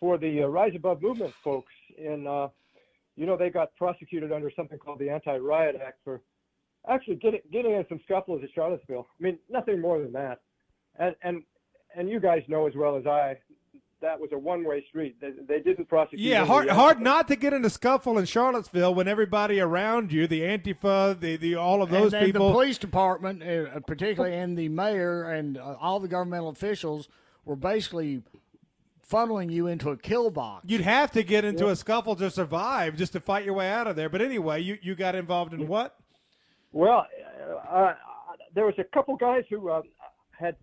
for 0.00 0.18
the 0.18 0.42
uh, 0.42 0.46
Rise 0.46 0.72
Above 0.74 1.02
Movement 1.02 1.32
folks. 1.44 1.72
And, 1.98 2.26
uh, 2.26 2.48
you 3.16 3.26
know, 3.26 3.36
they 3.36 3.50
got 3.50 3.74
prosecuted 3.76 4.32
under 4.32 4.50
something 4.54 4.78
called 4.78 4.98
the 4.98 5.10
Anti-Riot 5.10 5.76
Act 5.84 5.98
for 6.04 6.22
actually 6.88 7.16
getting 7.16 7.40
getting 7.52 7.72
in 7.72 7.84
some 7.88 8.00
scuffles 8.04 8.42
at 8.42 8.50
Charlottesville. 8.54 9.06
I 9.20 9.22
mean, 9.22 9.38
nothing 9.50 9.80
more 9.80 10.00
than 10.00 10.12
that. 10.12 10.40
And 10.98 11.14
and 11.22 11.42
and 11.94 12.08
you 12.08 12.20
guys 12.20 12.42
know 12.48 12.66
as 12.66 12.74
well 12.74 12.96
as 12.96 13.06
I, 13.06 13.36
that 14.00 14.18
was 14.18 14.30
a 14.32 14.38
one-way 14.38 14.84
street. 14.88 15.16
They, 15.20 15.30
they 15.46 15.60
didn't 15.60 15.86
prosecute. 15.88 16.20
Yeah, 16.20 16.44
hard 16.44 16.68
hard 16.68 17.00
not 17.00 17.28
to 17.28 17.36
get 17.36 17.52
in 17.52 17.64
a 17.64 17.70
scuffle 17.70 18.18
in 18.18 18.24
Charlottesville 18.24 18.94
when 18.94 19.08
everybody 19.08 19.60
around 19.60 20.12
you, 20.12 20.26
the 20.26 20.40
Antifa, 20.42 21.18
the, 21.18 21.36
the 21.36 21.54
all 21.56 21.82
of 21.82 21.90
those 21.90 22.14
and 22.14 22.24
people, 22.26 22.48
the 22.48 22.52
police 22.52 22.78
department, 22.78 23.42
uh, 23.42 23.80
particularly 23.80 24.34
and 24.36 24.56
the 24.56 24.68
mayor 24.68 25.24
and 25.30 25.58
uh, 25.58 25.76
all 25.80 26.00
the 26.00 26.08
governmental 26.08 26.48
officials, 26.48 27.08
were 27.44 27.56
basically 27.56 28.22
funneling 29.08 29.50
you 29.50 29.66
into 29.66 29.90
a 29.90 29.96
kill 29.96 30.30
box. 30.30 30.64
you'd 30.68 30.80
have 30.82 31.10
to 31.10 31.22
get 31.22 31.44
into 31.44 31.64
Yeah. 31.66 31.72
a 31.72 31.76
scuffle 31.76 32.14
to 32.16 32.30
survive, 32.30 32.96
just 32.96 33.12
to 33.14 33.20
fight 33.20 33.44
your 33.44 33.54
way 33.54 33.68
out 33.68 33.86
of 33.86 33.96
there. 33.96 34.08
But 34.08 34.22
anyway, 34.22 34.60
you, 34.60 34.78
you 34.82 34.94
got 34.94 35.14
involved 35.16 35.52
in 35.52 35.66
what? 35.66 35.96
Well, 36.72 37.06
uh, 37.68 37.74
uh, 37.76 37.94
there 38.54 38.64
was 38.64 38.74
a 38.78 38.84
couple 38.84 39.16
guys 39.16 39.42
who 39.50 39.68
uh, 39.68 39.82
had 40.30 40.54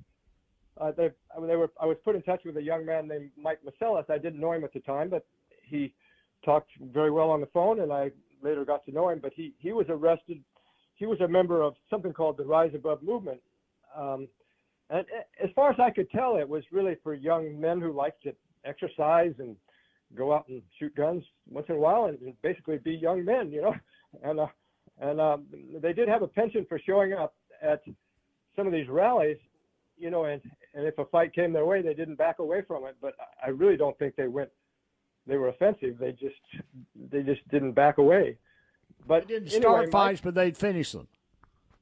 uh, 0.80 0.92
they 0.92 1.10
they 1.46 1.56
were 1.56 1.72
I 1.82 1.86
was 1.86 1.98
put 2.04 2.16
in 2.16 2.22
touch 2.24 2.42
with 2.46 2.58
a 2.58 2.62
young 2.62 2.86
man 2.86 3.08
named 3.08 3.32
Mike 3.42 3.60
Miselis. 3.64 4.06
I 4.10 4.18
didn't 4.18 4.40
know 4.40 4.54
him 4.54 4.64
at 4.64 4.74
the 4.74 4.80
time, 4.82 5.10
but 5.10 5.26
he 5.64 5.94
talked 6.44 6.70
very 6.94 7.12
well 7.12 7.30
on 7.30 7.42
the 7.42 7.48
phone, 7.48 7.82
and 7.82 7.92
I 7.92 8.12
later 8.42 8.66
got 8.66 8.86
to 8.86 8.92
know 8.92 9.10
him. 9.10 9.20
But 9.20 9.34
he 9.34 9.54
he 9.60 9.74
was 9.74 9.86
arrested. 9.90 10.44
He 10.96 11.06
was 11.06 11.20
a 11.22 11.28
member 11.28 11.62
of 11.62 11.76
something 11.90 12.14
called 12.14 12.38
the 12.38 12.46
Rise 12.46 12.72
Above 12.74 13.04
movement. 13.04 13.40
Um, 13.96 14.28
and 14.90 15.06
as 15.44 15.50
far 15.56 15.72
as 15.72 15.80
I 15.80 15.90
could 15.90 16.10
tell, 16.12 16.38
it 16.38 16.48
was 16.48 16.64
really 16.72 16.96
for 17.04 17.14
young 17.14 17.60
men 17.60 17.82
who 17.82 17.92
like 17.92 18.20
to 18.22 18.34
exercise 18.66 19.34
and 19.40 19.56
go 20.16 20.34
out 20.34 20.48
and 20.48 20.62
shoot 20.80 20.96
guns 20.96 21.24
once 21.50 21.68
in 21.70 21.76
a 21.76 21.80
while 21.80 22.06
and 22.06 22.20
and 22.22 22.42
basically 22.42 22.78
be 22.78 22.94
young 22.94 23.24
men, 23.26 23.52
you 23.52 23.62
know. 23.62 23.76
And 24.24 24.40
uh, 24.40 24.48
and 25.00 25.20
um, 25.20 25.46
they 25.82 25.94
did 25.94 26.08
have 26.08 26.22
a 26.22 26.28
penchant 26.28 26.68
for 26.70 26.80
showing 26.80 27.14
up 27.14 27.36
at 27.62 27.84
some 28.56 28.66
of 28.66 28.74
these 28.74 28.88
rallies, 28.88 29.38
you 29.98 30.10
know, 30.10 30.26
and 30.26 30.42
and 30.74 30.86
if 30.86 30.98
a 30.98 31.06
fight 31.06 31.34
came 31.34 31.54
their 31.54 31.66
way, 31.66 31.82
they 31.82 31.94
didn't 31.94 32.16
back 32.16 32.40
away 32.40 32.62
from 32.68 32.86
it. 32.86 32.96
But 33.02 33.16
I 33.46 33.50
really 33.50 33.78
don't 33.78 33.98
think 33.98 34.16
they 34.16 34.28
went. 34.28 34.50
They 35.26 35.38
were 35.38 35.50
offensive. 35.50 35.98
They 36.00 36.12
just 36.12 36.36
they 37.12 37.24
just 37.24 37.48
didn't 37.50 37.74
back 37.74 37.98
away. 37.98 38.38
But 39.08 39.28
They 39.28 39.36
didn't 39.36 39.50
anyway, 39.50 39.62
start 39.62 39.92
fights, 39.92 40.22
but 40.22 40.36
they'd 40.36 40.58
finish 40.58 40.92
them. 40.92 41.08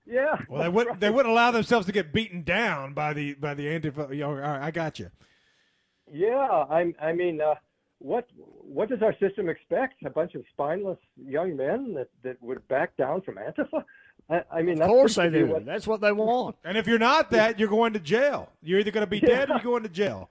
yeah. 0.06 0.38
Well, 0.50 0.62
they 0.64 0.70
wouldn't. 0.70 1.00
They 1.00 1.10
wouldn't 1.10 1.32
allow 1.32 1.52
themselves 1.52 1.86
to 1.88 1.92
get 1.92 2.14
beaten 2.14 2.44
down 2.44 2.94
by 2.94 3.14
the 3.14 3.34
by 3.36 3.54
the 3.54 3.66
antifa. 3.68 4.10
You 4.14 4.22
know, 4.22 4.30
all 4.30 4.36
right, 4.36 4.62
I 4.62 4.72
got 4.72 5.00
you. 5.00 5.10
Yeah, 6.12 6.66
I 6.70 6.94
I 7.02 7.14
mean, 7.14 7.42
uh, 7.42 7.56
what 8.00 8.28
what 8.36 8.90
does 8.90 9.02
our 9.02 9.16
system 9.20 9.50
expect? 9.50 10.04
A 10.06 10.10
bunch 10.10 10.36
of 10.36 10.44
spineless 10.52 11.00
young 11.16 11.56
men 11.56 11.94
that, 11.96 12.10
that 12.24 12.42
would 12.42 12.68
back 12.68 12.96
down 12.98 13.22
from 13.22 13.36
Antifa? 13.36 13.84
I, 14.30 14.44
I 14.52 14.62
mean, 14.64 14.74
Of 14.74 14.80
that's 14.80 14.90
course 14.90 15.16
they 15.16 15.24
seems 15.24 15.34
to 15.34 15.40
be 15.40 15.46
do. 15.48 15.54
what- 15.54 15.66
That's 15.66 15.86
what 15.88 16.02
they 16.02 16.12
want. 16.12 16.56
And 16.64 16.78
if 16.78 16.88
you're 16.88 16.98
not 17.00 17.30
that, 17.32 17.60
you're 17.60 17.70
going 17.70 17.94
to 17.94 18.00
jail. 18.00 18.52
You're 18.64 18.80
either 18.80 18.92
going 18.92 19.06
to 19.06 19.10
be 19.10 19.20
dead 19.20 19.50
or 19.50 19.54
you're 19.56 19.64
going 19.64 19.84
to 19.84 19.90
jail. 19.90 20.30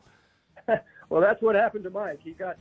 well, 1.09 1.21
that's 1.21 1.41
what 1.43 1.55
happened 1.55 1.85
to 1.85 1.91
Mike. 1.91 2.19
He 2.23 2.33
got 2.33 2.57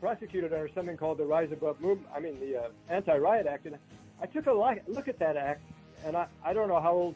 prosecuted 0.00 0.52
under 0.52 0.68
something 0.74 0.96
called 0.96 1.18
the 1.18 1.24
Rise 1.24 1.50
Above 1.52 1.80
Movement. 1.80 2.08
I 2.14 2.20
mean, 2.20 2.38
the 2.40 2.56
uh, 2.64 2.68
Anti-Riot 2.88 3.46
Act. 3.46 3.66
And 3.66 3.76
I 4.20 4.26
took 4.26 4.46
a 4.46 4.52
look 4.52 5.08
at 5.08 5.18
that 5.18 5.36
act, 5.36 5.62
and 6.04 6.16
I, 6.16 6.26
I 6.44 6.52
don't 6.52 6.68
know 6.68 6.80
how 6.80 6.92
old 6.92 7.14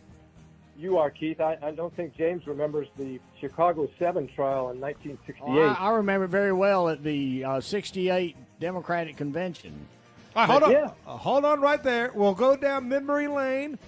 you 0.77 0.99
are, 0.99 1.11
Keith. 1.11 1.41
I, 1.41 1.57
I 1.62 1.71
don't 1.71 1.95
think 1.97 2.16
James 2.16 2.47
remembers 2.47 2.89
the 2.99 3.21
Chicago 3.41 3.89
Seven 3.99 4.27
trial 4.29 4.71
in 4.71 4.81
1968. 4.81 5.43
Oh, 5.47 5.61
I, 5.69 5.89
I 5.91 5.91
remember 5.97 6.27
very 6.27 6.53
well 6.53 6.89
at 6.89 7.03
the 7.05 7.45
uh, 7.45 7.61
68 7.61 8.37
Democratic 8.61 9.16
Convention. 9.16 9.87
All 10.36 10.43
right, 10.43 10.51
hold 10.51 10.62
on. 10.65 10.70
Yeah. 10.73 10.90
Uh, 11.06 11.16
hold 11.16 11.44
on 11.44 11.61
right 11.61 11.82
there. 11.82 12.11
We'll 12.15 12.35
go 12.35 12.56
down 12.56 12.89
memory 12.89 13.28
lane, 13.28 13.78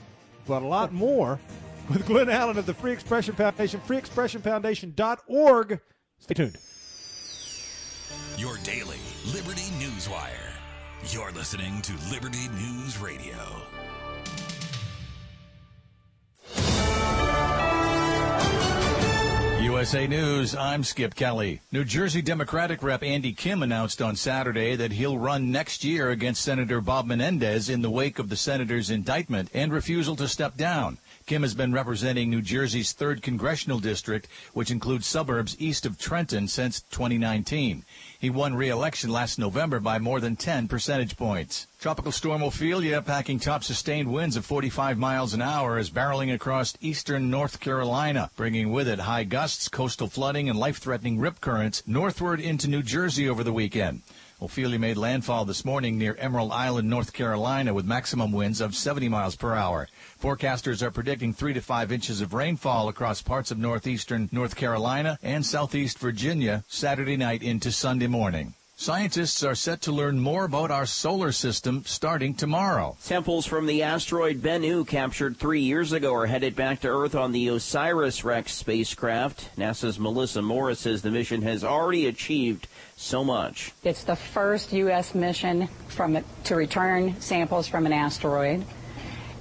but 0.46 0.62
a 0.62 0.66
lot 0.66 0.92
more 0.92 1.40
with 1.88 2.06
Glen 2.06 2.30
Allen 2.30 2.58
of 2.58 2.66
the 2.66 2.74
Free 2.74 2.92
Expression 2.92 3.34
Foundation, 3.34 3.80
freeexpressionfoundation.org. 3.86 5.80
Stay 6.18 6.34
tuned. 6.34 6.56
Your 8.38 8.58
daily 8.58 8.98
Liberty 9.32 9.70
News 9.78 10.08
Wire. 10.08 10.52
You're 11.08 11.32
listening 11.32 11.82
to 11.82 11.92
Liberty 12.10 12.48
News 12.48 12.98
Radio. 12.98 13.36
USA 19.76 20.06
News, 20.06 20.56
I'm 20.56 20.82
Skip 20.82 21.14
Kelly. 21.14 21.60
New 21.70 21.84
Jersey 21.84 22.22
Democratic 22.22 22.82
Rep 22.82 23.02
Andy 23.02 23.34
Kim 23.34 23.62
announced 23.62 24.00
on 24.00 24.16
Saturday 24.16 24.74
that 24.74 24.92
he'll 24.92 25.18
run 25.18 25.52
next 25.52 25.84
year 25.84 26.08
against 26.08 26.40
Senator 26.40 26.80
Bob 26.80 27.04
Menendez 27.04 27.68
in 27.68 27.82
the 27.82 27.90
wake 27.90 28.18
of 28.18 28.30
the 28.30 28.36
senator's 28.36 28.88
indictment 28.88 29.50
and 29.52 29.70
refusal 29.70 30.16
to 30.16 30.28
step 30.28 30.56
down. 30.56 30.96
Kim 31.26 31.42
has 31.42 31.56
been 31.56 31.72
representing 31.72 32.30
New 32.30 32.40
Jersey's 32.40 32.94
3rd 32.94 33.20
congressional 33.20 33.80
district, 33.80 34.28
which 34.52 34.70
includes 34.70 35.08
suburbs 35.08 35.56
east 35.58 35.84
of 35.84 35.98
Trenton 35.98 36.46
since 36.46 36.82
2019. 36.82 37.82
He 38.20 38.30
won 38.30 38.54
re-election 38.54 39.10
last 39.10 39.36
November 39.36 39.80
by 39.80 39.98
more 39.98 40.20
than 40.20 40.36
10 40.36 40.68
percentage 40.68 41.16
points. 41.16 41.66
Tropical 41.80 42.12
storm 42.12 42.42
Ophelia, 42.42 43.02
packing 43.02 43.40
top 43.40 43.64
sustained 43.64 44.12
winds 44.12 44.36
of 44.36 44.46
45 44.46 44.98
miles 44.98 45.34
an 45.34 45.42
hour, 45.42 45.80
is 45.80 45.90
barreling 45.90 46.32
across 46.32 46.78
eastern 46.80 47.28
North 47.28 47.58
Carolina, 47.58 48.30
bringing 48.36 48.70
with 48.70 48.86
it 48.86 49.00
high 49.00 49.24
gusts, 49.24 49.68
coastal 49.68 50.06
flooding, 50.06 50.48
and 50.48 50.56
life-threatening 50.56 51.18
rip 51.18 51.40
currents 51.40 51.82
northward 51.88 52.38
into 52.38 52.68
New 52.68 52.84
Jersey 52.84 53.28
over 53.28 53.42
the 53.42 53.52
weekend. 53.52 54.02
Ophelia 54.38 54.78
made 54.78 54.98
landfall 54.98 55.46
this 55.46 55.64
morning 55.64 55.96
near 55.96 56.14
Emerald 56.16 56.52
Island, 56.52 56.90
North 56.90 57.14
Carolina, 57.14 57.72
with 57.72 57.86
maximum 57.86 58.32
winds 58.32 58.60
of 58.60 58.74
70 58.74 59.08
miles 59.08 59.34
per 59.34 59.54
hour. 59.54 59.88
Forecasters 60.20 60.82
are 60.82 60.90
predicting 60.90 61.32
3 61.32 61.54
to 61.54 61.62
5 61.62 61.90
inches 61.90 62.20
of 62.20 62.34
rainfall 62.34 62.90
across 62.90 63.22
parts 63.22 63.50
of 63.50 63.56
northeastern 63.56 64.28
North 64.30 64.54
Carolina 64.54 65.18
and 65.22 65.46
southeast 65.46 65.98
Virginia 65.98 66.64
Saturday 66.68 67.16
night 67.16 67.42
into 67.42 67.72
Sunday 67.72 68.08
morning. 68.08 68.52
Scientists 68.78 69.42
are 69.42 69.54
set 69.54 69.80
to 69.80 69.90
learn 69.90 70.20
more 70.20 70.44
about 70.44 70.70
our 70.70 70.84
solar 70.84 71.32
system 71.32 71.82
starting 71.86 72.34
tomorrow. 72.34 72.94
Samples 73.00 73.46
from 73.46 73.64
the 73.64 73.82
asteroid 73.82 74.42
Bennu 74.42 74.86
captured 74.86 75.38
three 75.38 75.62
years 75.62 75.92
ago 75.92 76.14
are 76.14 76.26
headed 76.26 76.54
back 76.54 76.82
to 76.82 76.88
Earth 76.88 77.14
on 77.14 77.32
the 77.32 77.48
OSIRIS-REx 77.48 78.52
spacecraft. 78.52 79.48
NASA's 79.56 79.98
Melissa 79.98 80.42
Morris 80.42 80.80
says 80.80 81.00
the 81.00 81.10
mission 81.10 81.40
has 81.40 81.64
already 81.64 82.06
achieved 82.06 82.68
so 82.96 83.24
much. 83.24 83.72
It's 83.82 84.04
the 84.04 84.14
first 84.14 84.74
U.S. 84.74 85.14
mission 85.14 85.68
from 85.88 86.22
to 86.44 86.54
return 86.54 87.18
samples 87.18 87.66
from 87.66 87.86
an 87.86 87.94
asteroid. 87.94 88.62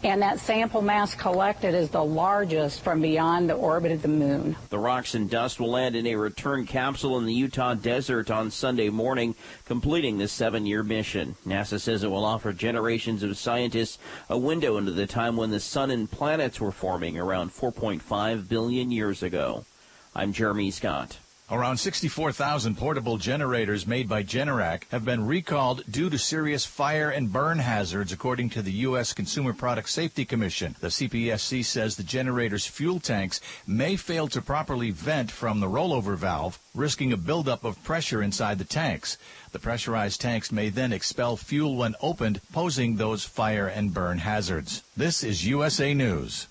And 0.06 0.22
that 0.22 0.40
sample 0.40 0.84
mass 0.84 1.16
collected 1.16 1.74
is 1.74 1.90
the 1.90 2.04
largest 2.04 2.82
from 2.82 3.02
beyond 3.02 3.50
the 3.50 3.56
orbit 3.56 3.92
of 3.92 4.04
the 4.04 4.08
moon. 4.08 4.56
The 4.70 4.78
rocks 4.78 5.16
and 5.16 5.28
dust 5.28 5.60
will 5.60 5.72
land 5.72 5.96
in 5.96 6.06
a 6.06 6.16
return 6.16 6.68
capsule 6.68 7.18
in 7.18 7.26
the 7.26 7.34
Utah 7.34 7.74
desert 7.74 8.30
on 8.30 8.52
Sunday 8.52 8.90
morning, 8.90 9.34
completing 9.66 10.20
the 10.20 10.28
seven-year 10.28 10.84
mission. 10.84 11.36
NASA 11.44 11.80
says 11.80 12.04
it 12.04 12.12
will 12.12 12.24
offer 12.24 12.54
generations 12.54 13.24
of 13.24 13.36
scientists 13.36 13.98
a 14.30 14.38
window 14.38 14.78
into 14.78 14.92
the 14.92 15.08
time 15.08 15.38
when 15.38 15.50
the 15.50 15.60
sun 15.60 15.90
and 15.90 16.12
planets 16.12 16.62
were 16.62 16.72
forming 16.72 17.18
around 17.18 17.50
4.5 17.50 18.48
billion 18.48 18.92
years 18.92 19.24
ago. 19.24 19.66
I'm 20.14 20.34
Jeremy 20.34 20.70
Scott. 20.70 21.18
Around 21.52 21.78
64,000 21.78 22.76
portable 22.76 23.20
generators 23.20 23.86
made 23.86 24.10
by 24.10 24.24
Generac 24.24 24.90
have 24.90 25.06
been 25.06 25.28
recalled 25.28 25.84
due 25.88 26.10
to 26.10 26.18
serious 26.18 26.66
fire 26.66 27.12
and 27.12 27.32
burn 27.32 27.60
hazards, 27.60 28.12
according 28.12 28.50
to 28.50 28.64
the 28.64 28.72
U.S. 28.72 29.14
Consumer 29.14 29.54
Product 29.54 29.88
Safety 29.88 30.26
Commission. 30.26 30.76
The 30.80 30.88
CPSC 30.88 31.64
says 31.64 31.96
the 31.96 32.04
generators' 32.04 32.66
fuel 32.66 33.00
tanks 33.00 33.42
may 33.68 33.96
fail 33.96 34.28
to 34.30 34.42
properly 34.42 34.90
vent 34.90 35.30
from 35.30 35.60
the 35.60 35.70
rollover 35.70 36.16
valve, 36.16 36.58
risking 36.74 37.14
a 37.14 37.18
buildup 37.18 37.64
of 37.64 37.84
pressure 37.84 38.24
inside 38.24 38.58
the 38.58 38.66
tanks. 38.66 39.20
The 39.52 39.60
pressurized 39.60 40.20
tanks 40.20 40.52
may 40.52 40.70
then 40.70 40.92
expel 40.92 41.38
fuel 41.38 41.76
when 41.76 41.94
opened, 42.02 42.42
posing 42.54 42.96
those 42.96 43.24
fire 43.24 43.68
and 43.68 43.94
burn 43.94 44.18
hazards. 44.18 44.82
This 44.98 45.24
is 45.24 45.46
USA 45.46 45.94
News. 45.94 46.48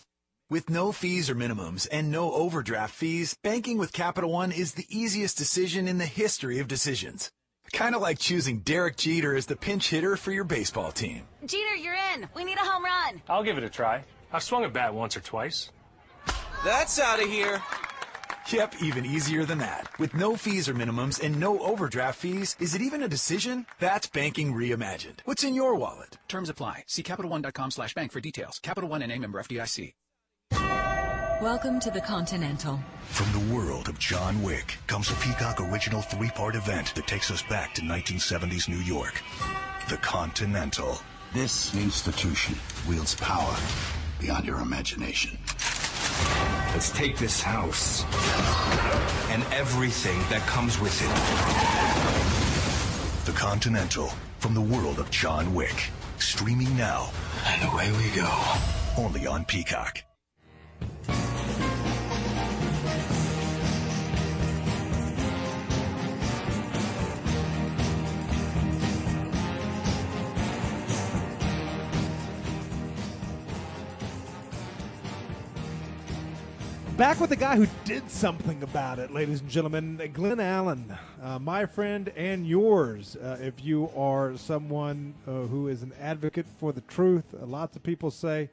With 0.51 0.69
no 0.69 0.93
fees 0.93 1.31
or 1.31 1.35
minimums 1.35 1.89
and 1.91 2.11
no 2.11 2.31
overdraft 2.33 2.95
fees, 2.95 3.35
banking 3.43 3.79
with 3.79 3.95
Capital 3.95 4.31
One 4.31 4.53
is 4.53 4.75
the 4.75 4.85
easiest 4.91 5.39
decision 5.39 5.89
in 5.89 5.97
the 5.97 6.05
history 6.05 6.59
of 6.59 6.69
decisions. 6.69 7.31
Kind 7.73 7.95
of 7.95 8.03
like 8.03 8.19
choosing 8.19 8.61
Derek 8.61 8.99
Jeter 8.99 9.35
as 9.35 9.47
the 9.47 9.57
pinch 9.57 9.89
hitter 9.89 10.19
for 10.19 10.33
your 10.33 10.45
baseball 10.45 10.93
team. 10.93 11.23
Jeter, 11.47 11.75
you're 11.77 11.97
in. 12.15 12.29
We 12.37 12.45
need 12.45 12.59
a 12.59 12.61
home 12.61 12.85
run. 12.85 13.23
I'll 13.27 13.43
give 13.43 13.57
it 13.57 13.65
a 13.65 13.71
try. 13.71 14.05
I've 14.35 14.43
swung 14.43 14.65
a 14.65 14.69
bat 14.69 14.93
once 14.93 15.17
or 15.17 15.21
twice. 15.21 15.71
That's 16.63 17.01
out 17.01 17.23
of 17.23 17.29
here. 17.29 17.63
Yep, 18.53 18.75
even 18.83 19.07
easier 19.07 19.47
than 19.47 19.59
that. 19.59 19.99
With 19.99 20.13
no 20.13 20.37
fees 20.37 20.69
or 20.69 20.75
minimums 20.75 21.25
and 21.25 21.41
no 21.41 21.59
overdraft 21.61 22.19
fees, 22.19 22.55
is 22.61 22.75
it 22.75 22.83
even 22.83 23.03
a 23.03 23.09
decision? 23.09 23.65
That's 23.81 24.09
banking 24.09 24.53
reimagined. 24.53 25.21
What's 25.25 25.43
in 25.43 25.55
your 25.55 25.75
wallet? 25.77 26.19
Terms 26.29 26.51
apply. 26.51 26.85
See 26.87 27.03
CapitalOne.com 27.03 27.71
slash 27.71 27.95
bank 27.95 28.13
for 28.13 28.21
details. 28.21 28.59
Capital 28.63 28.91
One 28.91 29.01
and 29.01 29.11
a 29.11 29.19
member 29.19 29.43
FDIC. 29.43 29.95
Welcome 31.45 31.79
to 31.81 31.91
the 31.91 32.01
Continental. 32.01 32.81
From 33.09 33.31
the 33.39 33.55
world 33.55 33.91
of 33.91 33.99
John 33.99 34.43
Wick 34.43 34.79
comes 34.87 35.11
a 35.11 35.15
Peacock 35.17 35.61
original 35.61 36.01
three-part 36.01 36.57
event 36.57 36.95
that 36.95 37.07
takes 37.07 37.31
us 37.31 37.43
back 37.43 37.75
to 37.75 37.83
1970s 37.83 38.67
New 38.67 38.79
York. 38.79 39.21
The 39.91 39.99
Continental. 39.99 40.97
This 41.35 41.75
institution 41.75 42.57
wields 42.89 43.15
power 43.17 43.55
beyond 44.19 44.47
your 44.47 44.59
imagination. 44.61 45.37
Let's 46.73 46.91
take 46.93 47.19
this 47.19 47.43
house 47.43 48.05
and 49.29 49.43
everything 49.53 50.19
that 50.31 50.41
comes 50.47 50.81
with 50.81 50.99
it. 51.03 51.11
The 53.27 53.39
Continental 53.39 54.09
from 54.39 54.55
the 54.55 54.63
world 54.63 54.99
of 54.99 55.11
John 55.11 55.53
Wick. 55.53 55.91
Streaming 56.19 56.75
now. 56.75 57.11
And 57.45 57.71
away 57.71 57.93
we 57.93 58.09
go. 58.17 58.35
Only 58.97 59.27
on 59.27 59.45
Peacock. 59.45 60.05
Back 76.97 77.19
with 77.19 77.31
the 77.31 77.37
guy 77.37 77.57
who 77.57 77.67
did 77.85 78.09
something 78.09 78.63
about 78.63 79.01
it, 79.01 79.11
ladies 79.11 79.41
and 79.41 79.51
gentlemen, 79.51 80.01
Glen 80.13 80.39
Allen, 80.39 80.97
uh, 81.21 81.41
my 81.41 81.67
friend 81.67 82.13
and 82.15 82.47
yours. 82.47 83.17
Uh, 83.17 83.37
if 83.41 83.65
you 83.65 83.91
are 83.97 84.37
someone 84.37 85.13
uh, 85.27 85.43
who 85.43 85.67
is 85.67 85.83
an 85.83 85.93
advocate 86.01 86.47
for 86.61 86.73
the 86.73 86.83
truth, 86.83 87.25
uh, 87.35 87.47
lots 87.47 87.75
of 87.75 87.83
people 87.83 88.13
say, 88.13 88.49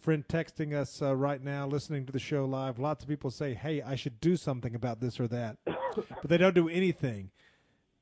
friend 0.00 0.26
texting 0.26 0.72
us 0.72 1.02
uh, 1.02 1.14
right 1.14 1.44
now, 1.44 1.66
listening 1.66 2.06
to 2.06 2.12
the 2.12 2.18
show 2.18 2.46
live, 2.46 2.78
lots 2.78 3.02
of 3.02 3.10
people 3.10 3.30
say, 3.30 3.52
hey, 3.52 3.82
I 3.82 3.94
should 3.94 4.22
do 4.22 4.38
something 4.38 4.74
about 4.74 5.02
this 5.02 5.20
or 5.20 5.28
that, 5.28 5.58
but 5.66 6.30
they 6.30 6.38
don't 6.38 6.54
do 6.54 6.70
anything. 6.70 7.30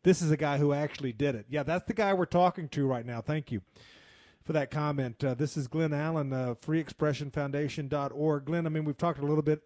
This 0.04 0.22
is 0.22 0.30
a 0.30 0.36
guy 0.36 0.58
who 0.58 0.72
actually 0.72 1.12
did 1.12 1.34
it. 1.34 1.46
Yeah, 1.48 1.64
that's 1.64 1.86
the 1.86 1.94
guy 1.94 2.14
we're 2.14 2.26
talking 2.26 2.68
to 2.68 2.86
right 2.86 3.04
now. 3.04 3.20
Thank 3.22 3.50
you. 3.50 3.60
For 4.44 4.52
that 4.52 4.70
comment. 4.70 5.24
Uh, 5.24 5.32
this 5.32 5.56
is 5.56 5.68
Glen 5.68 5.94
Allen, 5.94 6.30
uh, 6.34 6.54
freeexpressionfoundation.org. 6.60 8.44
Glen, 8.44 8.66
I 8.66 8.68
mean, 8.68 8.84
we've 8.84 8.98
talked 8.98 9.18
a 9.18 9.24
little 9.24 9.42
bit, 9.42 9.62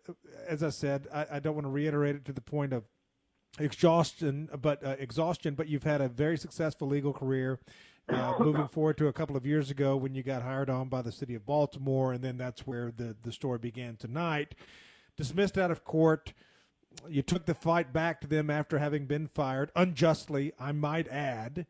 as 0.46 0.62
I 0.62 0.70
said, 0.70 1.08
I, 1.12 1.26
I 1.32 1.40
don't 1.40 1.54
want 1.54 1.64
to 1.64 1.70
reiterate 1.70 2.14
it 2.14 2.24
to 2.26 2.32
the 2.32 2.40
point 2.40 2.72
of 2.72 2.84
exhaustion, 3.58 4.48
but 4.60 4.84
uh, 4.84 4.94
exhaustion. 5.00 5.54
But 5.54 5.66
you've 5.68 5.82
had 5.82 6.00
a 6.00 6.08
very 6.08 6.38
successful 6.38 6.86
legal 6.86 7.12
career. 7.12 7.58
Uh, 8.08 8.34
moving 8.40 8.68
forward 8.68 8.96
to 8.98 9.08
a 9.08 9.12
couple 9.12 9.36
of 9.36 9.44
years 9.44 9.68
ago 9.68 9.96
when 9.96 10.14
you 10.14 10.22
got 10.22 10.42
hired 10.42 10.70
on 10.70 10.88
by 10.88 11.02
the 11.02 11.12
city 11.12 11.34
of 11.34 11.44
Baltimore, 11.44 12.12
and 12.12 12.22
then 12.22 12.38
that's 12.38 12.66
where 12.66 12.92
the 12.96 13.16
the 13.22 13.32
story 13.32 13.58
began 13.58 13.96
tonight. 13.96 14.54
Dismissed 15.16 15.58
out 15.58 15.72
of 15.72 15.84
court, 15.84 16.32
you 17.08 17.22
took 17.22 17.46
the 17.46 17.54
fight 17.54 17.92
back 17.92 18.20
to 18.20 18.28
them 18.28 18.48
after 18.48 18.78
having 18.78 19.06
been 19.06 19.26
fired 19.26 19.72
unjustly, 19.74 20.52
I 20.58 20.70
might 20.70 21.08
add. 21.08 21.66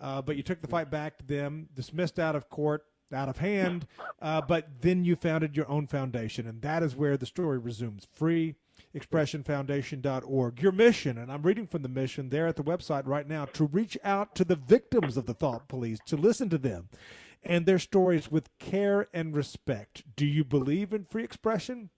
Uh, 0.00 0.22
but 0.22 0.36
you 0.36 0.42
took 0.42 0.60
the 0.60 0.68
fight 0.68 0.90
back 0.90 1.18
to 1.18 1.26
them, 1.26 1.68
dismissed 1.74 2.18
out 2.18 2.34
of 2.34 2.48
court, 2.48 2.84
out 3.12 3.28
of 3.28 3.38
hand. 3.38 3.86
Uh, 4.22 4.40
but 4.40 4.68
then 4.80 5.04
you 5.04 5.16
founded 5.16 5.56
your 5.56 5.68
own 5.68 5.86
foundation, 5.86 6.46
and 6.46 6.62
that 6.62 6.82
is 6.82 6.96
where 6.96 7.16
the 7.16 7.26
story 7.26 7.58
resumes. 7.58 8.06
Free 8.14 8.54
expressionfoundation.org. 8.96 10.62
Your 10.62 10.72
mission, 10.72 11.18
and 11.18 11.30
I'm 11.30 11.42
reading 11.42 11.66
from 11.66 11.82
the 11.82 11.88
mission 11.88 12.30
there 12.30 12.46
at 12.46 12.56
the 12.56 12.62
website 12.62 13.06
right 13.06 13.28
now, 13.28 13.44
to 13.46 13.64
reach 13.64 13.98
out 14.02 14.34
to 14.36 14.44
the 14.44 14.56
victims 14.56 15.16
of 15.16 15.26
the 15.26 15.34
thought 15.34 15.68
police, 15.68 15.98
to 16.06 16.16
listen 16.16 16.48
to 16.50 16.58
them 16.58 16.88
and 17.42 17.66
their 17.66 17.78
stories 17.78 18.30
with 18.30 18.56
care 18.58 19.08
and 19.12 19.34
respect. 19.34 20.04
Do 20.16 20.26
you 20.26 20.44
believe 20.44 20.92
in 20.92 21.04
free 21.04 21.24
expression? 21.24 21.90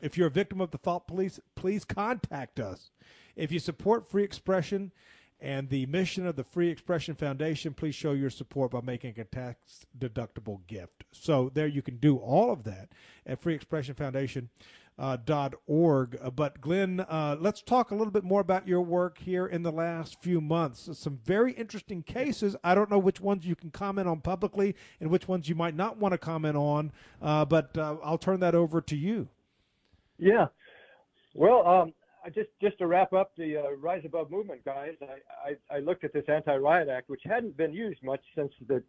If 0.00 0.16
you're 0.16 0.28
a 0.28 0.30
victim 0.30 0.60
of 0.60 0.70
the 0.70 0.78
thought 0.78 1.06
police, 1.06 1.38
please 1.54 1.84
contact 1.84 2.58
us. 2.58 2.90
If 3.36 3.52
you 3.52 3.58
support 3.58 4.08
free 4.08 4.24
expression, 4.24 4.92
and 5.40 5.68
the 5.68 5.86
mission 5.86 6.26
of 6.26 6.36
the 6.36 6.44
Free 6.44 6.68
Expression 6.68 7.14
Foundation, 7.14 7.74
please 7.74 7.94
show 7.94 8.12
your 8.12 8.30
support 8.30 8.70
by 8.72 8.80
making 8.82 9.18
a 9.18 9.24
tax 9.24 9.86
deductible 9.98 10.60
gift. 10.66 11.04
So 11.12 11.50
there 11.54 11.66
you 11.66 11.82
can 11.82 11.96
do 11.96 12.16
all 12.16 12.52
of 12.52 12.64
that 12.64 12.90
at 13.26 13.40
Free 13.40 13.54
Expression 13.54 13.94
Foundation. 13.94 14.50
Uh, 14.98 15.16
dot 15.24 15.54
org. 15.66 16.18
Uh, 16.22 16.28
but 16.28 16.60
Glen, 16.60 17.00
uh, 17.00 17.34
let's 17.40 17.62
talk 17.62 17.90
a 17.90 17.94
little 17.94 18.10
bit 18.10 18.22
more 18.22 18.42
about 18.42 18.68
your 18.68 18.82
work 18.82 19.16
here 19.16 19.46
in 19.46 19.62
the 19.62 19.72
last 19.72 20.20
few 20.20 20.42
months. 20.42 20.90
Some 20.92 21.18
very 21.24 21.52
interesting 21.52 22.02
cases. 22.02 22.54
I 22.62 22.74
don't 22.74 22.90
know 22.90 22.98
which 22.98 23.18
ones 23.18 23.46
you 23.46 23.56
can 23.56 23.70
comment 23.70 24.08
on 24.08 24.20
publicly 24.20 24.76
and 25.00 25.08
which 25.08 25.26
ones 25.26 25.48
you 25.48 25.54
might 25.54 25.74
not 25.74 25.96
want 25.96 26.12
to 26.12 26.18
comment 26.18 26.54
on, 26.54 26.92
uh, 27.22 27.46
but 27.46 27.78
uh, 27.78 27.96
I'll 28.04 28.18
turn 28.18 28.40
that 28.40 28.54
over 28.54 28.82
to 28.82 28.96
you. 28.96 29.28
Yeah. 30.18 30.48
Well, 31.32 31.66
um, 31.66 31.94
I 32.24 32.28
just 32.28 32.50
just 32.60 32.78
to 32.78 32.86
wrap 32.86 33.12
up 33.12 33.32
the 33.36 33.56
uh, 33.56 33.76
Rise 33.78 34.02
Above 34.04 34.30
movement, 34.30 34.64
guys. 34.64 34.94
I, 35.02 35.50
I, 35.50 35.76
I 35.76 35.78
looked 35.80 36.04
at 36.04 36.12
this 36.12 36.24
Anti-Riot 36.28 36.88
Act, 36.88 37.08
which 37.08 37.22
hadn't 37.24 37.56
been 37.56 37.72
used 37.72 38.02
much 38.02 38.20
since 38.34 38.52
the 38.68 38.82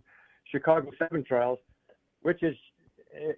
Chicago 0.52 0.92
Seven 1.00 1.24
trials, 1.24 1.60
which 2.22 2.44
is, 2.44 2.56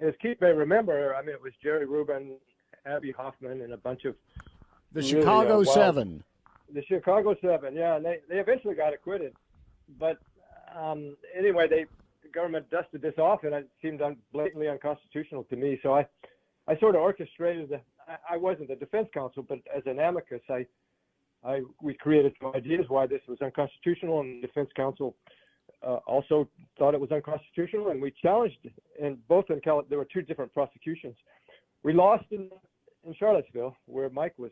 as 0.02 0.14
Keith 0.22 0.38
may 0.42 0.52
remember, 0.52 1.16
I 1.16 1.22
mean, 1.22 1.36
it 1.36 1.42
was 1.42 1.54
Jerry 1.62 1.86
Rubin, 1.86 2.38
Abbie 2.86 3.12
Hoffman, 3.12 3.62
and 3.62 3.74
a 3.74 3.78
bunch 3.78 4.06
of 4.06 4.16
the 4.94 5.02
really, 5.02 5.10
Chicago 5.10 5.62
uh, 5.62 5.66
Seven. 5.66 6.24
The 6.74 6.84
Chicago 6.86 7.36
Seven, 7.42 7.76
yeah, 7.76 7.96
and 7.96 8.06
they 8.06 8.20
they 8.28 8.40
eventually 8.40 8.76
got 8.76 8.94
acquitted, 8.94 9.34
but 10.00 10.18
um, 10.76 11.16
anyway, 11.38 11.68
they 11.68 11.86
the 12.24 12.30
government 12.30 12.70
dusted 12.72 13.02
this 13.02 13.18
off, 13.20 13.44
and 13.44 13.54
it 13.54 13.70
seemed 13.82 14.02
un, 14.02 14.18
blatantly 14.32 14.68
unconstitutional 14.70 15.44
to 15.46 15.56
me. 15.56 15.80
So 15.84 15.94
I 15.94 16.08
I 16.68 16.78
sort 16.80 16.96
of 16.96 17.02
orchestrated 17.02 17.70
the. 17.70 17.82
I, 18.32 18.38
wasn't 18.38 18.70
the 18.70 18.76
defense 18.76 19.08
counsel, 19.14 19.44
but 19.48 19.60
as 19.76 19.84
an 19.86 20.00
amicus, 20.00 20.42
I, 20.50 20.66
I 21.44 21.62
we 21.82 21.94
created 21.94 22.34
some 22.42 22.54
ideas 22.56 22.86
why 22.88 23.08
this 23.08 23.22
was 23.28 23.38
unconstitutional, 23.42 24.22
and 24.22 24.44
the 24.44 24.48
defense 24.48 24.70
counsel 24.76 25.16
uh, 25.86 25.98
also 26.08 26.48
thought 26.78 26.94
it 26.94 27.00
was 27.00 27.12
unconstitutional, 27.12 27.90
and 27.90 28.02
we 28.02 28.14
challenged. 28.22 28.58
And 29.02 29.18
both 29.28 29.46
in 29.50 29.60
Cal, 29.62 29.84
there 29.90 29.98
were 29.98 30.08
two 30.12 30.22
different 30.22 30.54
prosecutions. 30.54 31.16
We 31.84 31.94
lost 31.94 32.26
in 32.32 32.50
in 33.06 33.14
Charlottesville, 33.16 33.76
where 33.86 34.10
Mike 34.10 34.34
was, 34.38 34.52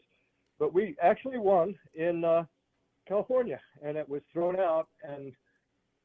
but 0.60 0.74
we 0.74 0.96
actually 1.02 1.38
won 1.38 1.76
in 1.94 2.26
uh, 2.26 2.44
California, 3.08 3.60
and 3.84 3.98
it 3.98 4.08
was 4.08 4.22
thrown 4.34 4.60
out, 4.60 4.88
and 5.04 5.32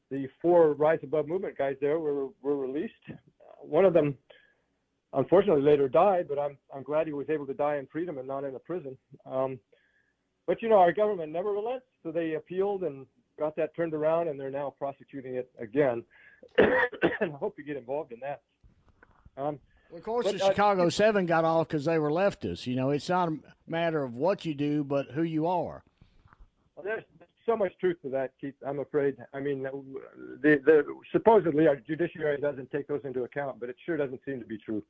the 0.09 0.27
four 0.41 0.73
Rise 0.73 0.99
Above 1.03 1.27
movement 1.27 1.57
guys 1.57 1.75
there 1.81 1.99
were 1.99 2.27
were 2.41 2.55
released. 2.55 2.93
One 3.59 3.85
of 3.85 3.93
them 3.93 4.17
unfortunately 5.13 5.63
later 5.63 5.87
died, 5.87 6.27
but 6.27 6.39
I'm 6.39 6.57
I'm 6.75 6.83
glad 6.83 7.07
he 7.07 7.13
was 7.13 7.29
able 7.29 7.45
to 7.47 7.53
die 7.53 7.77
in 7.77 7.87
freedom 7.87 8.17
and 8.17 8.27
not 8.27 8.43
in 8.43 8.55
a 8.55 8.59
prison. 8.59 8.97
Um, 9.25 9.59
but 10.45 10.61
you 10.61 10.69
know, 10.69 10.77
our 10.77 10.93
government 10.93 11.31
never 11.31 11.51
relents, 11.51 11.85
so 12.03 12.11
they 12.11 12.33
appealed 12.33 12.83
and 12.83 13.05
got 13.37 13.55
that 13.57 13.75
turned 13.75 13.93
around, 13.93 14.27
and 14.27 14.39
they're 14.39 14.49
now 14.49 14.73
prosecuting 14.77 15.35
it 15.35 15.49
again. 15.59 16.03
and 16.57 17.33
I 17.33 17.37
hope 17.37 17.55
you 17.57 17.63
get 17.63 17.77
involved 17.77 18.11
in 18.11 18.19
that. 18.21 18.41
Um, 19.37 19.59
Of 19.93 20.03
course, 20.03 20.25
but, 20.25 20.37
the 20.37 20.43
uh, 20.43 20.49
Chicago 20.49 20.89
Seven 20.89 21.25
got 21.25 21.43
off 21.45 21.67
because 21.67 21.85
they 21.85 21.99
were 21.99 22.09
leftists. 22.09 22.65
You 22.65 22.75
know, 22.75 22.89
it's 22.89 23.09
not 23.09 23.29
a 23.29 23.37
matter 23.67 24.03
of 24.03 24.13
what 24.13 24.45
you 24.45 24.53
do, 24.53 24.83
but 24.83 25.07
who 25.13 25.23
you 25.23 25.47
are. 25.47 25.83
Well, 26.75 26.83
there's 26.83 27.03
so 27.47 27.55
much 27.55 27.71
truth 27.79 27.97
to 28.03 28.09
that, 28.09 28.31
Keith. 28.39 28.53
I'm 28.65 28.79
afraid. 28.79 29.15
I 29.33 29.39
mean, 29.39 29.63
the, 29.63 30.61
the 30.65 30.83
supposedly 31.11 31.67
our 31.67 31.77
judiciary 31.77 32.37
doesn't 32.39 32.69
take 32.71 32.87
those 32.87 33.01
into 33.03 33.23
account, 33.23 33.59
but 33.59 33.69
it 33.69 33.75
sure 33.85 33.97
doesn't 33.97 34.21
seem 34.25 34.39
to 34.39 34.45
be 34.45 34.57
true. 34.57 34.83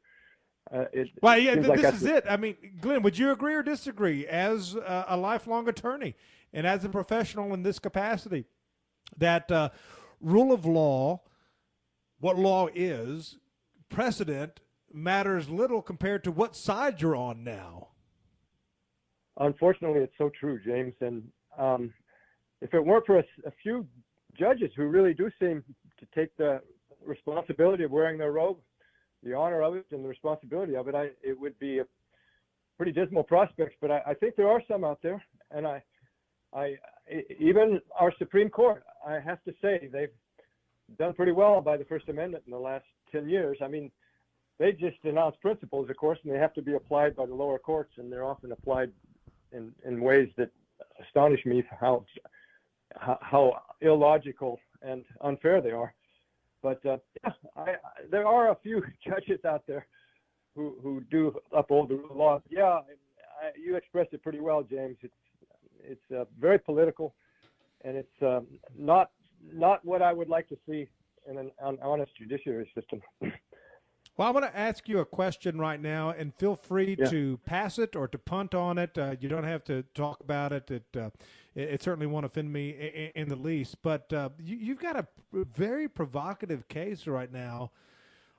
Uh, 0.73 0.85
it 0.91 1.07
Well, 1.21 1.37
yeah, 1.37 1.55
th- 1.55 1.67
like 1.67 1.81
this 1.81 2.01
is 2.01 2.03
it. 2.03 2.25
I 2.29 2.35
mean, 2.35 2.57
Glen, 2.81 3.01
would 3.03 3.17
you 3.17 3.31
agree 3.31 3.53
or 3.53 3.63
disagree 3.63 4.27
as 4.27 4.75
uh, 4.75 5.05
a 5.07 5.15
lifelong 5.15 5.69
attorney 5.69 6.15
and 6.51 6.67
as 6.67 6.83
a 6.83 6.89
professional 6.89 7.53
in 7.53 7.63
this 7.63 7.79
capacity 7.79 8.45
that 9.17 9.49
uh, 9.51 9.69
rule 10.19 10.51
of 10.51 10.65
law, 10.65 11.21
what 12.19 12.37
law 12.37 12.67
is, 12.73 13.37
precedent 13.89 14.59
matters 14.91 15.49
little 15.49 15.81
compared 15.81 16.23
to 16.25 16.31
what 16.31 16.55
side 16.55 17.01
you're 17.01 17.15
on 17.15 17.43
now? 17.43 17.89
Unfortunately, 19.39 20.01
it's 20.01 20.17
so 20.17 20.31
true, 20.37 20.59
James. 20.65 20.93
And 20.99 21.23
um, 21.57 21.93
if 22.61 22.73
it 22.73 22.83
weren't 22.83 23.05
for 23.05 23.19
a, 23.19 23.23
a 23.45 23.51
few 23.61 23.85
judges 24.37 24.71
who 24.75 24.87
really 24.87 25.13
do 25.13 25.29
seem 25.39 25.63
to 25.99 26.05
take 26.15 26.35
the 26.37 26.61
responsibility 27.05 27.83
of 27.83 27.91
wearing 27.91 28.17
their 28.17 28.31
robe, 28.31 28.57
the 29.23 29.33
honor 29.33 29.61
of 29.61 29.75
it, 29.75 29.85
and 29.91 30.03
the 30.03 30.09
responsibility 30.09 30.75
of 30.75 30.87
it, 30.87 30.95
I, 30.95 31.09
it 31.23 31.39
would 31.39 31.57
be 31.59 31.79
a 31.79 31.85
pretty 32.77 32.91
dismal 32.91 33.23
prospects. 33.23 33.75
But 33.81 33.91
I, 33.91 34.01
I 34.07 34.13
think 34.13 34.35
there 34.35 34.49
are 34.49 34.61
some 34.67 34.83
out 34.83 34.99
there, 35.01 35.23
and 35.51 35.67
I 35.67 35.81
even 37.39 37.81
our 37.99 38.13
Supreme 38.17 38.49
Court, 38.49 38.83
I 39.05 39.19
have 39.19 39.43
to 39.43 39.53
say, 39.61 39.89
they've 39.91 40.09
done 40.97 41.13
pretty 41.13 41.31
well 41.31 41.61
by 41.61 41.77
the 41.77 41.85
First 41.85 42.09
Amendment 42.09 42.43
in 42.45 42.51
the 42.51 42.59
last 42.59 42.85
10 43.11 43.29
years. 43.29 43.57
I 43.63 43.67
mean, 43.67 43.91
they 44.59 44.71
just 44.71 44.97
announce 45.03 45.35
principles, 45.41 45.89
of 45.89 45.97
course, 45.97 46.19
and 46.23 46.33
they 46.33 46.39
have 46.39 46.53
to 46.55 46.61
be 46.61 46.73
applied 46.73 47.15
by 47.15 47.25
the 47.25 47.33
lower 47.33 47.59
courts, 47.59 47.93
and 47.97 48.11
they're 48.11 48.25
often 48.25 48.51
applied 48.51 48.91
in, 49.51 49.71
in 49.85 50.01
ways 50.01 50.29
that 50.37 50.49
astonish 51.05 51.45
me 51.45 51.63
how 51.79 52.05
how, 52.99 53.17
how 53.21 53.61
illogical 53.81 54.59
and 54.81 55.03
unfair 55.21 55.61
they 55.61 55.71
are. 55.71 55.93
But 56.61 56.85
uh, 56.85 56.97
yeah, 57.23 57.31
I, 57.55 57.61
I, 57.61 57.75
there 58.09 58.25
are 58.25 58.51
a 58.51 58.57
few 58.61 58.83
judges 59.07 59.43
out 59.45 59.63
there 59.67 59.85
who 60.55 60.75
who 60.81 61.01
do 61.11 61.35
uphold 61.55 61.89
the 61.89 62.01
law. 62.13 62.41
Yeah, 62.49 62.63
I, 62.63 63.51
you 63.63 63.75
expressed 63.75 64.13
it 64.13 64.23
pretty 64.23 64.39
well, 64.39 64.63
James. 64.63 64.97
It's 65.01 65.13
it's 65.79 66.11
uh, 66.11 66.25
very 66.39 66.59
political, 66.59 67.13
and 67.83 67.95
it's 67.95 68.21
um, 68.21 68.47
not 68.77 69.11
not 69.53 69.85
what 69.85 70.01
I 70.01 70.13
would 70.13 70.29
like 70.29 70.49
to 70.49 70.57
see 70.67 70.87
in 71.29 71.37
an, 71.37 71.51
an 71.61 71.77
honest 71.81 72.11
judiciary 72.17 72.69
system. 72.73 73.01
Well, 74.17 74.27
I 74.27 74.31
want 74.31 74.47
to 74.47 74.57
ask 74.57 74.89
you 74.89 74.97
a 74.97 75.05
question 75.05 75.59
right 75.59 75.79
now, 75.79 76.09
and 76.09 76.33
feel 76.33 76.55
free 76.55 76.95
Yeah. 76.97 77.07
to 77.09 77.39
pass 77.45 77.77
it 77.77 77.95
or 77.95 78.07
to 78.07 78.17
punt 78.17 78.55
on 78.55 78.79
it. 78.79 78.97
Uh, 78.97 79.15
you 79.19 79.29
don't 79.29 79.43
have 79.43 79.63
to 79.65 79.83
talk 79.93 80.21
about 80.21 80.51
it. 80.51 80.71
It, 80.71 80.85
uh, 80.97 81.11
it, 81.53 81.69
it 81.69 81.83
certainly 81.83 82.07
won't 82.07 82.25
offend 82.25 82.51
me 82.51 82.71
in, 82.71 83.11
in 83.21 83.29
the 83.29 83.35
least. 83.35 83.79
But 83.83 84.11
uh, 84.11 84.29
you, 84.43 84.57
you've 84.57 84.79
got 84.79 84.95
a 84.95 85.07
very 85.31 85.87
provocative 85.87 86.67
case 86.67 87.05
right 87.05 87.31
now 87.31 87.69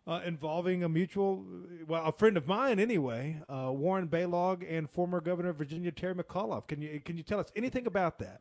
uh, 0.08 0.20
involving 0.26 0.82
a 0.82 0.88
mutual, 0.88 1.44
well, 1.86 2.04
a 2.06 2.12
friend 2.12 2.36
of 2.36 2.48
mine 2.48 2.80
anyway, 2.80 3.40
uh, 3.48 3.70
Warren 3.70 4.08
Balogh 4.08 4.66
and 4.68 4.90
former 4.90 5.20
Governor 5.20 5.50
of 5.50 5.58
Virginia 5.58 5.92
Terry 5.92 6.14
McAuliffe. 6.14 6.66
Can 6.66 6.82
you 6.82 7.00
can 7.04 7.16
you 7.16 7.22
tell 7.22 7.38
us 7.38 7.52
anything 7.54 7.86
about 7.86 8.18
that? 8.18 8.40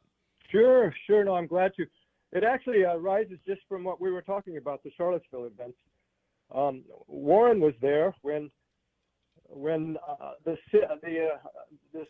Sure, 0.49 0.91
sure. 1.05 1.23
No, 1.23 1.35
I'm 1.35 1.45
glad 1.45 1.73
to. 1.75 1.85
It 2.31 2.43
actually 2.43 2.83
uh, 2.83 2.95
rises 2.95 3.37
just 3.45 3.61
from 3.69 3.83
what 3.83 4.01
we 4.01 4.11
were 4.11 4.21
talking 4.23 4.57
about, 4.57 4.81
the 4.83 4.91
Charlottesville 4.97 5.45
events. 5.45 5.77
Um, 6.53 6.83
Warren 7.07 7.59
was 7.59 7.73
there 7.81 8.13
when 8.21 8.49
when 9.49 9.97
uh, 10.07 10.31
the 10.45 10.57
ci- 10.71 10.79
the 11.03 11.27
uh, 11.33 11.37
this 11.93 12.07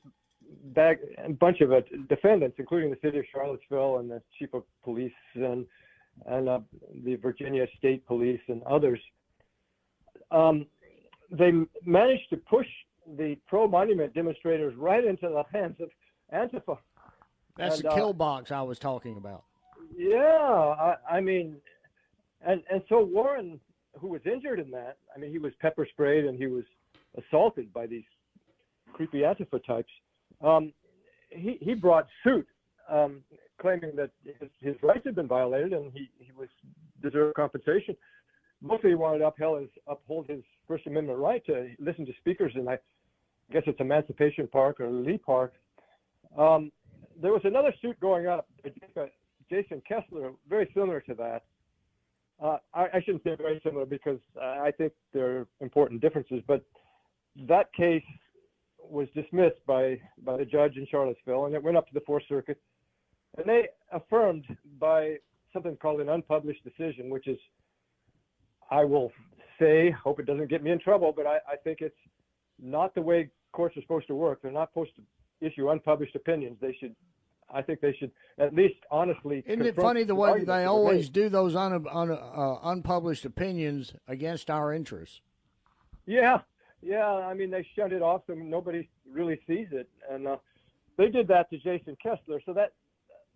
bag 0.66 1.00
bunch 1.40 1.62
of 1.62 1.72
uh, 1.72 1.82
defendants, 2.10 2.56
including 2.60 2.90
the 2.90 2.98
city 3.02 3.20
of 3.20 3.26
Charlottesville 3.34 3.98
and 3.98 4.10
the 4.10 4.22
chief 4.38 4.54
of 4.54 4.64
police 4.84 5.12
and 5.36 5.66
and 6.26 6.50
uh, 6.50 6.60
the 7.04 7.16
Virginia 7.16 7.68
State 7.78 8.06
Police 8.08 8.42
and 8.48 8.64
others, 8.64 9.00
um, 10.32 10.66
they 11.32 11.52
managed 11.86 12.30
to 12.32 12.38
push 12.38 12.68
the 13.18 13.38
pro 13.48 13.68
monument 13.68 14.14
demonstrators 14.14 14.76
right 14.76 15.06
into 15.06 15.30
the 15.30 15.44
hands 15.58 15.78
of 15.80 15.90
Antifa. 16.34 16.78
That's 17.56 17.76
And, 17.78 17.86
the 17.86 17.92
uh, 17.92 17.96
kill 17.96 18.14
box 18.14 18.52
I 18.52 18.62
was 18.62 18.78
talking 18.80 19.18
about. 19.18 19.44
yeah, 19.96 20.18
I, 20.20 20.96
I 21.10 21.22
mean, 21.22 21.58
and 22.46 22.62
and 22.72 22.82
so 22.90 23.04
Warren, 23.04 23.60
who 24.00 24.08
was 24.08 24.22
injured 24.26 24.60
in 24.60 24.72
that, 24.72 24.98
I 25.16 25.20
mean, 25.20 25.32
he 25.32 25.40
was 25.40 25.54
pepper 25.60 25.88
sprayed 25.90 26.26
and 26.26 26.38
he 26.38 26.48
was 26.48 26.64
assaulted 27.18 27.74
by 27.74 27.88
these 27.88 28.04
creepy 28.94 29.20
Antifa 29.20 29.64
types. 29.66 29.92
Um, 30.42 30.74
he 31.30 31.58
he 31.62 31.74
brought 31.74 32.08
suit, 32.24 32.48
um, 32.90 33.24
claiming 33.60 33.96
that 33.96 34.12
his, 34.24 34.50
his 34.62 34.76
rights 34.82 35.06
had 35.06 35.16
been 35.16 35.28
violated 35.28 35.74
and 35.74 35.92
he 35.94 36.10
he 36.20 36.32
was 36.38 36.50
deserved 37.02 37.36
compensation. 37.36 37.96
Mostly, 38.62 38.92
he 38.92 38.96
wanted 38.96 39.20
to 39.20 39.28
uphold 39.28 39.62
his 39.62 39.70
uphold 39.88 40.28
his 40.28 40.42
First 40.68 40.88
Amendment 40.88 41.20
right 41.20 41.46
to 41.46 41.70
listen 41.80 42.06
to 42.06 42.14
speakers, 42.20 42.52
and 42.56 42.70
I 42.70 42.78
guess 43.52 43.64
it's 43.66 43.80
Emancipation 43.80 44.48
Park 44.48 44.80
or 44.80 44.90
Lee 44.90 45.18
Park. 45.18 45.54
Um, 46.38 46.72
there 47.22 47.32
was 47.32 47.42
another 47.46 47.74
suit 47.82 48.00
going 48.00 48.28
up, 48.28 48.48
Jason 49.50 49.82
Kessler, 49.88 50.32
very 50.50 50.70
similar 50.74 51.02
to 51.02 51.14
that. 51.16 51.44
Uh, 52.42 52.58
I, 52.74 52.88
I, 52.94 53.02
shouldn't 53.04 53.24
say 53.24 53.36
very 53.36 53.60
similar 53.64 53.86
because 53.86 54.20
I 54.40 54.72
think 54.78 54.94
there 55.12 55.40
are 55.40 55.48
important 55.60 56.02
differences, 56.02 56.44
but 56.48 56.64
that 57.48 57.74
case 57.74 58.04
was 58.80 59.08
dismissed 59.16 59.66
by, 59.66 60.00
by 60.24 60.38
the 60.38 60.46
judge 60.46 60.78
in 60.78 60.86
Charlottesville, 60.90 61.46
and 61.46 61.56
it 61.56 61.64
went 61.64 61.78
up 61.78 61.88
to 61.88 61.94
the 61.94 62.02
Fourth 62.02 62.24
Circuit, 62.30 62.60
and 63.38 63.48
they 63.48 63.68
affirmed 63.92 64.46
by 64.80 65.16
something 65.52 65.76
called 65.78 66.00
an 66.00 66.10
unpublished 66.10 66.64
decision, 66.64 67.10
which 67.10 67.28
is, 67.28 67.40
I 68.70 68.84
will 68.84 69.12
say, 69.60 69.92
hope 69.92 70.20
it 70.20 70.26
doesn't 70.26 70.50
get 70.50 70.64
me 70.64 70.72
in 70.72 70.80
trouble, 70.80 71.14
but 71.16 71.26
I, 71.26 71.38
I 71.52 71.56
think 71.64 71.80
it's 71.82 71.96
not 72.62 72.94
the 72.94 73.02
way 73.02 73.30
courts 73.52 73.78
are 73.78 73.82
supposed 73.82 74.08
to 74.08 74.16
work. 74.16 74.42
They're 74.42 74.52
not 74.52 74.70
supposed 74.70 74.92
to 74.96 75.46
issue 75.46 75.70
unpublished 75.70 76.16
opinions. 76.16 76.58
They 76.62 76.76
should, 76.80 76.96
I 77.54 77.62
think 77.62 77.82
they 77.82 77.96
should 77.98 78.12
at 78.38 78.54
least 78.54 78.76
honestly. 78.92 79.44
Isn't 79.46 79.66
it 79.66 79.76
funny 79.76 80.04
the 80.04 80.16
way 80.16 80.44
they 80.44 80.66
always 80.66 81.10
do 81.10 81.30
those 81.30 81.56
un, 81.56 81.86
un, 81.88 82.12
uh, 82.12 82.60
unpublished 82.64 83.26
opinions 83.26 83.94
against 84.08 84.50
our 84.50 84.74
interests? 84.74 85.22
Yeah, 86.06 86.40
yeah. 86.82 87.08
I 87.08 87.34
mean, 87.34 87.50
they 87.50 87.66
shut 87.76 87.94
it 87.94 88.02
off 88.02 88.22
so 88.28 88.34
nobody 88.34 88.90
really 89.12 89.40
sees 89.48 89.68
it, 89.72 89.90
and 90.10 90.28
uh, 90.28 90.38
they 90.98 91.10
did 91.10 91.28
that 91.30 91.50
to 91.52 91.58
Jason 91.58 91.98
Kessler. 92.02 92.42
So 92.46 92.54
that 92.54 92.74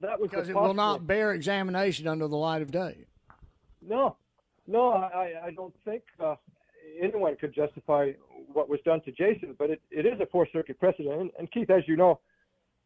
that 0.02 0.20
was 0.20 0.30
because 0.30 0.50
it 0.50 0.56
will 0.56 0.74
not 0.74 1.08
bear 1.08 1.34
examination 1.34 2.08
under 2.08 2.28
the 2.28 2.38
light 2.38 2.62
of 2.62 2.72
day. 2.72 3.06
No, 3.82 4.18
no, 4.68 4.92
I, 4.92 5.34
I 5.46 5.52
don't 5.52 5.74
think 5.86 6.04
uh, 6.20 6.36
anyone 7.02 7.36
could 7.36 7.54
justify 7.54 8.12
what 8.54 8.70
was 8.70 8.80
done 8.86 9.02
to 9.02 9.12
Jason, 9.12 9.56
but 9.58 9.70
it, 9.70 9.82
it 9.90 10.06
is 10.06 10.20
a 10.20 10.26
Fourth 10.28 10.50
Circuit 10.52 10.80
precedent. 10.80 11.20
And, 11.20 11.32
and 11.40 11.52
Keith, 11.52 11.70
as 11.70 11.84
you 11.88 11.96
know, 11.96 12.20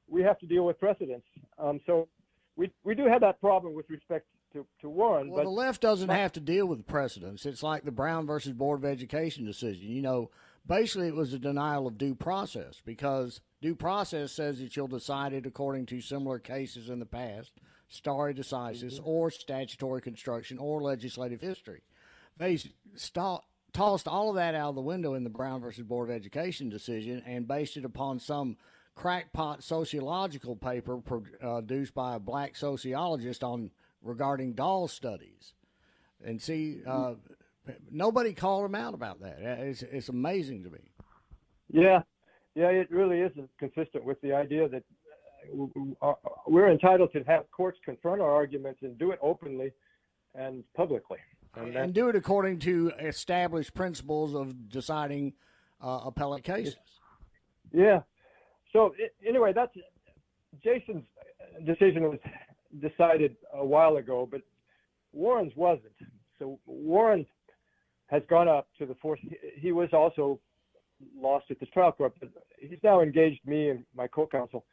we 0.08 0.22
have 0.22 0.40
to 0.40 0.46
deal 0.46 0.66
with 0.66 0.80
precedents. 0.80 1.26
Um, 1.58 1.80
so 1.86 2.08
we, 2.56 2.72
we 2.84 2.96
do 2.96 3.06
have 3.06 3.22
that 3.22 3.40
problem 3.42 3.74
with 3.74 3.90
respect 3.90 4.26
to, 4.54 4.66
to 4.82 4.90
Warren. 4.90 5.30
Well, 5.30 5.40
but, 5.40 5.44
the 5.44 5.50
left 5.50 5.82
doesn't 5.82 6.10
have 6.10 6.34
to 6.34 6.40
deal 6.40 6.66
with 6.66 6.88
precedents. 6.88 7.46
It's 7.46 7.64
like 7.64 7.84
the 7.84 7.92
Brown 7.92 8.26
versus 8.26 8.54
Board 8.54 8.80
of 8.80 8.86
Education 8.86 9.46
decision. 9.46 9.90
You 9.90 10.02
know, 10.02 10.32
basically 10.68 11.08
it 11.08 11.16
was 11.16 11.34
a 11.34 11.40
denial 11.40 11.88
of 11.88 11.98
due 11.98 12.16
process 12.16 12.82
because 12.86 13.42
due 13.62 13.76
process 13.76 14.32
says 14.32 14.60
that 14.60 14.76
you'll 14.76 14.88
decide 14.88 15.34
it 15.34 15.46
according 15.46 15.86
to 15.88 16.02
similar 16.02 16.40
cases 16.40 16.90
in 16.90 17.00
the 17.00 17.06
past, 17.06 17.52
stare 17.88 18.34
decisis, 18.34 18.96
mm-hmm. 18.96 19.08
or 19.08 19.30
statutory 19.30 20.02
construction, 20.02 20.58
or 20.58 20.82
legislative 20.82 21.42
history. 21.42 21.82
They 22.38 22.60
tossed 23.74 24.08
all 24.08 24.30
of 24.30 24.36
that 24.36 24.56
out 24.56 24.70
of 24.70 24.76
the 24.76 24.82
window 24.82 25.14
in 25.14 25.24
the 25.24 25.30
Brown 25.30 25.62
versus 25.62 25.84
Board 25.84 26.10
of 26.10 26.16
Education 26.16 26.70
decision 26.70 27.24
and 27.26 27.48
based 27.48 27.78
it 27.78 27.86
upon 27.86 28.20
some 28.20 28.58
crackpot 28.96 29.64
sociological 29.64 30.56
paper 30.56 30.98
produced 30.98 31.94
by 31.94 32.16
a 32.16 32.20
black 32.20 32.56
sociologist 32.56 33.44
on 33.44 33.72
regarding 34.02 34.54
doll 34.54 34.88
studies. 34.88 35.54
And 36.24 36.42
see, 36.42 36.80
uh, 36.88 37.16
nobody 37.92 38.34
called 38.34 38.66
him 38.66 38.76
out 38.76 38.94
about 38.94 39.22
that. 39.22 39.40
It's, 39.40 39.84
it's 39.84 40.10
amazing 40.10 40.64
to 40.64 40.70
me. 40.70 40.92
Yeah, 41.72 42.02
yeah, 42.56 42.68
it 42.70 42.90
really 42.90 43.20
isn't 43.20 43.50
consistent 43.60 44.06
with 44.06 44.20
the 44.22 44.34
idea 44.34 44.70
that 44.70 44.84
uh, 46.02 46.14
we're 46.48 46.72
entitled 46.72 47.12
to 47.14 47.24
have 47.24 47.50
courts 47.52 47.78
confront 47.84 48.22
our 48.22 48.32
arguments 48.32 48.80
and 48.82 48.98
do 48.98 49.12
it 49.12 49.20
openly 49.22 49.72
and 50.34 50.64
publicly 50.76 51.20
and, 51.56 51.76
and 51.76 51.94
do 51.94 52.10
it 52.10 52.16
according 52.16 52.60
to 52.60 52.92
established 53.00 53.74
principles 53.74 54.34
of 54.34 54.70
deciding 54.70 55.34
uh, 55.82 56.02
appellate 56.06 56.44
cases. 56.44 56.76
Yeah. 57.72 58.02
So 58.76 58.94
anyway, 59.26 59.54
that's 59.56 59.72
Jason's 60.62 61.06
decision 61.66 62.04
was 62.04 62.20
decided 62.82 63.38
a 63.54 63.66
while 63.66 63.96
ago, 63.96 64.28
but 64.30 64.42
Warren's 65.14 65.54
wasn't. 65.56 65.94
So 66.38 66.60
Warren 66.66 67.26
has 68.08 68.22
gone 68.30 68.50
up 68.50 68.68
to 68.78 68.86
the 68.86 68.96
fourth. 68.96 69.22
He 69.56 69.72
was 69.72 69.88
also 69.94 70.42
lost 71.18 71.46
at 71.52 71.62
the 71.62 71.68
trial 71.68 71.94
court, 71.94 72.16
but 72.20 72.28
he's 72.60 72.80
now 72.84 73.00
engaged 73.00 73.40
me 73.46 73.70
and 73.70 73.86
my 73.96 74.08
co-counsel 74.08 74.66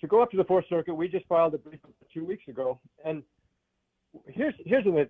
to 0.00 0.06
go 0.06 0.22
up 0.22 0.30
to 0.30 0.36
the 0.36 0.44
Fourth 0.44 0.66
Circuit. 0.68 0.94
We 0.94 1.08
just 1.08 1.26
filed 1.26 1.54
a 1.54 1.58
brief 1.58 1.80
two 2.14 2.24
weeks 2.24 2.46
ago, 2.46 2.78
and 3.04 3.24
here's 4.28 4.54
here's 4.64 4.86
an 4.86 5.04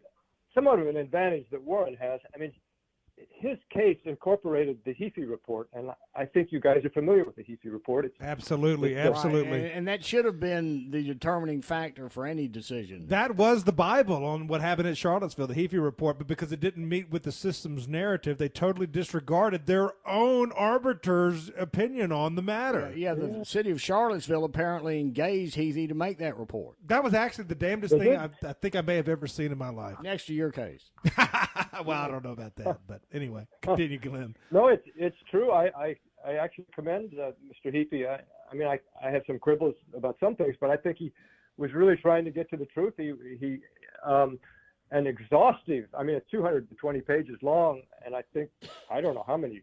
somewhat 0.55 0.79
of 0.79 0.87
an 0.89 0.97
advantage 0.97 1.45
that 1.51 1.63
Warren 1.63 1.97
has. 2.01 2.21
I 2.35 2.39
mean, 2.39 2.53
his 3.39 3.59
case 3.71 3.99
incorporated 4.05 4.79
the 4.85 4.95
Heaphy 4.95 5.29
report, 5.29 5.69
and 5.75 5.91
I 6.15 6.25
think 6.25 6.53
you 6.53 6.61
guys 6.61 6.85
are 6.85 6.91
familiar 6.91 7.25
with 7.25 7.37
the 7.37 7.43
Heaphy 7.43 7.71
report. 7.73 8.05
It's, 8.05 8.15
absolutely, 8.21 8.95
it's 8.95 9.07
uh, 9.07 9.11
absolutely, 9.11 9.59
and, 9.59 9.73
and, 9.73 9.89
that 9.89 10.05
should 10.05 10.25
have 10.25 10.41
been 10.41 10.91
the 10.91 11.03
determining 11.03 11.63
factor 11.63 12.09
for 12.09 12.27
any 12.27 12.49
decision. 12.49 13.07
That 13.09 13.37
was 13.37 13.65
the 13.65 13.73
Bible 13.73 14.25
on 14.25 14.47
what 14.47 14.61
happened 14.61 14.89
at 14.89 14.97
Charlottesville, 14.97 15.47
the 15.47 15.55
Heaphy 15.55 15.83
report, 15.83 16.19
but 16.19 16.27
because 16.27 16.51
it 16.51 16.61
didn't 16.61 16.89
meet 16.89 17.11
with 17.11 17.23
the 17.23 17.33
system's 17.33 17.87
narrative, 17.87 18.39
they 18.39 18.49
totally 18.49 18.87
disregarded 18.87 19.67
their 19.67 19.93
own 20.07 20.53
arbiter's 20.53 21.51
opinion 21.59 22.13
on 22.13 22.35
the 22.35 22.43
matter. 22.43 22.93
Yeah, 22.95 23.13
yeah 23.13 23.15
the 23.15 23.29
yeah. 23.39 23.43
city 23.45 23.71
of 23.71 23.81
Charlottesville 23.81 24.45
apparently 24.45 24.99
engaged 24.99 25.57
Heaphy 25.57 25.89
to 25.89 25.95
make 25.95 26.19
that 26.19 26.39
report. 26.39 26.77
That 26.87 27.05
was 27.05 27.15
actually 27.15 27.45
the 27.45 27.55
damnedest 27.55 27.97
thing 27.97 28.17
I, 28.17 28.31
I 28.47 28.53
think 28.55 28.77
I 28.77 28.81
may 28.81 28.97
have 28.97 29.09
ever 29.09 29.27
seen 29.27 29.53
in 29.53 29.59
my 29.59 29.71
life. 29.71 29.97
Next 30.03 30.27
to 30.27 30.35
your 30.35 30.51
case. 30.51 30.91
well, 31.87 32.01
I 32.01 32.09
don't 32.09 32.25
know 32.25 32.33
about 32.33 32.55
that, 32.57 32.79
but 32.87 33.01
anyway, 33.13 33.47
continue, 33.63 33.99
Glen. 33.99 34.37
No, 34.51 34.69
it's 34.69 34.87
it's 34.97 35.17
true. 35.31 35.51
I 35.53 35.67
I, 35.77 35.97
I 36.27 36.33
actually 36.35 36.67
commend 36.75 37.15
uh, 37.15 37.33
Mr. 37.45 37.75
Heaphy. 37.75 38.09
I, 38.09 38.21
I 38.51 38.55
mean, 38.55 38.69
I 38.69 38.79
I 39.03 39.11
have 39.11 39.23
some 39.27 39.39
quibbles 39.39 39.75
about 39.97 40.17
some 40.21 40.37
things, 40.37 40.57
but 40.61 40.71
I 40.71 40.77
think 40.77 40.99
he 40.99 41.13
was 41.57 41.73
really 41.73 41.97
trying 41.97 42.25
to 42.25 42.31
get 42.31 42.49
to 42.51 42.57
the 42.57 42.67
truth. 42.67 42.95
He 42.97 43.13
he 43.39 43.59
um, 44.05 44.39
an 44.91 45.07
exhaustive. 45.07 45.87
I 45.99 46.03
mean, 46.03 46.17
it's 46.17 46.31
220 46.31 47.01
pages 47.01 47.37
long, 47.43 47.83
and 48.05 48.15
I 48.15 48.23
think 48.33 48.51
I 48.91 49.01
don't 49.01 49.15
know 49.15 49.25
how 49.27 49.37
many 49.37 49.63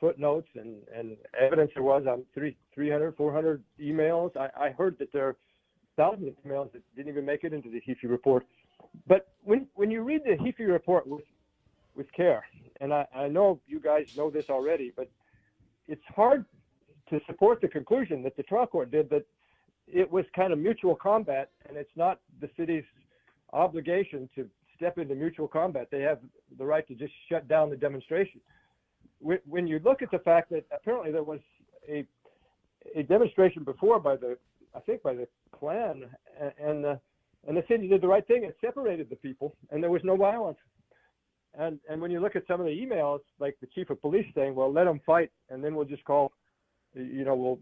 footnotes 0.00 0.48
and, 0.54 0.76
and 0.94 1.16
evidence 1.40 1.70
there 1.74 1.82
was 1.82 2.04
on 2.06 2.22
three, 2.34 2.56
300, 2.74 3.16
400 3.16 3.62
emails. 3.80 4.36
I, 4.36 4.48
I 4.66 4.70
heard 4.70 4.98
that 4.98 5.12
there 5.12 5.26
are 5.28 5.36
thousands 5.96 6.28
of 6.28 6.34
emails 6.44 6.70
that 6.72 6.82
didn't 6.94 7.10
even 7.10 7.24
make 7.24 7.44
it 7.44 7.52
into 7.52 7.70
the 7.70 7.80
Heaphy 7.80 8.08
report. 8.08 8.44
But 9.06 9.28
when 9.42 9.66
when 9.74 9.90
you 9.90 10.02
read 10.02 10.22
the 10.24 10.36
Heaphy 10.36 10.66
report 10.70 11.06
with 11.06 11.22
with 11.96 12.12
care. 12.12 12.44
And 12.80 12.92
I, 12.92 13.06
I 13.14 13.28
know 13.28 13.60
you 13.66 13.80
guys 13.80 14.16
know 14.16 14.30
this 14.30 14.50
already, 14.50 14.92
but 14.94 15.10
it's 15.88 16.04
hard 16.14 16.44
to 17.08 17.20
support 17.26 17.60
the 17.60 17.68
conclusion 17.68 18.22
that 18.22 18.36
the 18.36 18.42
trial 18.42 18.66
court 18.66 18.90
did 18.90 19.08
that 19.10 19.24
it 19.86 20.10
was 20.10 20.24
kind 20.34 20.52
of 20.52 20.58
mutual 20.58 20.96
combat, 20.96 21.50
and 21.68 21.76
it's 21.76 21.96
not 21.96 22.20
the 22.40 22.50
city's 22.56 22.84
obligation 23.52 24.28
to 24.34 24.48
step 24.76 24.98
into 24.98 25.14
mutual 25.14 25.48
combat. 25.48 25.88
They 25.90 26.02
have 26.02 26.18
the 26.58 26.64
right 26.64 26.86
to 26.88 26.94
just 26.94 27.12
shut 27.28 27.48
down 27.48 27.70
the 27.70 27.76
demonstration. 27.76 28.40
When 29.20 29.66
you 29.66 29.80
look 29.82 30.02
at 30.02 30.10
the 30.10 30.18
fact 30.18 30.50
that 30.50 30.66
apparently 30.70 31.10
there 31.10 31.22
was 31.22 31.40
a 31.88 32.04
a 32.94 33.02
demonstration 33.02 33.64
before 33.64 33.98
by 33.98 34.16
the 34.16 34.36
I 34.74 34.80
think 34.80 35.02
by 35.02 35.14
the 35.14 35.26
Klan 35.50 36.04
and 36.60 36.84
the 36.84 37.00
and 37.46 37.56
the 37.56 37.64
city 37.68 37.88
did 37.88 38.00
the 38.00 38.08
right 38.08 38.26
thing 38.26 38.44
It 38.44 38.56
separated 38.60 39.08
the 39.08 39.16
people 39.16 39.56
and 39.70 39.82
there 39.82 39.90
was 39.90 40.02
no 40.04 40.16
violence 40.16 40.58
and 41.58 41.80
and 41.88 42.00
when 42.00 42.10
you 42.10 42.20
look 42.20 42.36
at 42.36 42.46
some 42.46 42.60
of 42.60 42.66
the 42.66 42.72
emails, 42.72 43.20
like 43.38 43.56
the 43.60 43.66
chief 43.68 43.90
of 43.90 44.00
police 44.00 44.26
saying, 44.34 44.54
"Well, 44.54 44.72
let 44.72 44.84
them 44.84 45.00
fight, 45.06 45.30
and 45.48 45.64
then 45.64 45.74
we'll 45.74 45.86
just 45.86 46.04
call, 46.04 46.32
you 46.94 47.24
know, 47.24 47.34
we'll." 47.34 47.58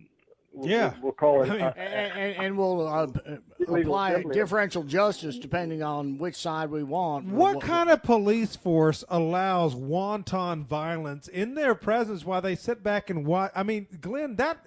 We'll, 0.57 0.71
yeah, 0.71 0.93
we'll, 0.93 1.03
we'll 1.03 1.13
call 1.15 1.43
it, 1.43 1.51
I 1.51 1.53
mean, 1.53 1.63
uh, 1.63 1.73
and, 1.77 2.37
and, 2.37 2.57
we'll 2.57 2.87
uh, 2.87 3.09
apply 3.69 4.23
differential 4.33 4.85
justice 4.85 5.37
depending 5.37 5.83
on 5.83 6.17
which 6.17 6.37
side 6.37 6.71
we 6.71 6.85
want. 6.85 7.27
What 7.27 7.61
kind 7.61 7.91
of 7.91 8.05
police 8.05 8.55
force 8.55 9.03
allows 9.09 9.75
wanton 9.75 10.63
violence 10.63 11.27
in 11.27 11.57
their 11.57 11.75
presence 11.75 12.25
while 12.25 12.41
they 12.41 12.55
sit 12.55 12.85
back 12.85 13.11
and 13.11 13.27
watch? 13.27 13.51
I 13.57 13.65
mean, 13.65 13.89
Glen, 14.01 14.37
that 14.37 14.65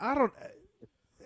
I 0.00 0.14
don't. 0.14 0.32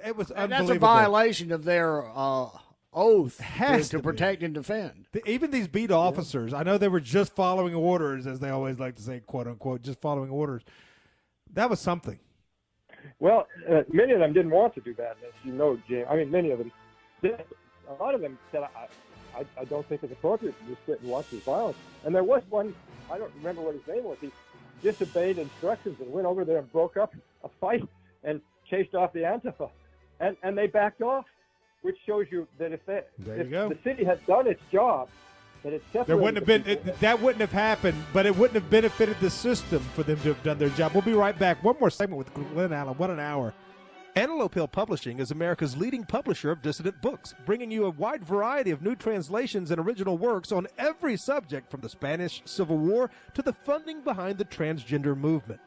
It 0.03 0.17
was 0.17 0.31
unbelievable. 0.31 0.67
That's 0.69 0.77
a 0.77 0.81
violation 0.81 1.53
of 1.53 1.65
their. 1.65 2.03
Uh, 2.03 2.49
oath 2.93 3.39
has 3.41 3.89
to, 3.89 3.97
to, 3.97 3.97
to 3.99 4.03
protect 4.03 4.43
and 4.43 4.55
defend. 4.55 5.07
Even 5.27 5.51
these 5.51 5.69
beat 5.69 5.91
officers, 5.91 6.53
yeah. 6.53 6.59
I 6.59 6.63
know 6.63 6.79
they 6.79 6.89
were 6.89 7.01
just 7.01 7.35
following 7.35 7.75
orders, 7.75 8.27
as 8.27 8.41
they 8.41 8.51
always 8.51 8.79
like 8.79 8.97
to 8.97 9.03
say, 9.03 9.21
quote 9.21 9.47
unquote, 9.47 9.83
just 9.83 10.01
following 10.01 10.31
orders. 10.31 10.63
That 11.53 11.71
was 11.71 11.81
something. 11.81 12.19
Well, 13.19 13.47
uh, 13.69 13.83
many 13.93 14.13
of 14.13 14.21
them 14.21 14.33
didn't 14.33 14.51
want 14.51 14.75
to 14.75 14.81
do 14.81 14.95
that, 14.95 15.17
as 15.27 15.33
you 15.45 15.53
know, 15.53 15.79
James. 15.89 16.07
I 16.11 16.17
mean, 16.17 16.31
many 16.31 16.51
of 16.51 16.59
them. 16.59 16.73
Did. 17.23 17.43
A 17.89 18.03
lot 18.03 18.15
of 18.15 18.21
them 18.21 18.39
said, 18.53 18.63
I, 19.37 19.45
I 19.59 19.65
don't 19.65 19.87
think 19.89 20.03
it's 20.03 20.13
appropriate 20.13 20.59
to 20.61 20.75
just 20.75 20.87
sit 20.87 21.01
and 21.01 21.11
watch 21.11 21.31
this 21.31 21.43
violence. 21.43 21.77
And 22.05 22.15
there 22.15 22.25
was 22.25 22.43
one, 22.51 22.75
I 23.11 23.19
don't 23.19 23.33
remember 23.37 23.63
what 23.63 23.75
his 23.75 23.87
name 23.87 24.05
was. 24.05 24.19
He 24.21 24.31
disobeyed 24.83 25.39
instructions 25.39 26.01
and 26.01 26.13
went 26.13 26.27
over 26.27 26.45
there 26.45 26.59
and 26.59 26.71
broke 26.73 26.97
up 26.97 27.15
a 27.45 27.49
fight 27.61 27.83
and 28.23 28.41
chased 28.69 28.95
off 28.95 29.13
the 29.13 29.21
Antifa, 29.21 29.71
and 30.21 30.37
and 30.43 30.57
they 30.57 30.67
backed 30.67 31.03
off, 31.03 31.25
which 31.83 31.97
shows 32.07 32.27
you 32.31 32.47
that 32.59 32.73
if 32.73 32.85
they, 32.87 33.03
There 33.19 33.41
if 33.41 33.51
go. 33.51 33.69
the 33.69 33.79
city 33.85 34.05
had 34.05 34.25
done 34.27 34.47
its 34.47 34.61
job, 34.71 35.09
that 35.63 35.73
it 35.73 35.83
separated 35.93 36.09
There 36.09 36.17
wouldn't 36.17 36.37
have 36.37 36.47
been 36.47 36.67
it, 36.67 37.01
that 37.01 37.21
wouldn't 37.21 37.41
have 37.41 37.53
happened, 37.53 38.03
but 38.13 38.27
it 38.27 38.37
wouldn't 38.37 38.61
have 38.61 38.71
benefited 38.71 39.17
the 39.21 39.31
system 39.31 39.81
for 39.95 40.03
them 40.03 40.19
to 40.21 40.29
have 40.29 40.43
done 40.43 40.59
their 40.59 40.71
job. 40.71 40.93
We'll 40.93 41.03
be 41.03 41.13
right 41.13 41.39
back. 41.39 41.63
One 41.63 41.77
more 41.81 41.91
segment 41.91 42.19
with 42.19 42.33
Glen 42.53 42.73
Allen. 42.73 42.95
What 42.95 43.11
an 43.11 43.21
hour! 43.21 43.55
Antelope 44.17 44.55
Hill 44.55 44.67
Publishing 44.67 45.21
is 45.21 45.31
America's 45.31 45.77
leading 45.77 46.03
publisher 46.05 46.51
of 46.51 46.63
dissident 46.63 47.01
books, 47.01 47.33
bringing 47.47 47.71
you 47.71 47.85
a 47.85 47.91
wide 47.91 48.25
variety 48.25 48.73
of 48.73 48.83
new 48.83 48.97
translations 48.97 49.71
and 49.71 49.81
original 49.81 50.19
works 50.19 50.51
on 50.51 50.67
every 50.79 51.17
subject 51.17 51.71
from 51.71 51.81
the 51.81 51.89
Spanish 51.89 52.43
Civil 52.45 52.77
War 52.77 53.09
to 53.35 53.43
the 53.43 53.53
funding 53.53 54.01
behind 54.01 54.39
the 54.39 54.45
transgender 54.45 55.17
movement. 55.17 55.61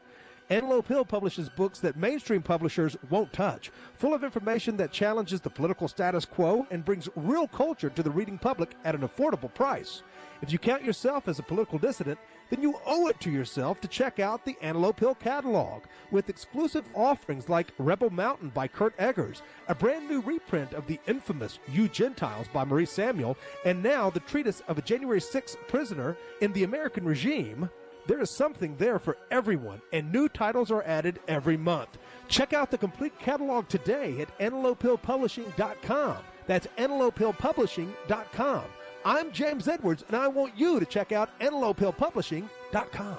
Antelope 0.50 0.88
Hill 0.88 1.04
publishes 1.06 1.48
books 1.48 1.78
that 1.80 1.96
mainstream 1.96 2.42
publishers 2.42 2.96
won't 3.08 3.32
touch, 3.32 3.70
full 3.94 4.12
of 4.12 4.22
information 4.22 4.76
that 4.76 4.92
challenges 4.92 5.40
the 5.40 5.48
political 5.48 5.88
status 5.88 6.26
quo 6.26 6.66
and 6.70 6.84
brings 6.84 7.08
real 7.16 7.48
culture 7.48 7.88
to 7.88 8.02
the 8.02 8.10
reading 8.10 8.36
public 8.36 8.74
at 8.84 8.94
an 8.94 9.00
affordable 9.00 9.52
price. 9.52 10.02
If 10.42 10.52
you 10.52 10.58
count 10.58 10.84
yourself 10.84 11.28
as 11.28 11.38
a 11.38 11.42
political 11.42 11.78
dissident, 11.78 12.18
then 12.50 12.60
you 12.60 12.78
owe 12.84 13.08
it 13.08 13.18
to 13.20 13.30
yourself 13.30 13.80
to 13.80 13.88
check 13.88 14.20
out 14.20 14.44
the 14.44 14.56
Antelope 14.60 15.00
Hill 15.00 15.14
catalog 15.14 15.84
with 16.10 16.28
exclusive 16.28 16.84
offerings 16.94 17.48
like 17.48 17.72
Rebel 17.78 18.10
Mountain 18.10 18.50
by 18.50 18.68
Kurt 18.68 18.94
Eggers, 18.98 19.40
a 19.68 19.74
brand 19.74 20.06
new 20.10 20.20
reprint 20.20 20.74
of 20.74 20.86
the 20.86 21.00
infamous 21.06 21.58
You 21.72 21.88
Gentiles 21.88 22.48
by 22.52 22.64
Maurice 22.64 22.90
Samuel, 22.90 23.38
and 23.64 23.82
now 23.82 24.10
the 24.10 24.20
treatise 24.20 24.60
of 24.68 24.76
a 24.76 24.82
January 24.82 25.20
6th 25.20 25.56
prisoner 25.68 26.18
in 26.42 26.52
the 26.52 26.64
American 26.64 27.06
regime. 27.06 27.70
There 28.06 28.20
is 28.20 28.30
something 28.30 28.76
there 28.76 28.98
for 28.98 29.16
everyone, 29.30 29.80
and 29.92 30.12
new 30.12 30.28
titles 30.28 30.70
are 30.70 30.82
added 30.82 31.20
every 31.26 31.56
month. 31.56 31.96
Check 32.28 32.52
out 32.52 32.70
the 32.70 32.76
complete 32.78 33.18
catalog 33.18 33.68
today 33.68 34.20
at 34.20 34.38
antelopehillpublishing.com. 34.38 36.18
That's 36.46 36.66
antelopehillpublishing.com. 36.78 38.64
I'm 39.06 39.32
James 39.32 39.68
Edwards, 39.68 40.04
and 40.08 40.16
I 40.16 40.28
want 40.28 40.56
you 40.56 40.80
to 40.80 40.86
check 40.86 41.12
out 41.12 41.38
antelopehillpublishing.com. 41.40 43.18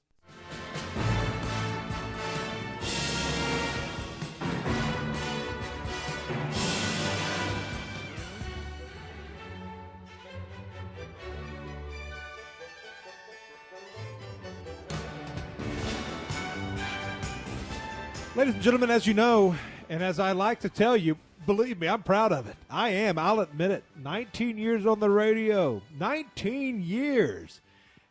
Ladies 18.35 18.53
and 18.53 18.63
gentlemen, 18.63 18.89
as 18.89 19.05
you 19.05 19.13
know, 19.13 19.55
and 19.89 20.01
as 20.01 20.17
I 20.19 20.31
like 20.31 20.61
to 20.61 20.69
tell 20.69 20.95
you, 20.95 21.17
believe 21.45 21.79
me, 21.79 21.87
I'm 21.89 22.01
proud 22.01 22.31
of 22.31 22.47
it. 22.47 22.55
I 22.69 22.89
am. 22.89 23.17
I'll 23.17 23.41
admit 23.41 23.71
it. 23.71 23.83
19 24.01 24.57
years 24.57 24.85
on 24.85 24.99
the 25.01 25.09
radio. 25.09 25.81
19 25.99 26.81
years. 26.81 27.59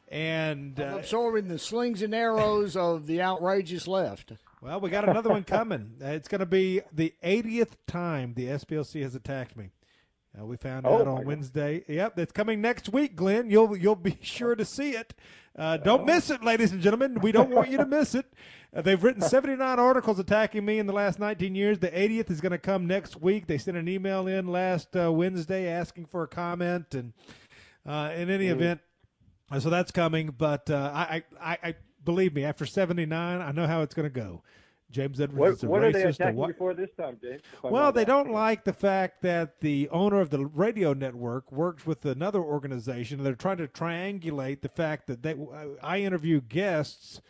And 0.08 0.78
uh, 0.78 0.96
absorbing 0.98 1.48
the 1.48 1.58
slings 1.58 2.02
and 2.02 2.14
arrows 2.14 2.76
of 2.76 3.06
the 3.06 3.22
outrageous 3.22 3.86
left. 3.88 4.32
well, 4.60 4.78
we 4.80 4.90
got 4.90 5.08
another 5.08 5.30
one 5.30 5.44
coming. 5.44 5.92
Uh, 6.02 6.06
it's 6.08 6.28
going 6.28 6.40
to 6.40 6.46
be 6.46 6.82
the 6.92 7.14
80th 7.24 7.70
time 7.86 8.34
the 8.34 8.46
SPLC 8.48 9.02
has 9.02 9.14
attacked 9.14 9.56
me. 9.56 9.70
Uh, 10.38 10.44
we 10.44 10.56
found 10.56 10.86
Oh, 10.86 10.96
out 11.00 11.08
on 11.08 11.16
God. 11.18 11.26
Wednesday. 11.26 11.82
Yep, 11.88 12.18
it's 12.18 12.32
coming 12.32 12.60
next 12.60 12.88
week, 12.90 13.16
Glen. 13.16 13.50
You'll 13.50 13.76
you'll 13.76 13.96
be 13.96 14.16
sure 14.22 14.54
to 14.54 14.64
see 14.64 14.90
it. 14.90 15.12
Uh, 15.58 15.76
don't 15.76 16.06
miss 16.06 16.30
it, 16.30 16.44
ladies 16.44 16.70
and 16.70 16.80
gentlemen. 16.80 17.18
We 17.20 17.32
don't 17.32 17.50
want 17.50 17.68
you 17.68 17.78
to 17.78 17.86
miss 17.86 18.14
it. 18.14 18.26
Uh, 18.74 18.82
they've 18.82 19.02
written 19.02 19.20
79 19.22 19.78
articles 19.78 20.18
attacking 20.18 20.64
me 20.64 20.78
in 20.78 20.86
the 20.86 20.92
last 20.92 21.18
19 21.18 21.54
years. 21.54 21.78
The 21.80 21.88
80th 21.90 22.30
is 22.30 22.40
going 22.40 22.52
to 22.52 22.58
come 22.58 22.86
next 22.86 23.20
week. 23.20 23.46
They 23.46 23.58
sent 23.58 23.76
an 23.76 23.88
email 23.88 24.26
in 24.28 24.46
last 24.46 24.96
uh, 24.96 25.10
Wednesday 25.12 25.66
asking 25.68 26.06
for 26.06 26.22
a 26.22 26.28
comment, 26.28 26.94
and 26.94 27.12
uh, 27.86 28.12
in 28.14 28.30
any 28.30 28.46
Mm. 28.46 28.50
event, 28.52 28.80
uh, 29.50 29.58
so 29.58 29.70
that's 29.70 29.90
coming. 29.90 30.32
But 30.36 30.70
uh, 30.70 30.90
I, 30.94 31.24
I, 31.40 31.58
I 31.62 31.74
believe 32.04 32.32
me, 32.34 32.44
after 32.44 32.64
79, 32.64 33.40
I 33.40 33.50
know 33.52 33.66
how 33.66 33.82
it's 33.82 33.94
going 33.94 34.08
to 34.08 34.20
go. 34.20 34.42
James 34.92 35.20
Edwards 35.20 35.38
What, 35.38 35.50
is 35.52 35.62
a 35.62 35.66
what 35.68 35.84
are 35.84 35.92
they 35.92 36.02
attacking 36.02 36.38
you 36.38 36.52
for 36.58 36.74
this 36.74 36.90
time, 36.98 37.16
James? 37.22 37.42
well, 37.62 37.92
they 37.92 38.00
ask? 38.00 38.08
don't 38.08 38.32
like 38.32 38.64
the 38.64 38.72
fact 38.72 39.22
that 39.22 39.60
the 39.60 39.88
owner 39.90 40.20
of 40.20 40.30
the 40.30 40.44
radio 40.46 40.92
network 40.94 41.52
works 41.52 41.86
with 41.86 42.04
another 42.04 42.40
organization. 42.40 43.22
They're 43.22 43.34
trying 43.36 43.58
to 43.58 43.68
triangulate 43.68 44.62
the 44.62 44.68
fact 44.68 45.06
that 45.06 45.22
they 45.22 45.36
I 45.82 45.98
interview 46.00 46.40
guests. 46.40 47.20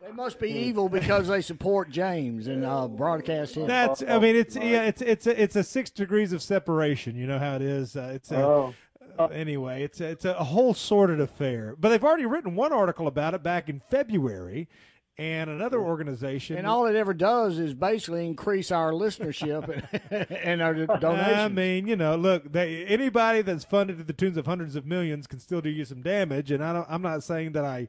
They 0.00 0.12
must 0.12 0.38
be 0.38 0.50
evil 0.50 0.88
because 0.88 1.28
they 1.28 1.40
support 1.42 1.90
James 1.90 2.46
and 2.46 2.64
uh, 2.64 2.86
broadcast 2.88 3.56
him. 3.56 3.66
That's 3.66 4.02
I 4.02 4.18
mean 4.18 4.36
it's 4.36 4.54
yeah 4.56 4.84
it's 4.84 5.02
it's 5.02 5.26
a, 5.26 5.42
it's 5.42 5.56
a 5.56 5.64
six 5.64 5.90
degrees 5.90 6.32
of 6.32 6.40
separation. 6.42 7.16
You 7.16 7.26
know 7.26 7.38
how 7.38 7.56
it 7.56 7.62
is. 7.62 7.96
Uh, 7.96 8.12
it's 8.14 8.30
a, 8.30 8.36
Oh. 8.36 8.74
uh, 9.18 9.26
anyway. 9.26 9.82
It's 9.82 10.00
a, 10.00 10.06
it's 10.10 10.24
a 10.24 10.34
whole 10.34 10.72
sordid 10.74 11.20
affair. 11.20 11.74
But 11.78 11.88
they've 11.88 12.04
already 12.04 12.26
written 12.26 12.54
one 12.54 12.72
article 12.72 13.06
about 13.08 13.34
it 13.34 13.42
back 13.42 13.68
in 13.68 13.80
February, 13.90 14.68
and 15.18 15.50
another 15.50 15.80
organization. 15.80 16.56
And 16.58 16.66
all 16.66 16.86
it 16.86 16.94
ever 16.94 17.12
does 17.12 17.58
is 17.58 17.74
basically 17.74 18.24
increase 18.24 18.70
our 18.70 18.92
listenership 18.92 19.66
and 20.44 20.62
our 20.62 20.74
donations. 20.74 21.36
I 21.38 21.48
mean, 21.48 21.88
you 21.88 21.96
know, 21.96 22.14
look, 22.14 22.52
they, 22.52 22.84
anybody 22.86 23.42
that's 23.42 23.64
funded 23.64 23.98
to 23.98 24.04
the 24.04 24.12
tunes 24.12 24.36
of 24.36 24.46
hundreds 24.46 24.76
of 24.76 24.86
millions 24.86 25.26
can 25.26 25.40
still 25.40 25.60
do 25.60 25.70
you 25.70 25.84
some 25.84 26.02
damage, 26.02 26.52
and 26.52 26.62
I 26.62 26.72
don't. 26.72 26.86
I'm 26.88 27.02
not 27.02 27.24
saying 27.24 27.52
that 27.52 27.64
I, 27.64 27.88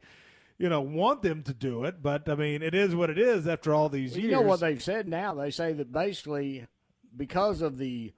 you 0.59 0.67
know, 0.69 0.81
want 0.81 1.21
them 1.23 1.41
to 1.43 1.53
do 1.53 1.85
it, 1.85 2.03
but 2.03 2.27
I 2.29 2.35
mean, 2.35 2.61
it 2.61 2.75
is 2.75 2.93
what 2.93 3.09
it 3.09 3.17
is 3.17 3.47
after 3.47 3.73
all 3.73 3.87
these 3.89 4.11
Well, 4.11 4.19
years. 4.19 4.29
you 4.29 4.35
know 4.35 4.41
what 4.41 4.59
they've 4.59 4.83
said 4.83 5.07
now? 5.07 5.33
They 5.33 5.49
say 5.51 5.71
that 5.73 5.91
basically, 5.91 6.67
because 7.15 7.61
of 7.61 7.77
the 7.77 8.13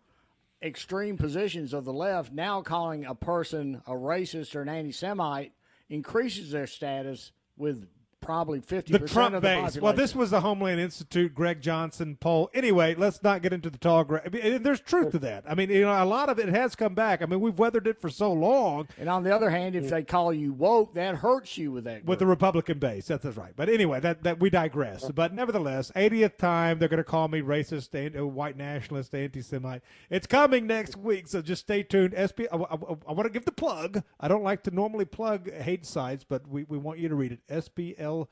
extreme 0.61 1.17
positions 1.17 1.71
of 1.73 1.85
the 1.85 1.93
left, 1.93 2.33
now 2.33 2.61
calling 2.63 3.05
a 3.05 3.15
person 3.15 3.81
a 3.85 3.91
racist 3.91 4.55
or 4.55 4.63
an 4.63 4.69
anti-Semite 4.69 5.53
increases 5.89 6.51
their 6.51 6.67
status 6.67 7.31
with 7.57 7.87
probably 8.21 8.61
fifty 8.61 8.93
the 8.93 8.99
Trump 8.99 9.35
of 9.35 9.41
the 9.41 9.47
base. 9.47 9.55
population. 9.55 9.81
Well, 9.81 9.93
this 9.93 10.15
was 10.15 10.31
the 10.31 10.41
Homeland 10.41 10.79
Institute, 10.79 11.33
Greg 11.33 11.61
Johnson 11.61 12.17
poll. 12.19 12.49
Anyway, 12.53 12.95
let's 12.95 13.21
not 13.23 13.41
get 13.41 13.53
into 13.53 13.69
the 13.69 13.77
tall. 13.77 14.03
Gra- 14.03 14.21
I 14.25 14.29
mean, 14.29 14.63
there's 14.63 14.79
truth 14.79 15.11
to 15.11 15.19
that. 15.19 15.43
I 15.47 15.55
mean, 15.55 15.69
you 15.69 15.81
know, 15.81 16.03
a 16.03 16.05
lot 16.05 16.29
of 16.29 16.39
it 16.39 16.49
has 16.49 16.75
come 16.75 16.93
back. 16.93 17.21
I 17.21 17.25
mean, 17.25 17.39
we've 17.39 17.57
weathered 17.57 17.87
it 17.87 17.99
for 17.99 18.09
so 18.09 18.31
long. 18.31 18.87
And 18.97 19.09
on 19.09 19.23
the 19.23 19.35
other 19.35 19.49
hand, 19.49 19.75
if 19.75 19.89
they 19.89 20.03
call 20.03 20.33
you 20.33 20.53
woke, 20.53 20.93
that 20.93 21.15
hurts 21.15 21.57
you 21.57 21.71
with 21.71 21.83
that. 21.85 22.05
with 22.05 22.19
the 22.19 22.25
Republican 22.25 22.79
base. 22.79 23.07
That's, 23.07 23.23
that's 23.23 23.37
right. 23.37 23.53
But 23.55 23.69
anyway, 23.69 23.99
that, 23.99 24.23
that 24.23 24.39
we 24.39 24.49
digress. 24.49 25.09
But 25.11 25.33
nevertheless, 25.33 25.91
80th 25.95 26.37
time 26.37 26.79
they're 26.79 26.89
going 26.89 26.97
to 26.97 27.03
call 27.03 27.27
me 27.27 27.41
racist, 27.41 27.91
uh, 27.95 28.27
white 28.27 28.57
nationalist, 28.57 29.13
anti-Semite. 29.15 29.81
It's 30.09 30.27
coming 30.27 30.67
next 30.67 30.97
week, 30.97 31.27
so 31.27 31.41
just 31.41 31.61
stay 31.61 31.83
tuned. 31.83 32.13
SP, 32.15 32.45
I, 32.51 32.55
want 32.55 33.23
to 33.23 33.29
give 33.29 33.45
the 33.45 33.51
plug. 33.51 34.03
I 34.19 34.27
don't 34.27 34.43
like 34.43 34.63
to 34.63 34.71
normally 34.71 35.05
plug 35.05 35.51
hate 35.51 35.85
sites, 35.85 36.23
but 36.27 36.47
we, 36.47 36.63
we 36.63 36.77
want 36.77 36.99
you 36.99 37.09
to 37.09 37.15
read 37.15 37.31
it. 37.31 37.39
SPL 38.11 38.27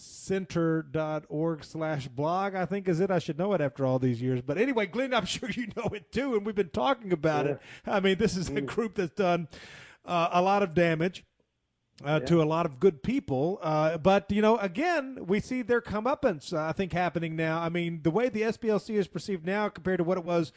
center.org 0.00 1.64
slash 1.64 2.06
blog 2.08 2.54
i 2.54 2.64
think 2.64 2.86
is 2.88 3.00
it 3.00 3.10
i 3.10 3.18
should 3.18 3.36
know 3.36 3.52
it 3.52 3.60
after 3.60 3.84
all 3.84 3.98
these 3.98 4.22
years 4.22 4.40
but 4.40 4.56
anyway 4.56 4.86
glen 4.86 5.12
i'm 5.12 5.24
sure 5.34 5.50
you 5.50 5.66
know 5.76 5.88
it 5.92 6.12
too 6.12 6.34
and 6.36 6.46
we've 6.46 6.54
been 6.54 6.68
talking 6.68 7.12
about 7.12 7.46
Yeah. 7.46 7.52
it 7.52 7.60
i 7.86 7.98
mean 8.00 8.16
this 8.18 8.36
is 8.36 8.48
a 8.48 8.52
Mm. 8.52 8.66
group 8.66 8.94
that's 8.94 9.14
done 9.14 9.48
uh, 10.04 10.28
a 10.32 10.40
lot 10.42 10.62
of 10.62 10.72
damage 10.74 11.24
uh, 12.06 12.20
Yeah. 12.20 12.26
to 12.26 12.42
a 12.42 12.44
lot 12.44 12.64
of 12.64 12.78
good 12.78 13.02
people. 13.02 13.58
Uh, 13.60 13.98
but, 13.98 14.30
you 14.30 14.40
know, 14.40 14.56
again, 14.58 15.18
we 15.26 15.40
see 15.40 15.60
their 15.62 15.80
comeuppance, 15.82 16.52
uh, 16.52 16.62
I 16.66 16.72
think, 16.72 16.92
happening 16.92 17.34
now. 17.36 17.58
I 17.60 17.68
mean, 17.68 18.00
the 18.04 18.10
way 18.12 18.28
the 18.28 18.42
SPLC 18.42 18.94
is 18.94 19.08
perceived 19.08 19.44
now 19.44 19.68
compared 19.68 19.98
to 19.98 20.04
what 20.04 20.16
it 20.16 20.24
was 20.24 20.52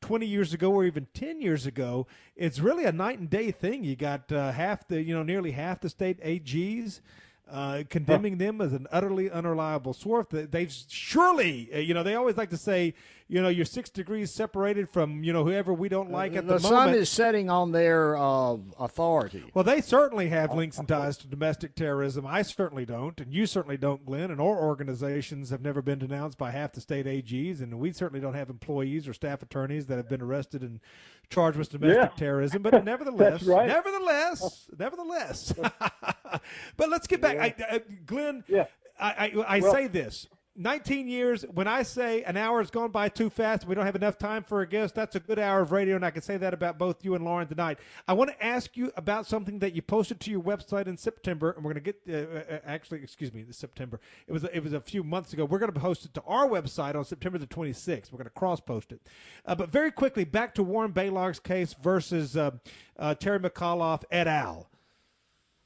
20 0.00 0.24
years 0.24 0.54
ago 0.54 0.70
or 0.72 0.84
even 0.84 1.08
10 1.12 1.40
years 1.42 1.66
ago, 1.66 2.06
it's 2.36 2.60
really 2.60 2.84
a 2.84 2.92
night 2.92 3.18
and 3.18 3.28
day 3.28 3.50
thing. 3.50 3.82
You 3.84 3.96
got 3.96 4.30
uh, 4.32 4.52
half 4.52 4.86
the, 4.88 5.02
you 5.02 5.12
know, 5.14 5.24
nearly 5.24 5.50
half 5.50 5.80
the 5.80 5.88
state 5.90 6.22
AGs. 6.22 7.00
Uh, 7.46 7.82
condemning 7.90 8.38
them 8.38 8.62
as 8.62 8.72
an 8.72 8.86
utterly 8.90 9.30
unreliable 9.30 9.92
source. 9.92 10.26
They- 10.30 10.46
They've 10.46 10.72
surely, 10.88 11.68
uh, 11.74 11.78
you 11.78 11.92
know, 11.92 12.02
they 12.02 12.14
always 12.14 12.38
like 12.38 12.48
to 12.50 12.56
say, 12.56 12.94
you 13.28 13.42
know, 13.42 13.48
you're 13.48 13.66
six 13.66 13.90
degrees 13.90 14.30
separated 14.30 14.88
from, 14.88 15.22
you 15.22 15.30
know, 15.32 15.44
whoever 15.44 15.74
we 15.74 15.90
don't 15.90 16.10
like 16.10 16.34
at 16.36 16.46
the, 16.46 16.54
the 16.54 16.60
sun 16.60 16.94
is 16.94 17.10
setting 17.10 17.50
on 17.50 17.70
their 17.72 18.16
uh, 18.16 18.56
authority. 18.80 19.44
Well, 19.52 19.62
they 19.62 19.82
certainly 19.82 20.28
have 20.30 20.54
links 20.54 20.78
and 20.78 20.88
ties 20.88 21.18
to 21.18 21.26
domestic 21.26 21.74
terrorism. 21.74 22.26
I 22.26 22.40
certainly 22.42 22.86
don't, 22.86 23.20
and 23.20 23.30
you 23.32 23.44
certainly 23.46 23.76
don't, 23.76 24.06
Glen. 24.06 24.30
And 24.30 24.40
our 24.40 24.58
organizations 24.62 25.50
have 25.50 25.60
never 25.60 25.82
been 25.82 25.98
denounced 25.98 26.38
by 26.38 26.50
half 26.50 26.72
the 26.72 26.80
state 26.80 27.04
AGs, 27.04 27.60
and 27.60 27.78
we 27.78 27.92
certainly 27.92 28.20
don't 28.20 28.34
have 28.34 28.48
employees 28.48 29.06
or 29.06 29.12
staff 29.12 29.42
attorneys 29.42 29.86
that 29.86 29.96
have 29.96 30.08
been 30.08 30.22
arrested 30.22 30.62
and 30.62 30.80
charged 31.28 31.58
with 31.58 31.68
domestic 31.70 32.10
Yeah. 32.10 32.16
terrorism. 32.16 32.62
But 32.62 32.82
nevertheless, 32.84 33.42
right. 33.44 33.68
nevertheless, 33.68 34.66
nevertheless. 34.78 35.52
but 36.76 36.88
let's 36.88 37.06
get 37.06 37.20
back, 37.20 37.38
I, 37.38 37.54
I, 37.70 37.80
Glen. 38.06 38.44
Yeah. 38.48 38.66
I, 38.98 39.32
I, 39.36 39.56
I 39.56 39.60
Well- 39.60 39.72
say 39.72 39.86
this. 39.86 40.28
19 40.56 41.08
years, 41.08 41.42
when 41.52 41.66
I 41.66 41.82
say 41.82 42.22
an 42.22 42.36
hour 42.36 42.60
has 42.60 42.70
gone 42.70 42.92
by 42.92 43.08
too 43.08 43.28
fast, 43.28 43.66
we 43.66 43.74
don't 43.74 43.86
have 43.86 43.96
enough 43.96 44.16
time 44.18 44.44
for 44.44 44.60
a 44.60 44.66
guest, 44.68 44.94
that's 44.94 45.16
a 45.16 45.20
good 45.20 45.40
hour 45.40 45.60
of 45.60 45.72
radio, 45.72 45.96
and 45.96 46.04
I 46.04 46.12
can 46.12 46.22
say 46.22 46.36
that 46.36 46.54
about 46.54 46.78
both 46.78 47.04
you 47.04 47.16
and 47.16 47.24
Lauren 47.24 47.48
tonight. 47.48 47.80
I 48.06 48.12
want 48.12 48.30
to 48.30 48.44
ask 48.44 48.76
you 48.76 48.92
about 48.96 49.26
something 49.26 49.58
that 49.58 49.74
you 49.74 49.82
posted 49.82 50.20
to 50.20 50.30
your 50.30 50.40
website 50.40 50.86
in 50.86 50.96
September, 50.96 51.50
and 51.50 51.64
we're 51.64 51.72
going 51.72 51.82
to 51.82 51.92
get, 51.92 52.00
uh, 52.08 52.54
uh, 52.54 52.58
actually, 52.64 53.02
excuse 53.02 53.34
me, 53.34 53.42
this 53.42 53.56
September. 53.56 53.98
It 54.28 54.32
was, 54.32 54.44
it 54.44 54.62
was 54.62 54.74
a 54.74 54.80
few 54.80 55.02
months 55.02 55.32
ago. 55.32 55.44
We're 55.44 55.58
going 55.58 55.72
to 55.72 55.80
post 55.80 56.04
it 56.04 56.14
to 56.14 56.22
our 56.22 56.46
website 56.48 56.94
on 56.94 57.04
September 57.04 57.38
the 57.38 57.48
26th. 57.48 58.12
We're 58.12 58.18
going 58.18 58.24
to 58.26 58.30
cross 58.30 58.60
post 58.60 58.92
it. 58.92 59.00
Uh, 59.44 59.56
but 59.56 59.70
very 59.70 59.90
quickly, 59.90 60.22
back 60.22 60.54
to 60.54 60.62
Warren 60.62 60.92
Balogh's 60.92 61.40
case 61.40 61.74
versus 61.82 62.36
uh, 62.36 62.52
uh, 62.96 63.16
Terry 63.16 63.40
McAuliffe 63.40 64.04
et 64.12 64.28
al. 64.28 64.68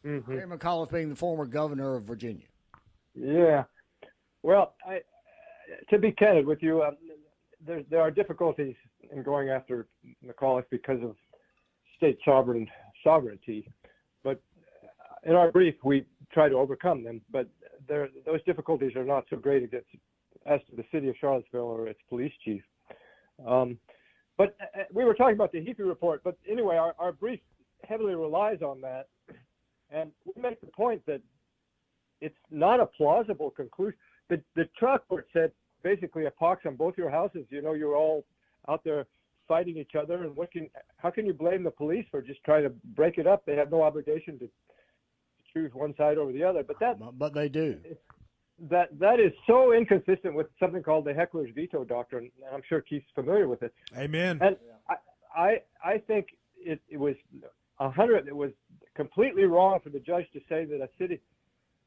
Mm-hmm. 0.09 0.33
Terry 0.33 0.47
McAuliffe 0.47 0.93
being 0.93 1.11
the 1.11 1.17
former 1.17 1.45
governor 1.45 1.97
of 1.97 2.05
Virginia. 2.05 2.47
Yeah. 3.15 3.65
Well, 4.43 4.75
I, 4.87 5.01
to 5.91 5.99
be 5.99 6.13
candid 6.13 6.47
with 6.47 6.63
you, 6.63 6.83
um, 6.83 6.97
there 7.65 7.83
there 7.91 8.01
are 8.01 8.11
difficulties 8.11 8.75
in 9.13 9.23
going 9.23 9.51
after 9.51 9.87
McAuliffe 10.25 10.65
because 10.71 11.03
of 11.03 11.17
state 11.97 12.19
sovereign 12.25 12.67
sovereignty, 13.05 13.69
but 14.23 14.41
in 15.25 15.35
our 15.35 15.51
brief 15.51 15.75
we 15.85 16.05
try 16.33 16.49
to 16.49 16.55
overcome 16.55 17.03
them. 17.03 17.21
But 17.31 17.49
there, 17.87 18.09
those 18.25 18.43
difficulties 18.45 18.95
are 18.97 19.05
not 19.05 19.25
so 19.29 19.37
great 19.37 19.63
against 19.65 19.89
as 20.47 20.61
to 20.71 20.77
the 20.77 20.85
city 20.93 21.09
of 21.09 21.17
Charlottesville 21.21 21.61
or 21.61 21.89
its 21.89 22.01
police 22.09 22.33
chief. 22.45 22.63
Um, 23.47 23.79
but 24.37 24.57
uh, 24.61 24.85
we 24.93 25.05
were 25.05 25.15
talking 25.15 25.35
about 25.35 25.53
the 25.53 25.59
Heaphy 25.59 25.87
report. 25.87 26.23
But 26.25 26.39
anyway, 26.49 26.77
our, 26.77 26.95
our 26.99 27.13
brief 27.13 27.41
heavily 27.85 28.15
relies 28.15 28.63
on 28.63 28.81
that, 28.83 29.09
and 29.91 30.11
we 30.25 30.41
make 30.41 30.61
the 30.61 30.67
point 30.67 31.05
that 31.07 31.21
it's 32.21 32.37
not 32.51 32.81
a 32.81 32.87
plausible 32.87 33.51
conclusion. 33.51 33.99
The 34.29 34.41
the 34.55 34.65
trial 34.79 34.99
court 35.09 35.27
said 35.33 35.53
basically 35.83 36.27
a 36.27 36.31
pox 36.31 36.67
on 36.67 36.77
both 36.77 36.99
your 36.99 37.11
houses. 37.11 37.47
You 37.51 37.63
know, 37.63 37.75
you're 37.75 37.97
all 37.97 38.25
out 38.69 38.83
there 38.85 39.07
fighting 39.47 39.79
each 39.79 39.95
other, 39.95 40.25
and 40.25 40.37
what 40.37 40.51
can 40.51 40.69
how 40.99 41.11
can 41.11 41.25
you 41.27 41.33
blame 41.33 41.63
the 41.63 41.71
police 41.71 42.07
for 42.11 42.21
just 42.21 42.43
trying 42.45 42.65
to 42.65 42.71
break 42.97 43.19
it 43.19 43.27
up? 43.27 43.47
They 43.47 43.57
have 43.57 43.71
no 43.71 43.83
obligation 43.83 44.39
to, 44.41 44.47
to 44.47 44.51
choose 45.55 45.71
one 45.73 45.95
side 45.97 46.19
over 46.19 46.33
the 46.33 46.45
other. 46.45 46.63
But 46.63 46.79
that 46.81 46.99
But 47.19 47.33
they 47.35 47.49
do. 47.49 47.81
that 48.69 48.99
that 48.99 49.21
is 49.21 49.33
so 49.47 49.73
inconsistent 49.73 50.35
with 50.35 50.49
something 50.61 50.83
called 50.83 51.05
the 51.07 51.15
heckler's 51.15 51.51
veto 51.55 51.85
doctrine. 51.85 52.31
and 52.45 52.55
I'm 52.55 52.63
sure 52.69 52.81
Keith's 52.83 53.07
familiar 53.15 53.49
with 53.49 53.63
it. 53.63 53.73
Amen. 53.97 54.39
And 54.43 54.57
I 54.89 54.95
I, 55.35 55.63
I 55.85 55.99
think 55.99 56.27
it, 56.59 56.81
it 56.89 56.97
was 56.99 57.15
a 57.79 57.89
hundred. 57.89 58.27
It 58.27 58.37
was 58.37 58.51
completely 58.99 59.45
wrong 59.45 59.79
for 59.83 59.91
the 59.91 60.01
judge 60.01 60.27
to 60.33 60.41
say 60.49 60.65
that 60.65 60.81
a 60.81 60.89
city 60.99 61.21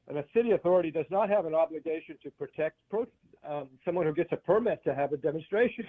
and 0.08 0.18
a 0.18 0.24
city 0.34 0.52
authority 0.52 0.92
does 0.92 1.06
not 1.12 1.30
have 1.30 1.46
an 1.46 1.54
obligation 1.54 2.16
to 2.24 2.32
protect 2.32 2.78
pro, 2.90 3.06
um, 3.48 3.68
someone 3.84 4.06
who 4.06 4.14
gets 4.14 4.32
a 4.32 4.38
permit 4.38 4.82
to 4.86 4.96
have 4.96 5.12
a 5.12 5.18
demonstration. 5.18 5.86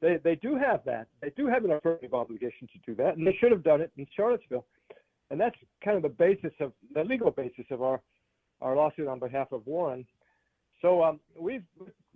They 0.00 0.16
they 0.24 0.34
do 0.34 0.56
have 0.56 0.80
that. 0.86 1.08
They 1.20 1.30
do 1.36 1.46
have 1.46 1.66
an 1.66 1.72
affirmative 1.72 2.14
obligation 2.14 2.66
to 2.72 2.78
do 2.86 2.94
that, 2.96 3.18
and 3.18 3.26
they 3.26 3.36
should 3.38 3.52
have 3.52 3.62
done 3.62 3.82
it 3.82 3.92
in 3.98 4.06
Charlottesville. 4.16 4.64
And 5.30 5.38
that's 5.38 5.56
kind 5.84 5.96
of 5.96 6.02
the 6.02 6.08
basis 6.08 6.52
of 6.58 6.72
the 6.94 7.04
legal 7.04 7.30
basis 7.30 7.66
of 7.70 7.82
our 7.82 8.00
our 8.62 8.74
lawsuit 8.74 9.08
on 9.08 9.18
behalf 9.18 9.52
of 9.52 9.66
Warren. 9.66 10.06
So 10.80 11.04
um, 11.04 11.20
we've 11.38 11.64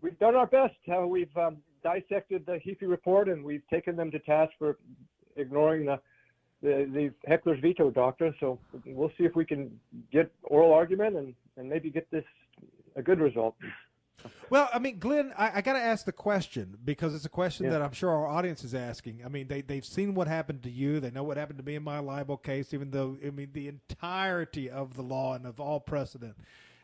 we've 0.00 0.18
done 0.18 0.34
our 0.34 0.46
best. 0.46 0.76
How 0.86 1.06
we've 1.06 1.36
um, 1.36 1.58
dissected 1.84 2.46
the 2.46 2.58
Heaphy 2.66 2.88
report, 2.88 3.28
and 3.28 3.44
we've 3.44 3.66
taken 3.68 3.96
them 3.96 4.10
to 4.12 4.18
task 4.20 4.52
for 4.58 4.78
ignoring 5.36 5.84
the 5.84 6.00
the, 6.62 6.88
the 6.92 7.10
heckler's 7.28 7.60
veto 7.60 7.90
doctrine. 7.90 8.34
So 8.40 8.58
we'll 8.86 9.12
see 9.18 9.24
if 9.24 9.34
we 9.36 9.44
can 9.44 9.78
get 10.12 10.30
oral 10.44 10.72
argument 10.72 11.16
and, 11.16 11.34
and 11.56 11.68
maybe 11.68 11.90
get 11.90 12.10
this 12.10 12.24
a 12.96 13.02
good 13.02 13.20
result. 13.20 13.54
Well, 14.48 14.68
I 14.72 14.78
mean, 14.78 14.98
Glen, 14.98 15.32
I, 15.36 15.58
I 15.58 15.60
got 15.60 15.74
to 15.74 15.78
ask 15.78 16.04
the 16.06 16.12
question 16.12 16.78
because 16.84 17.14
it's 17.14 17.26
a 17.26 17.30
question 17.30 17.66
Yeah. 17.66 17.72
that 17.72 17.82
I'm 17.82 17.92
sure 17.92 18.10
our 18.10 18.26
audience 18.26 18.64
is 18.64 18.74
asking. 18.74 19.22
I 19.24 19.28
mean, 19.28 19.46
they 19.46 19.60
they've 19.60 19.84
seen 19.84 20.14
what 20.14 20.26
happened 20.26 20.62
to 20.64 20.70
you. 20.70 21.00
They 21.00 21.10
know 21.10 21.22
what 21.22 21.36
happened 21.36 21.58
to 21.58 21.64
me 21.64 21.74
in 21.74 21.82
my 21.84 21.98
libel 21.98 22.36
case. 22.36 22.72
Even 22.72 22.90
though 22.90 23.16
I 23.24 23.30
mean, 23.30 23.50
the 23.52 23.68
entirety 23.68 24.70
of 24.70 24.96
the 24.96 25.02
law 25.02 25.34
and 25.34 25.46
of 25.46 25.60
all 25.60 25.80
precedent, 25.80 26.36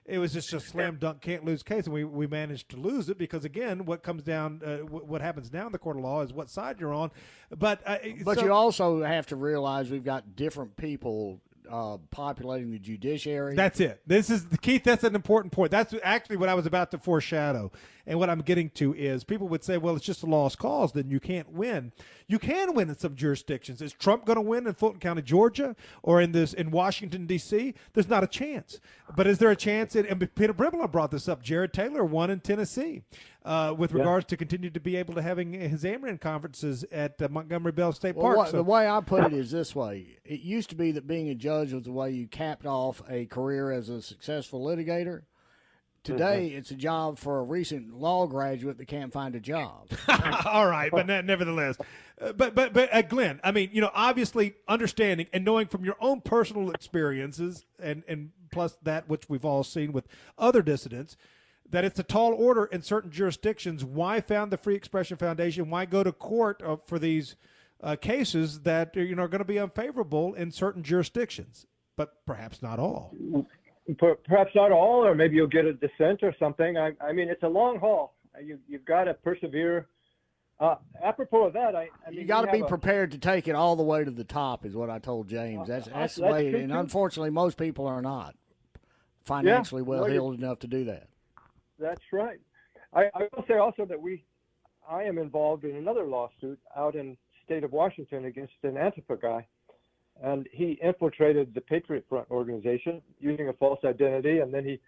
it 0.05 0.19
was 0.19 0.33
just 0.33 0.53
a 0.53 0.61
slam 0.61 0.97
dunk, 0.97 1.21
can't 1.21 1.45
lose 1.45 1.63
case, 1.63 1.85
and 1.85 1.95
we 1.95 2.05
we 2.05 2.27
managed 2.27 2.69
to 2.71 2.77
lose 2.77 3.09
it 3.09 3.19
because 3.19 3.45
again, 3.45 3.85
what 3.85 4.03
comes 4.03 4.23
down, 4.23 4.61
uh, 4.65 4.79
w- 4.79 5.05
what 5.05 5.21
happens 5.21 5.53
now 5.53 5.67
in 5.67 5.73
the 5.73 5.79
court 5.79 5.97
of 5.97 6.03
law 6.03 6.23
is 6.23 6.33
what 6.33 6.51
side 6.51 6.81
you're 6.81 6.93
on. 6.95 7.11
But 7.57 7.81
uh, 7.87 7.99
But 8.25 8.39
so- 8.39 8.45
you 8.45 8.53
also 8.53 9.03
have 9.03 9.27
to 9.29 9.37
realize 9.37 9.91
we've 9.91 10.05
got 10.05 10.35
different 10.35 10.77
people 10.77 11.41
uh, 11.71 11.99
populating 12.11 12.73
the 12.73 12.79
judiciary. 12.79 13.55
That's 13.55 13.79
it. 13.81 14.03
This 14.07 14.29
is 14.31 14.45
Keith. 14.61 14.83
That's 14.83 15.05
an 15.05 15.15
important 15.15 15.53
point. 15.53 15.71
That's 15.71 15.95
actually 16.03 16.37
what 16.37 16.49
I 16.49 16.55
was 16.55 16.67
about 16.67 16.91
to 16.91 16.99
foreshadow, 16.99 17.71
and 18.07 18.19
what 18.19 18.31
I'm 18.31 18.41
getting 18.41 18.71
to 18.71 18.95
is 18.95 19.25
people 19.25 19.49
would 19.49 19.63
say, 19.65 19.79
"Well, 19.79 19.97
it's 19.97 20.05
just 20.05 20.23
a 20.23 20.27
lost 20.27 20.59
cause. 20.59 20.93
Then 20.93 21.11
you 21.11 21.21
can't 21.21 21.51
win. 21.53 21.93
You 22.27 22.39
can 22.39 22.75
win 22.75 22.89
in 22.89 22.97
some 22.99 23.15
jurisdictions. 23.15 23.81
Is 23.83 23.93
Trump 23.93 24.25
going 24.25 24.37
to 24.37 24.41
win 24.43 24.67
in 24.67 24.75
Fulton 24.75 25.01
County, 25.01 25.23
Georgia, 25.23 25.77
or 26.03 26.21
in 26.21 26.33
this 26.33 26.53
in 26.53 26.71
Washington 26.71 27.27
D.C.? 27.27 27.75
There's 27.93 28.09
not 28.09 28.25
a 28.25 28.27
chance. 28.27 28.81
But 29.17 29.27
is 29.27 29.39
there 29.39 29.51
a 29.51 29.57
chance? 29.57 29.95
In, 29.95 30.07
and 30.07 30.35
Peter 30.35 30.55
Brimelow 30.55 30.91
brought 30.91 31.11
this 31.11 31.29
up. 31.29 31.43
Jared 31.43 31.73
Taylor 31.73 32.05
won 32.05 32.31
in 32.31 32.41
Tennessee, 32.41 33.03
uh, 33.45 33.75
with 33.77 33.93
Yeah. 33.93 33.99
regards 33.99 34.27
to 34.27 34.37
continue 34.37 34.71
to 34.71 34.81
be 34.81 34.97
able 34.97 35.15
to 35.15 35.23
having 35.23 35.53
his 35.53 35.85
Amren 35.85 36.21
conferences 36.21 36.85
at 36.91 37.21
uh, 37.21 37.29
Montgomery 37.29 37.73
Bell 37.73 37.93
State 37.93 38.17
Well, 38.17 38.25
Park. 38.27 38.37
what- 38.39 38.49
So- 38.51 38.57
the 38.59 38.63
way 38.65 38.89
I 38.89 39.01
put 39.01 39.25
it 39.25 39.33
is 39.35 39.51
this 39.51 39.75
way: 39.77 40.17
it 40.25 40.41
used 40.41 40.71
to 40.71 40.77
be 40.77 40.93
that 40.93 41.07
being 41.07 41.29
a 41.29 41.35
judge 41.35 41.73
was 41.73 41.85
the 41.85 41.93
way 41.93 42.11
you 42.11 42.27
capped 42.27 42.67
off 42.67 43.03
a 43.09 43.27
career 43.27 43.71
as 43.71 43.89
a 43.89 44.01
successful 44.01 44.65
litigator. 44.65 45.23
Today, 46.05 46.49
Mm-hmm. 46.49 46.59
it's 46.59 46.71
a 46.73 46.75
job 46.75 47.19
for 47.19 47.39
a 47.39 47.43
recent 47.45 47.95
law 47.95 48.27
graduate 48.27 48.77
that 48.79 48.87
can't 48.89 49.13
find 49.13 49.35
a 49.37 49.41
job. 49.41 49.89
All 50.45 50.67
right, 50.67 50.91
but 50.91 51.07
nevertheless, 51.07 51.77
uh, 52.21 52.33
but 52.33 52.55
but 52.55 52.73
but 52.73 52.93
uh, 52.93 53.03
Glen, 53.03 53.41
I 53.45 53.53
mean, 53.53 53.71
you 53.73 53.81
know, 53.81 53.91
obviously 53.95 54.55
understanding 54.67 55.29
and 55.33 55.45
knowing 55.45 55.69
from 55.69 55.85
your 55.85 55.97
own 56.01 56.21
personal 56.21 56.71
experiences, 56.73 57.65
and 57.79 58.03
and 58.09 58.31
plus 58.51 58.77
that 58.83 59.09
which 59.09 59.29
we've 59.29 59.45
all 59.45 59.63
seen 59.63 59.93
with 59.93 60.07
other 60.37 60.61
dissidents, 60.61 61.17
that 61.71 61.85
it's 61.85 61.99
a 62.01 62.03
tall 62.03 62.33
order 62.35 62.65
in 62.65 62.83
certain 62.83 63.11
jurisdictions. 63.13 63.85
Why 63.85 64.21
found 64.21 64.51
the 64.51 64.57
Free 64.59 64.75
Expression 64.75 65.17
Foundation? 65.17 65.71
Why 65.71 65.85
go 65.85 66.03
to 66.03 66.11
court 66.13 66.63
uh, 66.67 66.77
for 66.85 66.99
these 66.99 67.37
uh, 67.81 67.95
cases 67.95 68.61
that 68.63 68.97
you 68.97 69.15
know 69.15 69.23
are 69.23 69.29
going 69.29 69.39
to 69.39 69.45
be 69.45 69.59
unfavorable 69.61 70.35
in 70.35 70.51
certain 70.51 70.83
jurisdictions, 70.83 71.67
but 71.97 72.27
perhaps 72.27 72.61
not 72.61 72.79
all. 72.81 73.15
Per- 73.33 73.47
Perhaps 73.99 74.53
not 74.55 74.71
all, 74.71 75.05
or 75.05 75.15
maybe 75.15 75.37
you'll 75.37 75.47
get 75.49 75.65
a 75.65 75.73
dissent 75.73 76.23
or 76.23 76.35
something. 76.39 76.77
I, 76.77 76.93
I 77.01 77.13
mean, 77.13 77.29
it's 77.29 77.43
a 77.43 77.49
long 77.49 77.79
haul. 77.79 78.15
You, 78.43 78.59
you've 78.69 78.85
got 78.85 79.05
to 79.05 79.15
persevere. 79.15 79.87
Uh, 80.61 80.77
apropos 81.03 81.47
of 81.49 81.53
that, 81.55 81.75
I, 81.75 81.89
I 82.07 82.11
mean, 82.11 82.21
You 82.21 82.25
got 82.27 82.43
to 82.43 82.53
be 82.53 82.59
have 82.59 82.67
a- 82.67 82.69
prepared 82.69 83.11
to 83.13 83.19
take 83.19 83.49
it 83.49 83.57
all 83.57 83.75
the 83.75 83.83
way 83.83 84.05
to 84.05 84.11
the 84.13 84.23
top, 84.25 84.65
is 84.65 84.77
what 84.77 84.89
I 84.91 85.01
told 85.01 85.29
James. 85.29 85.67
That's 85.67 85.89
Uh, 85.89 85.91
that's 85.95 86.15
the 86.15 86.23
way, 86.23 86.55
and 86.63 86.73
unfortunately, 86.73 87.31
most 87.31 87.59
people 87.59 87.87
are 87.87 88.01
not 88.01 88.37
financially 89.25 89.83
no, 89.83 89.89
well 89.89 90.01
you're- 90.03 90.13
heeled 90.13 90.39
enough 90.39 90.61
to 90.61 90.69
do 90.69 90.85
that. 90.85 91.09
That's 91.81 92.03
right. 92.13 92.39
I, 92.93 93.05
I 93.15 93.29
will 93.35 93.45
say 93.49 93.55
also 93.55 93.85
that 93.87 94.01
we, 94.01 94.25
I 94.89 95.03
am 95.03 95.19
involved 95.19 95.65
in 95.65 95.75
another 95.75 96.05
lawsuit 96.05 96.61
out 96.77 96.95
in 96.95 97.17
state 97.45 97.65
of 97.65 97.73
Washington 97.73 98.27
against 98.27 98.53
an 98.63 98.75
Antifa 98.75 99.21
guy, 99.21 99.47
and 100.23 100.49
he 100.53 100.79
infiltrated 100.83 101.55
the 101.55 101.61
Patriot 101.61 102.05
Front 102.09 102.31
organization 102.31 103.01
using 103.21 103.49
a 103.49 103.53
false 103.55 103.81
identity, 103.85 104.39
and 104.39 104.53
then 104.53 104.65
he 104.65 104.81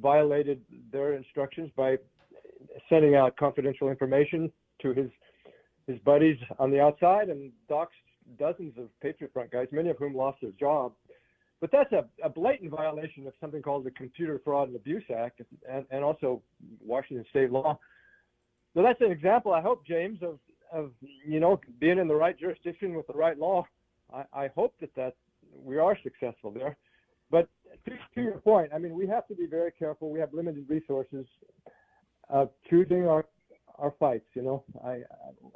violated 0.00 0.60
their 0.90 1.14
instructions 1.14 1.70
by 1.76 1.96
sending 2.88 3.14
out 3.14 3.36
confidential 3.36 3.88
information 3.88 4.50
to 4.80 4.92
his 4.92 5.10
his 5.86 5.98
buddies 6.00 6.36
on 6.60 6.70
the 6.70 6.80
outside 6.80 7.28
and 7.28 7.50
doxed 7.68 7.88
dozens 8.38 8.76
of 8.78 8.88
Patriot 9.00 9.32
Front 9.32 9.50
guys, 9.50 9.66
many 9.72 9.90
of 9.90 9.98
whom 9.98 10.14
lost 10.14 10.40
their 10.40 10.52
job. 10.52 10.92
But 11.60 11.70
that's 11.70 11.92
a, 11.92 12.04
a 12.24 12.28
blatant 12.28 12.70
violation 12.70 13.26
of 13.26 13.32
something 13.40 13.62
called 13.62 13.84
the 13.84 13.90
Computer 13.92 14.40
Fraud 14.44 14.68
and 14.68 14.76
Abuse 14.76 15.04
Act 15.14 15.42
and, 15.70 15.84
and 15.90 16.04
also 16.04 16.42
Washington 16.84 17.24
state 17.30 17.52
law. 17.52 17.78
So 18.74 18.82
that's 18.82 19.00
an 19.00 19.12
example, 19.12 19.52
I 19.52 19.60
hope, 19.60 19.86
James, 19.86 20.18
of, 20.22 20.38
of 20.72 20.92
you 21.24 21.40
know 21.40 21.60
being 21.78 21.98
in 21.98 22.08
the 22.08 22.14
right 22.14 22.38
jurisdiction 22.38 22.94
with 22.94 23.06
the 23.06 23.12
right 23.12 23.38
law. 23.38 23.66
I, 24.14 24.44
I 24.44 24.48
hope 24.54 24.74
that 24.80 24.94
that 24.96 25.16
we 25.54 25.78
are 25.78 25.96
successful 26.02 26.50
there. 26.50 26.76
But 27.30 27.48
to, 27.86 27.92
to 28.14 28.22
your 28.22 28.38
point, 28.38 28.70
I 28.74 28.78
mean, 28.78 28.94
we 28.94 29.06
have 29.06 29.26
to 29.28 29.34
be 29.34 29.46
very 29.46 29.72
careful. 29.72 30.10
We 30.10 30.20
have 30.20 30.32
limited 30.32 30.66
resources. 30.68 31.26
Uh, 32.32 32.46
choosing 32.68 33.06
our 33.06 33.24
our 33.78 33.94
fights, 33.98 34.26
you 34.34 34.42
know, 34.42 34.62
I, 34.84 35.00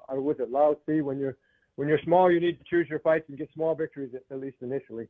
I, 0.09 0.15
was 0.15 0.37
it 0.41 0.51
Lao 0.51 0.75
Tzu 0.75 1.05
when 1.05 1.19
you're 1.19 1.37
when 1.77 1.87
you're 1.87 2.01
small, 2.03 2.31
you 2.31 2.41
need 2.41 2.59
to 2.59 2.65
choose 2.69 2.89
your 2.89 2.99
fights 3.01 3.27
and 3.29 3.39
get 3.39 3.49
small 3.55 3.75
victories 3.75 4.15
at, 4.15 4.23
at 4.31 4.41
least 4.41 4.57
initially, 4.63 5.07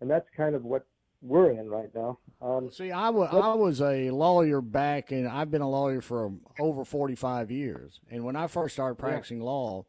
and 0.00 0.08
that's 0.08 0.26
kind 0.36 0.54
of 0.54 0.64
what 0.64 0.86
we're 1.22 1.50
in 1.50 1.68
right 1.68 1.92
now. 1.94 2.18
Um, 2.40 2.70
See, 2.72 2.92
I 2.92 3.10
was 3.10 3.28
I 3.32 3.54
was 3.54 3.80
a 3.80 4.10
lawyer 4.10 4.60
back, 4.60 5.10
and 5.12 5.28
I've 5.28 5.50
been 5.50 5.62
a 5.62 5.68
lawyer 5.68 6.00
for 6.00 6.32
over 6.58 6.84
forty 6.84 7.14
five 7.14 7.50
years. 7.50 8.00
And 8.10 8.24
when 8.24 8.36
I 8.36 8.46
first 8.46 8.74
started 8.74 8.96
practicing 8.96 9.38
yeah. 9.38 9.44
law, 9.44 9.84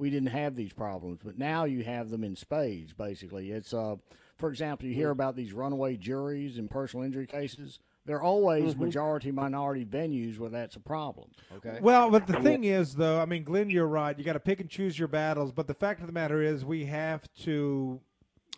we 0.00 0.10
didn't 0.10 0.30
have 0.30 0.56
these 0.56 0.72
problems, 0.72 1.20
but 1.22 1.38
now 1.38 1.64
you 1.64 1.84
have 1.84 2.10
them 2.10 2.24
in 2.24 2.34
spades. 2.34 2.92
Basically, 2.94 3.50
it's 3.50 3.74
uh, 3.74 3.96
for 4.38 4.48
example, 4.48 4.88
you 4.88 4.94
hear 4.94 5.06
mm-hmm. 5.06 5.12
about 5.12 5.36
these 5.36 5.52
runaway 5.52 5.96
juries 5.96 6.58
in 6.58 6.66
personal 6.66 7.04
injury 7.04 7.26
cases. 7.26 7.78
They're 8.06 8.22
always 8.22 8.72
mm-hmm. 8.72 8.84
majority 8.84 9.30
minority 9.30 9.84
venues 9.84 10.38
where 10.38 10.48
that's 10.48 10.74
a 10.74 10.80
problem. 10.80 11.30
Okay. 11.56 11.78
Well, 11.82 12.10
but 12.10 12.26
the 12.26 12.40
thing 12.40 12.64
is, 12.64 12.94
though, 12.94 13.20
I 13.20 13.26
mean, 13.26 13.44
Glen, 13.44 13.68
you're 13.68 13.86
right. 13.86 14.18
You 14.18 14.24
got 14.24 14.32
to 14.32 14.40
pick 14.40 14.60
and 14.60 14.70
choose 14.70 14.98
your 14.98 15.06
battles. 15.06 15.52
But 15.52 15.66
the 15.66 15.74
fact 15.74 16.00
of 16.00 16.06
the 16.06 16.12
matter 16.12 16.42
is, 16.42 16.64
we 16.64 16.86
have 16.86 17.28
to 17.42 18.00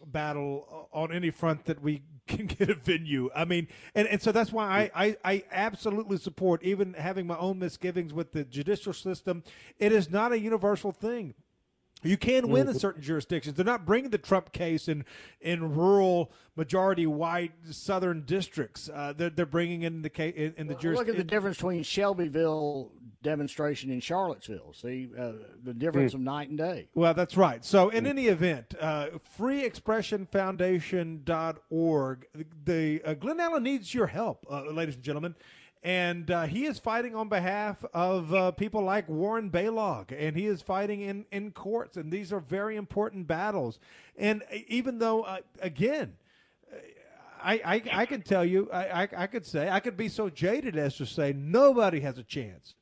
battle 0.07 0.89
on 0.93 1.13
any 1.13 1.31
front 1.31 1.65
that 1.65 1.83
we 1.83 2.03
can 2.27 2.47
get 2.47 2.71
a 2.71 2.75
venue. 2.75 3.31
I 3.35 3.45
mean, 3.45 3.69
and, 3.95 4.07
and 4.09 4.23
so 4.23 4.33
that's 4.33 4.53
why 4.53 4.91
I, 4.95 5.07
I, 5.07 5.17
I 5.25 5.45
absolutely 5.51 6.19
support 6.19 6.63
even 6.63 6.95
having 6.95 7.27
my 7.27 7.37
own 7.37 7.59
misgivings 7.59 8.13
with 8.13 8.33
the 8.33 8.45
judicial 8.45 8.93
system. 8.93 9.43
It 9.79 9.93
is 9.93 10.11
not 10.11 10.33
a 10.33 10.39
universal 10.39 10.93
thing. 10.93 11.35
You 12.05 12.17
can 12.17 12.49
win 12.49 12.63
in 12.63 12.69
mm-hmm. 12.69 12.79
certain 12.79 13.03
jurisdictions. 13.03 13.57
They're 13.57 13.65
not 13.65 13.87
bringing 13.87 14.11
the 14.11 14.19
Trump 14.19 14.53
case 14.53 14.89
in 14.89 15.05
in 15.41 15.75
rural 15.77 16.33
majority 16.57 17.07
white 17.07 17.53
southern 17.71 18.23
districts. 18.23 18.91
Uh, 18.93 19.13
they're, 19.17 19.31
they're 19.31 19.47
bringing 19.47 19.83
in 19.83 20.03
the 20.03 20.11
case 20.11 20.35
in, 20.37 20.55
in 20.57 20.67
the 20.67 20.75
well, 20.75 20.83
jurisdiction. 20.83 21.15
Look 21.15 21.21
at 21.21 21.29
the 21.29 21.31
difference 21.31 21.59
between 21.59 21.85
Shelbyville 21.85 22.91
demonstration 23.23 23.91
in 23.91 24.01
Charlottesville. 24.01 24.75
See 24.75 25.09
uh, 25.19 25.33
the 25.63 25.75
difference 25.75 26.13
mm. 26.13 26.17
of 26.17 26.21
night 26.21 26.49
and 26.49 26.59
day. 26.59 26.89
Well, 26.95 27.15
that's 27.15 27.37
right. 27.37 27.65
So, 27.65 27.89
in 27.89 28.05
mm. 28.05 28.09
any 28.09 28.27
event, 28.27 28.75
uh, 28.81 29.07
freeexpressionfoundation.org. 29.39 32.27
The 32.65 33.03
uh, 33.05 33.15
Glen 33.15 33.39
Allen 33.41 33.63
needs 33.63 33.95
your 33.95 34.09
help, 34.09 34.45
uh, 34.51 34.65
ladies 34.71 34.97
and 34.97 35.05
gentlemen 35.05 35.37
and 35.85 36.31
uh, 36.31 36.45
he 36.45 36.67
is 36.67 36.79
fighting 36.79 37.17
on 37.17 37.29
behalf 37.29 37.85
of 37.93 38.33
uh, 38.33 38.53
people 38.53 38.85
like 38.85 39.09
Warren 39.09 39.51
Balogh, 39.51 40.15
and 40.17 40.37
he 40.37 40.47
is 40.47 40.63
fighting 40.63 41.01
in, 41.01 41.25
in 41.33 41.51
courts, 41.51 41.97
and 41.97 42.13
these 42.13 42.33
are 42.33 42.39
very 42.39 42.77
important 42.77 43.27
battles. 43.27 43.81
And 44.17 44.45
even 44.69 44.99
though, 44.99 45.23
uh, 45.23 45.39
again, 45.61 46.13
I, 47.43 47.55
I, 47.65 47.83
I 47.93 48.07
can 48.07 48.23
tell 48.23 48.45
you, 48.45 48.71
I, 48.73 49.03
I, 49.03 49.09
I, 49.17 49.27
could 49.27 49.45
say, 49.45 49.69
I 49.69 49.81
could 49.81 49.97
be 49.97 50.09
so 50.09 50.31
jaded 50.31 50.77
as 50.77 50.97
to 50.99 51.07
say 51.07 51.33
nobody 51.33 51.99
has 52.01 52.19
a 52.19 52.23
chance. 52.23 52.75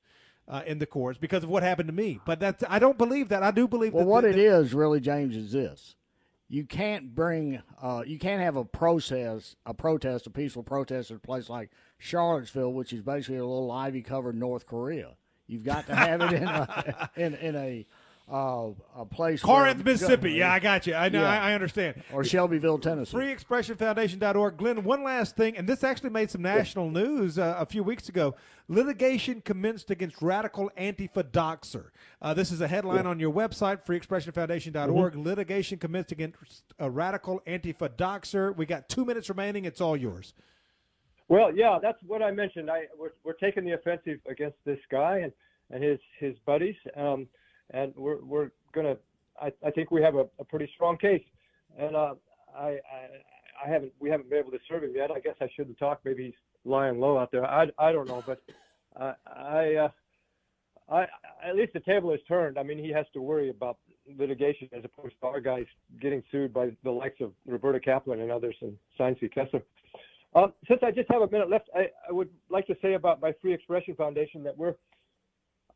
Uh, 0.48 0.62
in 0.66 0.80
the 0.80 0.86
courts 0.86 1.16
because 1.16 1.44
of 1.44 1.48
what 1.48 1.62
happened 1.62 1.86
to 1.86 1.92
me, 1.92 2.18
but 2.26 2.40
that's 2.40 2.64
I 2.68 2.80
don't 2.80 2.98
believe 2.98 3.28
that. 3.28 3.44
I 3.44 3.52
do 3.52 3.68
believe. 3.68 3.92
Well, 3.92 4.04
that, 4.04 4.10
what 4.10 4.20
that, 4.22 4.30
it 4.30 4.36
that, 4.36 4.60
is 4.62 4.74
really, 4.74 4.98
James, 4.98 5.36
is 5.36 5.52
this: 5.52 5.94
you 6.50 6.64
can't 6.64 7.14
bring, 7.14 7.62
uh, 7.80 8.02
you 8.04 8.18
can't 8.18 8.42
have 8.42 8.56
a 8.56 8.64
process, 8.64 9.54
a 9.64 9.72
protest, 9.72 10.26
a 10.26 10.30
peaceful 10.30 10.64
protest 10.64 11.10
in 11.10 11.16
a 11.16 11.20
place 11.20 11.48
like 11.48 11.70
Charlottesville, 11.98 12.72
which 12.72 12.92
is 12.92 13.02
basically 13.02 13.36
a 13.36 13.46
little 13.46 13.70
ivy 13.70 14.02
covered 14.02 14.34
North 14.34 14.66
Korea. 14.66 15.12
You've 15.46 15.62
got 15.62 15.86
to 15.86 15.94
have 15.94 16.20
it 16.20 16.32
in 16.32 16.48
a 16.48 17.10
in, 17.16 17.34
in 17.36 17.56
a 17.56 17.86
uh, 18.30 18.68
a 18.96 19.04
place. 19.04 19.42
Corinth, 19.42 19.84
Mississippi. 19.84 20.32
Yeah, 20.32 20.52
I 20.52 20.60
got 20.60 20.86
you. 20.86 20.94
I 20.94 21.08
know. 21.08 21.20
Yeah. 21.20 21.28
I, 21.28 21.50
I, 21.50 21.54
understand. 21.54 22.02
Or 22.12 22.22
Shelbyville, 22.22 22.78
Tennessee. 22.78 23.16
FreeExpressionFoundation.org. 23.16 24.56
Glen, 24.56 24.84
one 24.84 25.02
last 25.02 25.36
thing, 25.36 25.56
and 25.56 25.68
this 25.68 25.82
actually 25.82 26.10
made 26.10 26.30
some 26.30 26.42
national 26.42 26.86
yeah. 26.86 27.02
news 27.02 27.38
uh, 27.38 27.56
a 27.58 27.66
few 27.66 27.82
weeks 27.82 28.08
ago. 28.08 28.36
Litigation 28.68 29.40
commenced 29.40 29.90
against 29.90 30.22
radical 30.22 30.70
Antifa 30.78 31.24
doxer. 31.24 31.86
Uh, 32.22 32.32
this 32.32 32.52
is 32.52 32.60
a 32.60 32.68
headline 32.68 33.04
yeah. 33.04 33.10
on 33.10 33.18
your 33.18 33.32
website, 33.32 33.84
FreeExpressionFoundation.org. 33.84 35.12
Mm-hmm. 35.12 35.22
Litigation 35.22 35.78
commenced 35.78 36.12
against 36.12 36.62
a 36.78 36.88
radical 36.88 37.40
Antifa 37.48 37.88
doxer. 37.88 38.56
We 38.56 38.64
got 38.64 38.88
two 38.88 39.04
minutes 39.04 39.28
remaining. 39.28 39.64
It's 39.64 39.80
all 39.80 39.96
yours. 39.96 40.34
Well, 41.28 41.54
yeah, 41.54 41.78
that's 41.80 41.98
what 42.06 42.22
I 42.22 42.32
mentioned. 42.32 42.70
I 42.70 42.86
we're, 42.98 43.12
we're 43.22 43.34
taking 43.34 43.64
the 43.64 43.72
offensive 43.72 44.18
against 44.28 44.56
this 44.64 44.80
guy 44.90 45.18
and, 45.18 45.32
and 45.70 45.82
his 45.82 45.98
his 46.18 46.36
buddies, 46.44 46.74
um, 46.96 47.28
and 47.72 47.92
we're 47.96 48.22
we're 48.22 48.50
gonna. 48.72 48.96
I, 49.40 49.52
I 49.64 49.70
think 49.70 49.90
we 49.90 50.02
have 50.02 50.16
a, 50.16 50.26
a 50.38 50.44
pretty 50.44 50.70
strong 50.74 50.98
case, 50.98 51.22
and 51.78 51.96
uh, 51.96 52.14
I, 52.56 52.66
I 52.66 53.64
I 53.64 53.68
haven't 53.68 53.92
we 54.00 54.10
haven't 54.10 54.30
been 54.30 54.38
able 54.38 54.52
to 54.52 54.58
serve 54.68 54.84
him 54.84 54.92
yet. 54.94 55.10
I 55.10 55.20
guess 55.20 55.36
I 55.40 55.48
shouldn't 55.56 55.78
talk. 55.78 56.00
Maybe 56.04 56.24
he's 56.26 56.34
lying 56.64 57.00
low 57.00 57.18
out 57.18 57.30
there. 57.32 57.44
I, 57.44 57.68
I 57.78 57.92
don't 57.92 58.08
know, 58.08 58.22
but 58.26 58.42
uh, 59.00 59.14
I 59.26 59.74
uh, 59.74 59.88
I 60.90 61.06
at 61.44 61.56
least 61.56 61.72
the 61.72 61.80
table 61.80 62.12
is 62.12 62.20
turned. 62.26 62.58
I 62.58 62.62
mean, 62.62 62.78
he 62.78 62.90
has 62.90 63.06
to 63.14 63.20
worry 63.20 63.50
about 63.50 63.78
litigation 64.18 64.68
as 64.72 64.84
opposed 64.84 65.14
to 65.20 65.26
our 65.26 65.40
guys 65.40 65.66
getting 66.00 66.22
sued 66.30 66.52
by 66.52 66.70
the 66.84 66.90
likes 66.90 67.20
of 67.20 67.32
Roberta 67.46 67.80
Kaplan 67.80 68.20
and 68.20 68.30
others 68.30 68.56
and 68.60 68.76
Sines. 68.98 69.18
Kessler. 69.34 69.62
Uh, 70.34 70.48
since 70.68 70.80
I 70.82 70.90
just 70.90 71.10
have 71.10 71.22
a 71.22 71.30
minute 71.30 71.50
left, 71.50 71.68
I, 71.74 71.88
I, 72.08 72.12
would 72.12 72.28
like 72.50 72.66
to 72.68 72.76
say 72.80 72.94
about 72.94 73.20
my 73.20 73.34
Free 73.42 73.52
Expression 73.52 73.96
Foundation 73.96 74.44
that 74.44 74.56
we're, 74.56 74.74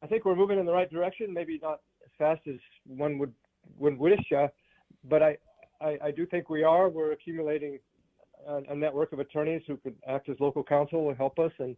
I 0.03 0.07
think 0.07 0.25
we're 0.25 0.37
moving 0.37 0.59
in 0.59 0.67
the 0.67 0.73
right 0.73 0.91
direction. 0.91 1.33
Maybe 1.33 1.59
not 1.63 1.81
as 2.05 2.11
fast 2.19 2.41
as 2.47 2.57
one 2.87 3.19
would 3.19 3.33
would 3.79 3.99
wish, 3.99 4.21
uh, 4.37 4.49
but 5.09 5.23
I, 5.23 5.37
I, 5.81 5.99
I 6.05 6.11
do 6.11 6.27
think 6.27 6.51
we 6.51 6.63
are. 6.63 6.89
We're 6.89 7.13
accumulating 7.13 7.79
a, 8.47 8.61
a, 8.69 8.77
network 8.77 9.13
of 9.13 9.21
attorneys 9.21 9.63
who 9.67 9.79
could 9.79 9.97
act 10.07 10.29
as 10.29 10.37
local 10.39 10.63
counsel 10.63 11.09
and 11.09 11.17
help 11.17 11.39
us, 11.39 11.53
and 11.59 11.77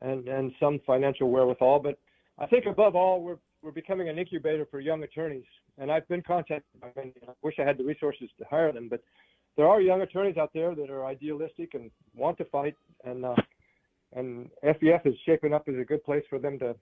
and 0.00 0.28
and 0.28 0.52
some 0.58 0.80
financial 0.86 1.30
wherewithal. 1.30 1.80
But 1.80 1.98
I 2.38 2.46
think 2.46 2.66
above 2.66 2.96
all, 2.96 3.22
we're 3.22 3.38
we're 3.62 3.70
becoming 3.70 4.08
an 4.08 4.18
incubator 4.18 4.66
for 4.70 4.80
young 4.80 5.02
attorneys. 5.02 5.44
And 5.78 5.90
I've 5.90 6.06
been 6.08 6.22
contacted 6.22 6.80
by 6.80 6.88
many. 6.96 7.12
I 7.26 7.32
wish 7.42 7.54
I 7.58 7.62
had 7.62 7.78
the 7.78 7.84
resources 7.84 8.28
to 8.38 8.44
hire 8.50 8.72
them, 8.72 8.88
but 8.88 9.00
there 9.56 9.68
are 9.68 9.80
young 9.80 10.02
attorneys 10.02 10.36
out 10.36 10.50
there 10.52 10.74
that 10.74 10.90
are 10.90 11.06
idealistic 11.06 11.74
and 11.74 11.90
want 12.14 12.38
to 12.38 12.44
fight, 12.46 12.76
and 13.04 13.24
uh, 13.24 13.36
and 14.14 14.50
FEF 14.62 15.06
is 15.06 15.14
shaping 15.24 15.54
up 15.54 15.68
as 15.68 15.76
a 15.76 15.84
good 15.84 16.04
place 16.04 16.24
for 16.28 16.38
them 16.38 16.58
to 16.58 16.74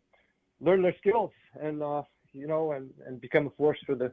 learn 0.61 0.83
their 0.83 0.95
skills 0.99 1.31
and 1.61 1.83
uh, 1.83 2.03
you 2.33 2.47
know 2.47 2.73
and 2.73 2.91
and 3.07 3.21
become 3.21 3.47
a 3.47 3.51
force 3.51 3.79
for 3.87 3.95
the 3.95 4.13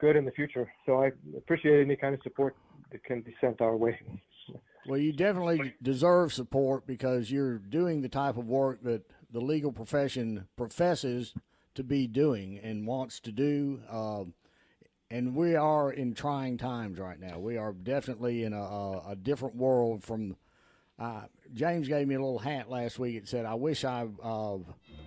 good 0.00 0.16
in 0.16 0.24
the 0.24 0.30
future. 0.32 0.70
So 0.86 1.02
I 1.02 1.10
appreciate 1.36 1.80
any 1.80 1.96
kind 1.96 2.14
of 2.14 2.22
support 2.22 2.56
that 2.90 3.04
can 3.04 3.20
be 3.20 3.34
sent 3.40 3.60
our 3.60 3.76
way. 3.76 3.98
Well, 4.86 4.98
you 4.98 5.12
definitely 5.12 5.74
deserve 5.82 6.32
support 6.32 6.86
because 6.86 7.30
you're 7.30 7.58
doing 7.58 8.00
the 8.00 8.08
type 8.08 8.38
of 8.38 8.48
work 8.48 8.82
that 8.82 9.02
the 9.30 9.40
legal 9.40 9.72
profession 9.72 10.48
professes 10.56 11.34
to 11.74 11.84
be 11.84 12.06
doing 12.06 12.58
and 12.58 12.86
wants 12.86 13.20
to 13.20 13.32
do. 13.32 13.82
Uh, 13.88 14.24
and 15.10 15.34
we 15.34 15.54
are 15.54 15.92
in 15.92 16.14
trying 16.14 16.56
times 16.56 16.98
right 16.98 17.20
now. 17.20 17.38
We 17.38 17.56
are 17.56 17.72
definitely 17.72 18.42
in 18.42 18.52
a, 18.52 18.62
a, 18.62 19.10
a 19.10 19.16
different 19.16 19.56
world 19.56 20.02
from. 20.02 20.36
Uh, 21.00 21.22
James 21.54 21.88
gave 21.88 22.06
me 22.06 22.14
a 22.14 22.20
little 22.20 22.38
hat 22.38 22.70
last 22.70 22.98
week. 22.98 23.16
It 23.16 23.26
said, 23.26 23.46
"I 23.46 23.54
wish 23.54 23.84
I 23.84 24.06
uh, 24.22 24.58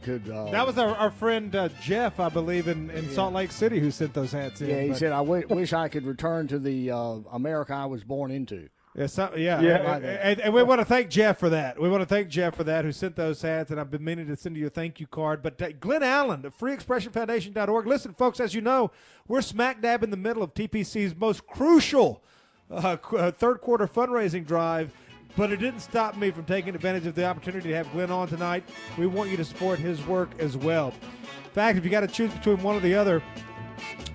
could." 0.02 0.28
Uh, 0.28 0.50
that 0.50 0.66
was 0.66 0.78
our, 0.80 0.96
our 0.96 1.12
friend 1.12 1.56
uh, 1.56 1.70
Jeff, 1.82 2.20
I 2.20 2.30
believe, 2.30 2.68
in, 2.68 2.90
in 2.90 3.06
yeah. 3.06 3.12
Salt 3.12 3.34
Lake 3.34 3.52
City, 3.52 3.80
who 3.80 3.92
sent 3.92 4.14
those 4.14 4.32
hats 4.32 4.60
in. 4.62 4.70
Yeah, 4.70 4.82
he 4.82 4.90
but. 4.90 4.98
said, 4.98 5.12
"I 5.12 5.20
w- 5.20 5.46
wish 5.50 5.72
I 5.72 5.90
could 5.90 6.06
return 6.06 6.48
to 6.48 6.58
the 6.58 6.90
uh, 6.90 6.98
America 7.32 7.74
I 7.74 7.86
was 7.86 8.04
born 8.04 8.32
into." 8.32 8.70
Yeah, 8.96 9.08
so, 9.08 9.34
yeah, 9.36 9.60
yeah. 9.62 9.96
And, 9.96 10.06
and, 10.06 10.40
and, 10.42 10.54
we 10.54 10.62
want 10.62 10.80
to 10.80 10.86
thank 10.86 11.10
Jeff 11.10 11.40
for 11.40 11.50
that. 11.50 11.82
We 11.82 11.90
want 11.90 12.02
to 12.02 12.06
thank 12.06 12.28
Jeff 12.28 12.56
for 12.56 12.64
that, 12.64 12.86
who 12.86 12.92
sent 12.92 13.16
those 13.16 13.42
hats, 13.42 13.72
and 13.72 13.80
I've 13.80 13.90
been 13.90 14.04
meaning 14.04 14.28
to 14.28 14.36
send 14.36 14.56
you 14.56 14.68
a 14.68 14.70
thank 14.70 15.00
you 15.00 15.08
card. 15.08 15.42
But 15.42 15.60
uh, 15.62 15.72
Glen 15.80 16.04
Allen, 16.04 16.44
the 16.44 16.50
freeexpressionfoundation.org. 16.50 17.88
Listen, 17.88 18.14
folks, 18.14 18.40
as 18.40 18.54
you 18.54 18.62
know, 18.62 18.92
we're 19.28 19.42
smack 19.42 19.82
dab 19.82 20.04
in 20.04 20.12
the 20.12 20.18
middle 20.18 20.44
of 20.44 20.54
TPC's 20.54 21.16
most 21.16 21.48
crucial 21.48 22.24
uh, 22.70 22.98
uh, 23.16 23.32
third 23.32 23.62
quarter 23.62 23.88
fundraising 23.88 24.46
drive. 24.46 24.92
But 25.36 25.52
it 25.52 25.58
didn't 25.58 25.80
stop 25.80 26.16
me 26.16 26.32
from 26.32 26.46
taking 26.46 26.76
advantage 26.76 27.08
of 27.08 27.16
the 27.16 27.26
opportunity 27.26 27.70
to 27.70 27.76
have 27.76 27.92
Glen 27.92 28.12
on 28.12 28.28
tonight. 28.28 28.64
We 28.98 29.08
want 29.08 29.30
you 29.32 29.38
to 29.38 29.46
support 29.46 29.80
his 29.80 30.06
work 30.06 30.30
as 30.40 30.56
well. 30.56 30.94
In 31.44 31.52
fact, 31.52 31.78
if 31.78 31.84
you 31.84 31.92
got 31.92 32.02
to 32.02 32.08
choose 32.08 32.32
between 32.32 32.62
one 32.62 32.76
or 32.76 32.80
the 32.80 32.96
other, 32.96 33.24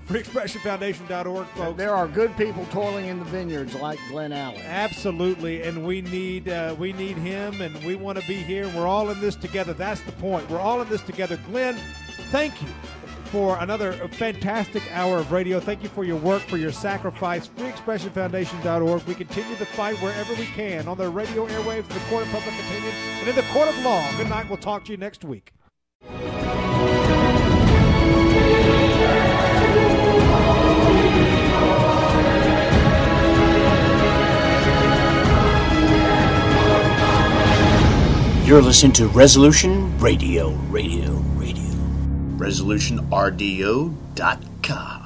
FreeExpressionFoundation.org, 0.06 1.47
folks. 1.48 1.76
There 1.76 1.94
are 1.94 2.08
good 2.08 2.34
people 2.36 2.64
toiling 2.66 3.06
in 3.06 3.18
the 3.18 3.26
vineyards 3.26 3.74
like 3.74 3.98
Glen 4.08 4.32
Allen. 4.32 4.60
Absolutely, 4.64 5.62
and 5.62 5.84
we 5.84 6.00
need 6.00 6.48
uh, 6.48 6.74
we 6.78 6.94
need 6.94 7.18
him, 7.18 7.60
and 7.60 7.76
we 7.84 7.94
want 7.94 8.18
to 8.18 8.26
be 8.26 8.36
here. 8.36 8.68
We're 8.68 8.86
all 8.86 9.10
in 9.10 9.20
this 9.20 9.36
together. 9.36 9.74
That's 9.74 10.00
the 10.00 10.12
point. 10.12 10.48
We're 10.48 10.60
all 10.60 10.80
in 10.80 10.88
this 10.88 11.02
together. 11.02 11.38
Glen, 11.48 11.76
thank 12.30 12.62
you 12.62 12.68
for 13.31 13.58
another 13.58 13.92
fantastic 14.08 14.82
hour 14.92 15.18
of 15.18 15.32
radio. 15.32 15.60
Thank 15.60 15.82
you 15.82 15.89
for 15.89 16.05
your 16.05 16.16
work, 16.16 16.42
for 16.42 16.57
your 16.57 16.73
sacrifice. 16.73 17.48
FreeExpressionFoundation.org. 17.48 19.02
We 19.05 19.15
continue 19.15 19.57
the 19.57 19.66
fight 19.66 19.97
wherever 20.02 20.34
we 20.34 20.47
can 20.47 20.89
on 20.89 20.97
the 20.97 21.08
radio 21.08 21.47
airwaves, 21.47 21.89
the 21.89 22.00
court 22.10 22.24
of 22.24 22.32
public 22.32 22.55
opinion, 22.55 22.92
and 23.20 23.28
in 23.28 23.34
the 23.34 23.42
court 23.52 23.68
of 23.68 23.78
law. 23.84 24.10
Good 24.16 24.28
night. 24.28 24.48
We'll 24.48 24.58
talk 24.58 24.84
to 24.86 24.92
you 24.92 24.98
next 24.98 25.24
week. 25.24 25.52
You're 38.48 38.62
listening 38.62 38.92
to 38.92 39.08
Resolution 39.08 39.98
Radio, 39.98 40.52
Radio. 40.70 41.27
ResolutionRDO.com. 42.39 44.98